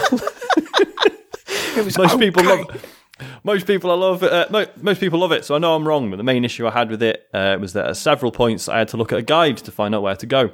most 1.98 2.18
people 2.20 2.44
love." 2.44 2.86
Most 3.44 3.66
people 3.66 3.90
I 3.90 3.94
love 3.94 4.22
uh, 4.22 4.46
mo- 4.50 4.66
most 4.80 5.00
people 5.00 5.18
love 5.18 5.32
it, 5.32 5.44
so 5.44 5.54
I 5.54 5.58
know 5.58 5.74
I'm 5.74 5.86
wrong. 5.86 6.10
But 6.10 6.16
the 6.16 6.22
main 6.22 6.44
issue 6.44 6.66
I 6.66 6.70
had 6.70 6.90
with 6.90 7.02
it 7.02 7.28
uh, 7.32 7.56
was 7.60 7.72
that 7.74 7.86
at 7.86 7.96
several 7.96 8.32
points 8.32 8.68
I 8.68 8.78
had 8.78 8.88
to 8.88 8.96
look 8.96 9.12
at 9.12 9.18
a 9.18 9.22
guide 9.22 9.58
to 9.58 9.70
find 9.70 9.94
out 9.94 10.02
where 10.02 10.16
to 10.16 10.26
go 10.26 10.52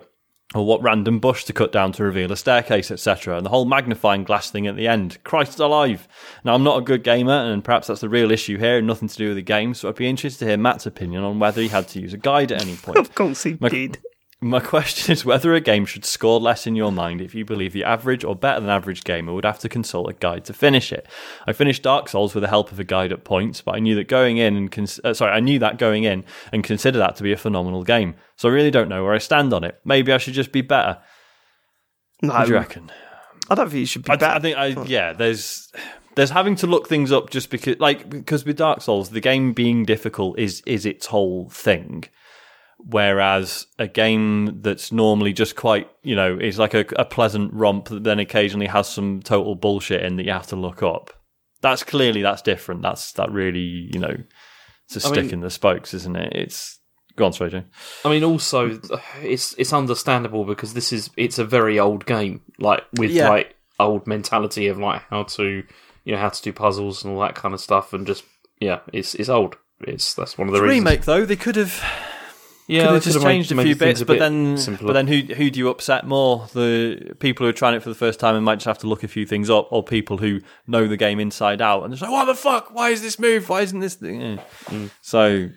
or 0.55 0.65
what 0.65 0.83
random 0.83 1.19
bush 1.19 1.45
to 1.45 1.53
cut 1.53 1.73
down 1.73 1.93
to 1.93 2.03
reveal 2.03 2.33
a 2.33 2.37
staircase, 2.37 2.91
etc. 2.91 3.37
And 3.37 3.45
the 3.45 3.51
whole 3.51 3.67
magnifying 3.67 4.25
glass 4.25 4.51
thing 4.51 4.67
at 4.67 4.77
the 4.77 4.89
end. 4.89 5.23
Christ 5.23 5.59
alive. 5.59 6.09
Now, 6.43 6.55
I'm 6.55 6.62
not 6.65 6.78
a 6.78 6.83
good 6.83 7.05
gamer, 7.05 7.33
and 7.33 7.62
perhaps 7.62 7.89
that's 7.89 8.01
the 8.01 8.09
real 8.09 8.31
issue 8.31 8.57
here, 8.57 8.78
and 8.78 8.87
nothing 8.87 9.09
to 9.09 9.17
do 9.17 9.28
with 9.28 9.37
the 9.37 9.43
game, 9.43 9.75
so 9.75 9.89
I'd 9.89 9.97
be 9.97 10.09
interested 10.09 10.41
to 10.41 10.47
hear 10.47 10.57
Matt's 10.57 10.87
opinion 10.87 11.23
on 11.23 11.39
whether 11.39 11.61
he 11.61 11.69
had 11.69 11.87
to 11.89 12.01
use 12.01 12.15
a 12.15 12.19
guide 12.19 12.51
at 12.51 12.62
any 12.62 12.77
point. 12.77 12.97
of 12.99 13.15
course 13.15 13.43
he 13.43 13.55
did. 13.55 13.99
My 14.41 14.60
question 14.60 15.12
is 15.12 15.25
whether 15.25 15.52
a 15.52 15.60
game 15.60 15.84
should 15.84 16.05
score 16.05 16.39
less 16.39 16.67
in 16.67 16.76
your 16.76 16.92
mind 16.92 17.20
if 17.20 17.34
you 17.34 17.44
believe 17.44 17.73
the 17.73 17.83
average 17.83 18.23
or 18.23 18.36
better 18.36 18.60
than 18.60 18.70
average 18.70 19.02
gamer 19.02 19.33
would 19.33 19.44
have 19.44 19.58
to 19.60 19.68
consult 19.68 20.08
a 20.08 20.12
guide 20.12 20.44
to 20.44 20.52
finish 20.52 20.92
it. 20.92 21.08
I 21.49 21.52
finished 21.52 21.83
Dark 21.83 22.08
Souls 22.08 22.34
with 22.34 22.42
the 22.42 22.49
help 22.49 22.70
of 22.70 22.78
a 22.78 22.84
guide 22.84 23.10
at 23.10 23.25
points, 23.25 23.62
but 23.62 23.75
I 23.75 23.81
knew 23.81 23.97
that 23.97 24.07
going 24.07 24.36
in 24.36 24.57
and 24.57 24.70
cons- 24.70 25.00
uh, 25.02 25.12
sorry, 25.12 25.33
I 25.33 25.41
knew 25.41 25.58
that 25.58 25.76
going 25.76 26.05
in 26.05 26.25
and 26.52 26.62
consider 26.62 26.99
that 26.99 27.17
to 27.17 27.25
be 27.25 27.33
a 27.33 27.36
phenomenal 27.36 27.83
game. 27.83 28.15
So 28.36 28.49
I 28.49 28.52
really 28.52 28.70
don't 28.70 28.89
know 28.89 29.02
where 29.02 29.12
I 29.12 29.18
stand 29.18 29.52
on 29.52 29.65
it. 29.65 29.81
Maybe 29.84 30.12
I 30.12 30.18
should 30.18 30.34
just 30.34 30.52
be 30.52 30.60
better. 30.60 30.99
No, 32.23 32.33
What 32.33 32.47
do 32.47 32.52
you 32.52 32.58
reckon? 32.58 32.92
I 33.50 33.57
don't 33.57 33.68
think 33.70 33.81
you 33.81 33.86
should 33.86 34.05
be 34.05 34.12
I, 34.12 34.17
bad. 34.17 34.36
I 34.36 34.41
think 34.41 34.57
I 34.57 34.67
yeah. 34.84 35.12
There's 35.15 35.73
there's 36.15 36.31
having 36.31 36.55
to 36.57 36.67
look 36.67 36.89
things 36.89 37.10
up 37.10 37.31
just 37.31 37.50
because 37.50 37.78
like 37.81 38.08
because 38.08 38.44
with 38.44 38.57
Dark 38.57 38.83
Souls 38.83 39.10
the 39.10 39.20
game 39.20 39.52
being 39.52 39.84
difficult 39.84 40.39
is 40.39 40.62
is 40.67 40.84
its 40.86 41.07
whole 41.07 41.49
thing. 41.49 42.05
Whereas 42.79 43.67
a 43.79 43.89
game 43.89 44.63
that's 44.63 44.93
normally 44.93 45.33
just 45.33 45.57
quite, 45.57 45.91
you 46.03 46.15
know, 46.15 46.39
is 46.39 46.59
like 46.59 46.75
a, 46.75 46.85
a 46.97 47.05
pleasant 47.05 47.53
romp 47.53 47.89
that 47.89 48.05
then 48.05 48.19
occasionally 48.19 48.67
has 48.69 48.89
some 48.89 49.21
total 49.23 49.55
bullshit 49.57 50.03
in 50.05 50.17
that 50.17 50.25
you 50.25 50.33
have 50.33 50.47
to 50.49 50.57
look 50.57 50.83
up. 50.83 51.11
That's 51.61 51.83
clearly 51.83 52.23
that's 52.23 52.41
different. 52.43 52.83
That's 52.83 53.13
that 53.13 53.31
really, 53.33 53.59
you 53.93 53.99
know, 53.99 54.17
it's 54.87 54.97
a 55.05 55.07
I 55.09 55.11
stick 55.13 55.25
mean- 55.25 55.35
in 55.35 55.41
the 55.41 55.51
spokes, 55.51 55.93
isn't 55.93 56.17
it? 56.17 56.33
It's 56.35 56.79
go 57.17 57.27
on, 57.27 57.33
sorry, 57.33 57.51
Joe. 57.51 57.65
I 58.05 58.11
mean, 58.11 58.23
also, 58.25 58.81
it's 59.23 59.55
it's 59.59 59.73
understandable 59.73 60.45
because 60.45 60.73
this 60.75 60.93
is 60.93 61.11
it's 61.17 61.39
a 61.41 61.45
very 61.45 61.81
old 61.81 62.07
game, 62.07 62.43
like 62.59 62.85
with 62.95 63.11
Yeah. 63.11 63.29
like 63.29 63.57
old 63.81 64.07
mentality 64.07 64.69
of 64.69 64.79
like 64.79 65.03
how 65.11 65.25
to 65.25 65.65
you 66.05 66.13
know 66.13 66.19
how 66.19 66.29
to 66.29 66.43
do 66.43 66.53
puzzles 66.53 67.05
and 67.05 67.13
all 67.13 67.21
that 67.23 67.35
kind 67.35 67.53
of 67.55 67.61
stuff, 67.61 67.93
and 67.93 68.07
just 68.07 68.23
yeah, 68.61 68.79
it's 68.93 69.17
it's 69.17 69.29
old. 69.29 69.57
It's 69.81 70.15
that's 70.15 70.39
one 70.39 70.47
of 70.49 70.55
the 70.55 70.61
The 70.61 70.65
reasons. 70.65 70.85
remake 70.85 71.05
though, 71.07 71.25
they 71.27 71.37
could 71.37 71.57
have 71.57 71.83
yeah, 72.69 72.93
they 72.93 72.99
just 73.01 73.07
could've 73.07 73.23
made- 73.25 73.33
changed 73.35 73.53
a 73.53 73.63
few 73.63 73.75
bits, 73.75 74.03
but 74.05 74.19
then 74.19 74.57
simpler. 74.57 74.87
but 74.89 74.93
then 74.93 75.07
who 75.09 75.35
who 75.35 75.51
do 75.51 75.59
you 75.59 75.69
upset 75.71 76.07
more? 76.07 76.47
The 76.53 77.15
people 77.19 77.45
who 77.45 77.51
are 77.51 77.53
trying 77.55 77.75
it 77.75 77.83
for 77.83 77.89
the 77.89 77.95
first 77.97 78.21
time 78.21 78.37
and 78.37 78.45
might 78.45 78.57
just 78.57 78.67
have 78.67 78.79
to 78.79 78.87
look 78.87 79.03
a 79.03 79.09
few 79.09 79.27
things 79.27 79.51
up, 79.51 79.69
or 79.73 79.83
people 79.83 80.19
who 80.19 80.41
know 80.67 80.87
the 80.87 80.97
game 80.97 81.19
inside 81.19 81.61
out 81.61 81.83
and 81.85 81.93
they're 81.93 82.09
like, 82.09 82.11
"What 82.11 82.27
the 82.27 82.35
fuck? 82.35 82.73
Why 82.73 82.91
is 82.91 83.03
this 83.03 83.19
move? 83.19 83.49
Why 83.49 83.63
isn't 83.63 83.81
this?" 83.81 83.95
Thing? 83.95 84.39
Mm. 84.67 84.91
So 85.01 85.49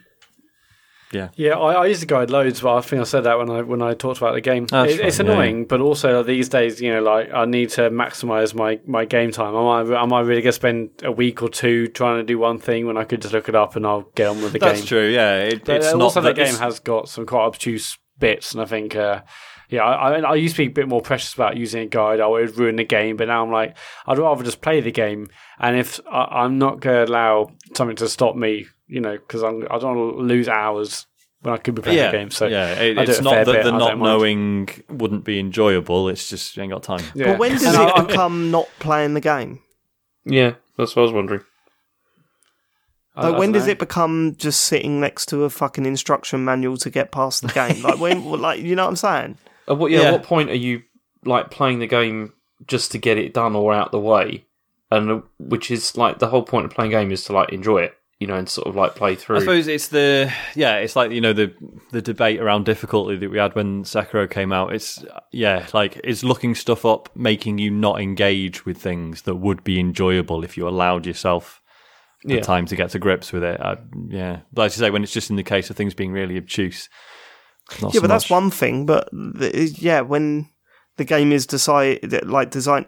Yeah, 1.13 1.57
I, 1.57 1.73
I 1.73 1.85
use 1.87 1.99
the 1.99 2.05
guide 2.05 2.29
loads, 2.29 2.61
but 2.61 2.75
I 2.75 2.81
think 2.81 3.01
I 3.01 3.03
said 3.03 3.21
that 3.25 3.37
when 3.37 3.49
I 3.49 3.61
when 3.61 3.81
I 3.81 3.93
talked 3.93 4.17
about 4.19 4.33
the 4.33 4.41
game. 4.41 4.63
It- 4.65 4.71
it's 4.71 5.19
right, 5.19 5.27
yeah, 5.27 5.33
annoying, 5.33 5.65
but 5.65 5.81
also 5.81 6.23
these 6.23 6.49
days, 6.49 6.81
you 6.81 6.93
know, 6.93 7.01
like 7.01 7.31
I 7.33 7.45
need 7.45 7.69
to 7.71 7.89
maximize 7.89 8.53
my, 8.53 8.79
my 8.85 9.05
game 9.05 9.31
time. 9.31 9.55
Am 9.55 9.65
I 9.67 10.01
am 10.01 10.13
I 10.13 10.21
really 10.21 10.41
going 10.41 10.51
to 10.53 10.53
spend 10.53 10.89
a 11.03 11.11
week 11.11 11.41
or 11.41 11.49
two 11.49 11.87
trying 11.87 12.17
to 12.19 12.23
do 12.23 12.37
one 12.39 12.59
thing 12.59 12.87
when 12.87 12.97
I 12.97 13.03
could 13.03 13.21
just 13.21 13.33
look 13.33 13.49
it 13.49 13.55
up 13.55 13.75
and 13.75 13.85
I'll 13.85 14.09
get 14.15 14.27
on 14.27 14.41
with 14.41 14.53
the 14.53 14.59
that's 14.59 14.71
game? 14.73 14.79
That's 14.81 14.87
true. 14.87 15.07
Yeah, 15.09 15.37
it, 15.39 15.65
But 15.65 15.77
it's 15.77 15.87
uh, 15.87 15.97
not 15.97 16.03
also, 16.03 16.21
the 16.21 16.33
game 16.33 16.43
it's- 16.45 16.59
has 16.59 16.79
got 16.79 17.09
some 17.09 17.25
quite 17.25 17.45
obtuse 17.45 17.97
bits, 18.19 18.53
and 18.53 18.61
I 18.61 18.65
think, 18.65 18.95
uh, 18.95 19.21
yeah, 19.69 19.83
I, 19.83 20.11
I, 20.11 20.19
I 20.19 20.35
used 20.35 20.55
to 20.57 20.63
be 20.63 20.67
a 20.67 20.73
bit 20.73 20.87
more 20.87 21.01
precious 21.01 21.33
about 21.33 21.55
using 21.57 21.81
a 21.81 21.85
guide. 21.87 22.19
I 22.19 22.27
would 22.27 22.57
ruin 22.57 22.75
the 22.75 22.83
game, 22.83 23.15
but 23.17 23.27
now 23.29 23.43
I'm 23.43 23.51
like, 23.51 23.75
I'd 24.05 24.17
rather 24.19 24.43
just 24.43 24.61
play 24.61 24.81
the 24.81 24.91
game, 24.91 25.27
and 25.59 25.77
if 25.77 25.99
I, 26.11 26.23
I'm 26.43 26.57
not 26.59 26.79
going 26.81 27.05
to 27.05 27.11
allow 27.11 27.51
something 27.75 27.95
to 27.97 28.07
stop 28.09 28.35
me, 28.35 28.67
you 28.91 28.99
know, 28.99 29.13
because 29.17 29.41
I 29.43 29.49
don't 29.51 29.69
want 29.69 30.17
to 30.17 30.21
lose 30.23 30.47
hours 30.49 31.07
when 31.41 31.53
I 31.53 31.57
could 31.57 31.73
be 31.75 31.81
playing 31.81 31.97
yeah, 31.97 32.11
the 32.11 32.17
game. 32.17 32.29
So 32.31 32.45
yeah, 32.47 32.73
it, 32.73 32.97
it's 32.97 33.21
not 33.21 33.33
that 33.33 33.45
bit, 33.47 33.63
the 33.63 33.71
not 33.71 33.79
don't 33.79 33.99
mind. 33.99 34.01
knowing 34.03 34.69
wouldn't 34.89 35.23
be 35.23 35.39
enjoyable. 35.39 36.09
It's 36.09 36.29
just 36.29 36.55
you 36.57 36.63
ain't 36.63 36.71
got 36.71 36.83
time. 36.83 37.03
Yeah. 37.15 37.31
But 37.31 37.39
when 37.39 37.51
does 37.53 37.63
And 37.63 37.77
I- 37.77 37.85
I- 37.85 38.01
it 38.03 38.07
become 38.09 38.51
not 38.51 38.67
playing 38.79 39.13
the 39.15 39.21
game? 39.21 39.59
yeah, 40.25 40.55
that's 40.77 40.95
what 40.95 41.03
I 41.03 41.05
was 41.05 41.13
wondering. 41.13 41.41
I- 43.15 43.25
Like, 43.27 43.35
I 43.35 43.39
when 43.39 43.51
does 43.51 43.65
know. 43.65 43.71
it 43.71 43.79
become 43.79 44.35
just 44.37 44.61
sitting 44.63 44.99
next 45.01 45.27
to 45.27 45.43
a 45.43 45.49
fucking 45.49 45.85
instruction 45.85 46.45
manual 46.45 46.77
to 46.77 46.89
get 46.89 47.11
past 47.11 47.41
the 47.41 47.47
game? 47.49 47.81
Like 47.83 47.99
when, 47.99 48.23
like 48.41 48.59
you 48.61 48.75
know 48.75 48.83
what 48.83 48.89
I'm 48.89 48.95
saying? 48.95 49.37
At 49.67 49.77
what, 49.77 49.91
yeah, 49.91 50.01
Yeah. 50.01 50.05
at 50.07 50.13
what 50.13 50.23
point 50.23 50.49
are 50.49 50.55
you 50.55 50.83
like 51.25 51.49
playing 51.51 51.79
the 51.79 51.87
game 51.87 52.33
just 52.67 52.91
to 52.91 52.97
get 52.97 53.17
it 53.17 53.33
done 53.33 53.55
or 53.55 53.73
out 53.73 53.91
the 53.91 53.99
way? 53.99 54.45
And 54.91 55.09
uh, 55.11 55.21
which 55.39 55.71
is 55.71 55.97
like 55.97 56.19
the 56.19 56.27
whole 56.27 56.43
point 56.43 56.65
of 56.65 56.71
playing 56.71 56.93
a 56.93 56.99
game 56.99 57.11
is 57.11 57.23
to 57.25 57.33
like 57.33 57.51
enjoy 57.53 57.79
it, 57.83 57.95
you 58.21 58.27
know, 58.27 58.35
and 58.35 58.47
sort 58.47 58.67
of 58.67 58.75
like 58.75 58.93
play 58.93 59.15
through. 59.15 59.37
I 59.37 59.39
suppose 59.39 59.67
it's 59.67 59.87
the 59.87 60.31
yeah, 60.55 60.75
it's 60.77 60.95
like 60.95 61.09
you 61.09 61.19
know 61.21 61.33
the 61.33 61.51
the 61.91 62.03
debate 62.03 62.39
around 62.39 62.65
difficulty 62.65 63.17
that 63.17 63.31
we 63.31 63.39
had 63.39 63.55
when 63.55 63.83
Sekiro 63.83 64.29
came 64.29 64.53
out. 64.53 64.73
It's 64.75 65.03
yeah, 65.31 65.65
like 65.73 65.99
it's 66.03 66.23
looking 66.23 66.53
stuff 66.53 66.85
up, 66.85 67.09
making 67.15 67.57
you 67.57 67.71
not 67.71 67.99
engage 67.99 68.63
with 68.63 68.77
things 68.77 69.23
that 69.23 69.35
would 69.35 69.63
be 69.63 69.79
enjoyable 69.79 70.43
if 70.43 70.55
you 70.55 70.67
allowed 70.67 71.07
yourself 71.07 71.61
the 72.23 72.35
Yeah. 72.35 72.41
time 72.41 72.67
to 72.67 72.75
get 72.75 72.91
to 72.91 72.99
grips 72.99 73.33
with 73.33 73.43
it. 73.43 73.59
I, 73.59 73.77
yeah, 74.07 74.41
but 74.53 74.67
as 74.67 74.77
you 74.77 74.81
say, 74.81 74.91
when 74.91 75.01
it's 75.01 75.11
just 75.11 75.31
in 75.31 75.35
the 75.35 75.43
case 75.43 75.71
of 75.71 75.75
things 75.75 75.95
being 75.95 76.11
really 76.11 76.37
obtuse. 76.37 76.89
not 77.81 77.91
yeah, 77.95 77.97
so 77.97 78.01
but 78.01 78.07
that's 78.07 78.29
one 78.29 78.51
thing. 78.51 78.85
But 78.85 79.09
the, 79.11 79.75
yeah, 79.79 80.01
when 80.01 80.47
the 80.97 81.05
game 81.05 81.31
is 81.31 81.47
decided, 81.47 82.27
like 82.29 82.51
design, 82.51 82.85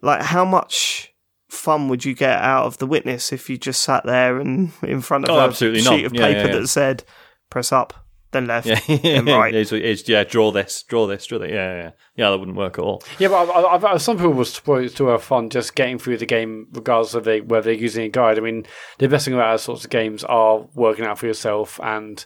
like 0.00 0.22
how 0.22 0.44
much 0.44 1.12
fun 1.48 1.88
would 1.88 2.04
you 2.04 2.14
get 2.14 2.38
out 2.40 2.66
of 2.66 2.78
the 2.78 2.86
witness 2.86 3.32
if 3.32 3.48
you 3.48 3.56
just 3.56 3.82
sat 3.82 4.04
there 4.04 4.38
and 4.40 4.72
in 4.82 5.00
front 5.00 5.24
of 5.24 5.30
Oh, 5.30 5.38
a 5.38 5.44
absolutely 5.44 5.80
sheet 5.80 6.02
not. 6.02 6.04
of 6.04 6.14
Yeah, 6.14 6.20
paper 6.20 6.38
yeah, 6.40 6.46
yeah. 6.46 6.60
that 6.60 6.68
said 6.68 7.04
press 7.50 7.72
up, 7.72 7.94
then 8.32 8.46
left, 8.46 8.66
Yeah, 8.66 8.80
then 8.86 9.26
right? 9.26 9.54
it's, 9.54 9.72
it's, 9.72 10.08
yeah, 10.08 10.24
draw 10.24 10.50
this, 10.50 10.82
draw 10.82 11.06
this, 11.06 11.24
draw 11.26 11.38
that. 11.38 11.50
Yeah, 11.50 11.54
yeah, 11.54 11.82
yeah. 11.82 11.90
Yeah, 12.16 12.30
that 12.30 12.38
wouldn't 12.38 12.56
work 12.56 12.78
at 12.78 12.82
all. 12.82 13.02
Yeah, 13.18 13.28
but 13.28 13.48
I, 13.50 13.60
I, 13.60 13.92
I, 13.92 13.96
some 13.98 14.16
people 14.16 14.32
will 14.32 14.44
still 14.44 14.88
still 14.88 15.08
have 15.08 15.22
fun 15.22 15.50
just 15.50 15.74
getting 15.74 15.98
through 15.98 16.18
the 16.18 16.26
game, 16.26 16.66
regardless 16.72 17.14
of 17.14 17.24
they, 17.24 17.40
whether 17.40 17.66
they're 17.66 17.74
using 17.74 18.04
a 18.04 18.08
guide. 18.08 18.38
I 18.38 18.40
mean, 18.40 18.66
the 18.98 19.08
best 19.08 19.26
thing 19.26 19.34
about 19.34 19.52
those 19.52 19.62
sorts 19.62 19.84
of 19.84 19.90
games 19.90 20.24
are 20.24 20.66
working 20.74 21.04
out 21.04 21.18
for 21.18 21.26
yourself 21.26 21.78
and 21.82 22.24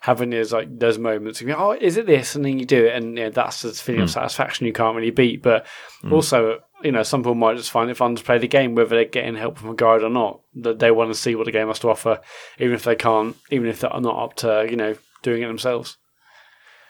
having 0.00 0.30
those 0.30 0.52
like 0.52 0.78
those 0.78 0.98
moments. 0.98 1.40
Of, 1.40 1.50
oh, 1.50 1.72
is 1.72 1.96
it 1.96 2.06
this? 2.06 2.34
And 2.34 2.44
then 2.44 2.58
you 2.58 2.64
do 2.64 2.86
it, 2.86 2.94
and 2.94 3.18
you 3.18 3.24
know, 3.24 3.30
that's 3.30 3.62
the 3.62 3.72
feeling 3.72 4.02
of 4.02 4.08
hmm. 4.08 4.12
satisfaction 4.14 4.66
you 4.66 4.72
can't 4.72 4.96
really 4.96 5.10
beat. 5.10 5.42
But 5.42 5.66
hmm. 6.00 6.12
also, 6.12 6.60
you 6.82 6.92
know, 6.92 7.02
some 7.02 7.22
people 7.22 7.34
might 7.34 7.56
just 7.56 7.70
find 7.70 7.90
it 7.90 7.96
fun 7.96 8.16
to 8.16 8.22
play 8.22 8.38
the 8.38 8.48
game, 8.48 8.74
whether 8.74 8.90
they're 8.90 9.04
getting 9.04 9.34
help 9.36 9.58
from 9.58 9.70
a 9.70 9.74
guide 9.74 10.02
or 10.02 10.10
not. 10.10 10.40
That 10.54 10.78
they 10.78 10.90
want 10.90 11.10
to 11.10 11.18
see 11.18 11.34
what 11.34 11.46
the 11.46 11.52
game 11.52 11.68
has 11.68 11.78
to 11.80 11.90
offer, 11.90 12.20
even 12.58 12.74
if 12.74 12.84
they 12.84 12.96
can't, 12.96 13.36
even 13.50 13.68
if 13.68 13.80
they're 13.80 13.90
not 14.00 14.22
up 14.22 14.34
to 14.36 14.66
you 14.68 14.76
know 14.76 14.96
doing 15.22 15.42
it 15.42 15.46
themselves. 15.46 15.96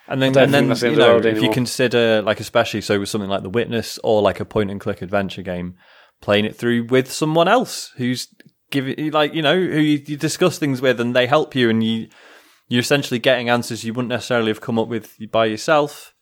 And 0.09 0.23
then, 0.23 0.37
and 0.39 0.55
then 0.55 0.69
the 0.69 0.77
you 0.77 0.93
end 0.93 1.01
of 1.01 1.23
the 1.23 1.33
know, 1.33 1.37
if 1.37 1.43
you 1.43 1.51
consider, 1.51 2.23
like, 2.23 2.39
especially 2.39 2.81
so 2.81 3.01
with 3.01 3.09
something 3.09 3.31
like 3.31 3.43
The 3.43 3.51
Witness 3.51 3.99
or 4.05 4.23
like 4.23 4.39
a 4.39 4.45
point 4.45 4.71
and 4.71 4.81
click 4.81 5.03
adventure 5.03 5.43
game, 5.43 5.75
playing 6.21 6.45
it 6.45 6.55
through 6.55 6.85
with 6.85 7.11
someone 7.11 7.49
else 7.49 7.93
who's 7.97 8.29
giving, 8.71 9.11
like, 9.11 9.35
you 9.35 9.43
know, 9.43 9.59
who 9.59 9.81
you, 9.81 10.01
you 10.07 10.17
discuss 10.17 10.59
things 10.59 10.81
with 10.81 11.01
and 11.01 11.17
they 11.17 11.27
help 11.27 11.57
you 11.57 11.69
and 11.69 11.83
you, 11.83 12.09
you're 12.69 12.81
essentially 12.81 13.19
getting 13.19 13.49
answers 13.49 13.85
you 13.85 13.93
wouldn't 13.93 14.11
necessarily 14.11 14.49
have 14.49 14.61
come 14.61 14.79
up 14.79 14.87
with 14.87 15.17
by 15.33 15.47
yourself. 15.47 16.15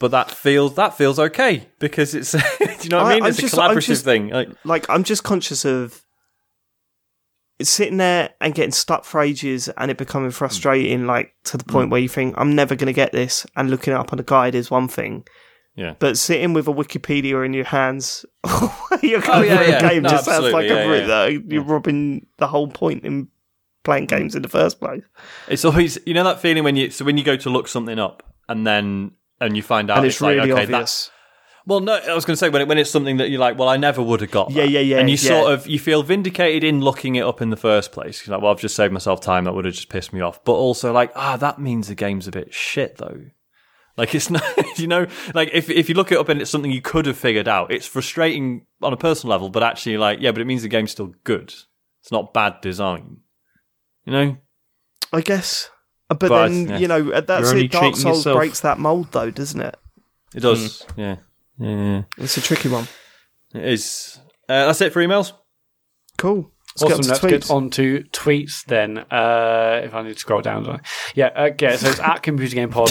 But 0.00 0.10
that 0.10 0.30
feels 0.32 0.74
that 0.74 0.96
feels 0.96 1.18
okay 1.20 1.68
because 1.78 2.14
it's. 2.16 2.32
do 2.32 2.38
you 2.82 2.88
know 2.88 2.98
what 2.98 3.06
I 3.06 3.10
I- 3.10 3.14
mean? 3.14 3.22
I'm 3.22 3.28
It's 3.28 3.38
just- 3.38 3.54
a 3.56 3.60
I'm 3.62 3.76
collaborative 3.76 3.86
just- 3.86 4.04
thing. 4.04 4.28
Like, 4.30 4.48
like 4.64 4.90
I'm 4.90 5.04
just 5.04 5.22
conscious 5.22 5.64
of 5.64 6.02
sitting 7.62 7.98
there 7.98 8.30
and 8.40 8.54
getting 8.54 8.72
stuck 8.72 9.04
for 9.04 9.20
ages 9.20 9.68
and 9.76 9.90
it 9.90 9.98
becoming 9.98 10.30
frustrating, 10.30 11.06
like 11.06 11.34
to 11.44 11.58
the 11.58 11.64
Mm. 11.64 11.72
point 11.72 11.90
where 11.90 12.00
you 12.00 12.08
think 12.08 12.34
I'm 12.38 12.54
never 12.54 12.74
going 12.74 12.86
to 12.86 12.92
get 12.94 13.12
this, 13.12 13.46
and 13.56 13.70
looking 13.70 13.92
it 13.92 13.96
up 13.96 14.12
on 14.12 14.18
a 14.18 14.22
guide 14.22 14.54
is 14.54 14.70
one 14.70 14.88
thing. 14.88 15.24
Yeah. 15.76 15.94
But 15.98 16.18
sitting 16.18 16.52
with 16.52 16.66
a 16.68 16.72
Wikipedia 16.72 17.44
in 17.44 17.52
your 17.52 17.64
hands, 17.64 18.24
you're 19.02 19.20
going 19.20 19.38
Oh, 19.40 19.42
yeah, 19.42 19.62
yeah. 19.68 19.78
a 19.86 19.88
game 19.90 20.02
No, 20.02 20.08
just 20.10 20.24
sounds 20.24 20.52
like 20.52 20.70
absolutely, 20.70 20.98
a 21.12 21.28
yeah, 21.30 21.38
you're 21.48 21.62
robbing 21.62 22.26
the 22.38 22.48
whole 22.48 22.68
point 22.68 23.04
in 23.04 23.28
playing 23.84 24.06
games 24.06 24.34
in 24.34 24.42
the 24.42 24.48
first 24.48 24.80
place. 24.80 25.02
It's 25.48 25.64
always 25.64 25.98
you 26.06 26.12
know 26.14 26.24
that 26.24 26.40
feeling 26.40 26.64
when 26.64 26.76
you 26.76 26.90
so 26.90 27.04
when 27.04 27.16
you 27.18 27.24
go 27.24 27.36
to 27.36 27.50
look 27.50 27.68
something 27.68 27.98
up 27.98 28.22
and 28.48 28.66
then 28.66 29.12
and 29.40 29.56
you 29.56 29.62
find 29.62 29.90
out 29.90 29.98
and 29.98 30.06
it's, 30.06 30.20
like 30.20 30.36
really 30.36 30.52
okay 30.52 30.62
obvious. 30.62 30.78
that's 30.78 31.10
well 31.66 31.80
no 31.80 31.94
I 31.94 32.14
was 32.14 32.24
going 32.24 32.34
to 32.34 32.36
say 32.38 32.48
when 32.48 32.62
it, 32.62 32.68
when 32.68 32.78
it's 32.78 32.90
something 32.90 33.16
that 33.18 33.30
you're 33.30 33.40
like 33.40 33.58
well 33.58 33.68
I 33.68 33.76
never 33.76 34.02
would 34.02 34.20
have 34.20 34.30
got 34.30 34.50
Yeah, 34.50 34.62
that. 34.64 34.70
yeah, 34.70 34.80
yeah, 34.80 34.98
and 34.98 35.08
you 35.10 35.16
yeah. 35.16 35.28
sort 35.28 35.52
of 35.52 35.66
you 35.66 35.78
feel 35.78 36.02
vindicated 36.02 36.64
in 36.64 36.80
looking 36.80 37.16
it 37.16 37.22
up 37.24 37.40
in 37.42 37.50
the 37.50 37.56
first 37.56 37.92
place 37.92 38.26
you're 38.26 38.36
like 38.36 38.42
well 38.42 38.52
I've 38.52 38.60
just 38.60 38.76
saved 38.76 38.92
myself 38.92 39.20
time 39.20 39.44
that 39.44 39.54
would 39.54 39.64
have 39.64 39.74
just 39.74 39.88
pissed 39.88 40.12
me 40.12 40.20
off 40.20 40.42
but 40.44 40.52
also 40.52 40.92
like 40.92 41.12
ah 41.14 41.36
that 41.36 41.58
means 41.58 41.88
the 41.88 41.94
game's 41.94 42.26
a 42.28 42.30
bit 42.32 42.52
shit 42.54 42.96
though 42.98 43.20
like 43.96 44.14
it's 44.14 44.30
not 44.36 44.42
you 44.78 44.86
know 44.86 45.06
like 45.34 45.50
if 45.52 45.68
if 45.70 45.88
you 45.88 45.94
look 45.94 46.12
it 46.12 46.18
up 46.18 46.28
and 46.28 46.40
it's 46.40 46.50
something 46.50 46.70
you 46.70 46.80
could 46.82 47.06
have 47.06 47.16
figured 47.18 47.48
out 47.48 47.70
it's 47.72 47.86
frustrating 47.86 48.66
on 48.82 48.92
a 48.92 48.96
personal 48.96 49.30
level 49.32 49.48
but 49.50 49.62
actually 49.62 49.96
like 49.98 50.18
yeah 50.20 50.32
but 50.32 50.40
it 50.40 50.46
means 50.46 50.62
the 50.62 50.68
game's 50.68 50.90
still 50.92 51.12
good 51.24 51.52
it's 52.02 52.10
not 52.12 52.32
bad 52.32 52.60
design 52.62 53.18
you 54.04 54.12
know 54.12 54.36
I 55.12 55.22
guess. 55.22 55.70
Uh, 56.10 56.14
But, 56.14 56.28
But, 56.28 56.48
then 56.48 56.68
yeah. 56.68 56.78
you 56.78 56.88
know 56.88 57.20
that's 57.20 57.52
it. 57.52 57.70
Dark 57.70 57.96
Souls 57.96 58.18
yourself. 58.18 58.36
breaks 58.36 58.60
that 58.60 58.78
mold, 58.78 59.12
though, 59.12 59.30
doesn't 59.30 59.60
it? 59.60 59.76
it 60.34 60.40
does 60.40 60.86
yeah 60.96 61.16
yeah, 61.58 61.68
yeah. 61.68 62.02
It's 62.18 62.36
a 62.36 62.40
tricky 62.40 62.68
one. 62.68 62.86
It 63.54 63.64
is. 63.64 64.18
Uh, 64.48 64.66
that's 64.66 64.80
it 64.80 64.92
for 64.92 65.00
emails. 65.04 65.32
Cool. 66.18 66.50
Let's 66.80 66.82
Awesome. 66.84 67.00
get 67.02 67.08
Let's 67.08 67.10
on 67.10 67.20
to 67.20 67.28
get 67.28 67.42
tweets. 67.42 67.50
on 67.50 67.70
to 67.70 68.04
tweets 68.12 68.64
then. 68.66 68.98
Uh, 69.10 69.80
if 69.84 69.92
I 69.94 70.02
need 70.02 70.14
to 70.14 70.18
scroll 70.18 70.40
down, 70.40 70.62
don't 70.64 70.76
I? 70.76 70.80
yeah, 71.14 71.26
uh, 71.34 71.50
yeah. 71.60 71.76
So 71.76 71.88
it's 71.90 72.00
at 72.12 72.22
Computer 72.22 72.54
Game 72.54 72.70
Pod 72.70 72.90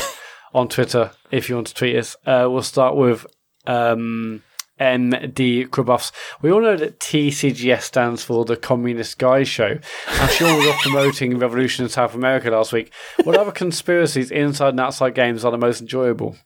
on 0.54 0.68
Twitter. 0.68 1.12
If 1.32 1.50
you 1.50 1.56
want 1.56 1.68
to 1.68 1.74
tweet 1.74 1.96
us, 1.96 2.16
uh, 2.26 2.48
we'll 2.50 2.62
start 2.62 2.96
with 2.96 3.26
um, 3.66 4.44
MD 4.80 5.68
Krubuffs. 5.68 6.12
We 6.42 6.52
all 6.52 6.62
know 6.62 6.78
that 6.78 7.00
TCGS 7.00 7.82
stands 7.82 8.24
for 8.24 8.46
the 8.46 8.56
Communist 8.56 9.18
Guys 9.20 9.48
Show. 9.48 9.78
And 10.08 10.32
Sean 10.32 10.58
was 10.58 10.68
off 10.68 10.82
promoting 10.82 11.38
Revolution 11.38 11.84
in 11.86 11.90
South 11.90 12.16
America 12.16 12.50
last 12.50 12.72
week. 12.74 12.92
What 13.24 13.38
other 13.38 13.52
conspiracies 13.52 14.32
inside 14.32 14.70
and 14.70 14.80
outside 14.80 15.16
games 15.16 15.44
are 15.46 15.52
the 15.52 15.58
most 15.58 15.82
enjoyable? 15.82 16.38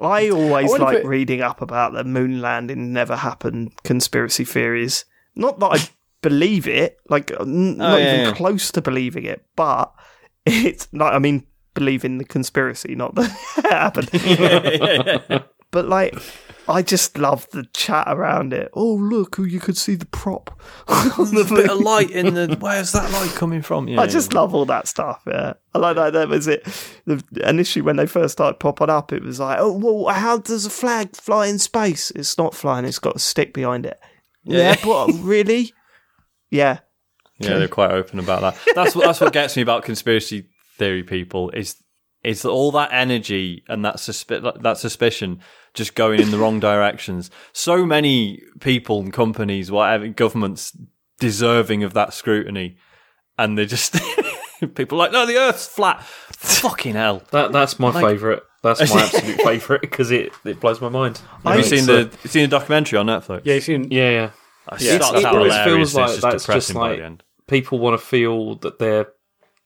I 0.00 0.30
always 0.30 0.72
I 0.72 0.76
like 0.78 1.04
reading 1.04 1.40
up 1.40 1.60
about 1.60 1.92
the 1.94 2.04
moon 2.04 2.40
landing 2.40 2.92
never 2.92 3.16
happened 3.16 3.72
conspiracy 3.82 4.44
theories. 4.44 5.04
Not 5.34 5.58
that 5.58 5.72
I 5.72 5.78
believe 6.22 6.68
it, 6.68 6.96
like 7.08 7.32
n- 7.32 7.38
oh, 7.40 7.44
not 7.44 7.92
Oh, 7.94 7.96
yeah, 7.96 8.12
even 8.14 8.26
yeah. 8.26 8.32
close 8.34 8.70
to 8.70 8.80
believing 8.80 9.24
it, 9.24 9.44
but 9.56 9.92
it's 10.46 10.86
like 10.92 11.12
I 11.12 11.18
mean 11.18 11.46
believe 11.74 12.04
in 12.04 12.18
the 12.18 12.24
conspiracy, 12.24 12.94
not 12.94 13.16
that 13.16 13.30
it 13.58 13.72
happened. 13.72 15.44
But 15.74 15.88
like 15.88 16.16
I 16.68 16.82
just 16.82 17.18
love 17.18 17.48
the 17.50 17.64
chat 17.74 18.06
around 18.06 18.52
it. 18.52 18.70
Oh 18.74 18.94
look, 18.94 19.38
you 19.38 19.58
could 19.58 19.76
see 19.76 19.96
the 19.96 20.06
prop. 20.06 20.56
on 20.88 21.08
the 21.08 21.24
There's 21.34 21.50
a 21.50 21.54
bit 21.54 21.70
of 21.70 21.80
light 21.80 22.12
in 22.12 22.34
the. 22.34 22.56
Where's 22.60 22.92
that 22.92 23.10
light 23.10 23.30
coming 23.30 23.60
from? 23.60 23.88
Yeah, 23.94 24.00
I 24.00 24.06
just 24.06 24.32
love 24.32 24.54
all 24.54 24.66
that 24.66 24.86
stuff. 24.86 25.22
Yeah, 25.26 25.54
I 25.74 25.78
like 25.78 25.96
that. 25.96 26.12
That 26.12 26.28
was 26.28 26.46
it. 26.46 26.64
The, 27.06 27.22
initially, 27.44 27.82
when 27.82 27.96
they 27.96 28.06
first 28.06 28.34
started 28.34 28.60
popping 28.60 28.88
up, 28.88 29.12
it 29.12 29.24
was 29.24 29.40
like, 29.40 29.58
oh, 29.60 29.72
well, 29.72 30.14
how 30.14 30.38
does 30.38 30.64
a 30.64 30.70
flag 30.70 31.16
fly 31.16 31.48
in 31.48 31.58
space? 31.58 32.12
It's 32.12 32.38
not 32.38 32.54
flying. 32.54 32.84
It's 32.84 33.00
got 33.00 33.16
a 33.16 33.18
stick 33.18 33.52
behind 33.52 33.84
it. 33.84 33.98
Yeah, 34.44 34.76
but 34.84 35.08
really, 35.22 35.72
yeah, 36.50 36.78
yeah, 37.38 37.58
they're 37.58 37.66
quite 37.66 37.90
open 37.90 38.20
about 38.20 38.42
that. 38.42 38.74
That's 38.76 38.94
what 38.94 39.06
that's 39.06 39.20
what 39.20 39.32
gets 39.32 39.56
me 39.56 39.62
about 39.62 39.82
conspiracy 39.82 40.48
theory 40.78 41.02
people 41.02 41.50
is 41.50 41.76
is 42.24 42.44
all 42.44 42.72
that 42.72 42.88
energy 42.92 43.62
and 43.68 43.84
that 43.84 43.96
suspi- 43.96 44.62
that 44.62 44.78
suspicion 44.78 45.40
just 45.74 45.94
going 45.94 46.20
in 46.20 46.30
the 46.30 46.38
wrong 46.38 46.60
directions. 46.60 47.30
So 47.52 47.84
many 47.84 48.42
people 48.60 49.00
and 49.00 49.12
companies, 49.12 49.70
whatever 49.70 50.08
governments, 50.08 50.76
deserving 51.20 51.82
of 51.84 51.92
that 51.94 52.14
scrutiny, 52.14 52.76
and 53.38 53.58
they 53.58 53.66
just 53.66 53.96
people 54.74 54.98
are 54.98 55.04
like, 55.04 55.12
no, 55.12 55.26
the 55.26 55.36
Earth's 55.36 55.66
flat. 55.66 56.02
Fucking 56.04 56.94
hell. 56.94 57.22
That 57.30 57.52
that's 57.52 57.78
my 57.78 57.92
favourite. 57.92 58.42
That's 58.62 58.80
my 58.94 59.02
absolute 59.04 59.40
favourite 59.42 59.80
because 59.82 60.10
it, 60.10 60.32
it 60.44 60.60
blows 60.60 60.80
my 60.80 60.88
mind. 60.88 61.20
Have 61.44 61.56
you 61.58 61.64
seen 61.64 61.86
the 61.86 62.10
you 62.22 62.30
seen 62.30 62.42
the 62.42 62.48
documentary 62.48 62.98
on 62.98 63.06
Netflix? 63.06 63.42
Yeah, 63.44 63.54
you've 63.54 63.64
seen. 63.64 63.90
Yeah, 63.90 64.10
yeah. 64.10 64.30
I 64.68 64.76
Yeah, 64.80 64.96
starts 64.96 65.20
it 65.20 65.24
always 65.26 65.52
hilarious, 65.52 65.92
feels 65.92 65.94
like 65.94 66.04
it's 66.04 66.12
just 66.14 66.22
that's 66.22 66.34
just 66.34 66.46
depressing 66.46 66.74
by 66.76 66.88
like- 66.88 66.98
the 66.98 67.04
end. 67.04 67.22
People 67.46 67.78
want 67.78 68.00
to 68.00 68.06
feel 68.06 68.56
that 68.60 68.78
they're 68.78 69.08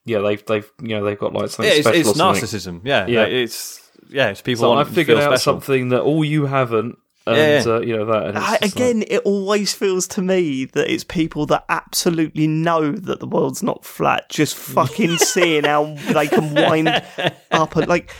yeah 0.04 0.18
they've 0.20 0.44
they've 0.46 0.68
you 0.82 0.88
know 0.88 1.04
they've 1.04 1.18
got 1.18 1.32
like 1.32 1.48
something 1.50 1.70
Yeah, 1.70 1.78
it's, 1.78 1.86
special. 1.86 2.10
it's 2.10 2.20
or 2.20 2.22
narcissism. 2.24 2.80
Yeah, 2.82 3.06
Yeah. 3.06 3.20
yeah, 3.20 3.26
it's 3.26 3.87
yeah, 4.10 4.28
it's 4.28 4.42
people. 4.42 4.62
So 4.62 4.72
I 4.74 4.84
figured 4.84 5.18
out 5.18 5.38
special. 5.38 5.60
something 5.60 5.90
that 5.90 6.00
all 6.02 6.24
you 6.24 6.46
haven't, 6.46 6.98
and 7.26 7.36
Yeah. 7.66 7.72
Uh, 7.72 7.80
you 7.80 7.96
know 7.96 8.06
that. 8.06 8.36
I, 8.36 8.58
again, 8.62 9.04
it 9.06 9.22
always 9.24 9.72
feels 9.72 10.06
to 10.08 10.22
me 10.22 10.64
that 10.66 10.90
it's 10.92 11.04
people 11.04 11.46
that 11.46 11.64
absolutely 11.68 12.46
know 12.46 12.92
that 12.92 13.20
the 13.20 13.26
world's 13.26 13.62
not 13.62 13.84
flat, 13.84 14.28
just 14.30 14.56
fucking 14.74 15.18
seeing 15.18 15.64
how 15.64 15.94
they 16.12 16.26
can 16.28 16.54
wind 16.54 16.88
up 17.50 17.76
and 17.76 17.86
like, 17.88 18.10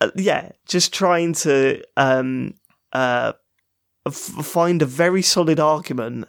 uh, 0.00 0.10
yeah, 0.16 0.50
just 0.66 0.92
trying 0.92 1.32
to 1.34 1.82
um 1.96 2.54
uh 2.92 3.32
f- 4.06 4.14
find 4.14 4.82
a 4.82 4.86
very 4.86 5.22
solid 5.22 5.58
argument 5.60 6.26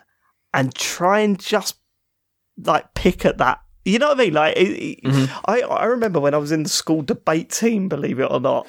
and 0.54 0.74
try 0.74 1.20
and 1.20 1.40
just 1.40 1.76
like 2.58 2.94
pick 2.96 3.26
at 3.26 3.38
that. 3.38 3.60
You 3.88 4.00
know 4.00 4.10
what 4.10 4.20
I 4.20 4.24
mean? 4.26 4.34
Like, 4.34 4.58
it, 4.58 5.02
Mm-hmm. 5.04 5.34
I 5.46 5.62
I 5.62 5.86
remember 5.86 6.20
when 6.20 6.34
I 6.34 6.38
was 6.38 6.52
in 6.52 6.64
the 6.64 6.70
school 6.70 7.02
debate 7.02 7.50
team, 7.52 7.88
believe 7.88 8.20
it 8.20 8.30
or 8.30 8.40
not, 8.40 8.68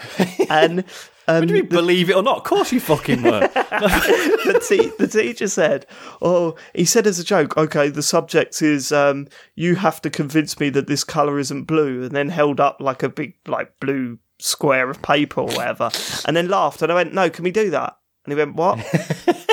and. 0.48 0.84
Um, 1.30 1.40
What 1.40 1.48
do 1.48 1.56
you 1.56 1.60
mean, 1.64 1.68
believe 1.68 2.08
it 2.08 2.16
or 2.16 2.22
not? 2.22 2.38
Of 2.38 2.44
course 2.44 2.72
you 2.72 2.80
fucking 2.80 3.22
were. 3.22 3.40
the, 3.40 4.64
te- 4.66 4.92
the 4.98 5.06
teacher 5.06 5.46
said, 5.46 5.84
"Oh, 6.22 6.54
he 6.74 6.86
said 6.86 7.06
as 7.06 7.18
a 7.18 7.22
joke, 7.24 7.54
okay, 7.58 7.90
the 7.90 8.02
subject 8.02 8.62
is 8.62 8.92
um, 8.92 9.28
you 9.54 9.74
have 9.76 10.00
to 10.00 10.08
convince 10.08 10.58
me 10.58 10.70
that 10.70 10.86
this 10.86 11.04
color 11.04 11.38
isn't 11.38 11.64
blue," 11.64 12.02
and 12.02 12.12
then 12.12 12.30
held 12.30 12.60
up 12.60 12.78
like 12.80 13.02
a 13.02 13.10
big 13.10 13.34
like 13.46 13.78
blue 13.78 14.18
square 14.38 14.88
of 14.88 15.02
paper 15.02 15.42
or 15.42 15.48
whatever, 15.48 15.90
and 16.24 16.34
then 16.34 16.48
laughed. 16.48 16.80
And 16.80 16.90
I 16.90 16.94
went, 16.94 17.12
"No, 17.12 17.28
can 17.28 17.44
we 17.44 17.50
do 17.50 17.68
that?" 17.72 17.98
And 18.24 18.32
he 18.32 18.36
went, 18.38 18.56
"What?" 18.56 18.78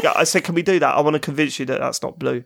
I 0.16 0.24
said, 0.24 0.46
"Can 0.46 0.56
we 0.56 0.62
do 0.62 0.80
that? 0.80 0.96
I 0.96 1.02
want 1.02 1.16
to 1.16 1.20
convince 1.20 1.60
you 1.60 1.66
that 1.66 1.82
that's 1.82 2.02
not 2.02 2.18
blue." 2.18 2.46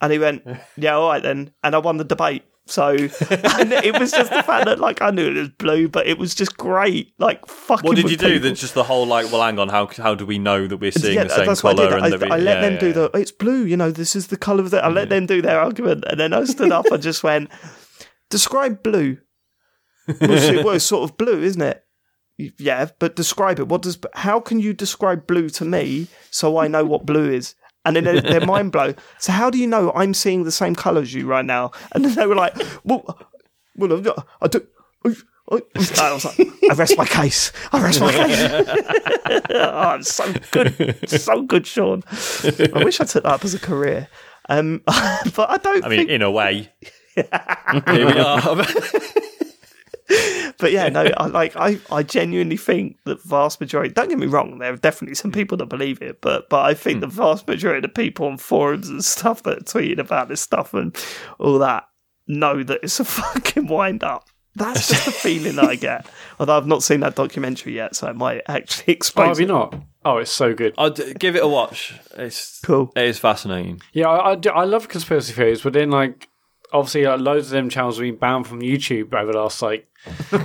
And 0.00 0.12
he 0.12 0.18
went, 0.18 0.42
"Yeah, 0.76 0.94
all 0.94 1.08
right 1.08 1.22
then." 1.22 1.52
And 1.62 1.74
I 1.74 1.78
won 1.78 1.96
the 1.96 2.04
debate. 2.04 2.44
So 2.68 2.88
and 2.96 3.72
it 3.72 3.98
was 3.98 4.10
just 4.10 4.32
the 4.32 4.42
fact 4.42 4.64
that 4.64 4.80
like 4.80 5.00
I 5.00 5.10
knew 5.10 5.28
it 5.28 5.36
was 5.36 5.50
blue, 5.50 5.88
but 5.88 6.06
it 6.08 6.18
was 6.18 6.34
just 6.34 6.56
great. 6.56 7.14
Like 7.18 7.46
fucking. 7.46 7.86
what 7.86 7.96
did 7.96 8.10
you 8.10 8.16
do? 8.16 8.40
Just 8.54 8.74
the 8.74 8.82
whole 8.82 9.06
like, 9.06 9.30
well, 9.30 9.42
hang 9.42 9.60
on, 9.60 9.68
how 9.68 9.86
how 9.86 10.16
do 10.16 10.26
we 10.26 10.38
know 10.38 10.66
that 10.66 10.78
we're 10.78 10.90
seeing 10.90 11.14
yeah, 11.14 11.24
the 11.24 11.30
same 11.30 11.48
I 11.48 11.54
color? 11.54 11.94
I, 11.94 12.10
the, 12.10 12.26
I 12.26 12.38
let 12.38 12.56
yeah, 12.56 12.60
them 12.62 12.72
yeah, 12.74 12.78
do 12.80 12.92
the. 12.92 13.10
It's 13.14 13.30
blue, 13.30 13.64
you 13.64 13.76
know. 13.76 13.92
This 13.92 14.16
is 14.16 14.26
the 14.26 14.36
color 14.36 14.64
of 14.64 14.70
the. 14.72 14.84
I 14.84 14.88
let 14.88 15.10
them 15.10 15.26
do 15.26 15.40
their 15.40 15.60
argument, 15.60 16.04
and 16.10 16.18
then 16.18 16.32
I 16.32 16.42
stood 16.44 16.72
up 16.72 16.86
and 16.86 17.00
just 17.00 17.22
went, 17.22 17.50
"Describe 18.30 18.82
blue." 18.82 19.18
well, 20.20 20.64
well, 20.64 20.70
it's 20.70 20.84
sort 20.84 21.08
of 21.08 21.16
blue, 21.16 21.42
isn't 21.42 21.62
it? 21.62 21.84
Yeah, 22.36 22.88
but 22.98 23.16
describe 23.16 23.60
it. 23.60 23.68
What 23.68 23.82
does? 23.82 23.98
How 24.14 24.40
can 24.40 24.58
you 24.58 24.72
describe 24.72 25.26
blue 25.26 25.48
to 25.50 25.64
me 25.64 26.08
so 26.30 26.58
I 26.58 26.66
know 26.66 26.84
what 26.84 27.06
blue 27.06 27.30
is? 27.30 27.54
And 27.86 27.96
then 27.96 28.04
they're, 28.04 28.20
they're 28.20 28.46
mind 28.46 28.72
blown. 28.72 28.96
So 29.18 29.32
how 29.32 29.48
do 29.48 29.58
you 29.58 29.66
know 29.66 29.92
I'm 29.94 30.12
seeing 30.12 30.44
the 30.44 30.52
same 30.52 30.74
colour 30.74 31.00
as 31.00 31.14
you 31.14 31.26
right 31.26 31.44
now? 31.44 31.70
And 31.92 32.04
then 32.04 32.14
they 32.14 32.26
were 32.26 32.34
like, 32.34 32.54
"Well, 32.84 33.18
well, 33.76 34.02
I 34.42 34.48
do." 34.48 34.66
I, 35.04 35.14
I, 35.52 35.60
I 36.00 36.12
was 36.12 36.24
like, 36.24 36.48
I 36.70 36.74
rest 36.74 36.98
my 36.98 37.04
case. 37.06 37.52
I 37.72 37.80
rest 37.80 38.00
my 38.00 38.12
case. 38.12 39.40
oh, 39.50 39.70
I'm 39.70 40.02
so 40.02 40.32
good, 40.50 41.08
so 41.08 41.42
good, 41.42 41.66
Sean. 41.66 42.02
I 42.74 42.82
wish 42.84 43.00
I 43.00 43.04
took 43.04 43.22
that 43.22 43.32
up 43.32 43.44
as 43.44 43.54
a 43.54 43.60
career, 43.60 44.08
um, 44.48 44.82
but 44.86 45.48
I 45.50 45.58
don't 45.58 45.84
I 45.84 45.88
mean, 45.88 45.98
think. 45.98 46.10
in 46.10 46.22
a 46.22 46.30
way. 46.30 46.72
Here 47.14 47.26
we 47.86 48.18
are. 48.18 48.66
But 50.58 50.72
yeah, 50.72 50.88
no, 50.88 51.02
I 51.18 51.26
like. 51.26 51.54
I, 51.56 51.78
I 51.92 52.02
genuinely 52.02 52.56
think 52.56 52.96
that 53.04 53.22
vast 53.22 53.60
majority. 53.60 53.92
Don't 53.92 54.08
get 54.08 54.18
me 54.18 54.26
wrong. 54.26 54.58
There 54.58 54.72
are 54.72 54.76
definitely 54.76 55.14
some 55.14 55.30
people 55.30 55.58
that 55.58 55.66
believe 55.66 56.00
it, 56.00 56.22
but 56.22 56.48
but 56.48 56.64
I 56.64 56.72
think 56.72 56.96
hmm. 56.96 57.00
the 57.00 57.06
vast 57.08 57.46
majority 57.46 57.78
of 57.78 57.82
the 57.82 57.88
people 58.02 58.26
on 58.26 58.38
forums 58.38 58.88
and 58.88 59.04
stuff 59.16 59.42
that 59.42 59.58
are 59.58 59.60
tweeting 59.62 59.98
about 59.98 60.28
this 60.28 60.40
stuff 60.40 60.72
and 60.72 60.96
all 61.38 61.58
that 61.58 61.86
know 62.26 62.62
that 62.62 62.80
it's 62.82 63.00
a 63.00 63.04
fucking 63.04 63.66
wind 63.66 64.02
up. 64.02 64.28
That's 64.54 64.88
just 64.88 65.04
the 65.04 65.12
feeling 65.12 65.56
that 65.56 65.66
I 65.66 65.74
get. 65.74 66.06
Although 66.40 66.56
I've 66.56 66.66
not 66.66 66.82
seen 66.82 67.00
that 67.00 67.14
documentary 67.14 67.74
yet, 67.74 67.94
so 67.94 68.06
I 68.06 68.12
might 68.12 68.40
actually 68.48 68.94
Oh, 68.94 68.96
explain. 68.96 69.28
have 69.28 69.38
you 69.38 69.46
not? 69.46 69.74
Oh, 70.02 70.16
it's 70.16 70.30
so 70.30 70.54
good. 70.54 70.72
I'd 70.78 71.18
give 71.18 71.36
it 71.36 71.42
a 71.42 71.46
watch. 71.46 71.94
It's 72.16 72.60
Cool. 72.60 72.90
It 72.96 73.04
is 73.04 73.18
fascinating. 73.18 73.82
Yeah, 73.92 74.08
I, 74.08 74.30
I, 74.30 74.34
do- 74.34 74.48
I 74.48 74.64
love 74.64 74.88
conspiracy 74.88 75.34
theories, 75.34 75.60
but 75.60 75.74
then 75.74 75.90
like 75.90 76.30
obviously 76.76 77.06
uh, 77.06 77.16
loads 77.16 77.46
of 77.46 77.50
them 77.52 77.68
channels 77.68 77.96
have 77.96 78.02
been 78.02 78.16
banned 78.16 78.46
from 78.46 78.60
YouTube 78.60 79.12
over 79.14 79.32
the 79.32 79.38
last 79.38 79.60
like 79.62 79.86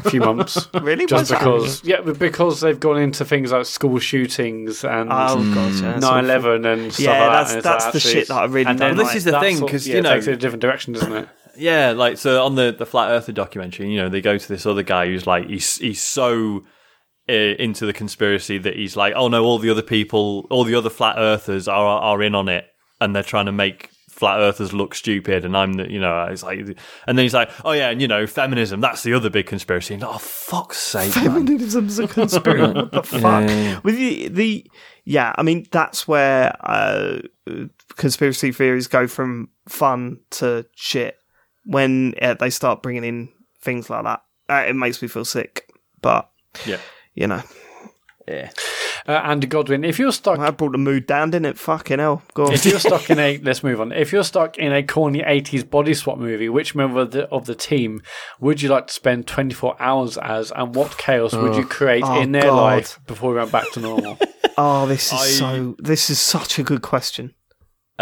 few 0.10 0.20
months. 0.30 0.68
Really? 0.74 1.06
Just 1.06 1.30
that? 1.30 1.40
because, 1.40 1.84
yeah, 1.84 2.02
but 2.02 2.18
because 2.18 2.62
they've 2.62 2.80
gone 2.80 3.00
into 3.00 3.24
things 3.26 3.52
like 3.52 3.66
school 3.66 4.00
shootings 4.00 4.84
and 4.84 5.10
Oh 5.12 5.36
god, 5.54 5.74
yeah, 5.76 6.00
9 6.00 6.04
awful. 6.04 6.20
11 6.20 6.66
and 6.66 6.94
stuff 6.94 7.06
Yeah, 7.06 7.12
like 7.12 7.20
that. 7.20 7.30
that's- 7.30 7.54
and 7.54 7.64
that's 7.64 7.84
like, 7.86 7.92
the 7.94 7.98
actually 7.98 8.12
shit 8.14 8.28
that 8.30 8.36
I 8.38 8.46
really 8.46 8.70
and 8.72 8.80
then, 8.80 8.98
like. 8.98 9.08
This 9.08 9.16
is 9.18 9.24
the 9.26 9.40
thing, 9.40 9.60
'cause, 9.68 9.88
yeah, 9.88 9.94
you 9.94 10.00
it 10.00 10.04
know- 10.04 10.14
takes 10.16 10.28
it 10.28 10.34
a 10.34 10.38
different 10.38 10.62
direction, 10.62 10.94
doesn't 10.94 11.14
it? 11.14 11.30
Yeah, 11.58 11.92
like 11.92 12.18
so 12.18 12.44
on 12.44 12.56
the 12.56 12.72
the 12.76 12.86
flat 12.86 13.12
earther 13.12 13.34
documentary, 13.34 13.92
you 13.92 13.98
know, 13.98 14.08
they 14.10 14.22
go 14.22 14.38
to 14.38 14.48
this 14.48 14.66
other 14.66 14.84
guy 14.84 15.08
who's 15.08 15.28
like 15.28 15.48
he's 15.48 15.76
he's 15.78 16.02
so 16.02 16.64
uh, 17.30 17.34
into 17.34 17.86
the 17.86 17.94
conspiracy 17.94 18.58
that 18.58 18.76
he's 18.78 18.96
like, 18.96 19.14
oh 19.18 19.28
no, 19.28 19.44
all 19.44 19.60
the 19.60 19.70
other 19.70 19.82
people, 19.84 20.48
all 20.50 20.64
the 20.64 20.74
other 20.76 20.90
flat 20.90 21.18
earthers 21.20 21.68
are 21.68 22.00
are 22.02 22.24
in 22.24 22.34
on 22.36 22.48
it, 22.48 22.66
and 23.02 23.14
they're 23.16 23.22
trying 23.22 23.46
to 23.48 23.52
make 23.52 23.90
flat 24.22 24.40
earthers 24.40 24.72
look 24.72 24.94
stupid, 24.94 25.44
and 25.46 25.58
I'm 25.58 25.74
the, 25.74 25.92
you 25.92 26.00
know, 26.00 26.26
it's 26.26 26.44
like, 26.44 26.60
and 26.60 27.18
then 27.18 27.18
he's 27.18 27.34
like, 27.34 27.50
oh 27.66 27.72
yeah, 27.72 27.90
and 27.90 28.00
you 28.00 28.08
know, 28.08 28.28
feminism, 28.28 28.80
that's 28.80 29.02
the 29.02 29.16
other 29.16 29.32
big 29.32 29.48
conspiracy. 29.48 29.96
And 29.96 30.04
oh 30.04 30.20
fuck's 30.20 30.78
sake, 30.78 31.16
man. 31.16 31.26
Feminism's 31.48 31.98
a 31.98 32.08
conspiracy. 32.08 32.72
what 32.72 32.92
the 32.92 33.02
fuck? 33.04 33.84
With 33.84 33.98
the, 33.98 34.28
the 34.28 34.72
yeah, 35.06 35.34
I 35.36 35.42
mean 35.42 35.66
that's 35.72 36.08
where 36.08 36.56
uh, 36.60 37.22
conspiracy 37.96 38.52
theories 38.52 38.86
go 38.86 39.08
from 39.08 39.50
fun 39.68 40.20
to 40.30 40.68
shit 40.76 41.18
when 41.66 42.14
uh, 42.22 42.36
they 42.36 42.52
start 42.52 42.84
bringing 42.84 43.04
in 43.04 43.30
things 43.60 43.90
like 43.90 44.04
that. 44.04 44.22
Uh, 44.48 44.66
it 44.68 44.76
makes 44.76 45.02
me 45.02 45.08
feel 45.08 45.26
sick, 45.26 45.68
but 46.00 46.30
yeah. 46.68 46.78
you 47.16 47.26
know, 47.26 47.42
Uh, 49.08 49.14
Andy 49.14 49.48
Godwin, 49.48 49.84
if 49.84 49.98
you're 50.00 50.12
stuck 50.12 50.38
that 50.40 50.58
brought 50.58 50.72
the 50.74 50.78
mood 50.78 51.08
down, 51.08 51.32
didn't 51.32 51.46
it? 51.48 51.58
Fucking 51.58 52.00
hell, 52.00 52.22
go 52.34 52.48
on. 52.48 52.54
if 52.54 52.66
you're 52.66 52.80
stuck 52.80 53.10
in 53.10 53.20
a 53.20 53.38
let's 53.44 53.64
move 53.64 53.82
on. 53.82 53.92
If 53.92 54.12
you're 54.12 54.24
stuck 54.24 54.58
in 54.58 54.72
a 54.74 54.84
corny 54.84 55.22
'80s 55.22 55.70
body 55.70 55.94
swap 55.94 56.18
movie, 56.18 56.50
which 56.50 56.76
member 56.76 57.02
of 57.02 57.12
the, 57.12 57.28
of 57.30 57.46
the 57.46 57.56
team 57.56 58.02
would 58.40 58.62
you 58.62 58.70
like 58.70 58.88
to 58.88 58.94
spend 58.94 59.28
24 59.28 59.76
hours 59.82 60.18
as, 60.18 60.52
and 60.52 60.76
what 60.76 60.98
chaos 60.98 61.34
would 61.34 61.56
you 61.56 61.66
create 61.66 62.04
Oh, 62.06 62.22
in 62.22 62.32
their 62.32 62.44
God. 62.44 62.56
life 62.62 63.00
before 63.08 63.32
we 63.32 63.38
went 63.38 63.52
back 63.52 63.72
to 63.72 63.80
normal? 63.80 64.18
Oh, 64.58 64.86
this 64.86 65.08
is 65.14 65.14
I- 65.14 65.26
so. 65.26 65.76
This 65.80 66.10
is 66.10 66.20
such 66.20 66.60
a 66.60 66.64
good 66.64 66.82
question. 66.82 67.34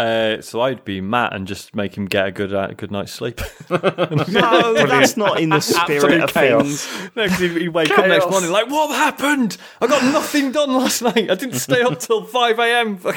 Uh, 0.00 0.40
so 0.40 0.62
I'd 0.62 0.82
be 0.84 1.00
Matt 1.02 1.34
and 1.34 1.46
just 1.46 1.74
make 1.74 1.94
him 1.96 2.06
get 2.06 2.26
a 2.26 2.30
good 2.32 2.54
uh, 2.54 2.68
good 2.68 2.90
night's 2.90 3.12
sleep. 3.12 3.40
No, 3.70 4.72
that's 4.74 5.16
not 5.16 5.38
in 5.40 5.50
the 5.50 5.60
spirit 5.60 6.22
of 6.22 6.32
chaos. 6.32 6.86
things. 6.86 7.10
No, 7.16 7.24
because 7.24 7.38
he 7.38 7.68
wake 7.68 7.90
up 7.98 8.06
next 8.06 8.30
morning 8.30 8.50
like, 8.50 8.68
what 8.70 8.90
happened? 8.94 9.56
I 9.80 9.86
got 9.86 10.02
nothing 10.04 10.52
done 10.52 10.72
last 10.72 11.02
night. 11.02 11.30
I 11.30 11.34
didn't 11.34 11.58
stay 11.58 11.82
up 11.82 11.98
till 12.00 12.24
five 12.24 12.58
a.m. 12.58 12.98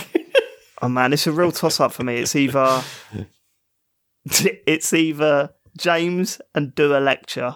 Oh 0.82 0.90
man, 0.90 1.14
it's 1.14 1.26
a 1.28 1.32
real 1.32 1.54
toss 1.54 1.80
up 1.80 1.94
for 1.94 2.04
me. 2.04 2.18
It's 2.18 2.36
either 2.36 2.84
it's 4.26 4.92
either 4.92 5.52
James 5.78 6.42
and 6.54 6.76
do 6.76 6.96
a 6.96 7.00
lecture. 7.00 7.56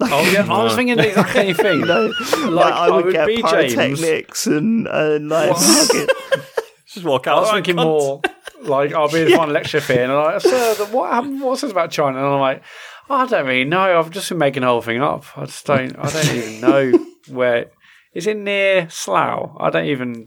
oh 0.00 0.30
yeah, 0.30 0.46
I 0.52 0.62
was 0.62 0.74
thinking 0.74 0.96
the 0.98 1.08
exact 1.08 1.32
same 1.32 1.54
thing. 1.54 1.80
No, 1.86 2.12
like, 2.50 2.74
I 2.74 2.90
would, 2.90 3.12
get 3.12 3.26
be 3.26 3.36
James. 3.36 3.74
pyrotechnics 3.74 4.46
and, 4.46 4.86
and 4.88 5.30
like 5.30 5.56
just 5.56 7.04
walk 7.04 7.26
I 7.26 7.32
out. 7.32 7.40
was 7.40 7.48
"Alright, 7.48 7.64
thinking 7.64 7.82
more 7.82 8.20
like 8.66 8.92
I'll 8.94 9.10
be 9.10 9.24
the 9.24 9.30
final 9.36 9.52
lecture 9.54 9.80
fee, 9.80 9.98
and 9.98 10.12
I'm 10.12 10.24
like, 10.34 10.40
sir, 10.42 10.86
what 10.90 11.12
happened? 11.12 11.40
What's 11.40 11.62
this 11.62 11.70
about 11.70 11.90
China? 11.90 12.18
And 12.18 12.26
I'm 12.26 12.40
like, 12.40 12.62
oh, 13.08 13.14
I 13.16 13.26
don't 13.26 13.46
really 13.46 13.64
know. 13.64 13.98
I've 13.98 14.10
just 14.10 14.28
been 14.28 14.38
making 14.38 14.62
the 14.62 14.68
whole 14.68 14.82
thing 14.82 15.00
up. 15.00 15.24
I 15.36 15.44
just 15.46 15.66
don't. 15.66 15.96
I 15.98 16.10
don't 16.10 16.34
even 16.34 16.60
know 16.60 17.06
where. 17.28 17.70
Is 18.14 18.26
it 18.26 18.36
near 18.36 18.88
Slough? 18.88 19.56
I 19.60 19.70
don't 19.70 19.86
even. 19.86 20.24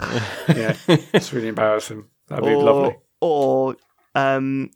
Yeah, 0.48 0.76
it's 0.88 1.34
really 1.34 1.48
embarrassing. 1.48 2.06
That'd 2.27 2.45
be 2.45 2.51
or 2.51 2.64
lovely. 2.64 2.95
or 3.19 3.76
um, 4.16 4.69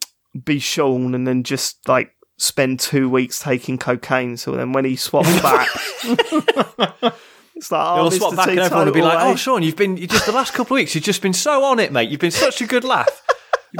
be 0.43 0.57
Sean 0.59 1.13
and 1.13 1.27
then 1.27 1.43
just 1.43 1.87
like 1.87 2.11
spend 2.37 2.79
two 2.79 3.07
weeks 3.09 3.39
taking 3.39 3.77
cocaine. 3.77 4.37
So 4.37 4.51
then 4.53 4.73
when 4.73 4.85
he 4.85 4.95
swaps 4.95 5.29
back, 5.41 5.69
it's 6.03 7.71
like 7.71 7.87
oh, 7.87 8.09
They'll 8.09 8.09
Mr. 8.09 8.17
swap 8.17 8.35
back 8.35 8.47
and 8.49 8.59
everyone 8.59 8.87
will 8.87 8.93
be 8.93 9.01
like, 9.03 9.19
"Oh, 9.19 9.31
eh?" 9.31 9.35
Sean, 9.35 9.61
you've 9.61 9.75
been 9.75 9.95
you 9.97 10.07
just 10.07 10.25
the 10.25 10.31
last 10.31 10.53
couple 10.53 10.75
of 10.75 10.79
weeks. 10.79 10.95
You've 10.95 11.03
just 11.03 11.21
been 11.21 11.33
so 11.33 11.63
on 11.63 11.79
it, 11.79 11.91
mate. 11.91 12.09
You've 12.09 12.19
been 12.19 12.31
such 12.31 12.61
a 12.61 12.65
good 12.65 12.83
laugh. 12.83 13.21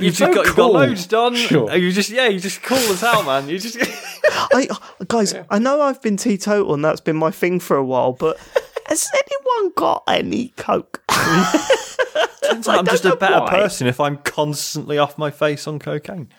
You've 0.02 0.16
so 0.16 0.26
just 0.26 0.36
got, 0.36 0.46
you've 0.48 0.56
got 0.56 0.72
loads 0.74 1.06
done. 1.06 1.36
Sure. 1.36 1.76
You 1.76 1.92
just 1.92 2.10
yeah, 2.10 2.28
you 2.28 2.40
just 2.40 2.64
cool 2.64 2.78
as 2.78 3.02
hell, 3.02 3.24
man. 3.24 3.48
You 3.48 3.60
just 3.60 3.78
I, 4.54 4.68
guys, 5.08 5.36
I 5.52 5.60
know 5.60 5.82
I've 5.82 6.02
been 6.02 6.18
teetotal 6.18 6.74
and 6.74 6.84
that's 6.84 7.02
been 7.02 7.16
my 7.16 7.30
thing 7.32 7.60
for 7.60 7.78
a 7.78 7.84
while, 7.86 8.14
but 8.14 8.38
has 8.88 9.08
anyone 9.14 9.74
got 9.76 10.04
any 10.08 10.50
coke? 10.58 11.04
I'm 11.10 12.86
just 12.86 13.06
a 13.06 13.16
better 13.16 13.42
why. 13.42 13.50
person 13.50 13.88
if 13.88 14.00
I'm 14.00 14.18
constantly 14.18 14.98
off 14.98 15.18
my 15.18 15.32
face 15.32 15.68
on 15.68 15.80
cocaine. 15.80 16.30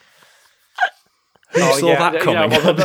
Oh, 1.57 1.61
Who 1.61 1.61
Oh, 1.63 1.79
saw 1.79 1.89
yeah, 1.89 1.99
that 1.99 2.15
yeah, 2.15 2.21
coming? 2.21 2.51
well, 2.51 2.75
the- 2.75 2.83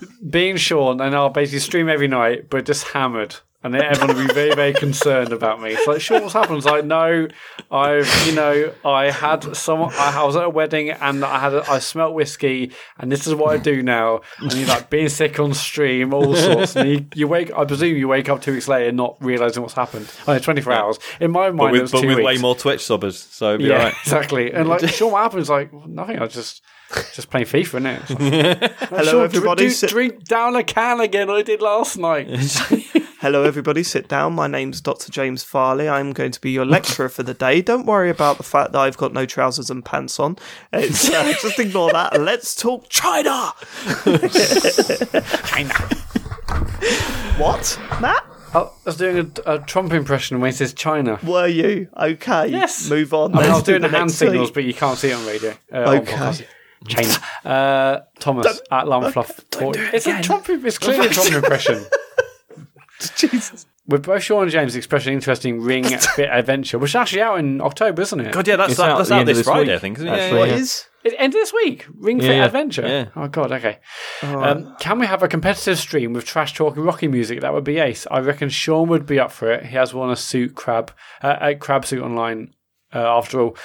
the- 0.00 0.08
being 0.28 0.56
Sean, 0.56 1.00
and 1.00 1.14
I'll 1.14 1.28
basically 1.28 1.60
stream 1.60 1.88
every 1.88 2.08
night, 2.08 2.50
but 2.50 2.64
just 2.66 2.88
hammered. 2.88 3.36
And 3.64 3.76
everyone 3.76 4.16
will 4.16 4.26
be 4.26 4.32
very, 4.34 4.54
very 4.54 4.72
concerned 4.72 5.32
about 5.32 5.62
me. 5.62 5.70
It's 5.70 5.86
like, 5.86 6.00
Sean, 6.00 6.22
what's 6.22 6.34
happened? 6.34 6.56
It's 6.58 6.66
like, 6.66 6.84
no, 6.84 7.28
I've, 7.70 8.24
you 8.26 8.34
know, 8.34 8.72
I 8.84 9.10
had 9.12 9.54
some, 9.56 9.82
I 9.82 10.24
was 10.24 10.34
at 10.34 10.44
a 10.44 10.50
wedding 10.50 10.90
and 10.90 11.24
I 11.24 11.38
had, 11.38 11.54
a, 11.54 11.70
I 11.70 11.78
smelt 11.78 12.14
whiskey, 12.14 12.72
and 12.98 13.12
this 13.12 13.26
is 13.28 13.34
what 13.36 13.52
I 13.54 13.58
do 13.58 13.80
now. 13.82 14.22
And 14.38 14.52
you're 14.52 14.66
like 14.66 14.90
being 14.90 15.08
sick 15.08 15.38
on 15.38 15.54
stream, 15.54 16.12
all 16.12 16.34
sorts. 16.34 16.74
And 16.74 16.88
you, 16.90 17.06
you 17.14 17.28
wake, 17.28 17.52
I 17.56 17.64
presume 17.64 17.96
you 17.96 18.08
wake 18.08 18.28
up 18.28 18.42
two 18.42 18.52
weeks 18.52 18.66
later 18.66 18.90
not 18.90 19.16
realizing 19.20 19.62
what's 19.62 19.74
happened. 19.74 20.10
Oh, 20.26 20.36
24 20.38 20.72
hours. 20.72 20.98
In 21.20 21.30
my 21.30 21.50
mind, 21.52 21.58
but 21.58 21.74
it 21.76 21.82
was 21.82 21.92
but 21.92 22.00
two 22.00 22.08
with 22.08 22.16
weeks. 22.16 22.26
way 22.26 22.38
more 22.38 22.56
Twitch 22.56 22.80
subbers, 22.80 23.14
so 23.32 23.50
it'd 23.50 23.58
be 23.60 23.66
Yeah, 23.66 23.76
alright. 23.78 23.94
exactly. 24.02 24.52
And 24.52 24.68
like, 24.68 24.88
Sean, 24.88 25.12
what 25.12 25.22
happened? 25.22 25.40
It's 25.42 25.50
like 25.50 25.72
nothing. 25.86 26.18
I 26.18 26.22
was 26.24 26.34
just 26.34 26.62
just 27.14 27.30
playing 27.30 27.46
FIFA, 27.46 27.64
isn't 27.64 27.86
it? 27.86 28.60
Like, 28.60 28.72
Hello, 28.90 29.04
Sean, 29.04 29.24
everybody. 29.24 29.62
Drink, 29.64 29.74
Sit- 29.76 29.90
drink 29.90 30.24
down 30.24 30.56
a 30.56 30.64
can 30.64 31.00
again. 31.00 31.30
I 31.30 31.42
did 31.42 31.62
last 31.62 31.96
night. 31.96 32.26
Hello, 33.22 33.44
everybody. 33.44 33.84
Sit 33.84 34.08
down. 34.08 34.32
My 34.32 34.48
name's 34.48 34.80
Dr. 34.80 35.12
James 35.12 35.44
Farley. 35.44 35.88
I'm 35.88 36.12
going 36.12 36.32
to 36.32 36.40
be 36.40 36.50
your 36.50 36.64
lecturer 36.64 37.08
for 37.08 37.22
the 37.22 37.34
day. 37.34 37.62
Don't 37.62 37.86
worry 37.86 38.10
about 38.10 38.36
the 38.36 38.42
fact 38.42 38.72
that 38.72 38.80
I've 38.80 38.96
got 38.96 39.12
no 39.12 39.26
trousers 39.26 39.70
and 39.70 39.84
pants 39.84 40.18
on. 40.18 40.36
It's, 40.72 41.08
uh, 41.08 41.32
just 41.40 41.56
ignore 41.60 41.92
that. 41.92 42.20
Let's 42.20 42.56
talk 42.56 42.88
China. 42.88 43.52
China. 45.46 45.72
What, 47.38 47.78
Matt? 48.00 48.26
I 48.54 48.68
was 48.84 48.96
doing 48.96 49.32
a, 49.46 49.54
a 49.54 49.58
Trump 49.60 49.92
impression 49.92 50.40
when 50.40 50.50
he 50.50 50.56
says 50.56 50.74
China. 50.74 51.20
Were 51.22 51.46
you 51.46 51.90
okay? 51.96 52.48
Yes. 52.48 52.90
Move 52.90 53.14
on. 53.14 53.36
I, 53.36 53.42
mean, 53.42 53.50
I 53.50 53.54
was 53.54 53.62
doing 53.62 53.82
the 53.82 53.88
the 53.88 53.96
hand 53.98 54.08
next 54.08 54.18
signals, 54.18 54.48
tweet. 54.48 54.54
but 54.54 54.64
you 54.64 54.74
can't 54.74 54.98
see 54.98 55.10
it 55.10 55.14
on 55.14 55.24
radio. 55.26 55.54
Uh, 55.72 56.00
Okay. 56.00 56.12
podcast. 56.12 56.44
China. 56.88 57.14
Uh, 57.44 58.00
Thomas 58.18 58.60
at 58.72 58.86
Lumfluff. 58.86 59.44
It's 59.94 60.08
a 60.08 60.20
Trump. 60.22 60.48
It's 60.48 60.78
clearly 60.78 61.06
a 61.06 61.10
Trump 61.10 61.30
impression. 61.34 61.86
Jesus. 63.16 63.66
With 63.86 64.04
both 64.04 64.22
Sean 64.22 64.42
and 64.44 64.50
James 64.52 64.76
expressing 64.76 65.12
interesting 65.12 65.60
Ring 65.60 65.84
Fit 66.14 66.28
Adventure, 66.30 66.78
which 66.78 66.92
is 66.92 66.96
actually 66.96 67.22
out 67.22 67.38
in 67.40 67.60
October, 67.60 68.02
isn't 68.02 68.20
it? 68.20 68.32
God, 68.32 68.46
yeah, 68.46 68.56
that's 68.56 68.72
It's 68.72 68.80
out, 68.80 68.90
out 68.90 68.98
that's 68.98 69.10
at 69.10 69.14
the 69.14 69.14
out 69.16 69.20
end 69.20 69.28
of 69.30 69.36
this 69.36 69.38
this 69.46 69.52
Friday, 69.52 69.68
week, 69.70 69.76
I 69.76 69.78
think. 69.80 69.98
Isn't 69.98 70.08
it? 70.08 70.10
actually. 70.12 70.38
What 70.38 70.48
Yeah, 70.50 70.54
is? 70.56 70.86
It 71.04 71.14
end 71.18 71.34
of 71.34 71.40
this 71.40 71.52
week. 71.52 71.86
Ring 71.98 72.20
Fit 72.20 72.36
Yeah. 72.36 72.44
Adventure. 72.44 72.86
Yeah. 72.86 73.08
Oh 73.16 73.26
god. 73.26 73.50
Okay. 73.50 73.78
Um, 74.22 74.76
can 74.78 75.00
we 75.00 75.06
have 75.08 75.24
a 75.24 75.28
competitive 75.28 75.78
stream 75.78 76.12
with 76.12 76.24
trash 76.24 76.54
talk 76.54 76.76
and 76.76 76.84
rocky 76.84 77.08
music? 77.08 77.40
That 77.40 77.52
would 77.52 77.64
be 77.64 77.78
ace. 77.78 78.06
I 78.08 78.20
reckon 78.20 78.50
Sean 78.50 78.88
would 78.88 79.04
be 79.04 79.18
up 79.18 79.32
for 79.32 79.50
it. 79.50 79.66
He 79.66 79.74
has 79.76 79.92
worn 79.92 80.10
a 80.10 80.16
suit 80.16 80.54
crab, 80.54 80.92
uh, 81.20 81.38
a 81.40 81.54
crab 81.56 81.84
suit 81.84 82.02
online. 82.02 82.54
Uh, 82.94 82.98
after 83.16 83.40
all, 83.40 83.56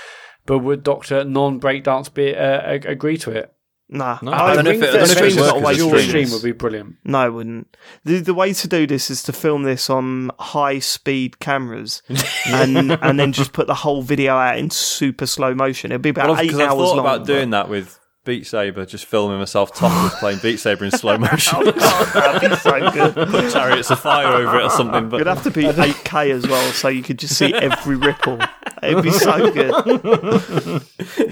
but 0.46 0.60
would 0.60 0.82
Doctor 0.84 1.26
Non 1.26 1.60
Breakdance 1.60 2.12
be 2.12 2.34
uh, 2.34 2.62
ag- 2.62 2.86
agree 2.86 3.18
to 3.18 3.32
it? 3.32 3.54
Nah. 3.90 4.18
I 4.22 4.54
don't 4.56 4.66
know 4.66 4.72
if 4.72 4.82
it- 4.84 4.90
I 4.90 4.92
don't 4.92 4.94
know 4.96 5.04
if 5.04 5.10
it 5.12 5.16
stream's 5.16 5.36
works 5.38 5.48
not 5.48 5.56
a 5.56 5.60
as 5.60 5.64
way 5.66 5.72
a 5.72 5.76
to 5.76 5.80
Your 5.82 5.92
do 5.92 5.98
stream. 6.00 6.10
stream 6.28 6.32
would 6.32 6.44
be 6.44 6.52
brilliant. 6.52 6.96
No, 7.06 7.20
I 7.20 7.30
wouldn't. 7.30 7.78
The, 8.04 8.20
the 8.20 8.34
way 8.34 8.52
to 8.54 8.68
do 8.68 8.86
this 8.86 9.10
is 9.10 9.24
to 9.24 9.34
film 9.34 9.64
this 9.64 9.90
on 9.90 10.30
high 10.40 10.80
speed 10.80 11.40
cameras 11.40 12.02
and 12.48 12.92
and 12.92 13.18
then 13.20 13.32
just 13.32 13.54
put 13.54 13.68
the 13.68 13.74
whole 13.76 14.02
video 14.02 14.36
out 14.36 14.58
in 14.58 14.70
super 14.72 15.26
slow 15.26 15.54
motion. 15.54 15.92
It'd 15.94 16.02
be 16.02 16.10
about 16.10 16.30
Well, 16.30 16.40
eight 16.40 16.48
because 16.48 16.60
I've 16.60 16.70
thought 16.72 16.98
long. 16.98 17.00
about 17.00 17.26
doing 17.26 17.52
that 17.52 17.70
with 17.70 17.98
Beat 18.28 18.46
Saber, 18.46 18.86
just 18.86 19.06
filming 19.06 19.40
myself 19.40 19.74
topless 19.74 20.14
playing 20.20 20.40
Beat 20.44 20.58
Saber 20.60 20.84
in 20.86 20.92
slow 20.92 21.14
oh, 21.14 21.18
motion, 21.18 21.58
oh, 21.62 22.12
God, 22.14 22.42
that'd 22.42 22.50
be 22.52 22.56
so 22.58 22.92
good. 22.92 23.30
put 23.30 23.52
chariots 23.54 23.90
of 23.90 24.00
fire 24.02 24.28
over 24.28 24.60
it 24.60 24.64
or 24.66 24.70
something. 24.70 25.08
But 25.08 25.22
It'd 25.22 25.28
have 25.34 25.44
to 25.44 25.50
be 25.52 25.64
8K 25.66 26.32
as 26.32 26.46
well, 26.46 26.72
so 26.74 26.90
you 26.90 27.04
could 27.04 27.18
just 27.18 27.38
see 27.38 27.54
every 27.54 27.96
ripple. 27.96 28.38
It'd 28.84 29.02
be 29.02 29.12
so 29.12 29.50
good. 29.50 29.74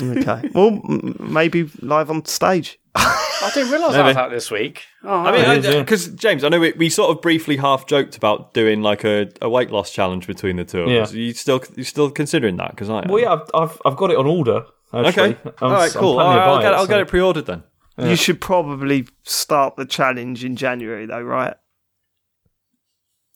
okay. 0.02 0.50
Well, 0.54 0.68
m- 0.70 1.18
maybe 1.20 1.70
live 1.82 2.10
on 2.10 2.24
stage. 2.26 2.80
I 2.96 3.52
didn't 3.54 3.72
realise 3.74 3.92
that 3.92 4.06
was 4.06 4.16
out 4.16 4.32
this 4.32 4.50
week. 4.50 4.84
Oh, 5.04 5.10
I 5.20 5.32
mean, 5.34 5.42
It 5.42 5.58
is, 5.58 5.66
yeah. 5.66 5.82
because 5.82 6.08
uh, 6.08 6.12
James, 6.16 6.46
I 6.46 6.50
know 6.50 6.62
we, 6.62 6.72
we 6.78 6.90
sort 6.90 7.12
of 7.16 7.22
briefly 7.22 7.58
half 7.58 7.86
joked 7.88 8.16
about 8.16 8.54
doing 8.54 8.82
like 8.82 9.04
a, 9.04 9.30
a 9.42 9.50
weight 9.50 9.70
loss 9.70 9.92
challenge 9.92 10.28
between 10.28 10.56
the 10.56 10.64
two 10.64 10.84
of 10.84 10.90
Yeah. 10.90 11.02
us. 11.02 11.12
You 11.14 11.34
still 11.34 11.62
you 11.76 11.84
still 11.84 12.10
considering 12.10 12.56
that? 12.58 12.72
Because 12.72 12.90
I 12.90 13.00
am. 13.04 13.10
Well, 13.10 13.20
yeah, 13.22 13.34
I've, 13.34 13.50
I've 13.54 13.82
I've 13.86 13.98
got 13.98 14.12
it 14.12 14.18
on 14.18 14.26
order. 14.26 14.66
Actually. 14.96 15.30
Okay. 15.36 15.40
I'm, 15.46 15.54
All 15.62 15.72
right. 15.72 15.92
Cool. 15.92 16.14
planning 16.16 16.36
to 16.38 16.42
I'll, 16.44 16.56
buy 16.58 16.62
get, 16.64 16.74
I'll 16.74 16.82
so- 16.86 16.88
get 16.88 17.00
it 17.02 17.08
pre-ordered 17.08 17.46
then. 17.46 17.64
You 17.98 18.16
should 18.18 18.42
probably 18.42 19.08
start 19.24 19.78
the 19.78 19.86
challenge 19.86 20.44
in 20.44 20.56
January, 20.58 21.06
though, 21.06 21.22
right? 21.22 21.56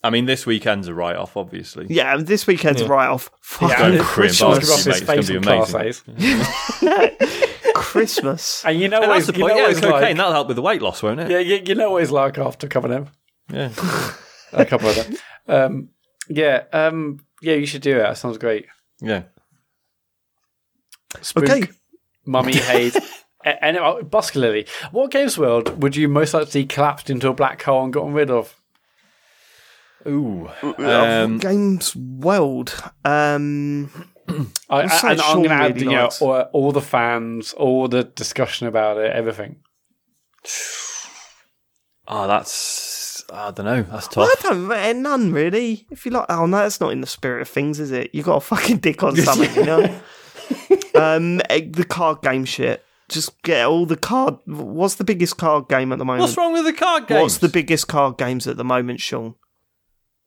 I 0.02 0.10
mean, 0.10 0.26
this 0.26 0.44
weekend's 0.46 0.86
a 0.88 0.94
write-off, 0.94 1.36
obviously. 1.36 1.86
Yeah, 1.88 2.14
and 2.14 2.26
this 2.26 2.46
weekend's 2.46 2.80
Yeah. 2.82 2.88
write-off. 2.88 3.30
yeah, 3.32 3.68
Fucking 3.68 3.96
Go 3.98 4.04
Korean 4.04 4.32
Sean's 4.32 4.68
barbecue, 4.68 5.40
got 5.40 5.46
mate. 5.46 5.86
his 5.86 6.02
It's 6.02 6.02
gonna 6.02 6.20
be 6.20 6.32
amazing. 6.32 7.50
Christmas. 7.74 8.62
And 8.66 8.78
you 8.80 8.88
know 8.88 8.98
And 9.02 9.08
what 9.08 9.14
that's 9.16 9.28
it's, 9.28 9.32
the 9.32 9.38
you 9.38 9.44
point. 9.44 9.54
know 9.54 9.56
Yeah, 9.56 9.62
what 9.64 9.70
it's 9.72 9.80
cocaine 9.80 10.00
like. 10.02 10.16
that'll 10.16 10.32
help 10.32 10.48
with 10.48 10.56
the 10.56 10.62
weight 10.62 10.82
loss, 10.82 11.02
won't 11.02 11.20
it? 11.20 11.30
Yeah, 11.30 11.38
you, 11.38 11.62
you 11.66 11.74
know 11.74 11.90
what 11.92 12.02
it's 12.02 12.12
like 12.12 12.38
after 12.38 12.66
coming 12.68 12.92
in. 12.92 13.08
Yeah. 13.52 13.70
A 14.52 14.64
couple 14.64 14.88
of 14.88 14.96
them. 14.96 15.16
Um, 15.48 15.88
yeah, 16.28 16.64
um, 16.72 17.20
yeah, 17.42 17.54
you 17.54 17.66
should 17.66 17.82
do 17.82 17.96
it. 17.96 18.02
That 18.02 18.16
sounds 18.18 18.38
great. 18.38 18.66
Yeah. 19.00 19.22
Spook, 21.20 21.44
Okay. 21.44 21.68
Mummy 22.26 22.56
Haze. 22.56 22.96
And 23.42 23.78
uh, 23.78 24.00
Busker 24.02 24.36
Lily, 24.36 24.66
what 24.92 25.10
games 25.10 25.38
world 25.38 25.82
would 25.82 25.96
you 25.96 26.08
most 26.08 26.34
likely 26.34 26.50
see 26.50 26.66
collapsed 26.66 27.08
into 27.08 27.28
a 27.28 27.32
black 27.32 27.62
hole 27.62 27.84
and 27.84 27.92
gotten 27.92 28.12
rid 28.12 28.30
of? 28.30 28.54
Ooh. 30.06 30.50
Um, 30.62 31.38
Games 31.38 31.96
World. 31.96 32.74
Um, 33.04 33.90
I, 34.68 34.82
What's 34.82 35.02
and 35.04 35.18
that 35.18 35.24
I'm 35.24 35.36
going 35.36 35.42
to 35.44 35.48
Sean 35.48 35.60
add 35.62 35.74
really 35.76 35.86
you 35.86 35.92
know, 35.92 36.10
all, 36.20 36.40
all 36.52 36.72
the 36.72 36.80
fans, 36.82 37.52
all 37.54 37.88
the 37.88 38.04
discussion 38.04 38.66
about 38.66 38.98
it, 38.98 39.10
everything. 39.12 39.56
oh, 42.08 42.26
that's. 42.26 43.24
I 43.32 43.50
don't 43.52 43.66
know. 43.66 43.82
That's 43.82 44.08
I 44.08 44.10
tough. 44.26 44.42
don't 44.42 44.72
eh, 44.72 44.92
none 44.92 45.32
really. 45.32 45.86
If 45.90 46.04
you 46.04 46.10
like, 46.10 46.26
oh 46.28 46.46
no, 46.46 46.58
that's 46.58 46.80
not 46.80 46.92
in 46.92 47.00
the 47.00 47.06
spirit 47.06 47.42
of 47.42 47.48
things, 47.48 47.78
is 47.78 47.92
it? 47.92 48.10
You 48.12 48.22
got 48.22 48.36
a 48.36 48.40
fucking 48.40 48.78
dick 48.78 49.02
on 49.02 49.14
something, 49.16 49.54
you 49.54 49.64
know. 49.64 50.00
um, 50.94 51.40
eh, 51.50 51.66
the 51.70 51.84
card 51.84 52.22
game 52.22 52.44
shit. 52.44 52.84
Just 53.08 53.42
get 53.42 53.66
all 53.66 53.86
the 53.86 53.96
card. 53.96 54.36
What's 54.46 54.94
the 54.94 55.04
biggest 55.04 55.36
card 55.36 55.68
game 55.68 55.92
at 55.92 55.98
the 55.98 56.04
moment? 56.04 56.22
What's 56.22 56.36
wrong 56.36 56.52
with 56.52 56.64
the 56.64 56.72
card 56.72 57.08
games? 57.08 57.20
What's 57.20 57.38
the 57.38 57.48
biggest 57.48 57.88
card 57.88 58.18
games 58.18 58.46
at 58.46 58.56
the 58.56 58.64
moment, 58.64 59.00
Sean? 59.00 59.34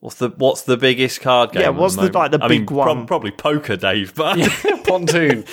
What's 0.04 0.16
the 0.16 0.28
What's 0.36 0.62
the 0.64 0.76
biggest 0.76 1.22
card 1.22 1.52
game? 1.52 1.62
Yeah, 1.62 1.68
what's 1.70 1.94
the, 1.94 2.02
moment? 2.02 2.14
like, 2.14 2.30
the 2.32 2.42
I 2.42 2.48
mean, 2.48 2.60
big 2.60 2.68
prob- 2.68 2.86
one? 2.98 3.06
probably 3.06 3.30
poker, 3.30 3.74
Dave. 3.74 4.14
But 4.14 4.36
Pontoon, 4.86 5.46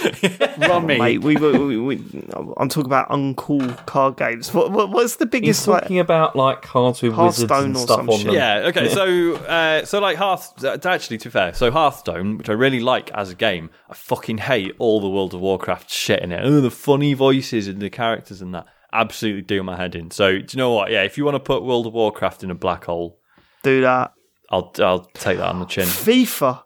run 0.57 0.85
me. 0.85 0.97
Mate, 0.97 1.21
we, 1.21 1.38
we, 1.38 1.57
we, 1.57 1.77
we 1.80 2.23
I'm 2.57 2.67
talking 2.67 2.88
about 2.88 3.07
uncool 3.11 3.85
card 3.85 4.17
games. 4.17 4.53
What, 4.53 4.73
what 4.73 4.89
what's 4.89 5.15
the 5.15 5.23
He's 5.23 5.31
biggest? 5.31 5.67
Like, 5.69 5.83
talking 5.83 5.99
about 5.99 6.35
like 6.35 6.61
cards 6.63 7.01
with 7.01 7.15
wizards 7.17 7.49
and 7.49 7.77
or 7.77 7.80
stuff 7.80 7.99
on 8.01 8.17
shit. 8.17 8.25
them. 8.25 8.33
yeah, 8.35 8.57
okay. 8.65 8.89
So, 8.89 9.35
uh, 9.35 9.85
so 9.85 9.99
like 10.01 10.17
Hearth. 10.17 10.61
uh, 10.65 10.77
Actually, 10.83 11.19
to 11.19 11.30
be 11.30 11.31
fair, 11.31 11.53
so 11.53 11.71
Hearthstone, 11.71 12.38
which 12.38 12.49
I 12.49 12.53
really 12.53 12.81
like 12.81 13.09
as 13.11 13.30
a 13.30 13.35
game, 13.35 13.69
I 13.89 13.93
fucking 13.93 14.39
hate 14.39 14.75
all 14.80 14.99
the 14.99 15.09
World 15.09 15.33
of 15.33 15.39
Warcraft 15.39 15.89
shit 15.89 16.19
in 16.21 16.33
it. 16.33 16.41
Oh, 16.43 16.59
the 16.59 16.69
funny 16.69 17.13
voices 17.13 17.69
and 17.69 17.81
the 17.81 17.89
characters 17.89 18.41
and 18.41 18.53
that. 18.53 18.65
Absolutely 18.91 19.43
do 19.43 19.63
my 19.63 19.77
head 19.77 19.95
in. 19.95 20.11
So, 20.11 20.39
do 20.39 20.45
you 20.49 20.57
know 20.57 20.73
what? 20.73 20.91
Yeah, 20.91 21.03
if 21.03 21.17
you 21.17 21.23
want 21.23 21.35
to 21.35 21.39
put 21.39 21.63
World 21.63 21.88
of 21.88 21.93
Warcraft 21.93 22.43
in 22.43 22.51
a 22.51 22.55
black 22.55 22.83
hole, 22.83 23.17
do 23.63 23.80
that. 23.80 24.11
I'll 24.51 24.71
I'll 24.80 25.05
take 25.13 25.38
that 25.38 25.47
on 25.49 25.59
the 25.59 25.65
chin. 25.65 25.85
FIFA 25.88 26.63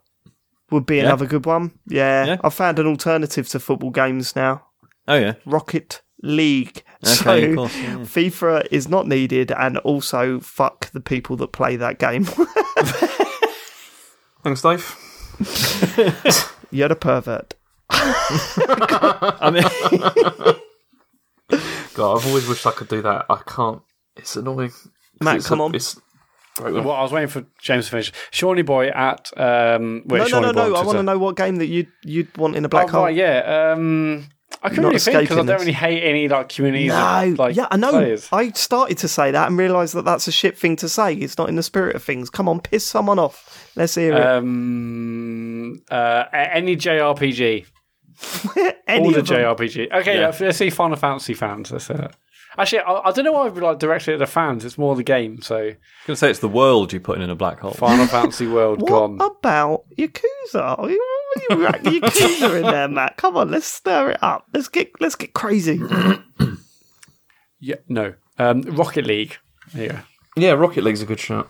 would 0.70 0.86
be 0.86 0.96
Yeah. 0.96 1.04
another 1.04 1.26
good 1.26 1.46
one. 1.46 1.78
Yeah, 1.86 2.26
Yeah. 2.26 2.36
I've 2.42 2.54
found 2.54 2.78
an 2.78 2.86
alternative 2.86 3.48
to 3.50 3.60
football 3.60 3.90
games 3.90 4.34
now. 4.36 4.64
Oh 5.08 5.14
yeah. 5.14 5.34
Rocket 5.46 6.02
League. 6.22 6.82
Okay, 7.04 7.14
so 7.14 7.36
of 7.50 7.54
course, 7.56 7.76
yeah. 7.76 7.96
FIFA 7.98 8.66
is 8.72 8.88
not 8.88 9.06
needed, 9.06 9.52
and 9.52 9.76
also 9.78 10.40
fuck 10.40 10.90
the 10.92 11.00
people 11.00 11.36
that 11.36 11.52
play 11.52 11.76
that 11.76 11.98
game. 11.98 12.24
Thanks, 14.42 14.62
Dave. 14.62 14.96
You're 16.70 16.92
a 16.92 16.96
pervert. 16.96 17.54
I 17.90 19.50
mean, 19.52 19.62
God, 21.94 22.18
I've 22.18 22.26
always 22.26 22.46
wished 22.48 22.66
I 22.66 22.70
could 22.72 22.88
do 22.88 23.02
that. 23.02 23.26
I 23.30 23.40
can't. 23.46 23.82
It's 24.16 24.36
annoying. 24.36 24.72
Matt, 25.20 25.36
it's 25.36 25.48
come 25.48 25.60
a- 25.60 25.64
on. 25.64 25.74
It's, 25.74 26.00
Well, 26.60 26.90
I 26.90 27.02
was 27.02 27.12
waiting 27.12 27.28
for 27.28 27.44
James 27.60 27.86
to 27.86 27.90
finish. 27.90 28.12
Shawnee 28.30 28.62
Boy 28.62 28.88
at 28.88 29.30
um, 29.36 30.02
wait, 30.06 30.18
no, 30.18 30.24
no, 30.24 30.28
Shawnee 30.28 30.46
no, 30.46 30.52
Boy 30.52 30.68
no. 30.68 30.74
I 30.74 30.84
want 30.84 30.98
to 30.98 31.02
know 31.02 31.18
what 31.18 31.36
game 31.36 31.56
that 31.56 31.66
you'd 31.66 31.88
you'd 32.04 32.36
want 32.36 32.56
in 32.56 32.64
a 32.64 32.68
black 32.68 32.86
oh, 32.88 32.92
hole. 32.92 33.04
right, 33.04 33.14
yeah. 33.14 33.72
Um, 33.72 34.28
I 34.62 34.68
couldn't 34.68 34.84
Not 34.84 34.88
really 34.90 35.00
think 35.00 35.20
because 35.20 35.38
I 35.38 35.42
don't 35.42 35.60
really 35.60 35.72
hate 35.72 36.02
any 36.02 36.28
like 36.28 36.48
communities. 36.48 36.88
No, 36.88 37.24
of, 37.24 37.38
like 37.38 37.56
yeah, 37.56 37.66
I 37.70 37.76
know. 37.76 37.90
Players. 37.90 38.28
I 38.32 38.50
started 38.50 38.98
to 38.98 39.08
say 39.08 39.30
that 39.30 39.48
and 39.48 39.58
realised 39.58 39.94
that 39.94 40.04
that's 40.04 40.28
a 40.28 40.32
shit 40.32 40.58
thing 40.58 40.76
to 40.76 40.88
say. 40.88 41.14
It's 41.14 41.36
not 41.36 41.48
in 41.48 41.56
the 41.56 41.62
spirit 41.62 41.94
of 41.94 42.02
things. 42.02 42.30
Come 42.30 42.48
on, 42.48 42.60
piss 42.60 42.86
someone 42.86 43.18
off. 43.18 43.70
Let's 43.76 43.94
hear 43.94 44.14
it. 44.14 44.22
Um, 44.26 45.82
uh, 45.90 46.24
any 46.32 46.76
JRPG, 46.76 47.66
Any 48.86 49.04
all 49.04 49.12
the. 49.12 49.20
JRPG. 49.20 49.92
Okay, 49.92 50.18
Yeah. 50.20 50.26
let's, 50.26 50.40
let's 50.40 50.58
see 50.58 50.70
Final 50.70 50.96
Fantasy 50.96 51.34
fans. 51.34 51.70
Let's 51.70 51.84
say 51.84 51.94
that. 51.94 52.16
Actually, 52.58 52.80
I, 52.80 52.92
I 53.08 53.12
don't 53.12 53.24
know 53.24 53.32
why 53.32 53.46
I'd 53.46 53.54
be 53.54 53.60
like 53.60 53.78
directed 53.78 54.14
at 54.14 54.18
the 54.18 54.26
fans. 54.26 54.64
It's 54.64 54.78
more 54.78 54.94
the 54.96 55.02
game. 55.02 55.40
So 55.42 55.72
gonna 56.06 56.16
say 56.16 56.30
it's 56.30 56.38
the 56.40 56.48
world 56.48 56.92
you're 56.92 57.00
putting 57.00 57.22
in 57.22 57.30
a 57.30 57.34
black 57.34 57.60
hole. 57.60 57.72
Final 57.72 58.06
Fantasy 58.06 58.46
World 58.46 58.80
What 58.82 58.88
gone. 58.90 59.20
about 59.20 59.84
Yakuza? 59.98 60.78
What 60.78 60.90
you 60.90 61.64
rack 61.64 61.82
Yakuza 61.82 62.56
in 62.56 62.62
there, 62.62 62.88
Matt? 62.88 63.16
Come 63.18 63.36
on, 63.36 63.50
let's 63.50 63.66
stir 63.66 64.12
it 64.12 64.22
up. 64.22 64.46
Let's 64.54 64.68
get 64.68 64.90
let's 65.00 65.14
get 65.16 65.34
crazy. 65.34 65.80
Yeah, 67.58 67.76
no. 67.88 68.14
Um, 68.38 68.60
Rocket 68.62 69.06
League. 69.06 69.38
There 69.72 69.82
you 69.84 69.88
go. 69.90 69.98
yeah, 70.36 70.50
Rocket 70.52 70.84
League's 70.84 71.00
a 71.02 71.06
good 71.06 71.18
shot. 71.18 71.48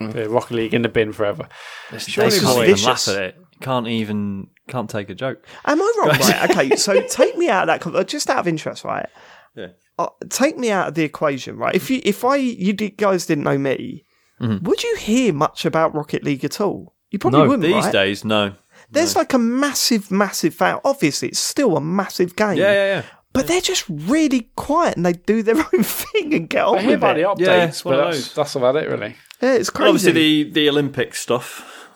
Yeah, 0.00 0.22
Rocket 0.28 0.54
League 0.54 0.74
in 0.74 0.82
the 0.82 0.88
bin 0.88 1.12
forever. 1.12 1.48
It's 1.92 2.08
Surely 2.08 2.34
you 2.34 2.40
just 2.40 2.52
can't 2.54 2.68
even 2.68 2.84
laugh 2.84 3.08
at 3.08 3.22
it. 3.22 3.36
Can't 3.60 3.86
even 3.86 4.48
can't 4.68 4.90
take 4.90 5.08
a 5.10 5.14
joke. 5.14 5.46
Am 5.64 5.80
I 5.80 5.92
wrong? 5.98 6.08
Right. 6.18 6.50
Okay. 6.50 6.76
So 6.76 7.00
take 7.06 7.36
me 7.38 7.48
out 7.48 7.68
of 7.68 7.82
that. 7.92 8.08
Just 8.08 8.28
out 8.30 8.38
of 8.38 8.48
interest, 8.48 8.84
right? 8.84 9.08
Yeah. 9.54 9.68
Uh, 10.04 10.08
take 10.28 10.56
me 10.58 10.70
out 10.70 10.88
of 10.88 10.94
the 10.94 11.02
equation, 11.04 11.56
right? 11.56 11.74
If 11.74 11.90
you 11.90 12.00
if 12.04 12.24
I 12.24 12.36
you 12.36 12.72
did, 12.72 12.96
guys 12.96 13.26
didn't 13.26 13.44
know 13.44 13.58
me, 13.58 14.04
Mm-hmm. 14.40 14.64
would 14.66 14.82
you 14.82 14.96
hear 14.96 15.34
much 15.34 15.66
about 15.66 15.94
Rocket 15.94 16.24
League 16.24 16.44
at 16.46 16.60
all? 16.62 16.94
You 17.10 17.18
probably 17.18 17.40
No, 17.40 17.48
wouldn't. 17.48 17.62
These 17.64 17.84
right? 17.84 17.92
days, 17.92 18.24
no. 18.24 18.54
There's 18.90 19.14
like 19.14 19.34
a 19.34 19.38
massive, 19.38 20.10
massive 20.10 20.54
fan. 20.54 20.78
Obviously, 20.84 21.28
it's 21.28 21.38
still 21.38 21.76
a 21.76 21.80
massive 21.80 22.34
game. 22.36 22.56
Yeah, 22.56 22.72
yeah, 22.72 22.86
yeah. 22.86 23.02
But 23.34 23.46
they're 23.46 23.60
just 23.60 23.84
really 23.88 24.50
quiet 24.56 24.96
and 24.96 25.04
they 25.04 25.12
do 25.12 25.42
their 25.42 25.56
own 25.74 25.82
thing 25.84 26.32
and 26.34 26.48
get 26.48 26.64
on 26.64 26.78
I 26.78 26.80
hear 26.80 26.90
with 26.92 26.98
about 26.98 27.18
it. 27.18 27.22
the 27.22 27.28
updates, 27.44 27.84
Yeah, 27.84 27.90
but 27.90 27.96
that's, 28.04 28.16
those. 28.16 28.34
that's 28.34 28.54
about 28.56 28.76
it, 28.76 28.88
really. 28.88 29.14
Yeah, 29.42 29.52
it's 29.54 29.68
And 29.68 29.76
crazy. 29.76 29.88
obviously, 29.88 30.12
the 30.44 30.50
the 30.52 30.68
Olympic 30.70 31.14
stuff 31.14 31.88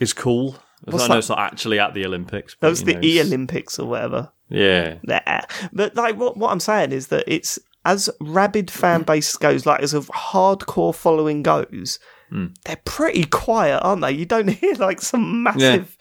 is 0.00 0.12
cool. 0.12 0.56
What's 0.84 1.04
I 1.04 1.06
know 1.06 1.14
that? 1.14 1.18
it's 1.20 1.28
not 1.28 1.38
actually 1.38 1.78
at 1.78 1.94
the 1.94 2.04
Olympics. 2.04 2.56
But, 2.56 2.66
that 2.66 2.70
was 2.70 2.82
the 2.84 2.94
know, 2.94 3.00
E 3.04 3.20
Olympics 3.20 3.78
or 3.78 3.86
whatever. 3.86 4.32
Yeah, 4.52 4.98
Nah. 5.02 5.40
But 5.72 5.94
like 5.96 6.16
what 6.16 6.36
what 6.36 6.50
I'm 6.52 6.60
saying 6.60 6.92
is 6.92 7.08
that 7.08 7.24
it's 7.26 7.58
as 7.84 8.08
rabid 8.20 8.70
fan 8.70 9.02
base 9.10 9.34
goes, 9.36 9.66
like 9.66 9.82
as 9.82 9.94
a 9.94 10.00
hardcore 10.00 10.94
following 10.94 11.42
goes, 11.42 11.98
Hmm. 12.30 12.46
they're 12.64 12.80
pretty 12.84 13.24
quiet, 13.24 13.80
aren't 13.82 14.02
they? 14.02 14.12
You 14.12 14.24
don't 14.26 14.48
hear 14.60 14.74
like 14.74 15.00
some 15.00 15.42
massive 15.42 15.96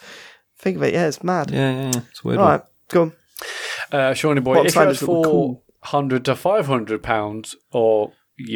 think 0.58 0.78
of 0.78 0.84
it, 0.84 0.94
yeah, 0.94 1.08
it's 1.08 1.24
mad. 1.24 1.50
yeah, 1.52 1.72
yeah. 1.72 1.92
yeah. 1.94 2.02
It's 2.12 2.24
weird. 2.24 2.40
All 2.40 2.46
one. 2.46 2.52
right, 2.60 2.62
go 2.90 3.02
on. 3.02 3.14
Uh, 3.92 4.14
Shawnee 4.14 4.42
Boy, 4.42 4.52
What 4.52 4.60
I'm 4.60 4.66
if 4.68 4.72
you 4.72 4.72
saying 4.74 4.86
had 4.88 4.92
is 4.94 5.00
that 5.00 5.10
we're 5.10 5.24
cool. 5.24 5.64
400 5.84 6.26
to 6.26 6.36
500 6.36 7.02
pounds 7.04 7.56
or 7.72 8.14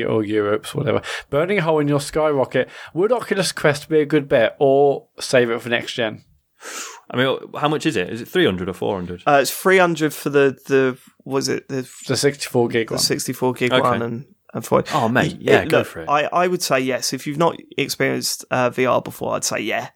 or 0.07 0.23
Europe's, 0.23 0.73
whatever, 0.73 1.01
burning 1.29 1.57
a 1.59 1.61
hole 1.61 1.79
in 1.79 1.87
your 1.87 1.99
skyrocket, 1.99 2.69
would 2.93 3.11
Oculus 3.11 3.51
Quest 3.51 3.87
be 3.89 3.99
a 4.01 4.05
good 4.05 4.27
bet 4.27 4.55
or 4.59 5.07
save 5.19 5.49
it 5.51 5.61
for 5.61 5.69
next 5.69 5.93
gen? 5.93 6.23
I 7.11 7.17
mean, 7.17 7.37
how 7.55 7.69
much 7.69 7.85
is 7.85 7.95
it? 7.95 8.09
Is 8.09 8.21
it 8.21 8.27
three 8.27 8.45
hundred 8.45 8.69
or 8.69 8.73
four 8.73 8.95
hundred? 8.95 9.23
Uh, 9.27 9.39
it's 9.41 9.51
three 9.51 9.77
hundred 9.77 10.13
for 10.13 10.29
the 10.29 10.57
the 10.67 10.97
was 11.23 11.47
it 11.49 11.67
the 11.67 11.89
The 12.07 12.17
64 12.17 12.67
gig 12.69 12.89
the 12.89 12.97
sixty 12.99 13.33
four 13.33 13.53
gig 13.53 13.71
Okay. 13.71 13.81
one 13.81 14.01
and 14.01 14.25
and 14.53 14.65
for 14.65 14.83
Oh, 14.93 15.09
mate, 15.09 15.37
yeah, 15.39 15.65
go 15.65 15.79
look, 15.79 15.87
for 15.87 16.01
it. 16.01 16.09
I 16.09 16.23
I 16.31 16.47
would 16.47 16.61
say 16.61 16.79
yes 16.79 17.13
if 17.13 17.27
you've 17.27 17.37
not 17.37 17.57
experienced 17.77 18.45
uh, 18.51 18.69
VR 18.69 19.03
before. 19.03 19.35
I'd 19.35 19.43
say 19.43 19.59
yeah. 19.59 19.89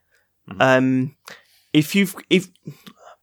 Mm-hmm. 0.49 0.61
Um, 0.61 1.15
if 1.73 1.95
you've 1.95 2.15
if 2.29 2.49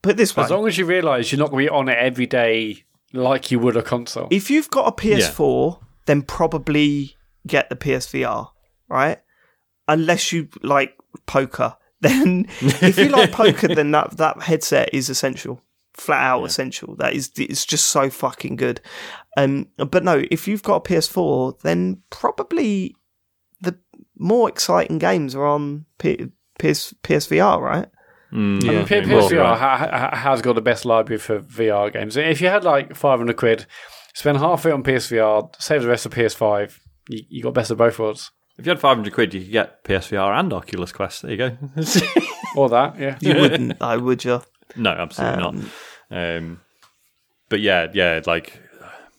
put 0.02 0.16
this 0.16 0.36
way, 0.36 0.44
As 0.44 0.50
long 0.50 0.66
as 0.66 0.78
you 0.78 0.86
realise 0.86 1.30
you're 1.32 1.38
not 1.38 1.50
going 1.50 1.66
to 1.66 1.70
be 1.70 1.74
on 1.76 1.88
it 1.88 1.98
every 1.98 2.26
day 2.26 2.84
like 3.12 3.50
you 3.50 3.58
would 3.58 3.76
a 3.76 3.82
console. 3.82 4.28
if 4.30 4.50
you've 4.50 4.70
got 4.70 4.88
a 4.88 4.92
PS4, 4.92 5.80
then 6.06 6.22
probably 6.22 7.16
get 7.46 7.68
the 7.70 7.76
PSVR, 7.76 8.48
right? 8.88 9.18
Unless 9.88 10.32
you 10.32 10.48
like 10.62 10.96
poker. 11.26 11.76
Then 12.00 12.46
if 12.60 12.98
you 12.98 13.08
like 13.08 13.32
poker, 13.32 13.68
then 13.68 13.90
that, 13.92 14.16
that 14.18 14.42
headset 14.42 14.90
is 14.92 15.08
essential. 15.08 15.62
Flat 15.94 16.22
out 16.22 16.44
essential. 16.44 16.94
That 16.96 17.14
is 17.14 17.30
it's 17.38 17.64
just 17.64 17.86
so 17.86 18.10
fucking 18.10 18.56
good. 18.56 18.80
Um 19.36 19.68
but 19.76 20.04
no, 20.04 20.24
if 20.30 20.46
you've 20.46 20.62
got 20.62 20.76
a 20.86 20.92
PS4, 20.92 21.60
then 21.60 22.02
probably 22.10 22.94
the 23.60 23.78
more 24.18 24.48
exciting 24.48 24.98
games 24.98 25.34
are 25.34 25.46
on 25.46 25.86
P- 25.98 26.32
PS 26.58 26.94
PSVR, 27.02 27.60
right? 27.60 27.88
Mm, 28.32 28.62
I 28.64 28.66
mean, 28.66 28.72
yeah, 28.72 28.84
P- 28.84 29.00
maybe. 29.00 29.14
Well, 29.14 29.28
PSVR 29.30 29.40
right. 29.40 29.58
ha- 29.58 29.88
ha- 30.10 30.16
has 30.16 30.42
got 30.42 30.54
the 30.54 30.60
best 30.60 30.84
library 30.84 31.18
for 31.18 31.40
VR 31.40 31.92
games. 31.92 32.16
If 32.16 32.40
you 32.40 32.48
had 32.48 32.64
like 32.64 32.94
500 32.94 33.36
quid, 33.36 33.66
spend 34.14 34.38
half 34.38 34.64
of 34.64 34.70
it 34.70 34.74
on 34.74 34.82
PSVR, 34.82 35.54
save 35.60 35.82
the 35.82 35.88
rest 35.88 36.06
of 36.06 36.12
PS5, 36.12 36.78
you, 37.08 37.22
you 37.28 37.42
got 37.42 37.54
best 37.54 37.70
of 37.70 37.78
both 37.78 37.98
worlds. 37.98 38.32
If 38.58 38.64
you 38.66 38.70
had 38.70 38.80
five 38.80 38.96
hundred 38.96 39.12
quid, 39.12 39.34
you 39.34 39.40
could 39.42 39.50
get 39.52 39.84
PSVR 39.84 40.38
and 40.38 40.52
Oculus 40.52 40.92
Quest. 40.92 41.22
There 41.22 41.30
you 41.32 41.36
go. 41.36 41.56
Or 42.56 42.70
that, 42.70 42.98
yeah. 42.98 43.18
You 43.20 43.34
wouldn't, 43.40 43.78
though, 43.78 43.98
would 43.98 44.24
you? 44.24 44.40
no, 44.76 44.90
absolutely 44.90 45.42
Um, 45.44 45.70
not. 46.10 46.36
Um, 46.38 46.60
but 47.50 47.60
yeah, 47.60 47.88
yeah, 47.92 48.22
like 48.26 48.62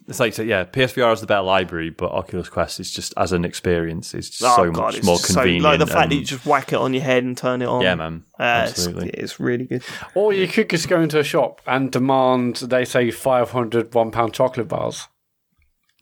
it's 0.08 0.20
like 0.20 0.34
so, 0.34 0.42
yeah, 0.42 0.64
PSVR 0.64 1.14
is 1.14 1.22
the 1.22 1.28
better 1.28 1.44
library, 1.44 1.92
but 1.92 2.10
Oculus 2.12 2.50
Quest 2.50 2.80
is 2.80 2.90
just 2.92 3.14
as 3.16 3.34
an 3.34 3.46
experience 3.46 4.16
is 4.16 4.30
just 4.32 4.42
Oh, 4.44 4.56
so 4.66 4.72
God, 4.72 4.82
much 4.82 4.96
it's 4.98 5.06
more 5.06 5.18
just 5.18 5.28
so- 5.28 5.34
convenient. 5.42 5.64
like 5.66 5.78
the 5.80 5.86
fact 5.86 6.04
and- 6.04 6.12
that 6.14 6.16
you 6.16 6.24
just 6.24 6.46
whack 6.48 6.74
it 6.74 6.78
on 6.78 6.94
your 6.96 7.04
head 7.04 7.24
and 7.26 7.38
turn 7.38 7.62
it 7.62 7.68
on. 7.68 7.82
yeah, 7.84 7.94
man, 7.94 8.24
Uh, 8.40 8.44
absolutely. 8.44 9.10
it's 9.12 9.40
really 9.40 9.66
good. 9.66 9.84
Or 10.16 10.34
you 10.34 10.48
could 10.48 10.70
just 10.72 10.88
go 10.90 11.00
into 11.00 11.20
a 11.20 11.24
shop 11.24 11.62
and 11.68 11.92
demand, 11.92 12.56
they 12.56 12.86
say, 12.86 13.12
500 13.12 13.94
one 13.94 14.10
pound 14.10 14.34
chocolate 14.34 14.68
bars. 14.70 15.08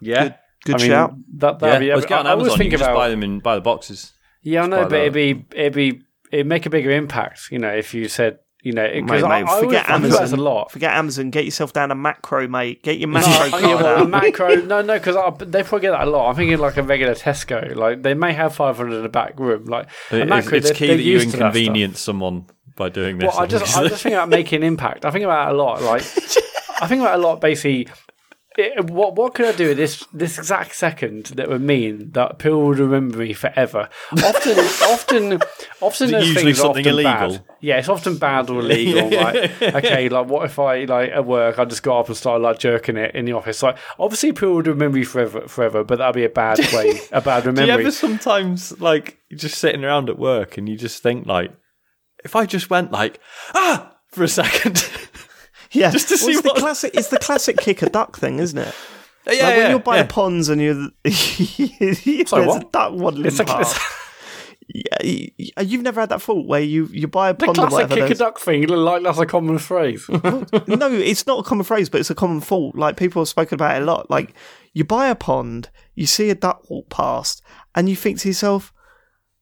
yeah, 0.01 0.35
Good 0.65 0.75
I 0.75 0.77
mean, 0.79 0.87
shout. 0.87 1.13
That, 1.37 1.59
that'd 1.59 1.79
be, 1.79 1.89
Well, 1.89 1.97
it's 1.99 2.07
got 2.07 2.19
on 2.21 2.27
I 2.27 2.31
always 2.31 2.43
Amazon. 2.47 2.57
think 2.57 2.71
you 2.71 2.77
can 2.77 2.83
about. 2.85 2.91
just 2.93 2.97
buy 2.99 3.09
them 3.09 3.23
in 3.23 3.39
buy 3.39 3.55
the 3.55 3.61
boxes. 3.61 4.11
Yeah, 4.41 4.63
I 4.63 4.67
know, 4.67 4.83
buy 4.83 4.89
but 4.89 4.99
it'd 4.99 5.13
be 5.13 5.45
it'd 5.55 5.73
be 5.73 6.01
it'd 6.31 6.47
make 6.47 6.65
a 6.65 6.69
bigger 6.69 6.91
impact, 6.91 7.49
you 7.51 7.59
know, 7.59 7.69
if 7.71 7.93
you 7.93 8.07
said, 8.07 8.39
you 8.63 8.71
know, 8.73 8.87
because 8.93 9.21
Mate, 9.21 9.29
I, 9.29 9.41
I 9.57 9.59
forget 9.61 9.89
always, 9.89 10.13
I 10.15 10.17
Amazon. 10.21 10.39
a 10.39 10.41
lot. 10.41 10.71
Forget 10.71 10.93
Amazon. 10.95 11.29
Get 11.29 11.45
yourself 11.45 11.71
down 11.71 11.91
a 11.91 11.95
Makro, 11.95 12.49
mate. 12.49 12.81
Get 12.83 12.97
your 12.97 13.09
Makro 13.09 13.49
card 13.51 13.63
yeah, 13.63 13.75
well, 13.75 13.97
out. 13.99 14.07
Makro. 14.23 14.65
No, 14.67 14.81
no, 14.81 14.93
because 14.97 15.15
they 15.47 15.61
probably 15.61 15.81
get 15.81 15.91
that 15.91 16.07
a 16.07 16.09
lot. 16.09 16.29
I'm 16.29 16.35
thinking 16.35 16.57
like 16.57 16.77
a 16.77 16.83
regular 16.83 17.13
Tesco. 17.13 17.75
Like 17.75 18.01
they 18.01 18.15
may 18.15 18.33
have 18.33 18.55
500 18.55 18.95
in 18.95 19.03
the 19.03 19.09
back 19.09 19.39
room. 19.39 19.65
Like 19.65 19.87
a 20.11 20.21
It- 20.21 20.27
Makro, 20.27 20.53
it's 20.53 20.67
they're- 20.67 20.73
key 20.75 20.87
that 20.87 20.97
you 21.03 21.13
used 21.13 21.29
to 21.31 21.37
that 21.37 21.55
inconvenience 21.55 21.99
someone 21.99 22.47
by 22.75 22.89
doing 22.89 23.19
this. 23.19 23.27
Well, 23.27 23.39
I 23.43 23.45
just 23.45 23.77
I 23.77 23.87
just 23.87 24.01
think 24.03 24.13
about 24.13 24.29
making 24.29 24.63
impact. 24.63 25.05
I 25.05 25.11
think 25.11 25.23
about 25.25 25.49
it 25.49 25.53
a 25.55 25.57
lot. 25.57 25.81
Like 25.83 26.01
I 26.81 26.87
think 26.87 27.01
about 27.01 27.17
it 27.19 27.23
a 27.23 27.27
lot. 27.27 27.41
Basically, 27.41 27.87
it, 28.57 28.89
what 28.89 29.15
what 29.15 29.33
could 29.33 29.45
I 29.45 29.51
do 29.51 29.75
this 29.75 30.05
this 30.13 30.37
exact 30.37 30.75
second 30.75 31.25
that 31.37 31.49
would 31.49 31.61
mean 31.61 32.11
that 32.11 32.39
people 32.39 32.65
would 32.65 32.79
remember 32.79 33.17
me 33.17 33.33
forever? 33.33 33.89
Often, 34.11 34.57
often, 34.59 35.41
often 35.81 36.11
those 36.11 36.27
usually 36.27 36.45
things 36.45 36.59
are 36.59 36.61
something 36.61 36.85
often 36.85 36.93
illegal? 36.93 37.29
Bad. 37.29 37.43
Yeah, 37.61 37.77
it's 37.77 37.89
often 37.89 38.17
bad 38.17 38.49
or 38.49 38.59
illegal. 38.59 39.09
like 39.11 39.61
okay, 39.61 40.09
like 40.09 40.27
what 40.27 40.45
if 40.45 40.57
I 40.57 40.85
like 40.85 41.11
at 41.11 41.25
work 41.25 41.59
I 41.59 41.65
just 41.65 41.83
go 41.83 41.99
up 41.99 42.07
and 42.07 42.15
start 42.15 42.41
like 42.41 42.59
jerking 42.59 42.97
it 42.97 43.13
in 43.13 43.25
the 43.25 43.33
office? 43.33 43.61
Like 43.61 43.77
obviously 43.99 44.31
people 44.31 44.55
would 44.55 44.67
remember 44.67 44.97
you 44.97 45.05
forever, 45.05 45.47
forever, 45.47 45.83
but 45.83 45.97
that'd 45.97 46.15
be 46.15 46.25
a 46.25 46.29
bad 46.29 46.59
way, 46.73 46.99
a 47.11 47.21
bad 47.21 47.45
memory. 47.45 47.65
Do 47.65 47.71
you 47.71 47.79
ever 47.79 47.91
sometimes 47.91 48.79
like 48.79 49.19
you're 49.29 49.39
just 49.39 49.57
sitting 49.57 49.83
around 49.83 50.09
at 50.09 50.17
work 50.17 50.57
and 50.57 50.69
you 50.69 50.77
just 50.77 51.03
think 51.03 51.25
like, 51.27 51.51
if 52.23 52.35
I 52.35 52.45
just 52.45 52.69
went 52.69 52.91
like 52.91 53.19
ah 53.53 53.95
for 54.11 54.23
a 54.23 54.27
second, 54.27 54.89
Yeah, 55.81 55.91
Just 55.91 56.07
to 56.09 56.13
Well, 56.13 56.17
see 56.19 56.31
it's 56.31 56.43
what- 56.43 56.55
the 56.55 56.61
classic. 56.61 56.95
It's 56.95 57.09
the 57.09 57.19
classic 57.19 57.57
kick 57.57 57.81
a 57.81 57.89
duck 57.89 58.17
thing, 58.17 58.39
isn't 58.39 58.57
it? 58.57 58.73
yeah, 59.31 59.43
like 59.47 59.57
when 59.57 59.69
you're 59.71 59.79
by 59.79 59.97
yeah. 59.97 60.03
the 60.03 60.07
ponds 60.09 60.49
and 60.49 60.61
you're, 60.61 60.89
there's 61.03 62.29
Sorry, 62.29 62.43
a 62.43 62.47
what? 62.47 62.71
duck 62.71 62.93
waddling 62.93 63.25
it's 63.25 63.41
past. 63.41 63.81
Yeah, 64.67 65.03
you, 65.03 65.29
you've 65.61 65.81
never 65.83 65.99
had 65.99 66.09
that 66.09 66.21
thought 66.21 66.47
where 66.47 66.61
you 66.61 66.87
you 66.91 67.07
buy 67.07 67.29
a 67.29 67.33
the 67.33 67.45
pond 67.45 67.59
or 67.59 67.67
classic 67.67 67.89
kick 67.89 68.09
a 68.09 68.15
duck 68.15 68.39
thing. 68.39 68.67
Like 68.67 69.03
that's 69.03 69.19
a 69.19 69.25
common 69.25 69.59
phrase. 69.59 70.07
no, 70.09 70.91
it's 70.91 71.27
not 71.27 71.39
a 71.39 71.43
common 71.43 71.63
phrase, 71.63 71.89
but 71.89 71.99
it's 71.99 72.09
a 72.09 72.15
common 72.15 72.41
fault. 72.41 72.75
Like 72.75 72.97
people 72.97 73.21
have 73.21 73.29
spoken 73.29 73.55
about 73.55 73.75
it 73.75 73.83
a 73.83 73.85
lot. 73.85 74.09
Like 74.09 74.33
you 74.73 74.83
buy 74.83 75.07
a 75.07 75.15
pond, 75.15 75.69
you 75.93 76.07
see 76.07 76.29
a 76.29 76.35
duck 76.35 76.69
walk 76.69 76.89
past, 76.89 77.41
and 77.75 77.87
you 77.87 77.95
think 77.95 78.19
to 78.19 78.27
yourself, 78.27 78.73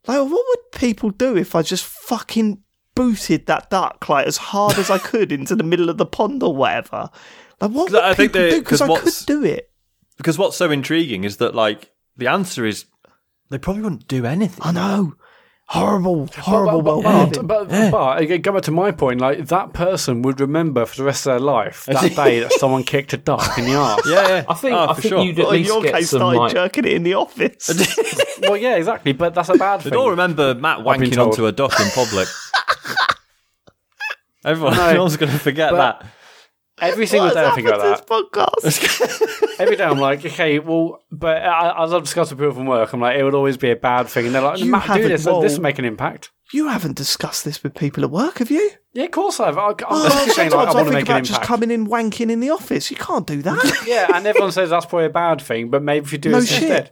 like, 0.08 0.20
what 0.20 0.30
would 0.30 0.72
people 0.74 1.10
do 1.10 1.38
if 1.38 1.56
I 1.56 1.62
just 1.62 1.86
fucking 1.86 2.62
booted 2.96 3.46
that 3.48 3.70
duck 3.70 4.08
like 4.10 4.28
as 4.28 4.38
hard 4.38 4.78
as 4.78 4.90
I 4.90 4.98
could 5.12 5.32
into 5.32 5.56
the 5.56 5.64
middle 5.64 5.90
of 5.90 5.98
the 5.98 6.06
pond 6.06 6.44
or 6.44 6.56
whatever? 6.56 7.10
Like, 7.62 7.72
what 7.72 7.86
'Cause 7.88 7.94
would 7.94 8.04
I 8.04 8.14
think 8.14 8.34
people 8.34 8.42
that- 8.42 8.50
do? 8.52 8.60
Because 8.62 8.80
'cause 8.82 8.90
I 8.90 9.00
could 9.00 9.26
do 9.28 9.44
it. 9.46 9.70
because 10.18 10.38
what's 10.38 10.58
so 10.58 10.70
intriguing 10.72 11.24
is 11.24 11.38
that 11.38 11.56
like 11.56 11.92
the 12.18 12.28
answer 12.28 12.66
is 12.66 12.86
they 13.50 13.58
probably 13.58 13.84
wouldn't 13.84 14.08
do 14.08 14.26
anything. 14.26 14.60
I 14.62 14.72
know. 14.72 15.14
Horrible, 15.68 16.28
horrible 16.38 16.82
but, 16.82 17.04
world. 17.04 17.04
but, 17.04 17.70
we 17.70 17.76
live 17.76 17.84
in. 17.86 17.92
but, 17.92 17.92
but, 17.92 17.92
but 17.92 18.22
again, 18.22 18.42
go 18.42 18.52
back 18.52 18.64
to 18.64 18.72
my 18.72 18.92
point. 18.92 19.22
Like 19.22 19.48
that 19.48 19.74
person 19.74 20.22
would 20.22 20.40
remember 20.42 20.86
for 20.86 20.98
the 20.98 21.04
rest 21.06 21.26
of 21.26 21.32
their 21.32 21.40
life 21.40 21.86
that 21.90 22.16
day 22.16 22.42
that 22.42 22.52
someone 22.54 22.84
kicked 22.84 23.14
a 23.14 23.18
duck 23.18 23.58
in 23.58 23.66
the 23.66 23.76
arse. 23.76 24.02
Yeah, 24.06 24.28
yeah. 24.28 24.46
I 24.50 24.54
think 24.56 24.76
Oh, 24.76 24.90
I 24.90 24.94
for 24.94 25.02
think 25.02 25.14
sure. 25.14 25.24
you'd 25.24 25.40
at 25.40 25.46
Well, 25.46 25.52
in 25.54 25.60
least 25.62 25.74
your 25.74 25.82
get 25.82 25.94
case, 25.96 26.10
some 26.10 26.20
started 26.20 26.38
like 26.38 26.54
jerking 26.54 26.86
it 26.86 26.92
in 26.92 27.04
the 27.04 27.14
office. 27.14 27.72
Well, 28.42 28.58
yeah, 28.58 28.76
exactly. 28.76 29.14
But 29.14 29.34
that's 29.34 29.50
a 29.50 29.54
bad 29.56 29.82
thing. 29.82 29.92
They'd 29.92 29.98
all 29.98 30.10
remember 30.12 30.54
Matt 30.54 30.80
been 30.80 30.86
wanking 30.86 31.18
onto 31.26 31.46
a 31.48 31.52
duck 31.54 31.80
in 31.80 31.90
public. 31.92 32.28
Everyone, 34.46 34.76
No, 34.76 34.84
everyone's 34.88 35.18
going 35.18 35.32
to 35.32 35.40
forget 35.40 35.72
but- 35.72 36.00
that. 36.00 36.08
Every 36.82 37.06
single 37.06 37.28
What's 37.28 37.36
day 37.36 37.46
I 37.46 37.54
think 37.54 37.68
about 37.68 37.82
happened 37.82 38.08
that. 38.10 38.58
to 38.58 38.62
this 38.66 38.80
podcast? 38.80 39.60
Every 39.60 39.76
day 39.76 39.84
I'm 39.84 40.00
like, 40.00 40.26
okay, 40.26 40.58
well, 40.58 41.04
but 41.12 41.44
I, 41.44 41.84
as 41.84 41.94
I've 41.94 42.02
discussed 42.02 42.32
with 42.32 42.40
people 42.40 42.56
from 42.56 42.66
work, 42.66 42.92
I'm 42.94 43.00
like, 43.00 43.16
it 43.16 43.24
would 43.24 43.36
always 43.36 43.58
be 43.58 43.70
a 43.70 43.76
bad 43.76 44.08
thing. 44.10 44.26
And 44.26 44.34
they're 44.34 44.42
like, 44.42 44.58
You 44.58 44.72
Matt, 44.72 44.92
do 44.98 45.08
this. 45.08 45.24
whoa. 45.24 45.40
This 45.40 45.56
will 45.56 45.62
make 45.62 45.78
an 45.78 45.86
impact. 45.86 46.32
you 46.52 46.70
haven't 46.70 46.98
discussed 46.98 47.46
this 47.46 47.62
with 47.62 47.76
people 47.76 48.04
at 48.04 48.10
work, 48.10 48.40
have 48.40 48.50
you? 48.50 48.72
Yeah, 48.94 49.04
of 49.06 49.12
course 49.12 49.40
I've. 49.40 49.56
I, 49.60 49.68
I'm 49.68 49.76
Oh, 49.88 50.10
just 50.26 50.36
saying, 50.36 50.50
like, 50.50 50.68
I 50.68 50.72
sometimes 50.72 50.76
I, 50.76 50.78
want 50.78 50.78
to 50.78 50.84
think 50.86 50.94
make 50.94 51.10
an 51.10 51.12
about 51.18 51.24
just 51.26 51.42
coming 51.44 51.70
in 51.70 51.86
wanking 51.86 52.32
in 52.32 52.40
the 52.40 52.50
office. 52.50 52.90
You 52.90 52.98
can't 52.98 53.28
do 53.28 53.44
that. 53.44 53.84
Yeah, 53.88 54.08
and 54.18 54.26
everyone 54.26 54.52
says 54.52 54.72
that's 54.72 54.88
probably 54.88 55.06
a 55.06 55.10
bad 55.12 55.42
thing, 55.42 55.70
but 55.70 55.84
maybe 55.84 56.06
if 56.06 56.12
you 56.12 56.18
do 56.18 56.32
No 56.32 56.40
this 56.40 56.50
shit. 56.50 56.64
instead. 56.64 56.92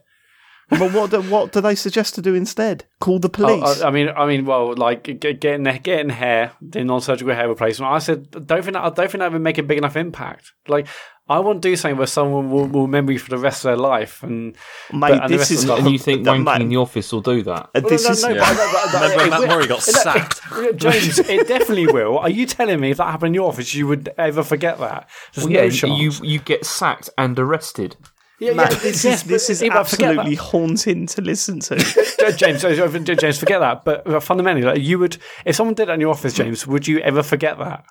But 0.71 0.93
what 0.93 1.11
do, 1.11 1.21
what 1.21 1.51
do 1.51 1.61
they 1.61 1.75
suggest 1.75 2.15
to 2.15 2.21
do 2.21 2.33
instead? 2.33 2.85
Call 2.99 3.19
the 3.19 3.27
Oh, 3.27 3.31
police. 3.31 3.81
I, 3.81 3.87
I 3.89 3.91
mean, 3.91 4.09
I 4.09 4.25
mean, 4.25 4.45
well, 4.45 4.73
like 4.75 5.03
get, 5.19 5.39
getting 5.41 5.63
getting 5.83 6.09
hair, 6.09 6.53
the 6.61 6.83
non-surgical 6.83 7.33
hair 7.35 7.47
replacement. 7.47 7.91
I 7.91 7.99
said, 7.99 8.31
don't 8.31 8.63
think 8.63 8.73
that, 8.73 8.83
I 8.83 8.89
don't 8.89 9.11
think 9.11 9.19
that 9.19 9.31
would 9.31 9.41
make 9.41 9.57
a 9.57 9.63
big 9.63 9.77
enough 9.77 9.95
impact. 9.95 10.53
Like, 10.67 10.87
I 11.29 11.39
want 11.39 11.61
to 11.61 11.69
do 11.69 11.75
something 11.77 11.97
where 11.97 12.07
someone 12.07 12.49
will, 12.51 12.67
will 12.67 12.81
remember 12.83 13.11
you 13.13 13.19
for 13.19 13.29
the 13.29 13.37
rest 13.37 13.63
of 13.63 13.69
their 13.69 13.77
life, 13.77 14.21
and 14.23 14.53
Mate, 14.91 15.09
but- 15.11 15.23
and 15.25 15.33
this 15.33 15.49
is 15.51 15.63
and 15.69 15.89
you 15.89 15.97
think 15.99 16.23
that- 16.25 16.31
wanking 16.35 16.43
mate, 16.43 16.61
in 16.61 16.69
the 16.69 16.77
office 16.77 17.11
will 17.13 17.21
do 17.21 17.41
that? 17.43 17.69
uh, 17.73 17.79
this 17.79 18.03
no, 18.05 18.11
is 18.11 18.23
no, 18.23 18.29
Yeah. 18.31 19.27
Matt 19.29 19.47
Murray 19.47 19.67
got 19.67 19.79
it- 19.79 19.91
sacked? 19.93 20.41
it- 20.53 20.75
James, 20.77 21.19
it 21.19 21.47
definitely 21.47 21.87
will. 21.87 22.17
Are 22.19 22.29
you 22.29 22.45
telling 22.45 22.79
me 22.79 22.91
if 22.91 22.97
that 22.97 23.05
happened 23.11 23.29
in 23.29 23.33
your 23.35 23.47
office, 23.47 23.73
you 23.73 23.87
would 23.87 24.09
ever 24.17 24.43
forget 24.43 24.79
that? 24.79 25.09
Well, 25.37 25.47
no 25.47 25.61
yeah, 25.63 25.69
chance. 25.69 25.99
you 26.01 26.11
you 26.27 26.39
get 26.39 26.65
sacked 26.65 27.09
and 27.17 27.37
arrested. 27.39 27.95
Yeah, 28.41 28.53
Matt, 28.53 28.71
yeah, 28.71 28.79
this 28.79 29.05
is 29.05 29.23
this 29.23 29.49
is 29.51 29.61
yeah, 29.61 29.69
but 29.69 29.83
forget 29.83 30.15
that. 30.15 30.19
absolutely 30.19 30.35
haunting 30.35 31.05
to 31.05 31.21
listen 31.21 31.59
to. 31.59 31.75
James, 32.35 32.61
James, 32.63 33.37
forget 33.37 33.59
that. 33.59 33.85
But 33.85 34.23
fundamentally, 34.23 34.65
like, 34.65 34.81
you 34.81 34.97
would, 34.97 35.17
if 35.45 35.55
someone 35.55 35.75
did 35.75 35.87
that 35.89 35.93
in 35.93 36.01
your 36.01 36.09
office, 36.09 36.35
hmm. 36.35 36.43
James, 36.43 36.65
would 36.65 36.87
you 36.87 36.99
ever 36.99 37.21
forget 37.21 37.59
that? 37.59 37.85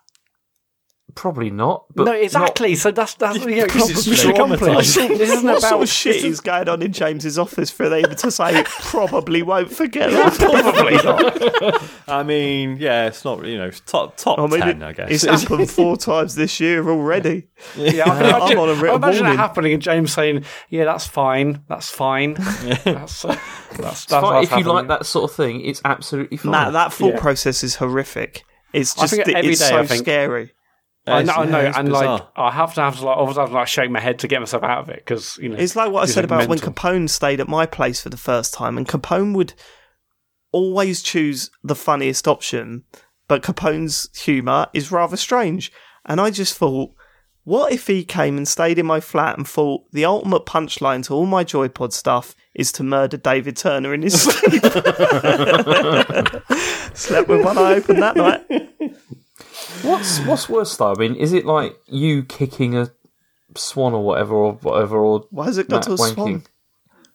Probably 1.15 1.51
not. 1.51 1.85
But 1.95 2.05
no, 2.05 2.13
exactly. 2.13 2.75
So 2.75 2.91
that's 2.91 3.15
that's 3.15 3.39
you 3.39 3.57
know, 3.57 3.65
Because 3.65 3.91
it's 3.91 4.07
mission 4.07 4.31
accomplished. 4.31 4.63
traumatising. 4.97 5.19
This 5.19 5.31
isn't 5.33 5.45
what 5.45 5.59
about 5.59 5.69
sort 5.69 5.83
of 5.83 5.89
shit 5.89 6.15
this 6.15 6.25
is 6.25 6.41
going 6.41 6.69
on 6.69 6.83
in 6.83 6.93
James's 6.93 7.39
office 7.39 7.71
for 7.71 7.89
them 7.89 8.15
to 8.15 8.31
say 8.31 8.63
probably 8.65 9.43
won't 9.43 9.73
forget 9.73 10.11
that? 10.11 10.35
probably 10.39 10.95
not. 11.73 11.83
I 12.09 12.23
mean, 12.23 12.77
yeah, 12.79 13.07
it's 13.07 13.25
not 13.25 13.45
you 13.47 13.59
know 13.59 13.71
top 13.87 14.17
top 14.17 14.39
I 14.39 14.47
mean, 14.47 14.61
ten, 14.61 14.83
it- 14.83 14.87
I 14.87 14.93
guess. 14.93 15.25
it's 15.25 15.43
happened 15.43 15.71
four 15.71 15.97
times 15.97 16.35
this 16.35 16.61
year 16.61 16.89
already. 16.89 17.49
Yeah, 17.77 18.05
I 18.05 18.05
can 18.05 18.25
I'm 18.27 18.35
imagine, 18.37 18.59
on 18.59 18.69
a 18.69 18.75
written 18.75 19.05
I 19.05 19.09
imagine 19.09 19.27
it 19.27 19.37
happening 19.37 19.73
and 19.75 19.83
James 19.83 20.13
saying, 20.13 20.45
"Yeah, 20.69 20.85
that's 20.85 21.07
fine. 21.07 21.65
That's 21.69 21.91
fine. 21.91 22.35
That's 22.35 23.25
uh, 23.25 23.37
that's, 23.73 24.05
that's 24.05 24.05
Fine, 24.07 24.23
what's 24.23 24.53
if 24.53 24.59
you 24.59 24.65
like 24.65 24.89
that 24.89 25.07
sort 25.07 25.31
of 25.31 25.37
thing, 25.37 25.61
it's 25.63 25.81
absolutely 25.85 26.37
fine. 26.37 26.53
Matt, 26.53 26.73
that 26.75 26.93
thought 26.93 27.15
Yeah. 27.15 27.21
process 27.21 27.63
is 27.65 27.77
horrific. 27.77 28.45
It's 28.73 28.97
I 28.99 29.03
just 29.03 29.15
think 29.15 29.29
every 29.29 29.51
it's 29.53 29.61
day, 29.61 29.69
so 29.69 29.79
I 29.79 29.87
think- 29.87 30.05
scary. 30.05 30.53
I 31.11 31.23
know, 31.23 31.33
I 31.33 31.45
know, 31.47 31.73
and 31.77 31.89
bizarre. 31.89 32.19
like 32.19 32.27
I 32.37 32.51
have 32.51 32.75
to 32.75 32.81
have 32.81 32.99
to 32.99 33.07
like 33.07 33.17
always 33.17 33.37
have 33.37 33.49
to 33.49 33.55
like 33.55 33.69
shake 33.69 33.91
my 33.91 34.01
head 34.01 34.19
to 34.21 34.29
get 34.29 34.41
myself 34.41 34.63
out 34.63 34.79
of 34.79 34.89
it 34.89 34.97
because 35.05 35.39
you 35.39 35.49
know 35.49 35.57
It's 35.57 35.77
like 35.77 35.91
what 35.91 36.03
I 36.03 36.07
said 36.07 36.25
about 36.25 36.49
when. 36.49 36.59
Capone 36.59 37.09
stayed 37.09 37.41
at 37.41 37.49
my 37.49 37.67
place 37.67 38.01
for 38.01 38.09
the 38.09 38.17
first 38.17 38.55
time, 38.55 38.77
and 38.77 38.89
Capone 38.89 39.35
would 39.35 39.55
always 40.53 41.03
choose 41.03 41.51
the 41.63 41.77
funniest 41.77 42.27
option, 42.27 42.85
but 43.29 43.43
Capone's 43.43 44.09
humour 44.19 44.67
is 44.75 44.91
rather 44.91 45.17
strange. 45.17 45.71
And 46.07 46.21
I 46.21 46.31
just 46.31 46.57
thought, 46.57 46.93
what 47.45 47.73
if 47.73 47.87
he 47.87 48.05
came 48.05 48.37
and 48.37 48.49
stayed 48.49 48.79
in 48.79 48.87
my 48.87 49.01
flat 49.01 49.37
and 49.37 49.47
thought 49.47 49.83
the 49.93 50.05
ultimate 50.05 50.47
punchline 50.47 51.05
to 51.05 51.15
all 51.15 51.27
my 51.27 51.45
Joypod 51.45 51.93
stuff 51.93 52.35
is 52.55 52.73
to 52.73 52.83
murder 52.83 53.17
David 53.17 53.57
Turner 53.57 53.95
in 53.95 54.03
his 54.03 54.21
sleep? 54.23 54.63
Slept 56.95 57.29
with 57.29 57.45
one 57.45 57.59
eye 57.59 57.75
open 57.75 58.01
that 58.01 58.17
night. 58.17 58.45
What's 59.83 60.19
what's 60.21 60.49
worse 60.49 60.77
though? 60.77 60.93
I 60.93 60.99
mean, 60.99 61.15
is 61.15 61.33
it 61.33 61.47
like 61.47 61.77
you 61.87 62.23
kicking 62.25 62.77
a 62.77 62.91
swan 63.57 63.95
or 63.95 64.03
whatever 64.05 64.35
or 64.35 64.53
whatever 64.55 64.99
or 64.99 65.27
Why 65.31 65.47
has 65.47 65.59
it 65.59 65.69
got 65.69 65.77
Matt 65.89 65.97
to 65.99 66.03
a 66.03 66.07
wanking? 66.07 66.15
swan? 66.15 66.43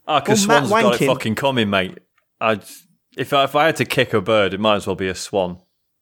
Ah, 0.07 0.19
because 0.19 0.47
Well, 0.47 0.61
Matt 0.61 0.69
Swan's 0.69 0.83
got 0.83 1.01
it 1.01 1.07
fucking 1.07 1.35
coming, 1.35 1.69
mate. 1.69 1.97
I 2.41 2.59
if 3.17 3.33
I, 3.33 3.43
if 3.45 3.55
I 3.55 3.65
had 3.67 3.75
to 3.77 3.85
kick 3.85 4.13
a 4.13 4.21
bird, 4.21 4.53
it 4.53 4.59
might 4.59 4.75
as 4.75 4.87
well 4.87 4.95
be 4.95 5.07
a 5.07 5.15
swan. 5.15 5.59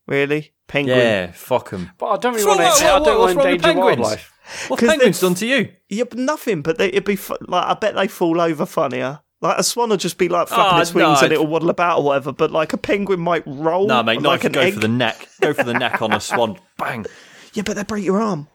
Really? 0.08 0.54
Penguin? 0.68 0.98
Yeah, 0.98 1.32
fuck 1.32 1.70
them. 1.70 1.92
But 1.98 2.08
I 2.08 2.18
don't 2.18 2.34
really 2.34 2.46
What- 2.46 2.58
want 2.58 2.70
what- 2.70 2.78
to. 2.80 2.86
I 2.86 2.94
what- 3.00 3.06
don't 3.06 3.20
what's 3.20 3.36
want 3.36 3.38
to 3.38 3.38
wrong 3.38 3.52
with 3.54 3.66
endanger 3.66 3.82
penguins? 3.82 4.00
wildlife. 4.00 4.34
What 4.68 4.80
'Cause 4.80 4.90
penguins 4.90 5.20
they- 5.22 5.28
done 5.28 5.36
to 5.36 5.46
you? 5.46 5.70
Yeah, 5.90 6.04
nothing. 6.16 6.62
But 6.62 6.78
they, 6.78 6.88
it'd 6.88 7.06
be 7.06 7.16
fu- 7.16 7.38
like 7.48 7.66
I 7.66 7.74
bet 7.76 7.96
they 7.96 8.08
fall 8.08 8.42
over 8.42 8.66
funnier. 8.66 9.20
Like 9.44 9.60
a 9.60 9.64
swan 9.64 9.90
will 9.90 9.98
just 9.98 10.18
be 10.18 10.30
like 10.30 10.48
flapping 10.48 10.78
Ah, 10.78 10.82
its 10.82 10.94
wings 10.94 11.20
no, 11.20 11.26
and 11.26 11.34
it'll 11.34 11.46
waddle 11.48 11.70
about 11.70 12.00
or 12.00 12.04
whatever. 12.06 12.32
But 12.32 12.50
like 12.52 12.72
a 12.74 12.78
penguin 12.78 13.20
might 13.20 13.44
roll. 13.46 13.86
Nah, 13.88 14.02
mate, 14.02 14.22
no, 14.22 14.30
like 14.30 14.40
if 14.40 14.46
an 14.46 14.52
go 14.54 14.62
egg. 14.62 14.74
for 14.74 14.80
the 14.80 14.88
neck. 14.88 15.28
Go 15.42 15.54
for 15.54 15.64
the 15.64 15.74
neck 15.74 16.02
on 16.02 16.14
a 16.14 16.20
swan. 16.22 16.58
Bang. 16.78 17.06
Yeah, 17.54 17.64
but 17.66 17.76
they 17.76 17.84
break 17.84 18.06
your 18.06 18.22
arm. 18.22 18.48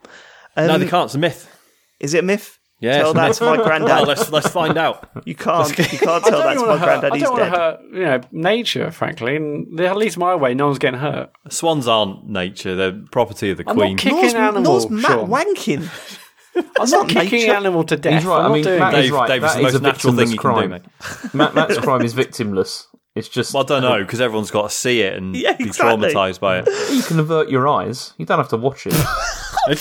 Um, 0.57 0.67
no, 0.67 0.79
they 0.79 0.89
can't. 0.89 1.05
It's 1.05 1.15
a 1.15 1.19
myth. 1.19 1.55
Is 2.01 2.15
it 2.15 2.21
a 2.21 2.23
myth? 2.27 2.59
Yeah, 2.81 2.99
Tell 2.99 3.11
it's 3.11 3.11
a 3.11 3.15
that 3.21 3.35
to 3.35 3.45
my 3.45 3.57
Well, 3.59 3.67
granddad. 3.67 4.09
let's 4.09 4.31
let's 4.33 4.49
find 4.49 4.79
out. 4.87 5.09
you 5.27 5.35
can't. 5.35 5.69
You 5.77 5.85
can't 5.85 6.01
tell 6.25 6.39
that 6.41 6.55
to 6.55 6.61
my 6.67 6.79
hurt. 6.79 6.85
granddad. 6.85 7.13
I 7.13 7.17
He's 7.17 7.25
don't 7.25 7.33
want 7.39 7.45
to 7.45 7.51
dead. 7.51 7.59
hurt. 7.59 7.81
You 7.93 8.05
know, 8.05 8.21
nature, 8.49 8.91
frankly. 8.91 9.37
And 9.37 9.79
at 9.81 9.97
least 9.97 10.17
my 10.17 10.35
way, 10.37 10.55
no 10.55 10.67
one's 10.69 10.79
getting 10.79 11.01
hurt. 11.01 11.31
Swans 11.51 11.87
aren't 11.87 12.29
nature; 12.29 12.75
they're 12.77 12.99
property 13.11 13.51
of 13.51 13.59
the 13.59 13.65
I'm 13.69 13.77
Queen. 13.77 13.97
not 13.97 14.01
kicking 14.01 14.21
Nor's, 14.21 14.35
animals. 14.35 14.89
Nor's 14.91 15.03
Matt 15.03 15.11
sure. 15.11 15.27
wanking. 15.27 16.28
I'm 16.57 16.91
not 16.91 17.09
kicking 17.09 17.41
nature. 17.41 17.51
an 17.53 17.57
animal 17.57 17.85
to 17.85 17.97
death. 17.97 18.15
He's 18.15 18.25
right. 18.25 18.45
I'm 18.45 18.51
I 18.51 18.55
mean, 18.55 18.65
doing 18.65 18.79
Matt 18.79 18.93
that. 18.93 18.99
is 19.05 19.07
Dave- 19.07 19.15
right. 19.15 19.29
Dave, 19.29 19.45
it's 19.45 19.53
that 19.55 19.59
the 19.59 19.63
most 19.65 19.83
natural 19.83 20.13
thing 20.15 20.31
you 20.31 20.39
can 20.39 20.71
do, 20.71 21.37
Matt, 21.37 21.55
Matt's 21.55 21.79
crime 21.79 22.03
is 22.03 22.15
victimless. 22.15 22.85
It's 23.15 23.29
just 23.29 23.53
Well, 23.55 23.65
I 23.65 23.67
don't 23.67 23.83
know 23.91 23.99
because 24.05 24.21
everyone's 24.21 24.51
got 24.51 24.71
to 24.71 24.75
see 24.75 25.01
it 25.03 25.15
and 25.15 25.35
Yeah, 25.37 25.55
be 25.57 25.65
traumatized 25.67 26.41
by 26.41 26.59
it. 26.61 26.69
you 26.93 27.03
can 27.03 27.19
avert 27.19 27.49
your 27.49 27.67
eyes. 27.69 28.13
You 28.19 28.27
don't 28.27 28.39
have 28.39 28.49
to 28.51 28.57
watch 28.57 28.87
it. 28.87 28.95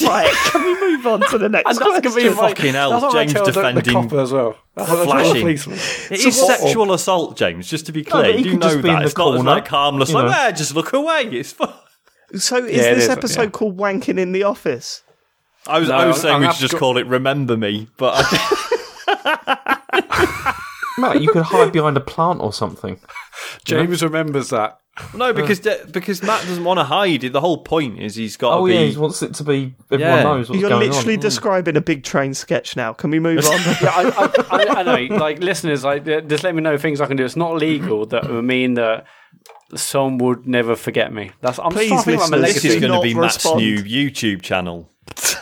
Right, 0.02 0.30
can 0.52 0.64
we 0.66 0.74
move 0.98 1.08
on 1.08 1.22
to 1.30 1.38
the 1.38 1.48
next 1.48 1.70
And 1.70 1.78
that's 1.78 1.80
gonna 1.80 2.02
be 2.02 2.22
question? 2.24 2.36
my- 2.36 2.50
Fucking 2.50 2.74
hell, 2.74 2.90
that's 2.90 3.04
what 3.04 3.16
I 3.16 3.26
James 3.26 3.34
defending- 3.46 3.84
the 3.86 3.92
copper 3.94 4.20
as 4.20 4.34
well. 4.34 4.58
That's 4.76 4.90
what 4.90 5.00
I 5.00 5.06
tell 5.06 5.06
the 5.06 5.12
Flashing. 5.24 5.42
policeman. 5.44 5.78
It 6.12 6.26
is 6.26 6.46
sexual 6.46 6.92
assault, 6.94 7.38
James. 7.38 7.70
Just 7.70 7.86
to 7.86 7.94
be 7.94 8.04
clear, 8.04 8.24
but 8.24 8.36
he 8.38 8.44
you 8.44 8.52
could 8.52 8.60
know 8.60 8.68
just 8.70 8.82
be 8.84 8.90
in 8.90 8.96
that 8.96 9.00
the 9.00 9.06
it's 9.06 9.18
not 9.18 9.24
corner, 9.24 9.44
like 9.44 9.68
harmless. 9.70 10.10
you 10.10 10.16
Like, 10.16 10.26
know. 10.26 10.32
"Ah, 10.36 10.52
just 10.52 10.76
look 10.76 10.92
away. 10.92 11.30
It's 11.32 11.54
fine. 11.54 11.70
So 12.36 12.58
is 12.66 12.76
Yeah, 12.76 12.96
this 12.96 13.04
is, 13.06 13.10
episode 13.10 13.42
yeah. 13.44 13.50
called 13.52 13.78
Wanking 13.78 14.20
in 14.20 14.34
the 14.34 14.44
Office? 14.44 15.04
I 15.68 15.80
was, 15.80 15.90
No, 15.90 15.96
I 15.96 16.06
was 16.08 16.22
saying 16.22 16.36
I'm 16.36 16.42
we 16.42 16.48
should 16.48 16.54
just 16.60 16.62
have 16.62 16.72
to- 16.72 16.78
call 16.80 16.98
it 16.98 17.08
"Remember 17.08 17.56
Me," 17.58 17.88
but 17.98 18.14
I, 18.18 18.24
Matt, 21.00 21.22
you 21.22 21.32
could 21.32 21.44
hide 21.44 21.72
behind 21.72 21.96
a 21.98 22.02
plant 22.02 22.42
or 22.42 22.52
something. 22.52 23.00
James 23.66 24.02
remembers 24.04 24.50
that. 24.50 24.80
no, 25.14 25.32
because 25.32 25.60
because 25.92 26.24
Matt 26.24 26.42
doesn't 26.48 26.64
want 26.64 26.80
to 26.80 26.84
hide. 26.84 27.24
it. 27.24 27.32
The 27.34 27.40
whole 27.42 27.60
point 27.60 28.00
is 28.02 28.16
he's 28.16 28.36
got 28.36 28.58
Oh 28.58 28.66
be. 28.66 28.74
yeah, 28.74 28.80
he 28.86 28.98
wants 28.98 29.22
it 29.22 29.36
to 29.36 29.44
be. 29.44 29.76
Everyone 29.92 30.18
Yeah. 30.18 30.24
knows 30.24 30.50
what's 30.50 30.60
You're 30.60 30.70
going 30.72 30.90
literally 30.90 31.14
on. 31.14 31.20
describing 31.20 31.78
a 31.78 31.82
big 31.82 32.04
train 32.04 32.34
sketch 32.34 32.76
now. 32.76 32.94
Can 32.94 33.12
we 33.12 33.20
move 33.20 33.38
on? 33.46 33.60
Yeah, 33.80 33.92
I, 33.94 34.32
I, 34.50 34.58
I, 34.58 34.80
I 34.80 34.84
know. 35.08 35.16
Like 35.18 35.38
listeners, 35.40 35.84
like 35.84 36.04
just 36.06 36.44
let 36.44 36.56
me 36.56 36.62
know 36.62 36.78
things 36.80 37.00
I 37.00 37.06
can 37.06 37.16
do. 37.16 37.26
It's 37.26 37.36
not 37.36 37.56
legal 37.58 38.08
that 38.08 38.28
would 38.28 38.44
mean 38.44 38.74
that 38.74 39.06
someone 39.76 40.18
would 40.18 40.48
never 40.48 40.76
forget 40.76 41.14
me. 41.14 41.30
That's 41.42 41.60
I'm 41.60 41.72
Please, 41.74 41.90
just 41.92 42.06
trying 42.06 42.18
to 42.18 42.22
think 42.24 42.32
listeners, 42.32 42.54
this 42.64 42.66
is 42.66 42.82
going 42.82 42.94
to 42.94 43.02
be 43.02 43.14
Matt's 43.14 43.36
respond. 43.36 43.58
new 43.62 43.84
YouTube 43.84 44.42
channel. 44.42 44.90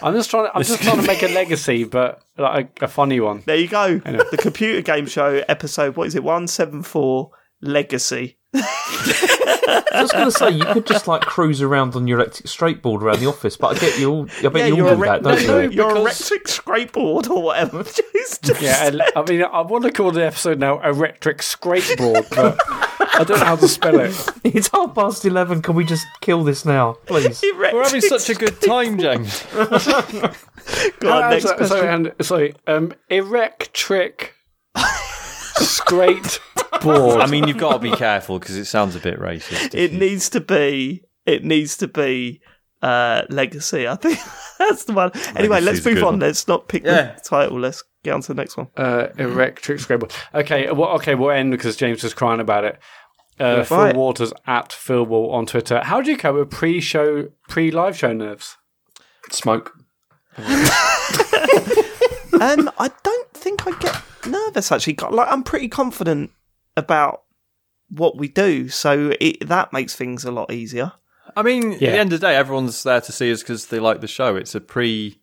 I'm 0.02 0.14
just 0.14 0.30
trying. 0.30 0.50
I'm 0.54 0.64
just 0.64 0.82
trying 0.82 0.98
to 0.98 1.08
make 1.08 1.24
a 1.24 1.28
legacy, 1.28 1.84
but 1.84 2.22
like 2.38 2.80
a, 2.82 2.86
a 2.86 2.88
funny 2.88 3.20
one. 3.20 3.44
there 3.46 3.56
you 3.56 3.68
go. 3.68 3.98
The 4.00 4.38
computer 4.40 4.82
game 4.82 5.08
show 5.08 5.44
episode. 5.48 5.96
What 5.96 6.08
is 6.08 6.16
it? 6.16 6.24
One 6.24 6.48
seven 6.48 6.84
four 6.84 7.32
Legacy. 7.62 8.38
I 8.58 10.02
was 10.02 10.12
going 10.12 10.26
to 10.26 10.32
say 10.32 10.50
you 10.52 10.66
could 10.66 10.86
just 10.86 11.08
like 11.08 11.22
cruise 11.22 11.62
around 11.62 11.96
on 11.96 12.08
your 12.08 12.20
electric 12.20 12.46
skateboard 12.48 13.02
around 13.02 13.20
the 13.20 13.28
office, 13.28 13.58
but 13.58 13.76
I 13.76 13.80
get 13.80 14.00
you 14.00 14.10
all. 14.12 14.28
I 14.40 14.48
bet 14.50 14.56
Yeah, 14.56 14.66
you 14.68 14.76
you're 14.78 14.90
all 14.90 14.96
do 14.96 15.02
rec- 15.02 15.22
that, 15.24 15.24
don't 15.24 15.48
no, 15.48 15.60
you? 15.62 15.70
Your 15.72 15.96
electric 15.96 16.46
scrapeboard 16.46 17.30
or 17.30 17.42
whatever. 17.44 17.84
Just- 18.44 18.62
Yeah, 18.62 18.84
ele- 18.86 19.02
I 19.16 19.24
mean, 19.30 19.44
I 19.44 19.62
want 19.62 19.84
to 19.86 19.92
call 19.92 20.12
the 20.12 20.26
episode 20.26 20.60
now 20.60 20.80
"Electric 20.82 21.40
Scrapeboard," 21.40 22.30
but 22.36 22.58
I 23.20 23.24
don't 23.24 23.40
know 23.40 23.46
how 23.46 23.56
to 23.56 23.68
spell 23.68 24.00
it. 24.00 24.16
It's 24.44 24.70
half 24.70 24.96
past 24.96 25.26
eleven. 25.26 25.62
Can 25.62 25.76
we 25.76 25.84
just 25.84 26.06
kill 26.22 26.44
this 26.44 26.66
now, 26.66 26.94
please? 27.06 27.44
We're 27.58 27.84
having 27.84 28.02
such 28.02 28.30
a 28.30 28.36
good 28.36 28.62
time, 28.62 28.98
James. 29.00 29.44
Go 29.54 31.12
on, 31.12 31.24
Uh, 31.24 31.30
next 31.30 31.44
so- 31.44 31.56
question. 31.56 31.68
sorry, 31.68 31.88
and, 31.94 32.14
sorry. 32.22 32.56
Um, 32.68 32.94
electric 33.10 34.34
scrapeboard. 36.82 37.22
I 37.22 37.28
mean, 37.28 37.48
you've 37.48 37.58
got 37.58 37.74
to 37.74 37.80
be 37.80 37.92
careful 37.92 38.40
because 38.40 38.58
it 38.58 38.66
sounds 38.66 38.96
a 38.96 39.00
bit 39.00 39.20
racist. 39.20 39.74
it 39.74 39.94
needs 39.94 40.30
to 40.30 40.42
be. 40.42 41.04
It 41.26 41.44
needs 41.44 41.78
to 41.78 41.88
be. 41.88 42.42
Uh, 42.82 43.24
legacy. 43.30 43.88
I 43.88 43.96
think 43.96 44.20
that's 44.60 44.84
the 44.84 44.94
one. 44.94 45.10
Anyway, 45.36 45.60
Legacy's 45.60 45.86
let's 45.86 45.96
move 45.96 46.04
on. 46.04 46.14
one. 46.14 46.20
Let's 46.20 46.48
not 46.48 46.68
pick 46.68 46.84
Yeah. 46.84 47.14
the 47.16 47.22
title. 47.22 47.60
Let's 47.60 47.84
get 48.04 48.14
on 48.14 48.22
to 48.22 48.28
the 48.28 48.34
next 48.36 48.58
one. 48.58 48.68
Uh, 48.78 49.08
electric 49.18 49.80
scrapeboard. 49.80 50.14
Okay, 50.36 50.72
well, 50.72 50.90
okay, 50.92 51.16
we'll 51.16 51.32
end 51.32 51.50
because 51.52 51.76
James 51.78 52.04
is 52.04 52.14
crying 52.14 52.40
about 52.40 52.64
it. 52.64 52.78
Uh, 53.40 53.64
Phil 53.64 53.78
Right. 53.78 53.96
Waters 53.96 54.34
at 54.46 54.70
Philball 54.70 55.34
on 55.34 55.48
Twitter. 55.48 55.82
How 55.84 56.00
do 56.00 56.12
you 56.12 56.18
cope 56.18 56.36
with 56.36 56.52
pre-show, 56.52 57.30
pre-live 57.50 57.98
show 57.98 58.14
nerves? 58.14 58.56
Smoke. 59.32 59.74
um, 60.38 60.46
I 62.78 62.92
don't 63.04 63.32
think 63.34 63.66
I 63.66 63.72
get 63.80 64.00
nervous 64.28 64.72
actually. 64.72 64.96
Like 65.10 65.28
I'm 65.32 65.42
pretty 65.44 65.70
confident 65.70 66.30
about 66.78 67.24
what 67.90 68.18
we 68.18 68.28
do, 68.28 68.70
so 68.70 69.14
it, 69.20 69.48
that 69.48 69.72
makes 69.72 69.96
things 69.96 70.26
a 70.26 70.32
lot 70.32 70.52
easier. 70.52 70.94
I 71.36 71.44
mean, 71.44 71.74
at 71.74 71.80
the 71.80 71.90
end 71.90 72.14
of 72.14 72.20
the 72.22 72.28
day, 72.28 72.36
everyone's 72.36 72.82
there 72.84 73.02
to 73.02 73.12
see 73.12 73.32
us 73.32 73.42
because 73.42 73.68
they 73.68 73.80
like 73.80 74.02
the 74.02 74.08
show. 74.08 74.36
It's 74.36 74.56
a 74.56 74.62
pre, 74.62 75.20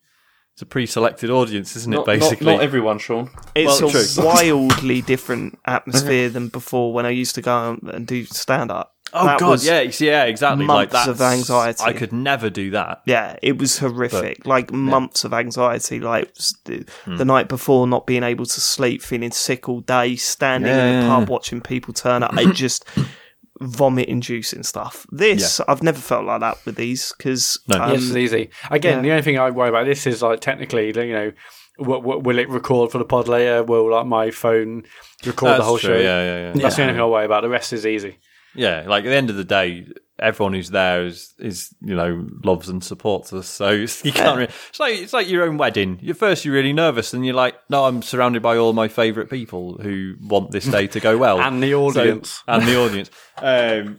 it's 0.53 0.63
a 0.63 0.67
pre-selected 0.67 1.31
audience, 1.31 1.75
isn't 1.77 1.93
it? 1.95 2.05
Basically, 2.05 2.47
not, 2.47 2.57
not 2.57 2.63
everyone, 2.63 2.99
Sean. 2.99 3.31
It's 3.55 3.81
Well, 3.81 3.89
a 3.89 3.93
true. 3.93 4.25
wildly 4.25 5.01
different 5.03 5.59
atmosphere 5.65 6.29
than 6.29 6.49
before 6.49 6.93
when 6.93 7.07
I 7.07 7.11
used 7.11 7.35
to 7.37 7.43
go 7.43 7.79
and 7.83 8.07
do 8.07 8.25
stand 8.27 8.71
up. 8.71 8.95
Oh 9.15 9.26
That 9.26 9.39
god, 9.39 9.62
yeah, 9.62 9.81
yeah, 9.99 10.24
exactly. 10.24 10.65
months 10.65 10.92
that 10.92 11.08
of 11.08 11.20
anxiety. 11.20 11.82
I 11.84 11.92
could 11.92 12.12
never 12.12 12.49
do 12.49 12.70
that. 12.70 13.02
Yeah, 13.05 13.36
it 13.42 13.58
was 13.58 13.78
horrific. 13.78 14.47
like 14.47 14.73
months 14.73 15.24
of 15.24 15.34
anxiety. 15.34 16.00
Like 16.00 16.32
the, 16.65 16.86
Hmm. 17.05 17.16
the 17.16 17.24
night 17.24 17.49
before, 17.49 17.86
not 17.86 18.07
being 18.07 18.23
able 18.23 18.47
to 18.47 18.60
sleep, 18.60 19.02
feeling 19.02 19.31
sick 19.31 19.68
all 19.68 19.81
day, 19.81 20.16
standing 20.16 20.70
Yeah, 20.70 20.86
in 20.86 21.00
the 21.02 21.07
pub 21.08 21.28
watching 21.28 21.60
people 21.60 21.92
turn 21.92 22.23
up. 22.23 22.36
It 22.39 22.55
just 22.55 22.84
vomit 23.60 24.08
inducing 24.08 24.62
stuff. 24.62 25.07
This 25.10 25.60
I've 25.68 25.82
never 25.82 26.00
felt 26.00 26.24
like 26.24 26.41
that 26.41 26.58
with 26.65 26.76
these 26.76 27.12
because 27.16 27.60
No. 27.68 27.81
um, 27.82 27.92
yes, 27.92 28.02
it's 28.07 28.16
easy. 28.16 28.50
Again, 28.70 28.97
yeah. 28.99 29.02
the 29.02 29.10
only 29.10 29.23
thing 29.23 29.39
I 29.39 29.50
worry 29.50 29.68
about 29.68 29.84
this 29.86 30.07
is 30.07 30.23
like 30.23 30.41
technically, 30.41 30.86
you 30.86 30.92
know, 31.12 31.32
w- 31.78 32.00
w- 32.00 32.20
will 32.20 32.39
it 32.39 32.49
record 32.49 32.91
for 32.91 32.99
the 32.99 33.05
pod 33.05 33.28
later? 33.28 33.62
Will 33.62 33.91
like 33.91 34.07
my 34.07 34.31
phone 34.31 34.84
record 35.26 35.58
the 35.60 35.65
whole 35.65 35.78
true, 35.78 35.94
show? 35.94 36.00
Yeah, 36.00 36.24
yeah, 36.24 36.41
yeah. 36.47 36.52
That's 36.62 36.76
the 36.76 36.82
only 36.82 36.94
thing 36.94 37.02
I 37.02 37.07
worry 37.07 37.26
about. 37.26 37.42
The 37.42 37.49
rest 37.50 37.73
is 37.73 37.86
easy. 37.86 38.18
Yeah, 38.55 38.85
like 38.87 39.05
at 39.05 39.09
the 39.09 39.17
end 39.17 39.31
of 39.31 39.37
the 39.37 39.45
day, 39.45 39.87
everyone 40.19 40.53
who's 40.53 40.71
there 40.71 41.05
is 41.07 41.35
is 41.39 41.75
you 41.81 41.97
know 41.97 42.29
loves 42.45 42.69
and 42.69 42.83
supports 42.85 43.33
us. 43.33 43.49
So 43.49 43.69
it's, 43.71 44.05
you 44.05 44.13
can't. 44.13 44.37
Really, 44.37 44.53
it's 44.69 44.79
like 44.81 44.95
it's 44.99 45.13
like 45.13 45.29
your 45.29 45.45
own 45.45 45.57
wedding. 45.57 46.01
At 46.09 46.17
first, 46.17 46.45
you're 46.45 46.55
really 46.55 46.73
nervous, 46.73 47.13
and 47.15 47.25
you're 47.25 47.35
like, 47.35 47.55
"No, 47.71 47.85
I'm 47.87 48.03
surrounded 48.03 48.43
by 48.43 48.57
all 48.57 48.73
my 48.73 48.89
favourite 48.89 49.31
people 49.31 49.79
who 49.83 50.15
want 50.21 50.51
this 50.51 50.67
day 50.67 50.87
to 50.89 51.01
go 51.01 51.17
well, 51.25 51.41
And 51.41 51.63
the 51.63 51.71
So- 51.71 51.85
audience. 51.87 52.43
and 52.47 52.67
the 52.67 52.77
audience." 52.79 53.11
Um, 53.39 53.99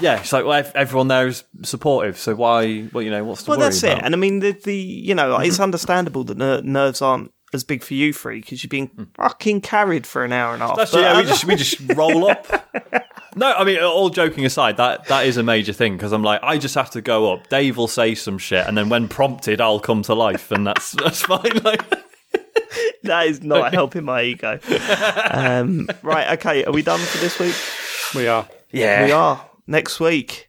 yeah, 0.00 0.20
it's 0.20 0.32
like 0.32 0.44
well, 0.44 0.52
ev- 0.58 0.70
everyone 0.76 1.08
there 1.08 1.26
is 1.26 1.42
supportive. 1.62 2.16
So 2.16 2.34
why? 2.36 2.86
Well, 2.92 3.02
you 3.02 3.10
know, 3.10 3.24
what's 3.24 3.42
the 3.42 3.50
well, 3.50 3.58
that's 3.58 3.82
about? 3.82 3.98
it. 3.98 4.04
And 4.04 4.14
I 4.14 4.18
mean, 4.18 4.38
the 4.38 4.52
the 4.52 4.76
you 4.76 5.14
know, 5.16 5.36
it's 5.38 5.58
understandable 5.58 6.22
that 6.24 6.36
ner- 6.36 6.60
nerves 6.62 7.02
aren't 7.02 7.32
as 7.54 7.64
big 7.64 7.82
for 7.82 7.94
you 7.94 8.12
three 8.12 8.40
because 8.40 8.62
you've 8.62 8.70
been 8.70 9.08
fucking 9.14 9.60
carried 9.62 10.06
for 10.06 10.24
an 10.24 10.32
hour 10.32 10.54
and 10.54 10.62
a 10.62 10.66
half. 10.66 10.76
That's 10.76 10.92
But, 10.92 11.00
yeah. 11.00 11.16
We 11.16 11.22
uh, 11.24 11.26
just 11.26 11.44
we 11.44 11.56
just 11.56 11.80
roll 11.94 12.30
up. 12.30 12.46
No, 13.36 13.52
I 13.52 13.64
mean, 13.64 13.82
all 13.82 14.10
joking 14.10 14.44
aside, 14.44 14.76
that 14.76 15.06
that 15.06 15.26
is 15.26 15.36
a 15.36 15.42
major 15.42 15.72
thing 15.72 15.96
because 15.96 16.12
I'm 16.12 16.22
like, 16.22 16.40
I 16.44 16.56
just 16.56 16.76
have 16.76 16.90
to 16.90 17.00
go 17.00 17.32
up. 17.32 17.48
Dave 17.48 17.76
will 17.76 17.88
say 17.88 18.14
some 18.14 18.38
shit, 18.38 18.64
and 18.64 18.78
then 18.78 18.88
when 18.88 19.08
prompted, 19.08 19.60
I'll 19.60 19.80
come 19.80 20.02
to 20.02 20.14
life, 20.14 20.52
and 20.52 20.64
that's 20.64 20.92
that's 20.92 21.22
fine. 21.22 21.56
Like, 21.64 21.82
that 23.02 23.26
is 23.26 23.42
not 23.42 23.74
helping 23.74 24.04
my 24.04 24.22
ego. 24.22 24.60
Um, 25.32 25.88
right, 26.02 26.38
okay, 26.38 26.64
are 26.64 26.72
we 26.72 26.82
done 26.82 27.00
for 27.00 27.18
this 27.18 27.40
week? 27.40 27.56
We 28.14 28.28
are. 28.28 28.48
yeah, 28.70 29.04
We 29.04 29.10
are. 29.10 29.50
Next 29.66 29.98
week. 29.98 30.48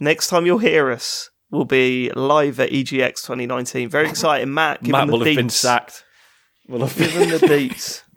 Next 0.00 0.28
time 0.28 0.46
you'll 0.46 0.58
hear 0.58 0.90
us 0.90 1.28
will 1.50 1.64
be 1.64 2.10
live 2.14 2.60
at 2.60 2.70
EGX 2.70 3.22
2019. 3.22 3.88
Very 3.88 4.08
exciting. 4.08 4.54
Matt, 4.54 4.82
give 4.82 4.92
Matt 4.92 5.04
him 5.04 5.10
will 5.10 5.18
the 5.18 5.26
have 5.26 5.36
been 5.36 5.50
sacked. 5.50 6.04
Will 6.68 6.80
have 6.80 6.96
given 6.96 7.30
the 7.30 7.38
dates. 7.38 8.04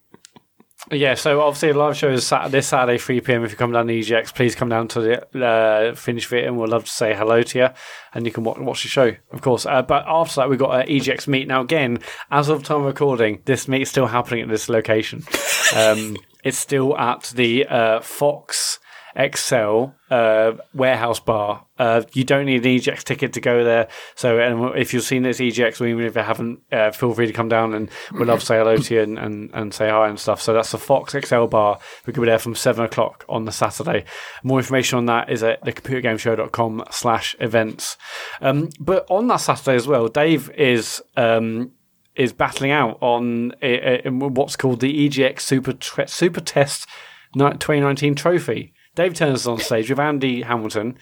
Yeah, 0.92 1.14
so 1.14 1.40
obviously 1.42 1.72
the 1.72 1.78
live 1.78 1.96
show 1.96 2.10
is 2.10 2.26
Sat- 2.26 2.52
this 2.52 2.68
Saturday, 2.68 2.98
3 2.98 3.22
pm. 3.22 3.46
If 3.46 3.52
you 3.52 3.58
come 3.58 3.72
down 3.72 3.88
to 3.88 3.94
EGX, 3.94 4.34
please 4.34 4.56
come 4.56 4.68
down 4.68 4.90
to 4.90 5.00
the 5.00 5.46
uh, 5.46 5.96
Finish 5.96 6.26
Fit 6.26 6.44
and 6.44 6.58
we'd 6.58 6.70
love 6.70 6.84
to 6.86 6.92
say 6.92 7.14
hello 7.16 7.44
to 7.44 7.60
you 7.60 7.68
and 8.14 8.26
you 8.26 8.32
can 8.32 8.44
watch, 8.44 8.58
watch 8.58 8.84
the 8.84 8.90
show, 8.90 9.16
of 9.32 9.42
course. 9.42 9.66
Uh, 9.66 9.84
but 9.84 10.04
after 10.08 10.42
that, 10.42 10.50
we've 10.50 10.60
got 10.60 10.82
an 10.82 10.88
EGX 10.94 11.28
meet. 11.28 11.48
Now, 11.48 11.62
again, 11.62 12.00
as 12.30 12.50
of 12.50 12.64
time 12.64 12.82
of 12.82 12.86
recording, 12.88 13.42
this 13.46 13.68
meet 13.70 13.84
is 13.84 13.90
still 13.90 14.08
happening 14.08 14.42
at 14.42 14.50
this 14.50 14.68
location. 14.70 15.24
Um, 15.74 16.18
it's 16.44 16.58
still 16.58 16.98
at 16.98 17.32
the 17.34 17.66
uh, 17.66 18.02
Fox 18.02 18.80
ExCel 19.16 19.94
uh, 20.10 20.54
warehouse 20.74 21.20
bar. 21.20 21.66
Uh, 21.78 22.04
you 22.14 22.24
don't 22.24 22.46
need 22.46 22.66
an 22.66 22.78
EGX 22.78 23.04
ticket 23.04 23.34
to 23.34 23.42
go 23.42 23.64
there. 23.64 23.88
So 24.16 24.40
and 24.40 24.78
if 24.78 24.94
you've 24.94 25.04
seen 25.04 25.24
this 25.24 25.40
EGX, 25.40 25.82
or 25.82 25.88
even 25.88 26.06
if 26.06 26.16
you 26.16 26.22
haven't, 26.22 26.62
uh, 26.72 26.92
feel 26.92 27.14
free 27.14 27.28
to 27.28 27.34
come 27.34 27.50
down 27.50 27.74
and 27.74 27.90
we'd 28.14 28.28
love 28.28 28.42
to 28.42 28.46
say 28.46 28.58
hello 28.58 28.78
to 28.78 28.94
you 28.94 29.02
and, 29.02 29.18
and, 29.18 29.50
and 29.54 29.74
say 29.74 29.90
hi 29.90 30.08
and 30.08 30.20
stuff. 30.20 30.42
So 30.42 30.54
that's 30.54 30.72
the 30.72 30.78
Fox 30.78 31.14
ExCel 31.14 31.50
bar. 31.50 31.80
We 32.06 32.14
could 32.14 32.22
be 32.22 32.28
there 32.28 32.40
from 32.40 32.56
seven 32.56 32.86
o'clock 32.86 33.26
on 33.28 33.46
the 33.46 33.52
Saturday. 33.52 34.06
More 34.44 34.60
information 34.60 34.98
on 34.98 35.06
that 35.06 35.30
is 35.30 35.44
at 35.44 35.64
thecomputergameshow.com 35.64 36.86
slash 36.92 37.36
events. 37.40 37.98
Um, 38.42 38.70
but 38.80 39.06
on 39.10 39.28
that 39.28 39.38
Saturday 39.38 39.76
as 39.76 39.88
well, 39.88 40.08
Dave 40.08 40.50
is 40.52 41.02
um, 41.18 41.72
is 42.16 42.34
battling 42.34 42.72
out 42.72 42.98
on 43.02 43.54
uh, 43.64 43.66
uh, 44.06 44.12
what's 44.12 44.56
called 44.56 44.82
the 44.82 45.10
EGX 45.10 45.40
Super 45.42 45.74
Super 46.08 46.42
Test 46.42 46.88
2019 47.34 48.16
trophy. 48.16 48.74
Dave 48.96 49.14
turns 49.14 49.48
on 49.48 49.58
stage 49.60 49.90
with 49.90 50.00
Andy 50.00 50.42
Hamilton, 50.42 50.98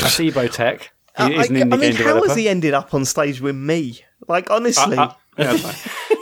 Acebo 0.00 0.50
Tech. 0.50 0.90
He 1.16 1.34
is 1.36 1.50
an 1.50 1.56
I, 1.56 1.60
indie 1.60 1.72
I 1.74 1.76
mean, 1.76 1.92
game 1.94 2.06
how 2.06 2.22
has 2.26 2.36
he 2.36 2.48
ended 2.48 2.74
up 2.74 2.92
on 2.94 3.04
stage 3.04 3.40
with 3.40 3.54
me? 3.54 4.00
Like, 4.26 4.50
honestly. 4.50 4.96
Uh, 4.96 5.10
yeah, 5.38 5.56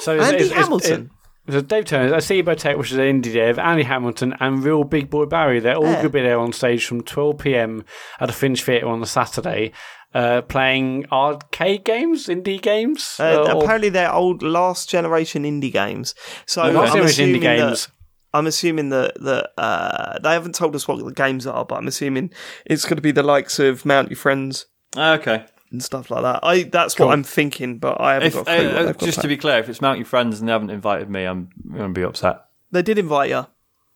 so 0.00 0.14
it's- 0.14 0.28
Andy 0.28 0.36
it's- 0.36 0.46
it's- 0.50 0.52
Hamilton? 0.52 1.10
it- 1.46 1.52
so 1.52 1.60
Dave 1.60 1.84
Turner, 1.86 2.12
Acebo 2.16 2.56
Tech, 2.56 2.76
which 2.76 2.92
is 2.92 2.98
an 2.98 3.22
indie 3.22 3.32
dev, 3.32 3.58
Andy 3.58 3.82
Hamilton, 3.84 4.34
and 4.38 4.62
Real 4.62 4.84
Big 4.84 5.10
Boy 5.10 5.24
Barry. 5.26 5.60
They're 5.60 5.76
all 5.76 5.84
Yeah. 5.84 5.92
going 5.94 6.04
to 6.04 6.10
be 6.10 6.22
there 6.22 6.38
on 6.38 6.52
stage 6.52 6.86
from 6.86 7.02
12 7.02 7.38
pm 7.38 7.84
at 8.20 8.26
the 8.26 8.32
Finch 8.32 8.62
Theatre 8.64 8.86
on 8.88 9.00
the 9.00 9.06
Saturday. 9.06 9.72
uh, 10.14 10.42
playing 10.42 11.06
arcade 11.10 11.84
games, 11.86 12.26
indie 12.26 12.60
games. 12.60 13.16
Uh, 13.18 13.44
or- 13.54 13.62
apparently, 13.64 13.88
they're 13.88 14.12
old 14.12 14.42
last 14.42 14.90
generation 14.90 15.44
indie 15.44 15.72
games. 15.72 16.14
So 16.44 16.64
last 16.70 16.90
I'm 16.90 16.96
generation 16.98 17.28
indie 17.30 17.40
that- 17.40 17.56
games. 17.56 17.88
I'm 18.34 18.46
assuming 18.46 18.88
that 18.90 19.14
that 19.22 19.50
uh, 19.58 20.18
they 20.22 20.32
haven't 20.32 20.54
told 20.54 20.74
us 20.74 20.88
what 20.88 21.04
the 21.04 21.12
games 21.12 21.46
are, 21.46 21.64
but 21.64 21.76
I'm 21.76 21.86
assuming 21.88 22.30
it's 22.66 22.84
going 22.84 22.96
to 22.96 23.02
be 23.02 23.12
the 23.12 23.22
likes 23.22 23.58
of 23.58 23.84
Mount 23.84 24.10
Your 24.10 24.16
Friends 24.16 24.66
Okay. 24.96 25.44
and 25.70 25.82
stuff 25.82 26.10
like 26.10 26.22
that. 26.22 26.40
I 26.42 26.62
that's 26.64 26.94
Cool. 26.94 27.06
what 27.08 27.12
I'm 27.12 27.22
thinking, 27.24 27.78
but 27.78 28.00
I 28.00 28.14
haven't 28.14 28.28
If, 28.28 28.34
got 28.34 28.48
uh, 28.48 28.52
a 28.52 28.56
clue. 28.58 28.68
what 28.72 28.78
uh, 28.78 28.92
got 28.92 28.98
just 29.00 29.20
to 29.20 29.28
be 29.28 29.36
clear, 29.36 29.58
if 29.58 29.68
it's 29.68 29.80
Mount 29.80 29.98
Your 29.98 30.06
Friends 30.06 30.40
and 30.40 30.48
they 30.48 30.52
haven't 30.52 30.70
invited 30.70 31.10
me, 31.10 31.24
I'm 31.24 31.50
going 31.70 31.92
to 31.94 32.00
be 32.00 32.04
upset. 32.04 32.44
they 32.70 32.82
did 32.82 32.98
invite 32.98 33.30
you. 33.30 33.46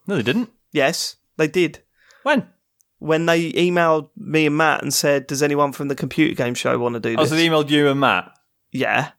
No, 0.06 0.16
they 0.16 0.22
didn't. 0.22 0.50
Yes, 0.72 1.16
they 1.36 1.48
did. 1.48 1.80
When? 2.22 2.46
When 2.98 3.26
they 3.26 3.52
emailed 3.52 4.08
me 4.16 4.46
and 4.46 4.56
Matt 4.56 4.82
and 4.82 4.92
said, 4.92 5.26
"Does 5.26 5.42
anyone 5.42 5.72
from 5.72 5.88
the 5.88 5.94
computer 5.94 6.34
game 6.34 6.54
show 6.54 6.78
want 6.78 6.94
to 6.94 7.00
do 7.00 7.14
Oh, 7.18 7.22
this?" 7.22 7.30
so 7.30 7.36
they 7.36 7.46
emailed 7.48 7.68
you 7.70 7.88
and 7.88 8.00
Matt. 8.00 8.32
yeah, 8.72 9.10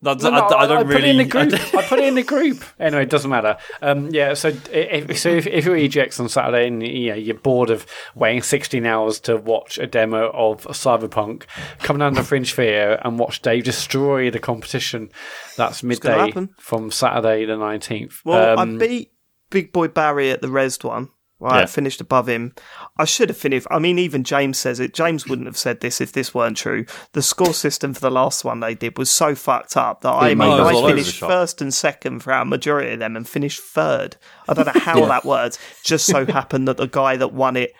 No, 0.00 0.14
no, 0.14 0.30
I, 0.30 0.62
I 0.62 0.66
don't 0.68 0.86
put 0.86 0.94
really. 0.94 1.08
it 1.08 1.20
in 1.20 1.28
the 1.28 1.38
I 1.38 1.46
group. 1.46 1.74
I, 1.74 1.82
put 1.82 1.98
it 1.98 2.04
in 2.04 2.14
the 2.14 2.22
group. 2.22 2.62
Anyway, 2.78 3.02
it 3.02 3.10
doesn't 3.10 3.30
matter. 3.30 3.56
Um, 3.82 4.10
yeah. 4.10 4.34
So 4.34 4.52
if, 4.70 5.18
so 5.18 5.28
if, 5.30 5.46
if 5.48 5.64
you're 5.64 5.76
EGX 5.76 6.20
on 6.20 6.28
Saturday 6.28 6.68
and 6.68 6.80
you 6.86 7.08
know, 7.10 7.16
you're 7.16 7.34
bored 7.34 7.70
of 7.70 7.84
waiting 8.14 8.40
16 8.42 8.86
hours 8.86 9.18
to 9.20 9.36
watch 9.36 9.78
a 9.78 9.86
demo 9.88 10.30
of 10.32 10.62
Cyberpunk, 10.68 11.44
come 11.80 11.98
down 11.98 12.14
to 12.14 12.22
Fringe 12.22 12.52
Theatre 12.54 13.00
and 13.04 13.18
watch 13.18 13.42
Dave 13.42 13.64
destroy 13.64 14.30
the 14.30 14.38
competition. 14.38 15.10
That's 15.56 15.82
midday 15.82 16.32
from 16.58 16.92
Saturday 16.92 17.44
the 17.44 17.54
19th. 17.54 18.24
Well, 18.24 18.58
Um, 18.58 18.76
I 18.76 18.78
beat 18.78 19.12
Big 19.50 19.72
Boy 19.72 19.88
Barry 19.88 20.30
at 20.30 20.40
the 20.40 20.48
Rezzed 20.48 20.84
one. 20.84 21.08
Right, 21.40 21.58
Yeah. 21.58 21.62
I 21.62 21.66
finished 21.66 22.00
above 22.00 22.28
him. 22.28 22.52
I 22.96 23.04
should 23.04 23.28
have 23.28 23.36
finished. 23.38 23.68
I 23.70 23.78
mean, 23.78 23.98
even 23.98 24.24
James 24.24 24.58
says 24.58 24.80
it. 24.80 24.92
James 24.92 25.28
wouldn't 25.28 25.46
have 25.46 25.56
said 25.56 25.80
this 25.80 26.00
if 26.00 26.10
this 26.12 26.34
weren't 26.34 26.56
true. 26.56 26.84
The 27.12 27.22
score 27.22 27.54
system 27.54 27.94
for 27.94 28.00
the 28.00 28.10
last 28.10 28.44
one 28.44 28.58
they 28.58 28.74
did 28.74 28.98
was 28.98 29.08
so 29.10 29.36
fucked 29.36 29.76
up 29.76 30.00
that 30.00 30.10
I 30.10 30.30
Yeah, 30.30 30.34
mean, 30.34 30.48
it 30.48 30.62
was 30.62 30.74
all 30.74 30.86
I 30.86 30.90
finished 30.90 31.20
first 31.20 31.60
and 31.62 31.72
second 31.72 32.20
for 32.24 32.32
a 32.32 32.44
majority 32.44 32.92
of 32.94 32.98
them 32.98 33.14
and 33.14 33.28
finished 33.28 33.60
third. 33.60 34.16
I 34.48 34.54
don't 34.54 34.66
know 34.66 34.80
how 34.80 35.04
that 35.06 35.24
works. 35.24 35.58
Just 35.84 36.06
so 36.06 36.26
happened 36.26 36.66
that 36.66 36.76
the 36.76 36.88
guy 36.88 37.16
that 37.16 37.32
won 37.32 37.56
it 37.56 37.72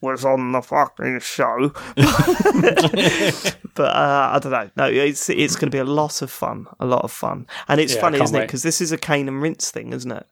was 0.00 0.24
on 0.24 0.52
the 0.52 0.62
fucking 0.62 1.18
show. 1.20 1.72
but 3.74 3.94
uh, 3.96 4.30
I 4.32 4.38
don't 4.40 4.52
know. 4.52 4.70
No, 4.76 4.84
it's 4.86 5.28
it's 5.30 5.56
going 5.56 5.70
to 5.70 5.74
be 5.74 5.78
a 5.78 5.84
lot 5.84 6.22
of 6.22 6.30
fun. 6.30 6.66
A 6.80 6.86
lot 6.86 7.02
of 7.04 7.12
fun, 7.12 7.46
and 7.68 7.80
it's 7.80 7.94
Yeah, 7.94 8.00
funny, 8.00 8.18
can't 8.18 8.28
isn't 8.28 8.38
it? 8.42 8.46
Because 8.46 8.62
this 8.62 8.80
is 8.80 8.92
a 8.92 8.98
cane 8.98 9.28
and 9.28 9.40
rinse 9.42 9.70
thing, 9.70 9.92
isn't 9.92 10.10
it? 10.12 10.26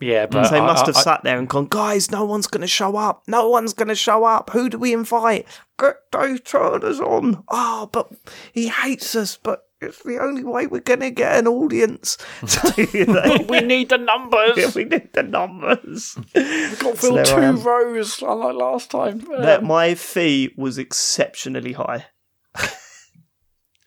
Yeah, 0.00 0.26
but 0.26 0.44
So 0.44 0.50
they 0.52 0.58
I- 0.60 0.66
must 0.66 0.86
have 0.86 0.96
I- 0.96 1.00
sat 1.02 1.22
there 1.24 1.38
and 1.38 1.48
gone, 1.48 1.66
guys, 1.68 2.10
no 2.10 2.24
one's 2.24 2.46
going 2.46 2.60
to 2.62 2.66
show 2.66 2.96
up. 2.96 3.22
No 3.26 3.48
one's 3.48 3.72
going 3.72 3.88
to 3.88 3.94
show 3.94 4.24
up. 4.24 4.50
Who 4.50 4.68
do 4.68 4.78
we 4.78 4.92
invite? 4.92 5.46
Get 5.78 5.96
Dave 6.12 6.44
Turner's 6.44 7.00
on. 7.00 7.42
Oh, 7.48 7.88
but 7.92 8.10
he 8.52 8.68
hates 8.68 9.14
us, 9.14 9.36
but 9.42 9.62
it's 9.80 10.02
the 10.02 10.18
only 10.18 10.42
way 10.42 10.66
we're 10.66 10.80
going 10.80 11.00
to 11.00 11.10
get 11.10 11.36
an 11.38 11.46
audience. 11.46 12.16
So, 12.46 12.68
you 12.92 13.06
know, 13.06 13.38
we 13.48 13.60
need 13.60 13.88
the 13.90 13.98
numbers. 13.98 14.56
yeah, 14.56 14.70
we 14.74 14.84
need 14.84 15.12
the 15.12 15.22
numbers. 15.22 16.16
We've 16.34 16.78
got 16.78 16.96
So 16.98 17.14
fill 17.14 17.18
I 17.18 17.22
two 17.52 17.58
rows 17.62 18.22
unlike 18.22 18.54
last 18.54 18.90
time. 18.90 19.20
That 19.40 19.60
Um, 19.60 19.66
my 19.66 19.94
fee 19.94 20.52
was 20.56 20.78
exceptionally 20.78 21.72
high. 21.74 22.06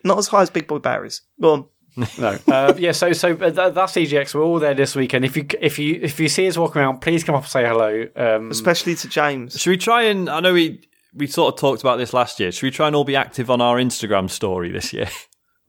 Not 0.03 0.17
as 0.17 0.27
high 0.27 0.43
as 0.43 0.49
Big 0.49 0.67
Boy 0.67 0.79
Barry's. 0.79 1.21
Go 1.41 1.53
on. 1.53 1.65
No, 2.17 2.37
uh, 2.47 2.73
yeah. 2.77 2.91
So, 2.91 3.13
so 3.13 3.35
th- 3.35 3.53
that's 3.53 3.93
EGX. 3.93 4.33
We're 4.33 4.43
all 4.43 4.59
there 4.59 4.73
this 4.73 4.95
weekend. 4.95 5.25
If 5.25 5.35
you 5.37 5.45
if 5.59 5.79
you 5.79 5.99
if 6.01 6.19
you 6.19 6.29
see 6.29 6.47
us 6.47 6.57
walking 6.57 6.81
around, 6.81 6.99
please 6.99 7.23
come 7.23 7.35
up 7.35 7.43
and 7.43 7.51
say 7.51 7.65
hello. 7.65 8.07
Um, 8.15 8.51
Especially 8.51 8.95
to 8.95 9.07
James. 9.07 9.59
Should 9.59 9.71
we 9.71 9.77
try 9.77 10.03
and? 10.03 10.29
I 10.29 10.39
know 10.39 10.53
we 10.53 10.81
we 11.13 11.27
sort 11.27 11.53
of 11.53 11.59
talked 11.59 11.81
about 11.81 11.97
this 11.97 12.13
last 12.13 12.39
year. 12.39 12.51
Should 12.51 12.65
we 12.65 12.71
try 12.71 12.87
and 12.87 12.95
all 12.95 13.03
be 13.03 13.15
active 13.15 13.49
on 13.49 13.61
our 13.61 13.77
Instagram 13.77 14.29
story 14.29 14.71
this 14.71 14.93
year? 14.93 15.09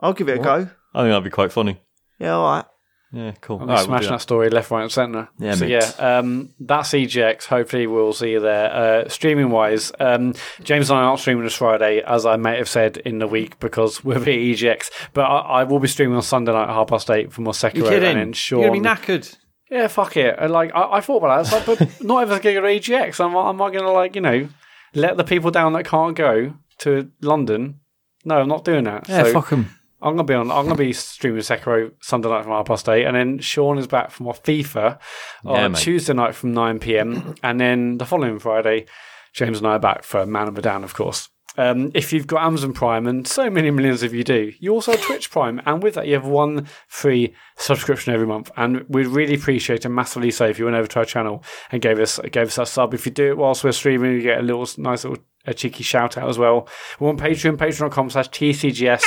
I'll 0.00 0.12
give 0.12 0.28
it 0.28 0.38
a 0.38 0.42
go. 0.42 0.68
I 0.94 1.02
think 1.02 1.10
that'd 1.10 1.24
be 1.24 1.30
quite 1.30 1.52
funny. 1.52 1.80
Yeah, 2.18 2.34
all 2.34 2.56
right. 2.56 2.64
Yeah, 3.12 3.32
cool. 3.40 3.58
Right, 3.58 3.88
we'll 3.88 3.98
that. 3.98 4.08
that. 4.08 4.20
story 4.20 4.50
left, 4.50 4.70
right, 4.70 4.82
and 4.82 4.92
centre. 4.92 5.28
Yeah, 5.38 5.54
so 5.56 5.64
mate. 5.64 5.70
yeah, 5.72 6.18
um, 6.18 6.50
that's 6.60 6.90
EGX. 6.90 7.46
Hopefully, 7.46 7.88
we'll 7.88 8.12
see 8.12 8.30
you 8.30 8.40
there. 8.40 8.72
Uh, 8.72 9.08
streaming 9.08 9.50
wise, 9.50 9.90
um, 9.98 10.34
James 10.62 10.90
and 10.90 10.98
I 10.98 11.02
aren't 11.02 11.18
streaming 11.18 11.42
this 11.42 11.54
Friday, 11.54 12.02
as 12.02 12.24
I 12.24 12.36
may 12.36 12.56
have 12.58 12.68
said 12.68 12.98
in 12.98 13.18
the 13.18 13.26
week 13.26 13.58
because 13.58 14.04
we're 14.04 14.16
at 14.18 14.22
EGX. 14.22 14.90
But 15.12 15.22
I, 15.22 15.38
I 15.40 15.64
will 15.64 15.80
be 15.80 15.88
streaming 15.88 16.16
on 16.16 16.22
Sunday 16.22 16.52
night 16.52 16.68
at 16.68 16.74
half 16.74 16.86
past 16.86 17.10
eight 17.10 17.32
for 17.32 17.40
more 17.40 17.52
Sekiro. 17.52 17.90
And 17.92 18.02
then 18.02 18.32
Sean, 18.32 18.60
You're 18.60 18.68
gonna 18.68 18.80
be 18.80 18.86
knackered. 18.86 19.36
Yeah, 19.70 19.88
fuck 19.88 20.16
it. 20.16 20.36
And, 20.38 20.52
like 20.52 20.72
I, 20.74 20.98
I 20.98 21.00
thought 21.00 21.18
about 21.18 21.46
that. 21.46 21.52
Like, 21.52 21.78
but 21.78 21.80
not 22.02 22.22
everyone's 22.22 22.42
going 22.42 22.56
to 22.56 22.60
go 22.60 22.66
to 22.66 22.80
EGX. 22.80 23.24
Am 23.24 23.36
I, 23.36 23.48
am 23.48 23.62
I 23.62 23.70
going 23.70 23.84
to 23.84 23.90
like 23.92 24.14
you 24.14 24.20
know 24.20 24.48
let 24.94 25.16
the 25.16 25.24
people 25.24 25.50
down 25.50 25.72
that 25.72 25.84
can't 25.84 26.16
go 26.16 26.54
to 26.78 27.10
London? 27.20 27.80
No, 28.24 28.40
I'm 28.40 28.48
not 28.48 28.64
doing 28.64 28.84
that. 28.84 29.08
Yeah, 29.08 29.24
so 29.24 29.32
fuck 29.32 29.52
'em. 29.52 29.70
I'm 30.02 30.14
gonna 30.14 30.24
be 30.24 30.34
on. 30.34 30.50
I'm 30.50 30.64
gonna 30.64 30.76
be 30.76 30.92
streaming 30.92 31.40
Sekiro 31.42 31.92
Sunday 32.00 32.28
night 32.28 32.44
from 32.44 32.52
half 32.52 32.66
past 32.66 32.88
eight, 32.88 33.04
and 33.04 33.14
then 33.16 33.38
Sean 33.38 33.78
is 33.78 33.86
back 33.86 34.10
from 34.10 34.26
FIFA 34.26 34.98
Yeah, 35.44 35.50
on 35.64 35.72
mate. 35.72 35.78
Tuesday 35.80 36.12
night 36.14 36.34
from 36.34 36.52
nine 36.52 36.78
pm, 36.78 37.34
and 37.42 37.60
then 37.60 37.98
the 37.98 38.06
following 38.06 38.38
Friday, 38.38 38.86
James 39.32 39.58
and 39.58 39.66
I 39.66 39.72
are 39.72 39.78
back 39.78 40.02
for 40.02 40.24
Man 40.26 40.48
of 40.48 40.54
Medan, 40.54 40.84
of 40.84 40.94
course. 40.94 41.28
Um, 41.58 41.90
if 41.94 42.12
you've 42.12 42.28
got 42.28 42.44
Amazon 42.44 42.72
Prime, 42.72 43.06
and 43.08 43.26
so 43.26 43.50
many 43.50 43.70
millions 43.72 44.02
of 44.04 44.14
you 44.14 44.22
do, 44.24 44.52
you 44.60 44.72
also 44.72 44.92
have 44.92 45.02
Twitch 45.02 45.30
Prime, 45.30 45.60
and 45.66 45.82
with 45.82 45.94
that 45.94 46.06
you 46.06 46.14
have 46.14 46.24
one 46.24 46.66
free 46.86 47.34
subscription 47.58 48.14
every 48.14 48.26
month. 48.26 48.50
And 48.56 48.84
we'd 48.88 49.08
really 49.08 49.34
appreciate 49.34 49.84
it 49.84 49.88
massively. 49.88 50.30
So 50.30 50.46
if 50.46 50.58
you 50.58 50.64
went 50.66 50.76
over 50.76 50.86
to 50.86 50.98
our 51.00 51.04
channel 51.04 51.42
and 51.72 51.82
gave 51.82 51.98
us 51.98 52.18
gave 52.30 52.46
us 52.46 52.56
that 52.56 52.68
sub, 52.68 52.94
if 52.94 53.04
you 53.04 53.12
do 53.12 53.30
it 53.30 53.36
whilst 53.36 53.64
we're 53.64 53.72
streaming, 53.72 54.12
you 54.12 54.22
get 54.22 54.38
a 54.38 54.42
little 54.42 54.66
nice 54.78 55.04
little 55.04 55.22
a 55.46 55.52
cheeky 55.54 55.82
shout 55.82 56.16
out 56.16 56.28
as 56.28 56.38
well. 56.38 56.68
We're 57.00 57.08
on 57.08 57.18
Patreon, 57.18 57.56
patreon.com 57.56 58.10
slash 58.10 58.28
TCGS. 58.30 59.02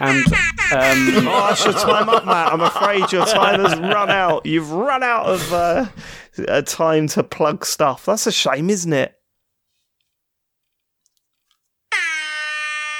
And 0.00 0.26
um, 0.26 0.32
Oh, 1.28 1.46
that's 1.48 1.64
your 1.64 1.74
time 1.74 2.08
up, 2.08 2.24
Matt. 2.24 2.52
I'm 2.52 2.60
afraid 2.60 3.12
your 3.12 3.26
time 3.26 3.60
has 3.60 3.78
run 3.78 4.10
out. 4.10 4.46
You've 4.46 4.72
run 4.72 5.02
out 5.02 5.26
of 5.26 5.52
uh, 5.52 5.86
uh, 6.48 6.62
time 6.62 7.06
to 7.08 7.22
plug 7.22 7.64
stuff. 7.66 8.06
That's 8.06 8.26
a 8.26 8.32
shame, 8.32 8.70
isn't 8.70 8.92
it? 8.92 9.14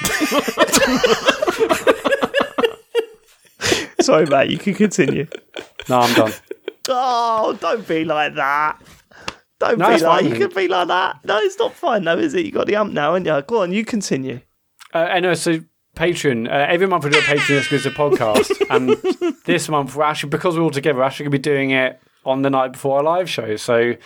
Sorry, 4.01 4.27
Matt. 4.27 4.51
You 4.51 4.59
can 4.59 4.75
continue. 4.75 5.27
no, 5.89 6.01
I'm 6.01 6.15
done. 6.15 6.33
Oh, 6.89 7.57
don't 7.61 7.87
be 7.87 8.05
like 8.05 8.35
that. 8.35 8.81
Don't 9.59 9.79
No, 9.79 9.89
be 9.89 10.03
like 10.03 10.23
fine. 10.23 10.31
you 10.33 10.39
can 10.39 10.49
be 10.55 10.69
like 10.69 10.89
that. 10.89 11.23
No, 11.25 11.39
it's 11.39 11.59
not 11.59 11.75
fine, 11.75 12.05
though, 12.05 12.17
is 12.19 12.33
it? 12.35 12.47
You 12.47 12.53
got 12.53 12.67
the 12.67 12.77
ump 12.77 12.93
now, 12.95 13.15
and 13.15 13.27
you 13.27 13.43
go 13.43 13.63
on. 13.63 13.73
You 13.73 13.85
continue. 13.85 14.41
Uh, 14.95 15.07
anyway, 15.11 15.35
so 15.35 15.61
Patreon. 16.01 16.49
Uh, 16.49 16.67
every 16.69 16.87
month 16.87 17.05
we 17.05 17.11
do 17.11 17.19
a 17.19 17.23
Patreon 17.23 17.59
exclusive 17.59 17.93
podcast, 17.93 18.51
and 18.71 18.91
this 19.45 19.69
month 19.69 19.95
we're 19.95 20.05
actually 20.05 20.31
because 20.31 20.57
we're 20.57 20.63
all 20.63 20.71
together, 20.71 20.99
we're 20.99 21.05
actually 21.05 21.25
going 21.25 21.33
to 21.33 21.39
be 21.39 21.43
doing 21.43 21.71
it 21.73 22.01
on 22.25 22.41
the 22.41 22.49
night 22.49 22.73
before 22.73 22.97
our 22.97 23.05
live 23.05 23.29
show. 23.29 23.57
So, 23.57 23.97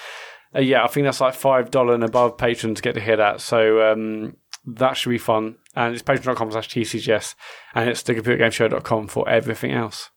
uh, 0.55 0.61
yeah, 0.61 0.83
I 0.83 0.89
think 0.89 1.05
that's 1.05 1.21
like 1.21 1.35
five 1.35 1.71
dollar 1.71 1.95
and 1.95 2.03
above 2.03 2.37
Patreon 2.37 2.75
to 2.75 2.83
get 2.83 2.95
to 2.95 3.01
hear 3.01 3.17
that. 3.17 3.41
So 3.41 3.93
um, 3.93 4.37
that 4.67 4.97
should 4.97 5.11
be 5.11 5.19
fun. 5.19 5.55
And 5.77 5.95
it's 5.95 6.03
patreon.com 6.03 6.51
slash 6.51 6.69
tcgs, 6.69 7.37
and 7.75 7.89
it's 7.89 8.03
the 8.03 8.15
thecomputergameshow.com 8.15 9.07
for 9.07 9.29
everything 9.29 9.71
else. 9.71 10.11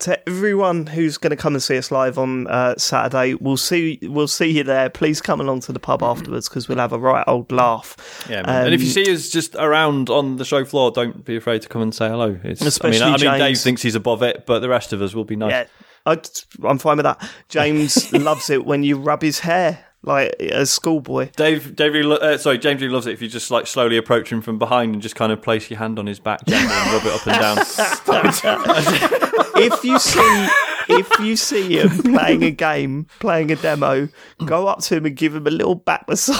To 0.00 0.28
everyone 0.28 0.86
who's 0.86 1.18
going 1.18 1.30
to 1.30 1.36
come 1.36 1.54
and 1.54 1.62
see 1.62 1.76
us 1.76 1.90
live 1.90 2.18
on 2.18 2.46
uh, 2.46 2.76
Saturday, 2.76 3.34
we'll 3.34 3.56
see 3.56 3.98
we'll 4.02 4.28
see 4.28 4.46
you 4.46 4.62
there. 4.62 4.88
Please 4.90 5.20
come 5.20 5.40
along 5.40 5.60
to 5.60 5.72
the 5.72 5.80
pub 5.80 6.02
afterwards 6.02 6.48
because 6.48 6.68
we'll 6.68 6.78
have 6.78 6.92
a 6.92 6.98
right 6.98 7.24
old 7.26 7.50
laugh. 7.50 7.96
Yeah, 8.30 8.42
man. 8.42 8.66
and 8.66 8.74
if 8.74 8.80
you 8.80 8.86
Um, 8.88 8.92
see 8.92 9.12
us 9.12 9.28
just 9.28 9.54
around 9.56 10.08
on 10.08 10.36
the 10.36 10.44
show 10.44 10.64
floor, 10.64 10.90
don't 10.92 11.24
be 11.24 11.36
afraid 11.36 11.62
to 11.62 11.68
come 11.68 11.82
and 11.82 11.94
say 11.94 12.08
hello. 12.08 12.38
It's, 12.44 12.62
Especially 12.62 13.02
I 13.02 13.16
mean, 13.16 13.26
I 13.26 13.30
mean, 13.32 13.40
Dave 13.40 13.58
thinks 13.58 13.82
he's 13.82 13.94
above 13.96 14.22
it, 14.22 14.46
but 14.46 14.60
the 14.60 14.68
rest 14.68 14.92
of 14.92 15.02
us 15.02 15.14
will 15.14 15.24
be 15.24 15.36
nice. 15.36 15.50
Yeah, 15.50 15.64
I, 16.06 16.20
I'm 16.68 16.78
fine 16.78 16.98
with 16.98 17.04
that. 17.04 17.28
James 17.48 18.12
loves 18.12 18.50
it 18.50 18.64
when 18.64 18.84
you 18.84 18.98
rub 18.98 19.22
his 19.22 19.40
hair 19.40 19.84
like 20.02 20.34
a 20.40 20.64
schoolboy. 20.64 21.30
Dave, 21.36 21.74
Dave, 21.76 21.92
really 21.92 22.18
uh, 22.20 22.38
sorry, 22.38 22.58
James 22.58 22.80
really 22.80 22.92
loves 22.94 23.06
it 23.06 23.12
if 23.12 23.22
you 23.22 23.28
just 23.28 23.50
like 23.50 23.66
slowly 23.66 23.96
approach 23.96 24.30
him 24.30 24.40
from 24.40 24.58
behind 24.58 24.94
and 24.94 25.02
just 25.02 25.16
kind 25.16 25.32
of 25.32 25.42
place 25.42 25.70
your 25.70 25.78
hand 25.78 25.98
on 25.98 26.06
his 26.06 26.20
back 26.20 26.44
gently 26.46 26.68
and 26.70 26.92
rub 26.92 27.04
it 27.04 27.12
up 27.12 27.26
and 27.26 27.40
down. 27.40 27.58
if 29.60 29.84
you 29.84 29.98
see 29.98 30.48
if 30.90 31.20
you 31.20 31.36
see 31.36 31.78
him 31.78 31.90
playing 32.14 32.42
a 32.44 32.50
game, 32.50 33.06
playing 33.20 33.50
a 33.50 33.56
demo, 33.56 34.08
go 34.46 34.66
up 34.66 34.80
to 34.80 34.96
him 34.96 35.06
and 35.06 35.16
give 35.16 35.34
him 35.34 35.46
a 35.46 35.50
little 35.50 35.74
back 35.74 36.06
massage. 36.08 36.38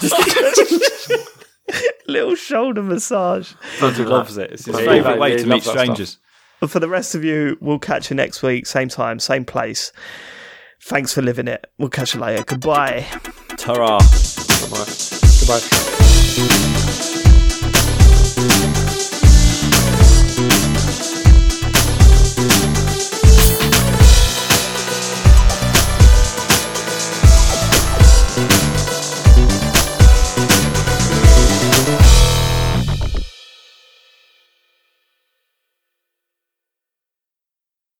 little 2.06 2.34
shoulder 2.34 2.82
massage. 2.82 3.52
he 3.78 4.04
loves 4.04 4.36
it. 4.36 4.50
It's 4.52 4.64
his 4.64 4.78
Yeah, 4.78 4.84
favourite 4.86 5.14
he 5.14 5.20
way 5.20 5.36
to 5.36 5.44
meet 5.44 5.50
loves 5.50 5.64
stuff. 5.64 5.76
strangers. 5.76 6.18
But 6.60 6.70
for 6.70 6.80
the 6.80 6.88
rest 6.88 7.14
of 7.14 7.24
you, 7.24 7.56
we'll 7.60 7.78
catch 7.78 8.10
you 8.10 8.16
next 8.16 8.42
week, 8.42 8.66
same 8.66 8.88
time, 8.88 9.18
same 9.18 9.44
place. 9.44 9.92
Thanks 10.82 11.12
for 11.12 11.22
living 11.22 11.48
it. 11.48 11.66
We'll 11.78 11.90
catch 11.90 12.14
you 12.14 12.20
later. 12.20 12.42
Goodbye. 12.44 13.06
Ta-ra. 13.56 13.98
Goodbye. 15.40 16.66